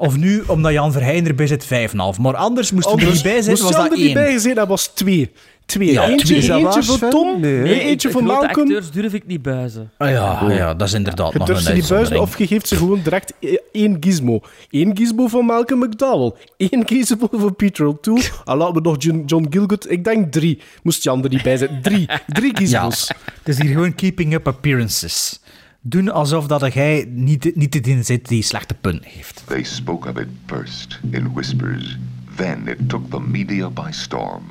Of 0.00 0.16
nu, 0.16 0.42
omdat 0.46 0.72
Jan 0.72 0.92
Verheyen 0.92 1.26
erbij 1.26 1.46
zit, 1.46 1.64
5,5. 1.64 2.20
Maar 2.20 2.36
anders 2.36 2.72
moest 2.72 2.86
hij 2.90 3.06
er 3.06 3.12
niet 3.12 3.22
bij 3.22 3.32
zijn, 3.42 3.48
Moest 3.50 3.62
was 3.62 3.70
Jan 3.72 3.82
dat 3.82 3.92
er 3.92 3.98
niet 4.04 4.12
bij 4.14 4.24
één. 4.24 4.32
gezeten, 4.32 4.56
dat 4.56 4.68
was 4.68 4.86
2. 4.86 5.30
Twee. 5.66 5.92
Ja, 5.92 6.06
eentje 6.08 6.26
twee. 6.26 6.36
Eentje 6.36 6.62
waar, 6.62 6.82
voor? 6.82 7.08
Tom, 7.10 7.40
Nee. 7.40 7.60
Nee, 7.62 7.80
eentje 7.80 8.10
voor 8.10 8.22
grote 8.22 8.36
Malcolm. 8.40 8.66
acteurs 8.66 8.90
durf 8.90 9.14
ik 9.14 9.26
niet 9.26 9.42
buizen. 9.42 9.90
Ah, 9.98 10.10
ja, 10.10 10.52
ja, 10.52 10.74
dat 10.74 10.88
is 10.88 10.94
inderdaad 10.94 11.32
Je 11.32 11.38
nog 11.38 11.48
een 11.48 11.56
ze 11.56 11.72
niet 11.72 11.88
buizen 11.88 12.20
of 12.20 12.38
je 12.38 12.46
geeft 12.46 12.68
ze 12.68 12.76
gewoon 12.76 13.00
direct 13.02 13.32
e- 13.40 13.56
één 13.72 13.96
gizmo. 14.00 14.40
Eén 14.70 14.96
gizmo 14.96 15.26
van 15.26 15.44
Malcolm 15.44 15.80
McDowell. 15.80 16.32
Eén 16.56 16.82
gizmo 16.86 17.28
van 17.32 17.56
Peter 17.56 17.86
O'Toole. 17.86 18.22
En 18.44 18.56
laten 18.56 18.74
we 18.74 18.80
nog 18.80 18.96
John, 18.98 19.22
John 19.26 19.46
Gilgood. 19.50 19.90
Ik 19.90 20.04
denk 20.04 20.32
drie. 20.32 20.58
Moest 20.82 21.02
Jan 21.02 21.22
er 21.24 21.30
niet 21.30 21.42
bij 21.42 21.56
zijn. 21.56 21.78
Drie. 21.82 22.08
Drie 22.26 22.50
Ja, 22.58 22.58
gizmos. 22.58 23.08
het 23.38 23.48
is 23.48 23.58
hier 23.58 23.70
gewoon 23.72 23.94
keeping 23.94 24.34
up 24.34 24.46
appearances. 24.46 25.40
Doen 25.82 26.12
alsof 26.12 26.46
dat 26.46 26.72
jij 26.72 27.04
niet, 27.08 27.56
niet 27.56 27.74
erin 27.74 28.04
zit 28.04 28.28
die 28.28 28.42
slechte 28.42 28.74
punten 28.74 29.10
heeft. 29.10 29.42
They 29.46 29.62
spoke 29.62 30.08
of 30.08 30.16
it 30.16 30.28
first 30.46 30.98
in 31.10 31.32
whispers. 31.34 31.98
Then 32.36 32.68
it 32.68 32.88
took 32.88 33.10
the 33.10 33.20
media 33.20 33.70
by 33.70 33.90
storm. 33.90 34.42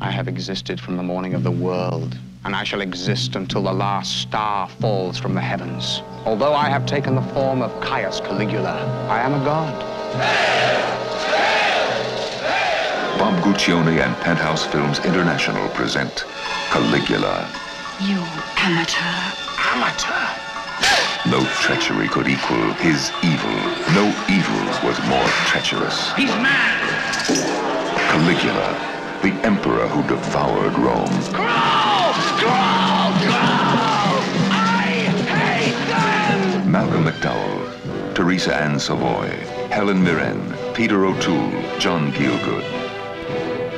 I 0.00 0.10
have 0.10 0.30
existed 0.30 0.80
from 0.80 0.96
the 0.96 1.02
morning 1.02 1.34
of 1.34 1.42
the 1.42 1.58
world, 1.58 2.16
and 2.42 2.54
I 2.54 2.64
shall 2.64 2.80
exist 2.80 3.36
until 3.36 3.62
the 3.62 3.72
last 3.72 4.18
star 4.18 4.68
falls 4.80 5.18
from 5.18 5.34
the 5.34 5.40
heavens. 5.40 6.02
Although 6.24 6.54
I 6.66 6.68
have 6.68 6.84
taken 6.84 7.14
the 7.14 7.32
form 7.32 7.62
of 7.62 7.70
Caius 7.80 8.20
Caligula, 8.20 8.76
I 9.08 9.20
am 9.20 9.34
a 9.34 9.44
god. 9.44 9.84
Bob 13.18 13.40
Guccione 13.42 14.00
and 14.00 14.16
Penthouse 14.16 14.66
Films 14.66 14.98
International 15.04 15.68
present 15.68 16.24
Caligula. 16.70 17.46
You 18.00 18.18
amateur. 18.56 19.32
Amateur! 19.74 20.41
No 21.30 21.44
treachery 21.60 22.08
could 22.08 22.26
equal 22.26 22.72
his 22.74 23.12
evil. 23.22 23.54
No 23.94 24.12
evil 24.28 24.64
was 24.84 24.98
more 25.06 25.28
treacherous. 25.46 26.12
He's 26.14 26.34
mad! 26.42 26.82
Caligula, 28.10 28.76
the 29.22 29.32
emperor 29.46 29.86
who 29.86 30.02
devoured 30.08 30.76
Rome. 30.76 31.06
Growl! 31.32 32.12
Growl! 32.40 33.12
Growl! 33.22 34.18
I 34.50 35.06
hate 35.28 35.86
them! 35.86 36.70
Malcolm 36.70 37.04
McDowell, 37.04 38.14
Teresa 38.14 38.56
Ann 38.56 38.80
Savoy, 38.80 39.30
Helen 39.70 40.02
Mirren, 40.02 40.54
Peter 40.74 41.04
O'Toole, 41.04 41.78
John 41.78 42.10
Gielgud. 42.12 42.66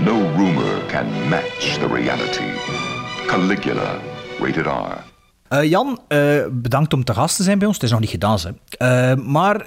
No 0.01 0.17
rumor 0.35 0.81
can 0.89 1.29
match 1.29 1.77
the 1.79 1.89
reality. 1.89 2.59
Caligula, 3.29 4.03
rated 4.41 4.67
R. 4.67 5.05
Eh, 5.55 5.71
Jan, 5.71 6.01
eh, 6.09 6.19
bedankt 6.51 6.93
om 6.93 7.05
te 7.05 7.15
gast 7.15 7.37
te 7.37 7.43
zijn 7.43 7.59
bij 7.59 7.67
ons. 7.67 7.77
Het 7.77 7.85
is 7.85 7.91
nog 7.91 8.01
niet 8.01 8.11
gedaan, 8.11 8.39
hè. 8.43 8.51
Eh, 9.11 9.17
maar 9.25 9.67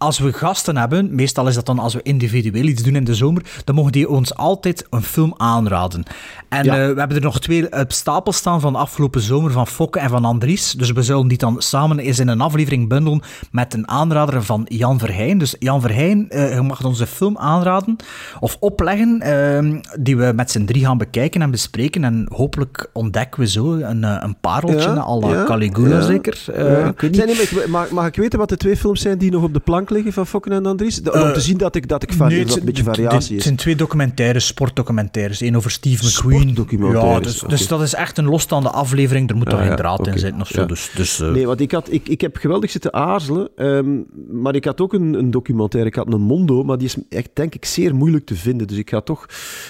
als 0.00 0.18
we 0.18 0.32
gasten 0.32 0.76
hebben, 0.76 1.14
meestal 1.14 1.48
is 1.48 1.54
dat 1.54 1.66
dan 1.66 1.78
als 1.78 1.94
we 1.94 2.02
individueel 2.02 2.64
iets 2.64 2.82
doen 2.82 2.96
in 2.96 3.04
de 3.04 3.14
zomer, 3.14 3.42
dan 3.64 3.74
mogen 3.74 3.92
die 3.92 4.08
ons 4.08 4.34
altijd 4.34 4.86
een 4.90 5.02
film 5.02 5.34
aanraden. 5.36 6.02
En 6.48 6.64
Ja. 6.64 6.72
eh, 6.72 6.92
we 6.92 6.98
hebben 6.98 7.16
er 7.16 7.22
nog 7.22 7.40
twee 7.40 7.72
op 7.80 7.92
stapel 7.92 8.32
staan 8.32 8.60
van 8.60 8.72
de 8.72 8.78
afgelopen 8.78 9.20
zomer 9.20 9.50
van 9.52 9.66
Fokke 9.66 9.98
en 9.98 10.08
van 10.10 10.24
Andries. 10.24 10.72
Dus 10.72 10.90
we 10.92 11.02
zullen 11.02 11.28
die 11.28 11.38
dan 11.38 11.54
samen 11.58 11.98
eens 11.98 12.18
in 12.18 12.28
een 12.28 12.40
aflevering 12.40 12.88
bundelen 12.88 13.22
met 13.50 13.74
een 13.74 13.88
aanrader 13.88 14.42
van 14.42 14.66
Jan 14.68 14.98
Verheyen. 14.98 15.38
Dus 15.38 15.54
Jan 15.58 15.80
Verheyen, 15.80 16.28
eh, 16.28 16.54
je 16.54 16.60
mag 16.62 16.84
onze 16.84 17.06
film 17.06 17.38
aanraden 17.38 17.96
of 18.40 18.56
opleggen, 18.60 19.20
eh, 19.20 19.80
die 20.00 20.16
we 20.16 20.32
met 20.34 20.50
z'n 20.50 20.64
drie 20.64 20.84
gaan 20.84 20.98
bekijken 20.98 21.42
en 21.42 21.50
bespreken. 21.50 22.04
En 22.04 22.26
hopelijk 22.34 22.90
ontdekken 22.92 23.40
we 23.40 23.48
zo 23.48 23.72
een, 23.72 24.04
eh, 24.04 24.16
een 24.20 24.36
pareltje, 24.40 24.88
à 25.00 25.18
la 25.18 25.44
Caligula 25.44 25.94
ja, 25.94 26.00
zeker. 26.00 26.44
Eh, 26.54 26.64
ja. 26.80 26.86
ik 26.88 27.00
weet 27.00 27.26
niet. 27.26 27.36
Zijn 27.50 27.70
mag 27.90 28.06
ik 28.06 28.16
weten 28.16 28.38
wat 28.38 28.48
de 28.48 28.56
twee 28.56 28.76
films 28.76 29.00
zijn 29.00 29.18
die 29.18 29.30
nog 29.30 29.42
op 29.42 29.52
de 29.54 29.60
plank 29.60 29.89
liggen 29.90 30.12
van 30.12 30.26
Fokken 30.26 30.52
en 30.52 30.66
Andries? 30.66 30.96
De- 31.02 31.12
om 31.12 31.18
Eh, 31.20 31.30
te 31.32 31.40
zien 31.40 31.56
dat 31.58 31.74
ik, 31.74 31.88
dat 31.88 32.02
ik 32.02 32.08
Nee, 32.18 32.38
het 32.38 32.56
een 32.56 32.64
beetje 32.64 32.82
zijn- 32.82 32.94
variatie 32.94 33.34
Het 33.34 33.44
zijn 33.44 33.56
twee 33.56 33.76
documentaires, 33.76 34.46
sportdocumentaires. 34.46 35.40
Eén 35.40 35.56
over 35.56 35.70
Steve 35.70 36.04
McQueen. 36.06 36.56
Ja, 36.92 37.20
dus, 37.20 37.38
dus 37.40 37.68
dat 37.68 37.82
is 37.82 37.94
echt 37.94 38.18
een 38.18 38.24
losstaande 38.24 38.70
aflevering. 38.70 39.30
Er 39.30 39.36
moet 39.36 39.44
toch 39.44 39.54
Ah, 39.54 39.60
geen 39.60 39.70
ja, 39.70 39.76
draad 39.76 40.06
in 40.06 40.18
zitten 40.18 40.40
of 40.40 40.48
zo. 40.48 40.60
Ja. 40.60 40.66
Dus, 40.66 40.90
dus, 40.96 41.20
eh, 41.20 41.30
Nee, 41.30 41.46
want 41.46 41.60
ik, 41.60 41.72
had, 41.72 41.92
ik, 41.92 42.08
ik 42.08 42.20
heb 42.20 42.36
geweldig 42.36 42.70
zitten 42.70 42.92
aarzelen, 42.92 43.48
ehm, 43.56 43.98
maar 44.42 44.54
ik 44.54 44.64
had 44.64 44.80
ook 44.80 44.92
een, 44.92 45.14
een 45.14 45.30
documentaire. 45.30 45.88
Ik 45.90 45.96
had 45.96 46.12
een 46.12 46.20
Mondo, 46.20 46.62
maar 46.64 46.78
die 46.78 46.86
is 46.86 46.96
echt, 47.08 47.28
denk 47.32 47.54
ik, 47.54 47.64
zeer 47.64 47.94
moeilijk 47.94 48.26
te 48.26 48.34
vinden. 48.36 48.66
Dus 48.66 48.76
ik 48.76 48.90
ga 48.90 49.00
toch 49.00 49.26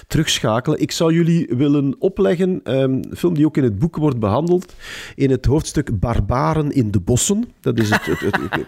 terugschakelen. 0.07 0.81
Ik 0.81 0.93
zou 0.93 1.13
jullie 1.15 1.51
willen 1.57 1.95
opleggen, 1.99 2.61
ehm, 2.65 2.83
een 2.83 3.07
film 3.17 3.35
die 3.35 3.47
ook 3.47 3.57
in 3.57 3.63
het 3.63 3.79
boek 3.79 3.97
wordt 3.97 4.19
behandeld, 4.19 4.75
in 5.15 5.31
het 5.31 5.45
hoofdstuk 5.45 5.99
Barbaren 6.01 6.71
in 6.73 6.91
de 6.91 7.01
bossen. 7.01 7.45
Dat 7.61 7.79
is 7.79 7.91
het... 7.91 8.07
het, 8.07 8.21
het, 8.21 8.37
het- 8.51 8.67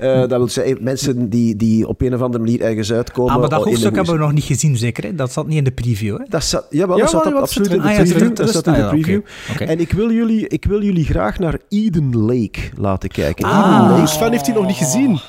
eh, 0.00 0.18
dat 0.18 0.30
wil 0.30 0.48
zeggen, 0.48 0.76
mensen 0.80 1.28
die, 1.28 1.56
die 1.56 1.88
op 1.88 2.00
een 2.00 2.14
of 2.14 2.20
andere 2.20 2.44
manier 2.44 2.60
ergens 2.60 2.92
uitkomen. 2.92 3.32
ah, 3.32 3.40
maar 3.40 3.48
dat 3.48 3.64
hoofdstuk 3.64 3.94
hebben 3.94 4.14
we 4.14 4.20
nog 4.20 4.32
niet 4.32 4.44
gezien, 4.44 4.76
zeker? 4.76 5.04
Hè? 5.04 5.14
Dat 5.14 5.32
zat 5.32 5.46
niet 5.46 5.56
in 5.56 5.64
de 5.64 5.70
preview. 5.70 6.18
Hè? 6.18 6.24
Dat 6.28 6.44
zat, 6.44 6.66
jawel, 6.70 6.96
Ja, 6.96 7.02
dat 7.02 7.10
zat 7.10 7.24
maar 7.24 7.32
dat 7.32 7.40
wat 7.40 7.48
absoluut 7.48 7.70
in 7.72 7.82
de 7.82 7.88
ah, 7.88 7.94
preview. 7.94 8.34
Dat 8.34 8.50
zat 8.50 8.66
in 8.66 8.72
de 8.72 8.82
ah, 8.82 8.88
preview. 8.88 9.20
En 9.58 9.80
ik 9.80 9.92
wil, 9.92 10.12
jullie, 10.12 10.48
ik 10.48 10.64
wil 10.64 10.82
jullie 10.82 11.04
graag 11.04 11.38
naar 11.38 11.58
Eden 11.68 12.16
Lake 12.16 12.60
laten 12.76 13.08
kijken. 13.08 13.44
Ah, 13.44 13.80
Eden 13.82 13.96
Lake. 13.96 14.06
Sven 14.06 14.30
heeft 14.30 14.44
die 14.44 14.54
nog 14.54 14.66
niet 14.66 14.76
gezien. 14.76 15.20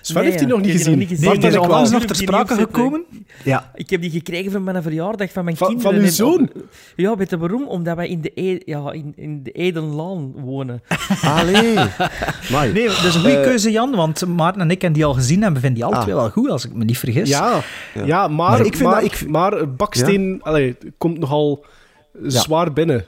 Sven 0.00 0.14
Nee, 0.22 0.24
heeft 0.24 0.38
die 0.38 0.48
ja, 0.48 0.54
nog 0.54 0.62
niet 0.62 0.74
ik 0.74 0.76
heb 0.84 0.84
die 0.86 0.94
gezien. 0.94 0.98
nog 0.98 1.08
niet 1.08 1.08
gezien. 1.08 1.30
Nee, 1.30 1.38
die 1.38 1.48
is 1.50 1.56
onlangs 1.66 1.90
nog 1.90 2.04
ter 2.04 2.16
sprake 2.16 2.54
gekomen. 2.54 3.04
Ja. 3.44 3.70
Ik 3.74 3.90
heb 3.90 4.00
die 4.00 4.10
gekregen 4.10 4.52
van 4.52 4.64
mijn 4.64 4.82
verjaardag 4.82 5.32
van 5.32 5.44
mijn 5.44 5.56
kinderen. 5.56 5.80
van 5.82 5.94
uw 5.94 6.00
En- 6.02 6.12
zoon? 6.12 6.50
Ja, 6.96 7.16
weet 7.16 7.30
je 7.30 7.38
waarom? 7.38 7.66
Omdat 7.68 7.96
wij 7.96 8.08
in 8.08 8.20
de, 8.20 8.30
e 8.34 8.58
ja, 8.64 8.92
in, 8.92 9.12
in 9.16 9.42
de 9.42 9.50
Edenlaan 9.50 10.32
wonen. 10.36 10.82
Allee. 11.22 11.74
Nee, 12.72 12.86
dat 12.86 13.04
is 13.04 13.14
een 13.14 13.20
goede 13.20 13.36
Eh, 13.36 13.42
keuze, 13.42 13.70
Jan. 13.70 13.94
Want 13.94 14.26
Maarten 14.26 14.60
en 14.60 14.70
ik 14.70 14.80
hebben 14.82 14.98
die 14.98 15.08
al 15.08 15.14
gezien 15.14 15.42
en 15.42 15.52
we 15.54 15.60
vinden 15.60 15.74
die 15.74 15.84
alle 15.84 15.96
Ah. 15.96 16.02
twee 16.02 16.14
wel 16.14 16.30
goed, 16.30 16.50
als 16.50 16.64
ik 16.64 16.74
me 16.74 16.84
niet 16.84 16.98
vergis. 16.98 17.28
Ja, 17.28 17.60
ja. 17.94 18.28
maar, 18.28 18.30
Maar 18.30 18.50
maar, 18.50 18.66
ik 18.66 18.76
vind 18.76 18.90
dat- 18.90 19.02
ik- 19.02 19.28
maar 19.28 19.74
Baksteen 19.74 20.40
allee, 20.42 20.76
komt 20.98 21.18
nogal 21.18 21.64
zwaar 22.22 22.72
binnen. 22.72 23.04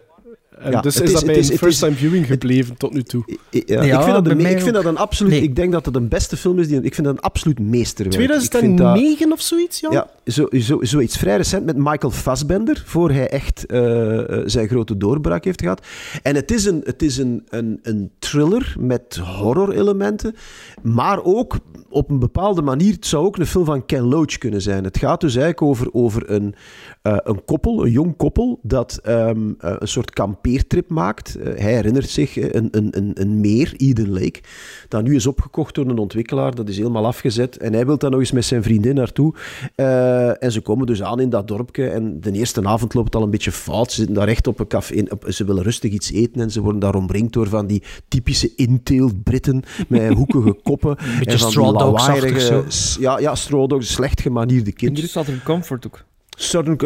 En 0.62 0.70
Ja, 0.70 0.80
dus 0.80 0.94
is, 0.94 1.00
is- 1.00 1.10
dat 1.12 1.16
het 1.22 1.26
bij 1.30 1.38
is- 1.38 1.46
een 1.46 1.52
het 1.52 1.60
first 1.62 1.74
is- 1.74 1.80
time 1.88 1.96
viewing 1.96 2.26
gebleven 2.26 2.76
tot 2.76 2.92
nu 2.92 3.02
toe. 3.02 3.24
Ja, 3.50 3.60
Ja, 3.82 3.98
ik, 3.98 4.02
vind 4.04 4.14
dat 4.24 4.26
een, 4.26 4.40
ik 4.46 4.60
vind 4.60 4.74
dat 4.74 4.84
een 4.84 4.96
absoluut. 4.96 5.32
Nee. 5.32 5.42
Ik 5.42 5.56
denk 5.56 5.72
dat 5.72 5.86
het 5.86 5.96
een 5.96 6.08
beste 6.08 6.36
film 6.36 6.58
is. 6.58 6.68
Die, 6.68 6.80
ik 6.82 6.94
vind 6.94 7.06
dat 7.06 7.16
een 7.16 7.22
absoluut 7.22 7.58
meesterwerk. 7.58 8.20
Ik 8.20 8.28
vind 8.28 8.40
dat- 8.40 8.50
2009 8.50 9.32
of 9.32 9.40
zoiets, 9.40 9.80
Jan? 9.80 9.92
Ja, 9.92 10.10
zo, 10.26 10.46
zo, 10.50 10.78
zoiets 10.80 11.16
vrij 11.18 11.36
recent 11.36 11.64
met 11.64 11.76
Michael 11.76 12.10
Fassbender, 12.12 12.82
voor 12.86 13.10
hij 13.10 13.28
echt 13.28 13.66
eh, 13.66 14.18
eh, 14.38 14.42
zijn 14.46 14.68
grote 14.68 14.96
doorbraak 14.96 15.44
heeft 15.44 15.60
gehad. 15.62 15.86
En 16.22 16.34
het 16.34 16.50
is 16.50 16.64
een, 16.64 16.80
het 16.84 17.02
is 17.02 17.16
een, 17.18 17.42
een, 17.48 17.78
een 17.82 18.10
thriller 18.18 18.74
met 18.78 19.16
horror-elementen, 19.16 20.34
maar 20.82 21.22
ook 21.24 21.56
op 21.88 22.10
een 22.10 22.18
bepaalde 22.18 22.62
manier, 22.62 22.92
het 22.92 23.06
zou 23.06 23.24
ook 23.26 23.36
een 23.38 23.46
film 23.46 23.64
van 23.64 23.86
Ken 23.86 24.02
Loach 24.02 24.38
kunnen 24.38 24.62
zijn. 24.62 24.84
Het 24.84 24.98
gaat 24.98 25.20
dus 25.20 25.34
eigenlijk 25.34 25.62
over, 25.62 25.88
over 25.92 26.30
een, 26.30 26.54
eh, 27.02 27.16
een 27.22 27.44
koppel, 27.44 27.84
een 27.84 27.90
jong 27.90 28.16
koppel, 28.16 28.58
dat 28.62 29.00
ehm, 29.02 29.50
eh, 29.58 29.74
een 29.78 29.88
soort 29.88 30.10
kampeertrip 30.52 30.88
maakt. 30.90 31.34
Eh, 31.36 31.58
hij 31.62 31.74
herinnert 31.74 32.08
zich 32.10 32.36
eh, 32.38 32.48
een, 32.52 32.68
een, 32.70 32.88
een, 32.90 33.10
een 33.14 33.40
meer, 33.40 33.74
Eden 33.76 34.10
Lake, 34.12 34.40
dat 34.88 35.02
nu 35.02 35.14
is 35.14 35.26
opgekocht 35.26 35.74
door 35.74 35.86
een 35.86 35.98
ontwikkelaar, 35.98 36.54
dat 36.54 36.68
is 36.68 36.76
helemaal 36.76 37.06
afgezet. 37.06 37.56
En 37.56 37.72
hij 37.72 37.86
wil 37.86 37.98
daar 37.98 38.10
nog 38.10 38.20
eens 38.20 38.32
met 38.32 38.44
zijn 38.44 38.62
vriendin 38.62 38.94
naartoe. 38.94 39.34
Eh, 39.74 40.42
en 40.42 40.52
ze 40.52 40.60
komen 40.60 40.86
dus 40.86 41.02
aan 41.02 41.20
in 41.20 41.30
dat 41.30 41.48
dorpje. 41.48 41.88
En 41.88 42.20
de 42.20 42.32
eerste 42.32 42.64
avond 42.64 42.94
loopt 42.94 43.06
het 43.06 43.16
al 43.16 43.22
een 43.22 43.30
beetje 43.30 43.52
fout. 43.52 43.90
Ze 43.90 43.96
zitten 43.96 44.14
daar 44.14 44.28
echt 44.28 44.46
op 44.46 44.60
een 44.60 44.66
café. 44.66 44.94
in- 44.94 45.12
op- 45.12 45.24
ze 45.28 45.44
willen 45.44 45.62
rustig 45.62 45.92
iets 45.92 46.12
eten. 46.12 46.40
En 46.42 46.50
ze 46.50 46.60
worden 46.60 46.80
daar 46.80 46.94
omringd 46.94 47.32
door 47.32 47.48
van 47.48 47.66
die 47.66 47.82
typische 48.08 48.52
inteelt 48.56 49.22
Britten. 49.22 49.62
Met 49.88 50.12
hoekige 50.12 50.52
koppen. 50.62 50.96
beetje 50.96 51.30
en 51.30 51.38
van 51.38 51.48
die 51.50 53.00
Ja, 53.00 53.18
ja, 53.18 53.34
Straw 53.34 53.68
Dogs. 53.68 53.92
Slecht 53.92 54.20
gemanierde 54.20 54.72
kinderen. 54.72 55.08
Southern 55.08 55.42
Comfort 55.42 55.86
ook. 55.86 56.04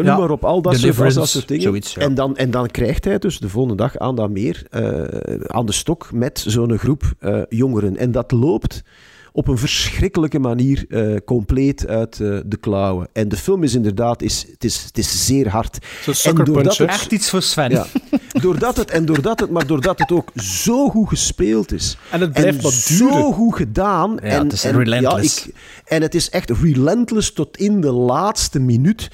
Ja, 0.05 0.11
noem 0.13 0.19
maar 0.19 0.31
op, 0.31 0.45
al 0.45 0.61
dat 0.61 0.77
soort, 0.77 1.13
dat 1.13 1.27
soort 1.27 1.47
dingen. 1.47 1.63
zoiets, 1.63 1.93
ja. 1.93 2.01
en, 2.01 2.15
dan, 2.15 2.37
en 2.37 2.51
dan 2.51 2.67
krijgt 2.67 3.05
hij 3.05 3.19
dus 3.19 3.39
de 3.39 3.49
volgende 3.49 3.77
dag 3.77 3.97
aan 3.97 4.15
dat 4.15 4.29
meer, 4.29 4.63
eh, 4.69 5.03
aan 5.47 5.65
de 5.65 5.71
stok, 5.71 6.09
met 6.13 6.43
zo'n 6.47 6.77
groep 6.77 7.13
eh, 7.19 7.41
jongeren. 7.49 7.97
En 7.97 8.11
dat 8.11 8.31
loopt 8.31 8.83
op 9.37 9.47
een 9.47 9.57
verschrikkelijke 9.57 10.39
manier 10.39 10.85
eh, 10.89 11.15
compleet 11.25 11.87
uit 11.87 12.19
eh, 12.19 12.37
de 12.45 12.57
klauwen. 12.59 13.07
En 13.13 13.29
de 13.29 13.35
film 13.35 13.63
is 13.63 13.75
inderdaad, 13.75 14.21
is, 14.21 14.45
het, 14.51 14.63
is, 14.63 14.83
het 14.83 14.97
is 14.97 15.25
zeer 15.25 15.49
hard. 15.49 15.77
Zo'n 16.01 16.13
sucker 16.13 16.45
doordat 16.45 16.77
het- 16.77 16.89
Echt 16.89 17.11
iets 17.11 17.29
voor 17.29 17.41
Sven. 17.41 17.69
ja, 17.71 17.85
doordat 18.41 18.77
het, 18.77 18.91
en 18.91 19.05
doordat 19.05 19.39
het, 19.39 19.49
maar 19.49 19.67
doordat 19.67 19.99
het 19.99 20.11
ook 20.11 20.29
zo 20.35 20.89
goed 20.89 21.07
gespeeld 21.09 21.71
is. 21.71 21.97
En 22.11 22.21
het 22.21 22.31
blijft 22.33 22.61
maar 22.63 22.71
duren. 22.87 23.13
zo 23.13 23.31
goed 23.31 23.55
gedaan. 23.55 24.11
Ja, 24.21 24.27
en, 24.29 24.43
het 24.43 24.53
is 24.53 24.63
en, 24.63 24.77
relentless. 24.77 25.37
Ja, 25.43 25.45
ik, 25.49 25.53
en 25.85 26.01
het 26.01 26.15
is 26.15 26.29
echt 26.29 26.49
relentless 26.49 27.33
tot 27.33 27.57
in 27.57 27.81
de 27.81 27.91
laatste 27.91 28.59
minuut. 28.59 29.07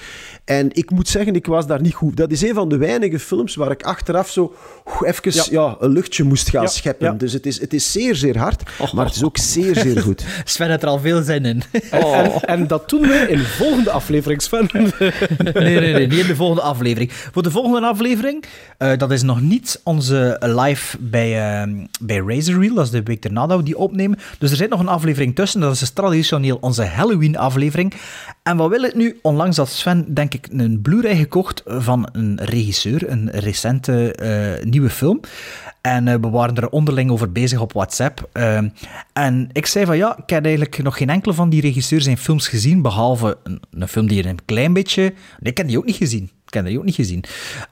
En 0.46 0.68
ik 0.72 0.92
moet 0.92 1.08
zeggen, 1.08 1.36
ik 1.36 1.46
was 1.46 1.68
daar 1.68 1.82
niet 1.82 1.94
goed. 1.94 2.18
Dat 2.18 2.32
is 2.32 2.42
een 2.42 2.54
van 2.54 2.70
de 2.70 2.78
weinige 2.78 3.20
films 3.20 3.56
waar 3.56 3.72
ik 3.72 3.84
achteraf 3.84 4.30
zo 4.30 4.54
even 5.06 5.32
Ja. 5.34 5.44
ja. 5.50 5.76
een 5.80 5.92
luchtje 5.92 6.24
moest 6.24 6.50
gaan 6.50 6.62
Ja, 6.64 6.68
scheppen. 6.70 7.08
ja. 7.08 7.14
Dus 7.14 7.34
het 7.34 7.46
is, 7.46 7.60
het 7.60 7.74
is 7.74 7.92
zeer, 7.92 8.16
zeer 8.16 8.38
hard. 8.38 8.64
Maar 8.94 9.06
het 9.06 9.16
is 9.16 9.24
ook 9.24 9.38
zeer, 9.38 9.76
zeer 9.76 10.02
goed. 10.08 10.13
Sven 10.44 10.70
heeft 10.70 10.84
er 10.84 10.90
al 10.90 11.00
veel 11.00 11.22
zin 11.22 11.46
in. 11.46 11.64
En, 11.92 12.32
en 12.42 12.68
dat 12.68 12.90
doen 12.90 13.02
we 13.02 13.26
in 13.30 13.38
de 13.38 13.46
volgende 13.46 13.92
aflevering, 13.92 14.42
Sven. 14.42 14.70
Nee, 14.74 15.80
nee, 15.80 15.94
nee, 15.94 16.08
niet 16.08 16.20
in 16.20 16.28
de 16.28 16.36
volgende 16.36 16.62
aflevering. 16.62 17.12
Voor 17.14 17.44
de 17.44 17.52
volgende 17.52 17.88
aflevering, 17.88 18.44
eh, 18.78 18.98
dat 18.98 19.12
is 19.12 19.22
nog 19.22 19.42
niet 19.42 19.82
onze 19.84 20.38
live 20.40 20.98
bij, 21.00 21.60
ehm 21.60 21.86
bij 22.02 22.22
Razor 22.26 22.60
Reel, 22.62 22.74
dat 22.74 22.86
is 22.86 22.92
de 22.92 23.04
week 23.04 23.22
daarna 23.22 23.48
dat 23.48 23.58
we 23.58 23.64
die 23.64 23.78
opnemen. 23.78 24.20
Dus 24.40 24.52
er 24.52 24.58
zit 24.58 24.70
nog 24.70 24.80
een 24.80 24.88
aflevering 24.88 25.36
tussen, 25.36 25.60
dat 25.60 25.74
is 25.74 25.80
dus 25.80 25.90
traditioneel 25.90 26.58
onze 26.62 26.84
Halloween-aflevering. 26.84 27.94
En 28.44 28.58
wat 28.58 28.70
wil 28.70 28.82
het 28.82 28.96
nu? 28.96 29.20
Onlangs 29.22 29.58
had 29.58 29.70
Sven, 29.70 30.14
denk 30.14 30.34
ik, 30.34 30.48
een 30.52 30.82
Blu-ray 30.82 31.16
gekocht 31.16 31.64
van 31.66 32.10
een 32.12 32.40
regisseur, 32.44 33.10
een 33.10 33.30
recente 33.32 34.14
eh, 34.14 34.66
nieuwe 34.66 34.90
film. 34.90 35.20
En 35.82 36.08
eh, 36.08 36.16
we 36.22 36.30
waren 36.30 36.56
er 36.56 36.70
onderling 36.70 37.12
over 37.12 37.32
bezig 37.32 37.60
op 37.60 37.74
WhatsApp. 37.74 38.30
Ehm, 38.32 38.70
en 39.14 39.50
ik 39.52 39.66
zei 39.66 39.86
van 39.86 39.98
ja, 39.98 40.18
ik 40.18 40.30
heb 40.30 40.46
eigenlijk 40.46 40.84
nog 40.84 40.98
geen 40.98 41.10
enkele 41.10 41.34
van 41.34 41.50
die 41.50 41.62
regisseurs 41.62 42.04
zijn 42.04 42.18
films 42.18 42.48
gezien, 42.48 42.82
behalve 42.82 43.38
een, 43.44 43.62
een 43.72 43.88
film 43.88 44.08
die 44.08 44.24
er 44.24 44.30
een 44.30 44.46
klein 44.46 44.74
beetje... 44.74 45.02
Nee, 45.02 45.52
ik 45.52 45.58
heb 45.58 45.68
die 45.68 45.78
ook 45.78 45.86
niet 45.86 45.96
gezien. 45.96 46.32
Ik 46.48 46.54
heb 46.54 46.66
die 46.66 46.78
ook 46.78 46.86
niet 46.86 46.96
gezien. 46.96 47.24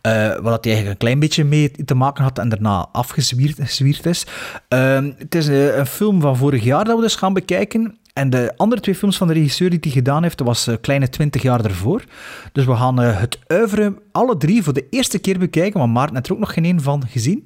Eh 0.02 0.38
wat 0.40 0.64
hij 0.64 0.74
eigenlijk 0.74 0.88
een 0.88 0.98
klein 0.98 1.20
beetje 1.20 1.44
mee 1.44 1.72
te 1.86 1.96
maken 1.96 2.24
had 2.24 2.40
en 2.40 2.50
daarna 2.50 2.88
afgezwierd 2.92 3.56
gezwierd 3.60 4.06
is. 4.06 4.26
Ehm, 4.68 5.12
het 5.18 5.36
is 5.36 5.48
eh, 5.48 5.78
een 5.78 5.86
film 5.86 6.22
van 6.22 6.38
vorig 6.38 6.64
jaar 6.64 6.86
dat 6.86 6.96
we 6.96 7.02
dus 7.02 7.16
gaan 7.16 7.34
bekijken. 7.34 7.98
En 8.14 8.30
de 8.30 8.54
andere 8.58 8.82
twee 8.82 8.96
films 8.96 9.18
van 9.18 9.28
de 9.28 9.34
regisseur 9.34 9.70
die 9.70 9.80
hij 9.82 9.92
gedaan 9.92 10.24
heeft, 10.24 10.40
was 10.40 10.68
een 10.68 10.80
kleine 10.80 11.10
twintig 11.10 11.42
jaar 11.42 11.66
ervoor. 11.66 12.04
Dus 12.52 12.66
we 12.66 12.76
gaan 12.76 13.02
eh, 13.02 13.20
het 13.20 13.40
oeuvre 13.48 14.02
alle 14.12 14.38
drie 14.38 14.64
voor 14.64 14.74
de 14.74 14.88
eerste 14.90 15.20
keer 15.20 15.40
bekijken, 15.40 15.80
want 15.80 15.94
Maarten 15.94 16.16
heeft 16.16 16.28
er 16.28 16.34
ook 16.34 16.40
nog 16.40 16.54
geen 16.54 16.66
één 16.66 16.82
van 16.82 17.08
gezien. 17.08 17.44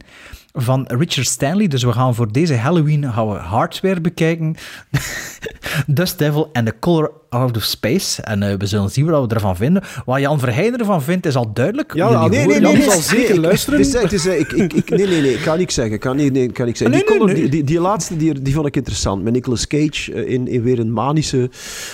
Van 0.57 0.85
Richard 0.87 1.27
Stanley. 1.27 1.67
Dus 1.67 1.83
we 1.83 1.91
gaan 1.91 2.15
voor 2.15 2.31
deze 2.31 2.53
Halloween 2.55 3.13
gaan 3.13 3.29
we 3.29 3.35
Hardware 3.35 4.01
bekijken. 4.01 4.55
Dust 5.87 6.17
Devil 6.19 6.49
en 6.53 6.65
The 6.65 6.73
Color 6.79 7.11
Out 7.29 7.57
of 7.57 7.63
Space. 7.63 8.21
En 8.21 8.43
eh, 8.43 8.57
we 8.57 8.65
zullen 8.65 8.89
zien 8.89 9.05
wat 9.05 9.27
we 9.29 9.35
ervan 9.35 9.55
vinden. 9.55 9.83
Wat 10.05 10.19
Jan 10.19 10.39
Verheyen 10.39 10.77
ervan 10.77 11.01
vindt, 11.01 11.25
is 11.25 11.35
al 11.35 11.53
duidelijk. 11.53 11.93
Ja, 11.93 12.07
ah, 12.07 12.29
nee, 12.29 12.45
nee, 12.45 12.59
dat. 12.59 12.73
nee, 12.73 12.83
zal 12.83 12.99
zeker 13.01 13.39
luisteren. 13.47 13.79
Het 13.79 13.87
is, 13.87 14.01
het 14.01 14.11
is, 14.13 14.25
eh, 14.25 14.39
ik, 14.39 14.51
ik, 14.51 14.73
ik, 14.73 14.89
nee, 14.89 15.07
nee, 15.07 15.21
nee, 15.21 15.33
ik 15.33 15.41
kan 15.41 15.57
niks 15.57 15.73
zeggen. 15.73 15.93
Ik 15.93 15.99
Kan 15.99 16.15
niet, 16.15 16.33
nee, 16.33 16.43
ik 16.43 16.53
kan 16.53 16.65
niks 16.65 16.77
zeggen. 16.79 16.97
Nee, 16.97 17.05
die, 17.07 17.17
nee, 17.17 17.27
color- 17.27 17.33
nee. 17.41 17.49
Die, 17.49 17.63
die, 17.63 17.63
die 17.63 17.79
laatste 17.79 18.17
die, 18.17 18.41
die 18.41 18.53
vond 18.53 18.67
ik 18.67 18.75
interessant. 18.75 19.23
Met 19.23 19.33
Nicolas 19.33 19.67
Cage 19.67 20.13
eh, 20.13 20.33
in, 20.33 20.47
in 20.47 20.61
weer 20.63 20.79
een 20.79 20.93
manische 20.93 21.49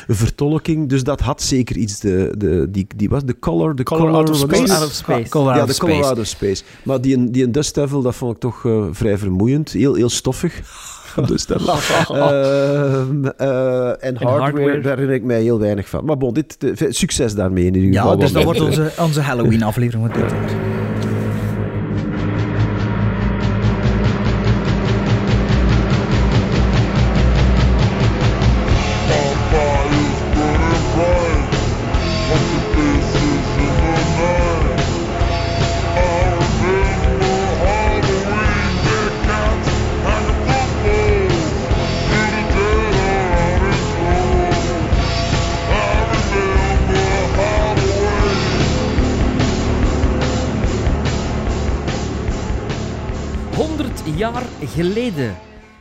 vertolking. 0.07 0.89
Dus 0.89 1.03
dat 1.03 1.19
had 1.19 1.41
zeker 1.41 1.77
iets. 1.77 1.99
De, 1.99 2.33
de, 2.37 2.67
die, 2.69 2.87
die 2.95 3.09
was 3.09 3.23
de 3.25 3.39
color, 3.39 3.75
de 3.75 3.83
Color 3.83 4.13
Out 4.13 4.29
of 4.29 4.35
Space. 4.37 4.61
het? 4.61 4.71
Out 4.71 4.85
of 4.85 4.93
Space. 4.93 5.29
Color 5.29 5.55
ja, 5.55 5.65
de 5.65 5.77
Color. 5.77 6.03
Out 6.03 6.19
of 6.19 6.25
Space. 6.25 6.63
Maar 6.83 7.01
die, 7.01 7.29
die 7.31 7.51
Dust 7.51 7.75
Devil, 7.75 8.01
dat 8.01 8.15
vond 8.15 8.33
ik 8.33 8.39
toch 8.39 8.50
eh, 8.65 8.83
vrij 8.91 9.17
vermoeiend. 9.17 9.71
Heel, 9.71 9.93
heel 9.93 10.09
stoffig. 10.09 10.61
Dust 11.27 11.47
Devil. 11.47 11.73
Ehm, 12.15 13.25
eh, 13.25 13.87
en 14.03 14.15
hardware, 14.15 14.39
Hardware. 14.39 14.81
daar 14.81 14.93
herinner 14.93 15.15
ik 15.15 15.23
mij 15.23 15.41
heel 15.41 15.59
weinig 15.59 15.89
van. 15.89 16.05
Maar 16.05 16.17
bon, 16.17 16.33
dit, 16.33 16.57
succes 16.89 17.35
daarmee 17.35 17.65
in 17.65 17.75
ieder 17.75 17.93
geval. 17.93 18.11
Ja, 18.11 18.19
dus 18.19 18.31
dat 18.31 18.43
wordt 18.43 18.61
onze, 18.61 18.91
onze 18.99 19.21
Halloween-aflevering. 19.21 20.11
Geleden 54.81 55.35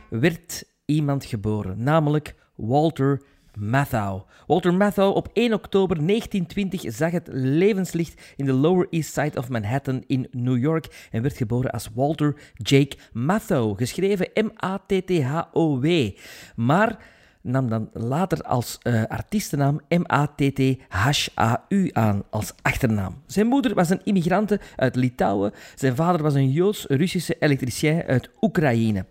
werd 0.09 0.63
iemand 0.85 1.25
geboren, 1.25 1.83
namelijk 1.83 2.35
Walter 2.55 3.21
Matthau. 3.53 4.21
Walter 4.47 4.73
Matthau 4.73 5.15
op 5.15 5.29
1 5.33 5.53
oktober 5.53 6.07
1920 6.07 6.93
zag 6.93 7.11
het 7.11 7.29
levenslicht 7.31 8.33
in 8.35 8.45
de 8.45 8.53
Lower 8.53 8.87
East 8.89 9.13
Side 9.13 9.37
of 9.37 9.49
Manhattan 9.49 10.03
in 10.07 10.27
New 10.31 10.57
York 10.57 11.07
en 11.11 11.21
werd 11.21 11.37
geboren 11.37 11.71
als 11.71 11.89
Walter 11.93 12.35
Jake 12.53 12.97
Matthau, 13.11 13.75
geschreven 13.77 14.29
M-A-T-T-H-O-W. 14.33 16.09
Maar 16.55 17.05
nam 17.41 17.69
dan 17.69 17.89
later 17.93 18.41
als 18.41 18.77
uh, 18.83 19.03
artiestennaam 19.07 19.81
M-A-T-T-H-A-U 19.87 21.09
aan 21.93 22.23
als 22.29 22.53
achternaam. 22.61 23.21
Zijn 23.25 23.47
moeder 23.47 23.73
was 23.73 23.89
een 23.89 24.01
immigrante 24.03 24.59
uit 24.75 24.95
Litouwen. 24.95 25.51
Zijn 25.75 25.95
vader 25.95 26.21
was 26.21 26.33
een 26.33 26.51
Joods-Russische 26.51 27.35
elektricien 27.39 28.03
uit 28.03 28.29
Oekraïne. 28.41 29.05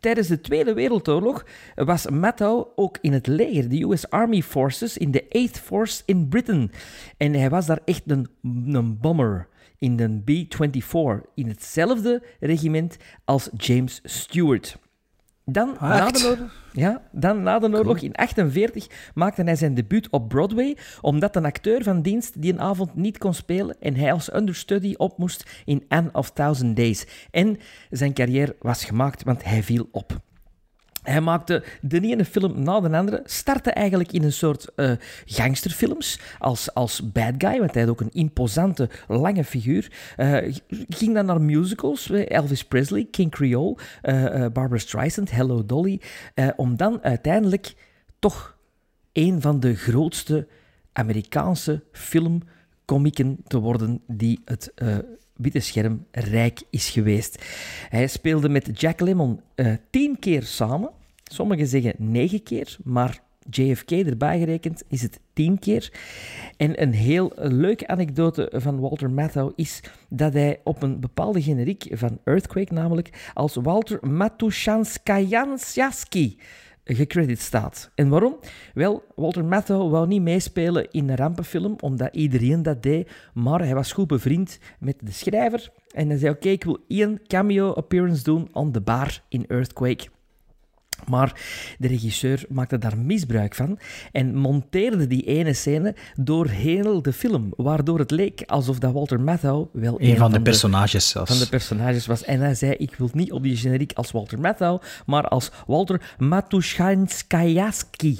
Tijdens 0.00 0.28
de 0.28 0.40
Tweede 0.40 0.74
Wereldoorlog 0.74 1.46
was 1.74 2.10
Matthau 2.10 2.66
ook 2.74 2.98
in 3.00 3.12
het 3.12 3.26
leger, 3.26 3.68
de 3.68 3.82
US 3.82 4.10
Army 4.10 4.42
Forces, 4.42 4.96
in 4.96 5.10
de 5.10 5.24
8th 5.24 5.62
Force 5.62 6.02
in 6.06 6.28
Britain. 6.28 6.70
En 7.16 7.32
hij 7.32 7.50
was 7.50 7.66
daar 7.66 7.80
echt 7.84 8.02
een, 8.06 8.28
een 8.42 8.98
bomber 9.00 9.48
in 9.78 9.96
de 9.96 10.20
B-24, 10.24 11.32
in 11.34 11.48
hetzelfde 11.48 12.22
regiment 12.40 12.96
als 13.24 13.50
James 13.56 14.00
Stewart. 14.04 14.78
Dan, 15.44 15.78
Ah, 15.78 15.88
na 15.88 16.10
de 16.10 16.26
oorlog, 16.28 16.50
ja, 16.72 17.02
dan 17.12 17.42
na 17.42 17.58
de 17.58 17.66
oorlog 17.66 17.98
in 18.00 18.12
1948 18.12 19.10
maakte 19.14 19.42
hij 19.42 19.56
zijn 19.56 19.74
debuut 19.74 20.10
op 20.10 20.28
Broadway, 20.28 20.76
omdat 21.00 21.36
een 21.36 21.44
acteur 21.44 21.82
van 21.82 22.02
dienst 22.02 22.42
die 22.42 22.52
een 22.52 22.60
avond 22.60 22.94
niet 22.94 23.18
kon 23.18 23.34
spelen 23.34 23.76
en 23.80 23.94
hij 23.94 24.12
als 24.12 24.34
understudy 24.34 24.94
op 24.96 25.18
moest 25.18 25.62
in 25.64 25.84
Anne 25.88 26.08
of 26.12 26.30
Thousand 26.30 26.76
Days. 26.76 27.06
En 27.30 27.58
zijn 27.90 28.12
carrière 28.12 28.56
was 28.58 28.84
gemaakt, 28.84 29.22
want 29.22 29.44
hij 29.44 29.62
viel 29.62 29.88
op. 29.92 30.20
Hij 31.02 31.20
maakte 31.20 31.64
de 31.80 32.00
ene 32.00 32.24
film 32.24 32.62
na 32.62 32.80
de 32.80 32.96
andere, 32.96 33.20
startte 33.24 33.70
eigenlijk 33.70 34.12
in 34.12 34.22
een 34.22 34.32
soort 34.32 34.74
eh, 34.74 34.92
gangsterfilms 35.24 36.20
als, 36.38 36.74
als 36.74 37.12
bad 37.12 37.34
guy, 37.38 37.58
want 37.58 37.74
hij 37.74 37.82
had 37.82 37.90
ook 37.90 38.00
een 38.00 38.12
imposante, 38.12 38.88
lange 39.08 39.44
figuur. 39.44 39.90
Eh, 40.16 40.54
ging 40.88 41.14
dan 41.14 41.26
naar 41.26 41.40
musicals, 41.40 42.10
eh, 42.10 42.30
Elvis 42.30 42.64
Presley, 42.64 43.06
King 43.10 43.30
Creole, 43.30 43.76
eh, 44.02 44.46
Barbara 44.52 44.78
Streisand, 44.78 45.30
Hello 45.30 45.66
Dolly, 45.66 46.00
om 46.56 46.76
dan 46.76 47.02
uiteindelijk 47.02 47.74
toch 48.18 48.56
een 49.12 49.40
van 49.40 49.60
de 49.60 49.74
grootste 49.74 50.46
Amerikaanse 50.92 51.82
filmcomieken 51.92 53.38
te 53.46 53.58
worden 53.58 54.00
die 54.06 54.40
het 54.44 54.72
witte 55.36 55.60
scherm 55.60 56.06
rijk 56.10 56.62
is 56.70 56.88
geweest. 56.88 57.44
Hij 57.88 58.06
speelde 58.06 58.48
met 58.48 58.80
Jack 58.80 59.00
Lemmon 59.00 59.40
eh, 59.54 59.72
tien 59.90 60.18
keer 60.18 60.42
samen. 60.42 60.90
Sommigen 61.24 61.66
zeggen 61.66 61.94
negen 61.98 62.42
keer, 62.42 62.76
maar 62.84 63.20
JFK 63.50 63.90
erbij 63.90 64.38
gerekend 64.38 64.82
is 64.88 65.02
het 65.02 65.20
tien 65.32 65.58
keer. 65.58 65.92
En 66.56 66.82
een 66.82 66.92
heel 66.92 67.32
leuke 67.36 67.86
anekdote 67.86 68.52
van 68.54 68.80
Walter 68.80 69.10
Matthau 69.10 69.52
is 69.56 69.80
dat 70.08 70.32
hij 70.32 70.60
op 70.64 70.82
een 70.82 71.00
bepaalde 71.00 71.42
generiek 71.42 71.86
van 71.90 72.18
Earthquake, 72.24 72.72
namelijk 72.72 73.30
als 73.34 73.54
Walter 73.54 74.08
Matushanskayansky 74.08 76.36
gecredit 76.84 77.40
staat. 77.40 77.90
En 77.94 78.08
waarom? 78.08 78.38
Wel, 78.74 79.02
Walter 79.14 79.44
Matthau 79.44 79.90
wou 79.90 80.06
niet 80.06 80.22
meespelen 80.22 80.90
in 80.90 81.08
een 81.08 81.16
rampenfilm, 81.16 81.76
omdat 81.80 82.14
iedereen 82.14 82.62
dat 82.62 82.82
deed, 82.82 83.10
maar 83.34 83.60
hij 83.60 83.74
was 83.74 83.92
goed 83.92 84.06
bevriend 84.06 84.58
met 84.78 84.96
de 85.00 85.12
schrijver 85.12 85.72
en 85.94 86.08
hij 86.08 86.18
zei, 86.18 86.32
oké, 86.32 86.48
ik 86.48 86.64
wil 86.64 86.78
één 86.88 87.26
cameo 87.26 87.72
appearance 87.72 88.22
doen 88.22 88.48
on 88.52 88.72
the 88.72 88.80
bar 88.80 89.22
in 89.28 89.46
Earthquake. 89.46 90.08
Maar 91.08 91.40
de 91.78 91.88
regisseur 91.88 92.44
maakte 92.48 92.78
daar 92.78 92.98
misbruik 92.98 93.54
van 93.54 93.78
en 94.12 94.34
monteerde 94.34 95.06
die 95.06 95.22
ene 95.22 95.52
scène 95.52 95.94
door 96.16 96.48
heel 96.48 97.02
de 97.02 97.12
film, 97.12 97.52
waardoor 97.56 97.98
het 97.98 98.10
leek 98.10 98.42
alsof 98.46 98.78
dat 98.78 98.92
Walter 98.92 99.20
Matthau 99.20 99.66
wel 99.72 100.00
Een 100.00 100.16
van 100.16 100.32
de 100.32 100.42
personages 100.42 101.08
zelfs. 101.08 101.30
van 101.30 101.40
de 101.40 101.48
personages 101.48 102.06
was. 102.06 102.24
En 102.24 102.40
hij 102.40 102.54
zei, 102.54 102.72
ik 102.72 102.94
wil 102.94 103.10
niet 103.12 103.32
op 103.32 103.42
die 103.42 103.56
generiek 103.56 103.92
als 103.92 104.10
Walter 104.10 104.40
Matthau, 104.40 104.80
maar 105.06 105.28
als 105.28 105.50
Walter 105.66 106.14
Matushanskayaski. 106.18 108.18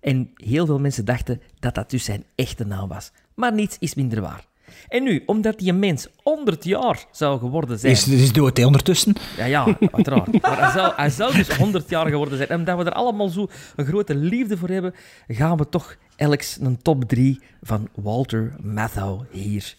En 0.00 0.30
heel 0.34 0.66
veel 0.66 0.78
mensen 0.78 1.04
dachten 1.04 1.40
dat 1.58 1.74
dat 1.74 1.90
dus 1.90 2.04
zijn 2.04 2.24
echte 2.34 2.64
naam 2.64 2.88
was. 2.88 3.12
Maar 3.34 3.54
niets 3.54 3.76
is 3.78 3.94
minder 3.94 4.20
waar. 4.20 4.44
En 4.88 5.02
nu, 5.02 5.22
omdat 5.26 5.58
die 5.58 5.72
mens 5.72 6.06
100 6.22 6.64
jaar 6.64 7.04
zou 7.10 7.38
geworden 7.38 7.78
zijn... 7.78 7.92
Is, 7.92 8.08
is 8.08 8.32
dood, 8.32 8.56
hè, 8.56 8.66
ondertussen. 8.66 9.14
Ja, 9.36 9.44
ja, 9.44 9.76
uiteraard. 9.92 10.42
Maar 10.42 10.60
hij 10.60 10.70
zou, 10.70 10.92
hij 10.96 11.10
zou 11.10 11.34
dus 11.34 11.56
100 11.56 11.88
jaar 11.88 12.06
geworden 12.06 12.36
zijn. 12.36 12.48
En 12.48 12.58
omdat 12.58 12.78
we 12.78 12.84
er 12.84 12.92
allemaal 12.92 13.28
zo 13.28 13.48
een 13.76 13.86
grote 13.86 14.14
liefde 14.14 14.56
voor 14.56 14.68
hebben, 14.68 14.94
gaan 15.28 15.56
we 15.56 15.68
toch 15.68 15.96
elks 16.16 16.58
een 16.60 16.82
top 16.82 17.04
3 17.04 17.40
van 17.62 17.88
Walter 17.94 18.54
Matthau 18.62 19.24
hier 19.30 19.74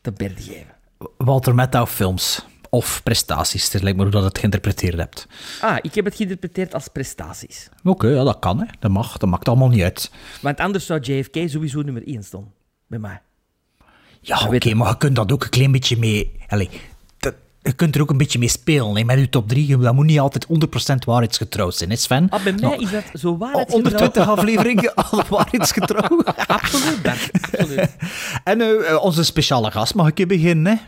te 0.00 0.12
berden 0.12 0.42
geven. 0.42 0.74
Walter 1.16 1.54
Matthau 1.54 1.86
films. 1.86 2.46
Of 2.70 3.02
prestaties, 3.02 3.72
het 3.72 3.82
lijkt 3.82 3.96
me 3.96 4.02
hoe 4.02 4.12
dat 4.12 4.24
het 4.24 4.38
geïnterpreteerd 4.38 4.96
hebt. 4.96 5.26
Ah, 5.60 5.76
ik 5.80 5.94
heb 5.94 6.04
het 6.04 6.14
geïnterpreteerd 6.14 6.74
als 6.74 6.88
prestaties. 6.88 7.68
Oké, 7.84 8.08
ja, 8.08 8.24
dat 8.24 8.38
kan, 8.38 8.58
hè. 8.60 8.66
Dat 8.78 8.90
mag. 8.90 9.16
Dat 9.18 9.28
maakt 9.28 9.48
allemaal 9.48 9.68
niet 9.68 9.82
uit. 9.82 10.10
Want 10.40 10.60
anders 10.60 10.86
zou 10.86 11.00
JFK 11.00 11.36
sowieso 11.46 11.82
nummer 11.82 12.06
1 12.06 12.24
staan. 12.24 12.52
Bij 12.86 12.98
mij. 12.98 13.20
Ja, 14.26 14.40
oké, 14.48 14.74
maar 14.74 14.88
je 14.88 14.96
kunt 14.96 15.16
dat 15.16 15.32
ook 15.32 15.42
een 15.44 15.50
klein 15.50 15.72
beetje 15.72 15.96
mee... 15.98 16.32
Allee, 16.48 16.68
dat- 17.18 17.34
je 17.62 17.72
kunt 17.72 17.94
er 17.94 18.00
ook 18.00 18.10
een 18.10 18.16
beetje 18.16 18.38
mee 18.38 18.48
spelen, 18.48 18.96
hè, 18.96 19.04
met 19.04 19.18
je 19.18 19.28
top 19.28 19.48
3. 19.48 19.76
Dat 19.76 19.94
moet 19.94 20.06
niet 20.06 20.20
altijd 20.20 20.46
100% 20.46 21.04
waarheidsgetrouw 21.06 21.70
zijn, 21.70 21.90
hè, 21.90 21.96
Sven? 21.96 22.26
Ah, 22.30 22.42
bij 22.42 22.52
mij 22.52 22.60
Nou, 22.60 22.82
is 22.82 22.90
dat 22.90 23.02
zo 23.14 23.36
waar. 23.38 23.54
Oh, 23.54 23.68
120 23.70 24.28
afleveringen, 24.28 24.94
alle 25.10 25.24
waarheidsgetrouw. 25.28 26.22
Absoluut, 26.46 27.02
Bert. 27.02 27.30
Absoluut. 27.52 27.96
En 28.44 28.60
eh, 28.60 28.90
eh, 28.90 29.02
onze 29.04 29.24
speciale 29.24 29.70
gast, 29.70 29.94
mag 29.94 30.10
ik 30.14 30.28
beginnen, 30.28 30.72
hè? 30.72 30.78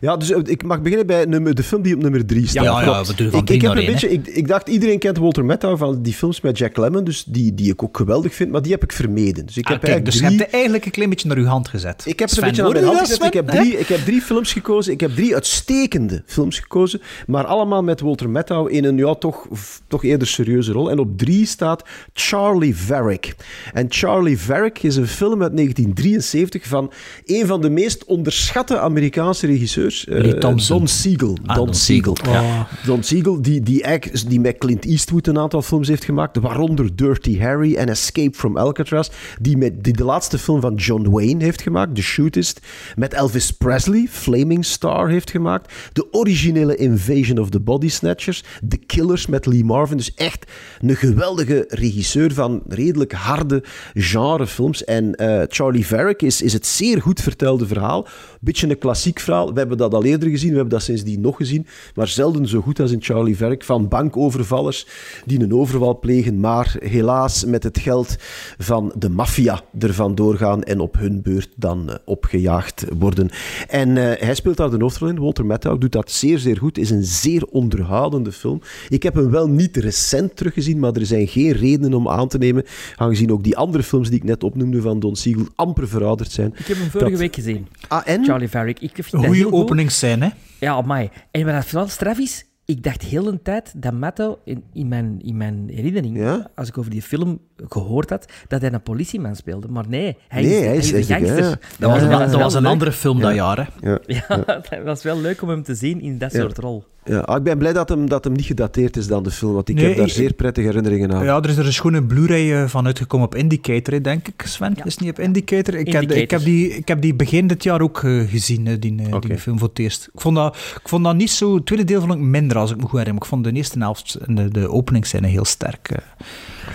Ja, 0.00 0.16
dus 0.16 0.30
eh, 0.30 0.40
ik 0.44 0.62
mag 0.62 0.82
beginnen 0.82 1.06
bij 1.06 1.24
nummer, 1.24 1.54
de 1.54 1.62
film 1.62 1.82
die 1.82 1.94
op 1.94 2.02
nummer 2.02 2.26
3 2.26 2.46
staat. 2.46 2.64
Ja, 2.64 2.82
ja, 2.82 2.98
ik, 2.98 3.04
drie 3.04 3.28
ik, 3.28 3.48
heb 3.48 3.60
naar 3.62 3.76
een 3.76 3.86
beetje, 3.86 4.10
ik, 4.10 4.26
ik 4.26 4.48
dacht, 4.48 4.68
iedereen 4.68 4.98
kent 4.98 5.18
Walter 5.18 5.44
Matthau 5.44 5.76
van 5.76 6.02
die 6.02 6.14
films 6.14 6.40
met 6.40 6.58
Jack 6.58 6.76
Lemmon, 6.76 7.04
dus 7.04 7.24
die, 7.24 7.54
die 7.54 7.72
ik 7.72 7.82
ook 7.82 7.96
geweldig 7.96 8.34
vind, 8.34 8.50
maar 8.50 8.62
die 8.62 8.72
heb 8.72 8.82
ik 8.82 8.92
vermeden. 8.92 9.46
Dus 9.46 9.56
ik 9.56 9.64
Ah, 9.64 9.72
heb 9.72 9.80
kijk, 9.80 10.04
dus 10.04 10.14
je 10.14 10.24
drie... 10.24 10.38
hebt 10.38 10.52
eigenlijk 10.52 10.84
een 10.84 10.90
klein 10.90 11.08
beetje 11.08 11.28
naar 11.28 11.36
uw 11.36 11.44
hand 11.44 11.68
gezet. 11.68 12.02
Ik 12.06 12.18
heb 12.18 12.28
ze 12.28 12.34
Sven, 12.34 12.44
een 12.44 12.50
beetje 12.50 12.62
aan 12.62 12.72
hoorde 12.72 12.86
mijn 12.86 12.96
hand 12.96 13.08
gezet. 13.08 13.26
Ik 13.26 13.32
heb, 13.32 13.48
drie, 13.48 13.78
ik 13.78 13.86
heb 13.86 13.98
drie 13.98 14.20
films 14.20 14.52
gekozen. 14.52 14.92
Ik 14.92 15.00
heb 15.00 15.14
drie 15.14 15.34
uitstekende 15.34 16.22
films 16.26 16.58
gekozen. 16.58 17.00
Maar 17.26 17.44
allemaal 17.44 17.82
met 17.82 18.00
Walter 18.00 18.30
Matthau 18.30 18.70
in 18.70 18.84
een 18.84 18.96
ja, 18.96 19.14
toch, 19.14 19.46
toch 19.86 20.04
eerder 20.04 20.28
serieuze 20.28 20.72
rol. 20.72 20.90
En 20.90 20.98
op 20.98 21.18
drie 21.18 21.46
staat 21.46 21.84
Charlie 22.12 22.76
Varick. 22.76 23.34
En 23.72 23.86
Charlie 23.88 24.38
Varick 24.38 24.82
is 24.82 24.96
een 24.96 25.06
film 25.06 25.42
uit 25.42 25.56
1973 25.56 26.66
van 26.66 26.92
een 27.24 27.46
van 27.46 27.60
de 27.60 27.70
meest 27.70 28.04
onderschatte 28.04 28.78
Amerikaanse 28.78 29.46
regisseurs. 29.46 29.89
Eh, 29.90 30.20
Lee 30.20 30.38
Thompson. 30.38 30.78
Don 30.78 30.88
Siegel. 30.88 31.36
Ah, 31.46 31.56
Don, 31.56 31.64
Don 31.66 31.74
Siegel. 31.74 32.16
Siegel, 32.16 32.42
ja. 32.42 32.68
Don 32.84 33.02
Siegel, 33.02 33.42
die, 33.42 33.62
die, 33.62 33.84
die 34.28 34.40
met 34.40 34.58
Clint 34.58 34.84
Eastwood 34.84 35.26
een 35.26 35.38
aantal 35.38 35.62
films 35.62 35.88
heeft 35.88 36.04
gemaakt, 36.04 36.36
waaronder 36.36 36.96
Dirty 36.96 37.38
Harry 37.38 37.74
en 37.74 37.88
Escape 37.88 38.36
from 38.36 38.56
Alcatraz, 38.56 39.08
die, 39.40 39.56
met, 39.56 39.84
die 39.84 39.92
de 39.92 40.04
laatste 40.04 40.38
film 40.38 40.60
van 40.60 40.74
John 40.74 41.10
Wayne 41.10 41.44
heeft 41.44 41.62
gemaakt, 41.62 41.94
The 41.94 42.02
Shootist, 42.02 42.60
met 42.96 43.14
Elvis 43.14 43.50
Presley, 43.52 44.06
Flaming 44.10 44.64
Star 44.64 45.08
heeft 45.08 45.30
gemaakt, 45.30 45.72
de 45.92 46.12
originele 46.12 46.76
Invasion 46.76 47.38
of 47.38 47.50
the 47.50 47.60
Body 47.60 47.88
Snatchers, 47.88 48.44
The 48.68 48.76
Killers 48.76 49.26
met 49.26 49.46
Lee 49.46 49.64
Marvin, 49.64 49.96
dus 49.96 50.14
echt 50.14 50.50
een 50.80 50.96
geweldige 50.96 51.64
regisseur 51.68 52.32
van 52.32 52.62
redelijk 52.68 53.12
harde 53.12 53.62
genrefilms. 53.94 54.84
En 54.84 55.14
eh, 55.14 55.42
Charlie 55.48 55.86
Varick 55.86 56.22
is, 56.22 56.42
is 56.42 56.52
het 56.52 56.66
zeer 56.66 57.00
goed 57.00 57.20
vertelde 57.20 57.66
verhaal, 57.66 58.06
beetje 58.40 58.68
een 58.68 58.78
klassiek 58.78 59.20
verhaal, 59.20 59.52
we 59.52 59.58
hebben 59.58 59.78
dat 59.80 59.94
al 59.94 60.04
eerder 60.04 60.28
gezien, 60.28 60.48
we 60.50 60.54
hebben 60.54 60.72
dat 60.74 60.82
sindsdien 60.82 61.20
nog 61.20 61.36
gezien, 61.36 61.66
maar 61.94 62.08
zelden 62.08 62.48
zo 62.48 62.60
goed 62.60 62.80
als 62.80 62.90
in 62.90 63.02
Charlie 63.02 63.36
Varick, 63.36 63.64
van 63.64 63.88
bankovervallers 63.88 64.86
die 65.26 65.40
een 65.40 65.54
overval 65.54 65.98
plegen, 65.98 66.40
maar 66.40 66.76
helaas 66.78 67.44
met 67.44 67.62
het 67.62 67.78
geld 67.78 68.16
van 68.58 68.92
de 68.98 69.08
maffia 69.08 69.60
ervan 69.78 70.14
doorgaan 70.14 70.62
en 70.62 70.80
op 70.80 70.98
hun 70.98 71.22
beurt 71.22 71.48
dan 71.56 71.90
eh, 71.90 71.96
opgejaagd 72.04 72.84
worden. 72.98 73.30
En 73.68 73.96
eh, 73.96 74.26
hij 74.26 74.34
speelt 74.34 74.56
daar 74.56 74.70
de 74.70 74.76
hoofdrol 74.78 75.08
in, 75.08 75.18
Walter 75.18 75.46
Matthau 75.46 75.78
doet 75.78 75.92
dat 75.92 76.10
zeer, 76.10 76.38
zeer 76.38 76.56
goed, 76.56 76.78
is 76.78 76.90
een 76.90 77.04
zeer 77.04 77.44
onderhoudende 77.50 78.32
film. 78.32 78.60
Ik 78.88 79.02
heb 79.02 79.14
hem 79.14 79.30
wel 79.30 79.48
niet 79.48 79.76
recent 79.76 80.36
teruggezien, 80.36 80.78
maar 80.78 80.92
er 80.92 81.06
zijn 81.06 81.28
geen 81.28 81.52
redenen 81.52 81.94
om 81.94 82.08
aan 82.08 82.28
te 82.28 82.38
nemen, 82.38 82.64
aangezien 82.96 83.32
ook 83.32 83.42
die 83.44 83.56
andere 83.56 83.82
films 83.82 84.08
die 84.08 84.18
ik 84.18 84.24
net 84.24 84.44
opnoemde 84.44 84.80
van 84.80 85.00
Don 85.00 85.16
Siegel 85.16 85.46
amper 85.54 85.88
verouderd 85.88 86.30
zijn. 86.32 86.54
Ik 86.58 86.66
heb 86.66 86.76
hem 86.76 86.90
vorige 86.90 87.10
Dat- 87.10 87.18
week 87.18 87.34
gezien. 87.34 87.66
Ah, 87.88 88.02
en? 88.04 88.24
Charlie 88.24 88.48
Varick. 88.48 88.80
Ik 88.80 88.90
vind 88.94 89.10
dat 89.10 89.24
Een 89.24 89.32
heel 89.32 89.42
goede 89.48 89.56
goed. 89.56 89.69
Openingsscène, 89.70 90.24
hè? 90.24 90.30
Ja, 90.66 90.74
amai. 90.74 91.10
En 91.30 91.44
wat 91.44 91.54
dat 91.54 91.66
vooral 91.66 91.88
straf 91.88 92.18
is, 92.18 92.44
ik 92.70 92.82
dacht 92.82 93.02
heel 93.02 93.26
een 93.28 93.42
tijd 93.42 93.72
dat 93.76 93.92
Matto, 93.92 94.38
in, 94.44 94.62
in, 94.72 94.88
mijn, 94.88 95.20
in 95.22 95.36
mijn 95.36 95.64
herinnering, 95.74 96.18
Ja? 96.18 96.50
als 96.54 96.68
ik 96.68 96.78
over 96.78 96.90
die 96.90 97.02
film 97.02 97.38
gehoord 97.68 98.10
had, 98.10 98.32
dat 98.48 98.60
hij 98.60 98.72
een 98.72 98.82
politieman 98.82 99.36
speelde. 99.36 99.68
Maar 99.68 99.84
nee, 99.88 100.16
hij 100.28 100.42
Nee, 100.42 100.50
is, 100.52 100.60
hij 100.60 100.68
hij 100.68 100.78
is 100.78 100.90
een 100.94 101.04
gangster. 101.16 101.44
ja. 101.44 101.58
Dat 101.78 101.90
was, 101.90 102.00
Ja, 102.00 102.08
dat 102.18 102.30
dat 102.30 102.40
was 102.40 102.54
een 102.54 102.62
leuk. 102.62 102.70
andere 102.70 102.92
film 102.92 103.20
dat 103.20 103.34
jaar, 103.34 103.56
hè? 103.80 103.90
Ja. 103.90 103.98
Ja, 104.28 104.44
het 104.68 104.84
was 104.84 105.02
wel 105.02 105.20
leuk 105.20 105.42
om 105.42 105.48
hem 105.48 105.62
te 105.62 105.74
zien 105.74 106.00
in 106.00 106.18
dat 106.18 106.32
Ja. 106.32 106.40
soort 106.40 106.58
rol. 106.58 106.84
Ja, 107.04 107.18
ah, 107.18 107.36
ik 107.36 107.42
ben 107.42 107.58
blij 107.58 107.72
dat 107.72 107.88
hem, 107.88 108.08
dat 108.08 108.24
hem 108.24 108.32
niet 108.32 108.44
gedateerd 108.44 108.96
is 108.96 109.06
dan 109.06 109.22
de 109.22 109.30
film, 109.30 109.52
want 109.52 109.68
ik 109.68 109.74
Nee, 109.74 109.84
heb 109.86 109.96
daar 109.96 110.06
ik- 110.06 110.12
zeer 110.12 110.32
prettige 110.32 110.66
herinneringen 110.66 111.12
aan. 111.12 111.24
Ja, 111.24 111.36
er 111.42 111.48
is 111.48 111.56
er 111.56 111.66
een 111.66 111.72
schone 111.72 112.04
Blu-ray 112.04 112.52
eh, 112.62 112.68
van 112.68 112.86
uitgekomen 112.86 113.26
op 113.26 113.34
Indicator, 113.34 114.02
denk 114.02 114.28
ik. 114.28 114.42
Sven, 114.46 114.74
is 114.84 114.92
het 114.92 115.00
niet 115.00 115.10
op 115.10 115.18
Indicator? 115.18 115.74
Ik 115.74 115.92
heb, 115.92 116.02
ik, 116.02 116.10
Indicator. 116.10 116.38
heb 116.38 116.46
die, 116.46 116.68
ik 116.76 116.88
heb 116.88 117.00
die 117.00 117.14
begin 117.14 117.46
dit 117.46 117.62
jaar 117.62 117.80
ook 117.80 118.02
eh, 118.02 118.28
gezien, 118.28 118.64
die, 118.80 119.02
eh, 119.10 119.20
die 119.20 119.38
film 119.38 119.58
voor 119.58 119.68
het 119.68 119.78
eerst. 119.78 120.08
Ik 120.14 120.20
vond, 120.20 120.36
dat, 120.36 120.56
ik 120.56 120.88
vond 120.88 121.04
dat 121.04 121.14
niet 121.16 121.30
zo... 121.30 121.54
Het 121.54 121.66
tweede 121.66 121.84
deel 121.84 122.00
vond 122.00 122.12
ik 122.12 122.18
minder, 122.20 122.56
als 122.60 122.70
ik 122.70 122.76
me 122.76 122.82
goed 122.82 122.90
herinner. 122.98 123.14
Maar 123.14 123.22
ik 123.22 123.28
vond 123.28 123.44
de 123.44 123.52
eerste 123.52 123.78
helft 123.78 124.14
en 124.14 124.34
de, 124.34 124.48
de 124.48 124.70
openingsscène 124.70 125.26
heel 125.26 125.44
sterk. 125.44 125.88
eh. 125.90 125.98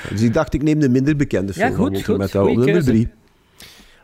Dus 0.10 0.22
ik 0.22 0.34
dacht, 0.34 0.54
ik 0.54 0.64
neem 0.64 0.80
de 0.80 0.90
minder 0.90 1.16
bekende 1.16 1.52
Ja, 1.56 1.66
film 1.68 1.76
goed, 1.76 1.84
van 1.84 1.92
Walter 1.92 2.06
goed. 2.06 2.18
Matthau 2.18 2.48
op 2.50 2.54
Goeie 2.56 2.66
nummer 2.74 2.92
drie. 2.92 3.10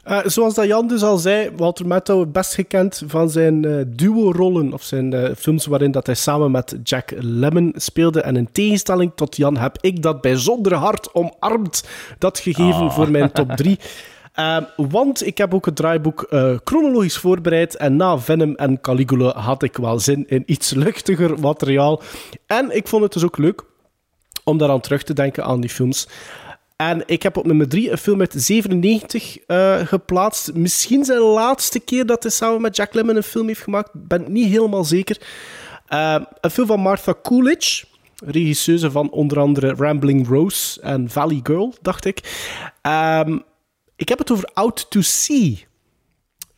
Eh, 0.03 0.20
zoals 0.26 0.53
dat 0.53 0.66
Jan 0.66 0.88
dus 0.88 1.03
al 1.03 1.18
zei, 1.18 1.49
Walter 1.58 1.88
Matthau 1.88 2.20
het 2.20 2.32
best 2.32 2.53
gekend 2.53 3.03
van 3.08 3.30
zijn 3.30 3.66
eh, 3.66 3.76
duo-rollen, 3.88 4.74
of 4.74 4.84
zijn 4.84 5.14
eh, 5.14 5.36
films 5.38 5.66
waarin 5.66 5.91
dat 5.91 6.06
hij 6.06 6.16
samen 6.16 6.52
met 6.52 6.76
Jack 6.84 7.12
Lemmon 7.18 7.74
speelde. 7.78 8.22
En 8.22 8.36
in 8.36 8.49
tegenstelling 8.52 9.12
tot 9.16 9.36
Jan 9.36 9.58
heb 9.58 9.78
ik 9.82 10.02
dat 10.02 10.22
bijzonder 10.22 10.74
hard 10.74 11.14
omarmd, 11.14 11.88
dat 12.18 12.40
gegeven 12.40 12.91
voor 12.91 13.12
mijn 13.12 13.32
top 13.32 13.52
3. 13.56 13.80
want 14.76 15.26
ik 15.26 15.38
heb 15.38 15.53
ook 15.53 15.66
het 15.66 15.76
draaiboek 15.76 16.22
eh, 16.22 16.58
chronologisch 16.64 17.18
voorbereid. 17.18 17.76
En 17.76 17.95
na 17.95 18.20
Venom 18.20 18.56
en 18.56 18.82
Caligula 18.82 19.40
had 19.40 19.64
ik 19.64 19.78
wel 19.78 19.99
zin 19.99 20.28
in 20.28 20.44
iets 20.45 20.74
luchtiger 20.74 21.40
materiaal. 21.40 22.02
En 22.45 22.76
ik 22.76 22.88
vond 22.88 23.03
het 23.03 23.14
dus 23.14 23.24
ook 23.24 23.38
leuk 23.38 23.64
om 24.44 24.58
daaraan 24.58 24.82
terug 24.82 25.03
te 25.03 25.14
denken 25.14 25.44
aan 25.44 25.62
die 25.62 25.70
films. 25.70 26.08
En 26.76 27.03
ik 27.06 27.24
heb 27.24 27.38
op 27.38 27.45
nummer 27.45 27.70
3 27.70 27.91
een 27.91 27.98
film 27.98 28.20
uit 28.20 28.34
97 28.38 29.38
eh, 29.38 29.80
geplaatst. 29.80 30.53
Misschien 30.53 31.06
zijn 31.06 31.20
laatste 31.20 31.80
keer 31.80 32.06
dat 32.06 32.24
hij 32.24 32.32
samen 32.32 32.62
met 32.62 32.76
Jack 32.76 32.94
Lemmon 32.94 33.16
een 33.16 33.24
film 33.24 33.48
heeft 33.48 33.62
gemaakt. 33.62 33.90
Ben 33.94 34.26
niet 34.28 34.49
helemaal 34.49 34.84
zeker. 34.84 35.18
Eh, 35.88 36.16
een 36.41 36.52
film 36.52 36.68
van 36.68 36.80
Martha 36.80 37.16
Coolidge. 37.24 37.86
Regisseuse 38.26 38.91
van 38.91 39.12
onder 39.12 39.40
andere 39.40 39.74
Rambling 39.78 40.28
Rose 40.28 40.82
en 40.82 41.10
Valley 41.10 41.40
Girl, 41.44 41.74
dacht 41.82 42.06
ik. 42.06 42.48
Ehm, 42.82 43.38
ik 44.02 44.10
heb 44.10 44.18
het 44.18 44.32
over 44.32 44.49
Out 44.53 44.90
to 44.90 45.02
Sea. 45.02 45.56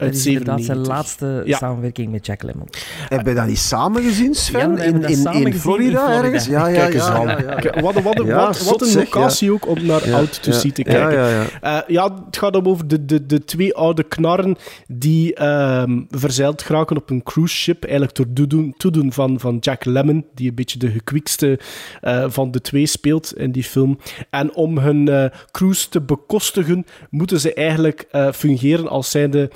Dat 0.04 0.12
Uit 0.12 0.20
is 0.20 0.26
inderdaad 0.26 0.64
zijn 0.64 0.86
97. 0.86 0.88
laatste 0.88 1.42
Ja. 1.46 1.58
samenwerking 1.58 2.12
met 2.12 2.26
Jack 2.26 2.44
Lemmon. 2.44 2.68
Heb 3.10 3.26
je 3.28 3.34
dat 3.34 3.48
niet 3.48 3.60
samen 3.60 4.04
gezien, 4.04 4.36
Sven? 4.36 4.76
Ja, 4.76 4.84
in, 4.84 5.04
in, 5.04 5.16
samen 5.16 5.42
in 5.42 5.48
in 5.48 5.54
Florida. 5.54 6.24
ergens? 6.24 6.46
Ja, 6.46 6.68
ja, 6.68 6.76
Kijk 6.76 6.94
eens 6.94 7.06
ja, 7.06 7.14
aan. 7.14 7.28
ja, 7.28 7.40
ja. 7.42 7.56
Kijk, 7.56 7.80
Wat, 7.80 7.94
wat, 7.94 8.04
wat, 8.04 8.26
Ja, 8.26 8.46
wat 8.66 8.82
een 8.82 8.88
zeg, 8.88 9.14
locatie 9.14 9.52
ook 9.52 9.68
om 9.68 9.86
naar 9.86 10.08
Ja, 10.08 10.16
Out 10.18 10.44
to 10.44 10.52
ja. 10.52 10.58
Sea 10.58 10.72
te 10.72 10.84
kijken. 10.84 11.18
ja, 11.18 11.28
ja. 11.30 11.46
Eh, 11.62 11.90
ja, 11.90 12.14
het 12.26 12.38
gaat 12.38 12.56
om 12.56 12.68
over 12.68 12.88
de, 12.88 13.06
de, 13.06 13.26
de 13.26 13.44
twee 13.44 13.74
oude 13.76 14.04
knarren 14.04 14.56
die 14.88 15.34
ehm, 15.36 16.02
verzeild 16.10 16.62
geraken 16.62 16.98
op 16.98 17.10
een 17.10 17.24
cruise 17.24 17.56
ship. 17.56 17.84
Eigenlijk 17.84 18.16
door 18.16 18.26
toedoen, 18.34 18.74
toedoen 18.78 19.14
van, 19.14 19.40
van 19.40 19.58
Jack 19.60 19.86
Lemmon, 19.86 20.26
die 20.36 20.50
een 20.50 20.56
beetje 20.56 20.80
de 20.80 20.90
gekwiekste 20.90 21.60
eh, 22.02 22.26
van 22.28 22.52
de 22.52 22.62
twee 22.62 22.86
speelt 22.86 23.38
in 23.38 23.52
die 23.52 23.64
film. 23.64 24.00
En 24.30 24.54
om 24.56 24.78
hun 24.78 25.08
eh, 25.08 25.26
cruise 25.52 25.90
te 25.90 26.02
bekostigen, 26.02 26.86
moeten 27.10 27.40
ze 27.40 27.54
eigenlijk 27.54 28.06
eh, 28.12 28.32
fungeren 28.32 28.88
als 28.88 29.12
zijnde... 29.12 29.50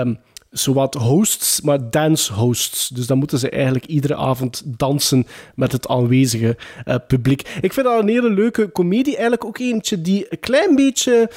ehm 0.00 0.14
zowat 0.52 0.94
hosts, 0.94 1.60
maar 1.60 1.90
dance 1.90 2.32
hosts. 2.32 2.88
Dus 2.88 3.06
dan 3.06 3.18
moeten 3.18 3.38
ze 3.38 3.50
eigenlijk 3.50 3.86
iedere 3.86 4.16
avond 4.16 4.62
dansen 4.66 5.26
met 5.54 5.72
het 5.72 5.88
aanwezige 5.88 6.56
eh, 6.84 6.96
publiek. 7.06 7.40
Ik 7.60 7.72
vind 7.72 7.86
dat 7.86 8.02
een 8.02 8.08
hele 8.08 8.30
leuke 8.30 8.68
komedie. 8.68 9.12
Eigenlijk 9.12 9.44
ook 9.44 9.58
eentje 9.58 10.00
die 10.00 10.26
een 10.28 10.40
klein 10.40 10.74
beetje... 10.74 11.30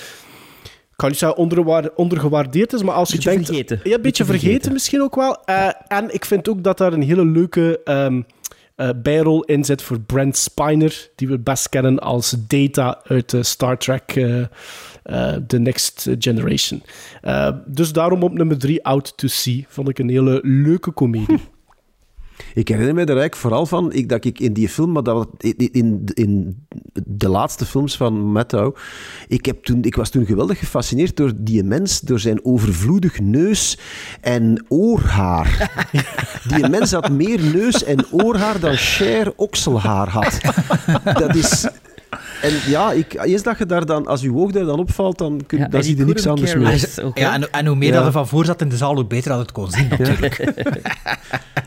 Ik 0.64 1.02
kan 1.02 1.10
niet 1.10 1.19
zeggen 1.19 1.95
ondergewaardeerd 1.95 2.73
is, 2.73 2.84
maar 2.84 2.95
als 2.95 3.11
Beetje 3.11 3.30
je 3.30 3.36
denkt... 3.36 3.49
vergeten. 3.49 3.80
Ja, 3.84 3.95
een 3.95 4.02
beetje, 4.02 4.26
vergeten, 4.26 4.49
vergeten. 4.49 4.73
misschien 4.73 5.02
ook 5.02 5.15
wel. 5.15 5.44
Eh, 5.45 5.69
en 5.88 6.14
ik 6.14 6.26
vind 6.26 6.49
ook 6.49 6.64
dat 6.64 6.77
daar 6.77 6.94
een 6.94 7.02
hele 7.02 7.26
leuke 7.26 7.82
ehm, 7.84 8.22
eh, 8.76 8.90
bijrol 8.95 9.44
in 9.44 9.65
zit 9.65 9.82
voor 9.82 9.99
Brent 9.99 10.38
Spiner, 10.38 11.10
die 11.15 11.27
we 11.27 11.40
best 11.40 11.69
kennen 11.69 11.99
als 11.99 12.36
Data 12.48 13.02
uit 13.03 13.30
de 13.30 13.44
Star 13.44 13.77
Trek 13.77 14.14
The 15.48 15.57
Next 15.57 16.07
Generation. 16.19 16.84
Eh, 17.22 17.52
dus 17.65 17.94
daarom 17.94 18.23
op 18.23 18.34
nummer 18.34 18.57
3, 18.57 18.84
Out 18.84 19.18
to 19.18 19.27
Sea, 19.27 19.64
vond 19.68 19.90
ik 19.90 19.99
een 19.99 20.10
hele 20.10 20.40
leuke 20.44 20.91
komedie. 20.91 21.40
Ik 22.53 22.68
herinner 22.68 22.94
me 22.94 23.02
er 23.02 23.07
eigenlijk 23.07 23.36
vooral 23.36 23.65
van 23.65 23.94
ik, 23.94 24.10
dat 24.10 24.26
ik 24.26 24.40
in 24.40 24.53
die 24.53 24.69
film, 24.69 24.91
maar 24.91 25.03
dat 25.03 25.27
in, 25.72 26.02
in 26.14 26.65
de 27.06 27.30
laatste 27.30 27.65
films 27.65 27.98
van 27.98 28.14
Matthau, 28.14 28.76
ik, 29.27 29.45
heb 29.45 29.64
toen, 29.64 29.84
ik 29.84 29.95
was 29.95 30.10
toen 30.10 30.26
geweldig 30.26 30.60
gefascineerd 30.60 31.18
door 31.18 31.32
die 31.36 31.64
mens, 31.64 31.99
door 31.99 32.19
zijn 32.19 32.45
overvloedig 32.45 33.19
neus- 33.19 33.77
en 34.22 34.65
oorhaar. 34.68 35.72
Die 36.56 36.69
mens 36.69 36.91
had 36.91 37.10
meer 37.10 37.41
neus- 37.41 37.84
en 37.84 38.11
oorhaar 38.11 38.60
dan 38.60 38.76
Cher 38.76 39.34
okselhaar 39.36 40.10
had. 40.10 40.40
Dat 41.03 41.36
is... 41.36 41.68
En 42.45 42.69
ja, 42.72 42.91
ik, 42.91 43.13
eens 43.13 43.43
dat 43.43 43.57
je 43.57 43.65
daar 43.65 43.85
dan, 43.85 44.07
als 44.07 44.22
je 44.22 44.34
oog 44.34 44.51
daar 44.51 44.65
dan 44.65 44.80
opvalt, 44.80 45.17
dan, 45.17 45.41
kun, 45.47 45.57
Ja, 45.57 45.67
dan 45.67 45.80
en 45.80 45.85
zie 45.85 45.97
je 45.97 46.05
niks 46.05 46.27
anders 46.27 46.55
meer. 46.55 47.11
ja, 47.13 47.34
en, 47.34 47.51
en 47.51 47.65
hoe 47.65 47.76
meer 47.76 47.89
Ja. 47.89 47.95
dat 47.97 48.05
er 48.05 48.11
van 48.11 48.27
voor 48.27 48.45
zat 48.45 48.61
in 48.61 48.69
de 48.69 48.77
zaal, 48.77 48.95
hoe 48.95 49.05
beter 49.05 49.30
dat 49.30 49.39
het 49.39 49.51
kon 49.51 49.72
zien, 49.72 49.88
natuurlijk. 49.89 50.38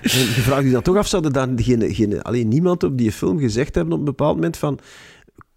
En 0.03 0.19
je 0.19 0.41
vraagt 0.41 0.65
je 0.65 0.71
dan 0.71 0.83
toch 0.83 0.97
af, 0.97 1.07
zou 1.07 1.25
er 1.25 1.33
dan 1.33 1.53
geen, 1.63 1.95
geen, 1.95 2.23
alleen 2.23 2.49
niemand 2.49 2.83
op 2.83 2.99
die 2.99 3.13
film 3.13 3.39
gezegd 3.39 3.75
hebben 3.75 3.93
op 3.93 3.99
een 3.99 4.05
bepaald 4.05 4.35
moment 4.35 4.57
van 4.57 4.79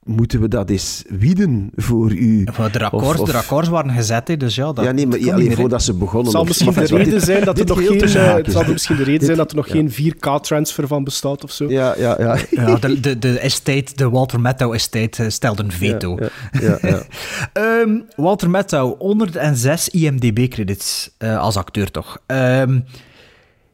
moeten 0.03 0.41
we 0.41 0.47
dat 0.47 0.69
eens 0.69 1.03
wieden 1.09 1.69
voor 1.75 2.11
u? 2.11 2.43
De, 2.43 2.51
records, 2.71 3.07
Of- 3.07 3.19
of- 3.19 3.31
de 3.31 3.37
records 3.37 3.69
waren 3.69 3.91
gezet, 3.91 4.27
hè, 4.27 4.37
dus 4.37 4.55
ja, 4.55 4.73
dat 4.73 4.85
ja, 4.85 4.91
nee, 4.91 5.07
maar 5.07 5.17
dat 5.17 5.25
kon 5.25 5.33
alleen 5.35 5.55
voordat 5.55 5.83
ze 5.83 5.93
begonnen. 5.93 6.23
Het 6.23 6.31
zal 6.37 6.43
misschien 6.45 6.73
de 6.73 6.95
reden 6.95 7.13
dit- 7.13 7.23
zijn 7.23 7.45
dat 7.45 7.59
er 7.59 7.65
nog 7.65 7.77
geen, 7.85 7.99
het 8.01 8.51
zal 8.51 8.63
misschien 8.71 8.95
de 8.95 9.03
reden 9.03 9.25
zijn 9.25 9.37
dat 9.37 9.49
er 9.49 9.55
nog 9.55 9.67
ja. 9.67 9.73
geen 9.73 9.91
4K-transfer 9.91 10.87
van 10.87 11.03
bestaat 11.03 11.43
of 11.43 11.51
zo. 11.51 11.69
Ja, 11.69 11.93
ja, 11.97 12.15
ja. 12.19 12.37
Ja, 12.49 12.75
de, 12.75 12.99
de, 12.99 13.19
de 13.19 13.39
estate, 13.39 13.85
de 13.95 14.09
Walter 14.09 14.39
Matthau 14.39 14.73
estate, 14.73 15.23
eh, 15.23 15.29
stelde 15.29 15.63
een 15.63 15.71
veto. 15.71 16.17
Ja, 16.19 16.29
ja, 16.61 16.77
ja. 16.81 17.01
Ehm, 17.53 17.99
Walter 18.15 18.49
Matthau, 18.49 18.95
106 18.97 19.89
IMDb-credits 19.89 21.15
eh, 21.17 21.39
als 21.39 21.55
acteur 21.57 21.91
toch. 21.91 22.17
Ehm, 22.25 22.79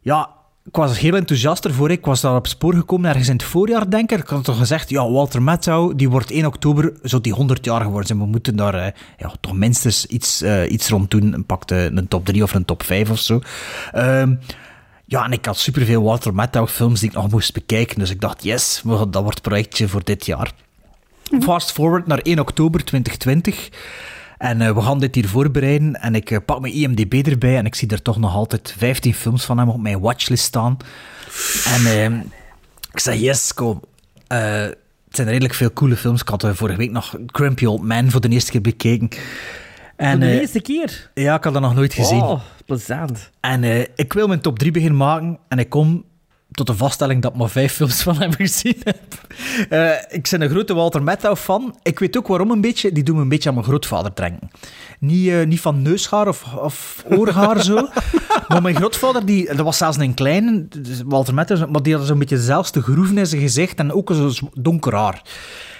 ja, 0.01 0.29
ik 0.67 0.75
was 0.75 0.91
er 0.91 0.97
heel 0.97 1.15
enthousiast 1.15 1.65
ervoor. 1.65 1.91
Ik 1.91 2.05
was 2.05 2.21
daar 2.21 2.35
op 2.35 2.47
spoor 2.47 2.73
gekomen 2.73 3.09
ergens 3.09 3.27
in 3.27 3.33
het 3.33 3.43
voorjaar, 3.43 3.89
denk 3.89 4.11
ik. 4.11 4.19
Ik 4.19 4.27
had 4.27 4.43
toch 4.43 4.57
gezegd, 4.57 4.89
ja, 4.89 5.09
Walter 5.09 5.41
Matthau, 5.41 5.95
die 5.95 6.09
wordt 6.09 6.31
1 6.31 6.45
oktober, 6.45 6.93
zo 7.03 7.21
die 7.21 7.33
100 7.33 7.65
jaar 7.65 7.81
geworden. 7.81 8.17
We 8.17 8.25
moeten 8.25 8.55
daar 8.55 8.73
eh, 8.73 8.91
ja, 9.17 9.33
toch 9.39 9.53
minstens 9.53 10.05
iets, 10.05 10.41
eh, 10.41 10.71
iets 10.71 10.89
rond 10.89 11.11
doen. 11.11 11.33
Een 11.33 11.45
pakte 11.45 11.91
een 11.93 12.07
top 12.07 12.25
3 12.25 12.43
of 12.43 12.53
een 12.53 12.65
top 12.65 12.83
5 12.83 13.09
of 13.09 13.19
zo. 13.19 13.39
Ehm, 13.91 14.35
ja, 15.05 15.23
en 15.23 15.31
ik 15.31 15.45
had 15.45 15.57
superveel 15.57 16.03
Walter 16.03 16.33
Matthau 16.33 16.67
films 16.67 16.99
die 16.99 17.09
ik 17.09 17.15
nog 17.15 17.31
moest 17.31 17.53
bekijken. 17.53 17.99
Dus 17.99 18.09
ik 18.09 18.21
dacht, 18.21 18.43
yes, 18.43 18.81
dat 18.83 19.13
wordt 19.13 19.37
het 19.37 19.41
projectje 19.41 19.87
voor 19.87 20.03
dit 20.03 20.25
jaar. 20.25 20.51
Fast 21.39 21.71
forward 21.71 22.07
naar 22.07 22.19
1 22.19 22.39
oktober 22.39 22.83
2020. 22.83 23.69
En 24.37 24.61
eh, 24.61 24.71
we 24.71 24.81
gaan 24.81 24.99
dit 24.99 25.15
hier 25.15 25.27
voorbereiden. 25.27 25.93
En 25.93 26.15
ik 26.15 26.31
eh, 26.31 26.37
pak 26.45 26.59
mijn 26.59 26.73
IMDb 26.73 27.13
erbij. 27.27 27.57
En 27.57 27.65
ik 27.65 27.75
zie 27.75 27.87
er 27.87 28.01
toch 28.01 28.17
nog 28.17 28.33
altijd 28.33 28.75
15 28.77 29.13
films 29.13 29.45
van 29.45 29.57
hem 29.57 29.69
op 29.69 29.79
mijn 29.81 29.99
watchlist 29.99 30.43
staan. 30.43 30.77
En 31.65 31.85
eh, 31.85 32.19
ik 32.91 32.99
zei, 32.99 33.19
yes, 33.19 33.53
kom. 33.53 33.81
Eh, 34.27 34.61
het 34.61 35.15
zijn 35.15 35.27
redelijk 35.27 35.53
veel 35.53 35.73
coole 35.73 35.95
films. 35.95 36.21
Ik 36.21 36.27
had 36.27 36.47
vorige 36.51 36.77
week 36.77 36.91
nog 36.91 37.17
Grumpy 37.25 37.65
Old 37.65 37.81
Man 37.81 38.11
voor 38.11 38.21
de 38.21 38.29
eerste 38.29 38.51
keer 38.51 38.61
bekeken. 38.61 39.09
En, 39.95 40.11
Voor 40.11 40.19
de 40.19 40.39
eerste 40.39 40.61
keer. 40.61 41.11
ja, 41.13 41.35
ik 41.35 41.43
had 41.43 41.53
dat 41.53 41.61
nog 41.61 41.75
nooit 41.75 41.93
gezien. 41.93 42.21
Oh, 42.21 42.41
plezant. 42.65 43.29
En 43.39 43.63
ik 43.95 44.13
wil 44.13 44.27
mijn 44.27 44.41
top 44.41 44.59
3 44.59 44.71
beginnen 44.71 44.97
maken. 44.97 45.39
En 45.47 45.59
ik 45.59 45.69
kom 45.69 46.03
tot 46.57 46.67
de 46.67 46.75
vaststelling 46.75 47.21
dat 47.21 47.31
ik 47.31 47.37
maar 47.37 47.49
vijf 47.49 47.73
films 47.73 48.01
van 48.01 48.17
hem 48.17 48.33
gezien 48.43 48.81
heb. 48.83 48.97
Eh, 49.69 50.15
ik 50.17 50.27
ben 50.31 50.41
een 50.41 50.49
grote 50.49 50.73
Walter 50.73 51.03
Matthau-fan. 51.03 51.75
Ik 51.83 51.99
weet 51.99 52.17
ook 52.17 52.27
waarom 52.27 52.51
een 52.51 52.61
beetje. 52.61 52.91
Die 52.91 53.03
doen 53.03 53.15
me 53.15 53.21
een 53.21 53.29
beetje 53.29 53.49
aan 53.49 53.55
mijn 53.55 53.67
grootvader 53.67 54.11
denken. 54.15 54.49
Niet, 54.99 55.29
eh, 55.29 55.45
niet 55.45 55.61
van 55.61 55.81
neushaar 55.81 56.27
of, 56.27 56.43
of 56.53 57.03
oorhaar 57.09 57.63
zo. 57.63 57.75
maar 58.47 58.61
mijn 58.61 58.75
grootvader, 58.75 59.25
die, 59.25 59.45
dat 59.45 59.65
was 59.65 59.77
zelfs 59.77 59.97
een 59.97 60.13
kleine, 60.13 60.67
dus 60.67 61.01
Walter 61.05 61.33
Matthau, 61.33 61.71
maar 61.71 61.83
die 61.83 61.95
had 61.95 62.07
zo'n 62.07 62.19
beetje 62.19 62.35
dezelfde 62.35 62.81
groeven 62.81 63.17
in 63.17 63.27
zijn 63.27 63.41
gezicht 63.41 63.79
en 63.79 63.93
ook 63.93 64.11
zo 64.13 64.31
donker 64.53 64.95
haar. 64.95 65.21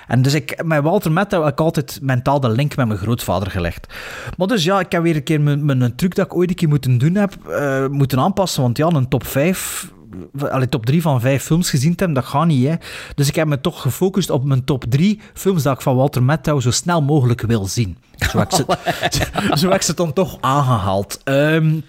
En 0.08 0.22
dus 0.22 0.34
ik, 0.34 0.64
met 0.64 0.84
Walter 0.84 1.12
Matthau 1.12 1.44
heb 1.44 1.54
ik 1.54 1.60
altijd 1.60 2.00
mentaal 2.02 2.40
de 2.40 2.50
link 2.50 2.76
met 2.76 2.88
mijn 2.88 3.00
grootvader 3.00 3.52
gelegd. 3.52 3.94
Maar 4.38 4.48
dus 4.48 4.64
ja, 4.64 4.80
ik 4.80 4.92
heb 4.92 5.04
weer 5.04 5.16
een 5.16 5.24
keer 5.24 5.42
mijn, 5.42 5.66
mijn 5.66 5.96
truc 5.96 6.16
dat 6.16 6.26
ik 6.26 6.36
ooit 6.36 6.50
een 6.50 6.56
keer 6.56 6.68
moeten 6.68 6.98
doen 6.98 7.16
heb, 7.16 7.34
eh, 7.48 7.88
moeten 7.88 8.20
aanpassen. 8.20 8.62
Want 8.62 8.78
ja, 8.78 8.88
een 8.88 9.08
top 9.08 9.26
5, 9.26 9.92
allee, 10.40 10.70
top 10.70 10.86
3 10.86 11.02
van 11.02 11.22
5 11.22 11.44
films 11.44 11.70
gezien 11.70 11.94
hebben, 11.96 12.14
dat 12.14 12.26
gaat 12.26 12.46
niet. 12.46 12.68
Hè. 12.68 12.76
Dus 13.16 13.28
ik 13.28 13.36
heb 13.36 13.48
me 13.48 13.62
toch 13.62 13.82
gefocust 13.82 14.30
op 14.30 14.44
mijn 14.44 14.64
top 14.64 14.86
3 14.90 15.20
films 15.34 15.64
dat 15.64 15.76
ik 15.76 15.82
van 15.82 15.96
Walter 15.96 16.24
Matthau 16.24 16.62
zo 16.62 16.72
snel 16.72 17.02
mogelijk 17.02 17.42
wil 17.42 17.66
zien. 17.66 17.98
Zo 18.32 18.38
heb 18.38 18.52
ik 18.52 18.56
ze, 18.56 18.66
zo 19.60 19.68
heb 19.68 19.76
ik 19.76 19.82
ze 19.82 19.94
dan 19.94 20.14
toch 20.14 20.38
aangehaald. 20.42 21.22
Ehm, 21.24 21.80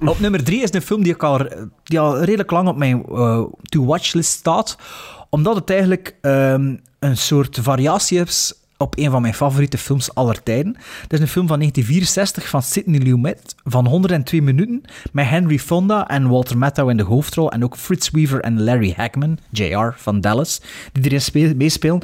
op 0.00 0.20
nummer 0.20 0.44
3 0.44 0.62
is 0.62 0.72
een 0.72 0.82
film 0.82 1.02
die, 1.02 1.12
ik 1.12 1.22
al, 1.22 1.48
die 1.82 2.00
al 2.00 2.18
redelijk 2.18 2.50
lang 2.50 2.68
op 2.68 2.76
mijn 2.76 3.04
eh, 3.06 3.42
to-watch 3.62 4.12
list 4.12 4.30
staat. 4.30 4.76
Omdat 5.30 5.56
het 5.56 5.70
eigenlijk 5.70 6.16
ehm, 6.20 6.76
een 6.98 7.16
soort 7.16 7.58
variatie 7.62 8.20
is 8.20 8.54
op 8.76 8.98
een 8.98 9.10
van 9.10 9.22
mijn 9.22 9.34
favoriete 9.34 9.78
films 9.78 10.14
aller 10.14 10.42
tijden. 10.42 10.76
Het 11.02 11.12
is 11.12 11.20
een 11.20 11.28
film 11.28 11.46
van 11.46 11.58
1964 11.58 12.48
van 12.48 12.62
Sidney 12.62 13.00
Lumet 13.00 13.54
van 13.64 13.86
102 13.86 14.42
minuten 14.42 14.82
met 15.12 15.28
Henry 15.28 15.58
Fonda 15.58 16.08
en 16.08 16.28
Walter 16.28 16.58
Matthau 16.58 16.90
in 16.90 16.96
de 16.96 17.02
hoofdrol 17.02 17.50
en 17.52 17.64
ook 17.64 17.76
Fritz 17.76 18.10
Weaver 18.10 18.40
en 18.40 18.62
Larry 18.62 18.94
Hagman, 18.96 19.38
JR 19.50 19.94
van 19.96 20.20
Dallas, 20.20 20.60
die 20.92 21.04
erin 21.04 21.20
speel- 21.20 21.54
meespelen. 21.56 22.02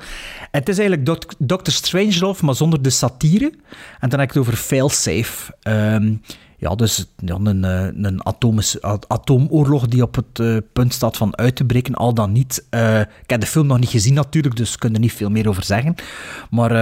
Het 0.50 0.68
is 0.68 0.78
eigenlijk 0.78 1.24
Dr. 1.38 1.70
Strangelove, 1.70 2.44
maar 2.44 2.54
zonder 2.54 2.82
de 2.82 2.90
satire. 2.90 3.52
En 4.00 4.08
dan 4.08 4.18
heb 4.20 4.28
ik 4.28 4.34
het 4.34 4.38
over 4.42 4.56
Failsafe. 4.56 5.54
Ehm 5.62 6.12
ja, 6.60 6.74
dus 6.74 7.06
ja, 7.24 7.38
een, 7.42 7.64
eh, 7.64 7.86
een 8.02 8.24
atoomoorlog 9.08 9.88
die 9.88 10.02
op 10.02 10.14
het 10.14 10.38
eh, 10.38 10.56
punt 10.72 10.92
staat 10.92 11.16
van 11.16 11.36
uit 11.36 11.56
te 11.56 11.64
breken, 11.64 11.94
al 11.94 12.14
dan 12.14 12.32
niet. 12.32 12.66
Eh, 12.70 13.00
ik 13.00 13.30
heb 13.30 13.40
de 13.40 13.46
film 13.46 13.66
nog 13.66 13.78
niet 13.78 13.88
gezien 13.88 14.14
natuurlijk, 14.14 14.56
dus 14.56 14.72
ik 14.72 14.78
kan 14.78 14.94
er 14.94 15.00
niet 15.00 15.12
veel 15.12 15.30
meer 15.30 15.48
over 15.48 15.64
zeggen. 15.64 15.94
Maar 16.50 16.72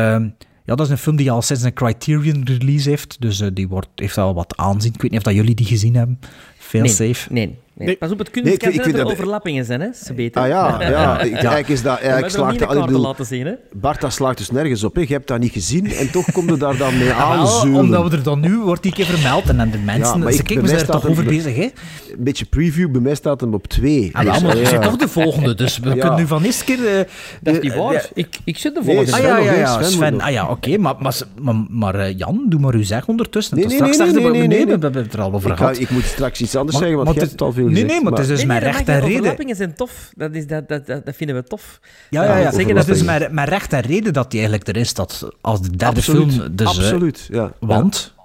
ja, 0.65 0.75
dat 0.75 0.81
is 0.81 0.89
een 0.89 0.99
film 0.99 1.17
die 1.17 1.31
al 1.31 1.43
sinds 1.43 1.63
een 1.63 1.73
Criterion 1.73 2.45
release 2.45 2.89
heeft, 2.89 3.17
dus 3.21 3.43
die 3.53 3.69
wordt, 3.69 3.89
heeft 3.95 4.17
wel 4.17 4.35
wat 4.35 4.57
aanzien. 4.57 4.93
Ik 4.95 5.03
weet 5.03 5.11
niet 5.11 5.21
of 5.21 5.27
dat 5.27 5.35
jullie 5.35 5.55
die 5.55 5.67
gezien 5.67 5.95
hebben. 5.95 6.21
Failsafe. 6.59 7.33
Nee, 7.33 7.47
nee, 7.47 7.47
nee. 7.47 7.59
Nee. 7.79 7.97
Pas 7.97 8.11
op, 8.11 8.19
het 8.19 8.35
Nee, 8.35 8.57
kunst 8.57 8.77
ik- 8.79 8.87
ik 8.87 8.93
dat 8.97 9.07
er 9.07 9.13
overlappingen 9.13 9.65
zijn, 9.65 9.81
hè? 9.81 9.89
Ze 10.05 10.13
beter. 10.15 10.43
Ah 10.43 10.49
ja, 10.49 10.77
ja. 10.91 11.21
Ik, 11.21 11.33
Eigenlijk 11.33 11.69
is 11.69 11.83
dat... 11.83 11.95
We 11.95 12.01
Eigenlijk 12.01 12.33
slaagt 12.35 12.59
dat... 12.59 12.87
bedoel, 12.87 13.01
laten 13.01 13.27
zien, 13.27 13.47
hè? 13.47 13.53
Bart, 13.73 14.01
dat 14.01 14.13
slaagt 14.13 14.39
dus 14.39 14.51
nergens 14.51 14.85
op. 14.85 14.95
Hè. 14.95 15.01
Je 15.01 15.07
hebt 15.13 15.27
dat 15.29 15.39
niet 15.39 15.53
gezien 15.53 15.87
en 15.93 16.11
toch 16.11 16.33
komt 16.33 16.51
er 16.51 16.59
daar 16.59 16.77
dan 16.77 16.99
mee 16.99 17.07
wel, 17.15 17.17
aanzeulen. 17.17 17.81
omdat 17.81 18.11
we 18.11 18.17
er 18.17 18.23
dan 18.23 18.41
nu, 18.41 18.59
wordt 18.59 18.83
die 18.83 18.93
keer 18.93 19.05
vermeld 19.05 19.49
en 19.49 19.57
dan 19.57 19.71
de 19.71 19.79
mensen, 19.79 20.19
maar 20.19 20.33
ze 20.33 20.43
kijken, 20.43 20.63
we 20.65 20.69
zijn 20.71 20.81
er 20.81 20.87
toch 20.91 21.07
over 21.09 21.25
bezig, 21.25 21.57
hè? 21.57 21.63
Een 21.63 22.25
beetje 22.25 22.45
preview, 22.45 22.91
bij 22.91 23.01
mij 23.01 23.15
staat 23.15 23.41
hem 23.41 23.55
op 23.55 23.67
twee. 23.67 24.11
Ah, 24.13 24.25
Dus, 24.33 24.41
maar 24.43 24.51
eh, 24.51 24.57
je 24.57 24.63
ja. 24.63 24.69
zit 24.69 24.83
toch 24.83 24.97
de 24.97 25.09
volgende, 25.09 25.55
dus 25.55 25.79
we 25.79 25.89
Ja. 25.95 25.95
kunnen 26.01 26.19
nu 26.19 26.27
van 26.27 26.43
eerste 26.43 26.65
keer... 26.65 26.87
eh, 26.99 27.05
Dat 27.43 27.55
is 27.55 27.61
niet 27.63 27.73
eh, 27.73 27.79
waar. 27.79 27.95
eh, 27.95 28.03
ik, 28.15 28.39
ik 28.45 28.59
zit 28.59 28.75
de 28.75 28.81
Nee, 28.85 28.95
volgende. 28.95 29.17
Ah 29.17 29.23
ja, 29.23 29.39
ja, 29.39 29.53
ja, 29.53 29.83
Sven. 29.83 30.21
Ah 30.21 30.31
ja, 30.33 30.49
oké, 30.49 30.79
maar, 30.79 30.95
maar, 30.99 31.17
maar, 31.41 31.55
maar 31.69 31.95
eh, 31.95 32.19
Jan, 32.19 32.45
doe 32.49 32.61
maar 32.61 32.75
uw 32.75 32.83
zeg 32.83 33.07
ondertussen. 33.07 33.57
Nee, 33.57 33.67
nee, 33.67 33.81
nee, 33.81 33.93
straks 33.93 34.13
nee, 34.13 34.23
nee, 34.23 34.31
nee, 34.33 34.41
we 34.41 34.47
nee. 34.47 34.67
hebben 34.67 34.95
het 34.95 35.13
er 35.13 35.21
al 35.21 35.33
over 35.33 35.57
gehad. 35.57 35.79
ik 35.81 35.91
moet 35.91 36.05
straks 36.05 36.41
iets 36.41 36.57
anders 36.57 36.79
zeggen, 36.79 36.97
want 36.97 37.09
het- 37.09 37.19
hebt 37.19 37.31
het 37.31 37.41
al 37.41 37.53
veel 37.53 37.65
nee, 37.65 37.68
gezegd. 37.71 37.87
nee, 37.93 38.03
maar 38.03 38.13
het 38.13 38.21
is 38.21 38.27
dus 38.27 38.37
Nee, 38.39 38.47
mijn 38.47 38.63
nee, 38.63 38.69
dat 38.73 38.79
recht 38.79 38.89
en 38.89 39.01
reden. 39.01 39.17
Overlappingen 39.19 39.57
zijn 39.57 39.75
tof. 39.75 40.11
Dat, 40.17 40.35
is, 40.35 40.47
dat, 40.47 40.69
dat, 40.69 40.87
dat, 40.87 41.07
dat 41.07 41.17
vinden 41.17 41.37
we 41.37 41.43
tof. 41.45 41.81
Ja, 42.11 42.25
ja, 42.25 42.31
ja. 42.31 42.39
Ja, 42.39 42.51
Zeggen 42.53 42.75
dat 42.75 42.89
is 42.89 42.91
overlappingen. 42.91 43.19
mijn, 43.21 43.35
mijn 43.35 43.49
recht 43.49 43.73
en 43.73 43.81
reden 43.81 44.13
dat 44.13 44.31
die 44.31 44.41
eigenlijk 44.41 44.69
erin 44.69 44.87
staat 44.87 45.29
als 45.41 45.61
de 45.63 45.71
derde 45.77 45.97
Absoluut, 45.97 46.33
film. 46.33 46.57
Dus, 46.57 46.67
eh, 46.67 46.73
absoluut. 46.79 47.27
Ja. 47.31 47.53
want? 47.61 48.17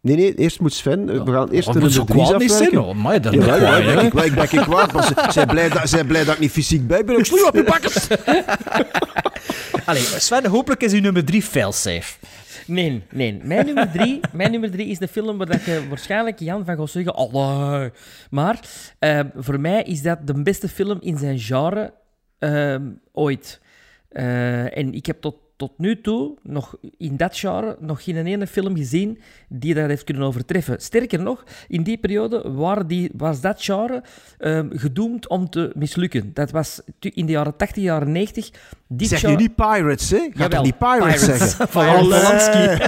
Nee, 0.00 0.16
nee, 0.16 0.34
eerst 0.34 0.60
moet 0.60 0.72
Sven... 0.74 1.08
eh, 1.10 1.22
We 1.24 1.32
gaan 1.32 1.50
eerst 1.50 1.72
Dat 1.72 1.82
de 1.82 1.90
zo 1.90 2.04
nummer 2.06 2.14
drie 2.14 2.24
kwaad 2.26 2.40
niet 2.40 2.50
zijn. 2.50 2.62
afwerken. 2.62 2.80
hoor. 2.86 2.96
Maar 2.96 3.20
dat 3.20 3.32
Ja, 3.32 3.38
moet 3.38 3.48
ja, 3.48 3.56
kwaad, 3.58 3.84
ben 3.84 3.94
hè. 3.94 4.00
ik, 4.00 4.12
ik 4.14 4.34
ben 4.34 4.44
ik 4.60 4.60
kwaad, 4.66 4.92
maar 4.92 5.02
ze 5.04 5.14
zijn 5.28 5.46
blij, 5.46 5.68
dat, 5.68 5.88
zijn 5.88 6.06
blij 6.06 6.24
dat 6.24 6.34
ik 6.34 6.40
niet 6.40 6.50
fysiek 6.50 6.86
bij 6.86 7.04
ben. 7.04 7.18
Ik 7.18 7.24
sloeg 7.24 7.46
op 7.48 7.54
je 7.54 7.64
bakkers. 7.64 8.06
Allee, 9.84 10.02
Sven, 10.02 10.46
hopelijk 10.46 10.82
is 10.82 10.92
uw 10.92 11.00
nummer 11.00 11.24
drie 11.24 11.42
failsafe. 11.42 12.12
Nee, 12.68 13.02
nee. 13.10 13.40
Mijn 13.42 13.66
nummer 13.66 13.90
drie, 13.90 14.20
mijn 14.32 14.50
nummer 14.50 14.70
drie 14.70 14.86
is 14.86 14.98
de 14.98 15.08
film 15.08 15.38
waar 15.38 15.46
dat 15.46 15.64
je 15.64 15.88
waarschijnlijk 15.88 16.38
Jan 16.38 16.64
van 16.64 16.76
gaat 16.76 16.90
zeggen... 16.90 17.92
Maar 18.30 18.60
eh, 18.98 19.20
voor 19.34 19.60
mij 19.60 19.82
is 19.82 20.02
dat 20.02 20.26
de 20.26 20.42
beste 20.42 20.68
film 20.68 20.98
in 21.00 21.18
zijn 21.18 21.38
genre 21.38 21.94
ehm, 22.38 22.90
ooit. 23.12 23.60
Eh, 24.08 24.76
en 24.76 24.94
ik 24.94 25.06
heb 25.06 25.20
tot, 25.20 25.36
tot 25.58 25.72
nu 25.78 26.00
toe, 26.00 26.34
nog 26.42 26.76
in 26.98 27.16
dat 27.16 27.36
genre, 27.38 27.76
nog 27.80 28.04
geen 28.04 28.26
ene 28.26 28.46
film 28.46 28.76
gezien 28.76 29.18
die 29.48 29.74
dat 29.74 29.88
heeft 29.88 30.04
kunnen 30.04 30.22
overtreffen. 30.22 30.80
Sterker 30.80 31.22
nog, 31.22 31.44
in 31.68 31.82
die 31.82 31.98
periode 31.98 32.84
die, 32.86 33.10
was 33.16 33.40
dat 33.40 33.62
genre 33.62 34.02
ehm, 34.38 34.68
gedoemd 34.70 35.28
om 35.28 35.50
te 35.50 35.72
mislukken. 35.74 36.30
Dat 36.34 36.50
was 36.50 36.80
in 37.00 37.26
de 37.26 37.32
jaren 37.32 37.56
80, 37.56 37.82
jaren 37.82 38.12
90. 38.12 38.50
Dit 38.86 39.08
Zeg 39.08 39.20
genre- 39.20 39.36
nu 39.36 39.42
niet 39.42 39.54
Pirates, 39.54 40.10
hè? 40.10 40.28
Ga 40.32 40.48
toch 40.48 40.62
niet 40.62 40.78
Pirates, 40.78 41.24
Pirates. 41.24 41.38
zeggen? 41.38 41.68
Van. 41.74 41.96
Polanski. 41.98 42.66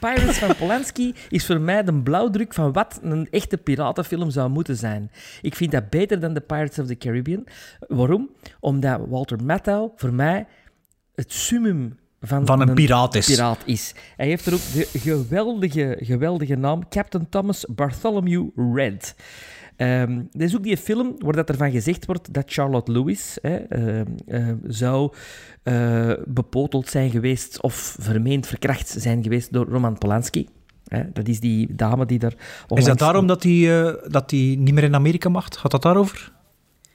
Pirates 0.00 0.38
van 0.38 0.56
Polanski 0.56 1.14
is 1.28 1.46
voor 1.46 1.60
mij 1.60 1.82
de 1.84 1.94
blauwdruk 1.94 2.54
van 2.54 2.72
wat 2.72 2.98
een 3.02 3.28
echte 3.30 3.56
piratenfilm 3.58 4.30
zou 4.30 4.50
moeten 4.50 4.76
zijn. 4.76 5.10
Ik 5.42 5.54
vind 5.54 5.70
dat 5.70 5.90
beter 5.90 6.20
dan 6.20 6.34
de 6.34 6.40
Pirates 6.40 6.78
of 6.78 6.86
the 6.86 6.96
Caribbean. 6.96 7.44
Waarom? 7.88 8.30
Omdat 8.60 9.00
Walter 9.08 9.44
Matthau 9.44 9.90
voor 9.96 10.12
mij 10.12 10.46
het 11.14 11.32
summum 11.32 11.98
van, 12.20 12.46
Van 12.46 12.60
een 12.60 12.74
piraat 12.74 13.14
is. 13.14 13.26
piraat 13.26 13.62
is. 13.64 13.94
Hij 14.16 14.26
heeft 14.26 14.46
er 14.46 14.54
ook 14.54 14.72
de 14.72 14.98
geweldige, 14.98 15.98
geweldige 16.00 16.56
naam 16.56 16.88
Captain 16.88 17.28
Thomas 17.28 17.66
Bartholomew 17.68 18.48
Red. 18.74 19.14
Ehm 19.76 20.18
er 20.32 20.42
is 20.42 20.56
ook 20.56 20.62
die 20.62 20.76
film 20.76 21.14
waar 21.18 21.32
dat 21.32 21.48
ervan 21.48 21.70
gezegd 21.70 22.06
wordt 22.06 22.32
dat 22.34 22.52
Charlotte 22.52 22.92
Lewis 22.92 23.38
hè, 23.42 23.56
ehm, 23.56 24.06
ehm, 24.26 24.56
zou 24.66 25.12
eh, 25.62 26.12
bepoteld 26.26 26.88
zijn 26.88 27.10
geweest 27.10 27.62
of 27.62 27.96
vermeend 27.98 28.46
verkracht 28.46 28.88
zijn 28.88 29.22
geweest 29.22 29.52
door 29.52 29.66
Roman 29.66 29.98
Polanski. 29.98 30.48
Hè, 30.84 31.02
dat 31.12 31.28
is 31.28 31.40
die 31.40 31.74
dame 31.74 32.06
die 32.06 32.18
daar... 32.18 32.34
Is 32.68 32.84
dat 32.84 32.98
daarom 32.98 33.26
dat 33.26 33.42
hij 33.42 33.84
eh, 33.84 34.10
dat 34.10 34.30
hij 34.30 34.56
niet 34.58 34.74
meer 34.74 34.84
in 34.84 34.94
Amerika 34.94 35.28
mag? 35.28 35.48
Gaat 35.50 35.70
dat 35.70 35.82
daarover? 35.82 36.32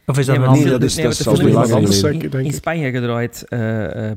Of 0.09 0.17
is 0.17 0.25
dat 0.25 0.35
Nee, 0.37 0.45
een 0.45 0.51
nee, 0.51 0.59
andere? 0.61 0.79
dat 0.79 0.89
is- 0.89 0.95
nee, 0.95 1.05
dat 1.05 1.15
geleden. 1.17 2.39
in, 2.39 2.45
ik. 2.45 2.53
Spanje 2.53 2.91
gedraaid. 2.91 3.45
eh, 3.47 4.09
eh. 4.09 4.15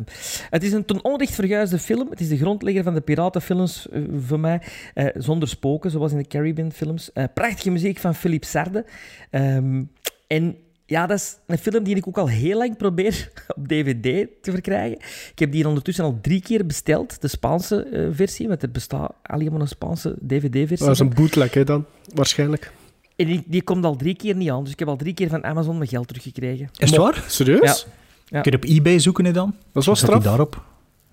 Het 0.50 0.62
is 0.62 0.72
een 0.72 0.84
ten 0.84 1.04
onrecht 1.04 1.34
verguisde 1.34 1.78
film. 1.78 2.10
Het 2.10 2.20
is 2.20 2.28
de 2.28 2.36
grondlegger 2.36 2.82
van 2.82 2.94
de 2.94 3.00
piratenfilms 3.00 3.88
eh, 3.88 4.02
voor 4.26 4.40
mij. 4.40 4.60
Eh, 4.94 5.06
zonder 5.14 5.48
spoken, 5.48 5.90
zoals 5.90 6.12
in 6.12 6.18
de 6.18 6.26
Caribbean-films. 6.26 7.12
Eh, 7.12 7.24
prachtige 7.34 7.70
muziek 7.70 7.98
van 7.98 8.14
Philippe 8.14 8.46
Sarde. 8.46 8.84
Ehm, 9.30 9.82
en 10.26 10.56
ja, 10.86 11.06
dat 11.06 11.18
is 11.18 11.36
een 11.46 11.58
film 11.58 11.84
die 11.84 11.96
ik 11.96 12.06
ook 12.08 12.18
al 12.18 12.28
heel 12.28 12.56
lang 12.58 12.76
probeer 12.76 13.28
op 13.56 13.68
DVD 13.68 14.26
te 14.42 14.50
verkrijgen. 14.50 14.98
Ik 15.32 15.38
heb 15.38 15.52
die 15.52 15.68
ondertussen 15.68 16.04
al 16.04 16.18
drie 16.22 16.42
keer 16.42 16.66
besteld, 16.66 17.20
de 17.20 17.28
Spaanse 17.28 17.82
eh, 17.82 18.06
versie, 18.10 18.48
want 18.48 18.62
er 18.62 18.70
bestaat 18.70 19.12
alleen 19.22 19.52
maar 19.52 19.60
een 19.60 19.68
Spaanse 19.68 20.16
DVD-versie. 20.26 20.86
Dat 20.86 20.94
is 20.94 21.00
een 21.00 21.14
bootleg, 21.14 21.54
hè, 21.54 21.64
dan. 21.64 21.84
Waarschijnlijk. 22.14 22.72
En 23.22 23.28
die, 23.28 23.42
die 23.46 23.62
komt 23.62 23.84
al 23.84 23.96
drie 23.96 24.14
keer 24.14 24.34
niet 24.34 24.50
aan, 24.50 24.62
dus 24.62 24.72
ik 24.72 24.78
heb 24.78 24.88
al 24.88 24.96
drie 24.96 25.14
keer 25.14 25.28
van 25.28 25.44
Amazon 25.44 25.76
mijn 25.76 25.88
geld 25.88 26.08
teruggekregen. 26.08 26.68
Is 26.76 26.90
het 26.90 26.98
waar? 26.98 27.24
Serieus? 27.28 27.86
Ja. 28.24 28.40
Kun 28.40 28.50
je 28.50 28.56
op 28.56 28.64
eBay 28.64 28.98
zoeken 28.98 29.32
dan? 29.32 29.54
Dat 29.72 29.82
is 29.82 29.86
wel 29.86 29.96
straf. 29.96 30.22
daarop? 30.22 30.62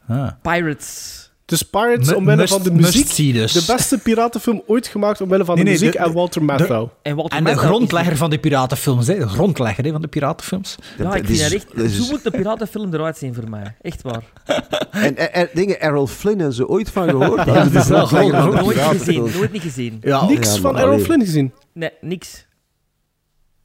Ah. 0.07 0.31
Pirates. 0.41 1.18
Dus 1.49 1.61
Pirates, 1.63 2.13
omwille 2.13 2.47
van 2.47 2.63
de 2.63 2.71
muziek, 2.71 3.33
dus. 3.33 3.51
de 3.51 3.73
beste 3.73 3.97
piratenfilm 3.97 4.61
ooit 4.67 4.87
gemaakt 4.87 5.21
omwille 5.21 5.45
van 5.45 5.55
Nee, 5.55 5.63
de 5.63 5.69
nee, 5.69 5.79
muziek 5.79 5.93
de- 5.97 5.99
en 6.05 6.13
Walter 6.13 6.43
Matthau. 6.43 6.87
En, 7.01 7.15
Walter 7.15 7.37
En 7.37 7.43
de 7.43 7.49
Matthau 7.49 7.71
is- 7.71 7.75
grondlegger 7.77 8.17
van 8.17 8.29
de 8.29 8.37
piratenfilms, 8.39 9.07
hè? 9.07 9.17
De 9.19 9.27
grondlegger 9.27 9.83
hè, 9.85 9.91
van 9.91 10.01
de 10.01 10.07
piratenfilms. 10.07 10.75
Ja, 10.97 11.15
ik 11.15 11.25
vind 11.25 11.39
dat 11.39 11.51
echt... 11.51 11.75
is- 11.75 11.95
Zo 11.97 12.11
moet 12.11 12.23
de 12.23 12.31
piratenfilm 12.31 12.93
eruit 12.93 13.17
zien 13.17 13.33
voor 13.33 13.49
mij. 13.49 13.75
Echt 13.81 14.01
waar. 14.01 14.23
En, 14.91 15.17
en, 15.17 15.33
en 15.33 15.49
dingen, 15.53 15.81
Errol 15.81 16.07
Flynn 16.07 16.41
en 16.41 16.53
zo 16.53 16.63
ooit 16.63 16.89
van 16.89 17.09
gehoord? 17.09 17.45
Ja, 17.45 17.63
dat 17.63 17.73
is 17.73 17.87
wel 17.87 18.09
Nooit 18.51 18.77
gezien. 18.77 19.29
Nooit 19.35 19.51
niet 19.51 19.61
gezien. 19.61 19.97
Ja, 20.01 20.25
Niks 20.25 20.55
ja, 20.55 20.61
van 20.61 20.77
Errol 20.77 20.91
allee. 20.91 21.03
Flynn 21.03 21.21
gezien. 21.25 21.51
Nee, 21.73 21.89
niks. 22.01 22.45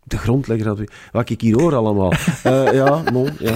De 0.05 0.19
grondlegger 0.19 0.67
had 0.67 0.79
Wat 1.13 1.31
ik 1.31 1.41
hier 1.41 1.61
hoor 1.61 1.75
allemaal. 1.75 2.13
Eh, 2.43 2.73
ja, 2.73 3.03
non, 3.13 3.29
ja. 3.39 3.55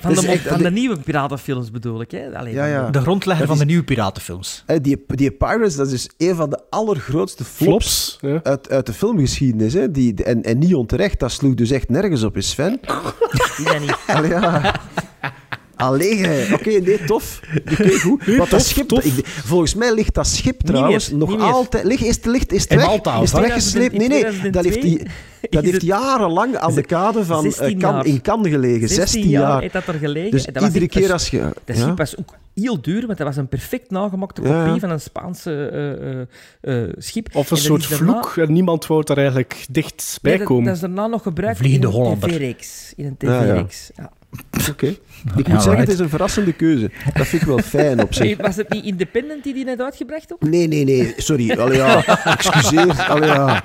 Van, 0.00 0.12
de, 0.12 0.18
is 0.20 0.24
echt- 0.26 0.46
van 0.48 0.62
de 0.62 0.70
nieuwe 0.70 0.98
piratenfilms 0.98 1.70
bedoel 1.70 2.00
ik. 2.00 2.10
Hè? 2.10 2.36
Allee, 2.38 2.52
Ja, 2.52 2.60
van 2.60 2.70
ja. 2.70 2.90
de- 2.90 3.00
grondlegger 3.00 3.44
van 3.46 3.54
is- 3.54 3.60
de 3.60 3.66
nieuwe 3.66 3.84
piratenfilms. 3.84 4.64
Die, 4.82 5.04
die 5.06 5.30
Pirates, 5.30 5.76
dat 5.76 5.86
is 5.86 5.92
dus 5.92 6.28
een 6.28 6.34
van 6.34 6.50
de 6.50 6.60
allergrootste 6.70 7.44
flops, 7.44 8.16
Flops. 8.18 8.18
Ja. 8.34 8.40
Uit, 8.50 8.70
uit 8.70 8.86
de 8.86 8.92
filmgeschiedenis. 8.92 9.72
Hè? 9.72 9.90
Die, 9.90 10.24
en, 10.24 10.42
en 10.42 10.58
niet 10.58 10.74
onterecht, 10.74 11.20
dat 11.20 11.30
sloeg 11.32 11.54
dus 11.54 11.70
echt 11.70 11.88
nergens 11.88 12.22
op, 12.22 12.36
is 12.36 12.50
Sven. 12.50 12.80
Die 13.56 13.78
niet. 13.80 13.96
Allee, 14.06 14.30
ja. 14.30 14.74
Allee, 15.78 16.16
hè. 16.26 16.54
oké, 16.54 16.70
nee, 16.70 17.04
tof. 17.04 17.40
Oké, 17.72 17.98
goed. 17.98 18.24
Want 18.36 18.50
dat 18.50 18.62
schip, 18.62 18.88
tof. 18.88 19.04
ik- 19.04 19.26
volgens 19.26 19.74
mij 19.74 19.94
ligt 19.94 20.14
dat 20.14 20.26
schip 20.26 20.60
trouwens 20.60 21.10
meer, 21.10 21.18
nog 21.18 21.40
altijd... 21.40 21.84
Ligt, 21.84 22.02
is, 22.04 22.16
het- 22.16 22.24
ligt, 22.26 22.52
is 22.52 22.62
het 22.62 22.74
weg? 22.74 22.86
Malta, 22.86 23.14
is 23.14 23.20
het 23.20 23.30
wat? 23.30 23.40
weggesleept? 23.40 23.96
Nee, 23.96 24.08
nee, 24.08 24.50
dat 24.50 24.64
heeft, 24.64 24.82
die, 24.82 24.96
2002 24.96 25.50
dat 25.50 25.62
heeft 25.62 25.74
het- 25.74 25.82
jarenlang 25.82 26.56
aan 26.56 26.74
de 26.74 26.82
kade 26.82 27.24
van 27.24 27.44
eh, 27.44 27.50
16 27.52 27.78
Kan- 27.78 28.04
in 28.04 28.20
Cannes 28.22 28.52
gelegen. 28.52 28.88
16 28.88 29.28
jaar 29.28 29.42
jaar. 29.42 29.60
heeft 29.60 29.72
dat 29.72 29.86
er 29.86 29.94
gelegen. 29.94 30.30
Dus 30.30 30.44
En 30.44 30.52
dat 30.52 30.62
was 30.62 30.72
iedere 30.72 30.90
keer 31.00 31.12
als 31.12 31.28
je... 31.28 31.38
Dat 31.64 31.76
ja. 31.76 31.82
schip 31.82 31.98
was 31.98 32.16
ook 32.18 32.34
heel 32.54 32.80
duur, 32.82 33.06
want 33.06 33.18
dat 33.18 33.26
was 33.26 33.36
een 33.36 33.48
perfect 33.48 33.90
nagemakte 33.90 34.40
kopie 34.40 34.56
Ja, 34.56 34.78
van 34.78 34.90
een 34.90 35.00
Spaanse 35.00 35.68
eh, 35.68 36.20
eh, 36.72 36.82
eh, 36.84 36.92
schip. 36.98 37.28
Of 37.36 37.50
een 37.50 37.56
soort 37.56 37.88
daarna- 37.88 38.22
vloek 38.22 38.36
en 38.46 38.52
niemand 38.52 38.86
wou 38.86 39.02
er 39.06 39.16
eigenlijk 39.16 39.66
dicht 39.70 40.18
bij 40.22 40.30
Nee, 40.30 40.40
dat, 40.40 40.48
komen. 40.48 40.64
dat 40.64 40.74
is 40.74 40.80
daarna 40.80 41.06
nog 41.06 41.22
gebruikt 41.22 41.58
Vliegende 41.58 41.86
in 41.88 42.02
een 42.04 42.18
tv-reeks. 42.18 42.92
In 42.96 43.16
een. 43.18 43.66
Ja. 43.96 44.10
Oké. 44.70 44.94
Ik 45.36 45.48
moet 45.48 45.62
zeggen, 45.62 45.80
het 45.80 45.88
is 45.88 45.98
een 45.98 46.08
verrassende 46.08 46.52
keuze. 46.52 46.90
Dat 47.14 47.26
vind 47.26 47.42
ik 47.42 47.48
wel 47.48 47.58
fijn 47.58 48.02
op 48.02 48.14
zich. 48.14 48.36
Was 48.36 48.56
het 48.56 48.68
niet 48.68 48.84
Independent 48.84 49.44
die 49.44 49.54
die 49.54 49.64
net 49.64 49.80
uitgebracht 49.80 50.32
ook? 50.32 50.42
Nee, 50.42 50.68
nee, 50.68 50.84
nee. 50.84 51.12
Sorry. 51.16 51.50
Allee, 51.50 51.76
ja. 51.76 52.04
Excuseer. 52.24 53.06
Allee, 53.08 53.28
ja. 53.28 53.64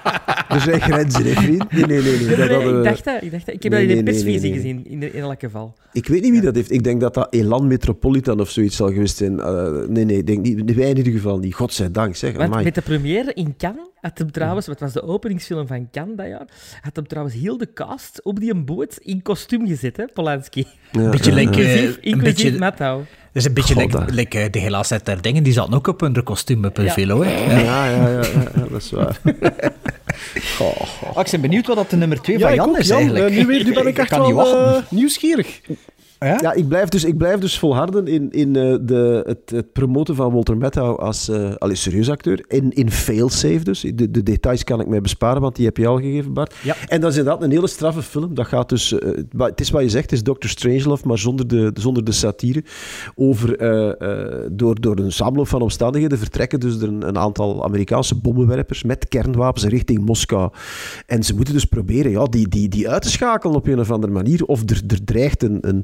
Er 0.49 0.61
zijn 0.61 0.81
grenzen, 0.81 1.25
hè, 1.25 1.31
vriend. 1.31 1.71
Nee, 1.71 1.85
nee, 1.85 2.01
nee. 2.01 2.17
nee. 2.17 2.35
Dat 2.35 2.61
ik 2.61 2.83
dacht 2.83 3.05
dat. 3.05 3.21
Ik, 3.21 3.31
dacht 3.31 3.45
dat. 3.45 3.55
ik 3.55 3.63
heb 3.63 3.71
Nee, 3.71 3.87
dat 3.87 3.97
in 3.97 4.05
de 4.05 4.11
nee, 4.11 4.23
nee, 4.23 4.23
persvisie 4.23 4.39
nee, 4.39 4.49
nee. 4.51 4.59
gezien, 4.59 5.01
in, 5.01 5.13
in 5.13 5.21
elk 5.21 5.39
geval. 5.39 5.73
Ik 5.91 6.07
weet 6.07 6.21
niet 6.21 6.31
wie 6.31 6.41
dat 6.41 6.55
heeft. 6.55 6.71
Ik 6.71 6.83
denk 6.83 7.01
dat 7.01 7.13
dat 7.13 7.33
Elan 7.33 7.67
Metropolitan 7.67 8.39
of 8.39 8.49
zoiets 8.49 8.75
zal 8.75 8.87
geweest 8.87 9.17
zijn. 9.17 9.39
Eh, 9.39 9.71
nee, 9.87 10.05
nee, 10.05 10.17
ik 10.17 10.27
denk 10.27 10.41
niet. 10.41 10.75
Wij 10.75 10.89
in 10.89 10.97
ieder 10.97 11.13
geval 11.13 11.37
niet. 11.37 11.55
Godzijdank, 11.55 12.15
zeg. 12.15 12.31
Want 12.35 12.49
Amai. 12.49 12.63
met 12.63 12.75
de 12.75 12.81
première 12.81 13.33
in 13.33 13.55
Cannes 13.57 13.91
had 14.03 14.17
hem 14.17 14.31
trouwens, 14.31 14.67
wat 14.67 14.79
was 14.79 14.93
de 14.93 15.01
openingsfilm 15.01 15.67
van 15.67 15.89
Cannes 15.91 16.15
dat 16.15 16.27
jaar, 16.27 16.47
had 16.81 16.95
hem 16.95 17.07
trouwens 17.07 17.35
heel 17.35 17.57
de 17.57 17.73
cast 17.73 18.23
op 18.23 18.39
die 18.39 18.53
een 18.53 18.65
boot 18.65 18.97
in 18.97 19.21
kostuum 19.21 19.67
gezet, 19.67 19.97
hè, 19.97 20.05
Polanski. 20.13 20.67
Beetje 20.91 21.29
ja. 21.29 21.35
Inclusief, 21.47 21.95
een 21.95 22.01
inclusief 22.01 22.43
beetje- 22.43 22.59
Mattau. 22.59 22.97
Dat 23.31 23.41
is 23.41 23.45
een 23.47 23.53
beetje 23.53 24.05
like, 24.07 24.49
de 24.49 24.59
helaas 24.59 24.91
uit 24.91 25.05
der 25.05 25.21
dingen, 25.21 25.43
die 25.43 25.53
zaten 25.53 25.73
ook 25.73 25.87
op 25.87 25.99
hun 25.99 26.23
kostuum 26.23 26.65
op 26.65 26.75
hun 26.75 26.85
Ja. 26.85 26.93
velo. 26.93 27.23
Hè. 27.23 27.31
Ja, 27.31 27.59
ja, 27.59 27.85
ja, 27.89 28.07
ja, 28.09 28.17
ja, 28.55 28.65
dat 28.69 28.81
is 28.81 28.91
waar. 28.91 29.19
Goh, 30.57 30.75
goh. 30.75 31.15
Ah, 31.17 31.25
ik 31.25 31.31
ben 31.31 31.41
benieuwd 31.41 31.67
wat 31.67 31.75
dat 31.75 31.89
de 31.89 31.95
nummer 31.95 32.21
2 32.21 32.37
Ja, 32.37 32.47
van 32.47 32.55
Jan 32.55 32.69
ook, 32.69 32.77
is 32.77 32.87
Jan. 32.87 32.97
eigenlijk. 32.97 33.29
Eh, 33.29 33.45
nu, 33.65 33.73
ben 33.73 33.87
ik 33.87 33.97
echt 33.97 34.09
kan 34.09 34.21
niet 34.21 34.33
wel 34.35 34.51
wachten. 34.53 34.75
eh, 34.75 34.81
nieuwsgierig. 34.91 35.59
Ja? 36.25 36.37
Ja, 36.41 36.53
ik 36.53 36.67
blijf 36.67 36.89
dus, 36.89 37.03
ik 37.03 37.17
blijf 37.17 37.39
dus 37.39 37.59
volharden 37.59 38.07
in, 38.07 38.31
in 38.31 38.55
eh, 38.55 38.75
de, 38.81 39.23
het, 39.25 39.49
het 39.49 39.73
promoten 39.73 40.15
van 40.15 40.31
Walter 40.31 40.57
Matthau 40.57 40.99
als 40.99 41.29
uh, 41.29 41.51
serieus 41.59 42.09
acteur. 42.09 42.45
In, 42.47 42.71
in 42.71 42.91
Failsafe 42.91 43.63
dus. 43.63 43.81
De, 43.81 44.11
de 44.11 44.23
details 44.23 44.63
kan 44.63 44.79
ik 44.79 44.87
mij 44.87 45.01
besparen, 45.01 45.41
want 45.41 45.55
die 45.55 45.65
heb 45.65 45.77
je 45.77 45.87
al 45.87 45.97
gegeven, 45.97 46.33
Bart. 46.33 46.55
Ja. 46.63 46.75
En 46.87 47.01
dat 47.01 47.11
is 47.11 47.17
inderdaad 47.17 47.43
een 47.43 47.51
hele 47.51 47.67
straffe 47.67 48.01
film. 48.01 48.33
Dat 48.33 48.47
gaat 48.47 48.69
dus... 48.69 48.99
eh, 48.99 49.09
het 49.37 49.59
is 49.59 49.69
wat 49.69 49.81
je 49.81 49.89
zegt, 49.89 50.11
het 50.11 50.19
is 50.19 50.33
Dr. 50.33 50.47
Strangelove, 50.47 51.07
maar 51.07 51.17
zonder 51.17 51.47
de, 51.47 51.71
zonder 51.73 52.03
de 52.03 52.11
satire. 52.11 52.63
Over, 53.15 53.57
door, 54.51 54.81
door 54.81 54.97
een 54.97 55.11
samenloop 55.11 55.47
van 55.47 55.61
omstandigheden 55.61 56.17
vertrekken 56.17 56.59
dus 56.59 56.81
er 56.81 56.87
een, 56.87 57.07
een 57.07 57.17
aantal 57.17 57.63
Amerikaanse 57.63 58.15
bommenwerpers 58.15 58.83
met 58.83 59.07
kernwapens 59.07 59.65
richting 59.65 60.05
Moskou. 60.05 60.51
En 61.05 61.23
ze 61.23 61.35
moeten 61.35 61.53
dus 61.53 61.65
proberen 61.65 62.11
ja, 62.11 62.25
die, 62.25 62.47
die, 62.47 62.69
die 62.69 62.89
uit 62.89 63.01
te 63.01 63.09
schakelen 63.09 63.55
op 63.55 63.67
een 63.67 63.79
of 63.79 63.91
andere 63.91 64.13
manier. 64.13 64.45
Of 64.45 64.61
er, 64.61 64.81
er 64.87 65.03
dreigt 65.03 65.43
een, 65.43 65.57
een, 65.61 65.83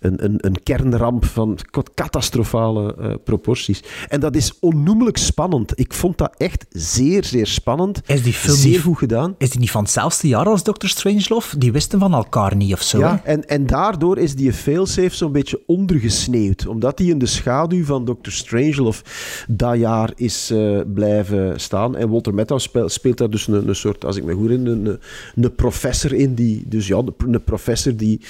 een, 0.00 0.24
een, 0.24 0.34
een 0.36 0.62
kernramp 0.62 1.24
van 1.24 1.58
catastrofale 1.94 2.94
eh, 2.96 3.14
proporties. 3.24 3.82
En 4.08 4.20
dat 4.20 4.36
is 4.36 4.52
onnoemelijk 4.60 5.16
spannend. 5.16 5.72
Ik 5.74 5.92
vond 5.94 6.18
dat 6.18 6.34
echt 6.36 6.66
zeer, 6.68 7.24
zeer 7.24 7.46
spannend. 7.46 8.00
Is 8.06 8.22
die 8.22 8.32
film 8.32 8.56
zeer 8.56 8.70
niet- 8.70 8.80
goed 8.80 8.98
gedaan. 8.98 9.34
Is 9.38 9.50
die 9.50 9.60
niet 9.60 9.70
van 9.70 9.82
hetzelfde 9.82 10.28
jaar 10.28 10.46
als 10.46 10.62
Dr. 10.62 10.86
Strangelove? 10.86 11.58
Die 11.58 11.72
wisten 11.72 11.98
van 11.98 12.14
elkaar 12.14 12.56
niet 12.56 12.72
of 12.72 12.82
zo. 12.82 12.98
Ja, 12.98 13.20
hè? 13.24 13.30
en, 13.32 13.48
en 13.48 13.66
daardoor 13.66 14.18
is 14.18 14.34
die 14.34 14.52
failsafe 14.52 15.16
zo'n 15.16 15.32
beetje 15.32 15.60
ondergesneeuwd. 15.66 16.66
Omdat 16.66 16.96
die 16.96 17.10
in 17.10 17.18
de 17.18 17.26
schaduw 17.26 17.84
van 17.84 18.04
Dr. 18.04 18.30
Strangelove 18.30 19.02
dat 19.48 19.78
jaar 19.78 20.12
is 20.14 20.50
eh, 20.50 20.80
blijven 20.94 21.60
staan. 21.60 21.96
En 21.96 22.08
Walter 22.10 22.34
Matthau 22.34 22.60
speelt, 22.60 22.92
speelt 22.92 23.18
daar 23.18 23.30
dus 23.30 23.46
een, 23.46 23.68
een 23.68 23.74
soort, 23.76 24.04
als 24.04 24.16
ik 24.16 24.24
me 24.24 24.32
goed 24.32 24.48
herinner, 24.48 24.72
een, 24.72 24.98
een 25.34 25.54
professor 25.54 26.12
in. 26.12 26.34
Die, 26.34 26.64
dus 26.66 26.86
ja, 26.86 27.02
een 27.18 27.44
professor 27.44 27.96
die, 27.96 28.20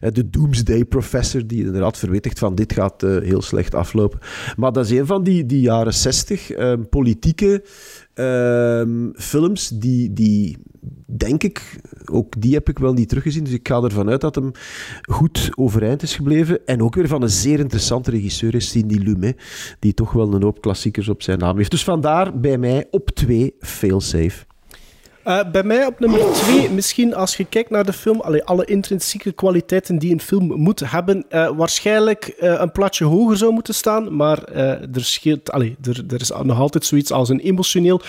eh, 0.00 0.12
de 0.12 0.30
Doomsday 0.30 0.84
Professor, 0.98 1.46
die 1.46 1.64
inderdaad 1.64 1.98
verwittigt 1.98 2.38
van 2.38 2.54
dit 2.54 2.72
gaat 2.72 3.02
eh, 3.02 3.16
heel 3.18 3.42
slecht 3.42 3.74
aflopen. 3.74 4.18
Maar 4.56 4.72
dat 4.72 4.84
is 4.84 4.98
een 4.98 5.06
van 5.06 5.22
die, 5.22 5.46
die 5.46 5.60
jaren 5.60 5.94
zestig 5.94 6.50
ehm, 6.50 6.82
politieke 6.90 7.64
ehm, 8.14 9.10
films 9.14 9.68
die, 9.68 10.12
die, 10.12 10.56
denk 11.06 11.42
ik, 11.42 11.80
ook 12.04 12.40
die 12.40 12.54
heb 12.54 12.68
ik 12.68 12.78
wel 12.78 12.92
niet 12.92 13.08
teruggezien. 13.08 13.44
Dus 13.44 13.52
ik 13.52 13.68
ga 13.68 13.82
ervan 13.82 14.08
uit 14.08 14.20
dat 14.20 14.34
hem 14.34 14.50
goed 15.02 15.50
overeind 15.54 16.02
is 16.02 16.16
gebleven. 16.16 16.66
En 16.66 16.82
ook 16.82 16.94
weer 16.94 17.08
van 17.08 17.22
een 17.22 17.30
zeer 17.30 17.58
interessante 17.58 18.10
regisseur 18.10 18.54
is, 18.54 18.70
Cindy 18.70 18.98
Lumet, 18.98 19.42
die 19.78 19.94
toch 19.94 20.12
wel 20.12 20.34
een 20.34 20.42
hoop 20.42 20.60
klassiekers 20.60 21.08
op 21.08 21.22
zijn 21.22 21.38
naam 21.38 21.56
heeft. 21.56 21.70
Dus 21.70 21.84
vandaar 21.84 22.40
bij 22.40 22.58
mij 22.58 22.86
op 22.90 23.10
twee 23.10 23.54
Failsafe. 23.60 24.46
Eh, 25.28 25.40
bij 25.52 25.62
mij 25.62 25.86
op 25.86 26.00
nummer 26.00 26.32
2, 26.32 26.70
misschien 26.70 27.14
als 27.14 27.36
je 27.36 27.44
kijkt 27.44 27.70
naar 27.70 27.84
de 27.84 27.92
film, 27.92 28.20
allee, 28.20 28.44
alle 28.44 28.64
intrinsieke 28.64 29.32
kwaliteiten 29.32 29.98
die 29.98 30.12
een 30.12 30.20
film 30.20 30.60
moet 30.60 30.90
hebben, 30.90 31.24
eh, 31.28 31.50
waarschijnlijk 31.56 32.24
eh, 32.26 32.54
een 32.58 32.72
plaatje 32.72 33.04
hoger 33.04 33.36
zou 33.36 33.52
moeten 33.52 33.74
staan, 33.74 34.16
maar 34.16 34.44
er, 34.44 35.04
scheelt, 35.04 35.52
allee, 35.52 35.76
er, 35.82 36.04
er 36.08 36.20
is 36.20 36.32
nog 36.42 36.58
altijd 36.58 36.84
zoiets 36.84 37.12
als 37.12 37.28
een 37.28 37.38
emotioneel 37.40 38.00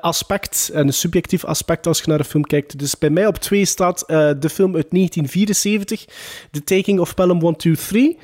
aspect 0.00 0.70
en 0.72 0.86
een 0.86 0.92
subjectief 0.92 1.44
aspect 1.44 1.86
als 1.86 1.98
je 1.98 2.08
naar 2.08 2.18
de 2.18 2.24
film 2.24 2.44
kijkt. 2.44 2.78
Dus 2.78 2.98
bij 2.98 3.10
mij 3.10 3.26
op 3.26 3.36
2 3.36 3.64
staat 3.64 4.04
de 4.06 4.50
film 4.50 4.74
uit 4.74 4.90
1974, 4.90 6.04
The 6.50 6.64
Taking 6.64 7.00
of 7.00 7.14
Pelham 7.14 7.40
123. 7.40 8.16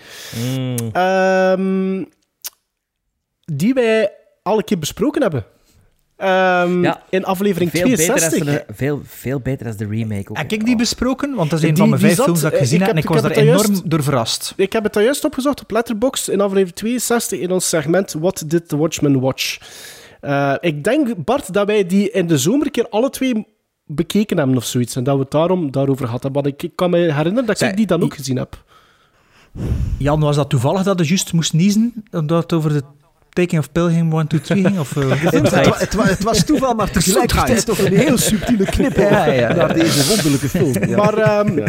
Ehm, 0.93 2.05
die 3.45 3.75
wij 3.75 4.13
al 4.43 4.59
een 4.59 4.65
keer 4.65 4.79
besproken 4.79 5.23
hebben. 5.23 5.45
Ehm, 6.19 6.83
Ja. 6.83 7.03
in 7.11 7.25
aflevering 7.25 7.71
Veel 7.71 7.83
beter, 7.83 7.97
62. 8.05 8.39
als 8.47 8.57
de, 8.67 8.75
veel, 8.75 9.01
veel 9.05 9.41
beter 9.41 9.67
als 9.67 9.77
de 9.77 9.87
remake. 9.87 10.31
Ook. 10.31 10.37
Heb 10.37 10.53
ik 10.53 10.65
die 10.65 10.77
besproken? 10.77 11.35
Want 11.35 11.51
dat 11.51 11.59
is 11.59 11.65
een 11.65 11.71
Die- 11.75 11.79
van 11.79 11.89
mijn 11.89 12.01
vijf 12.01 12.15
zat, 12.15 12.25
films 12.25 12.41
dat 12.41 12.51
ik 12.51 12.57
eh, 12.57 12.63
gezien 12.63 12.81
ik 12.81 12.87
heb 12.87 12.95
en 12.97 13.03
ik 13.03 13.09
was 13.09 13.23
daar 13.23 13.31
enorm 13.31 13.67
juist- 13.67 13.91
door 13.91 14.03
verrast. 14.03 14.53
Ik 14.57 14.73
heb 14.73 14.83
het 14.85 14.97
al 14.97 15.03
juist 15.03 15.25
opgezocht 15.25 15.61
op 15.63 15.71
Letterboxd 15.71 16.29
in 16.29 16.41
aflevering 16.41 16.75
62 16.77 17.39
in 17.41 17.51
ons 17.51 17.69
segment 17.69 18.13
What 18.13 18.45
Did 18.47 18.69
the 18.69 18.77
Watchman 18.77 19.21
Watch? 19.21 19.59
Eh, 20.21 20.55
ik 20.61 20.85
denk, 20.85 21.25
Bart, 21.25 21.53
dat 21.53 21.67
wij 21.67 21.87
die 21.87 22.11
in 22.11 22.27
de 22.27 22.39
zomer 22.39 22.67
een 22.67 22.73
keer 22.73 22.89
alle 22.89 23.11
twee 23.11 23.47
bekeken 23.87 24.37
hebben 24.39 24.57
of 24.57 24.65
zoiets. 24.65 24.97
En 24.97 25.05
dat 25.05 25.15
we 25.17 25.21
het 25.23 25.31
daarom 25.31 25.71
daarover 25.71 26.07
gehad 26.07 26.23
hebben. 26.23 26.43
Want 26.43 26.55
ik, 26.55 26.63
ik 26.63 26.77
kan 26.77 26.91
me 26.91 26.99
herinneren 26.99 27.47
dat 27.47 27.59
Zij- 27.59 27.71
ik 27.71 27.77
die 27.77 27.87
dan 27.87 28.03
ook 28.03 28.15
gezien 28.15 28.37
heb. 28.37 28.63
Jan, 29.99 30.21
was 30.21 30.37
dat 30.37 30.49
toevallig 30.51 30.83
dat 30.83 30.99
je 30.99 31.05
juist 31.07 31.33
moest 31.33 31.53
niezen? 31.53 31.93
Omdat 32.11 32.43
het 32.43 32.53
over 32.53 32.73
de 32.73 32.83
Taking 33.39 33.59
of 33.61 33.73
Pilgrim 33.73 34.13
1, 34.13 34.27
2, 34.27 34.41
3 34.41 34.65
ging? 34.65 34.79
Of, 34.79 34.97
eh, 34.97 35.11
Het, 35.11 35.51
het, 35.81 35.95
wa- 35.95 36.05
het 36.07 36.23
was 36.23 36.45
toeval, 36.45 36.75
maar 36.75 36.91
tegelijkertijd 36.91 37.67
toch 37.67 37.79
een 37.79 37.97
heel 37.97 38.19
subtiele 38.19 38.65
knippel 38.65 39.03
Ja, 39.11 39.25
ja. 39.33 39.53
naar 39.55 39.75
deze 39.75 40.07
wonderlijke 40.09 40.49
film. 40.49 40.73
Ja. 40.89 40.97
Maar 40.97 41.15
ehm, 41.19 41.67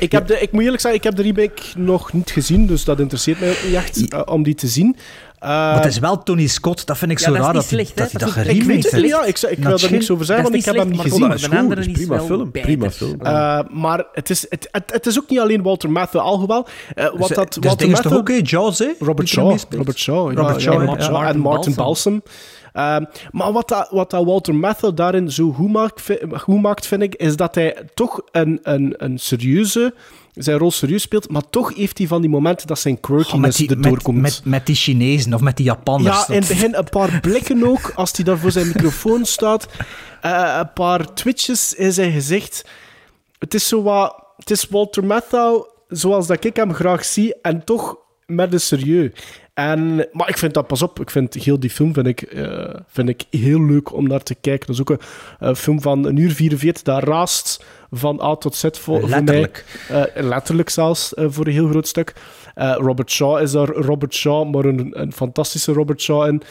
ik, 0.00 0.12
heb 0.12 0.26
de, 0.26 0.40
ik 0.40 0.52
moet 0.52 0.62
eerlijk 0.62 0.80
zeggen, 0.80 1.00
ik 1.00 1.04
heb 1.04 1.16
de 1.16 1.22
remake 1.22 1.62
nog 1.76 2.12
niet 2.12 2.30
gezien. 2.30 2.66
Dus 2.66 2.84
dat 2.84 3.00
interesseert 3.00 3.40
mij 3.40 3.54
echt 3.74 4.08
eh, 4.08 4.20
om 4.24 4.42
die 4.42 4.54
te 4.54 4.66
zien. 4.66 4.96
Eh, 5.38 5.48
maar 5.48 5.74
het 5.76 5.84
is 5.84 5.98
wel 5.98 6.22
Tony 6.22 6.46
Scott, 6.46 6.86
dat 6.86 6.98
vind 6.98 7.10
ik 7.10 7.18
zo 7.18 7.32
raar 7.32 7.42
niet 7.44 7.52
dat 7.54 7.64
slecht, 7.64 7.96
dat, 7.96 8.10
hij 8.12 8.20
dat 8.20 8.54
niet, 8.54 8.66
heeft. 8.66 9.06
ja. 9.08 9.24
Ik, 9.24 9.38
ik 9.38 9.58
wil 9.58 9.78
er 9.78 9.90
niks 9.90 10.10
over 10.10 10.24
zeggen, 10.24 10.44
want 10.44 10.56
ik 10.56 10.64
heb 10.64 10.76
hem 10.76 10.88
niet 10.88 11.00
gezien. 11.00 11.28
dat 11.68 11.78
is 11.78 11.92
prima 11.92 12.20
film, 12.20 12.50
prima 12.50 12.90
film. 12.90 13.20
Eh, 13.20 13.60
maar 13.70 14.04
het 14.12 14.30
is, 14.30 14.46
het, 14.48 14.68
het, 14.70 14.92
het 14.92 15.06
is 15.06 15.18
ook 15.18 15.28
niet 15.28 15.38
alleen 15.38 15.62
Walter 15.62 15.90
Matthau, 15.90 16.24
alhoewel. 16.24 16.66
Eh, 16.94 17.04
wat 17.04 17.28
Dus, 17.28 17.36
dat 17.36 17.54
dus 17.54 17.64
Walter 17.64 17.90
Matthau- 17.90 18.16
ook? 18.16 18.28
Jaws, 18.28 18.78
hè? 18.78 18.92
Robert 18.98 19.28
Shaw. 19.28 19.58
Robert 19.70 19.98
Shaw, 19.98 20.32
Robert 20.34 20.60
Shaw, 21.02 21.22
en 21.26 21.38
Martin 21.38 21.74
Balsam. 21.74 22.22
Ehm, 22.72 23.04
maar 23.30 23.52
wat, 23.52 23.68
dat, 23.68 23.88
wat 23.90 24.10
dat 24.10 24.24
Walter 24.24 24.54
Matthau 24.54 24.94
daarin 24.94 25.30
zo 25.30 25.52
goed 25.52 25.72
maakt, 25.72 26.02
goed 26.32 26.60
maakt, 26.62 26.86
vind 26.86 27.02
ik, 27.02 27.14
is 27.14 27.36
dat 27.36 27.54
hij 27.54 27.76
toch 27.94 28.20
een, 28.30 28.58
een, 28.62 28.94
een 28.96 29.18
serieuze, 29.18 29.94
zijn 30.38 30.58
rol 30.58 30.70
serieus 30.70 31.02
speelt, 31.02 31.30
maar 31.30 31.50
toch 31.50 31.74
heeft 31.74 31.98
hij 31.98 32.06
van 32.06 32.20
die 32.20 32.30
momenten 32.30 32.66
dat 32.66 32.78
zijn 32.78 32.94
Oh, 32.94 33.00
quirkiness 33.00 33.56
die, 33.56 33.68
erdoor 33.68 33.92
met, 33.92 34.02
komt. 34.02 34.20
met, 34.20 34.40
met 34.44 34.66
die 34.66 34.74
Chinezen 34.74 35.34
of 35.34 35.40
met 35.40 35.56
die 35.56 35.66
Japanners. 35.66 36.26
Ja, 36.26 36.34
in 36.34 36.40
het 36.40 36.48
begin 36.48 36.74
een 36.74 36.88
paar 36.90 37.20
blikken 37.20 37.66
ook, 37.66 37.92
als 37.94 38.12
hij 38.12 38.24
daar 38.24 38.38
voor 38.38 38.50
zijn 38.50 38.66
microfoon 38.66 39.24
staat. 39.24 39.68
Eh, 40.20 40.56
een 40.58 40.72
paar 40.72 41.14
twitches 41.14 41.74
in 41.74 41.92
zijn 41.92 42.12
gezicht. 42.12 42.64
Het 43.38 43.54
is 43.54 43.68
zo 43.68 43.82
wat... 43.82 44.26
Het 44.36 44.50
is 44.50 44.66
Walter 44.70 45.04
Matthau 45.04 45.66
zoals 45.88 46.26
dat 46.26 46.44
ik 46.44 46.56
hem 46.56 46.74
graag 46.74 47.04
zie, 47.04 47.34
en 47.42 47.64
toch 47.64 47.96
met 48.26 48.52
een 48.52 48.60
serieus. 48.60 49.10
En, 49.58 50.06
maar 50.12 50.28
ik 50.28 50.38
vind 50.38 50.54
dat, 50.54 50.66
pas 50.66 50.82
op, 50.82 51.00
ik 51.00 51.10
vind 51.10 51.34
heel 51.34 51.60
die 51.60 51.70
film 51.70 51.92
vind 51.94 52.06
ik, 52.06 52.20
eh, 52.22 52.74
vind 52.88 53.08
ik 53.08 53.22
heel 53.30 53.64
leuk 53.64 53.92
om 53.92 54.08
naar 54.08 54.22
te 54.22 54.34
kijken. 54.34 54.66
Dat 54.66 54.74
is 54.74 54.80
ook 54.80 54.90
een, 54.90 55.00
een 55.48 55.56
film 55.56 55.80
van 55.80 56.04
een 56.04 56.16
uur 56.16 56.30
44, 56.30 56.82
dat 56.82 57.02
raast 57.02 57.64
van 57.90 58.20
A 58.22 58.34
tot 58.36 58.54
Z 58.54 58.62
voor, 58.62 58.70
voor 58.80 59.00
mij. 59.00 59.08
Letterlijk. 59.08 59.64
Eh, 59.88 60.02
letterlijk 60.14 60.68
zelfs, 60.70 61.14
eh, 61.14 61.26
voor 61.28 61.46
een 61.46 61.52
heel 61.52 61.68
groot 61.68 61.88
stuk. 61.88 62.12
Robert 62.54 63.10
Shaw 63.10 63.42
is 63.42 63.50
daar 63.50 63.68
Robert 63.68 64.14
Shaw, 64.14 64.54
maar 64.54 64.64
een, 64.64 65.00
een 65.00 65.12
fantastische 65.12 65.72
Robert 65.72 66.00
Shaw 66.02 66.26
in. 66.28 66.42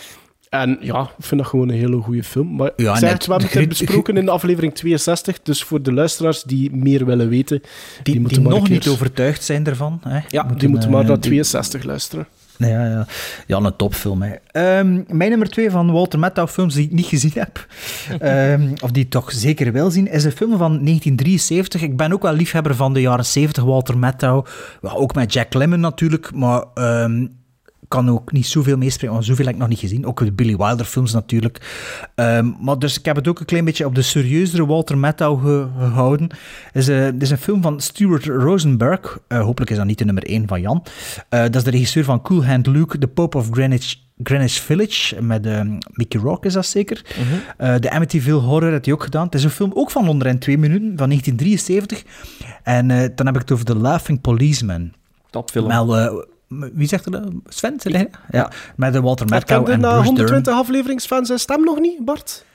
En 0.50 0.78
ja, 0.82 1.02
ik 1.02 1.26
vind 1.26 1.42
dat 1.42 1.50
gewoon 1.50 1.70
een 1.70 1.76
hele 1.78 1.98
goede 2.02 2.24
film. 2.24 2.56
Maar 2.56 2.72
Ja, 2.76 3.00
net- 3.00 3.26
we 3.26 3.32
hebben 3.34 3.50
het 3.60 3.68
besproken 3.68 4.18
in 4.18 4.26
de 4.26 4.32
aflevering 4.32 4.74
62, 4.76 5.42
dus 5.42 5.64
voor 5.64 5.82
de 5.82 5.94
luisteraars 5.94 6.44
die 6.44 6.76
meer 6.76 7.06
willen 7.06 7.30
weten, 7.30 7.60
die, 7.60 8.14
die, 8.14 8.20
moeten 8.22 8.44
nog 8.44 8.70
niet 8.70 8.88
overtuigd 8.88 9.44
zijn 9.44 9.66
ervan. 9.66 10.02
Hè. 10.04 10.20
Ja, 10.28 10.44
die 10.58 10.70
moeten 10.70 10.90
maar 10.90 11.06
naar 11.06 11.20
die- 11.20 11.30
62 11.30 11.84
luisteren. 11.84 12.28
Ja, 12.58 12.86
ja. 12.86 13.08
ja, 13.48 13.58
een 13.58 13.76
topfilm. 13.76 14.22
Hè. 14.22 14.34
Ehm, 14.52 15.04
mijn 15.08 15.30
nummer 15.30 15.50
twee 15.50 15.72
van 15.72 15.92
Walter 15.92 16.20
Matthau 16.20 16.48
films 16.48 16.74
die 16.74 16.86
ik 16.86 16.92
niet 16.92 17.06
gezien 17.06 17.32
heb, 17.34 17.68
ehm, 18.20 18.72
of 18.82 18.92
die 18.92 19.04
ik 19.04 19.10
toch 19.10 19.32
zeker 19.32 19.72
wil 19.72 19.92
zien, 19.92 20.12
is 20.12 20.24
een 20.24 20.32
film 20.32 20.58
van 20.58 20.84
1973. 20.84 21.82
Ik 21.82 21.98
ben 21.98 22.14
ook 22.14 22.22
wel 22.22 22.34
liefhebber 22.34 22.76
van 22.76 22.94
de 22.94 23.02
jaren 23.02 23.26
70 23.26 23.64
Walter 23.64 23.98
Matthau. 23.98 24.46
Ook 24.82 25.16
met 25.16 25.34
Jack 25.34 25.54
Lemmon 25.54 25.80
natuurlijk, 25.80 26.34
maar 26.34 26.64
ehm, 26.74 27.26
kan 27.88 28.10
ook 28.10 28.32
niet 28.32 28.48
zoveel 28.48 28.78
meespreken, 28.78 29.14
want 29.14 29.26
zoveel 29.28 29.46
heb 29.46 29.54
ik 29.54 29.60
nog 29.60 29.70
niet 29.70 29.80
gezien. 29.80 30.06
Ook 30.06 30.20
de 30.26 30.32
Billy 30.32 30.56
Wilder 30.58 30.86
films 30.86 31.14
natuurlijk. 31.14 31.62
Ehm, 32.16 32.52
maar 32.62 32.80
dus 32.80 32.98
ik 33.00 33.06
heb 33.06 33.16
het 33.16 33.28
ook 33.28 33.40
een 33.40 33.46
klein 33.46 33.66
beetje 33.66 33.86
op 33.86 33.96
de 33.96 34.02
serieuzere 34.02 34.66
Walter 34.66 34.98
Matthau 34.98 35.40
ge- 35.42 35.68
gehouden. 35.80 36.30
Het 36.72 36.76
is, 36.82 36.88
een- 36.88 36.96
het 36.96 37.22
is 37.22 37.30
een 37.30 37.38
film 37.38 37.62
van 37.62 37.80
Stuart 37.82 38.26
Rosenberg. 38.26 39.20
Eh, 39.28 39.42
hopelijk 39.42 39.72
is 39.72 39.78
dat 39.78 39.86
niet 39.86 39.98
de 39.98 40.06
nummer 40.06 40.24
1 40.30 40.48
van 40.48 40.62
Jan. 40.62 40.84
Eh, 41.30 41.42
dat 41.42 41.56
is 41.56 41.64
de 41.64 41.70
regisseur 41.72 42.04
van 42.04 42.22
Cool 42.22 42.46
Hand 42.46 42.68
Luke, 42.68 42.98
The 42.98 43.08
Pope 43.08 43.38
of 43.38 43.48
Greenwich, 43.52 43.96
Greenwich 44.24 44.54
Village. 44.62 45.22
Met 45.22 45.46
Mickey 45.92 46.22
Rourke 46.22 46.48
is 46.48 46.54
dat 46.54 46.66
zeker. 46.66 47.02
Eh, 47.58 47.76
de 47.80 47.92
Amityville 47.92 48.40
Horror 48.40 48.72
had 48.72 48.86
hij 48.86 48.94
ook 48.94 49.04
gedaan. 49.04 49.26
Het 49.26 49.36
is 49.36 49.44
een 49.44 49.50
film 49.50 49.72
ook 49.74 49.92
van 49.92 50.08
onder 50.10 50.28
en 50.28 50.40
twee 50.40 50.58
minuten, 50.58 50.94
van 50.98 51.08
1973. 51.10 52.04
En 52.64 52.92
eh, 52.92 53.10
dan 53.16 53.26
heb 53.26 53.36
ik 53.36 53.42
het 53.42 53.52
over 53.52 53.66
The 53.66 53.78
Laughing 53.78 54.22
Policeman. 54.22 54.92
Topfilm. 55.30 55.72
Eh, 55.72 56.08
wie 56.48 56.88
zegt 56.88 57.06
er? 57.06 57.12
dat? 57.12 57.32
Sven? 57.46 57.76
Jij? 57.78 58.10
Ja, 58.32 58.52
met 58.76 58.94
de 58.94 59.02
Walter 59.02 59.44
kende 59.44 59.72
en 59.72 59.80
na 59.80 59.90
Bruce 59.90 60.06
120 60.06 60.44
Dern. 60.44 60.58
afleveringsfans 60.58 61.28
zijn 61.28 61.40
stem 61.40 61.64
nog 61.64 61.80
niet, 61.80 62.06
Bart? 62.06 62.46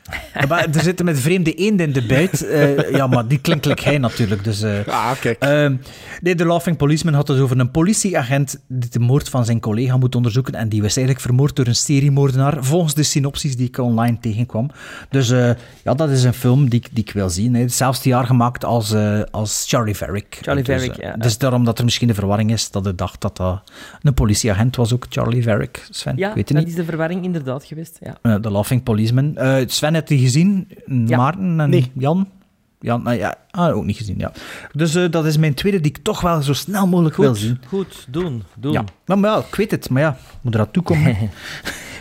Maar 0.49 0.67
er 0.75 0.81
zitten 0.83 1.05
met 1.05 1.21
vreemde 1.21 1.55
eenden 1.55 1.87
in 1.87 1.93
de 1.93 2.07
buit. 2.07 2.47
Eh, 2.47 2.91
ja, 2.91 3.07
maar 3.07 3.29
die 3.29 3.39
klinkt 3.39 3.65
like 3.65 3.83
hij 3.83 3.99
natuurlijk. 3.99 4.45
Dus, 4.45 4.63
eh, 4.63 4.87
Ah, 4.87 5.11
kijk. 5.21 5.39
Ehm, 5.43 5.77
nee, 6.21 6.35
de 6.35 6.47
Laughing 6.47 6.77
Policeman 6.77 7.15
had 7.15 7.29
het 7.29 7.39
over 7.41 7.59
een 7.61 7.71
politieagent 7.71 8.61
die 8.69 8.91
de 8.91 8.99
moord 8.99 9.29
van 9.29 9.45
zijn 9.45 9.61
collega 9.61 9.97
moet 9.97 10.15
onderzoeken. 10.15 10.55
En 10.55 10.69
die 10.69 10.83
was 10.83 10.97
eigenlijk 10.97 11.27
vermoord 11.27 11.57
door 11.57 11.67
een 11.67 11.75
seriemoordenaar, 11.75 12.65
volgens 12.65 12.95
de 12.95 13.03
synopsis 13.03 13.57
die 13.57 13.67
ik 13.69 13.79
online 13.79 14.19
tegenkwam. 14.21 14.71
Dus 15.11 15.31
eh, 15.31 15.51
ja, 15.85 15.95
dat 15.95 16.11
is 16.11 16.23
een 16.25 16.33
film 16.35 16.69
die, 16.69 16.81
ik- 16.81 16.89
die 16.95 17.05
ik 17.05 17.13
wil 17.13 17.31
zien. 17.31 17.55
Hè. 17.55 17.61
Hetzelfde 17.61 18.09
jaar 18.09 18.27
gemaakt 18.27 18.65
als, 18.65 18.93
eh, 18.93 19.21
als 19.31 19.65
Charlie 19.69 19.97
Varick. 19.97 20.39
Charlie 20.41 20.65
dus, 20.65 20.77
Varick, 20.85 21.01
ja. 21.03 21.17
Dus 21.17 21.39
daarom 21.39 21.65
dat 21.65 21.79
er 21.79 21.85
misschien 21.85 22.09
de 22.09 22.15
verwarring 22.15 22.53
is 22.53 22.71
dat 22.71 22.87
ik 22.87 22.99
dacht 22.99 23.21
dat 23.21 23.37
dat 23.37 23.63
een 24.03 24.15
politieagent 24.15 24.77
was, 24.77 24.93
ook 24.93 25.07
Charlie 25.09 25.43
Varick. 25.43 25.87
Sven, 25.91 26.17
Ja, 26.17 26.29
ik 26.29 26.35
weet 26.35 26.49
het 26.49 26.57
dat 26.57 26.67
niet. 26.67 26.73
is 26.77 26.79
de 26.79 26.85
verwarring 26.91 27.25
inderdaad 27.25 27.65
geweest. 27.65 27.99
Ja. 28.01 28.17
Eh, 28.23 28.35
De 28.41 28.51
Laughing 28.51 28.83
Policeman. 28.83 29.37
Eh, 29.37 29.57
Sven 29.93 29.95
heeft 29.95 30.09
die 30.09 30.19
gezien. 30.19 30.69
Ja. 31.07 31.17
Maarten 31.17 31.61
en 31.61 31.71
Nee. 31.71 31.91
Jan. 31.95 32.29
Jan, 32.81 33.03
nou 33.03 33.17
ja, 33.17 33.37
ah, 33.51 33.77
ook 33.77 33.85
niet 33.85 33.97
gezien, 33.97 34.19
ja. 34.19 34.33
Dus 34.73 34.95
eh, 34.95 35.11
dat 35.11 35.27
is 35.27 35.37
mijn 35.37 35.55
tweede 35.55 35.81
die 35.81 35.91
ik 35.91 36.03
toch 36.03 36.21
wel 36.21 36.43
zo 36.43 36.53
snel 36.53 36.87
mogelijk 36.87 37.17
wil 37.17 37.29
Goed, 37.29 37.39
zien. 37.39 37.59
goed, 37.67 38.07
doen, 38.11 38.43
doen. 38.57 38.73
Ja. 38.73 38.85
Maar, 39.07 39.19
maar 39.19 39.31
ja, 39.31 39.39
ik 39.39 39.55
weet 39.55 39.71
het, 39.71 39.91
maar 39.91 40.03
ja, 40.03 40.17
moet 40.41 40.55
er 40.55 40.61
aan 40.61 40.71
toekomen. 40.71 41.17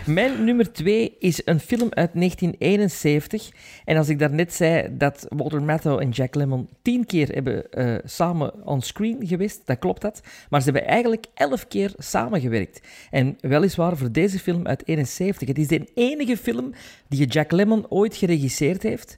Mijn 0.05 0.43
nummer 0.43 0.71
twee 0.71 1.15
is 1.19 1.41
een 1.45 1.59
film 1.59 1.87
uit 1.91 2.13
1971. 2.13 3.51
En 3.85 3.97
als 3.97 4.09
ik 4.09 4.19
daarnet 4.19 4.53
zei 4.53 4.97
dat 4.97 5.25
Walter 5.29 5.63
Matthau 5.63 6.01
en 6.01 6.09
Jack 6.09 6.35
Lemmon 6.35 6.69
tien 6.81 7.05
keer 7.05 7.27
hebben 7.27 7.71
eh, 7.71 7.95
samen 8.03 8.65
on 8.65 8.81
screen 8.81 9.27
geweest, 9.27 9.61
dat 9.65 9.79
klopt 9.79 10.01
dat. 10.01 10.21
Maar 10.49 10.61
ze 10.61 10.71
hebben 10.71 10.89
eigenlijk 10.89 11.25
elf 11.33 11.67
keer 11.67 11.93
samengewerkt. 11.97 12.87
En 13.09 13.37
weliswaar 13.39 13.97
voor 13.97 14.11
deze 14.11 14.39
film 14.39 14.67
uit 14.67 14.87
71. 14.87 15.47
Het 15.47 15.57
is 15.57 15.67
de 15.67 15.91
enige 15.95 16.37
film 16.37 16.73
die 17.07 17.27
Jack 17.27 17.51
Lemmon 17.51 17.85
ooit 17.89 18.15
geregisseerd 18.15 18.83
heeft. 18.83 19.17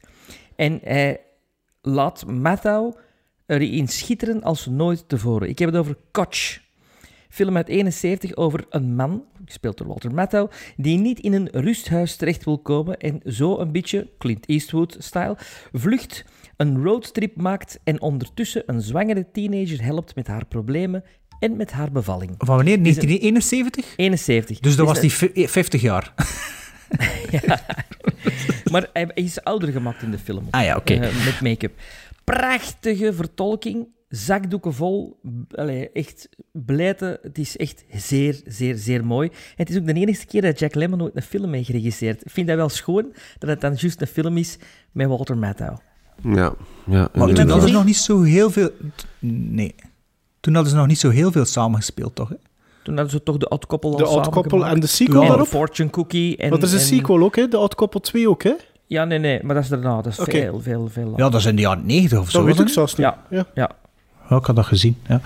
En 0.56 0.80
hij 0.84 1.20
laat 1.82 2.26
Matthau 2.26 2.94
erin 3.46 3.88
schitteren 3.88 4.44
als 4.44 4.66
nooit 4.66 5.10
tevoren. 5.10 5.50
Ik 5.50 5.60
heb 5.60 5.70
het 5.70 5.78
over 5.78 5.98
Koch. 6.12 6.62
Film 7.30 7.56
uit 7.56 7.68
71 7.68 8.36
over 8.36 8.66
een 8.70 8.96
man, 8.96 9.24
gespeeld 9.46 9.78
door 9.78 9.88
Walter 9.88 10.14
Matthau, 10.14 10.50
die 10.78 10.98
niet 11.00 11.20
in 11.20 11.34
een 11.34 11.50
rusthuis 11.52 12.16
terecht 12.16 12.44
wil 12.46 12.58
komen 12.58 12.98
en 13.00 13.22
zo 13.26 13.60
een 13.60 13.72
beetje 13.72 14.08
Clint 14.18 14.46
Eastwood-style 14.46 15.38
vlucht, 15.74 16.26
een 16.58 16.84
roadtrip 16.84 17.36
maakt 17.42 17.80
en 17.84 18.02
ondertussen 18.02 18.64
een 18.66 18.82
zwangere 18.82 19.26
teenager 19.32 19.84
helpt 19.84 20.16
met 20.16 20.28
haar 20.28 20.46
problemen 20.46 21.04
en 21.40 21.56
met 21.58 21.72
haar 21.72 21.92
bevalling. 21.92 22.32
Van 22.38 22.56
wanneer? 22.56 22.78
Het 22.78 22.88
is 22.88 22.96
een- 22.96 23.08
1971? 23.08 23.94
71. 23.98 24.60
Dus 24.60 24.76
dat 24.76 24.88
Het 24.88 24.96
was 24.96 25.20
die 25.20 25.30
fi- 25.32 25.48
50 25.48 25.82
jaar. 25.82 26.14
een- 27.32 27.60
Maar 28.72 28.90
hij 28.94 29.12
is 29.14 29.44
ouder 29.44 29.72
gemaakt 29.72 30.02
in 30.02 30.12
de 30.12 30.18
film. 30.20 30.48
Ah 30.50 30.64
ja, 30.64 30.76
oké. 30.76 30.94
eh, 30.94 31.26
met 31.26 31.42
make-up. 31.42 31.72
Prachtige 32.24 33.14
vertolking. 33.14 33.88
Zakdoeken 34.16 34.74
vol. 34.74 35.20
Allee, 35.52 35.90
echt 35.92 36.30
blijten. 36.52 37.18
Het 37.22 37.38
is 37.38 37.58
echt 37.58 37.86
zeer, 37.94 38.42
zeer, 38.46 38.76
zeer 38.78 39.06
mooi. 39.06 39.28
En 39.30 39.36
het 39.56 39.70
is 39.70 39.78
ook 39.78 39.86
de 39.86 39.94
enige 39.94 40.26
keer 40.26 40.42
dat 40.42 40.60
Jack 40.60 40.76
Lemmon 40.76 41.02
ooit 41.02 41.16
een 41.16 41.22
film 41.22 41.54
heeft 41.54 41.66
geregisseerd. 41.66 42.22
Ik 42.26 42.32
vind 42.32 42.48
dat 42.48 42.56
wel 42.56 42.70
schoon 42.70 43.14
dat 43.40 43.50
het 43.50 43.62
dan 43.62 43.74
juist 43.76 44.02
een 44.02 44.08
film 44.08 44.38
is 44.38 44.58
met 44.92 45.08
Walter 45.08 45.38
Matthau. 45.38 45.78
Ja, 46.24 46.54
ja. 46.86 47.10
Maar 47.14 47.28
toen 47.34 47.50
hadden 47.50 47.68
ze 47.68 47.74
nog 47.74 47.86
niet 47.86 47.98
zo 47.98 48.22
heel 48.22 48.50
veel... 48.50 48.70
Nee. 49.20 49.76
Toen 50.40 50.54
hadden 50.54 50.72
ze 50.72 50.78
nog 50.78 50.88
niet 50.88 51.00
zo 51.00 51.10
heel 51.10 51.32
veel 51.32 51.46
samengespeeld, 51.46 52.16
toch? 52.16 52.30
hè? 52.30 52.36
Toen 52.84 52.94
hadden 52.96 53.12
ze 53.14 53.24
toch 53.24 53.38
de 53.38 53.50
Odd 53.50 53.66
Couple 53.68 53.90
al 53.90 53.98
De 53.98 54.08
Odd 54.08 54.30
Couple 54.30 54.66
en 54.66 54.80
de 54.80 54.88
sequel 54.88 55.22
Ja. 55.22 55.28
Daarop? 55.28 55.48
Fortune 55.48 55.90
Cookie. 55.90 56.38
En, 56.38 56.50
Want 56.50 56.62
er 56.62 56.68
is 56.68 56.74
een 56.74 56.80
en- 56.80 56.86
sequel 56.86 57.22
ook, 57.24 57.36
hè? 57.36 57.48
De 57.48 57.58
Odd 57.58 57.76
Couple 57.76 58.00
2 58.00 58.30
ook, 58.30 58.44
hè? 58.44 58.54
Ja, 58.88 59.06
nee, 59.06 59.20
nee. 59.20 59.44
Maar 59.44 59.56
dat 59.56 59.64
is 59.64 59.70
daarna. 59.70 59.96
Dat 60.02 60.06
is 60.14 60.20
Oké. 60.20 60.32
veel, 60.32 60.60
veel, 60.60 60.88
veel 60.88 61.06
later. 61.06 61.24
Ja, 61.24 61.30
dat 61.30 61.40
is 61.40 61.46
in 61.46 61.56
de 61.56 61.62
jaren 61.62 61.86
90 61.86 62.20
of 62.20 62.30
zo. 62.30 62.38
Dat 62.38 62.46
weet 62.46 62.56
was 62.58 62.60
ik 62.62 62.66
het? 62.66 62.74
zelfs 62.76 62.96
niet. 62.96 63.06
Ja. 63.06 63.24
Ja. 63.30 63.46
Ja. 63.54 63.82
Ja, 64.30 64.36
ik 64.38 64.46
had 64.46 64.56
dat 64.56 64.66
gezien, 64.66 64.98
ja. 65.08 65.22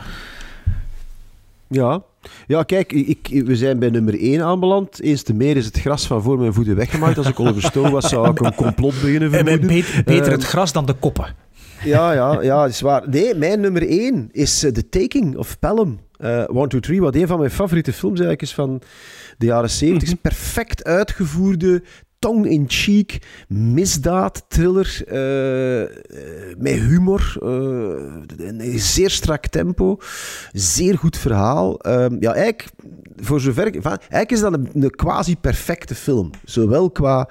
Ja. 1.69 2.01
ja, 2.47 2.63
kijk, 2.63 2.91
ik, 2.91 3.43
we 3.45 3.55
zijn 3.55 3.79
bij 3.79 3.89
nummer 3.89 4.19
1 4.19 4.41
aanbeland. 4.41 5.01
Eens 5.01 5.21
te 5.23 5.33
meer 5.33 5.57
is 5.57 5.65
het 5.65 5.79
gras 5.79 6.07
van 6.07 6.21
voor 6.21 6.37
mijn 6.39 6.53
voeten 6.53 6.75
weggemaakt. 6.75 7.17
Als 7.17 7.27
ik 7.27 7.39
Oliver 7.39 7.61
Stone 7.61 7.89
was, 7.91 8.09
zou 8.09 8.29
ik 8.29 8.39
een 8.39 8.55
complot 8.55 8.93
beginnen 9.01 9.21
En 9.33 9.37
vermoeden. 9.45 9.67
beter, 9.67 10.03
beter 10.05 10.23
Ehm, 10.23 10.31
het 10.31 10.43
gras 10.43 10.71
dan 10.73 10.85
de 10.85 10.93
koppen. 10.93 11.35
Ja, 11.83 12.11
ja, 12.11 12.41
ja, 12.41 12.65
is 12.65 12.81
waar. 12.81 13.09
Nee, 13.09 13.35
mijn 13.35 13.59
nummer 13.59 13.87
1 13.87 14.29
is 14.31 14.63
eh, 14.63 14.71
The 14.71 14.89
Taking 14.89 15.35
of 15.37 15.59
Pelham. 15.59 15.99
Eh 16.17 16.43
One, 16.47 16.67
Two, 16.67 16.79
Three, 16.79 17.01
wat 17.01 17.15
een 17.15 17.27
van 17.27 17.39
mijn 17.39 17.51
favoriete 17.51 17.93
films 17.93 18.19
eigenlijk 18.19 18.41
is 18.41 18.53
van 18.53 18.81
de 19.37 19.45
jaren 19.45 19.69
70. 19.69 20.09
Mhm. 20.09 20.17
Perfect 20.21 20.83
uitgevoerde, 20.83 21.83
tongue-in-cheek, 22.19 23.21
misdaad, 23.47 24.45
thriller, 24.47 25.01
eh, 25.07 25.81
eh, 25.81 25.89
met 26.57 26.73
humor, 26.73 27.37
eh, 27.41 28.47
een 28.47 28.79
zeer 28.79 29.09
strak 29.09 29.47
tempo, 29.47 29.97
zeer 30.51 30.97
goed 30.97 31.17
verhaal. 31.17 31.79
Ehm, 31.79 32.17
ja, 32.19 32.33
eigenlijk, 32.33 32.69
voor 33.15 33.41
zover 33.41 33.67
ik, 33.67 33.85
eigenlijk 33.85 34.31
is 34.31 34.39
dat 34.39 34.53
een, 34.53 34.69
een 34.73 34.89
quasi-perfecte 34.89 35.95
film. 35.95 36.29
Zowel 36.45 36.91
qua 36.91 37.29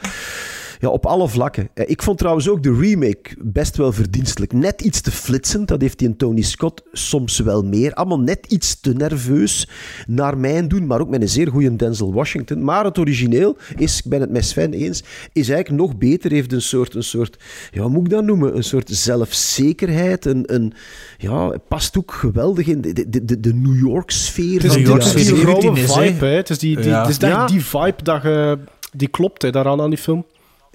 ja, 0.78 0.88
op 0.88 1.06
alle 1.06 1.28
vlakken. 1.28 1.68
Ik 1.74 2.02
vond 2.02 2.18
trouwens 2.18 2.48
ook 2.48 2.62
de 2.62 2.74
remake 2.80 3.34
best 3.38 3.76
wel 3.76 3.92
verdienstelijk. 3.92 4.52
Net 4.52 4.80
iets 4.80 5.00
te 5.00 5.10
flitsend, 5.10 5.68
dat 5.68 5.80
heeft 5.80 5.98
die 5.98 6.08
en 6.08 6.16
Tony 6.16 6.42
Scott 6.42 6.82
soms 6.92 7.38
wel 7.38 7.62
meer. 7.62 7.94
Allemaal 7.94 8.20
net 8.20 8.46
iets 8.48 8.80
te 8.80 8.92
nerveus 8.92 9.68
naar 10.06 10.38
mijn 10.38 10.68
doen, 10.68 10.86
maar 10.86 11.00
ook 11.00 11.08
met 11.08 11.20
een 11.22 11.28
zeer 11.28 11.48
goede 11.48 11.76
Denzel 11.76 12.12
Washington. 12.12 12.64
Maar 12.64 12.84
het 12.84 12.98
origineel 12.98 13.56
is, 13.76 13.98
ik 13.98 14.10
ben 14.10 14.20
het 14.20 14.30
met 14.30 14.44
Sven 14.44 14.72
eens, 14.72 15.02
is 15.32 15.48
eigenlijk 15.48 15.82
nog 15.82 15.96
beter. 15.98 16.30
Heeft 16.30 16.52
een 16.52 16.62
soort, 16.62 16.94
een 16.94 17.02
soort 17.02 17.36
ja, 17.70 17.80
hoe 17.82 17.90
moet 17.90 18.04
ik 18.04 18.10
dat 18.10 18.24
noemen? 18.24 18.56
Een 18.56 18.64
soort 18.64 18.88
zelfzekerheid. 18.90 20.24
Een, 20.24 20.54
een, 20.54 20.72
ja, 21.18 21.50
het 21.50 21.68
past 21.68 21.98
ook 21.98 22.12
geweldig 22.12 22.66
in 22.66 22.80
de, 22.80 22.92
de, 23.10 23.24
de, 23.24 23.40
de 23.40 23.54
New 23.54 23.78
York-sfeer. 23.78 24.54
Het 24.54 24.64
is, 24.64 24.72
van 24.72 24.82
New 24.82 24.84
de 24.84 24.90
York 24.90 25.02
het 25.04 25.14
is 25.14 25.26
die 25.26 25.34
sfeer. 25.36 25.44
rauwe 25.44 25.62
17 25.62 25.84
is, 25.84 25.94
hè. 25.94 26.02
vibe, 26.12 26.24
hè. 26.26 26.34
Het 26.36 26.50
is, 26.50 26.58
die, 26.58 26.76
die, 26.76 26.84
Ja. 26.84 27.00
het 27.00 27.08
is 27.10 27.18
echt 27.18 27.32
Ja. 27.32 27.46
die 27.46 27.64
vibe 27.64 28.02
dat 28.02 28.22
je, 28.22 28.58
die 28.92 29.08
klopt 29.08 29.42
hè, 29.42 29.50
daaraan 29.50 29.80
aan 29.80 29.90
die 29.90 29.98
film. 29.98 30.24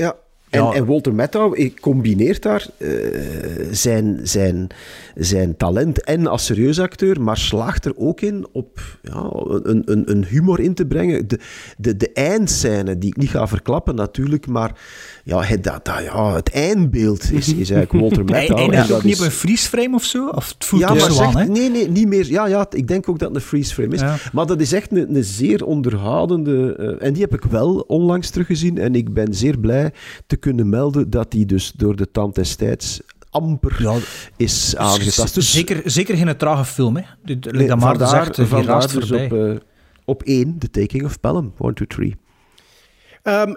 Ja. 0.02 0.16
En, 0.50 0.64
Ja. 0.64 0.74
en 0.74 0.86
Walter 0.86 1.14
Matthau 1.14 1.74
combineert 1.80 2.42
daar 2.42 2.68
eh, 2.78 2.90
zijn, 3.72 4.20
zijn, 4.24 4.68
zijn 5.16 5.58
talent 5.58 6.04
en 6.04 6.28
als 6.28 6.46
serieus 6.46 6.80
acteur, 6.80 7.22
maar 7.22 7.38
slaagt 7.38 7.86
er 7.86 7.94
ook 7.98 8.22
in 8.22 8.48
op 8.52 8.80
ja, 9.02 9.30
een, 9.64 9.82
een, 9.86 10.12
een 10.12 10.26
humor 10.26 10.60
in 10.60 10.74
te 10.74 10.86
brengen. 10.86 11.28
De, 11.28 11.40
de, 11.78 11.98
de 11.98 12.12
eindscène, 12.12 12.98
die 12.98 13.10
ik 13.10 13.18
niet 13.18 13.30
ga 13.30 13.48
verklappen 13.48 13.96
natuurlijk, 13.96 14.48
maar 14.48 14.80
ja, 15.24 15.42
het, 15.42 15.64
dat, 15.64 15.86
dat, 15.86 16.04
ja, 16.04 16.34
het 16.36 16.50
eindbeeld 16.50 17.32
is, 17.32 17.54
is 17.54 17.70
eigenlijk 17.70 17.92
Walter 17.92 18.26
Matthau. 18.36 18.60
eindigt 18.60 18.82
en 18.82 18.88
dat 18.88 18.98
ook 18.98 19.04
niet 19.04 19.14
is- 19.14 19.20
op 19.20 19.26
een 19.26 19.32
freeze 19.32 19.70
frame 19.70 19.96
of 19.96 20.04
zo? 20.04 20.28
Of 20.28 20.48
het 20.48 20.66
voelt 20.66 20.82
ja, 20.82 20.90
maar 20.94 21.00
zo 21.00 21.06
aan, 21.24 21.32
zegt, 21.32 21.48
hè? 21.48 21.54
nee, 21.54 21.70
nee, 21.70 21.90
niet 21.90 22.08
meer. 22.08 22.28
Ja, 22.28 22.46
ja, 22.48 22.66
ik 22.70 22.88
denk 22.88 23.10
ook 23.10 23.20
dat 23.20 23.28
het 23.28 23.38
een 23.38 23.44
freeze 23.44 23.74
frame 23.74 23.94
is. 23.94 24.00
Ja. 24.00 24.16
Maar 24.34 24.46
dat 24.46 24.62
is 24.62 24.74
echt 24.74 24.92
een, 24.92 25.16
een 25.16 25.24
zeer 25.24 25.66
onderhoudende... 25.66 26.76
eh, 26.76 27.08
en 27.08 27.14
die 27.14 27.22
heb 27.22 27.34
ik 27.34 27.44
wel 27.44 27.80
onlangs 27.88 28.30
teruggezien. 28.30 28.78
En 28.78 28.96
ik 28.96 29.14
ben 29.14 29.34
zeer 29.34 29.58
blij 29.60 29.92
te 30.28 30.36
kunnen 30.36 30.70
melden 30.70 31.10
dat 31.10 31.32
die 31.32 31.46
dus 31.46 31.72
door 31.76 31.96
de 31.96 32.12
tand 32.12 32.36
des 32.36 32.56
tijds 32.56 33.00
amper 33.30 33.76
Ja, 33.80 33.96
is 34.38 34.76
aangetast. 34.78 35.34
Dus 35.36 35.52
zeker, 35.52 35.82
zeker 35.86 36.18
geen 36.18 36.38
trage 36.38 36.66
film, 36.66 36.96
hè? 36.96 37.04
De- 37.24 37.40
de- 37.40 37.52
nee, 37.52 37.68
dat 37.68 37.80
vandaar, 37.80 38.08
zegt, 38.08 38.38
eh, 38.38 38.46
vandaar 38.46 38.88
dus 38.94 39.12
op, 39.12 39.34
eh, 39.34 39.52
op 40.06 40.24
één, 40.24 40.56
The 40.60 40.70
Taking 40.70 41.04
of 41.06 41.20
Pelham. 41.20 41.54
One, 41.58 41.74
two, 41.74 41.86
three. 41.88 42.16
Ehm, 43.24 43.54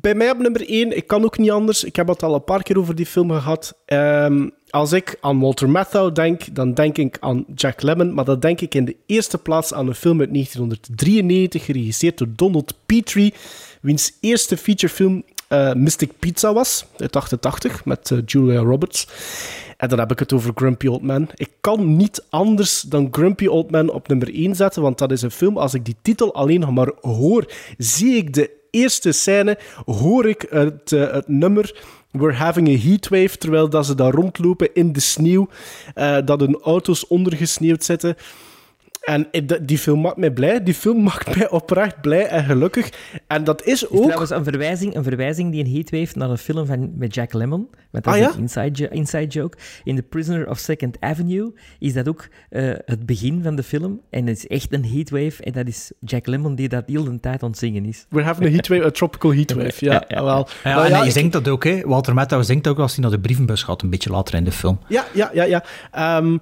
bij 0.00 0.14
mij 0.14 0.30
op 0.30 0.38
nummer 0.38 0.68
1, 0.68 0.96
ik 0.96 1.06
kan 1.06 1.24
ook 1.24 1.38
niet 1.38 1.50
anders. 1.50 1.84
Ik 1.84 1.96
heb 1.96 2.08
het 2.08 2.22
al 2.22 2.34
een 2.34 2.44
paar 2.44 2.62
keer 2.62 2.78
over 2.78 2.94
die 2.94 3.06
film 3.06 3.30
gehad. 3.30 3.78
Ehm, 3.84 4.48
als 4.70 4.92
ik 4.92 5.16
aan 5.20 5.40
Walter 5.40 5.70
Matthau 5.70 6.12
denk, 6.12 6.54
dan 6.54 6.74
denk 6.74 6.98
ik 6.98 7.16
aan 7.20 7.44
Jack 7.54 7.82
Lemmon. 7.82 8.14
Maar 8.14 8.24
dan 8.24 8.40
denk 8.40 8.60
ik 8.60 8.74
in 8.74 8.84
de 8.84 8.96
eerste 9.06 9.38
plaats 9.38 9.74
aan 9.74 9.86
een 9.86 9.94
film 9.94 10.20
uit 10.20 10.32
1993, 10.32 11.64
geregisseerd 11.64 12.18
door 12.18 12.28
Donald 12.36 12.74
Petrie, 12.86 13.34
wiens 13.80 14.12
eerste 14.20 14.56
featurefilm 14.56 15.24
eh, 15.52 15.72
Mystic 15.74 16.10
Pizza 16.18 16.52
was, 16.52 16.84
uit 16.96 17.16
88, 17.16 17.84
met 17.84 18.10
eh, 18.10 18.18
Julia 18.26 18.60
Roberts. 18.60 19.08
En 19.76 19.88
dan 19.88 19.98
heb 19.98 20.10
ik 20.10 20.18
het 20.18 20.32
over 20.32 20.52
Grumpy 20.54 20.86
Old 20.86 21.02
Man. 21.02 21.28
Ik 21.34 21.50
kan 21.60 21.96
niet 21.96 22.24
anders 22.30 22.80
dan 22.80 23.08
Grumpy 23.10 23.46
Old 23.46 23.70
Man 23.70 23.90
op 23.90 24.08
nummer 24.08 24.34
1 24.34 24.56
zetten, 24.56 24.82
want 24.82 24.98
dat 24.98 25.12
is 25.12 25.22
een 25.22 25.30
film, 25.30 25.58
als 25.58 25.74
ik 25.74 25.84
die 25.84 25.96
titel 26.02 26.34
alleen 26.34 26.60
nog 26.60 26.70
maar 26.70 26.90
hoor, 27.00 27.52
zie 27.78 28.16
ik 28.16 28.34
de 28.34 28.50
eerste 28.70 29.12
scène, 29.12 29.58
hoor 29.84 30.28
ik 30.28 30.46
het, 30.50 30.92
eh, 30.92 31.16
nummer 31.26 31.80
We're 32.10 32.34
having 32.34 32.68
a 32.68 32.88
heatwave, 32.88 33.38
terwijl 33.38 33.68
dat 33.68 33.86
ze 33.86 33.94
daar 33.94 34.12
rondlopen 34.12 34.74
in 34.74 34.92
de 34.92 35.00
sneeuw, 35.00 35.48
dat 36.24 36.40
hun 36.40 36.58
auto's 36.62 37.06
ondergesneeuwd 37.06 37.84
zitten. 37.84 38.16
En 39.02 39.26
die 39.62 39.78
film 39.78 40.00
maakt 40.00 40.16
mij 40.16 40.30
blij. 40.30 40.62
Die 40.62 40.74
film 40.74 41.02
maakt 41.02 41.36
mij 41.36 41.50
oprecht 41.50 42.00
blij 42.00 42.26
en 42.26 42.44
gelukkig. 42.44 42.90
En 43.26 43.44
dat 43.44 43.64
is 43.64 43.72
Is 43.82 43.88
ook... 43.90 44.02
trouwens 44.02 44.30
een 44.30 44.44
verwijzing, 44.44 44.94
een 44.94 45.02
verwijzing 45.02 45.52
die 45.52 45.64
een 45.64 45.86
heeft 45.90 46.16
naar 46.16 46.30
een 46.30 46.38
film 46.38 46.66
van, 46.66 46.92
met 46.98 47.14
Jack 47.14 47.32
Lemmon. 47.32 47.68
Want 47.90 48.04
dat 48.04 48.14
Ah, 48.14 48.20
is 48.20 48.26
ja? 48.26 48.32
een 48.32 48.38
inside, 48.40 48.88
inside 48.88 49.26
joke. 49.26 49.56
In 49.84 49.96
The 49.96 50.02
Prisoner 50.02 50.48
of 50.48 50.58
Second 50.58 50.96
Avenue 51.00 51.52
is 51.78 51.92
dat 51.92 52.08
ook 52.08 52.28
eh, 52.50 52.70
het 52.84 53.06
begin 53.06 53.42
van 53.42 53.56
de 53.56 53.62
film. 53.62 54.00
En 54.10 54.26
het 54.26 54.36
is 54.36 54.46
echt 54.46 54.72
een 54.72 54.84
heatwave. 54.84 55.42
En 55.42 55.52
dat 55.52 55.66
is 55.66 55.92
Jack 56.00 56.26
Lemmon 56.26 56.54
die 56.54 56.68
dat 56.68 56.82
heel 56.86 57.04
de 57.04 57.20
tijd 57.20 57.42
aan 57.42 57.50
het 57.50 57.58
zingen 57.58 57.84
is. 57.84 58.06
We're 58.08 58.24
having 58.26 58.48
a 58.48 58.52
heatwave, 58.52 58.84
a 58.84 58.90
tropical 58.90 59.34
heatwave. 59.34 59.84
Ja, 59.84 59.92
Ja, 59.92 60.04
ja. 60.08 60.24
wel. 60.24 60.48
Ja, 60.64 60.74
Nou 60.74 60.84
en 60.84 60.90
ja, 60.90 61.02
ik- 61.04 61.10
zingt 61.10 61.32
dat 61.32 61.48
ook, 61.48 61.64
hè. 61.64 61.80
Walter 61.84 62.14
Matthau 62.14 62.44
zingt 62.44 62.68
ook 62.68 62.78
als 62.78 62.92
hij 62.92 63.02
naar 63.02 63.10
de 63.12 63.20
brievenbus 63.20 63.62
gaat, 63.62 63.82
een 63.82 63.90
beetje 63.90 64.10
later 64.10 64.34
in 64.34 64.44
de 64.44 64.52
film. 64.52 64.78
Ja, 64.88 65.04
ja, 65.14 65.30
ja. 65.34 65.44
ja. 65.44 65.64
Ehm, 65.90 66.36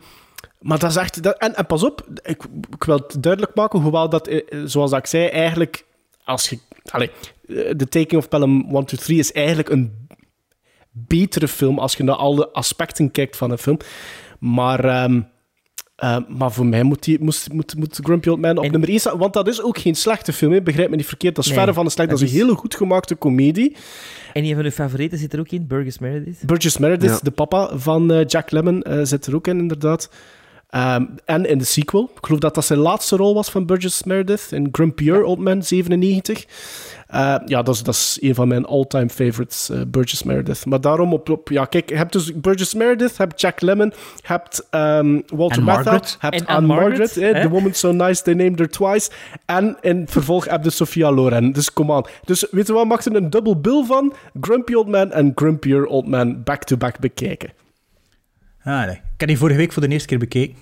maar 0.61 0.79
dat 0.79 0.91
is 0.91 0.97
echt... 0.97 1.23
Dat, 1.23 1.39
en, 1.39 1.55
en 1.55 1.67
pas 1.67 1.83
op, 1.85 2.07
ik, 2.23 2.43
ik 2.71 2.85
wil 2.85 2.97
het 2.97 3.23
duidelijk 3.23 3.55
maken, 3.55 3.81
hoewel 3.81 4.09
dat, 4.09 4.29
eh, 4.29 4.59
zoals 4.65 4.93
ik 4.93 5.07
zei, 5.07 5.27
eigenlijk... 5.27 5.85
Als 6.25 6.49
je... 6.49 6.59
Allee, 6.91 7.11
eh, 7.49 7.55
The 7.57 7.89
Taking 7.89 8.17
of 8.17 8.29
Pelham 8.29 8.75
1, 8.75 8.85
2, 8.85 9.01
3 9.01 9.19
is 9.19 9.33
eigenlijk 9.33 9.69
een 9.69 10.09
betere 10.91 11.49
film 11.49 11.79
als 11.79 11.95
je 11.97 12.03
naar 12.03 12.15
alle 12.17 12.49
aspecten 12.53 13.11
kijkt 13.11 13.37
van 13.37 13.51
een 13.51 13.59
film. 13.59 13.79
Maar... 14.39 14.85
ehm, 14.85 15.21
eh, 15.97 16.17
maar 16.29 16.53
voor 16.53 16.67
mij 16.67 16.83
moet, 16.83 17.03
die, 17.05 17.21
moest, 17.23 17.53
moet, 17.53 17.77
moet 17.77 17.99
Grumpy 18.03 18.29
Old 18.29 18.41
Man 18.41 18.59
op 18.59 18.65
En- 18.65 18.71
nummer 18.71 18.89
1 18.89 18.99
staan. 19.01 19.19
Want 19.19 19.33
dat 19.33 19.49
is 19.49 19.63
ook 19.63 19.79
geen 19.79 19.95
slechte 19.95 20.33
film, 20.33 20.53
hè. 20.53 20.63
begrijp 20.63 20.91
me 20.91 20.97
niet 20.97 21.07
verkeerd. 21.07 21.35
Dat 21.35 21.45
is 21.45 21.51
Nee, 21.51 21.59
verre 21.61 21.75
van 21.75 21.85
een 21.85 21.91
slecht. 21.91 22.11
Dat 22.11 22.19
dat 22.19 22.29
is 22.29 22.35
een 22.35 22.41
hele 22.41 22.55
goed 22.57 22.75
gemaakte 22.75 23.19
comedie. 23.19 23.77
En 24.33 24.45
een 24.45 24.55
van 24.55 24.65
uw 24.65 24.71
favorieten 24.71 25.19
zit 25.19 25.33
er 25.33 25.39
ook 25.41 25.49
in, 25.51 25.67
Burgess 25.67 25.99
Meredith. 25.99 26.47
Burgess 26.47 26.79
Meredith, 26.79 27.11
Ja. 27.11 27.19
de 27.23 27.31
papa 27.31 27.79
van 27.79 28.13
eh, 28.13 28.27
Jack 28.27 28.51
Lemmon, 28.51 28.83
eh, 28.83 29.01
zit 29.03 29.27
er 29.27 29.35
ook 29.35 29.47
in, 29.47 29.59
inderdaad. 29.59 30.11
Ehm, 30.71 31.05
en 31.25 31.47
in 31.47 31.59
de 31.59 31.65
sequel. 31.65 32.11
Ik 32.17 32.25
geloof 32.27 32.41
dat 32.41 32.55
dat 32.55 32.65
zijn 32.65 32.79
laatste 32.79 33.17
rol 33.17 33.35
was 33.35 33.51
van 33.51 33.67
Burgess 33.67 34.05
Meredith 34.05 34.49
in 34.51 34.69
Grumpier 34.73 35.23
Old 35.25 35.39
Man 35.39 35.63
97. 35.63 36.47
Eh, 37.07 37.35
ja, 37.47 37.63
dat 37.63 37.75
is, 37.75 37.83
dat 37.83 37.95
is 37.95 38.19
een 38.21 38.35
van 38.35 38.49
mijn 38.49 38.65
all-time 38.65 39.09
favorites, 39.09 39.71
eh, 39.71 39.81
Burgess 39.87 40.23
Meredith. 40.23 40.67
Maar 40.67 40.81
daarom 40.81 41.13
op, 41.13 41.29
op... 41.29 41.49
Ja, 41.49 41.65
kijk, 41.65 41.89
je 41.89 41.97
hebt 41.97 42.13
dus 42.13 42.33
Burgess 42.35 42.75
Meredith, 42.75 43.11
je 43.17 43.23
hebt 43.23 43.41
Jack 43.41 43.61
Lemmon, 43.61 43.93
hebt 44.23 44.67
ehm, 44.71 45.21
Walter 45.27 45.63
Matthau, 45.63 46.01
hebt 46.19 46.47
Anne 46.47 46.67
Margaret, 46.67 47.17
eh? 47.17 47.41
The 47.41 47.49
Woman 47.49 47.75
So 47.75 47.93
Nice, 47.93 48.23
They 48.23 48.35
Named 48.35 48.59
Her 48.59 48.69
Twice. 48.69 49.11
En 49.47 49.77
in 49.81 50.07
vervolg 50.09 50.49
heb 50.49 50.65
je 50.65 50.71
Sophia 50.71 51.13
Loren. 51.13 51.53
Dus 51.53 51.73
kom 51.73 51.93
aan. 51.93 52.05
Dus 52.25 52.47
weet 52.51 52.67
je 52.67 52.73
wat, 52.73 52.87
maakt 52.87 53.07
er 53.07 53.17
een 53.17 53.31
dubbel 53.31 53.61
bill 53.61 53.85
van? 53.85 54.13
Grumpy 54.41 54.75
Old 54.75 54.89
Man 54.89 55.13
en 55.13 55.33
Grumpier 55.35 55.87
Old 55.87 56.07
Man 56.07 56.43
back-to-back 56.43 56.99
bekijken. 56.99 57.51
Ah, 58.65 58.85
nee. 58.87 58.95
Ik 58.95 59.01
heb 59.17 59.29
die 59.29 59.39
vorige 59.39 59.59
week 59.59 59.73
voor 59.73 59.83
de 59.83 59.89
eerste 59.89 60.09
keer 60.09 60.19
bekeken. 60.19 60.57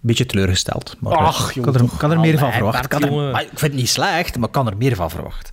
Beetje 0.00 0.26
teleurgesteld. 0.26 0.96
Maar 1.00 1.12
Ach, 1.16 1.56
ik 1.56 1.64
had 1.64 1.74
er, 1.74 1.80
er 1.80 2.20
meer 2.20 2.38
van 2.38 2.42
Allee, 2.42 2.52
verwacht. 2.52 2.84
Ik, 2.84 2.90
Bart, 2.90 2.92
had 2.92 3.02
er- 3.02 3.08
jongen. 3.08 3.30
maar 3.32 3.42
ik 3.42 3.48
vind 3.48 3.60
het 3.60 3.74
niet 3.74 3.88
slecht, 3.88 4.36
maar 4.38 4.46
ik 4.46 4.52
kan 4.54 4.66
er 4.66 4.76
meer 4.76 4.94
van 4.94 5.10
verwacht. 5.10 5.50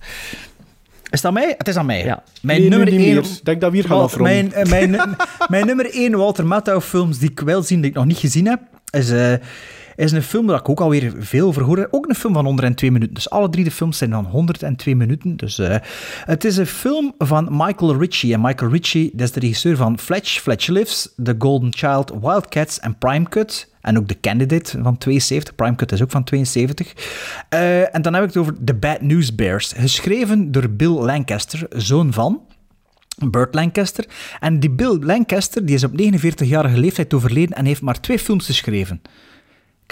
Is 1.10 1.20
dat 1.20 1.32
mij? 1.32 1.54
Het 1.58 1.68
is 1.68 1.76
aan 1.76 1.86
mij. 1.86 2.04
Ja. 2.04 2.22
Mijn 2.42 2.60
Nee, 2.60 2.68
nummer 2.68 2.90
niet 2.90 3.00
één... 3.00 3.14
meer. 3.14 3.24
Ik 3.24 3.44
denk 3.44 3.60
dat 3.60 3.70
we 3.70 3.76
hier 3.76 3.86
gaan 3.86 3.98
afronden. 4.00 4.32
mijn, 4.50 4.52
eh, 4.52 4.70
mijn, 4.70 4.90
mijn 5.48 5.66
nummer 5.66 5.90
1 5.94 6.16
Walter 6.16 6.46
Matthau 6.46 6.80
films 6.80 7.18
die 7.18 7.30
ik 7.30 7.40
wel 7.40 7.62
zie, 7.62 7.76
die 7.80 7.90
ik 7.90 7.94
nog 7.96 8.04
niet 8.04 8.18
gezien 8.18 8.46
heb, 8.46 8.60
is, 8.90 9.10
eh, 9.10 9.32
is 9.96 10.12
een 10.12 10.22
film 10.22 10.46
waar 10.46 10.58
ik 10.58 10.68
ook 10.68 10.80
alweer 10.80 11.12
veel 11.18 11.46
over 11.46 11.62
hoor. 11.62 11.88
Ook 11.90 12.08
een 12.08 12.14
film 12.14 12.32
van 12.32 12.44
102 12.44 12.90
minuten. 12.90 13.14
Dus 13.14 13.30
alle 13.30 13.48
drie 13.48 13.64
de 13.64 13.70
films 13.70 13.98
zijn 13.98 14.10
van 14.10 14.24
102 14.24 14.96
minuten. 14.96 15.36
Dus 15.36 15.58
eh, 15.58 15.76
het 16.24 16.44
is 16.44 16.56
een 16.56 16.66
film 16.66 17.14
van 17.18 17.48
Michael 17.50 17.96
Ritchie. 17.96 18.34
En 18.34 18.40
Michael 18.40 18.70
Ritchie, 18.70 19.10
dat 19.12 19.26
is 19.26 19.32
de 19.32 19.40
regisseur 19.40 19.76
van 19.76 19.98
Fletch, 19.98 20.40
Fletch 20.40 20.66
Lives, 20.66 21.12
The 21.22 21.34
Golden 21.38 21.74
Child, 21.74 22.12
Wildcats 22.20 22.80
en 22.80 22.98
Prime 22.98 23.28
Cut. 23.28 23.70
En 23.80 23.98
ook 23.98 24.06
The 24.06 24.20
Candidate 24.20 24.78
van 24.82 24.98
72. 24.98 25.54
Prime 25.54 25.74
Cut 25.74 25.92
is 25.92 26.02
ook 26.02 26.10
van 26.10 26.24
72. 26.24 26.94
Eh, 27.48 27.94
en 27.94 28.02
dan 28.02 28.14
heb 28.14 28.22
ik 28.22 28.28
het 28.28 28.38
over 28.38 28.54
The 28.64 28.74
Bad 28.74 29.00
News 29.00 29.34
Bears. 29.34 29.72
Geschreven 29.76 30.52
door 30.52 30.70
Bill 30.70 30.92
Lancaster, 30.92 31.66
zoon 31.70 32.12
van... 32.12 32.40
Burt 33.30 33.54
Lancaster. 33.54 34.04
En 34.40 34.60
die 34.60 34.70
Bill 34.70 34.98
Lancaster 35.00 35.66
die 35.66 35.74
is 35.74 35.84
op 35.84 35.92
49-jarige 35.92 36.78
leeftijd 36.78 37.14
overleden 37.14 37.56
en 37.56 37.64
heeft 37.64 37.82
maar 37.82 38.00
twee 38.00 38.18
films 38.18 38.46
geschreven. 38.46 39.02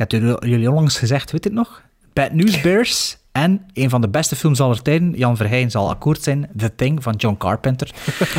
Ik 0.01 0.11
had 0.13 0.21
jullie 0.45 0.69
onlangs 0.71 0.99
gezegd, 0.99 1.31
weet 1.33 1.45
je 1.45 1.49
het 1.51 1.59
nog? 1.59 1.83
Bad 2.13 2.33
News 2.33 2.61
Bears 2.67 3.19
en 3.33 3.67
een 3.73 3.91
van 3.91 4.01
de 4.01 4.09
beste 4.09 4.37
films 4.37 4.61
aller 4.61 4.83
tijden, 4.83 5.13
Jan 5.17 5.37
Verheyen 5.37 5.71
zal 5.71 5.89
akkoord 5.91 6.23
zijn, 6.23 6.49
The 6.57 6.75
Thing 6.75 7.03
van 7.03 7.15
John 7.15 7.37
Carpenter. 7.39 7.91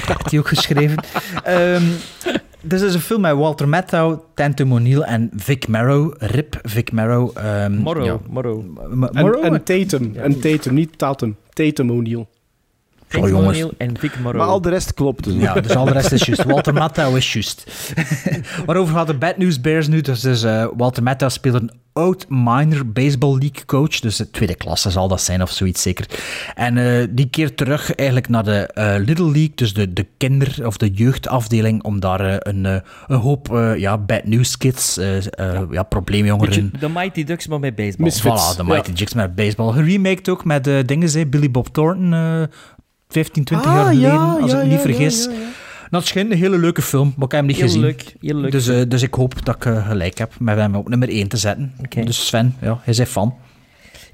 heeft 0.08 0.32
hij 0.32 0.40
ook 0.40 0.48
geschreven. 0.48 1.04
Ehm 1.44 1.84
dit 2.64 2.82
is 2.82 2.94
een 2.94 3.00
film 3.00 3.22
met 3.22 3.36
Walter 3.36 3.70
Matthau, 3.70 4.20
Tatum 4.36 4.72
O'Neill 4.74 5.02
en 5.02 5.30
Vic 5.36 5.68
Morrow. 5.68 6.14
Rip 6.18 6.60
Vic 6.62 6.92
Morrow. 6.92 7.38
ehm, 7.38 7.74
Morrow, 7.74 8.06
ja. 8.06 8.18
Morrow. 8.30 8.64
M- 8.90 9.04
En, 9.04 9.26
Morrow? 9.26 9.44
en 9.46 9.64
Tatum. 9.64 10.16
En 10.16 10.40
Tatum, 10.40 10.74
niet 10.74 10.98
Tatum. 10.98 11.36
Tatum 11.54 11.92
O'Neill. 11.92 12.26
Tatum 13.12 13.30
jongens. 13.30 13.58
O'Neill 13.58 13.72
en 13.78 13.98
Vic 13.98 14.20
Morrow. 14.20 14.40
Maar 14.42 14.50
al 14.50 14.62
de 14.62 14.70
rest 14.70 14.94
klopt 14.94 15.24
dus. 15.24 15.34
Ja, 15.34 15.54
dus 15.54 15.76
al 15.76 15.86
de 15.86 15.92
rest 15.92 16.12
is 16.12 16.26
juist. 16.26 16.44
Walter 16.52 16.74
Matthau 16.74 17.18
is 17.18 17.34
juist. 17.34 17.72
Waarover 18.66 18.96
gaat 18.96 19.08
de 19.08 19.14
Bad 19.14 19.38
News 19.38 19.62
Bears 19.62 19.88
nu? 19.88 20.02
Dus, 20.02 20.20
dus 20.20 20.44
eh, 20.44 20.68
Walter 20.78 21.04
Matthau 21.04 21.32
speelt 21.32 21.56
een 21.56 21.72
oud 21.94 22.26
minor 22.30 22.92
baseball 22.92 23.32
league 23.38 23.66
coach. 23.66 24.00
Dus 24.00 24.16
de 24.16 24.30
tweede 24.30 24.56
klasse 24.56 24.90
zal 24.90 25.08
dat 25.08 25.22
zijn 25.22 25.42
of 25.42 25.52
zoiets 25.52 25.82
zeker. 25.82 26.06
En 26.56 26.78
eh, 26.78 27.08
die 27.10 27.30
keert 27.30 27.58
terug 27.58 27.96
eigenlijk 27.96 28.30
naar 28.30 28.44
de 28.44 28.68
eh, 28.68 28.96
Little 29.06 29.26
League, 29.32 29.52
dus 29.56 29.74
de, 29.74 29.94
de 29.94 30.08
kinder- 30.18 30.66
of 30.66 30.78
de 30.78 30.92
jeugdafdeling, 30.92 31.84
om 31.84 32.00
daar 32.00 32.48
een, 32.48 32.66
eh, 32.66 32.76
een 33.08 33.18
hoop 33.18 33.54
eh, 33.56 33.78
ja, 33.78 33.98
bad 33.98 34.24
news 34.26 34.58
kids, 34.58 34.98
eh, 34.98 35.18
eh, 35.18 35.62
ja. 35.72 35.84
probleemjongeren... 35.84 36.72
De 36.80 36.90
Mighty 36.90 37.24
Ducks, 37.24 37.48
maar 37.48 37.60
met 37.60 37.76
baseball. 37.76 38.06
Misfits. 38.06 38.54
Voilà, 38.54 38.58
de 38.58 38.64
Mighty 38.64 38.90
Ja. 38.90 38.96
Ducks 38.96 39.14
met 39.14 39.36
baseball. 39.36 39.72
Geremaked 39.74 40.30
ook 40.30 40.46
met 40.46 40.68
uh, 40.68 40.80
dingen, 40.86 41.10
zei 41.10 41.26
Billy 41.26 41.52
Bob 41.52 41.68
Thornton, 41.68 42.14
eh 42.14 42.44
15, 43.12 43.44
20 43.44 43.70
Ah, 43.70 43.76
jaar 43.76 43.86
geleden, 43.86 44.10
ja, 44.12 44.38
als 44.42 44.52
ja, 44.52 44.58
ik 44.58 44.64
me 44.64 44.70
niet 44.70 44.78
ja, 44.84 44.86
vergis. 44.86 45.26
ja, 45.26 45.32
ja, 45.32 45.38
ja. 45.40 45.46
Dat 45.90 46.06
schijnt 46.06 46.32
een 46.32 46.38
hele 46.38 46.58
leuke 46.58 46.82
film, 46.82 47.14
maar 47.16 47.26
ik 47.26 47.32
heb 47.32 47.40
hem 47.40 47.46
niet 47.46 47.56
Heel 47.56 47.66
gezien. 47.66 47.82
leuk, 47.82 48.16
heel 48.20 48.36
leuk. 48.36 48.52
Dus, 48.52 48.68
eh, 48.68 48.82
dus 48.88 49.02
ik 49.02 49.14
hoop 49.14 49.46
dat 49.46 49.56
ik 49.56 49.66
eh, 49.66 49.88
gelijk 49.88 50.18
heb 50.18 50.34
met 50.40 50.58
hem 50.58 50.76
op 50.76 50.90
nummer 50.90 51.10
1 51.10 51.28
te 51.28 51.38
zetten. 51.38 51.74
Dus 52.06 52.28
Sven, 52.28 52.56
ja, 52.62 52.80
hij 52.84 52.94
is 52.94 53.02
fan. 53.10 53.36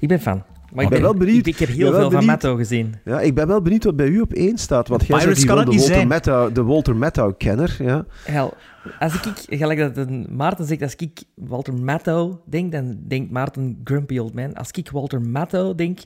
Ik 0.00 0.08
ben 0.08 0.20
fan. 0.20 0.42
Maar 0.72 0.84
Ik 0.84 0.90
ben 0.90 1.00
wel 1.02 1.14
benieuwd. 1.14 1.46
Ik, 1.46 1.46
ik 1.46 1.58
heb 1.58 1.68
heel 1.68 1.92
veel 1.92 2.10
van. 2.10 2.24
Matto 2.24 2.56
gezien. 2.56 2.94
Ja, 3.04 3.20
ik 3.20 3.34
ben 3.34 3.46
wel 3.46 3.62
benieuwd 3.62 3.84
wat 3.84 3.96
bij 3.96 4.06
u 4.06 4.20
op 4.20 4.32
één 4.32 4.58
staat. 4.58 4.88
Want 4.88 5.06
jij 5.06 5.24
bent 5.24 5.36
de 5.36 5.64
niet 5.64 5.80
Walter. 5.88 6.06
Matthau, 6.06 6.52
de 6.52 6.62
Walter 6.62 6.96
Matthau-kenner. 6.96 7.76
Ja. 7.78 8.04
Hel, 8.24 8.54
als 8.98 9.14
ik, 9.14 9.58
gelijk 9.58 9.78
dat 9.78 9.96
een 10.06 10.26
Maarten 10.30 10.64
zegt, 10.66 10.82
als 10.82 10.94
ik 10.94 11.22
Walter 11.34 11.74
Matthau 11.74 12.36
denk, 12.46 12.72
dan 12.72 12.98
denkt 13.06 13.30
Maarten 13.30 13.80
Grumpy 13.84 14.18
Old 14.18 14.34
Man. 14.34 14.54
Als 14.54 14.70
ik 14.70 14.90
Walter 14.90 15.20
Matthau 15.20 15.74
denk, 15.74 15.98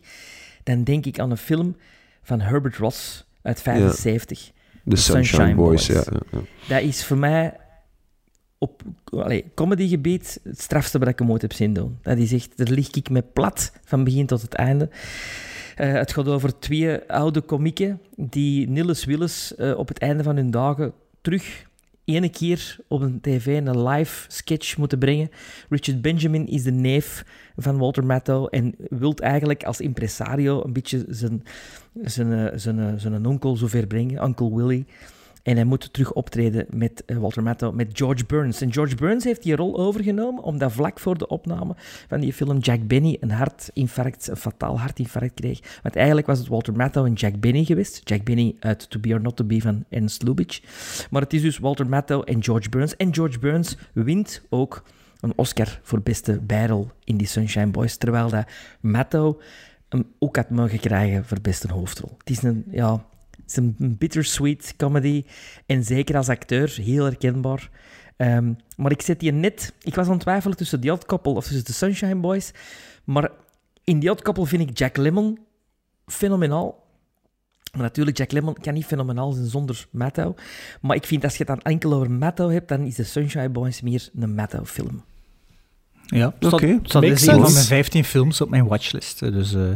dan 0.62 0.84
denk 0.84 1.06
ik 1.06 1.18
aan 1.18 1.30
een 1.30 1.36
film 1.36 1.76
van 2.22 2.40
Herbert 2.40 2.76
Ross 2.76 3.24
uit 3.42 3.62
75. 3.62 4.50
De 4.82 4.96
Sunshine, 4.96 5.24
Sunshine 5.24 5.54
Boys. 5.54 5.86
Boys. 5.86 6.04
Ja, 6.06 6.20
ja. 6.30 6.40
Dat 6.68 6.82
is 6.82 7.04
voor 7.04 7.18
mij 7.18 7.56
op 8.58 8.82
allee, 9.04 9.44
comedygebied 9.54 10.40
het 10.42 10.60
strafste 10.60 10.98
wat 10.98 11.08
ik 11.08 11.18
hem 11.18 11.30
ooit 11.30 11.42
heb 11.42 11.52
zien 11.52 11.72
doen. 11.72 11.98
Dat 12.02 12.18
is 12.18 12.32
echt, 12.32 12.56
daar 12.56 12.68
lig 12.68 12.90
ik 12.90 13.10
me 13.10 13.22
plat 13.22 13.72
van 13.84 14.04
begin 14.04 14.26
tot 14.26 14.42
het 14.42 14.54
einde. 14.54 14.88
Eh, 15.76 15.92
het 15.92 16.12
gaat 16.12 16.28
over 16.28 16.58
twee 16.58 17.10
oude 17.10 17.40
komieken 17.40 18.00
die 18.16 18.68
Nilles 18.68 19.04
Willis 19.04 19.54
eh, 19.54 19.78
op 19.78 19.88
het 19.88 19.98
einde 19.98 20.22
van 20.22 20.36
hun 20.36 20.50
dagen 20.50 20.92
terug 21.20 21.66
ene 22.04 22.28
keer 22.28 22.76
op 22.88 23.00
een 23.00 23.20
tv 23.20 23.60
een 23.64 23.82
live 23.82 24.24
sketch 24.28 24.76
moeten 24.76 24.98
brengen. 24.98 25.30
Richard 25.68 26.02
Benjamin 26.02 26.46
is 26.46 26.62
de 26.62 26.70
neef 26.70 27.24
van 27.56 27.78
Walter 27.78 28.04
Matthau 28.04 28.48
en 28.50 28.74
wilt 28.88 29.20
eigenlijk 29.20 29.64
als 29.64 29.80
impresario 29.80 30.64
een 30.64 30.72
beetje 30.72 31.04
zijn, 31.08 31.42
zijn, 32.02 32.32
eh, 32.32 32.58
zijn, 32.58 32.78
eh, 32.78 32.92
zijn 32.96 33.26
onkel 33.26 33.56
zover 33.56 33.86
brengen, 33.86 34.24
Uncle 34.24 34.54
Willy. 34.54 34.84
En 35.42 35.54
hij 35.54 35.64
moet 35.64 35.92
terug 35.92 36.12
optreden 36.12 36.66
met 36.70 37.04
eh, 37.04 37.16
Walter 37.16 37.42
Matthau, 37.42 37.74
met 37.74 37.90
George 37.92 38.24
Burns. 38.26 38.60
En 38.60 38.72
George 38.72 38.94
Burns 38.94 39.24
heeft 39.24 39.42
die 39.42 39.56
rol 39.56 39.78
overgenomen 39.78 40.42
omdat 40.42 40.72
vlak 40.72 41.00
voor 41.00 41.18
de 41.18 41.28
opname 41.28 41.74
van 42.08 42.20
die 42.20 42.32
film 42.32 42.58
Jack 42.58 42.86
Benny 42.86 43.16
een 43.20 43.30
hartinfarct, 43.30 44.28
een 44.28 44.36
fataal 44.36 44.80
hartinfarct 44.80 45.34
kreeg. 45.34 45.80
Want 45.82 45.96
eigenlijk 45.96 46.26
was 46.26 46.38
het 46.38 46.48
Walter 46.48 46.76
Matthau 46.76 47.06
en 47.06 47.12
Jack 47.12 47.40
Benny 47.40 47.64
geweest. 47.64 48.00
Jack 48.04 48.24
Benny 48.24 48.56
uit 48.60 48.90
To 48.90 49.00
Be 49.00 49.14
or 49.14 49.20
Not 49.20 49.36
To 49.36 49.44
Be 49.44 49.60
van 49.60 49.84
Ernst 49.88 50.22
Lubitsch. 50.22 50.60
Maar 51.10 51.22
het 51.22 51.32
is 51.32 51.42
dus 51.42 51.58
Walter 51.58 51.88
Matthau 51.88 52.24
en 52.24 52.42
George 52.42 52.68
Burns. 52.68 52.96
En 52.96 53.14
George 53.14 53.38
Burns 53.38 53.76
wint 53.92 54.42
ook 54.48 54.82
een 55.20 55.32
Oscar 55.36 55.80
voor 55.82 56.02
beste 56.02 56.40
bijrol 56.40 56.90
in 57.04 57.16
die 57.16 57.26
Sunshine 57.26 57.70
Boys. 57.70 57.96
Terwijl 57.96 58.28
dat 58.28 58.46
Matthau 58.80 59.36
hem 59.88 60.04
ook 60.18 60.36
had 60.36 60.50
mogen 60.50 60.80
krijgen 60.80 61.24
voor 61.24 61.40
beste 61.40 61.72
hoofdrol. 61.72 62.14
Het 62.18 62.30
is 62.30 62.42
een, 62.42 62.64
ja, 62.70 63.04
is 63.52 63.56
een 63.78 63.96
bittersweet 63.98 64.74
comedy. 64.76 65.24
En 65.66 65.84
zeker 65.84 66.16
als 66.16 66.28
acteur 66.28 66.78
heel 66.82 67.04
herkenbaar. 67.04 67.70
Ehm, 68.16 68.52
maar 68.76 68.90
ik 68.90 69.02
zet 69.02 69.20
die 69.20 69.32
net... 69.32 69.72
Ik 69.82 69.94
was 69.94 70.06
aan 70.06 70.12
het 70.12 70.20
twijfelen 70.20 70.56
tussen 70.56 70.80
The 70.80 70.92
Odd 70.92 71.06
Couple 71.06 71.32
of 71.32 71.46
tussen 71.46 71.64
de 71.64 71.72
Sunshine 71.72 72.16
Boys. 72.16 72.50
Maar 73.04 73.30
in 73.84 74.00
The 74.00 74.10
Odd 74.10 74.22
Couple 74.22 74.46
vind 74.46 74.70
ik 74.70 74.78
Jack 74.78 74.96
Lemmon 74.96 75.38
fenomenaal. 76.06 76.80
Maar 77.72 77.82
natuurlijk, 77.82 78.16
Jack 78.16 78.32
Lemmon 78.32 78.54
kan 78.54 78.74
niet 78.74 78.84
fenomenaal 78.84 79.32
zijn 79.32 79.46
zonder 79.46 79.86
Matthau. 79.90 80.34
Maar 80.80 80.96
ik 80.96 81.06
vind 81.06 81.24
als 81.24 81.32
je 81.36 81.38
het 81.38 81.46
dan 81.46 81.72
enkel 81.72 81.92
over 81.92 82.10
Matthau 82.10 82.52
hebt, 82.52 82.68
dan 82.68 82.80
is 82.80 82.94
de 82.94 83.04
Sunshine 83.04 83.48
Boys 83.48 83.80
meer 83.80 84.08
een 84.14 84.34
Matthau-film. 84.34 85.04
Ja, 86.06 86.34
dat 86.38 86.52
Oké. 86.52 86.78
dat 86.82 87.02
Makes 87.02 87.10
is 87.10 87.26
een 87.26 87.40
van 87.40 87.52
mijn 87.52 87.64
15 87.64 88.04
films 88.04 88.40
op 88.40 88.50
mijn 88.50 88.66
watchlist. 88.66 89.18
Dus, 89.18 89.54
eh. 89.54 89.70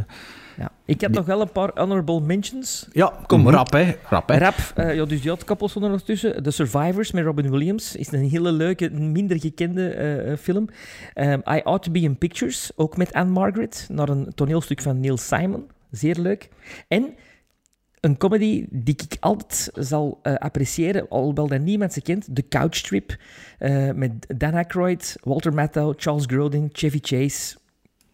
Ik 0.87 1.01
heb 1.01 1.11
nog 1.13 1.25
wel 1.25 1.41
een 1.41 1.51
paar 1.51 1.71
honorable 1.73 2.21
mentions. 2.21 2.87
ja, 2.91 3.13
kom, 3.25 3.41
Mhm. 3.41 3.49
rap, 3.49 3.71
hè. 3.71 3.95
Rap, 4.09 4.29
hè. 4.29 4.37
Rap, 4.37 4.55
eh, 4.75 4.95
ja, 4.95 5.05
dus 5.05 5.21
die 5.21 5.29
had 5.29 5.43
koppels 5.43 5.75
er 5.75 5.81
nog 5.81 6.01
tussen. 6.01 6.43
The 6.43 6.51
Survivors 6.51 7.11
met 7.11 7.23
Robin 7.23 7.49
Williams 7.51 7.95
is 7.95 8.11
een 8.11 8.29
hele 8.29 8.51
leuke, 8.51 8.89
minder 8.89 9.39
gekende 9.39 9.89
eh, 9.89 10.31
eh, 10.31 10.37
film. 10.37 10.67
Ehm, 11.13 11.39
I 11.49 11.61
Ought 11.63 11.83
to 11.83 11.91
Be 11.91 11.99
in 11.99 12.17
Pictures, 12.17 12.71
ook 12.75 12.97
met 12.97 13.13
Anne 13.13 13.31
Margaret, 13.31 13.87
naar 13.91 14.09
een 14.09 14.31
toneelstuk 14.35 14.81
van 14.81 14.99
Neil 14.99 15.17
Simon. 15.17 15.65
Zeer 15.91 16.15
leuk. 16.19 16.49
En 16.87 17.13
een 17.99 18.17
comedy 18.17 18.65
die 18.69 18.93
ik 19.09 19.17
altijd 19.19 19.69
zal 19.73 20.19
eh, 20.23 20.33
appreciëren, 20.35 21.05
alhoewel 21.09 21.47
dat 21.47 21.61
niemand 21.61 21.93
ze 21.93 22.01
kent, 22.01 22.27
The 22.33 22.47
Couch 22.49 22.81
Trip, 22.81 23.15
eh, 23.59 23.91
met 23.91 24.11
Dan 24.37 24.53
Aykroyd, 24.53 25.15
Walter 25.23 25.53
Matthau, 25.53 25.93
Charles 25.97 26.23
Grodin, 26.25 26.69
Chevy 26.71 26.99
Chase. 27.01 27.55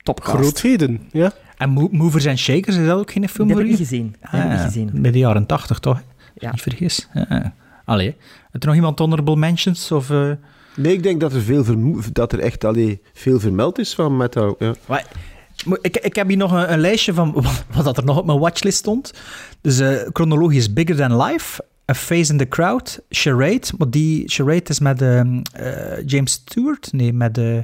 Topcast. 0.03 0.37
Grootheden, 0.37 1.01
ja. 1.11 1.31
En 1.57 1.69
Mo- 1.69 1.89
Movers 1.91 2.27
and 2.27 2.38
Shakers, 2.38 2.75
is 2.75 2.85
dat 2.85 2.97
ook 2.99 3.11
geen 3.11 3.30
film 3.30 3.47
Die 3.47 3.55
voor 3.55 3.65
heb 3.65 3.73
ik 3.73 3.80
gezien. 3.80 4.07
Die 4.07 4.17
Ah, 4.21 4.31
heb 4.49 4.51
ik 4.51 4.59
gezien. 4.65 4.89
Bij 4.93 5.11
de 5.11 5.17
jaren 5.17 5.45
80, 5.45 5.80
toch? 5.80 6.01
Ja. 6.35 6.51
Niet 6.51 6.61
vergis. 6.61 7.07
Ja. 7.13 7.53
Allee. 7.85 8.15
Heb 8.51 8.61
er 8.61 8.67
nog 8.67 8.75
iemand 8.75 8.99
honorable 8.99 9.35
mentions? 9.35 9.91
Of, 9.91 10.09
eh, 10.09 10.30
Nee, 10.75 10.93
ik 10.93 11.03
denk 11.03 11.19
dat 11.21 11.34
er, 11.34 11.41
veel 11.41 11.65
dat 12.13 12.34
er 12.34 12.39
echt 12.39 12.63
allee, 12.63 13.01
veel 13.13 13.39
vermeld 13.39 13.80
is 13.80 13.93
van 13.95 14.17
Metal. 14.17 14.55
Ja. 14.59 14.73
Maar, 14.85 15.05
ik, 15.81 15.97
ik 15.97 16.15
heb 16.15 16.27
hier 16.27 16.38
nog 16.38 16.51
een, 16.51 16.71
een 16.73 16.80
lijstje 16.80 17.13
van 17.13 17.31
wat, 17.34 17.65
wat 17.73 17.84
dat 17.85 17.97
er 17.97 18.03
nog 18.05 18.17
op 18.17 18.25
mijn 18.25 18.39
watchlist 18.39 18.77
stond. 18.77 19.13
Dus 19.61 19.80
eh, 19.80 19.95
chronologisch 20.13 20.73
Bigger 20.73 20.95
Than 20.95 21.21
Life, 21.23 21.63
A 21.91 21.93
Face 21.93 22.31
in 22.31 22.38
the 22.38 22.47
Crowd, 22.47 22.99
Charade. 23.10 23.68
Maar 23.77 23.89
die 23.89 24.23
Charade 24.30 24.64
is 24.69 24.80
met 24.80 25.01
ehm, 25.01 25.41
eh, 25.53 26.05
James 26.05 26.31
Stewart? 26.31 26.89
Nee, 26.93 27.14
met 27.14 27.38
eh, 27.38 27.57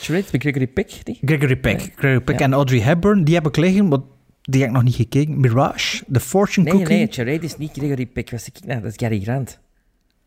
Charade 0.00 0.24
met 0.32 0.42
Gregory 0.42 0.66
Peck, 0.66 0.90
die? 1.04 1.18
Gregory 1.24 1.56
Peck. 1.56 1.80
Gregory 1.96 2.20
Peck 2.20 2.38
Ja. 2.38 2.44
en 2.44 2.52
Audrey 2.52 2.80
Hepburn. 2.80 3.24
Die 3.24 3.34
heb 3.34 3.46
ik 3.46 3.56
liggen, 3.56 3.88
maar 3.88 3.98
die 4.42 4.60
heb 4.60 4.68
ik 4.70 4.74
nog 4.76 4.84
niet 4.84 4.94
gekeken. 4.94 5.40
Mirage, 5.40 6.04
The 6.12 6.20
Fortune 6.20 6.64
Nee, 6.70 6.78
Cookie. 6.78 6.96
nee, 6.96 7.06
Charade 7.10 7.44
is 7.44 7.56
niet 7.56 7.70
Gregory 7.72 8.06
Peck. 8.06 8.30
Was 8.30 8.46
ik, 8.46 8.54
nou, 8.66 8.80
dat 8.80 8.90
is 8.90 8.96
Gary 8.96 9.20
Grant. 9.20 9.58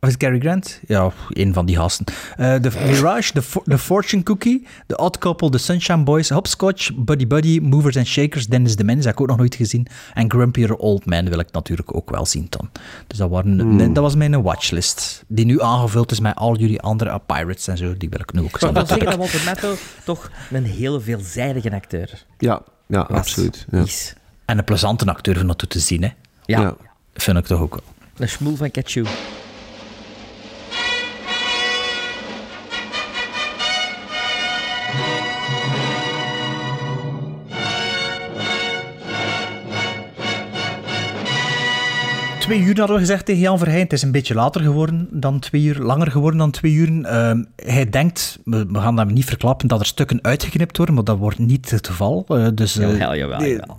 Of 0.03 0.09
is 0.09 0.17
Cary 0.17 0.39
Grant? 0.39 0.79
Ja, 0.87 1.11
een 1.29 1.53
van 1.53 1.65
die 1.65 1.75
gasten. 1.77 2.05
Eh 2.37 2.55
The 2.55 2.71
Mirage, 2.85 3.33
the, 3.33 3.41
Fo- 3.41 3.63
the 3.65 3.77
Fortune 3.77 4.23
Cookie, 4.23 4.67
The 4.87 4.97
Odd 4.97 5.17
Couple, 5.17 5.49
The 5.49 5.57
Sunshine 5.57 6.03
Boys, 6.03 6.29
Hopscotch, 6.29 6.91
Buddy 6.95 7.27
Buddy, 7.27 7.59
Movers 7.59 7.97
and 7.97 8.07
Shakers, 8.07 8.47
Dennis 8.47 8.75
the 8.75 8.83
Menace, 8.83 9.05
heb 9.07 9.15
ik 9.15 9.21
ook 9.21 9.27
nog 9.27 9.37
nooit 9.37 9.55
gezien. 9.55 9.87
En 10.13 10.31
Grumpier 10.31 10.75
Old 10.75 11.05
Man 11.05 11.29
wil 11.29 11.39
ik 11.39 11.51
natuurlijk 11.51 11.95
ook 11.95 12.09
wel 12.09 12.25
zien 12.25 12.47
dan. 12.49 12.69
Dus 13.07 13.17
dat, 13.17 13.29
waren, 13.29 13.75
nee, 13.75 13.91
dat 13.91 14.03
was 14.03 14.15
mijn 14.15 14.41
watchlist. 14.41 15.23
Die 15.27 15.45
nu 15.45 15.61
aangevuld 15.61 16.11
is 16.11 16.19
met 16.19 16.35
al 16.35 16.57
jullie 16.57 16.81
andere 16.81 17.21
Pirates 17.25 17.67
en 17.67 17.77
zo. 17.77 17.97
Die 17.97 18.09
wil 18.09 18.19
ik 18.19 18.33
nu 18.33 18.39
ook 18.41 18.47
Ik 18.49 18.57
zien. 18.57 18.73
wil 18.73 18.85
zeggen 18.85 19.05
dat 19.05 19.15
Walter 19.17 19.41
Matthau 19.45 19.75
toch 20.05 20.31
een 20.51 20.65
heel 20.65 21.01
veelzijdige 21.01 21.71
acteur 21.71 22.25
Ja, 22.37 22.61
ja 22.87 23.05
was. 23.09 23.17
absoluut. 23.17 23.65
Ja. 23.71 23.81
is. 23.81 24.13
En 24.45 24.57
een 24.57 24.63
plezante 24.63 25.05
acteur 25.05 25.37
van 25.37 25.47
dat 25.47 25.57
toe 25.57 25.67
te 25.67 25.79
zien, 25.79 26.01
hè. 26.03 26.09
Ja, 26.45 26.61
Ja. 26.61 26.75
Vind 27.13 27.37
ik 27.37 27.45
toch 27.45 27.59
ook 27.61 27.71
wel. 27.73 27.83
een 28.17 28.29
schmoel 28.29 28.55
van 28.55 28.71
Ketchum. 28.71 29.05
Twee 42.43 42.59
uur 42.59 42.77
hadden 42.77 42.95
we 42.95 43.01
gezegd 43.01 43.25
tegen 43.25 43.41
Jan 43.41 43.57
Verheyen. 43.57 43.83
Het 43.83 43.93
is 43.93 44.01
een 44.01 44.11
beetje 44.11 44.33
later 44.33 44.61
geworden 44.61 45.07
dan 45.11 45.39
twee 45.39 45.63
uur, 45.63 45.79
langer 45.79 46.11
geworden 46.11 46.39
dan 46.39 46.51
twee 46.51 46.73
uur. 46.73 47.05
Ehm, 47.05 47.43
hij 47.55 47.89
denkt, 47.89 48.39
we, 48.45 48.65
we 48.69 48.79
gaan 48.79 48.95
dat 48.95 49.11
niet 49.11 49.25
verklappen, 49.25 49.67
dat 49.67 49.79
er 49.79 49.85
stukken 49.85 50.19
uitgeknipt 50.21 50.77
worden, 50.77 50.95
maar 50.95 51.03
dat 51.03 51.17
wordt 51.17 51.39
niet 51.39 51.69
het 51.69 51.87
geval. 51.87 52.25
Eh, 52.27 52.47
dus, 52.53 52.77
eh, 52.77 52.91
Jawel, 52.91 53.15
jawel, 53.15 53.39
nee, 53.39 53.51
jawel. 53.51 53.77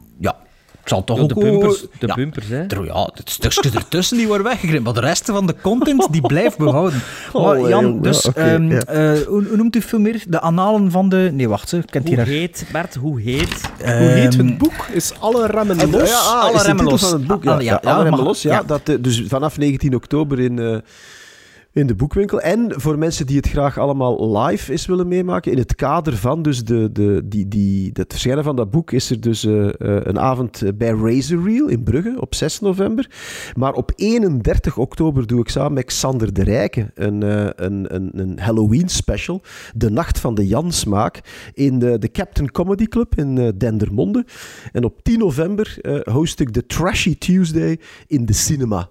Het 0.84 0.92
zal 0.92 1.04
toch 1.04 1.20
Ja, 1.20 1.26
de 1.26 1.34
ook... 1.36 1.42
bumpers, 1.42 1.80
de 1.98 2.06
ja, 2.06 2.14
bumpers, 2.14 2.48
hè. 2.48 2.66
er- 2.66 2.84
ja, 2.84 3.08
het 3.14 3.30
stukjes 3.30 3.74
ertussen 3.74 4.16
die 4.16 4.26
worden 4.26 4.46
weggeknipt, 4.46 4.84
maar 4.84 4.92
de 4.94 5.00
rest 5.00 5.24
van 5.24 5.46
de 5.46 5.54
content 5.62 6.06
die 6.12 6.20
blijft 6.20 6.58
behouden. 6.58 7.00
Oh, 7.32 7.44
maar 7.44 7.58
Jan, 7.68 7.68
jong, 7.84 8.02
dus, 8.02 8.32
ehm, 8.32 8.70
ja. 8.70 8.80
eh, 8.84 9.12
hoe, 9.26 9.44
hoe 9.46 9.56
noemt 9.56 9.76
u 9.76 9.82
veel 9.82 9.98
meer? 9.98 10.22
De 10.28 10.40
analen 10.40 10.90
van 10.90 11.08
de... 11.08 11.30
Nee, 11.32 11.48
wacht, 11.48 11.68
ze 11.68 11.82
kent 11.90 12.06
Hoe 12.08 12.14
hier... 12.16 12.24
heet, 12.26 12.64
Bart, 12.72 12.94
hoe 12.94 13.20
heet? 13.20 13.60
Hoe 13.78 13.86
heet 13.92 14.34
Ehm, 14.36 14.46
het 14.46 14.58
boek? 14.58 14.86
Is 14.92 15.12
alle 15.20 15.46
remmen 15.46 15.78
En, 15.78 15.90
los? 15.90 16.08
ja, 16.08 16.18
ah, 16.18 16.40
alle 16.42 16.52
is 16.54 16.60
de 16.60 16.66
remmen 16.66 16.84
titel 16.86 17.00
los. 17.00 17.10
van 17.10 17.18
het 17.18 17.26
boek. 17.28 17.38
Ah, 17.38 17.44
Ja, 17.44 17.52
ja, 17.52 17.60
ja, 17.64 17.78
ja, 17.82 17.90
alle 17.90 18.02
remmen 18.02 18.18
mag- 18.18 18.28
los. 18.28 18.42
Ja, 18.42 18.52
ja. 18.52 18.62
Dat, 18.62 18.88
eh, 18.88 18.96
dus 19.00 19.22
vanaf 19.28 19.58
19 19.58 19.94
oktober 19.94 20.40
in, 20.40 20.58
eh, 20.58 20.76
in 21.74 21.86
de 21.86 21.94
boekwinkel. 21.94 22.40
En 22.40 22.72
voor 22.76 22.98
mensen 22.98 23.26
die 23.26 23.36
het 23.36 23.48
graag 23.48 23.78
allemaal 23.78 24.38
live 24.38 24.72
is 24.72 24.86
willen 24.86 25.08
meemaken, 25.08 25.52
in 25.52 25.58
het 25.58 25.74
kader 25.74 26.16
van 26.16 26.42
dus 26.42 26.64
de, 26.64 26.92
de, 26.92 27.22
die, 27.24 27.48
die, 27.48 27.90
het 27.92 28.10
verschijnen 28.10 28.44
van 28.44 28.56
dat 28.56 28.70
boek, 28.70 28.92
is 28.92 29.10
er 29.10 29.20
dus 29.20 29.44
eh, 29.44 29.66
eh, 29.66 29.72
een 29.78 30.18
avond 30.18 30.62
bij 30.74 30.90
Razor 30.90 31.44
Reel 31.44 31.68
in 31.68 31.82
Brugge 31.82 32.16
op 32.20 32.34
6 32.34 32.60
november. 32.60 33.10
Maar 33.56 33.72
op 33.72 33.92
31 33.96 34.76
oktober 34.76 35.26
doe 35.26 35.40
ik 35.40 35.48
samen 35.48 35.72
met 35.72 35.84
Xander 35.84 36.32
de 36.32 36.42
Rijken 36.42 36.90
een, 36.94 37.22
eh, 37.22 37.46
een, 37.56 37.94
een, 37.94 38.10
een 38.12 38.38
Halloween 38.38 38.88
special. 38.88 39.42
De 39.74 39.90
Nacht 39.90 40.20
van 40.20 40.34
de 40.34 40.46
Jansmaak 40.46 41.20
in 41.54 41.78
de, 41.78 41.98
de 41.98 42.10
Captain 42.10 42.50
Comedy 42.50 42.86
Club 42.86 43.14
in 43.14 43.52
Dendermonde. 43.58 44.24
En 44.72 44.84
op 44.84 45.02
10 45.02 45.18
november 45.18 45.78
host 46.10 46.40
ik 46.40 46.52
de 46.52 46.66
Trashy 46.66 47.18
Tuesday 47.18 47.78
in 48.06 48.26
de 48.26 48.32
cinema 48.32 48.90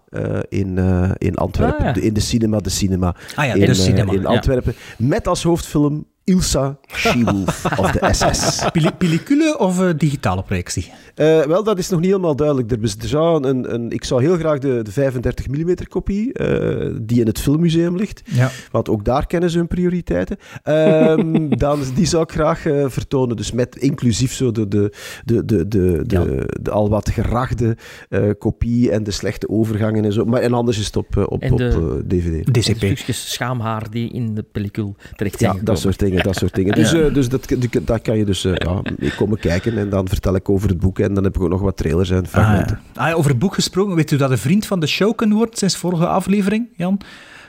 in, 0.49 0.77
in 1.17 1.35
Antwerpen. 1.35 1.85
Ah, 1.85 1.95
ja. 1.95 2.01
In 2.01 2.13
de 2.13 2.19
cinema, 2.19 2.59
de 2.59 2.69
cinema. 2.73 3.15
Ah 3.35 3.45
ja, 3.45 3.53
in, 3.53 3.59
de 3.59 3.65
eh, 3.65 3.73
cinema, 3.73 4.11
in 4.11 4.21
ja. 4.21 4.27
Antwerpen. 4.27 4.73
Met 4.97 5.27
als 5.27 5.43
hoofdfilm 5.43 6.05
Ilsa 6.23 6.77
She-Wolf 6.87 7.65
of 7.79 7.91
de 7.91 8.13
SS. 8.13 8.65
Pellicule 8.97 9.57
of 9.59 9.81
eh, 9.81 9.89
digitale 9.97 10.43
projectie? 10.43 10.91
Eh, 11.15 11.41
wel, 11.41 11.63
dat 11.63 11.77
is 11.77 11.89
nog 11.89 11.99
niet 11.99 12.09
helemaal 12.09 12.35
duidelijk. 12.35 12.71
Er, 12.71 12.77
er 12.81 13.07
zou 13.07 13.47
een, 13.47 13.73
een, 13.73 13.91
ik 13.91 14.03
zou 14.03 14.21
heel 14.21 14.37
graag 14.37 14.59
de, 14.59 14.79
de 14.83 14.91
35 14.91 15.47
mm 15.47 15.75
kopie, 15.89 16.33
eh, 16.33 16.95
die 17.01 17.19
in 17.19 17.27
het 17.27 17.39
filmmuseum 17.39 17.95
ligt, 17.95 18.21
Ja. 18.25 18.49
want 18.71 18.89
ook 18.89 19.05
daar 19.05 19.27
kennen 19.27 19.49
ze 19.49 19.57
hun 19.57 19.67
prioriteiten, 19.67 20.37
Ehm, 20.63 21.49
dan, 21.63 21.79
die 21.95 22.05
zou 22.05 22.23
ik 22.23 22.31
graag 22.31 22.65
eh, 22.65 22.85
vertonen. 22.89 23.35
Dus 23.35 23.51
met 23.51 23.75
inclusief 23.75 24.33
zo 24.33 24.51
de, 24.51 24.67
de, 24.67 24.93
de, 25.25 25.45
de, 25.45 25.67
de, 25.67 26.01
de, 26.05 26.45
de 26.61 26.71
al 26.71 26.89
wat 26.89 27.09
gerachte 27.09 27.77
eh, 28.09 28.21
kopie 28.39 28.91
en 28.91 29.03
de 29.03 29.11
slechte 29.11 29.49
overgangen 29.49 30.05
en 30.05 30.13
zo. 30.13 30.25
Maar, 30.25 30.41
en 30.41 30.53
anders 30.53 30.79
is 30.79 30.85
het 30.85 30.95
op, 30.95 31.17
op, 31.29 31.41
En 31.41 31.51
op 31.51 31.57
de- 31.57 31.99
eh, 32.03 32.07
DVD. 32.07 32.45
En 32.47 32.53
DCP. 32.53 32.75
stukjes 32.77 33.31
schaamhaar 33.31 33.89
die 33.89 34.11
in 34.11 34.35
de 34.35 34.43
pellicule 34.51 34.93
terecht 35.15 35.39
zijn 35.39 35.55
Ja, 35.55 35.61
dat 35.63 35.79
soort 35.79 35.99
dingen, 35.99 36.12
dat 36.21 36.35
soort 36.35 36.55
dingen. 36.55 36.75
Dus, 36.75 36.93
eh, 36.93 37.13
dus 37.13 37.29
dat, 37.29 37.47
dat 37.81 38.01
kan 38.01 38.17
je 38.17 38.25
dus 38.25 38.45
eh, 38.45 38.51
ja, 38.55 38.81
mee 38.97 39.15
komen 39.15 39.39
kijken 39.39 39.77
en 39.77 39.89
dan 39.89 40.07
vertel 40.07 40.35
ik 40.35 40.49
over 40.49 40.69
het 40.69 40.79
boek 40.79 40.99
en 40.99 41.13
dan 41.13 41.23
heb 41.23 41.35
ik 41.35 41.41
ook 41.41 41.49
nog 41.49 41.61
wat 41.61 41.77
trailers 41.77 42.09
en 42.09 42.23
Ah, 42.23 42.27
fragmenten. 42.29 42.79
ja. 42.93 43.09
Ah, 43.09 43.17
over 43.17 43.29
het 43.29 43.39
boek 43.39 43.53
gesproken, 43.53 43.95
weet 43.95 44.11
u 44.11 44.17
dat 44.17 44.31
een 44.31 44.37
vriend 44.37 44.65
van 44.65 44.79
de 44.79 44.87
show 44.87 45.15
kan 45.15 45.33
worden 45.33 45.57
sinds 45.57 45.77
vorige 45.77 46.07
aflevering, 46.07 46.67
Jan? 46.75 46.99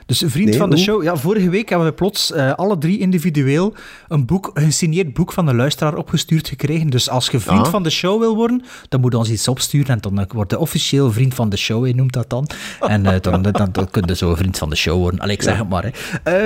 Dus 0.06 0.20
een 0.20 0.30
vriend 0.30 0.48
Nee, 0.48 0.58
van 0.58 0.70
de 0.70 0.76
hoe? 0.76 0.84
show. 0.84 1.02
Ja, 1.02 1.16
vorige 1.16 1.48
week 1.48 1.68
hebben 1.68 1.86
we 1.86 1.92
plots 1.94 2.32
eh, 2.32 2.52
alle 2.52 2.78
drie 2.78 2.98
individueel 2.98 3.74
een 4.08 4.26
boek, 4.26 4.50
een 4.54 4.64
gesigneerd 4.64 5.14
boek 5.14 5.32
van 5.32 5.46
de 5.46 5.54
luisteraar 5.54 5.94
opgestuurd 5.96 6.48
gekregen. 6.48 6.90
Dus 6.90 7.10
als 7.10 7.28
je 7.30 7.40
vriend 7.40 7.64
Ah. 7.66 7.70
van 7.70 7.82
de 7.82 7.90
show 7.90 8.20
wil 8.20 8.34
worden, 8.36 8.62
dan 8.88 9.00
moet 9.00 9.12
je 9.12 9.18
ons 9.18 9.30
iets 9.30 9.48
opsturen 9.48 9.88
en 9.88 9.98
dan 10.00 10.18
eh, 10.20 10.24
wordt 10.28 10.50
je 10.50 10.58
officieel 10.58 11.12
vriend 11.12 11.34
van 11.34 11.48
de 11.48 11.56
show, 11.56 11.86
je 11.86 11.94
noemt 11.94 12.12
dat 12.12 12.30
dan. 12.30 12.46
En 12.80 13.06
eh, 13.06 13.20
dan, 13.20 13.42
dan, 13.42 13.52
dan, 13.52 13.68
dan 13.72 13.90
kun 13.90 14.02
je 14.06 14.16
zo 14.16 14.30
een 14.30 14.36
vriend 14.36 14.58
van 14.58 14.70
de 14.70 14.76
show 14.76 14.98
worden. 14.98 15.20
Allee, 15.20 15.34
ik 15.36 15.42
zeg 15.42 15.56
het 15.58 15.68
maar. 15.68 15.84
Hè. 15.84 15.90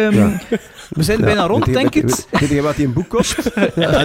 Ehm, 0.07 0.17
Ja. 0.19 0.41
We 0.89 1.03
zijn 1.03 1.21
bijna 1.21 1.47
rond, 1.47 1.65
je- 1.67 1.73
denk 1.73 1.95
ik. 1.95 2.05
Weet, 2.31 2.49
je 2.49 2.63
wat 2.63 2.77
die 2.77 2.87
een 2.87 2.93
boek 2.93 3.09
kost? 3.09 3.37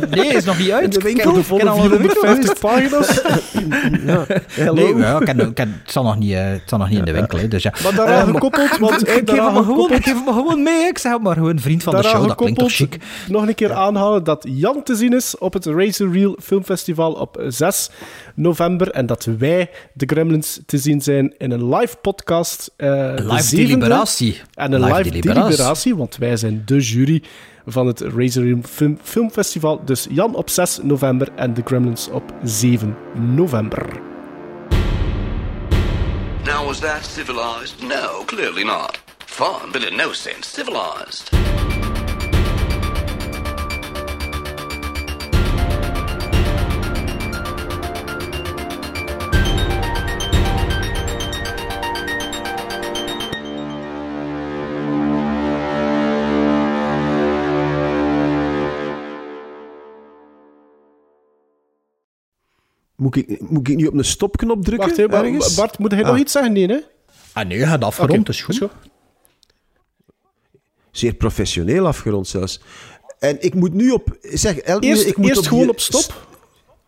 Nee, 0.09 0.27
is 0.33 0.43
nog 0.45 0.57
niet 0.57 0.71
uit. 0.71 0.95
Ik 0.95 1.01
winkel, 1.03 1.31
ken- 1.31 1.39
de 1.39 1.45
volle 1.45 1.59
ken 1.59 1.69
al 1.71 1.83
in 1.83 1.89
de 1.89 1.97
winkel 1.97 2.21
450 2.21 2.59
pagina's. 2.59 3.21
ja. 4.05 4.25
Hello. 4.47 4.73
Nee, 4.73 5.47
ik 5.49 5.57
het, 5.57 5.67
zal 5.85 6.03
nog 6.03 6.17
niet, 6.17 6.33
het 6.33 6.61
zal 6.65 6.77
nog 6.77 6.89
niet 6.89 6.97
in 6.99 7.05
de 7.05 7.11
winkel, 7.11 7.37
hè, 7.37 7.47
dus 7.47 7.63
ja. 7.63 7.73
Maar 7.83 7.95
daaraan 7.95 8.17
Eh, 8.17 8.23
maar- 8.23 8.33
gekoppeld, 8.33 8.77
want 8.77 9.07
me 9.51 9.63
gewoon, 9.63 9.89
geef 9.89 10.05
het 10.05 10.25
me 10.25 10.33
gewoon 10.33 10.63
mee, 10.63 10.87
ik 10.87 10.97
zeg 10.97 11.11
het 11.11 11.21
maar 11.21 11.35
gewoon 11.35 11.59
vriend 11.59 11.83
van 11.83 11.95
de 11.95 12.03
show, 12.03 12.27
dat 12.27 12.35
klinkt 12.35 12.59
toch 12.59 12.71
chic. 12.71 12.97
nog 13.27 13.47
een 13.47 13.55
keer 13.55 13.73
aanhalen 13.73 14.23
dat 14.23 14.45
Jan 14.49 14.83
te 14.83 14.95
zien 14.95 15.13
is 15.13 15.37
op 15.37 15.53
het 15.53 15.65
Razor 15.65 16.11
Reel 16.11 16.37
Filmfestival 16.41 17.13
op 17.13 17.43
6 17.47 17.89
november 18.35 18.89
en 18.91 19.05
dat 19.05 19.27
wij, 19.37 19.69
de 19.93 20.05
Gremlins, 20.05 20.59
te 20.65 20.77
zien 20.77 21.01
zijn 21.01 21.33
in 21.37 21.51
een 21.51 21.75
live 21.75 21.95
podcast. 22.01 22.71
eh, 22.75 22.89
de 23.15 23.23
Live 23.25 23.55
deliberatie. 23.55 24.41
En 24.53 24.71
een 24.71 24.83
live, 24.83 25.09
deliberatie. 25.21 25.95
want 25.95 26.17
wij 26.17 26.37
zijn 26.37 26.61
de 26.65 26.79
jury 26.79 27.23
van 27.65 27.87
het 27.87 27.99
Razor 28.01 28.43
Reel 28.43 28.59
Film, 28.69 28.97
Filmfestival. 29.03 29.81
Dus 29.85 30.07
Jan 30.09 30.35
op 30.35 30.49
6 30.49 30.79
november 30.81 31.27
en 31.35 31.53
de 31.53 31.61
Gremlins 31.65 32.09
op 32.09 32.23
7 32.43 32.95
november. 33.35 33.85
Now, 36.45 36.65
was 36.65 36.79
that 36.79 37.05
civilized? 37.05 37.81
No, 37.81 38.23
clearly 38.25 38.63
not. 38.63 39.02
Fun, 39.33 39.71
but 39.71 39.83
in 39.83 39.97
no 39.97 40.13
sense 40.13 40.47
civilized. 40.47 41.29
Moet 62.95 63.15
ik, 63.15 63.41
moet 63.41 63.67
ik 63.67 63.75
nu 63.75 63.85
op 63.85 63.93
een 63.93 64.05
stopknop 64.05 64.63
drukken? 64.63 64.87
Wacht, 64.87 64.97
he, 64.97 65.55
Bart, 65.55 65.77
moet 65.77 65.91
hij 65.91 66.03
ah. 66.03 66.09
nog 66.09 66.17
iets 66.17 66.31
zeggen? 66.31 66.53
Nee, 66.53 66.67
hè? 66.67 66.79
Ah 67.33 67.47
nee, 67.47 67.57
hij 67.57 67.67
had 67.67 67.83
afgerond, 67.83 68.19
okay. 68.19 68.33
is 68.33 68.41
goed. 68.41 68.53
Is 68.53 68.59
goed. 68.59 68.91
Zeer 70.93 71.13
professioneel 71.13 71.87
afgerond 71.87 72.27
zelfs. 72.27 72.61
En 73.19 73.37
ik 73.43 73.53
moet 73.53 73.73
nu 73.73 73.91
op... 73.91 74.17
Zeg, 74.21 74.61
Eerst, 74.79 75.05
ik 75.05 75.17
moet 75.17 75.27
eerst 75.27 75.39
op 75.39 75.45
gewoon 75.47 75.63
die- 75.63 75.71
op 75.71 75.79
stop. 75.79 76.27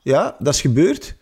Ja, 0.01 0.35
dat 0.39 0.53
is 0.53 0.61
gebeurd. 0.61 1.15